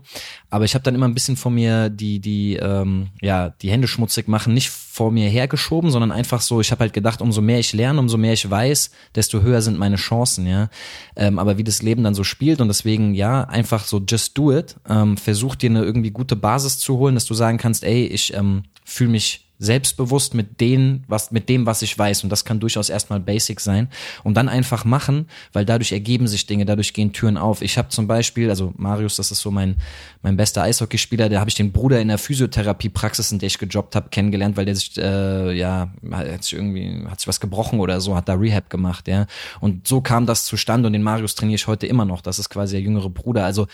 Aber 0.49 0.65
ich 0.65 0.73
habe 0.73 0.83
dann 0.83 0.95
immer 0.95 1.07
ein 1.07 1.13
bisschen 1.13 1.37
vor 1.37 1.51
mir 1.51 1.89
die 1.89 2.19
die 2.19 2.55
ähm, 2.55 3.09
ja 3.21 3.49
die 3.49 3.71
Hände 3.71 3.87
schmutzig 3.87 4.27
machen, 4.27 4.53
nicht 4.53 4.69
vor 4.69 5.11
mir 5.11 5.29
hergeschoben, 5.29 5.91
sondern 5.91 6.11
einfach 6.11 6.41
so. 6.41 6.59
Ich 6.59 6.71
habe 6.71 6.81
halt 6.81 6.93
gedacht, 6.93 7.21
umso 7.21 7.41
mehr 7.41 7.59
ich 7.59 7.73
lerne, 7.73 7.99
umso 7.99 8.17
mehr 8.17 8.33
ich 8.33 8.49
weiß, 8.49 8.91
desto 9.15 9.41
höher 9.41 9.61
sind 9.61 9.77
meine 9.77 9.95
Chancen, 9.95 10.45
ja. 10.45 10.69
Ähm, 11.15 11.39
aber 11.39 11.57
wie 11.57 11.63
das 11.63 11.81
Leben 11.81 12.03
dann 12.03 12.15
so 12.15 12.23
spielt 12.23 12.59
und 12.59 12.67
deswegen 12.67 13.13
ja 13.13 13.43
einfach 13.43 13.85
so 13.85 14.01
just 14.07 14.37
do 14.37 14.51
it. 14.51 14.75
Ähm, 14.89 15.17
versuch 15.17 15.55
dir 15.55 15.69
eine 15.69 15.83
irgendwie 15.83 16.11
gute 16.11 16.35
Basis 16.35 16.77
zu 16.77 16.97
holen, 16.97 17.15
dass 17.15 17.25
du 17.25 17.33
sagen 17.33 17.57
kannst, 17.57 17.83
ey, 17.83 18.05
ich 18.05 18.33
ähm, 18.33 18.63
fühle 18.83 19.11
mich 19.11 19.50
selbstbewusst 19.61 20.33
mit 20.33 20.59
denen, 20.59 21.03
was, 21.07 21.29
mit 21.29 21.47
dem, 21.47 21.67
was 21.67 21.83
ich 21.83 21.97
weiß. 21.97 22.23
Und 22.23 22.31
das 22.31 22.45
kann 22.45 22.59
durchaus 22.59 22.89
erstmal 22.89 23.19
basic 23.19 23.59
sein. 23.59 23.89
Und 24.23 24.35
dann 24.35 24.49
einfach 24.49 24.85
machen, 24.85 25.27
weil 25.53 25.65
dadurch 25.65 25.91
ergeben 25.91 26.27
sich 26.27 26.47
Dinge, 26.47 26.65
dadurch 26.65 26.93
gehen 26.93 27.13
Türen 27.13 27.37
auf. 27.37 27.61
Ich 27.61 27.77
habe 27.77 27.89
zum 27.89 28.07
Beispiel, 28.07 28.49
also 28.49 28.73
Marius, 28.75 29.17
das 29.17 29.29
ist 29.29 29.39
so 29.39 29.51
mein, 29.51 29.75
mein 30.23 30.35
bester 30.35 30.63
Eishockeyspieler, 30.63 31.29
da 31.29 31.39
habe 31.39 31.49
ich 31.49 31.55
den 31.55 31.71
Bruder 31.71 32.01
in 32.01 32.07
der 32.07 32.17
Physiotherapiepraxis, 32.17 33.31
in 33.31 33.37
der 33.37 33.47
ich 33.47 33.59
gejobbt 33.59 33.95
habe, 33.95 34.09
kennengelernt, 34.09 34.57
weil 34.57 34.65
der 34.65 34.75
sich, 34.75 34.97
äh, 34.97 35.53
ja, 35.53 35.93
hat 36.11 36.43
sich 36.43 36.53
irgendwie, 36.53 37.05
hat 37.07 37.19
sich 37.19 37.27
was 37.27 37.39
gebrochen 37.39 37.79
oder 37.79 38.01
so, 38.01 38.15
hat 38.15 38.27
da 38.27 38.33
Rehab 38.33 38.71
gemacht, 38.71 39.07
ja. 39.07 39.27
Und 39.59 39.87
so 39.87 40.01
kam 40.01 40.25
das 40.25 40.45
zustande 40.45 40.87
und 40.87 40.93
den 40.93 41.03
Marius 41.03 41.35
trainiere 41.35 41.55
ich 41.55 41.67
heute 41.67 41.85
immer 41.85 42.05
noch. 42.05 42.21
Das 42.21 42.39
ist 42.39 42.49
quasi 42.49 42.77
der 42.77 42.81
jüngere 42.81 43.11
Bruder. 43.11 43.45
Also 43.45 43.67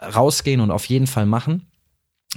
rausgehen 0.00 0.60
und 0.60 0.70
auf 0.70 0.84
jeden 0.86 1.06
Fall 1.06 1.26
machen. 1.26 1.67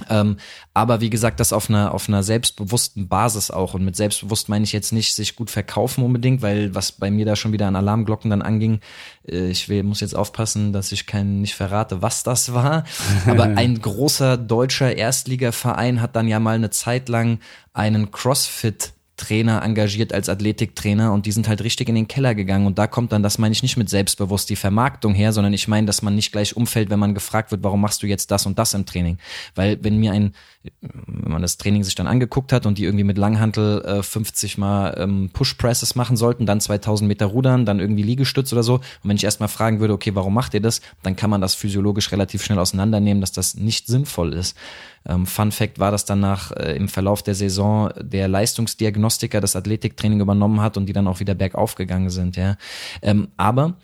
Ähm, 0.08 0.38
aber 0.72 1.02
wie 1.02 1.10
gesagt, 1.10 1.38
das 1.38 1.52
auf 1.52 1.68
einer, 1.68 1.92
auf 1.92 2.08
einer 2.08 2.22
selbstbewussten 2.22 3.08
Basis 3.08 3.50
auch. 3.50 3.74
Und 3.74 3.84
mit 3.84 3.94
selbstbewusst 3.94 4.48
meine 4.48 4.64
ich 4.64 4.72
jetzt 4.72 4.92
nicht 4.92 5.14
sich 5.14 5.36
gut 5.36 5.50
verkaufen 5.50 6.02
unbedingt, 6.02 6.40
weil 6.40 6.74
was 6.74 6.92
bei 6.92 7.10
mir 7.10 7.26
da 7.26 7.36
schon 7.36 7.52
wieder 7.52 7.66
an 7.66 7.76
Alarmglocken 7.76 8.30
dann 8.30 8.40
anging, 8.40 8.80
äh, 9.28 9.50
ich 9.50 9.68
will, 9.68 9.82
muss 9.82 10.00
jetzt 10.00 10.16
aufpassen, 10.16 10.72
dass 10.72 10.92
ich 10.92 11.06
keinen 11.06 11.42
nicht 11.42 11.54
verrate, 11.54 12.00
was 12.00 12.22
das 12.22 12.54
war. 12.54 12.84
Aber 13.26 13.44
ein 13.44 13.80
großer 13.80 14.38
deutscher 14.38 14.96
Erstligaverein 14.96 16.00
hat 16.00 16.16
dann 16.16 16.26
ja 16.26 16.40
mal 16.40 16.54
eine 16.54 16.70
Zeit 16.70 17.10
lang 17.10 17.40
einen 17.74 18.10
CrossFit 18.10 18.94
Trainer 19.22 19.62
engagiert 19.62 20.12
als 20.12 20.28
Athletiktrainer 20.28 21.12
und 21.12 21.26
die 21.26 21.32
sind 21.32 21.46
halt 21.46 21.62
richtig 21.62 21.88
in 21.88 21.94
den 21.94 22.08
Keller 22.08 22.34
gegangen 22.34 22.66
und 22.66 22.76
da 22.76 22.88
kommt 22.88 23.12
dann, 23.12 23.22
das 23.22 23.38
meine 23.38 23.52
ich 23.52 23.62
nicht 23.62 23.76
mit 23.76 23.88
selbstbewusst 23.88 24.50
die 24.50 24.56
Vermarktung 24.56 25.14
her, 25.14 25.32
sondern 25.32 25.52
ich 25.52 25.68
meine, 25.68 25.86
dass 25.86 26.02
man 26.02 26.16
nicht 26.16 26.32
gleich 26.32 26.56
umfällt, 26.56 26.90
wenn 26.90 26.98
man 26.98 27.14
gefragt 27.14 27.52
wird, 27.52 27.62
warum 27.62 27.80
machst 27.80 28.02
du 28.02 28.08
jetzt 28.08 28.32
das 28.32 28.46
und 28.46 28.58
das 28.58 28.74
im 28.74 28.84
Training? 28.84 29.18
Weil 29.54 29.78
wenn 29.82 29.98
mir 29.98 30.10
ein, 30.10 30.34
wenn 30.80 31.32
man 31.32 31.42
das 31.42 31.56
Training 31.58 31.82
sich 31.82 31.94
dann 31.94 32.06
angeguckt 32.06 32.52
hat 32.52 32.66
und 32.66 32.78
die 32.78 32.84
irgendwie 32.84 33.04
mit 33.04 33.18
Langhantel 33.18 33.82
äh, 33.84 34.02
50 34.02 34.58
mal 34.58 34.94
ähm, 34.96 35.30
Push 35.32 35.54
Presses 35.54 35.96
machen 35.96 36.16
sollten, 36.16 36.46
dann 36.46 36.60
2000 36.60 37.08
Meter 37.08 37.26
rudern, 37.26 37.64
dann 37.64 37.80
irgendwie 37.80 38.02
Liegestütz 38.02 38.52
oder 38.52 38.62
so 38.62 38.74
und 38.74 38.82
wenn 39.04 39.16
ich 39.16 39.24
erstmal 39.24 39.48
fragen 39.48 39.80
würde, 39.80 39.94
okay, 39.94 40.14
warum 40.14 40.34
macht 40.34 40.54
ihr 40.54 40.60
das, 40.60 40.80
dann 41.02 41.16
kann 41.16 41.30
man 41.30 41.40
das 41.40 41.54
physiologisch 41.54 42.12
relativ 42.12 42.44
schnell 42.44 42.58
auseinandernehmen, 42.58 43.20
dass 43.20 43.32
das 43.32 43.54
nicht 43.56 43.86
sinnvoll 43.86 44.32
ist. 44.34 44.56
Ähm, 45.04 45.26
Fun 45.26 45.50
Fact 45.50 45.78
war, 45.80 45.90
dass 45.90 46.04
danach 46.04 46.52
äh, 46.52 46.76
im 46.76 46.88
Verlauf 46.88 47.22
der 47.22 47.34
Saison 47.34 47.90
der 48.00 48.28
Leistungsdiagnostiker 48.28 49.40
das 49.40 49.56
Athletiktraining 49.56 50.20
übernommen 50.20 50.60
hat 50.60 50.76
und 50.76 50.86
die 50.86 50.92
dann 50.92 51.08
auch 51.08 51.18
wieder 51.18 51.34
bergauf 51.34 51.74
gegangen 51.74 52.10
sind. 52.10 52.36
Ja, 52.36 52.56
ähm, 53.02 53.28
aber 53.36 53.74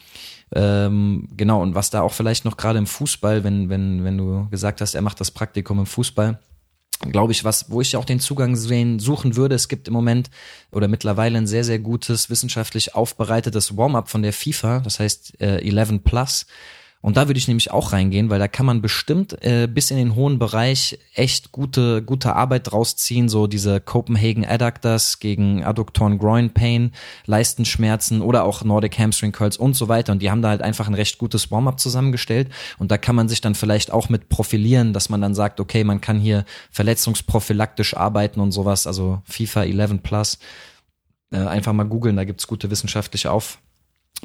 ähm, 0.54 1.28
genau 1.36 1.60
und 1.60 1.74
was 1.74 1.90
da 1.90 2.02
auch 2.02 2.12
vielleicht 2.12 2.44
noch 2.44 2.56
gerade 2.56 2.78
im 2.78 2.86
Fußball, 2.86 3.42
wenn 3.42 3.68
wenn 3.68 4.04
wenn 4.04 4.16
du 4.16 4.48
gesagt 4.50 4.80
hast, 4.80 4.94
er 4.94 5.02
macht 5.02 5.20
das 5.20 5.30
Praktikum 5.30 5.80
im 5.80 5.86
Fußball 5.86 6.38
glaube 7.00 7.32
ich, 7.32 7.44
was, 7.44 7.70
wo 7.70 7.80
ich 7.80 7.96
auch 7.96 8.04
den 8.04 8.20
Zugang 8.20 8.56
sehen, 8.56 8.98
suchen 8.98 9.36
würde. 9.36 9.54
Es 9.54 9.68
gibt 9.68 9.88
im 9.88 9.94
Moment 9.94 10.30
oder 10.70 10.88
mittlerweile 10.88 11.38
ein 11.38 11.46
sehr, 11.46 11.64
sehr 11.64 11.78
gutes, 11.78 12.30
wissenschaftlich 12.30 12.94
aufbereitetes 12.94 13.76
Warm-up 13.76 14.08
von 14.08 14.22
der 14.22 14.32
FIFA, 14.32 14.80
das 14.80 15.00
heißt 15.00 15.40
äh, 15.40 15.58
11 15.58 16.02
Plus, 16.02 16.46
und 17.00 17.16
da 17.16 17.28
würde 17.28 17.38
ich 17.38 17.46
nämlich 17.46 17.70
auch 17.70 17.92
reingehen, 17.92 18.28
weil 18.28 18.40
da 18.40 18.48
kann 18.48 18.66
man 18.66 18.82
bestimmt 18.82 19.40
äh, 19.44 19.68
bis 19.68 19.92
in 19.92 19.98
den 19.98 20.16
hohen 20.16 20.40
Bereich 20.40 20.98
echt 21.14 21.52
gute, 21.52 22.02
gute 22.02 22.34
Arbeit 22.34 22.72
draus 22.72 22.96
ziehen. 22.96 23.28
So 23.28 23.46
diese 23.46 23.80
Copenhagen 23.80 24.44
Adductors 24.44 25.20
gegen 25.20 25.62
Adduktoren 25.62 26.18
Groin 26.18 26.50
Pain, 26.50 26.90
Leistenschmerzen 27.26 28.20
oder 28.20 28.42
auch 28.42 28.64
Nordic 28.64 28.98
Hamstring 28.98 29.30
Curls 29.30 29.56
und 29.56 29.74
so 29.74 29.86
weiter. 29.86 30.10
Und 30.10 30.22
die 30.22 30.30
haben 30.30 30.42
da 30.42 30.48
halt 30.48 30.62
einfach 30.62 30.88
ein 30.88 30.94
recht 30.94 31.18
gutes 31.18 31.52
Warm-up 31.52 31.78
zusammengestellt. 31.78 32.48
Und 32.78 32.90
da 32.90 32.98
kann 32.98 33.14
man 33.14 33.28
sich 33.28 33.40
dann 33.40 33.54
vielleicht 33.54 33.92
auch 33.92 34.08
mit 34.08 34.28
profilieren, 34.28 34.92
dass 34.92 35.08
man 35.08 35.20
dann 35.20 35.36
sagt, 35.36 35.60
okay, 35.60 35.84
man 35.84 36.00
kann 36.00 36.18
hier 36.18 36.44
verletzungsprophylaktisch 36.72 37.96
arbeiten 37.96 38.40
und 38.40 38.50
sowas. 38.50 38.88
Also 38.88 39.22
FIFA 39.24 39.64
11 39.64 40.02
Plus. 40.02 40.38
Äh, 41.30 41.38
einfach 41.38 41.74
mal 41.74 41.84
googeln, 41.84 42.16
da 42.16 42.24
gibt's 42.24 42.46
gute 42.48 42.70
wissenschaftliche 42.70 43.30
Auf 43.30 43.58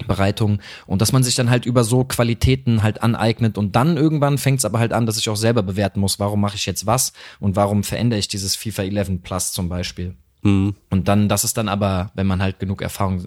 Bereitung 0.08 0.60
und 0.88 1.02
dass 1.02 1.12
man 1.12 1.24
sich 1.24 1.36
dann 1.36 1.50
halt 1.50 1.66
über 1.66 1.84
so 1.84 2.04
Qualitäten 2.04 2.84
halt 2.84 3.04
aneignet 3.04 3.58
und 3.58 3.76
dann 3.76 3.98
irgendwann 3.98 4.38
fängt 4.38 4.60
es 4.60 4.66
aber 4.66 4.80
halt 4.80 4.94
an, 4.94 5.06
dass 5.06 5.18
ich 5.18 5.30
auch 5.30 5.36
selber 5.36 5.64
bewerten 5.64 6.00
muss, 6.00 6.20
warum 6.20 6.42
mache 6.42 6.56
ich 6.56 6.66
jetzt 6.66 6.86
was 6.86 7.14
und 7.40 7.56
warum 7.56 7.84
verändere 7.84 8.20
ich 8.20 8.28
dieses 8.28 8.56
FIFA 8.56 8.84
11 8.84 9.24
Plus 9.24 9.52
zum 9.52 9.70
Beispiel. 9.70 10.16
Mhm. 10.44 10.76
Und 10.90 11.08
dann, 11.08 11.30
das 11.30 11.44
ist 11.44 11.58
dann 11.58 11.70
aber, 11.70 12.12
wenn 12.14 12.28
man 12.28 12.42
halt 12.42 12.60
genug 12.60 12.82
Erfahrung 12.82 13.26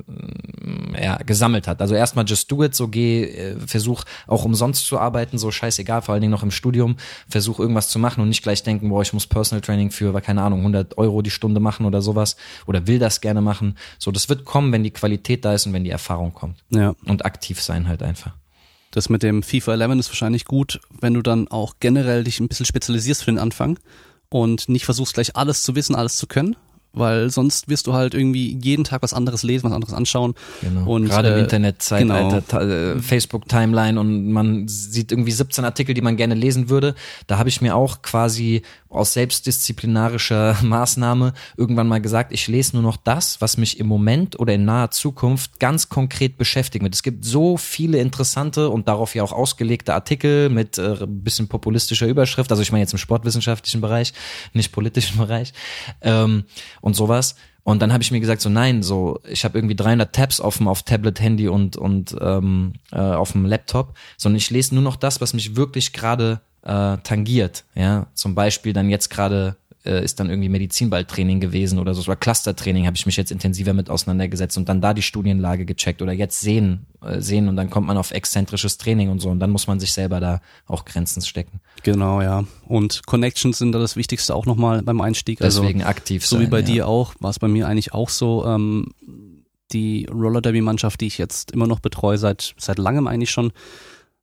äh, 0.94 1.05
ja, 1.05 1.16
gesammelt 1.16 1.66
hat. 1.66 1.80
Also 1.80 1.94
erstmal 1.94 2.26
just 2.26 2.51
do 2.52 2.62
it, 2.62 2.74
so 2.74 2.88
geh, 2.88 3.24
äh, 3.24 3.59
versuch 3.59 4.05
auch 4.26 4.44
umsonst 4.44 4.86
zu 4.86 4.98
arbeiten, 4.98 5.38
so 5.38 5.51
scheißegal, 5.51 6.02
vor 6.02 6.12
allen 6.12 6.20
Dingen 6.20 6.30
noch 6.30 6.43
im 6.43 6.51
Studium, 6.51 6.97
versuch 7.28 7.59
irgendwas 7.59 7.88
zu 7.88 7.98
machen 7.98 8.20
und 8.20 8.28
nicht 8.28 8.43
gleich 8.43 8.62
denken, 8.62 8.88
boah, 8.90 9.02
ich 9.02 9.12
muss 9.12 9.26
Personal 9.26 9.62
Training 9.62 9.90
für, 9.90 10.12
keine 10.20 10.43
Ahnung, 10.43 10.60
100 10.60 10.98
Euro 10.98 11.22
die 11.22 11.30
Stunde 11.30 11.60
machen 11.60 11.86
oder 11.86 12.02
sowas 12.02 12.36
oder 12.66 12.86
will 12.86 12.98
das 12.98 13.20
gerne 13.20 13.40
machen. 13.40 13.76
So, 13.98 14.12
das 14.12 14.28
wird 14.28 14.44
kommen, 14.44 14.72
wenn 14.72 14.84
die 14.84 14.90
Qualität 14.90 15.44
da 15.44 15.55
ist 15.55 15.66
und 15.66 15.72
wenn 15.72 15.84
die 15.84 15.90
Erfahrung 15.90 16.34
kommt. 16.34 16.62
Ja. 16.70 16.94
Und 17.06 17.24
aktiv 17.24 17.60
sein 17.60 17.88
halt 17.88 18.02
einfach. 18.02 18.32
Das 18.90 19.09
mit 19.09 19.22
dem 19.22 19.43
FIFA 19.43 19.74
11 19.74 19.98
ist 19.98 20.09
wahrscheinlich 20.09 20.44
gut, 20.44 20.80
wenn 21.01 21.14
du 21.14 21.22
dann 21.22 21.48
auch 21.48 21.74
generell 21.80 22.24
dich 22.24 22.40
ein 22.40 22.48
bisschen 22.48 22.66
spezialisierst 22.66 23.24
für 23.24 23.30
den 23.30 23.38
Anfang 23.38 23.78
und 24.30 24.68
nicht 24.68 24.84
versuchst 24.84 25.14
gleich 25.14 25.36
alles 25.36 25.62
zu 25.62 25.74
wissen, 25.74 25.94
alles 25.94 26.16
zu 26.16 26.26
können, 26.26 26.56
weil 26.97 27.31
sonst 27.31 27.68
wirst 27.68 27.86
du 27.86 27.94
halt 27.94 28.14
irgendwie 28.14 28.59
jeden 28.62 28.85
Tag 28.85 29.02
was 29.02 29.14
anderes 29.14 29.43
lesen, 29.43 29.66
was 29.66 29.73
anderes 29.73 29.94
anschauen. 29.94 30.35
Genau. 30.62 30.90
Und, 30.90 31.06
Gerade 31.06 31.31
äh, 31.31 31.35
im 31.35 31.44
Internetzeitalter, 31.44 32.43
genau. 32.48 32.97
Äh, 32.97 32.98
Facebook-Timeline 33.01 34.01
und 34.01 34.32
man 34.32 34.66
sieht 34.68 35.12
irgendwie 35.12 35.32
17 35.32 35.64
Artikel, 35.64 35.94
die 35.94 36.01
man 36.01 36.16
gerne 36.16 36.35
lesen 36.35 36.68
würde. 36.68 36.94
Da 37.27 37.39
habe 37.39 37.48
ich 37.48 37.60
mir 37.60 37.77
auch 37.77 38.02
quasi 38.02 38.62
aus 38.97 39.12
selbstdisziplinarischer 39.12 40.59
Maßnahme 40.62 41.32
irgendwann 41.56 41.89
mal 41.89 42.01
gesagt, 42.01 42.32
ich 42.32 42.48
lese 42.48 42.77
nur 42.77 42.82
noch 42.82 42.97
das, 42.97 43.40
was 43.40 43.56
mich 43.56 43.78
im 43.78 43.86
Moment 43.86 44.39
oder 44.39 44.55
in 44.55 44.64
naher 44.64 44.90
Zukunft 44.90 45.60
ganz 45.60 45.89
konkret 45.89 46.39
beschäftigt 46.39 46.82
wird. 46.82 46.94
Es 46.94 47.02
gibt 47.02 47.24
so 47.24 47.56
viele 47.56 47.98
interessante 47.98 48.70
und 48.70 48.89
darauf 48.89 49.14
ja 49.14 49.23
auch 49.23 49.32
ausgelegte 49.32 49.94
Artikel 49.94 50.48
mit 50.48 50.78
äh, 50.78 50.97
bisschen 51.06 51.48
populistischer 51.48 52.06
Überschrift, 52.06 52.51
also 52.51 52.62
ich 52.62 52.73
meine 52.73 52.82
jetzt 52.82 52.93
im 52.93 52.98
sportwissenschaftlichen 52.98 53.81
Bereich, 53.81 54.12
nicht 54.52 54.73
politischen 54.73 55.18
Bereich 55.18 55.52
ähm, 56.02 56.44
und 56.81 56.94
sowas. 56.94 57.36
Und 57.66 57.82
dann 57.82 57.93
habe 57.93 58.01
ich 58.01 58.12
mir 58.12 58.20
gesagt, 58.20 58.40
so 58.40 58.48
nein, 58.48 58.85
so 58.85 59.18
ich 59.28 59.44
habe 59.44 59.59
irgendwie 59.59 59.74
300 59.74 60.14
Tabs 60.14 60.40
offen 60.40 60.68
auf 60.68 60.85
Tablet, 60.85 61.20
Handy 61.20 61.48
und 61.48 61.77
und 61.77 62.16
ähm, 62.20 62.74
äh, 62.93 62.98
auf 62.98 63.32
dem 63.32 63.44
Laptop, 63.44 63.94
sondern 64.16 64.36
ich 64.36 64.51
lese 64.51 64.73
nur 64.73 64.85
noch 64.85 64.94
das, 64.94 65.20
was 65.20 65.35
mich 65.35 65.56
wirklich 65.56 65.93
gerade 65.93 66.43
äh, 66.66 66.98
tangiert. 66.98 67.64
Ja, 67.74 68.06
zum 68.14 68.34
Beispiel 68.34 68.72
dann 68.72 68.90
jetzt 68.90 69.09
gerade 69.09 69.56
äh, 69.84 70.05
ist 70.05 70.18
dann 70.18 70.28
irgendwie 70.28 70.48
Medizinballtraining 70.48 71.38
gewesen 71.38 71.78
oder 71.78 71.94
so, 71.94 72.02
oder 72.02 72.16
Clustertraining 72.16 72.86
habe 72.86 72.97
ich 72.97 73.06
mich 73.06 73.16
jetzt 73.16 73.30
intensiver 73.30 73.72
mit 73.72 73.88
auseinandergesetzt 73.88 74.59
und 74.59 74.68
dann 74.68 74.80
da 74.80 74.93
die 74.93 75.02
Studienlage 75.02 75.64
gecheckt 75.64 76.02
oder 76.02 76.12
jetzt 76.12 76.40
sehen, 76.40 76.86
äh, 77.02 77.20
sehen 77.20 77.48
und 77.48 77.56
dann 77.56 77.70
kommt 77.70 77.86
man 77.86 77.97
auf 77.97 78.10
exzentrisches 78.10 78.78
Training 78.78 79.10
und 79.10 79.20
so 79.20 79.30
und 79.30 79.38
dann 79.38 79.51
muss 79.51 79.68
man 79.68 79.78
sich 79.78 79.93
selber 79.93 80.18
da 80.18 80.40
auch 80.66 80.84
Grenzen 80.84 81.22
stecken. 81.22 81.60
Genau, 81.84 82.20
ja. 82.20 82.44
Und 82.66 83.06
Connections 83.06 83.59
sind 83.59 83.72
da 83.72 83.78
das 83.78 83.94
Wichtigste 83.94 84.34
auch 84.34 84.47
nochmal 84.47 84.82
beim 84.82 85.01
Einstieg. 85.01 85.40
Also 85.40 85.62
Deswegen 85.62 85.82
also, 85.82 85.90
aktiv 85.90 86.26
sein. 86.26 86.40
So 86.40 86.44
wie 86.44 86.51
bei 86.51 86.60
ja. 86.60 86.66
dir 86.66 86.88
auch, 86.88 87.14
war 87.20 87.30
es 87.30 87.38
bei 87.38 87.48
mir 87.48 87.68
eigentlich 87.68 87.94
auch 87.94 88.09
so. 88.09 88.44
Ähm, 88.44 88.88
die 89.72 90.06
Roller 90.06 90.40
Derby 90.40 90.60
Mannschaft, 90.60 91.01
die 91.01 91.06
ich 91.06 91.18
jetzt 91.18 91.51
immer 91.51 91.66
noch 91.66 91.80
betreue, 91.80 92.18
seit, 92.18 92.55
seit 92.56 92.78
langem 92.78 93.09
eigentlich 93.09 93.30
schon, 93.30 93.52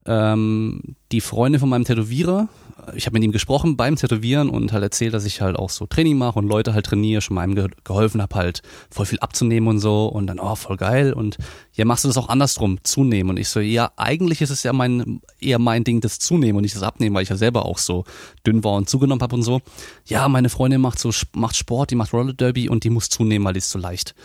ähm, 0.05 0.95
die 1.11 1.21
Freunde 1.21 1.59
von 1.59 1.69
meinem 1.69 1.85
Tätowierer, 1.85 2.49
ich 2.95 3.05
habe 3.05 3.13
mit 3.13 3.23
ihm 3.23 3.31
gesprochen 3.31 3.77
beim 3.77 3.95
Tätowieren 3.95 4.49
und 4.49 4.73
halt 4.73 4.83
erzählt, 4.83 5.13
dass 5.13 5.25
ich 5.25 5.41
halt 5.41 5.55
auch 5.55 5.69
so 5.69 5.85
Training 5.85 6.17
mache 6.17 6.39
und 6.39 6.47
Leute 6.47 6.73
halt 6.73 6.85
trainiere, 6.85 7.21
schon 7.21 7.35
mal 7.35 7.41
einem 7.41 7.69
geholfen 7.83 8.21
habe, 8.21 8.35
halt 8.35 8.61
voll 8.89 9.05
viel 9.05 9.19
abzunehmen 9.19 9.69
und 9.69 9.79
so 9.79 10.07
und 10.07 10.27
dann, 10.27 10.39
oh, 10.39 10.55
voll 10.55 10.77
geil 10.77 11.13
und 11.13 11.37
ja, 11.73 11.85
machst 11.85 12.03
du 12.03 12.09
das 12.09 12.17
auch 12.17 12.29
andersrum, 12.29 12.79
zunehmen 12.83 13.31
und 13.31 13.37
ich 13.37 13.49
so, 13.49 13.59
ja, 13.59 13.91
eigentlich 13.95 14.41
ist 14.41 14.49
es 14.49 14.63
ja 14.63 14.73
mein, 14.73 15.21
eher 15.39 15.59
mein 15.59 15.83
Ding, 15.83 16.01
das 16.01 16.19
Zunehmen 16.19 16.57
und 16.57 16.63
nicht 16.63 16.75
das 16.75 16.83
Abnehmen, 16.83 17.15
weil 17.15 17.23
ich 17.23 17.29
ja 17.29 17.37
selber 17.37 17.65
auch 17.65 17.77
so 17.77 18.03
dünn 18.45 18.63
war 18.63 18.73
und 18.73 18.89
zugenommen 18.89 19.21
habe 19.21 19.35
und 19.35 19.43
so. 19.43 19.61
Ja, 20.05 20.27
meine 20.27 20.49
Freundin 20.49 20.81
macht 20.81 20.99
so, 20.99 21.11
macht 21.33 21.55
Sport, 21.55 21.91
die 21.91 21.95
macht 21.95 22.13
Roller 22.13 22.33
Derby 22.33 22.69
und 22.69 22.83
die 22.83 22.89
muss 22.89 23.09
zunehmen, 23.09 23.45
weil 23.45 23.53
die 23.53 23.59
ist 23.59 23.69
zu 23.69 23.77
leicht 23.77 24.15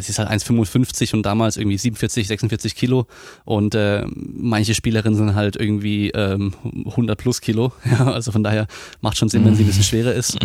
sie 0.00 0.10
ist 0.10 0.18
halt 0.18 0.28
1,55 0.28 1.14
und 1.14 1.24
damals 1.24 1.56
irgendwie 1.56 1.78
47, 1.78 2.26
46 2.28 2.74
Kilo. 2.74 3.06
Und 3.44 3.74
äh, 3.74 4.04
manche 4.14 4.74
Spielerinnen 4.74 5.16
sind 5.16 5.34
halt 5.34 5.56
irgendwie 5.56 6.10
ähm, 6.10 6.54
100 6.64 7.18
plus 7.18 7.40
Kilo, 7.40 7.72
ja, 7.84 8.12
also 8.12 8.32
von 8.32 8.42
daher 8.42 8.66
macht 9.00 9.16
schon 9.16 9.28
Sinn, 9.28 9.44
wenn 9.44 9.54
sie 9.54 9.64
ein 9.64 9.66
bisschen 9.66 9.84
schwerer 9.84 10.12
ist. 10.12 10.38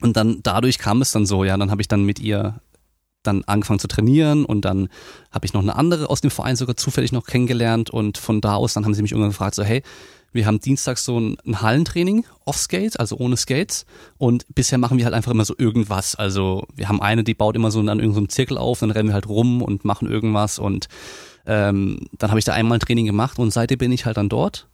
Und 0.00 0.16
dann 0.16 0.40
dadurch 0.42 0.78
kam 0.78 1.00
es 1.02 1.12
dann 1.12 1.26
so, 1.26 1.44
ja, 1.44 1.56
dann 1.56 1.70
habe 1.70 1.80
ich 1.80 1.88
dann 1.88 2.04
mit 2.04 2.18
ihr 2.18 2.60
dann 3.22 3.42
angefangen 3.44 3.78
zu 3.78 3.88
trainieren 3.88 4.44
und 4.44 4.66
dann 4.66 4.88
habe 5.30 5.46
ich 5.46 5.54
noch 5.54 5.62
eine 5.62 5.76
andere 5.76 6.10
aus 6.10 6.20
dem 6.20 6.30
Verein 6.30 6.56
sogar 6.56 6.76
zufällig 6.76 7.10
noch 7.10 7.24
kennengelernt. 7.24 7.90
Und 7.90 8.18
von 8.18 8.40
da 8.40 8.54
aus 8.54 8.74
dann 8.74 8.84
haben 8.84 8.94
sie 8.94 9.02
mich 9.02 9.12
irgendwann 9.12 9.30
gefragt 9.30 9.54
so 9.54 9.64
hey 9.64 9.82
wir 10.34 10.44
haben 10.44 10.60
dienstags 10.60 11.04
so 11.04 11.18
ein, 11.18 11.38
ein 11.46 11.62
Hallentraining 11.62 12.26
off 12.44 12.58
Skates, 12.58 12.96
also 12.96 13.16
ohne 13.16 13.36
Skates. 13.38 13.86
Und 14.18 14.44
bisher 14.54 14.76
machen 14.76 14.98
wir 14.98 15.06
halt 15.06 15.14
einfach 15.14 15.32
immer 15.32 15.46
so 15.46 15.54
irgendwas. 15.56 16.14
Also 16.14 16.66
wir 16.74 16.88
haben 16.88 17.00
eine, 17.00 17.24
die 17.24 17.34
baut 17.34 17.56
immer 17.56 17.70
so 17.70 17.80
an 17.80 18.00
irgendeinem 18.00 18.28
Zirkel 18.28 18.58
auf, 18.58 18.80
dann 18.80 18.90
rennen 18.90 19.08
wir 19.08 19.14
halt 19.14 19.28
rum 19.28 19.62
und 19.62 19.84
machen 19.84 20.10
irgendwas. 20.10 20.58
Und 20.58 20.88
ähm, 21.46 22.08
dann 22.18 22.30
habe 22.30 22.38
ich 22.38 22.44
da 22.44 22.52
einmal 22.52 22.76
ein 22.76 22.80
Training 22.80 23.06
gemacht 23.06 23.38
und 23.38 23.52
seitdem 23.52 23.78
bin 23.78 23.92
ich 23.92 24.04
halt 24.04 24.18
dann 24.18 24.28
dort. 24.28 24.68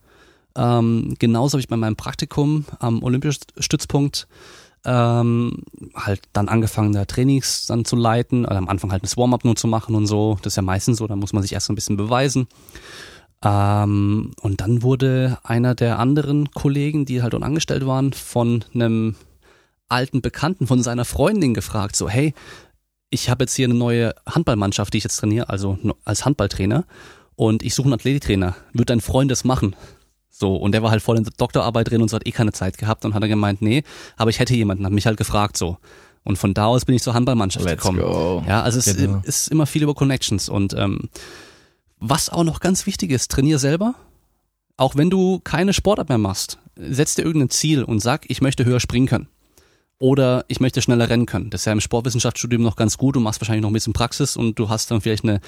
Ähm, 0.56 1.14
genauso 1.18 1.54
habe 1.54 1.60
ich 1.60 1.68
bei 1.68 1.76
meinem 1.76 1.96
Praktikum 1.96 2.64
am 2.80 3.02
Olympiastützpunkt 3.02 4.26
Ähm, 4.82 5.64
halt 5.94 6.22
dann 6.32 6.48
angefangen, 6.48 6.94
da 6.94 7.04
Trainings 7.04 7.66
dann 7.66 7.84
zu 7.84 7.96
leiten, 7.96 8.46
also 8.46 8.56
am 8.56 8.68
Anfang 8.68 8.90
halt 8.92 9.04
ein 9.04 9.14
Warm-up 9.14 9.44
nur 9.44 9.54
zu 9.54 9.68
machen 9.68 9.94
und 9.94 10.06
so. 10.06 10.38
Das 10.40 10.54
ist 10.54 10.56
ja 10.56 10.62
meistens 10.62 10.96
so, 10.96 11.06
da 11.06 11.16
muss 11.16 11.34
man 11.34 11.42
sich 11.42 11.52
erst 11.52 11.66
so 11.66 11.72
ein 11.74 11.76
bisschen 11.76 11.98
beweisen. 11.98 12.48
Ähm, 13.44 14.32
und 14.42 14.60
dann 14.60 14.82
wurde 14.82 15.38
einer 15.42 15.74
der 15.74 15.98
anderen 15.98 16.50
Kollegen, 16.50 17.06
die 17.06 17.22
halt 17.22 17.34
angestellt 17.34 17.86
waren, 17.86 18.12
von 18.12 18.64
einem 18.74 19.16
alten 19.88 20.20
Bekannten, 20.20 20.66
von 20.66 20.82
seiner 20.82 21.04
Freundin 21.04 21.54
gefragt, 21.54 21.96
so, 21.96 22.08
hey, 22.08 22.34
ich 23.08 23.28
habe 23.30 23.44
jetzt 23.44 23.54
hier 23.54 23.66
eine 23.66 23.74
neue 23.74 24.14
Handballmannschaft, 24.26 24.92
die 24.92 24.98
ich 24.98 25.04
jetzt 25.04 25.16
trainiere, 25.16 25.48
also 25.48 25.78
als 26.04 26.24
Handballtrainer, 26.24 26.84
und 27.34 27.62
ich 27.62 27.74
suche 27.74 27.86
einen 27.86 27.94
Athletiktrainer. 27.94 28.54
Wird 28.72 28.90
dein 28.90 29.00
Freund 29.00 29.30
das 29.30 29.44
machen? 29.44 29.74
So, 30.28 30.54
und 30.56 30.72
der 30.72 30.82
war 30.82 30.90
halt 30.90 31.02
voll 31.02 31.16
in 31.16 31.24
der 31.24 31.32
Doktorarbeit 31.36 31.90
drin 31.90 32.02
und 32.02 32.08
so 32.08 32.16
hat 32.16 32.26
eh 32.26 32.30
keine 32.30 32.52
Zeit 32.52 32.78
gehabt 32.78 33.04
und 33.04 33.14
hat 33.14 33.22
er 33.22 33.28
gemeint, 33.28 33.62
nee, 33.62 33.82
aber 34.16 34.30
ich 34.30 34.38
hätte 34.38 34.54
jemanden, 34.54 34.84
hat 34.84 34.92
mich 34.92 35.06
halt 35.06 35.16
gefragt 35.16 35.56
so. 35.56 35.78
Und 36.22 36.36
von 36.36 36.52
da 36.54 36.66
aus 36.66 36.84
bin 36.84 36.94
ich 36.94 37.02
zur 37.02 37.14
Handballmannschaft 37.14 37.64
Let's 37.64 37.82
gekommen. 37.82 38.00
go. 38.00 38.44
Ja, 38.46 38.62
also 38.62 38.78
es 38.78 38.84
Genau. 38.94 39.22
ist 39.24 39.48
immer 39.48 39.66
viel 39.66 39.82
über 39.82 39.94
Connections 39.94 40.48
und 40.50 40.74
ähm, 40.74 41.08
was 42.00 42.30
auch 42.30 42.44
noch 42.44 42.60
ganz 42.60 42.86
wichtig 42.86 43.10
ist, 43.10 43.30
trainier 43.30 43.58
selber. 43.58 43.94
Auch 44.76 44.96
wenn 44.96 45.10
du 45.10 45.38
keine 45.40 45.74
Sportart 45.74 46.08
mehr 46.08 46.18
machst, 46.18 46.58
setz 46.74 47.14
dir 47.14 47.22
irgendein 47.22 47.50
Ziel 47.50 47.84
und 47.84 48.00
sag, 48.00 48.28
ich 48.28 48.40
möchte 48.40 48.64
höher 48.64 48.80
springen 48.80 49.06
können. 49.06 49.28
Oder 49.98 50.46
ich 50.48 50.60
möchte 50.60 50.80
schneller 50.80 51.10
rennen 51.10 51.26
können. 51.26 51.50
Das 51.50 51.60
ist 51.60 51.64
ja 51.66 51.72
im 51.72 51.80
Sportwissenschaftsstudium 51.82 52.62
noch 52.62 52.76
ganz 52.76 52.96
gut. 52.96 53.16
Du 53.16 53.20
machst 53.20 53.38
wahrscheinlich 53.42 53.60
noch 53.60 53.68
ein 53.68 53.74
bisschen 53.74 53.92
Praxis 53.92 54.34
und 54.34 54.58
du 54.58 54.70
hast 54.70 54.90
dann 54.90 55.02
vielleicht 55.02 55.24
eine 55.24 55.42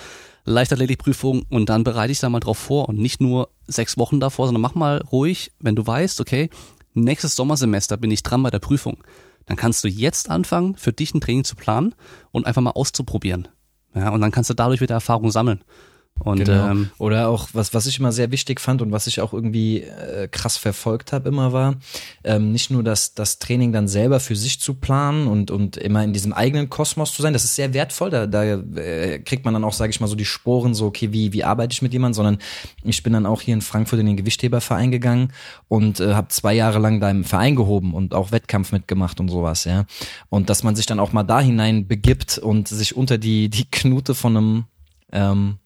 Leichtathletikprüfung 0.45 1.47
und 1.49 1.70
dann 1.70 1.85
bereite 1.85 2.09
dich 2.09 2.20
da 2.20 2.29
mal 2.29 2.41
drauf 2.41 2.59
vor 2.59 2.91
und 2.91 2.99
nicht 2.99 3.23
nur 3.23 3.49
sechs 3.66 3.97
Wochen 3.97 4.20
davor, 4.20 4.47
sondern 4.47 4.61
mach 4.61 4.74
mal 4.74 4.99
ruhig, 5.11 5.53
wenn 5.59 5.74
du 5.74 5.87
weißt, 5.87 6.20
okay, 6.20 6.51
nächstes 6.93 7.35
Sommersemester 7.35 7.97
bin 7.97 8.11
ich 8.11 8.23
dran 8.23 8.43
bei 8.43 8.51
der 8.51 8.59
Prüfung. 8.59 9.03
Dann 9.47 9.57
kannst 9.57 9.85
du 9.85 9.89
jetzt 9.89 10.29
anfangen, 10.29 10.77
für 10.77 10.93
dich 10.93 11.15
ein 11.15 11.23
Training 11.23 11.45
zu 11.45 11.57
planen 11.57 11.95
und 12.31 12.47
einfach 12.47 12.61
mal 12.61 12.73
auszuprobieren. 12.73 13.49
Ja, 13.95 14.11
und 14.11 14.20
dann 14.20 14.33
kannst 14.33 14.51
du 14.51 14.55
dadurch 14.55 14.83
wieder 14.83 14.95
Erfahrung 14.95 15.31
sammeln. 15.31 15.65
Und 16.24 16.44
Genau. 16.44 16.70
ähm, 16.70 16.90
Oder 16.99 17.28
auch, 17.28 17.49
was, 17.53 17.74
was 17.74 17.86
ich 17.86 17.99
immer 17.99 18.12
sehr 18.12 18.31
wichtig 18.31 18.61
fand 18.61 18.81
und 18.81 18.93
was 18.93 19.07
ich 19.07 19.20
auch 19.20 19.32
irgendwie 19.32 19.82
äh, 19.82 20.28
krass 20.28 20.57
verfolgt 20.57 21.12
habe, 21.12 21.28
immer 21.28 21.53
war, 21.53 21.77
ähm, 22.23 22.53
nicht 22.53 22.70
nur 22.70 22.82
das, 22.82 23.15
das 23.15 23.39
Training 23.39 23.73
dann 23.73 23.89
selber 23.89 24.20
für 24.20 24.36
sich 24.36 24.61
zu 24.61 24.74
planen 24.74 25.27
und, 25.27 25.51
und 25.51 25.77
immer 25.77 26.05
in 26.05 26.12
diesem 26.12 26.32
eigenen 26.32 26.70
Kosmos 26.70 27.12
zu 27.12 27.23
sein, 27.23 27.32
das 27.32 27.44
ist 27.44 27.57
sehr 27.57 27.74
wertvoll, 27.74 28.11
da, 28.11 28.27
da 28.27 28.44
äh, 28.44 29.19
kriegt 29.19 29.44
man 29.44 29.55
dann 29.55 29.65
auch, 29.65 29.73
sage 29.73 29.90
ich 29.90 30.01
mal, 30.01 30.07
so 30.07 30.15
die 30.15 30.24
Sporen, 30.24 30.74
so, 30.74 30.86
okay, 30.86 31.12
wie, 31.12 31.32
wie 31.32 31.44
arbeite 31.44 31.73
ich 31.73 31.82
mit 31.82 31.93
jemandem, 31.93 32.15
sondern 32.15 32.39
ich 32.85 33.03
bin 33.03 33.12
dann 33.12 33.27
auch 33.27 33.40
hier 33.40 33.55
in 33.55 33.61
Frankfurt 33.61 33.99
in 33.99 34.07
den 34.07 34.16
Gewichtheberverein 34.16 34.90
gegangen 34.93 35.32
und 35.69 35.99
äh, 36.01 36.15
habe 36.15 36.28
zwei 36.28 36.55
Jahre 36.55 36.78
lang 36.78 37.01
da 37.01 37.11
im 37.11 37.24
Verein 37.24 37.57
gehoben 37.57 37.94
und 37.94 38.15
auch 38.15 38.31
Wettkampf 38.31 38.73
mitgemacht 38.73 39.19
und 39.19 39.28
sowas, 39.28 39.65
ja. 39.65 39.86
Und 40.28 40.51
dass 40.51 40.62
man 40.62 40.77
sich 40.77 40.86
dann 40.86 41.01
auch 41.01 41.12
mal 41.12 41.24
da 41.24 41.40
hinein 41.40 41.89
begibt 41.89 42.39
und 42.39 42.69
sich 42.69 42.97
unter 42.97 43.19
die, 43.19 43.49
die 43.49 43.69
Knute 43.70 44.15
von 44.15 44.36
einem 44.36 44.65
ähm, 45.12 45.59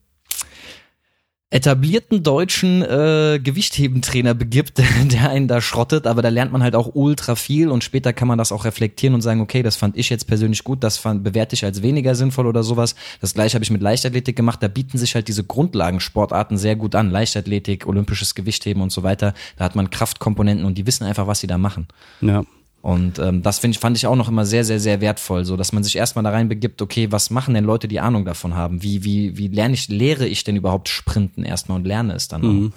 etablierten 1.51 2.25
deutschen 2.25 2.83
äh, 2.83 3.39
Gewichthebentrainer 3.43 4.35
begibt, 4.35 4.79
der 5.13 5.31
einen 5.31 5.47
da 5.47 5.61
schrottet, 5.61 6.07
aber 6.07 6.21
da 6.21 6.29
lernt 6.29 6.51
man 6.51 6.63
halt 6.63 6.75
auch 6.75 6.91
ultra 6.95 7.37
viel 7.37 7.69
und 7.69 7.85
später 7.85 8.13
kann 8.13 8.27
man 8.27 8.37
das 8.37 8.51
auch 8.51 8.65
reflektieren 8.65 9.15
und 9.15 9.21
sagen, 9.21 9.41
okay, 9.41 9.63
das 9.63 9.77
fand 9.77 9.97
ich 9.97 10.11
jetzt 10.11 10.27
persönlich 10.27 10.65
gut, 10.65 10.83
das 10.83 10.99
fand, 10.99 11.23
bewerte 11.23 11.55
ich 11.55 11.65
als 11.65 11.83
weniger 11.83 12.17
sinnvoll 12.17 12.47
oder 12.47 12.65
sowas. 12.65 12.97
Das 13.21 13.35
gleiche 13.35 13.55
habe 13.55 13.65
ich 13.65 13.71
mit 13.71 13.81
Leichtathletik 13.81 14.35
gemacht, 14.35 14.61
da 14.63 14.69
bieten 14.69 14.99
sich 14.99 15.15
halt 15.15 15.29
diese 15.29 15.45
Grundlagensportarten 15.45 16.59
sehr 16.59 16.75
gut 16.75 16.97
an, 16.97 17.11
Leichtathletik, 17.11 17.87
olympisches 17.87 18.35
Gewichtheben 18.35 18.83
und 18.83 18.91
so 18.91 19.05
weiter. 19.05 19.33
Da 19.57 19.65
hat 19.65 19.77
man 19.77 19.91
Kraftkomponenten 19.91 20.67
und 20.67 20.77
die 20.77 20.87
wissen 20.87 21.05
einfach, 21.05 21.29
was 21.29 21.41
sie 21.41 21.47
da 21.47 21.59
machen. 21.59 21.87
ja. 22.21 22.45
Und 22.87 23.19
ähm, 23.19 23.43
das 23.43 23.59
find, 23.59 23.77
fand 23.77 23.97
ich 23.97 24.07
auch 24.07 24.15
noch 24.15 24.29
immer 24.29 24.47
sehr, 24.47 24.65
sehr, 24.65 24.79
sehr 24.79 25.01
wertvoll, 25.01 25.45
so 25.45 25.57
dass 25.57 25.73
man 25.73 25.83
sich 25.83 25.97
erstmal 25.97 26.23
da 26.23 26.31
rein 26.31 26.49
begibt, 26.49 26.81
okay, 26.81 27.11
was 27.11 27.31
machen 27.31 27.53
denn 27.55 27.65
Leute, 27.65 27.89
die 27.89 27.99
Ahnung 27.99 28.25
davon 28.25 28.55
haben? 28.55 28.81
Wie, 28.81 29.03
wie, 29.03 29.37
wie 29.37 29.49
lerne 29.49 29.75
ich, 29.75 29.89
lehre 29.89 30.25
ich 30.25 30.45
denn 30.45 30.55
überhaupt 30.55 30.89
Sprinten 30.89 31.43
erstmal 31.45 31.79
und 31.79 31.85
lerne 31.85 32.15
es 32.15 32.29
dann 32.29 32.43
Mhm. 32.43 32.73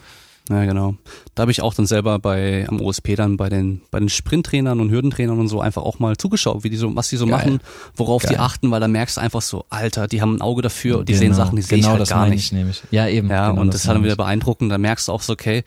auch? 0.49 0.55
Ja, 0.55 0.65
genau. 0.65 0.95
Da 1.35 1.41
habe 1.41 1.51
ich 1.51 1.61
auch 1.61 1.75
dann 1.75 1.85
selber 1.85 2.17
bei 2.17 2.65
am 2.67 2.81
OSP 2.81 3.15
dann 3.15 3.37
bei 3.37 3.49
den 3.49 3.81
bei 3.91 3.99
den 3.99 4.09
Sprinttrainern 4.09 4.79
und 4.79 4.89
Hürdentrainern 4.89 5.37
und 5.39 5.47
so 5.47 5.61
einfach 5.61 5.83
auch 5.83 5.99
mal 5.99 6.17
zugeschaut, 6.17 6.63
wie 6.63 6.71
die 6.71 6.77
so 6.77 6.95
was 6.95 7.09
die 7.09 7.17
so 7.17 7.27
Geil. 7.27 7.37
machen, 7.37 7.59
worauf 7.95 8.23
die 8.23 8.33
Geil. 8.33 8.39
achten, 8.43 8.71
weil 8.71 8.79
da 8.79 8.87
merkst 8.87 9.17
du 9.17 9.21
einfach 9.21 9.43
so, 9.43 9.65
Alter, 9.69 10.07
die 10.07 10.23
haben 10.23 10.37
ein 10.37 10.41
Auge 10.41 10.63
dafür, 10.63 11.03
die 11.03 11.13
sehen 11.13 11.33
Genau, 11.33 11.35
Sachen, 11.37 11.55
die 11.55 11.61
sehe 11.61 11.77
genau 11.77 11.89
ich 11.89 11.91
halt 11.91 12.01
das 12.01 12.09
gar 12.09 12.25
nicht. 12.27 12.45
Ich 12.45 12.51
nämlich. 12.51 12.81
Ja, 12.89 13.07
eben. 13.07 13.29
Ja, 13.29 13.51
genau 13.51 13.61
und 13.61 13.67
das, 13.75 13.81
ist 13.81 13.87
halt 13.87 13.97
dann 13.97 14.03
wieder 14.03 14.15
beeindruckend. 14.15 14.71
Da 14.71 14.79
merkst 14.79 15.07
du 15.07 15.11
auch 15.11 15.21
so, 15.21 15.33
okay, 15.33 15.63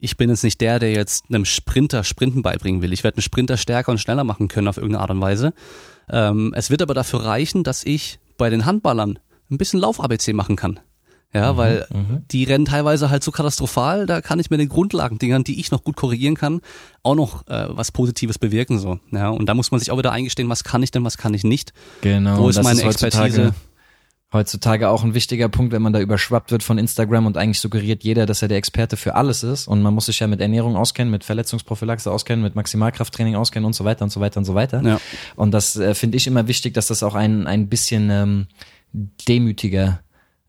ich 0.00 0.16
bin 0.16 0.30
jetzt 0.30 0.44
nicht 0.44 0.60
der, 0.60 0.78
der 0.78 0.92
jetzt 0.92 1.26
einem 1.28 1.44
Sprinter 1.44 2.04
Sprinten 2.04 2.42
beibringen 2.42 2.82
will. 2.82 2.92
Ich 2.92 3.04
werde 3.04 3.16
einen 3.16 3.22
Sprinter 3.22 3.56
stärker 3.56 3.90
und 3.90 3.98
schneller 3.98 4.24
machen 4.24 4.48
können 4.48 4.68
auf 4.68 4.76
irgendeine 4.76 5.02
Art 5.02 5.10
und 5.10 5.20
Weise. 5.20 5.52
Ähm, 6.08 6.52
es 6.56 6.70
wird 6.70 6.82
aber 6.82 6.94
dafür 6.94 7.24
reichen, 7.24 7.64
dass 7.64 7.84
ich 7.84 8.18
bei 8.36 8.50
den 8.50 8.64
Handballern 8.64 9.18
ein 9.50 9.58
bisschen 9.58 9.80
Lauf-ABC 9.80 10.32
machen 10.32 10.56
kann. 10.56 10.80
Ja, 11.34 11.58
weil 11.58 11.86
die 12.30 12.44
rennen 12.44 12.64
teilweise 12.64 13.10
halt 13.10 13.22
so 13.22 13.30
katastrophal, 13.30 14.06
da 14.06 14.22
kann 14.22 14.38
ich 14.40 14.48
mit 14.48 14.60
den 14.60 14.70
Grundlagendingern, 14.70 15.44
die 15.44 15.60
ich 15.60 15.70
noch 15.70 15.84
gut 15.84 15.94
korrigieren 15.94 16.36
kann, 16.36 16.62
auch 17.02 17.14
noch 17.16 17.46
äh, 17.48 17.66
was 17.68 17.92
Positives 17.92 18.38
bewirken 18.38 18.78
so. 18.78 18.98
Ja, 19.10 19.28
und 19.28 19.44
da 19.46 19.52
muss 19.52 19.70
man 19.70 19.78
sich 19.78 19.90
auch 19.90 19.98
wieder 19.98 20.10
eingestehen, 20.10 20.48
was 20.48 20.64
kann 20.64 20.82
ich 20.82 20.90
denn, 20.90 21.04
was 21.04 21.18
kann 21.18 21.34
ich 21.34 21.44
nicht. 21.44 21.74
Genau. 22.00 22.38
Wo 22.38 22.48
ist 22.48 22.62
meine 22.62 22.82
heutzutage- 22.82 23.26
Expertise? 23.26 23.54
Heutzutage 24.30 24.90
auch 24.90 25.04
ein 25.04 25.14
wichtiger 25.14 25.48
Punkt, 25.48 25.72
wenn 25.72 25.80
man 25.80 25.94
da 25.94 26.00
überschwappt 26.00 26.50
wird 26.50 26.62
von 26.62 26.76
Instagram 26.76 27.24
und 27.24 27.38
eigentlich 27.38 27.60
suggeriert 27.60 28.04
jeder, 28.04 28.26
dass 28.26 28.42
er 28.42 28.48
der 28.48 28.58
Experte 28.58 28.98
für 28.98 29.14
alles 29.14 29.42
ist. 29.42 29.66
Und 29.66 29.80
man 29.80 29.94
muss 29.94 30.06
sich 30.06 30.20
ja 30.20 30.26
mit 30.26 30.40
Ernährung 30.42 30.76
auskennen, 30.76 31.10
mit 31.10 31.24
Verletzungsprophylaxe 31.24 32.10
auskennen, 32.10 32.42
mit 32.42 32.54
Maximalkrafttraining 32.54 33.36
auskennen 33.36 33.64
und 33.64 33.72
so 33.72 33.86
weiter 33.86 34.04
und 34.04 34.10
so 34.10 34.20
weiter 34.20 34.38
und 34.38 34.44
so 34.44 34.54
weiter. 34.54 34.82
Ja. 34.82 35.00
Und 35.34 35.52
das 35.52 35.76
äh, 35.76 35.94
finde 35.94 36.18
ich 36.18 36.26
immer 36.26 36.46
wichtig, 36.46 36.74
dass 36.74 36.88
das 36.88 37.02
auch 37.02 37.14
ein, 37.14 37.46
ein 37.46 37.68
bisschen 37.68 38.10
ähm, 38.10 38.46
demütiger 38.92 40.00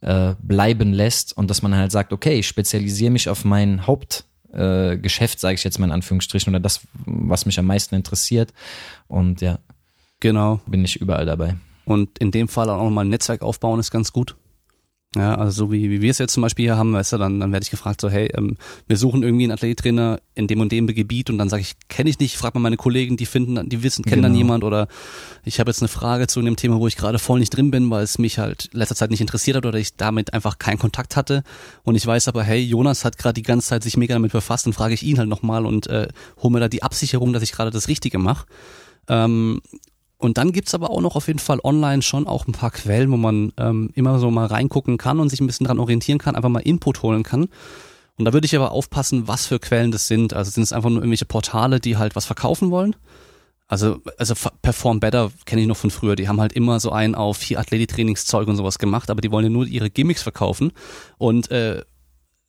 äh, 0.01 0.35
bleiben 0.41 0.91
lässt 0.91 1.38
und 1.38 1.49
dass 1.49 1.61
man 1.61 1.73
halt 1.73 1.93
sagt, 1.93 2.11
okay, 2.11 2.39
ich 2.39 2.47
spezialisiere 2.47 3.11
mich 3.11 3.30
auf 3.30 3.45
mein 3.45 3.88
Hauptgeschäft, 3.88 4.26
äh, 4.51 4.97
Geschäft, 4.97 5.39
sage 5.39 5.56
ich 5.56 5.64
jetzt 5.64 5.80
mal 5.80 5.85
in 5.85 5.91
Anführungsstrichen, 5.93 6.51
oder 6.51 6.60
das, 6.60 6.81
was 7.06 7.45
mich 7.45 7.60
am 7.60 7.68
meisten 7.68 7.95
interessiert. 7.95 8.51
Und 9.07 9.41
ja, 9.41 9.60
Genau. 10.19 10.60
bin 10.65 10.84
ich 10.84 10.97
überall 10.97 11.26
dabei. 11.26 11.56
Und 11.85 12.19
in 12.19 12.31
dem 12.31 12.47
Fall 12.47 12.69
auch 12.69 12.84
nochmal 12.84 13.06
ein 13.06 13.10
Netzwerk 13.10 13.41
aufbauen 13.41 13.80
ist 13.80 13.91
ganz 13.91 14.11
gut. 14.11 14.35
Ja, 15.15 15.34
also 15.39 15.65
so 15.65 15.72
wie, 15.72 15.89
wie 15.89 16.03
wir 16.03 16.11
es 16.11 16.19
jetzt 16.19 16.34
zum 16.34 16.41
Beispiel 16.43 16.65
hier 16.65 16.77
haben, 16.77 16.93
weißt 16.93 17.14
du, 17.14 17.18
dann, 17.18 17.39
dann 17.39 17.51
werde 17.51 17.64
ich 17.64 17.72
gefragt, 17.72 17.99
so, 17.99 18.11
hey, 18.11 18.30
ähm, 18.38 18.57
wir 18.85 18.95
suchen 18.95 19.23
irgendwie 19.23 19.45
einen 19.45 19.53
Athletiktrainer 19.53 20.19
in 20.35 20.45
dem 20.45 20.61
und 20.61 20.72
dem 20.72 20.85
Gebiet 20.85 21.31
und 21.31 21.39
dann 21.39 21.49
sage 21.49 21.61
ich, 21.64 21.73
kenne 21.88 22.11
ich 22.11 22.19
nicht, 22.19 22.38
frag 22.38 22.53
mal 22.53 22.60
meine 22.60 22.77
Kollegen, 22.77 23.18
die 23.18 23.26
finden, 23.26 23.56
dann- 23.56 23.69
die 23.69 23.81
wissen, 23.81 24.06
kennen 24.06 24.22
dann 24.22 24.34
Genau. 24.34 24.43
jemand 24.43 24.64
oder 24.64 24.88
ich 25.43 25.60
habe 25.60 25.72
jetzt 25.72 25.81
eine 25.81 25.88
Frage 25.88 26.27
zu 26.27 26.39
dem 26.43 26.57
Thema, 26.57 26.80
wo 26.80 26.85
ich 26.85 26.95
gerade 26.95 27.18
voll 27.18 27.39
nicht 27.39 27.49
drin 27.49 27.72
bin, 27.72 27.89
weil 27.89 28.03
es 28.03 28.19
mich 28.19 28.38
halt 28.38 28.69
letzter 28.72 28.93
Zeit 28.93 29.10
nicht 29.10 29.22
interessiert 29.22 29.57
hat 29.57 29.65
oder 29.65 29.80
ich 29.80 29.95
damit 29.95 30.31
einfach 30.35 30.60
keinen 30.60 30.77
Kontakt 30.77 31.15
hatte 31.15 31.41
und 31.81 31.95
ich 31.95 32.06
weiß 32.06 32.27
aber, 32.27 32.43
hey, 32.43 32.60
Jonas 32.61 33.03
hat 33.03 33.18
gerade 33.18 33.34
die 33.34 33.41
ganze 33.41 33.69
Zeit 33.69 33.81
sich 33.81 33.97
mega 33.97 34.14
damit 34.14 34.31
befasst, 34.31 34.68
dann 34.68 34.73
frage 34.73 34.93
ich 34.93 35.01
ihn 35.01 35.18
halt 35.18 35.27
nochmal 35.27 35.65
und 35.65 35.88
äh, 35.88 36.07
hole 36.39 36.53
mir 36.53 36.60
da 36.60 36.68
die 36.68 36.84
Absicherung, 36.84 37.34
dass 37.34 37.41
ich 37.41 37.51
gerade 37.51 37.72
das 37.72 37.88
Richtige 37.88 38.19
mache. 38.19 38.45
Ähm, 39.07 39.61
und 40.20 40.38
dann 40.38 40.52
gibt's 40.52 40.76
aber 40.76 40.91
auch 40.91 41.00
noch 41.00 41.16
auf 41.16 41.28
jeden 41.28 41.40
Fall 41.40 41.60
online 41.64 42.02
schon 42.02 42.28
auch 42.28 42.46
ein 42.46 42.52
paar 42.52 42.72
Quellen, 42.72 43.10
wo 43.10 43.16
man 43.16 43.54
ähm, 43.58 43.90
immer 43.96 44.20
so 44.20 44.30
mal 44.30 44.48
reingucken 44.48 44.98
kann 44.98 45.22
und 45.22 45.30
sich 45.30 45.40
ein 45.40 45.48
bisschen 45.48 45.66
dran 45.66 45.80
orientieren 45.80 46.20
kann, 46.20 46.36
einfach 46.36 46.50
mal 46.50 46.60
Input 46.60 47.02
holen 47.04 47.24
kann. 47.24 47.48
Und 48.18 48.26
da 48.26 48.34
würde 48.34 48.46
ich 48.46 48.54
aber 48.54 48.74
aufpassen, 48.74 49.30
was 49.30 49.46
für 49.46 49.60
Quellen 49.60 49.91
das 49.91 50.08
sind. 50.08 50.34
Also 50.34 50.52
sind 50.52 50.64
es 50.64 50.74
einfach 50.74 50.90
nur 50.90 51.00
irgendwelche 51.00 51.24
Portale, 51.24 51.80
die 51.80 51.96
halt 51.96 52.18
was 52.18 52.26
verkaufen 52.26 52.70
wollen? 52.70 52.98
Also, 53.70 54.02
also 54.18 54.36
Perform 54.62 55.00
Better 55.00 55.32
kenne 55.46 55.62
ich 55.62 55.68
noch 55.68 55.78
von 55.78 55.90
früher. 55.90 56.18
Die 56.18 56.28
haben 56.28 56.41
halt 56.41 56.52
immer 56.52 56.82
so 56.82 56.91
einen 56.91 57.16
auf 57.16 57.41
hier 57.41 57.60
Athletiktrainingszeug 57.60 58.46
und 58.46 58.58
sowas 58.58 58.78
gemacht, 58.78 59.10
aber 59.10 59.22
die 59.22 59.32
wollen 59.32 59.46
ja 59.46 59.50
nur 59.50 59.66
ihre 59.68 59.90
Gimmicks 59.90 60.22
verkaufen 60.22 60.74
und 61.18 61.50
äh, 61.50 61.82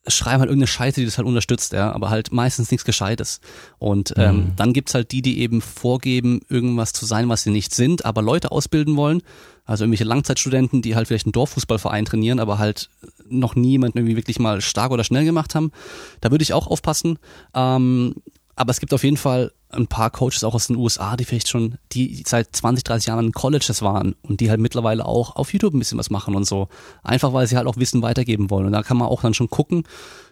schreiben 0.07 0.39
halt 0.39 0.49
irgendeine 0.49 0.67
Scheiße, 0.67 0.99
die 0.99 1.05
das 1.05 1.17
halt 1.17 1.27
unterstützt, 1.27 1.73
ja, 1.73 1.91
aber 1.91 2.09
halt 2.09 2.31
meistens 2.31 2.71
nichts 2.71 2.85
Gescheites. 2.85 3.39
Und 3.77 4.13
ähm, 4.17 4.53
dann 4.55 4.73
gibt's 4.73 4.95
halt 4.95 5.11
die, 5.11 5.21
die 5.21 5.39
eben 5.39 5.61
vorgeben, 5.61 6.41
irgendwas 6.49 6.93
zu 6.93 7.05
sein, 7.05 7.29
was 7.29 7.43
sie 7.43 7.51
nicht 7.51 7.75
sind, 7.75 8.03
aber 8.03 8.21
Leute 8.21 8.51
ausbilden 8.51 8.95
wollen. 8.95 9.21
Also 9.63 9.83
irgendwelche 9.83 10.05
Langzeitstudenten, 10.05 10.81
die 10.81 10.95
halt 10.95 11.07
vielleicht 11.07 11.27
einen 11.27 11.33
Dorffußballverein 11.33 12.05
trainieren, 12.05 12.39
aber 12.39 12.57
halt 12.57 12.89
noch 13.29 13.55
nie 13.55 13.71
jemanden 13.71 13.99
irgendwie 13.99 14.17
wirklich 14.17 14.39
mal 14.39 14.59
stark 14.59 14.91
oder 14.91 15.03
schnell 15.03 15.23
gemacht 15.23 15.53
haben. 15.53 15.71
Da 16.19 16.31
würde 16.31 16.41
ich 16.41 16.53
auch 16.53 16.67
aufpassen. 16.67 17.19
Ähm, 17.53 18.15
aber 18.55 18.71
es 18.71 18.79
gibt 18.79 18.93
auf 18.93 19.03
jeden 19.03 19.17
Fall 19.17 19.51
ein 19.69 19.87
paar 19.87 20.09
Coaches 20.09 20.43
auch 20.43 20.53
aus 20.53 20.67
den 20.67 20.75
USA, 20.75 21.15
die 21.15 21.25
vielleicht 21.25 21.47
schon, 21.47 21.77
die 21.91 22.23
seit 22.25 22.55
20, 22.55 22.83
30 22.83 23.07
Jahren 23.07 23.27
in 23.27 23.31
Colleges 23.31 23.81
waren 23.81 24.15
und 24.21 24.41
die 24.41 24.49
halt 24.49 24.59
mittlerweile 24.59 25.05
auch 25.05 25.35
auf 25.35 25.53
YouTube 25.53 25.73
ein 25.73 25.79
bisschen 25.79 25.97
was 25.97 26.09
machen 26.09 26.35
und 26.35 26.45
so. 26.45 26.67
Einfach 27.03 27.33
weil 27.33 27.47
sie 27.47 27.55
halt 27.55 27.67
auch 27.67 27.77
Wissen 27.77 28.01
weitergeben 28.01 28.49
wollen. 28.49 28.65
Und 28.65 28.73
da 28.73 28.83
kann 28.83 28.97
man 28.97 29.07
auch 29.07 29.21
dann 29.21 29.33
schon 29.33 29.49
gucken. 29.49 29.83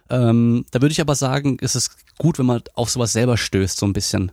Ähm, 0.09 0.65
da 0.71 0.81
würde 0.81 0.91
ich 0.91 1.01
aber 1.01 1.15
sagen, 1.15 1.57
ist 1.59 1.75
es 1.75 1.91
gut, 2.17 2.39
wenn 2.39 2.45
man 2.45 2.61
auf 2.73 2.89
sowas 2.89 3.13
selber 3.13 3.37
stößt, 3.37 3.77
so 3.77 3.85
ein 3.85 3.93
bisschen. 3.93 4.31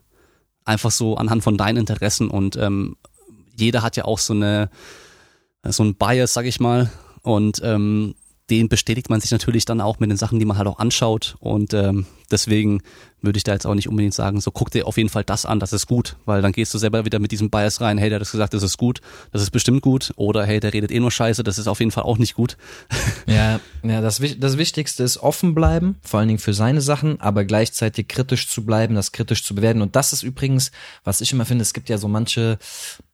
Einfach 0.65 0.91
so 0.91 1.17
anhand 1.17 1.45
von 1.45 1.57
deinen 1.57 1.79
Interessen 1.79 2.29
und 2.29 2.57
ähm, 2.57 2.97
jeder 3.57 3.83
hat 3.83 3.97
ja 3.97 4.05
auch 4.05 4.19
so 4.19 4.35
eine, 4.35 4.69
so 5.65 5.85
ein 5.85 5.95
Bias, 5.95 6.35
sag 6.35 6.47
ich 6.47 6.59
mal. 6.59 6.91
Und 7.23 7.61
ähm, 7.65 8.15
den 8.51 8.69
bestätigt 8.69 9.11
man 9.11 9.21
sich 9.21 9.31
natürlich 9.31 9.65
dann 9.65 9.81
auch 9.81 9.99
mit 9.99 10.11
den 10.11 10.17
Sachen, 10.17 10.39
die 10.39 10.45
man 10.45 10.59
halt 10.59 10.69
auch 10.69 10.79
anschaut. 10.79 11.37
Und 11.41 11.75
ähm, 11.75 12.07
Deswegen 12.31 12.83
würde 13.23 13.39
ich 13.39 13.45
da 13.45 13.53
jetzt 13.53 13.67
auch 13.67 13.75
nicht 13.75 13.89
unbedingt 13.89 14.15
sagen, 14.15 14.41
so 14.41 14.51
guck 14.51 14.71
dir 14.71 14.87
auf 14.87 14.97
jeden 14.97 15.09
Fall 15.09 15.25
das 15.25 15.47
an, 15.47 15.59
das 15.59 15.73
ist 15.73 15.87
gut, 15.87 16.17
weil 16.27 16.43
dann 16.43 16.53
gehst 16.53 16.75
du 16.75 16.79
selber 16.79 17.05
wieder 17.05 17.19
mit 17.19 17.33
diesem 17.33 17.51
Bias 17.51 17.81
rein, 17.81 17.99
hey, 17.99 18.09
der 18.09 18.17
hat 18.17 18.21
das 18.21 18.31
gesagt, 18.31 18.55
das 18.55 18.63
ist 18.63 18.79
gut, 18.79 19.01
das 19.33 19.43
ist 19.43 19.51
bestimmt 19.51 19.83
gut 19.83 20.13
oder 20.17 20.45
hey, 20.45 20.61
der 20.61 20.73
redet 20.73 20.91
eh 20.91 21.01
nur 21.01 21.11
Scheiße, 21.11 21.43
das 21.43 21.59
ist 21.59 21.67
auf 21.67 21.81
jeden 21.81 21.91
Fall 21.91 22.05
auch 22.05 22.19
nicht 22.19 22.35
gut. 22.35 22.57
Ja, 23.29 23.59
ja 23.83 24.01
das, 24.01 24.23
das 24.39 24.57
Wichtigste 24.57 25.03
ist 25.03 25.19
offen 25.19 25.55
bleiben, 25.55 25.97
vor 26.03 26.21
allen 26.21 26.29
Dingen 26.29 26.39
für 26.39 26.55
seine 26.55 26.81
Sachen, 26.81 27.21
aber 27.21 27.45
gleichzeitig 27.45 28.07
kritisch 28.07 28.49
zu 28.49 28.65
bleiben, 28.65 28.95
das 28.95 29.11
kritisch 29.11 29.43
zu 29.43 29.57
bewerten 29.57 29.83
und 29.83 29.97
das 29.97 30.13
ist 30.13 30.23
übrigens, 30.23 30.71
was 31.03 31.21
ich 31.21 31.33
immer 31.33 31.45
finde, 31.45 31.63
es 31.63 31.75
gibt 31.75 31.89
ja 31.89 31.99
so 31.99 32.07
manche 32.07 32.59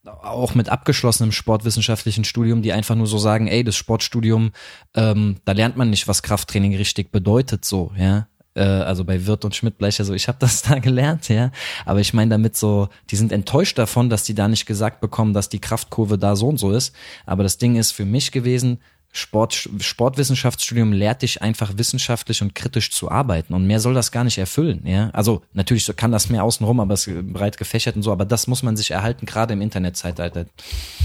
auch 0.04 0.54
mit 0.54 0.68
abgeschlossenem 0.68 1.32
sportwissenschaftlichen 1.32 2.24
Studium, 2.24 2.62
die 2.62 2.72
einfach 2.72 2.94
nur 2.94 3.06
so 3.06 3.18
sagen, 3.18 3.46
ey, 3.46 3.62
das 3.62 3.76
Sportstudium, 3.76 4.50
ähm, 4.94 5.36
da 5.44 5.52
lernt 5.52 5.76
man 5.76 5.90
nicht, 5.90 6.08
was 6.08 6.22
Krafttraining 6.22 6.74
richtig 6.76 7.12
bedeutet, 7.12 7.64
so, 7.64 7.92
ja 7.96 8.26
äh, 8.54 8.62
also 8.62 9.04
bei 9.04 9.26
Wirt 9.26 9.44
und 9.44 9.54
Schmidt 9.54 9.78
Bleicher 9.78 10.04
so, 10.04 10.14
ich 10.14 10.28
habe 10.28 10.38
das 10.40 10.62
da 10.62 10.78
gelernt, 10.78 11.28
ja. 11.28 11.50
Aber 11.84 12.00
ich 12.00 12.14
meine 12.14 12.30
damit 12.30 12.56
so, 12.56 12.88
die 13.10 13.16
sind 13.16 13.32
enttäuscht 13.32 13.78
davon, 13.78 14.10
dass 14.10 14.24
die 14.24 14.34
da 14.34 14.48
nicht 14.48 14.66
gesagt 14.66 15.00
bekommen, 15.00 15.32
dass 15.32 15.48
die 15.48 15.60
Kraftkurve 15.60 16.18
da 16.18 16.36
so 16.36 16.48
und 16.48 16.58
so 16.58 16.72
ist. 16.72 16.94
Aber 17.26 17.42
das 17.42 17.58
Ding 17.58 17.76
ist 17.76 17.92
für 17.92 18.04
mich 18.04 18.32
gewesen, 18.32 18.78
Sport, 19.14 19.68
Sportwissenschaftsstudium 19.78 20.92
lehrt 20.92 21.20
dich 21.20 21.42
einfach 21.42 21.76
wissenschaftlich 21.76 22.40
und 22.40 22.54
kritisch 22.54 22.90
zu 22.90 23.10
arbeiten 23.10 23.52
und 23.52 23.66
mehr 23.66 23.78
soll 23.78 23.92
das 23.92 24.10
gar 24.10 24.24
nicht 24.24 24.38
erfüllen, 24.38 24.86
ja. 24.86 25.10
Also 25.12 25.42
natürlich 25.52 25.94
kann 25.96 26.12
das 26.12 26.30
mehr 26.30 26.42
außenrum, 26.42 26.80
aber 26.80 26.94
es 26.94 27.06
ist 27.06 27.32
breit 27.32 27.58
gefächert 27.58 27.94
und 27.94 28.02
so, 28.02 28.10
aber 28.10 28.24
das 28.24 28.46
muss 28.46 28.62
man 28.62 28.74
sich 28.76 28.90
erhalten, 28.90 29.26
gerade 29.26 29.52
im 29.52 29.60
Internetzeitalter. 29.60 30.46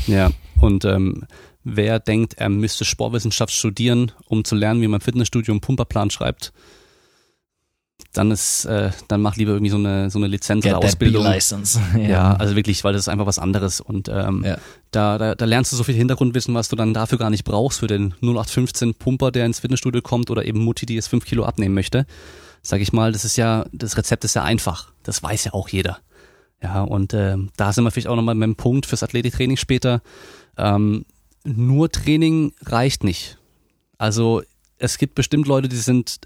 Ja, 0.08 0.32
und 0.62 0.86
ähm, 0.86 1.26
wer 1.66 2.00
denkt, 2.00 2.36
er 2.38 2.48
müsste 2.48 2.86
Sportwissenschaft 2.86 3.52
studieren, 3.54 4.14
um 4.28 4.46
zu 4.46 4.56
lernen, 4.56 4.82
wie 4.82 4.88
man 4.88 5.02
Fitnessstudio 5.02 5.54
einen 5.54 5.62
Pumperplan 5.62 6.10
schreibt, 6.10 6.54
dann 8.18 8.32
ist, 8.32 8.66
äh, 8.66 8.90
dann 9.08 9.22
mach 9.22 9.36
lieber 9.36 9.52
irgendwie 9.52 9.70
so 9.70 9.78
eine 9.78 10.10
so 10.10 10.18
eine 10.18 10.28
Lizenz 10.28 10.64
Get 10.64 10.76
oder 10.76 10.86
Ausbildung. 10.86 11.24
License. 11.24 11.80
ja. 11.94 12.00
ja, 12.00 12.34
also 12.34 12.56
wirklich, 12.56 12.84
weil 12.84 12.94
das 12.94 13.04
ist 13.04 13.10
einfach 13.10 13.28
was 13.28 13.38
anderes 13.38 13.80
und 13.80 14.10
ähm, 14.10 14.44
ja. 14.44 14.58
da, 14.92 15.18
da, 15.18 15.36
da 15.36 15.46
lernst 15.46 15.72
du 15.72 15.76
so 15.76 15.84
viel 15.84 15.96
Hintergrundwissen, 15.96 16.56
was 16.56 16.68
du 16.68 16.76
dann 16.76 16.94
dafür 16.94 17.20
gar 17.20 17.30
nicht 17.30 17.44
brauchst 17.44 17.80
für 17.80 17.88
den 17.88 18.14
0815 18.22 18.96
Pumper, 18.96 19.32
der 19.32 19.46
ins 19.46 19.60
Fitnessstudio 19.60 20.02
kommt 20.02 20.32
oder 20.32 20.46
eben 20.46 20.60
Mutti, 20.60 20.86
die 20.86 20.96
jetzt 20.96 21.08
fünf 21.08 21.26
Kilo 21.26 21.46
abnehmen 21.46 21.76
möchte. 21.76 22.06
Sag 22.64 22.82
ich 22.82 22.92
mal, 22.92 23.12
das 23.12 23.24
ist 23.24 23.38
ja, 23.38 23.66
das 23.72 23.98
Rezept 23.98 24.26
ist 24.26 24.34
ja 24.34 24.44
einfach. 24.44 24.92
Das 25.04 25.22
weiß 25.22 25.46
ja 25.46 25.54
auch 25.54 25.70
jeder. 25.70 26.00
Ja, 26.62 26.82
und 26.82 27.14
äh, 27.14 27.38
da 27.56 27.72
sind 27.72 27.84
wir 27.84 27.92
vielleicht 27.92 28.08
auch 28.08 28.16
nochmal 28.16 28.36
beim 28.36 28.56
Punkt 28.56 28.88
fürs 28.88 29.04
Athletiktraining 29.04 29.58
später. 29.58 30.02
Ähm, 30.58 31.06
nur 31.44 31.92
Training 31.92 32.54
reicht 32.66 33.04
nicht. 33.04 33.38
Also 34.00 34.42
es 34.80 34.98
gibt 34.98 35.16
bestimmt 35.16 35.48
Leute, 35.48 35.70
die 35.70 35.78
sind 35.78 36.20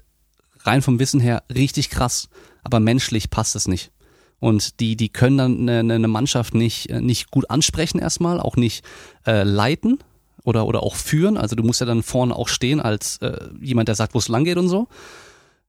rein 0.64 0.82
vom 0.82 0.98
Wissen 0.98 1.20
her 1.20 1.42
richtig 1.54 1.90
krass, 1.90 2.28
aber 2.62 2.80
menschlich 2.80 3.30
passt 3.30 3.56
es 3.56 3.68
nicht. 3.68 3.92
Und 4.38 4.80
die, 4.80 4.96
die 4.96 5.08
können 5.08 5.38
dann 5.38 5.68
eine, 5.68 5.94
eine 5.94 6.08
Mannschaft 6.08 6.54
nicht, 6.54 6.90
äh, 6.90 7.00
nicht 7.00 7.30
gut 7.30 7.48
ansprechen 7.48 8.00
erstmal, 8.00 8.40
auch 8.40 8.56
nicht 8.56 8.84
äh, 9.24 9.44
leiten 9.44 9.98
oder, 10.42 10.66
oder 10.66 10.82
auch 10.82 10.96
führen. 10.96 11.36
Also 11.36 11.54
du 11.54 11.62
musst 11.62 11.80
ja 11.80 11.86
dann 11.86 12.02
vorne 12.02 12.34
auch 12.34 12.48
stehen 12.48 12.80
als 12.80 13.18
äh, 13.18 13.38
jemand, 13.60 13.86
der 13.86 13.94
sagt, 13.94 14.14
wo 14.14 14.18
es 14.18 14.26
lang 14.26 14.44
geht 14.44 14.56
und 14.56 14.68
so. 14.68 14.88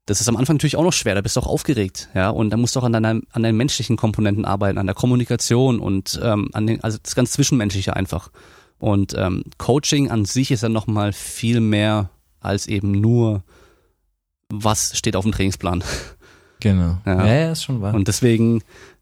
Das 0.06 0.20
ist 0.20 0.28
am 0.28 0.36
Anfang 0.36 0.56
natürlich 0.56 0.76
auch 0.76 0.84
noch 0.84 0.91
schwer, 0.91 1.15
da 1.15 1.22
bist 1.22 1.38
du 1.38 1.40
auch 1.40 1.48
aufgeregt, 1.48 2.10
ja, 2.14 2.30
und 2.30 2.49
da 2.49 2.57
musst 2.57 2.76
du 2.76 2.82
auch 2.82 2.84
an 2.84 2.91
deinen, 2.91 3.26
an 3.32 3.44
deinen 3.44 3.56
menschlichen 3.56 3.95
Komponenten 3.95 4.44
arbeiten, 4.44 4.78
an 4.78 4.86
der 4.86 4.95
Kommunikation 4.95 5.80
und 5.80 6.20
ähm, 6.22 6.49
an 6.52 6.68
den, 6.68 6.84
also 6.84 6.98
das 7.02 7.15
ganz 7.15 7.32
Zwischenmenschliche 7.32 7.95
einfach. 7.95 8.30
Und 8.80 9.15
ähm, 9.18 9.45
Coaching 9.57 10.11
an 10.11 10.26
sich 10.26 10.52
ist 10.52 10.64
ja 10.64 10.68
nochmal 10.68 11.14
viel 11.14 11.61
mehr 11.61 12.10
als 12.41 12.68
eben 12.68 12.91
nur 12.91 13.44
was 14.53 14.97
steht 14.97 15.15
auf 15.15 15.23
dem 15.23 15.31
Trainingsplan. 15.31 15.84
Genau. 16.59 16.97
Ja, 17.05 17.25
ja, 17.25 17.51
ist 17.51 17.63
schon 17.63 17.81
wahr. 17.81 17.93
Und 17.93 18.07
deswegen, 18.07 18.61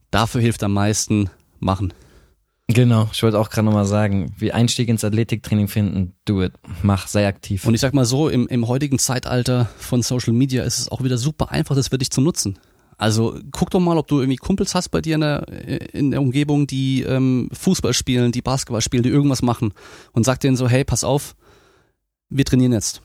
dafür 0.10 0.42
hilft 0.42 0.64
am 0.64 0.74
meisten 0.74 1.30
machen. 1.60 1.94
Genau, 2.68 3.10
ich 3.12 3.22
wollte 3.22 3.38
auch 3.38 3.50
gerade 3.50 3.66
nochmal 3.66 3.86
sagen, 3.86 4.34
wie 4.38 4.54
Einstieg 4.54 4.88
ins 4.88 5.04
Athletiktraining 5.04 5.68
finden, 5.68 6.14
do 6.26 6.42
it, 6.42 6.54
mach, 6.84 7.08
sei 7.08 7.28
aktiv. 7.28 7.66
Und 7.66 7.74
ich 7.74 7.82
sag 7.82 7.94
mal 7.94 8.06
so, 8.06 8.30
im, 8.30 8.48
im 8.48 8.68
heutigen 8.68 8.98
Zeitalter 8.98 9.70
von 9.78 10.02
Social 10.02 10.34
Media 10.34 10.64
ist 10.64 10.80
es 10.80 10.90
auch 10.90 11.04
wieder 11.04 11.18
super 11.18 11.52
einfach, 11.52 11.76
das 11.76 11.90
für 11.90 11.98
dich 11.98 12.12
zu 12.12 12.22
nutzen. 12.22 12.58
Also 12.98 13.38
guck 13.52 13.72
doch 13.72 13.80
mal, 13.80 13.98
ob 13.98 14.08
du 14.08 14.20
irgendwie 14.20 14.38
Kumpels 14.38 14.74
hast 14.74 14.90
bei 14.90 15.02
dir 15.02 15.16
in 15.16 15.22
der, 15.22 15.48
in 15.94 16.12
der 16.12 16.22
Umgebung, 16.22 16.68
die 16.68 17.02
ähm, 17.02 17.50
Fußball 17.52 17.94
spielen, 17.94 18.32
die 18.32 18.42
Basketball 18.42 18.82
spielen, 18.82 19.04
die 19.04 19.10
irgendwas 19.10 19.42
machen 19.42 19.74
und 20.14 20.24
sag 20.24 20.40
denen 20.40 20.56
so, 20.56 20.70
hey, 20.70 20.84
pass 20.84 21.04
auf, 21.04 21.36
wir 22.30 22.46
trainieren 22.46 22.74
jetzt 22.74 23.02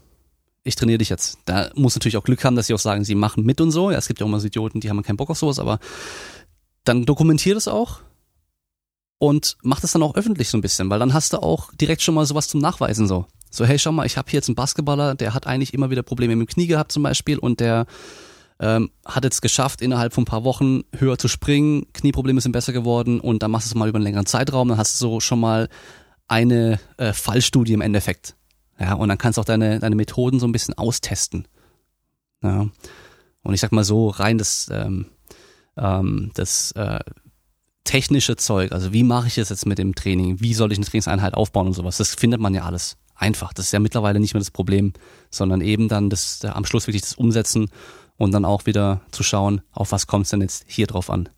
ich 0.67 0.75
trainiere 0.75 0.99
dich 0.99 1.09
jetzt. 1.09 1.39
Da 1.45 1.71
muss 1.75 1.95
natürlich 1.95 2.17
auch 2.17 2.25
Glück 2.25 2.45
haben, 2.45 2.57
dass 2.57 2.67
sie 2.67 2.75
auch 2.75 2.79
sagen, 2.79 3.05
sie 3.05 3.15
machen 3.15 3.45
mit 3.45 3.61
und 3.61 3.71
so. 3.71 3.91
Ja, 3.91 3.99
es 3.99 4.09
gibt 4.09 4.21
ja 4.21 4.27
auch 4.27 4.29
immer 4.29 4.41
so 4.41 4.47
Idioten, 4.47 4.81
die 4.81 4.91
haben 4.91 5.03
keinen 5.03 5.17
Bock 5.17 5.31
auf 5.31 5.39
sowas, 5.39 5.59
aber 5.59 5.79
dann 6.85 7.05
dokumentier 7.05 7.55
das 7.55 7.69
auch 7.69 8.01
und 9.19 9.57
mach 9.63 9.81
das 9.81 9.93
dann 9.93 10.03
auch 10.03 10.15
öffentlich 10.15 10.49
so 10.49 10.59
ein 10.59 10.61
bisschen, 10.61 10.91
weil 10.91 10.99
dann 10.99 11.15
hast 11.15 11.33
du 11.33 11.39
auch 11.43 11.73
direkt 11.75 12.03
schon 12.03 12.15
mal 12.15 12.27
sowas 12.27 12.49
zum 12.49 12.61
Nachweisen 12.61 13.07
so. 13.07 13.27
So, 13.51 13.65
hey, 13.65 13.79
schau 13.79 13.93
mal, 13.93 14.07
ich 14.07 14.17
habe 14.17 14.31
hier 14.31 14.39
jetzt 14.39 14.49
einen 14.49 14.57
Basketballer, 14.57 15.15
der 15.15 15.33
hat 15.33 15.47
eigentlich 15.47 15.73
immer 15.73 15.91
wieder 15.91 16.03
Probleme 16.03 16.37
mit 16.37 16.49
dem 16.49 16.53
Knie 16.53 16.67
gehabt 16.67 16.93
zum 16.93 17.03
Beispiel 17.03 17.39
und 17.39 17.61
der 17.61 17.87
ähm, 18.59 18.91
hat 19.05 19.25
jetzt 19.25 19.41
geschafft, 19.41 19.81
innerhalb 19.81 20.13
von 20.13 20.23
ein 20.23 20.27
paar 20.27 20.45
Wochen 20.45 20.83
höher 20.97 21.19
zu 21.19 21.29
springen, 21.29 21.87
Knieprobleme 21.93 22.41
sind 22.41 22.53
besser 22.53 22.73
geworden 22.73 23.21
und 23.21 23.43
dann 23.43 23.51
machst 23.51 23.67
du 23.67 23.71
es 23.71 23.75
mal 23.75 23.89
über 23.89 23.97
einen 23.97 24.05
längeren 24.05 24.27
Zeitraum, 24.27 24.69
dann 24.69 24.79
hast 24.79 25.01
du 25.01 25.07
so 25.07 25.21
schon 25.21 25.41
mal 25.41 25.69
eine 26.29 26.81
äh, 26.97 27.13
Fallstudie 27.13 27.73
im 27.73 27.81
Endeffekt. 27.81 28.35
Ja, 28.79 28.95
und 28.95 29.09
dann 29.09 29.19
kannst 29.19 29.37
du 29.39 29.41
auch 29.41 29.47
deine, 29.47 29.79
deine 29.79 29.97
Methoden 29.97 30.39
so 30.39 30.47
ein 30.47 30.53
bisschen 30.53 30.75
austesten. 30.75 31.49
Ja. 32.43 32.69
Und 33.43 33.55
ich 33.55 33.61
sag 33.61 33.73
mal 33.73 33.85
so, 33.85 34.09
rein 34.09 34.39
das, 34.39 34.69
ähm, 34.73 35.07
ähm, 35.77 36.31
das 36.35 36.73
äh, 36.73 37.01
technische 37.85 38.37
Zeug, 38.37 38.73
also 38.73 38.93
wie 38.93 39.05
mache 39.05 39.29
ich 39.29 39.39
es 39.39 39.49
jetzt 39.49 39.67
mit 39.67 39.79
dem 39.79 39.95
Training, 39.95 40.41
wie 40.41 40.53
soll 40.53 40.73
ich 40.73 40.79
eine 40.79 40.87
Trainingseinheit 40.87 41.35
aufbauen 41.35 41.69
und 41.69 41.73
sowas, 41.73 41.97
das 41.97 42.15
findet 42.15 42.41
man 42.41 42.55
ja 42.55 42.65
alles 42.65 42.97
einfach. 43.15 43.53
Das 43.53 43.67
ist 43.67 43.73
ja 43.73 43.79
mittlerweile 43.79 44.21
nicht 44.21 44.35
mehr 44.35 44.41
das 44.41 44.51
Problem, 44.51 44.93
sondern 45.31 45.61
eben 45.61 45.89
dann 45.89 46.11
das, 46.11 46.43
äh, 46.45 46.49
am 46.49 46.65
Schluss 46.65 46.87
wirklich 46.87 47.03
das 47.03 47.15
Umsetzen 47.15 47.71
und 48.17 48.33
dann 48.33 48.45
auch 48.45 48.67
wieder 48.67 49.03
zu 49.11 49.23
schauen, 49.23 49.63
auf 49.73 49.93
was 49.93 50.07
kommt 50.07 50.25
es 50.25 50.31
denn 50.31 50.41
jetzt 50.41 50.65
hier 50.67 50.87
drauf 50.87 51.11
an. 51.11 51.29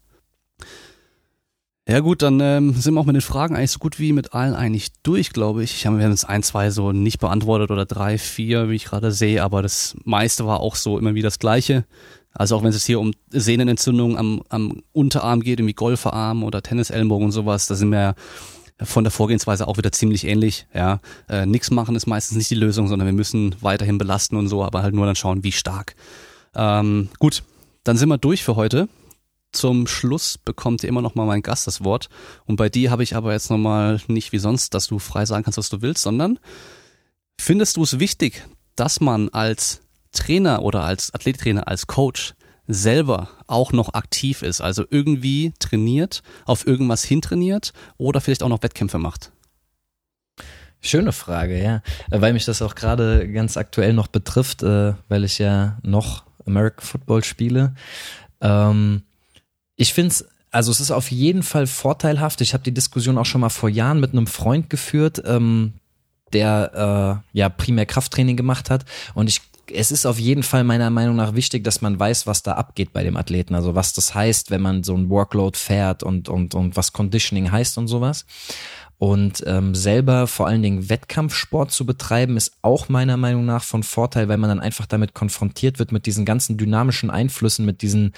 Ja 1.91 2.01
gut, 2.01 2.21
dann 2.21 2.39
ähm, 2.41 2.75
sind 2.75 2.93
wir 2.93 3.01
auch 3.01 3.07
mit 3.07 3.17
den 3.17 3.23
Fragen 3.23 3.57
eigentlich 3.57 3.71
so 3.71 3.79
gut 3.79 3.99
wie 3.99 4.13
mit 4.13 4.35
allen 4.35 4.55
eigentlich 4.55 4.93
durch, 5.03 5.31
glaube 5.31 5.65
ich. 5.65 5.75
ich 5.75 5.87
hab, 5.87 5.97
wir 5.97 6.05
haben 6.05 6.11
jetzt 6.11 6.29
ein, 6.29 6.43
zwei 6.43 6.69
so 6.69 6.93
nicht 6.93 7.19
beantwortet 7.19 7.71
oder 7.71 7.87
drei, 7.87 8.19
vier, 8.19 8.69
wie 8.69 8.75
ich 8.75 8.85
gerade 8.85 9.11
sehe, 9.11 9.43
aber 9.43 9.63
das 9.63 9.97
meiste 10.05 10.45
war 10.45 10.61
auch 10.61 10.77
so 10.77 10.99
immer 10.99 11.15
wieder 11.15 11.29
das 11.29 11.39
Gleiche. 11.39 11.87
Also 12.35 12.57
auch 12.57 12.63
wenn 12.63 12.69
es 12.69 12.85
hier 12.85 13.01
um 13.01 13.13
Sehnenentzündungen 13.31 14.19
am, 14.19 14.43
am 14.51 14.83
Unterarm 14.93 15.41
geht, 15.41 15.61
irgendwie 15.61 15.73
Golferarm 15.73 16.45
oder 16.45 16.61
Tennisellenbogen 16.61 17.25
und 17.25 17.33
sowas, 17.33 17.67
da 17.67 17.75
sind 17.75 17.89
wir 17.89 18.17
von 18.83 19.03
der 19.03 19.11
Vorgehensweise 19.11 19.67
auch 19.67 19.79
wieder 19.79 19.91
ziemlich 19.91 20.27
ähnlich. 20.27 20.67
Ja, 20.75 21.01
äh, 21.31 21.47
nichts 21.47 21.71
machen 21.71 21.97
ist 21.97 22.07
meistens 22.07 22.37
nicht 22.37 22.51
die 22.51 22.55
Lösung, 22.55 22.89
sondern 22.89 23.07
wir 23.07 23.15
müssen 23.15 23.55
weiterhin 23.63 23.97
belasten 23.97 24.37
und 24.37 24.49
so, 24.49 24.63
aber 24.63 24.83
halt 24.83 24.95
nur 24.95 25.07
dann 25.07 25.17
schauen, 25.17 25.43
wie 25.43 25.53
stark. 25.53 25.95
Ähm, 26.55 27.09
gut, 27.19 27.45
dann 27.83 27.97
sind 27.97 28.11
wir 28.11 28.19
durch 28.19 28.45
für 28.45 28.57
heute 28.57 28.91
zum 29.53 29.87
Schluss 29.87 30.39
bekommt 30.39 30.85
immer 30.85 31.03
noch 31.03 31.15
mal 31.15 31.27
mein 31.27 31.43
Gast 31.43 31.67
das 31.67 31.85
Wort. 31.85 32.09
Und 32.45 32.57
bei 32.57 32.69
dir 32.69 32.91
habe 32.91 33.03
ich 33.03 33.17
aber 33.17 33.33
jetzt 33.33 33.51
noch 33.51 33.59
mal 33.59 34.01
nicht 34.07 34.33
wie 34.33 34.39
sonst, 34.39 34.75
dass 34.75 34.87
du 34.87 34.99
frei 34.99 35.25
sagen 35.27 35.45
kannst, 35.45 35.59
was 35.59 35.71
du 35.71 35.83
willst, 35.83 36.03
sondern 36.03 36.39
findest 37.41 37.77
du 37.77 37.83
es 37.83 37.99
wichtig, 37.99 38.45
dass 38.77 39.01
man 39.01 39.29
als 39.31 39.81
Trainer 40.13 40.63
oder 40.63 40.85
als 40.85 41.15
Athletiktrainer, 41.15 41.69
als 41.69 41.87
Coach 41.87 42.35
selber 42.67 43.31
auch 43.47 43.73
noch 43.73 43.95
aktiv 43.95 44.43
ist, 44.43 44.61
also 44.61 44.85
irgendwie 44.91 45.55
trainiert, 45.59 46.23
auf 46.45 46.67
irgendwas 46.67 47.03
hintrainiert 47.03 47.73
oder 47.97 48.21
vielleicht 48.21 48.43
auch 48.43 48.49
noch 48.49 48.63
Wettkämpfe 48.63 48.99
macht? 48.99 49.33
Schöne 50.81 51.13
Frage, 51.13 51.61
ja, 51.61 51.83
weil 52.09 52.35
mich 52.35 52.45
das 52.45 52.63
auch 52.63 52.75
gerade 52.75 53.31
ganz 53.33 53.57
aktuell 53.57 53.95
noch 53.95 54.07
betrifft, 54.07 54.63
äh, 54.63 54.95
weil 55.09 55.25
ich 55.25 55.39
ja 55.39 55.79
noch 55.83 56.25
American 56.47 56.87
Football 56.87 57.25
spiele. 57.25 57.75
Ähm, 58.41 59.03
ich 59.79 59.95
finde 59.95 60.09
es 60.09 60.27
also 60.51 60.71
es 60.71 60.81
ist 60.81 60.91
auf 60.91 61.11
jeden 61.11 61.43
Fall 61.43 61.67
vorteilhaft. 61.67 62.41
Ich 62.41 62.55
habe 62.55 62.65
die 62.65 62.73
Diskussion 62.73 63.19
auch 63.19 63.27
schon 63.27 63.43
mal 63.43 63.51
vor 63.51 63.69
Jahren 63.69 64.01
mit 64.01 64.13
einem 64.13 64.27
Freund 64.27 64.71
geführt, 64.71 65.23
ähm, 65.27 65.75
der 66.33 67.23
äh, 67.35 67.39
ja 67.39 67.49
primär 67.51 67.85
Krafttraining 67.87 68.37
gemacht 68.37 68.71
hat. 68.71 68.85
Und 69.15 69.29
ich 69.29 69.43
es 69.71 69.91
ist 69.91 70.07
auf 70.07 70.19
jeden 70.19 70.43
Fall 70.43 70.65
meiner 70.65 70.89
Meinung 70.89 71.17
nach 71.17 71.35
wichtig, 71.35 71.63
dass 71.63 71.83
man 71.83 71.99
weiß, 71.99 72.27
was 72.27 72.43
da 72.43 72.53
abgeht 72.53 72.95
bei 72.95 73.03
dem 73.03 73.19
Athleten. 73.19 73.55
Also 73.55 73.75
was 73.75 73.93
das 73.93 74.15
heißt, 74.15 74.51
wenn 74.51 74.63
man 74.63 74.83
so 74.83 74.97
ein 74.97 75.11
Workload 75.11 75.59
fährt 75.59 76.03
und, 76.03 76.31
und, 76.31 76.55
und 76.55 76.77
was 76.77 76.95
Conditioning 76.95 77.51
heißt 77.51 77.77
und 77.77 77.87
sowas. 77.89 78.25
Und 78.97 79.45
ähm, 79.47 79.75
selber 79.75 80.27
vor 80.27 80.47
allen 80.47 80.63
Dingen 80.63 80.89
Wettkampfsport 80.89 81.71
zu 81.71 81.87
betreiben, 81.87 82.37
ist 82.37 82.53
auch 82.63 82.89
meiner 82.89 83.17
Meinung 83.17 83.45
nach 83.45 83.63
von 83.63 83.83
Vorteil, 83.83 84.29
weil 84.29 84.39
man 84.39 84.49
dann 84.49 84.61
einfach 84.61 84.87
damit 84.87 85.15
konfrontiert 85.15 85.79
wird 85.79 85.93
mit 85.93 86.07
diesen 86.07 86.25
ganzen 86.25 86.57
dynamischen 86.57 87.11
Einflüssen, 87.11 87.65
mit 87.65 87.83
diesen 87.83 88.15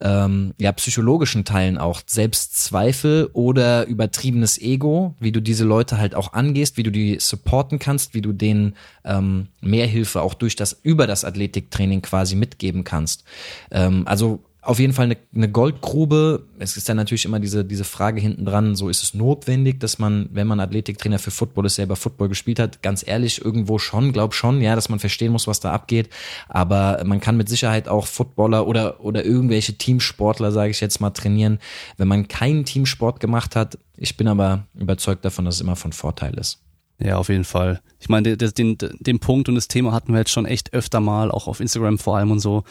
ähm, 0.00 0.54
ja, 0.58 0.72
psychologischen 0.72 1.44
Teilen 1.44 1.78
auch 1.78 2.02
Selbstzweifel 2.06 3.30
oder 3.32 3.86
übertriebenes 3.86 4.60
Ego, 4.60 5.14
wie 5.20 5.32
du 5.32 5.40
diese 5.40 5.64
Leute 5.64 5.98
halt 5.98 6.14
auch 6.14 6.32
angehst, 6.32 6.76
wie 6.76 6.82
du 6.82 6.90
die 6.90 7.18
supporten 7.20 7.78
kannst, 7.78 8.14
wie 8.14 8.22
du 8.22 8.32
denen 8.32 8.74
ähm, 9.04 9.48
mehr 9.60 9.86
Hilfe 9.86 10.22
auch 10.22 10.34
durch 10.34 10.56
das, 10.56 10.78
über 10.82 11.06
das 11.06 11.24
Athletiktraining 11.24 12.02
quasi 12.02 12.36
mitgeben 12.36 12.84
kannst. 12.84 13.24
Ähm, 13.70 14.02
also 14.06 14.44
auf 14.64 14.78
jeden 14.78 14.92
Fall 14.92 15.04
eine, 15.06 15.16
eine 15.34 15.50
Goldgrube. 15.50 16.46
Es 16.58 16.76
ist 16.76 16.88
dann 16.88 16.96
natürlich 16.96 17.24
immer 17.24 17.40
diese, 17.40 17.64
diese 17.64 17.84
Frage 17.84 18.20
hinten 18.20 18.44
dran, 18.44 18.74
so 18.74 18.88
ist 18.88 19.02
es 19.02 19.14
notwendig, 19.14 19.80
dass 19.80 19.98
man, 19.98 20.28
wenn 20.32 20.46
man 20.46 20.60
Athletiktrainer 20.60 21.18
für 21.18 21.30
Football 21.30 21.66
ist, 21.66 21.74
selber 21.76 21.96
Football 21.96 22.28
gespielt 22.28 22.58
hat, 22.58 22.82
ganz 22.82 23.06
ehrlich, 23.06 23.44
irgendwo 23.44 23.78
schon, 23.78 24.12
glaub 24.12 24.34
schon, 24.34 24.60
ja, 24.60 24.74
dass 24.74 24.88
man 24.88 24.98
verstehen 24.98 25.32
muss, 25.32 25.46
was 25.46 25.60
da 25.60 25.72
abgeht. 25.72 26.08
Aber 26.48 27.02
man 27.04 27.20
kann 27.20 27.36
mit 27.36 27.48
Sicherheit 27.48 27.88
auch 27.88 28.06
Footballer 28.06 28.66
oder, 28.66 29.00
oder 29.00 29.24
irgendwelche 29.24 29.76
Teamsportler, 29.76 30.52
sage 30.52 30.70
ich 30.70 30.80
jetzt 30.80 31.00
mal, 31.00 31.10
trainieren, 31.10 31.58
wenn 31.96 32.08
man 32.08 32.28
keinen 32.28 32.64
Teamsport 32.64 33.20
gemacht 33.20 33.56
hat. 33.56 33.78
Ich 33.96 34.16
bin 34.16 34.28
aber 34.28 34.66
überzeugt 34.74 35.24
davon, 35.24 35.44
dass 35.44 35.56
es 35.56 35.60
immer 35.60 35.76
von 35.76 35.92
Vorteil 35.92 36.34
ist. 36.38 36.60
Ja, 36.98 37.16
auf 37.16 37.28
jeden 37.28 37.44
Fall. 37.44 37.80
Ich 37.98 38.08
meine, 38.08 38.36
den, 38.36 38.50
den, 38.54 38.78
den 39.00 39.18
Punkt 39.18 39.48
und 39.48 39.56
das 39.56 39.68
Thema 39.68 39.92
hatten 39.92 40.12
wir 40.12 40.20
jetzt 40.20 40.30
schon 40.30 40.46
echt 40.46 40.72
öfter 40.72 41.00
mal, 41.00 41.30
auch 41.30 41.48
auf 41.48 41.60
Instagram 41.60 41.98
vor 41.98 42.16
allem 42.16 42.30
und 42.30 42.40
so 42.40 42.62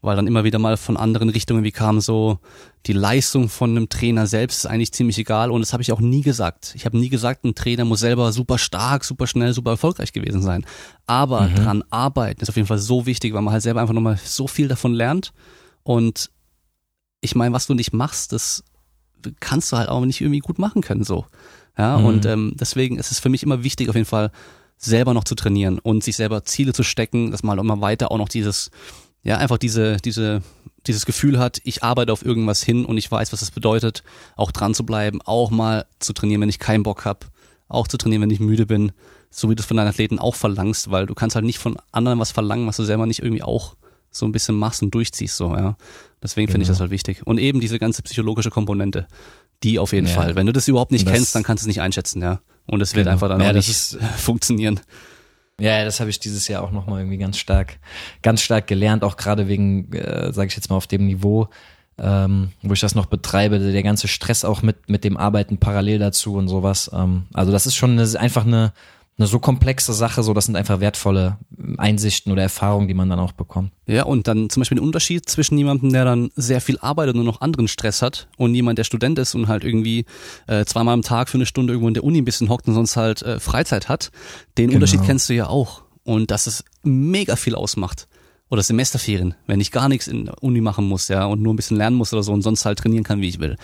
weil 0.00 0.14
dann 0.14 0.26
immer 0.28 0.44
wieder 0.44 0.58
mal 0.58 0.76
von 0.76 0.96
anderen 0.96 1.28
Richtungen 1.28 1.64
wie 1.64 1.72
kam 1.72 2.00
so, 2.00 2.38
die 2.86 2.92
Leistung 2.92 3.48
von 3.48 3.70
einem 3.70 3.88
Trainer 3.88 4.26
selbst 4.26 4.58
ist 4.58 4.66
eigentlich 4.66 4.92
ziemlich 4.92 5.18
egal 5.18 5.50
und 5.50 5.60
das 5.60 5.72
habe 5.72 5.82
ich 5.82 5.90
auch 5.90 6.00
nie 6.00 6.22
gesagt. 6.22 6.72
Ich 6.76 6.86
habe 6.86 6.96
nie 6.96 7.08
gesagt, 7.08 7.44
ein 7.44 7.54
Trainer 7.54 7.84
muss 7.84 8.00
selber 8.00 8.30
super 8.32 8.58
stark, 8.58 9.04
super 9.04 9.26
schnell, 9.26 9.52
super 9.52 9.72
erfolgreich 9.72 10.12
gewesen 10.12 10.40
sein. 10.40 10.64
Aber 11.06 11.42
mhm. 11.42 11.54
dran 11.56 11.84
arbeiten 11.90 12.40
ist 12.40 12.48
auf 12.48 12.56
jeden 12.56 12.68
Fall 12.68 12.78
so 12.78 13.06
wichtig, 13.06 13.34
weil 13.34 13.42
man 13.42 13.52
halt 13.52 13.62
selber 13.62 13.80
einfach 13.80 13.94
nochmal 13.94 14.18
so 14.22 14.46
viel 14.46 14.68
davon 14.68 14.94
lernt 14.94 15.32
und 15.82 16.30
ich 17.20 17.34
meine, 17.34 17.52
was 17.52 17.66
du 17.66 17.74
nicht 17.74 17.92
machst, 17.92 18.32
das 18.32 18.62
kannst 19.40 19.72
du 19.72 19.76
halt 19.76 19.88
auch 19.88 20.04
nicht 20.04 20.20
irgendwie 20.20 20.38
gut 20.38 20.60
machen 20.60 20.82
können 20.82 21.02
so. 21.02 21.26
Ja, 21.76 21.98
mhm. 21.98 22.04
und 22.04 22.26
ähm, 22.26 22.52
deswegen 22.54 22.98
ist 22.98 23.10
es 23.10 23.18
für 23.18 23.28
mich 23.28 23.42
immer 23.42 23.64
wichtig 23.64 23.88
auf 23.88 23.96
jeden 23.96 24.06
Fall 24.06 24.30
selber 24.76 25.12
noch 25.12 25.24
zu 25.24 25.34
trainieren 25.34 25.78
und 25.80 26.04
sich 26.04 26.16
selber 26.16 26.44
Ziele 26.44 26.72
zu 26.72 26.84
stecken, 26.84 27.32
dass 27.32 27.42
man 27.42 27.56
halt 27.56 27.64
immer 27.64 27.80
weiter 27.80 28.12
auch 28.12 28.18
noch 28.18 28.28
dieses 28.28 28.70
ja, 29.22 29.38
einfach 29.38 29.58
diese, 29.58 29.96
diese, 29.98 30.42
dieses 30.86 31.06
Gefühl 31.06 31.38
hat, 31.38 31.60
ich 31.64 31.82
arbeite 31.82 32.12
auf 32.12 32.24
irgendwas 32.24 32.62
hin 32.62 32.84
und 32.84 32.96
ich 32.96 33.10
weiß, 33.10 33.32
was 33.32 33.40
das 33.40 33.50
bedeutet, 33.50 34.02
auch 34.36 34.52
dran 34.52 34.74
zu 34.74 34.84
bleiben, 34.84 35.20
auch 35.22 35.50
mal 35.50 35.86
zu 35.98 36.12
trainieren, 36.12 36.40
wenn 36.40 36.48
ich 36.48 36.58
keinen 36.58 36.82
Bock 36.82 37.04
habe, 37.04 37.26
auch 37.68 37.88
zu 37.88 37.96
trainieren, 37.96 38.22
wenn 38.22 38.30
ich 38.30 38.40
müde 38.40 38.66
bin, 38.66 38.92
so 39.30 39.50
wie 39.50 39.54
du 39.54 39.60
es 39.60 39.66
von 39.66 39.76
deinen 39.76 39.88
Athleten 39.88 40.18
auch 40.18 40.34
verlangst, 40.34 40.90
weil 40.90 41.06
du 41.06 41.14
kannst 41.14 41.36
halt 41.36 41.44
nicht 41.44 41.58
von 41.58 41.76
anderen 41.92 42.18
was 42.18 42.30
verlangen, 42.30 42.66
was 42.66 42.76
du 42.76 42.84
selber 42.84 43.06
nicht 43.06 43.22
irgendwie 43.22 43.42
auch 43.42 43.76
so 44.10 44.24
ein 44.26 44.32
bisschen 44.32 44.56
machst 44.56 44.82
und 44.82 44.94
durchziehst, 44.94 45.36
so, 45.36 45.54
ja. 45.54 45.76
Deswegen 46.22 46.46
genau. 46.46 46.54
finde 46.54 46.62
ich 46.64 46.68
das 46.68 46.80
halt 46.80 46.90
wichtig. 46.90 47.26
Und 47.26 47.38
eben 47.38 47.60
diese 47.60 47.78
ganze 47.78 48.02
psychologische 48.02 48.50
Komponente, 48.50 49.06
die 49.62 49.78
auf 49.78 49.92
jeden 49.92 50.06
ja. 50.06 50.14
Fall. 50.14 50.34
Wenn 50.34 50.46
du 50.46 50.52
das 50.52 50.66
überhaupt 50.66 50.90
nicht 50.90 51.06
das 51.06 51.12
kennst, 51.12 51.34
dann 51.34 51.42
kannst 51.42 51.62
du 51.62 51.64
es 51.64 51.68
nicht 51.68 51.80
einschätzen, 51.80 52.22
ja. 52.22 52.40
Und 52.66 52.80
es 52.80 52.94
wird 52.94 53.04
genau. 53.04 53.12
einfach 53.12 53.28
dann 53.28 53.40
ja, 53.40 53.50
auch 53.50 53.54
nicht 53.54 53.70
funktionieren. 54.16 54.80
Ja, 55.60 55.84
das 55.84 55.98
habe 55.98 56.10
ich 56.10 56.20
dieses 56.20 56.46
Jahr 56.46 56.62
auch 56.62 56.70
nochmal 56.70 57.00
irgendwie 57.00 57.18
ganz 57.18 57.36
stark, 57.36 57.78
ganz 58.22 58.42
stark 58.42 58.68
gelernt, 58.68 59.02
auch 59.02 59.16
gerade 59.16 59.48
wegen, 59.48 59.92
äh, 59.92 60.32
sage 60.32 60.48
ich 60.48 60.56
jetzt 60.56 60.70
mal, 60.70 60.76
auf 60.76 60.86
dem 60.86 61.06
Niveau, 61.06 61.48
ähm, 61.98 62.52
wo 62.62 62.74
ich 62.74 62.80
das 62.80 62.94
noch 62.94 63.06
betreibe, 63.06 63.58
der 63.58 63.82
ganze 63.82 64.06
Stress 64.06 64.44
auch 64.44 64.62
mit, 64.62 64.88
mit 64.88 65.02
dem 65.02 65.16
Arbeiten 65.16 65.58
parallel 65.58 65.98
dazu 65.98 66.34
und 66.34 66.46
sowas. 66.46 66.90
Ähm, 66.94 67.26
also 67.34 67.50
das 67.50 67.66
ist 67.66 67.74
schon 67.74 67.98
eine, 67.98 68.20
einfach 68.20 68.46
eine, 68.46 68.72
eine 69.18 69.26
so 69.26 69.40
komplexe 69.40 69.92
Sache, 69.92 70.22
so 70.22 70.32
das 70.32 70.46
sind 70.46 70.54
einfach 70.54 70.78
wertvolle 70.78 71.38
Einsichten 71.76 72.30
oder 72.30 72.42
Erfahrungen, 72.42 72.86
die 72.86 72.94
man 72.94 73.10
dann 73.10 73.18
auch 73.18 73.32
bekommt. 73.32 73.72
Ja, 73.86 74.04
und 74.04 74.28
dann 74.28 74.48
zum 74.48 74.60
Beispiel 74.60 74.76
den 74.78 74.84
Unterschied 74.84 75.28
zwischen 75.28 75.58
jemandem, 75.58 75.92
der 75.92 76.04
dann 76.04 76.30
sehr 76.36 76.60
viel 76.60 76.78
arbeitet 76.78 77.16
und 77.16 77.24
noch 77.24 77.40
anderen 77.40 77.66
Stress 77.66 78.00
hat 78.00 78.28
und 78.36 78.54
jemand, 78.54 78.78
der 78.78 78.84
Student 78.84 79.18
ist 79.18 79.34
und 79.34 79.48
halt 79.48 79.64
irgendwie 79.64 80.04
äh, 80.46 80.64
zweimal 80.64 80.94
am 80.94 81.02
Tag 81.02 81.28
für 81.28 81.36
eine 81.36 81.46
Stunde 81.46 81.72
irgendwo 81.72 81.88
in 81.88 81.94
der 81.94 82.04
Uni 82.04 82.18
ein 82.18 82.24
bisschen 82.24 82.48
hockt 82.48 82.68
und 82.68 82.74
sonst 82.74 82.96
halt 82.96 83.22
äh, 83.22 83.40
Freizeit 83.40 83.88
hat, 83.88 84.12
den 84.56 84.68
genau. 84.68 84.76
Unterschied 84.76 85.02
kennst 85.04 85.28
du 85.28 85.34
ja 85.34 85.48
auch. 85.48 85.82
Und 86.04 86.30
dass 86.30 86.46
es 86.46 86.64
mega 86.84 87.36
viel 87.36 87.54
ausmacht. 87.54 88.08
Oder 88.50 88.62
Semesterferien, 88.62 89.34
wenn 89.46 89.60
ich 89.60 89.72
gar 89.72 89.90
nichts 89.90 90.06
in 90.06 90.24
der 90.24 90.42
Uni 90.42 90.62
machen 90.62 90.88
muss, 90.88 91.08
ja, 91.08 91.26
und 91.26 91.42
nur 91.42 91.52
ein 91.52 91.56
bisschen 91.56 91.76
lernen 91.76 91.96
muss 91.96 92.14
oder 92.14 92.22
so 92.22 92.32
und 92.32 92.40
sonst 92.40 92.64
halt 92.64 92.78
trainieren 92.78 93.04
kann, 93.04 93.20
wie 93.20 93.28
ich 93.28 93.40
will. 93.40 93.56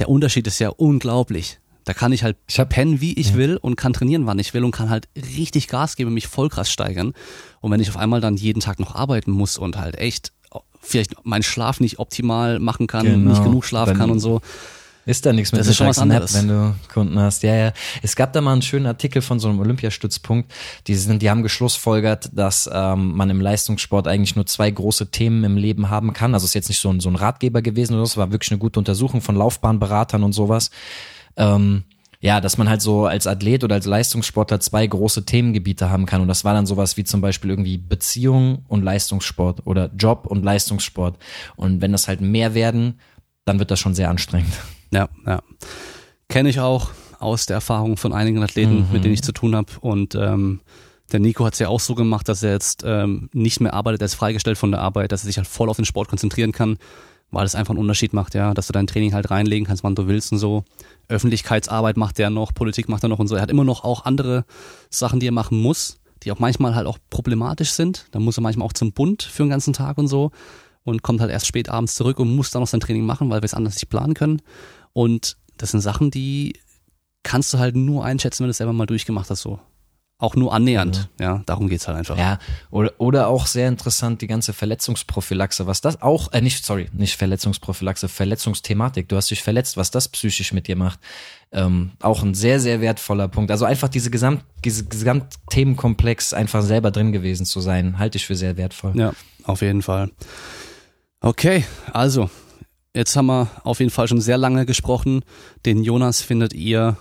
Der 0.00 0.08
Unterschied 0.08 0.46
ist 0.48 0.58
ja 0.58 0.70
unglaublich. 0.70 1.60
Da 1.84 1.94
kann 1.94 2.12
ich 2.12 2.22
halt 2.22 2.36
ich 2.48 2.58
hab, 2.58 2.70
pennen, 2.70 3.00
wie 3.00 3.14
ich 3.14 3.30
ja. 3.30 3.34
will 3.36 3.56
und 3.56 3.76
kann 3.76 3.92
trainieren, 3.92 4.26
wann 4.26 4.38
ich 4.38 4.54
will 4.54 4.64
und 4.64 4.70
kann 4.70 4.90
halt 4.90 5.08
richtig 5.36 5.68
Gas 5.68 5.96
geben, 5.96 6.14
mich 6.14 6.26
voll 6.26 6.48
krass 6.48 6.70
steigern. 6.70 7.12
Und 7.60 7.70
wenn 7.70 7.80
ich 7.80 7.88
auf 7.88 7.96
einmal 7.96 8.20
dann 8.20 8.36
jeden 8.36 8.60
Tag 8.60 8.80
noch 8.80 8.94
arbeiten 8.94 9.30
muss 9.30 9.58
und 9.58 9.78
halt 9.78 9.96
echt 9.96 10.32
vielleicht 10.80 11.24
meinen 11.24 11.42
Schlaf 11.42 11.80
nicht 11.80 11.98
optimal 11.98 12.58
machen 12.58 12.86
kann, 12.86 13.06
genau. 13.06 13.30
nicht 13.30 13.42
genug 13.42 13.64
schlafen 13.64 13.96
kann 13.96 14.10
und 14.10 14.20
so, 14.20 14.40
ist 15.06 15.26
da 15.26 15.32
nichts 15.32 15.52
mit 15.52 15.60
das 15.60 15.66
ist 15.66 15.76
schon 15.76 15.86
was 15.86 15.98
anderes. 15.98 16.34
wenn 16.34 16.48
du 16.48 16.74
Kunden 16.92 17.18
hast. 17.18 17.42
Ja, 17.42 17.54
ja. 17.54 17.72
Es 18.02 18.16
gab 18.16 18.32
da 18.32 18.40
mal 18.40 18.52
einen 18.52 18.62
schönen 18.62 18.86
Artikel 18.86 19.20
von 19.20 19.38
so 19.38 19.48
einem 19.48 19.60
Olympiastützpunkt. 19.60 20.50
Die 20.86 20.94
sind, 20.94 21.20
die 21.20 21.28
haben 21.28 21.42
geschlussfolgert, 21.42 22.30
dass 22.32 22.70
ähm, 22.72 23.14
man 23.14 23.28
im 23.28 23.40
Leistungssport 23.40 24.08
eigentlich 24.08 24.34
nur 24.34 24.46
zwei 24.46 24.70
große 24.70 25.10
Themen 25.10 25.44
im 25.44 25.58
Leben 25.58 25.90
haben 25.90 26.14
kann. 26.14 26.32
Also 26.32 26.46
ist 26.46 26.54
jetzt 26.54 26.68
nicht 26.68 26.80
so 26.80 26.88
ein, 26.88 27.00
so 27.00 27.10
ein 27.10 27.16
Ratgeber 27.16 27.60
gewesen 27.60 27.94
oder 27.94 28.06
so, 28.06 28.12
es 28.12 28.16
war 28.16 28.32
wirklich 28.32 28.50
eine 28.50 28.58
gute 28.58 28.78
Untersuchung 28.78 29.20
von 29.20 29.36
Laufbahnberatern 29.36 30.22
und 30.22 30.32
sowas 30.32 30.70
ähm, 31.36 31.84
ja, 32.24 32.40
dass 32.40 32.56
man 32.56 32.70
halt 32.70 32.80
so 32.80 33.04
als 33.04 33.26
Athlet 33.26 33.64
oder 33.64 33.74
als 33.74 33.84
Leistungssportler 33.84 34.58
zwei 34.58 34.86
große 34.86 35.26
Themengebiete 35.26 35.90
haben 35.90 36.06
kann. 36.06 36.22
Und 36.22 36.28
das 36.28 36.42
war 36.42 36.54
dann 36.54 36.64
sowas 36.64 36.96
wie 36.96 37.04
zum 37.04 37.20
Beispiel 37.20 37.50
irgendwie 37.50 37.76
Beziehung 37.76 38.64
und 38.66 38.82
Leistungssport 38.82 39.66
oder 39.66 39.90
Job 39.94 40.26
und 40.26 40.42
Leistungssport. 40.42 41.18
Und 41.56 41.82
wenn 41.82 41.92
das 41.92 42.08
halt 42.08 42.22
mehr 42.22 42.54
werden, 42.54 42.98
dann 43.44 43.58
wird 43.58 43.70
das 43.70 43.78
schon 43.78 43.94
sehr 43.94 44.08
anstrengend. 44.08 44.54
Ja, 44.90 45.08
ja. 45.26 45.42
Kenne 46.28 46.48
ich 46.48 46.60
auch 46.60 46.92
aus 47.18 47.44
der 47.44 47.56
Erfahrung 47.56 47.98
von 47.98 48.12
einigen 48.12 48.42
Athleten, 48.42 48.86
mhm. 48.86 48.92
mit 48.92 49.04
denen 49.04 49.12
ich 49.12 49.22
zu 49.22 49.32
tun 49.32 49.54
habe. 49.54 49.72
Und 49.80 50.14
ähm, 50.14 50.60
der 51.12 51.20
Nico 51.20 51.44
hat 51.44 51.52
es 51.52 51.58
ja 51.58 51.68
auch 51.68 51.80
so 51.80 51.94
gemacht, 51.94 52.28
dass 52.28 52.42
er 52.42 52.52
jetzt 52.52 52.84
ähm, 52.86 53.28
nicht 53.34 53.60
mehr 53.60 53.74
arbeitet, 53.74 54.00
er 54.00 54.06
ist 54.06 54.14
freigestellt 54.14 54.56
von 54.56 54.70
der 54.70 54.80
Arbeit, 54.80 55.12
dass 55.12 55.24
er 55.24 55.26
sich 55.26 55.36
halt 55.36 55.46
voll 55.46 55.68
auf 55.68 55.76
den 55.76 55.84
Sport 55.84 56.08
konzentrieren 56.08 56.52
kann 56.52 56.78
weil 57.34 57.44
es 57.44 57.54
einfach 57.54 57.72
einen 57.72 57.80
Unterschied 57.80 58.12
macht, 58.12 58.34
ja, 58.34 58.54
dass 58.54 58.68
du 58.68 58.72
dein 58.72 58.86
Training 58.86 59.12
halt 59.12 59.30
reinlegen 59.30 59.66
kannst, 59.66 59.84
wann 59.84 59.94
du 59.94 60.06
willst 60.06 60.32
und 60.32 60.38
so. 60.38 60.64
Öffentlichkeitsarbeit 61.08 61.96
macht 61.96 62.18
er 62.18 62.30
noch, 62.30 62.54
Politik 62.54 62.88
macht 62.88 63.02
er 63.02 63.08
noch 63.08 63.18
und 63.18 63.28
so. 63.28 63.36
Er 63.36 63.42
hat 63.42 63.50
immer 63.50 63.64
noch 63.64 63.84
auch 63.84 64.04
andere 64.04 64.44
Sachen, 64.90 65.20
die 65.20 65.28
er 65.28 65.32
machen 65.32 65.60
muss, 65.60 65.98
die 66.22 66.32
auch 66.32 66.38
manchmal 66.38 66.74
halt 66.74 66.86
auch 66.86 66.98
problematisch 67.10 67.72
sind. 67.72 68.06
Da 68.12 68.20
muss 68.20 68.38
er 68.38 68.42
manchmal 68.42 68.66
auch 68.66 68.72
zum 68.72 68.92
Bund 68.92 69.22
für 69.22 69.44
den 69.44 69.50
ganzen 69.50 69.72
Tag 69.72 69.98
und 69.98 70.08
so 70.08 70.30
und 70.84 71.02
kommt 71.02 71.20
halt 71.20 71.30
erst 71.30 71.46
spät 71.46 71.68
abends 71.68 71.94
zurück 71.94 72.18
und 72.18 72.34
muss 72.34 72.50
dann 72.50 72.62
noch 72.62 72.68
sein 72.68 72.80
Training 72.80 73.04
machen, 73.04 73.30
weil 73.30 73.40
wir 73.40 73.46
es 73.46 73.54
anders 73.54 73.74
nicht 73.74 73.88
planen 73.88 74.14
können. 74.14 74.42
Und 74.92 75.36
das 75.56 75.70
sind 75.70 75.80
Sachen, 75.80 76.10
die 76.10 76.58
kannst 77.22 77.52
du 77.52 77.58
halt 77.58 77.74
nur 77.74 78.04
einschätzen, 78.04 78.40
wenn 78.40 78.48
du 78.48 78.52
es 78.52 78.58
selber 78.58 78.72
mal 78.72 78.86
durchgemacht 78.86 79.30
hast, 79.30 79.42
so. 79.42 79.58
Auch 80.16 80.36
nur 80.36 80.54
annähernd, 80.54 81.08
ja, 81.18 81.26
ja 81.26 81.42
darum 81.44 81.68
geht's 81.68 81.88
halt 81.88 81.98
einfach. 81.98 82.16
Ja, 82.16 82.38
oder, 82.70 82.92
oder 82.98 83.26
auch 83.26 83.46
sehr 83.46 83.66
interessant 83.66 84.22
die 84.22 84.28
ganze 84.28 84.52
Verletzungsprophylaxe, 84.52 85.66
was 85.66 85.80
das 85.80 86.02
auch, 86.02 86.32
äh, 86.32 86.40
nicht, 86.40 86.64
sorry, 86.64 86.88
nicht 86.92 87.16
Verletzungsprophylaxe, 87.16 88.08
Verletzungsthematik, 88.08 89.08
du 89.08 89.16
hast 89.16 89.32
dich 89.32 89.42
verletzt, 89.42 89.76
was 89.76 89.90
das 89.90 90.08
psychisch 90.08 90.52
mit 90.52 90.68
dir 90.68 90.76
macht. 90.76 91.00
Ähm, 91.50 91.92
auch 92.00 92.22
ein 92.22 92.34
sehr, 92.34 92.60
sehr 92.60 92.80
wertvoller 92.80 93.26
Punkt. 93.26 93.50
Also 93.50 93.64
einfach 93.64 93.88
diese 93.88 94.10
Gesamt, 94.10 94.44
diese 94.64 94.84
Gesamtthemenkomplex 94.84 96.32
einfach 96.32 96.62
selber 96.62 96.92
drin 96.92 97.10
gewesen 97.10 97.44
zu 97.44 97.60
sein, 97.60 97.98
halte 97.98 98.16
ich 98.16 98.26
für 98.26 98.36
sehr 98.36 98.56
wertvoll. 98.56 98.92
Ja, 98.96 99.14
auf 99.42 99.62
jeden 99.62 99.82
Fall. 99.82 100.10
Okay, 101.20 101.64
also, 101.92 102.30
jetzt 102.94 103.16
haben 103.16 103.26
wir 103.26 103.50
auf 103.64 103.80
jeden 103.80 103.90
Fall 103.90 104.06
schon 104.06 104.20
sehr 104.20 104.38
lange 104.38 104.64
gesprochen. 104.64 105.24
Den 105.66 105.82
Jonas 105.82 106.22
findet 106.22 106.52
ihr 106.52 106.98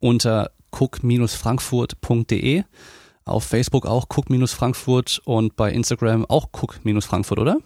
unter 0.00 0.50
cook-frankfurt.de. 0.72 2.64
Auf 3.24 3.44
Facebook 3.44 3.86
auch 3.86 4.06
cook-frankfurt 4.08 5.20
und 5.24 5.54
bei 5.56 5.70
Instagram 5.70 6.24
auch 6.26 6.48
cook-frankfurt, 6.52 7.38
oder? 7.38 7.58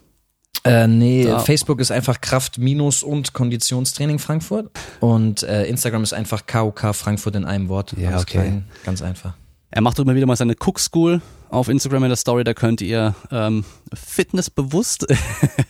Äh, 0.65 0.87
nee, 0.87 1.25
da. 1.25 1.41
Facebook 1.41 1.81
ist 1.81 1.91
einfach 1.91 2.21
Kraft- 2.21 2.59
minus 2.59 3.03
und 3.03 3.33
Konditionstraining 3.33 4.19
Frankfurt 4.19 4.71
und 5.01 5.43
äh, 5.43 5.65
Instagram 5.65 6.05
ist 6.05 6.13
einfach 6.13 6.47
KOK 6.47 6.95
Frankfurt 6.95 7.35
in 7.35 7.45
einem 7.45 7.69
Wort. 7.69 7.95
Ja, 7.97 8.19
okay. 8.21 8.25
Klein, 8.39 8.65
ganz 8.85 9.03
einfach. 9.03 9.35
Er 9.73 9.81
macht 9.81 9.99
immer 9.99 10.15
wieder 10.15 10.27
mal 10.27 10.37
seine 10.37 10.55
Cook 10.55 10.79
School 10.79 11.23
auf 11.49 11.69
Instagram 11.69 12.05
in 12.05 12.11
der 12.11 12.17
Story, 12.17 12.45
da 12.45 12.55
könnt 12.55 12.81
ihr 12.81 13.15
ähm, 13.31 13.65
fitnessbewusst 13.93 15.07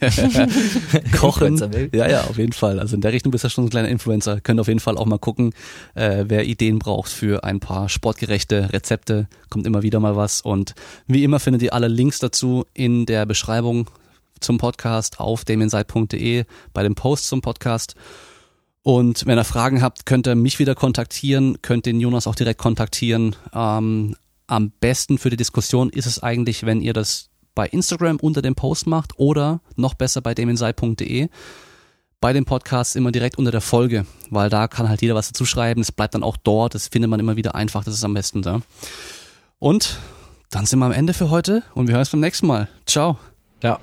kochen. 1.16 1.90
ja, 1.92 2.08
ja, 2.08 2.24
auf 2.24 2.36
jeden 2.38 2.52
Fall. 2.52 2.78
Also 2.78 2.94
in 2.96 3.00
der 3.00 3.12
Richtung 3.12 3.32
bist 3.32 3.44
du 3.44 3.48
schon 3.48 3.64
ein 3.64 3.70
kleiner 3.70 3.88
Influencer. 3.88 4.40
Könnt 4.40 4.60
auf 4.60 4.68
jeden 4.68 4.78
Fall 4.78 4.96
auch 4.96 5.06
mal 5.06 5.18
gucken, 5.18 5.52
äh, 5.94 6.24
wer 6.28 6.44
Ideen 6.46 6.78
braucht 6.78 7.10
für 7.10 7.42
ein 7.42 7.58
paar 7.58 7.88
sportgerechte 7.88 8.72
Rezepte. 8.72 9.28
Kommt 9.50 9.66
immer 9.66 9.82
wieder 9.82 9.98
mal 9.98 10.14
was. 10.14 10.40
Und 10.40 10.74
wie 11.06 11.24
immer 11.24 11.40
findet 11.40 11.62
ihr 11.62 11.74
alle 11.74 11.88
Links 11.88 12.20
dazu 12.20 12.64
in 12.74 13.06
der 13.06 13.26
Beschreibung 13.26 13.88
zum 14.38 14.58
Podcast 14.58 15.20
auf 15.20 15.44
damienside.de 15.44 16.44
bei 16.72 16.82
dem 16.82 16.94
Post 16.94 17.28
zum 17.28 17.40
Podcast. 17.40 17.94
Und 18.82 19.26
wenn 19.26 19.38
ihr 19.38 19.44
Fragen 19.44 19.80
habt, 19.80 20.06
könnt 20.06 20.26
ihr 20.26 20.34
mich 20.34 20.58
wieder 20.58 20.74
kontaktieren, 20.74 21.62
könnt 21.62 21.86
den 21.86 22.00
Jonas 22.00 22.26
auch 22.26 22.34
direkt 22.34 22.58
kontaktieren. 22.58 23.36
Ähm, 23.54 24.16
am 24.46 24.70
besten 24.80 25.18
für 25.18 25.30
die 25.30 25.36
Diskussion 25.36 25.90
ist 25.90 26.06
es 26.06 26.22
eigentlich, 26.22 26.66
wenn 26.66 26.80
ihr 26.80 26.92
das 26.92 27.30
bei 27.54 27.68
Instagram 27.68 28.16
unter 28.16 28.42
dem 28.42 28.54
Post 28.54 28.86
macht 28.86 29.12
oder 29.18 29.60
noch 29.76 29.94
besser 29.94 30.20
bei 30.20 30.34
damiensei.de 30.34 31.28
bei 32.20 32.32
dem 32.32 32.44
Podcast 32.44 32.94
immer 32.96 33.10
direkt 33.12 33.36
unter 33.36 33.50
der 33.50 33.60
Folge, 33.60 34.06
weil 34.30 34.48
da 34.48 34.68
kann 34.68 34.88
halt 34.88 35.02
jeder 35.02 35.16
was 35.16 35.26
dazu 35.26 35.44
schreiben. 35.44 35.80
Es 35.80 35.90
bleibt 35.90 36.14
dann 36.14 36.22
auch 36.22 36.36
dort. 36.36 36.74
Das 36.74 36.86
findet 36.86 37.10
man 37.10 37.18
immer 37.18 37.36
wieder 37.36 37.54
einfach. 37.56 37.84
Das 37.84 37.94
ist 37.94 38.04
am 38.04 38.14
besten 38.14 38.42
da. 38.42 38.62
Und 39.58 39.98
dann 40.50 40.64
sind 40.64 40.78
wir 40.78 40.86
am 40.86 40.92
Ende 40.92 41.14
für 41.14 41.30
heute 41.30 41.62
und 41.74 41.88
wir 41.88 41.94
hören 41.94 42.00
uns 42.00 42.10
beim 42.10 42.20
nächsten 42.20 42.46
Mal. 42.46 42.68
Ciao. 42.86 43.18
Ja. 43.62 43.78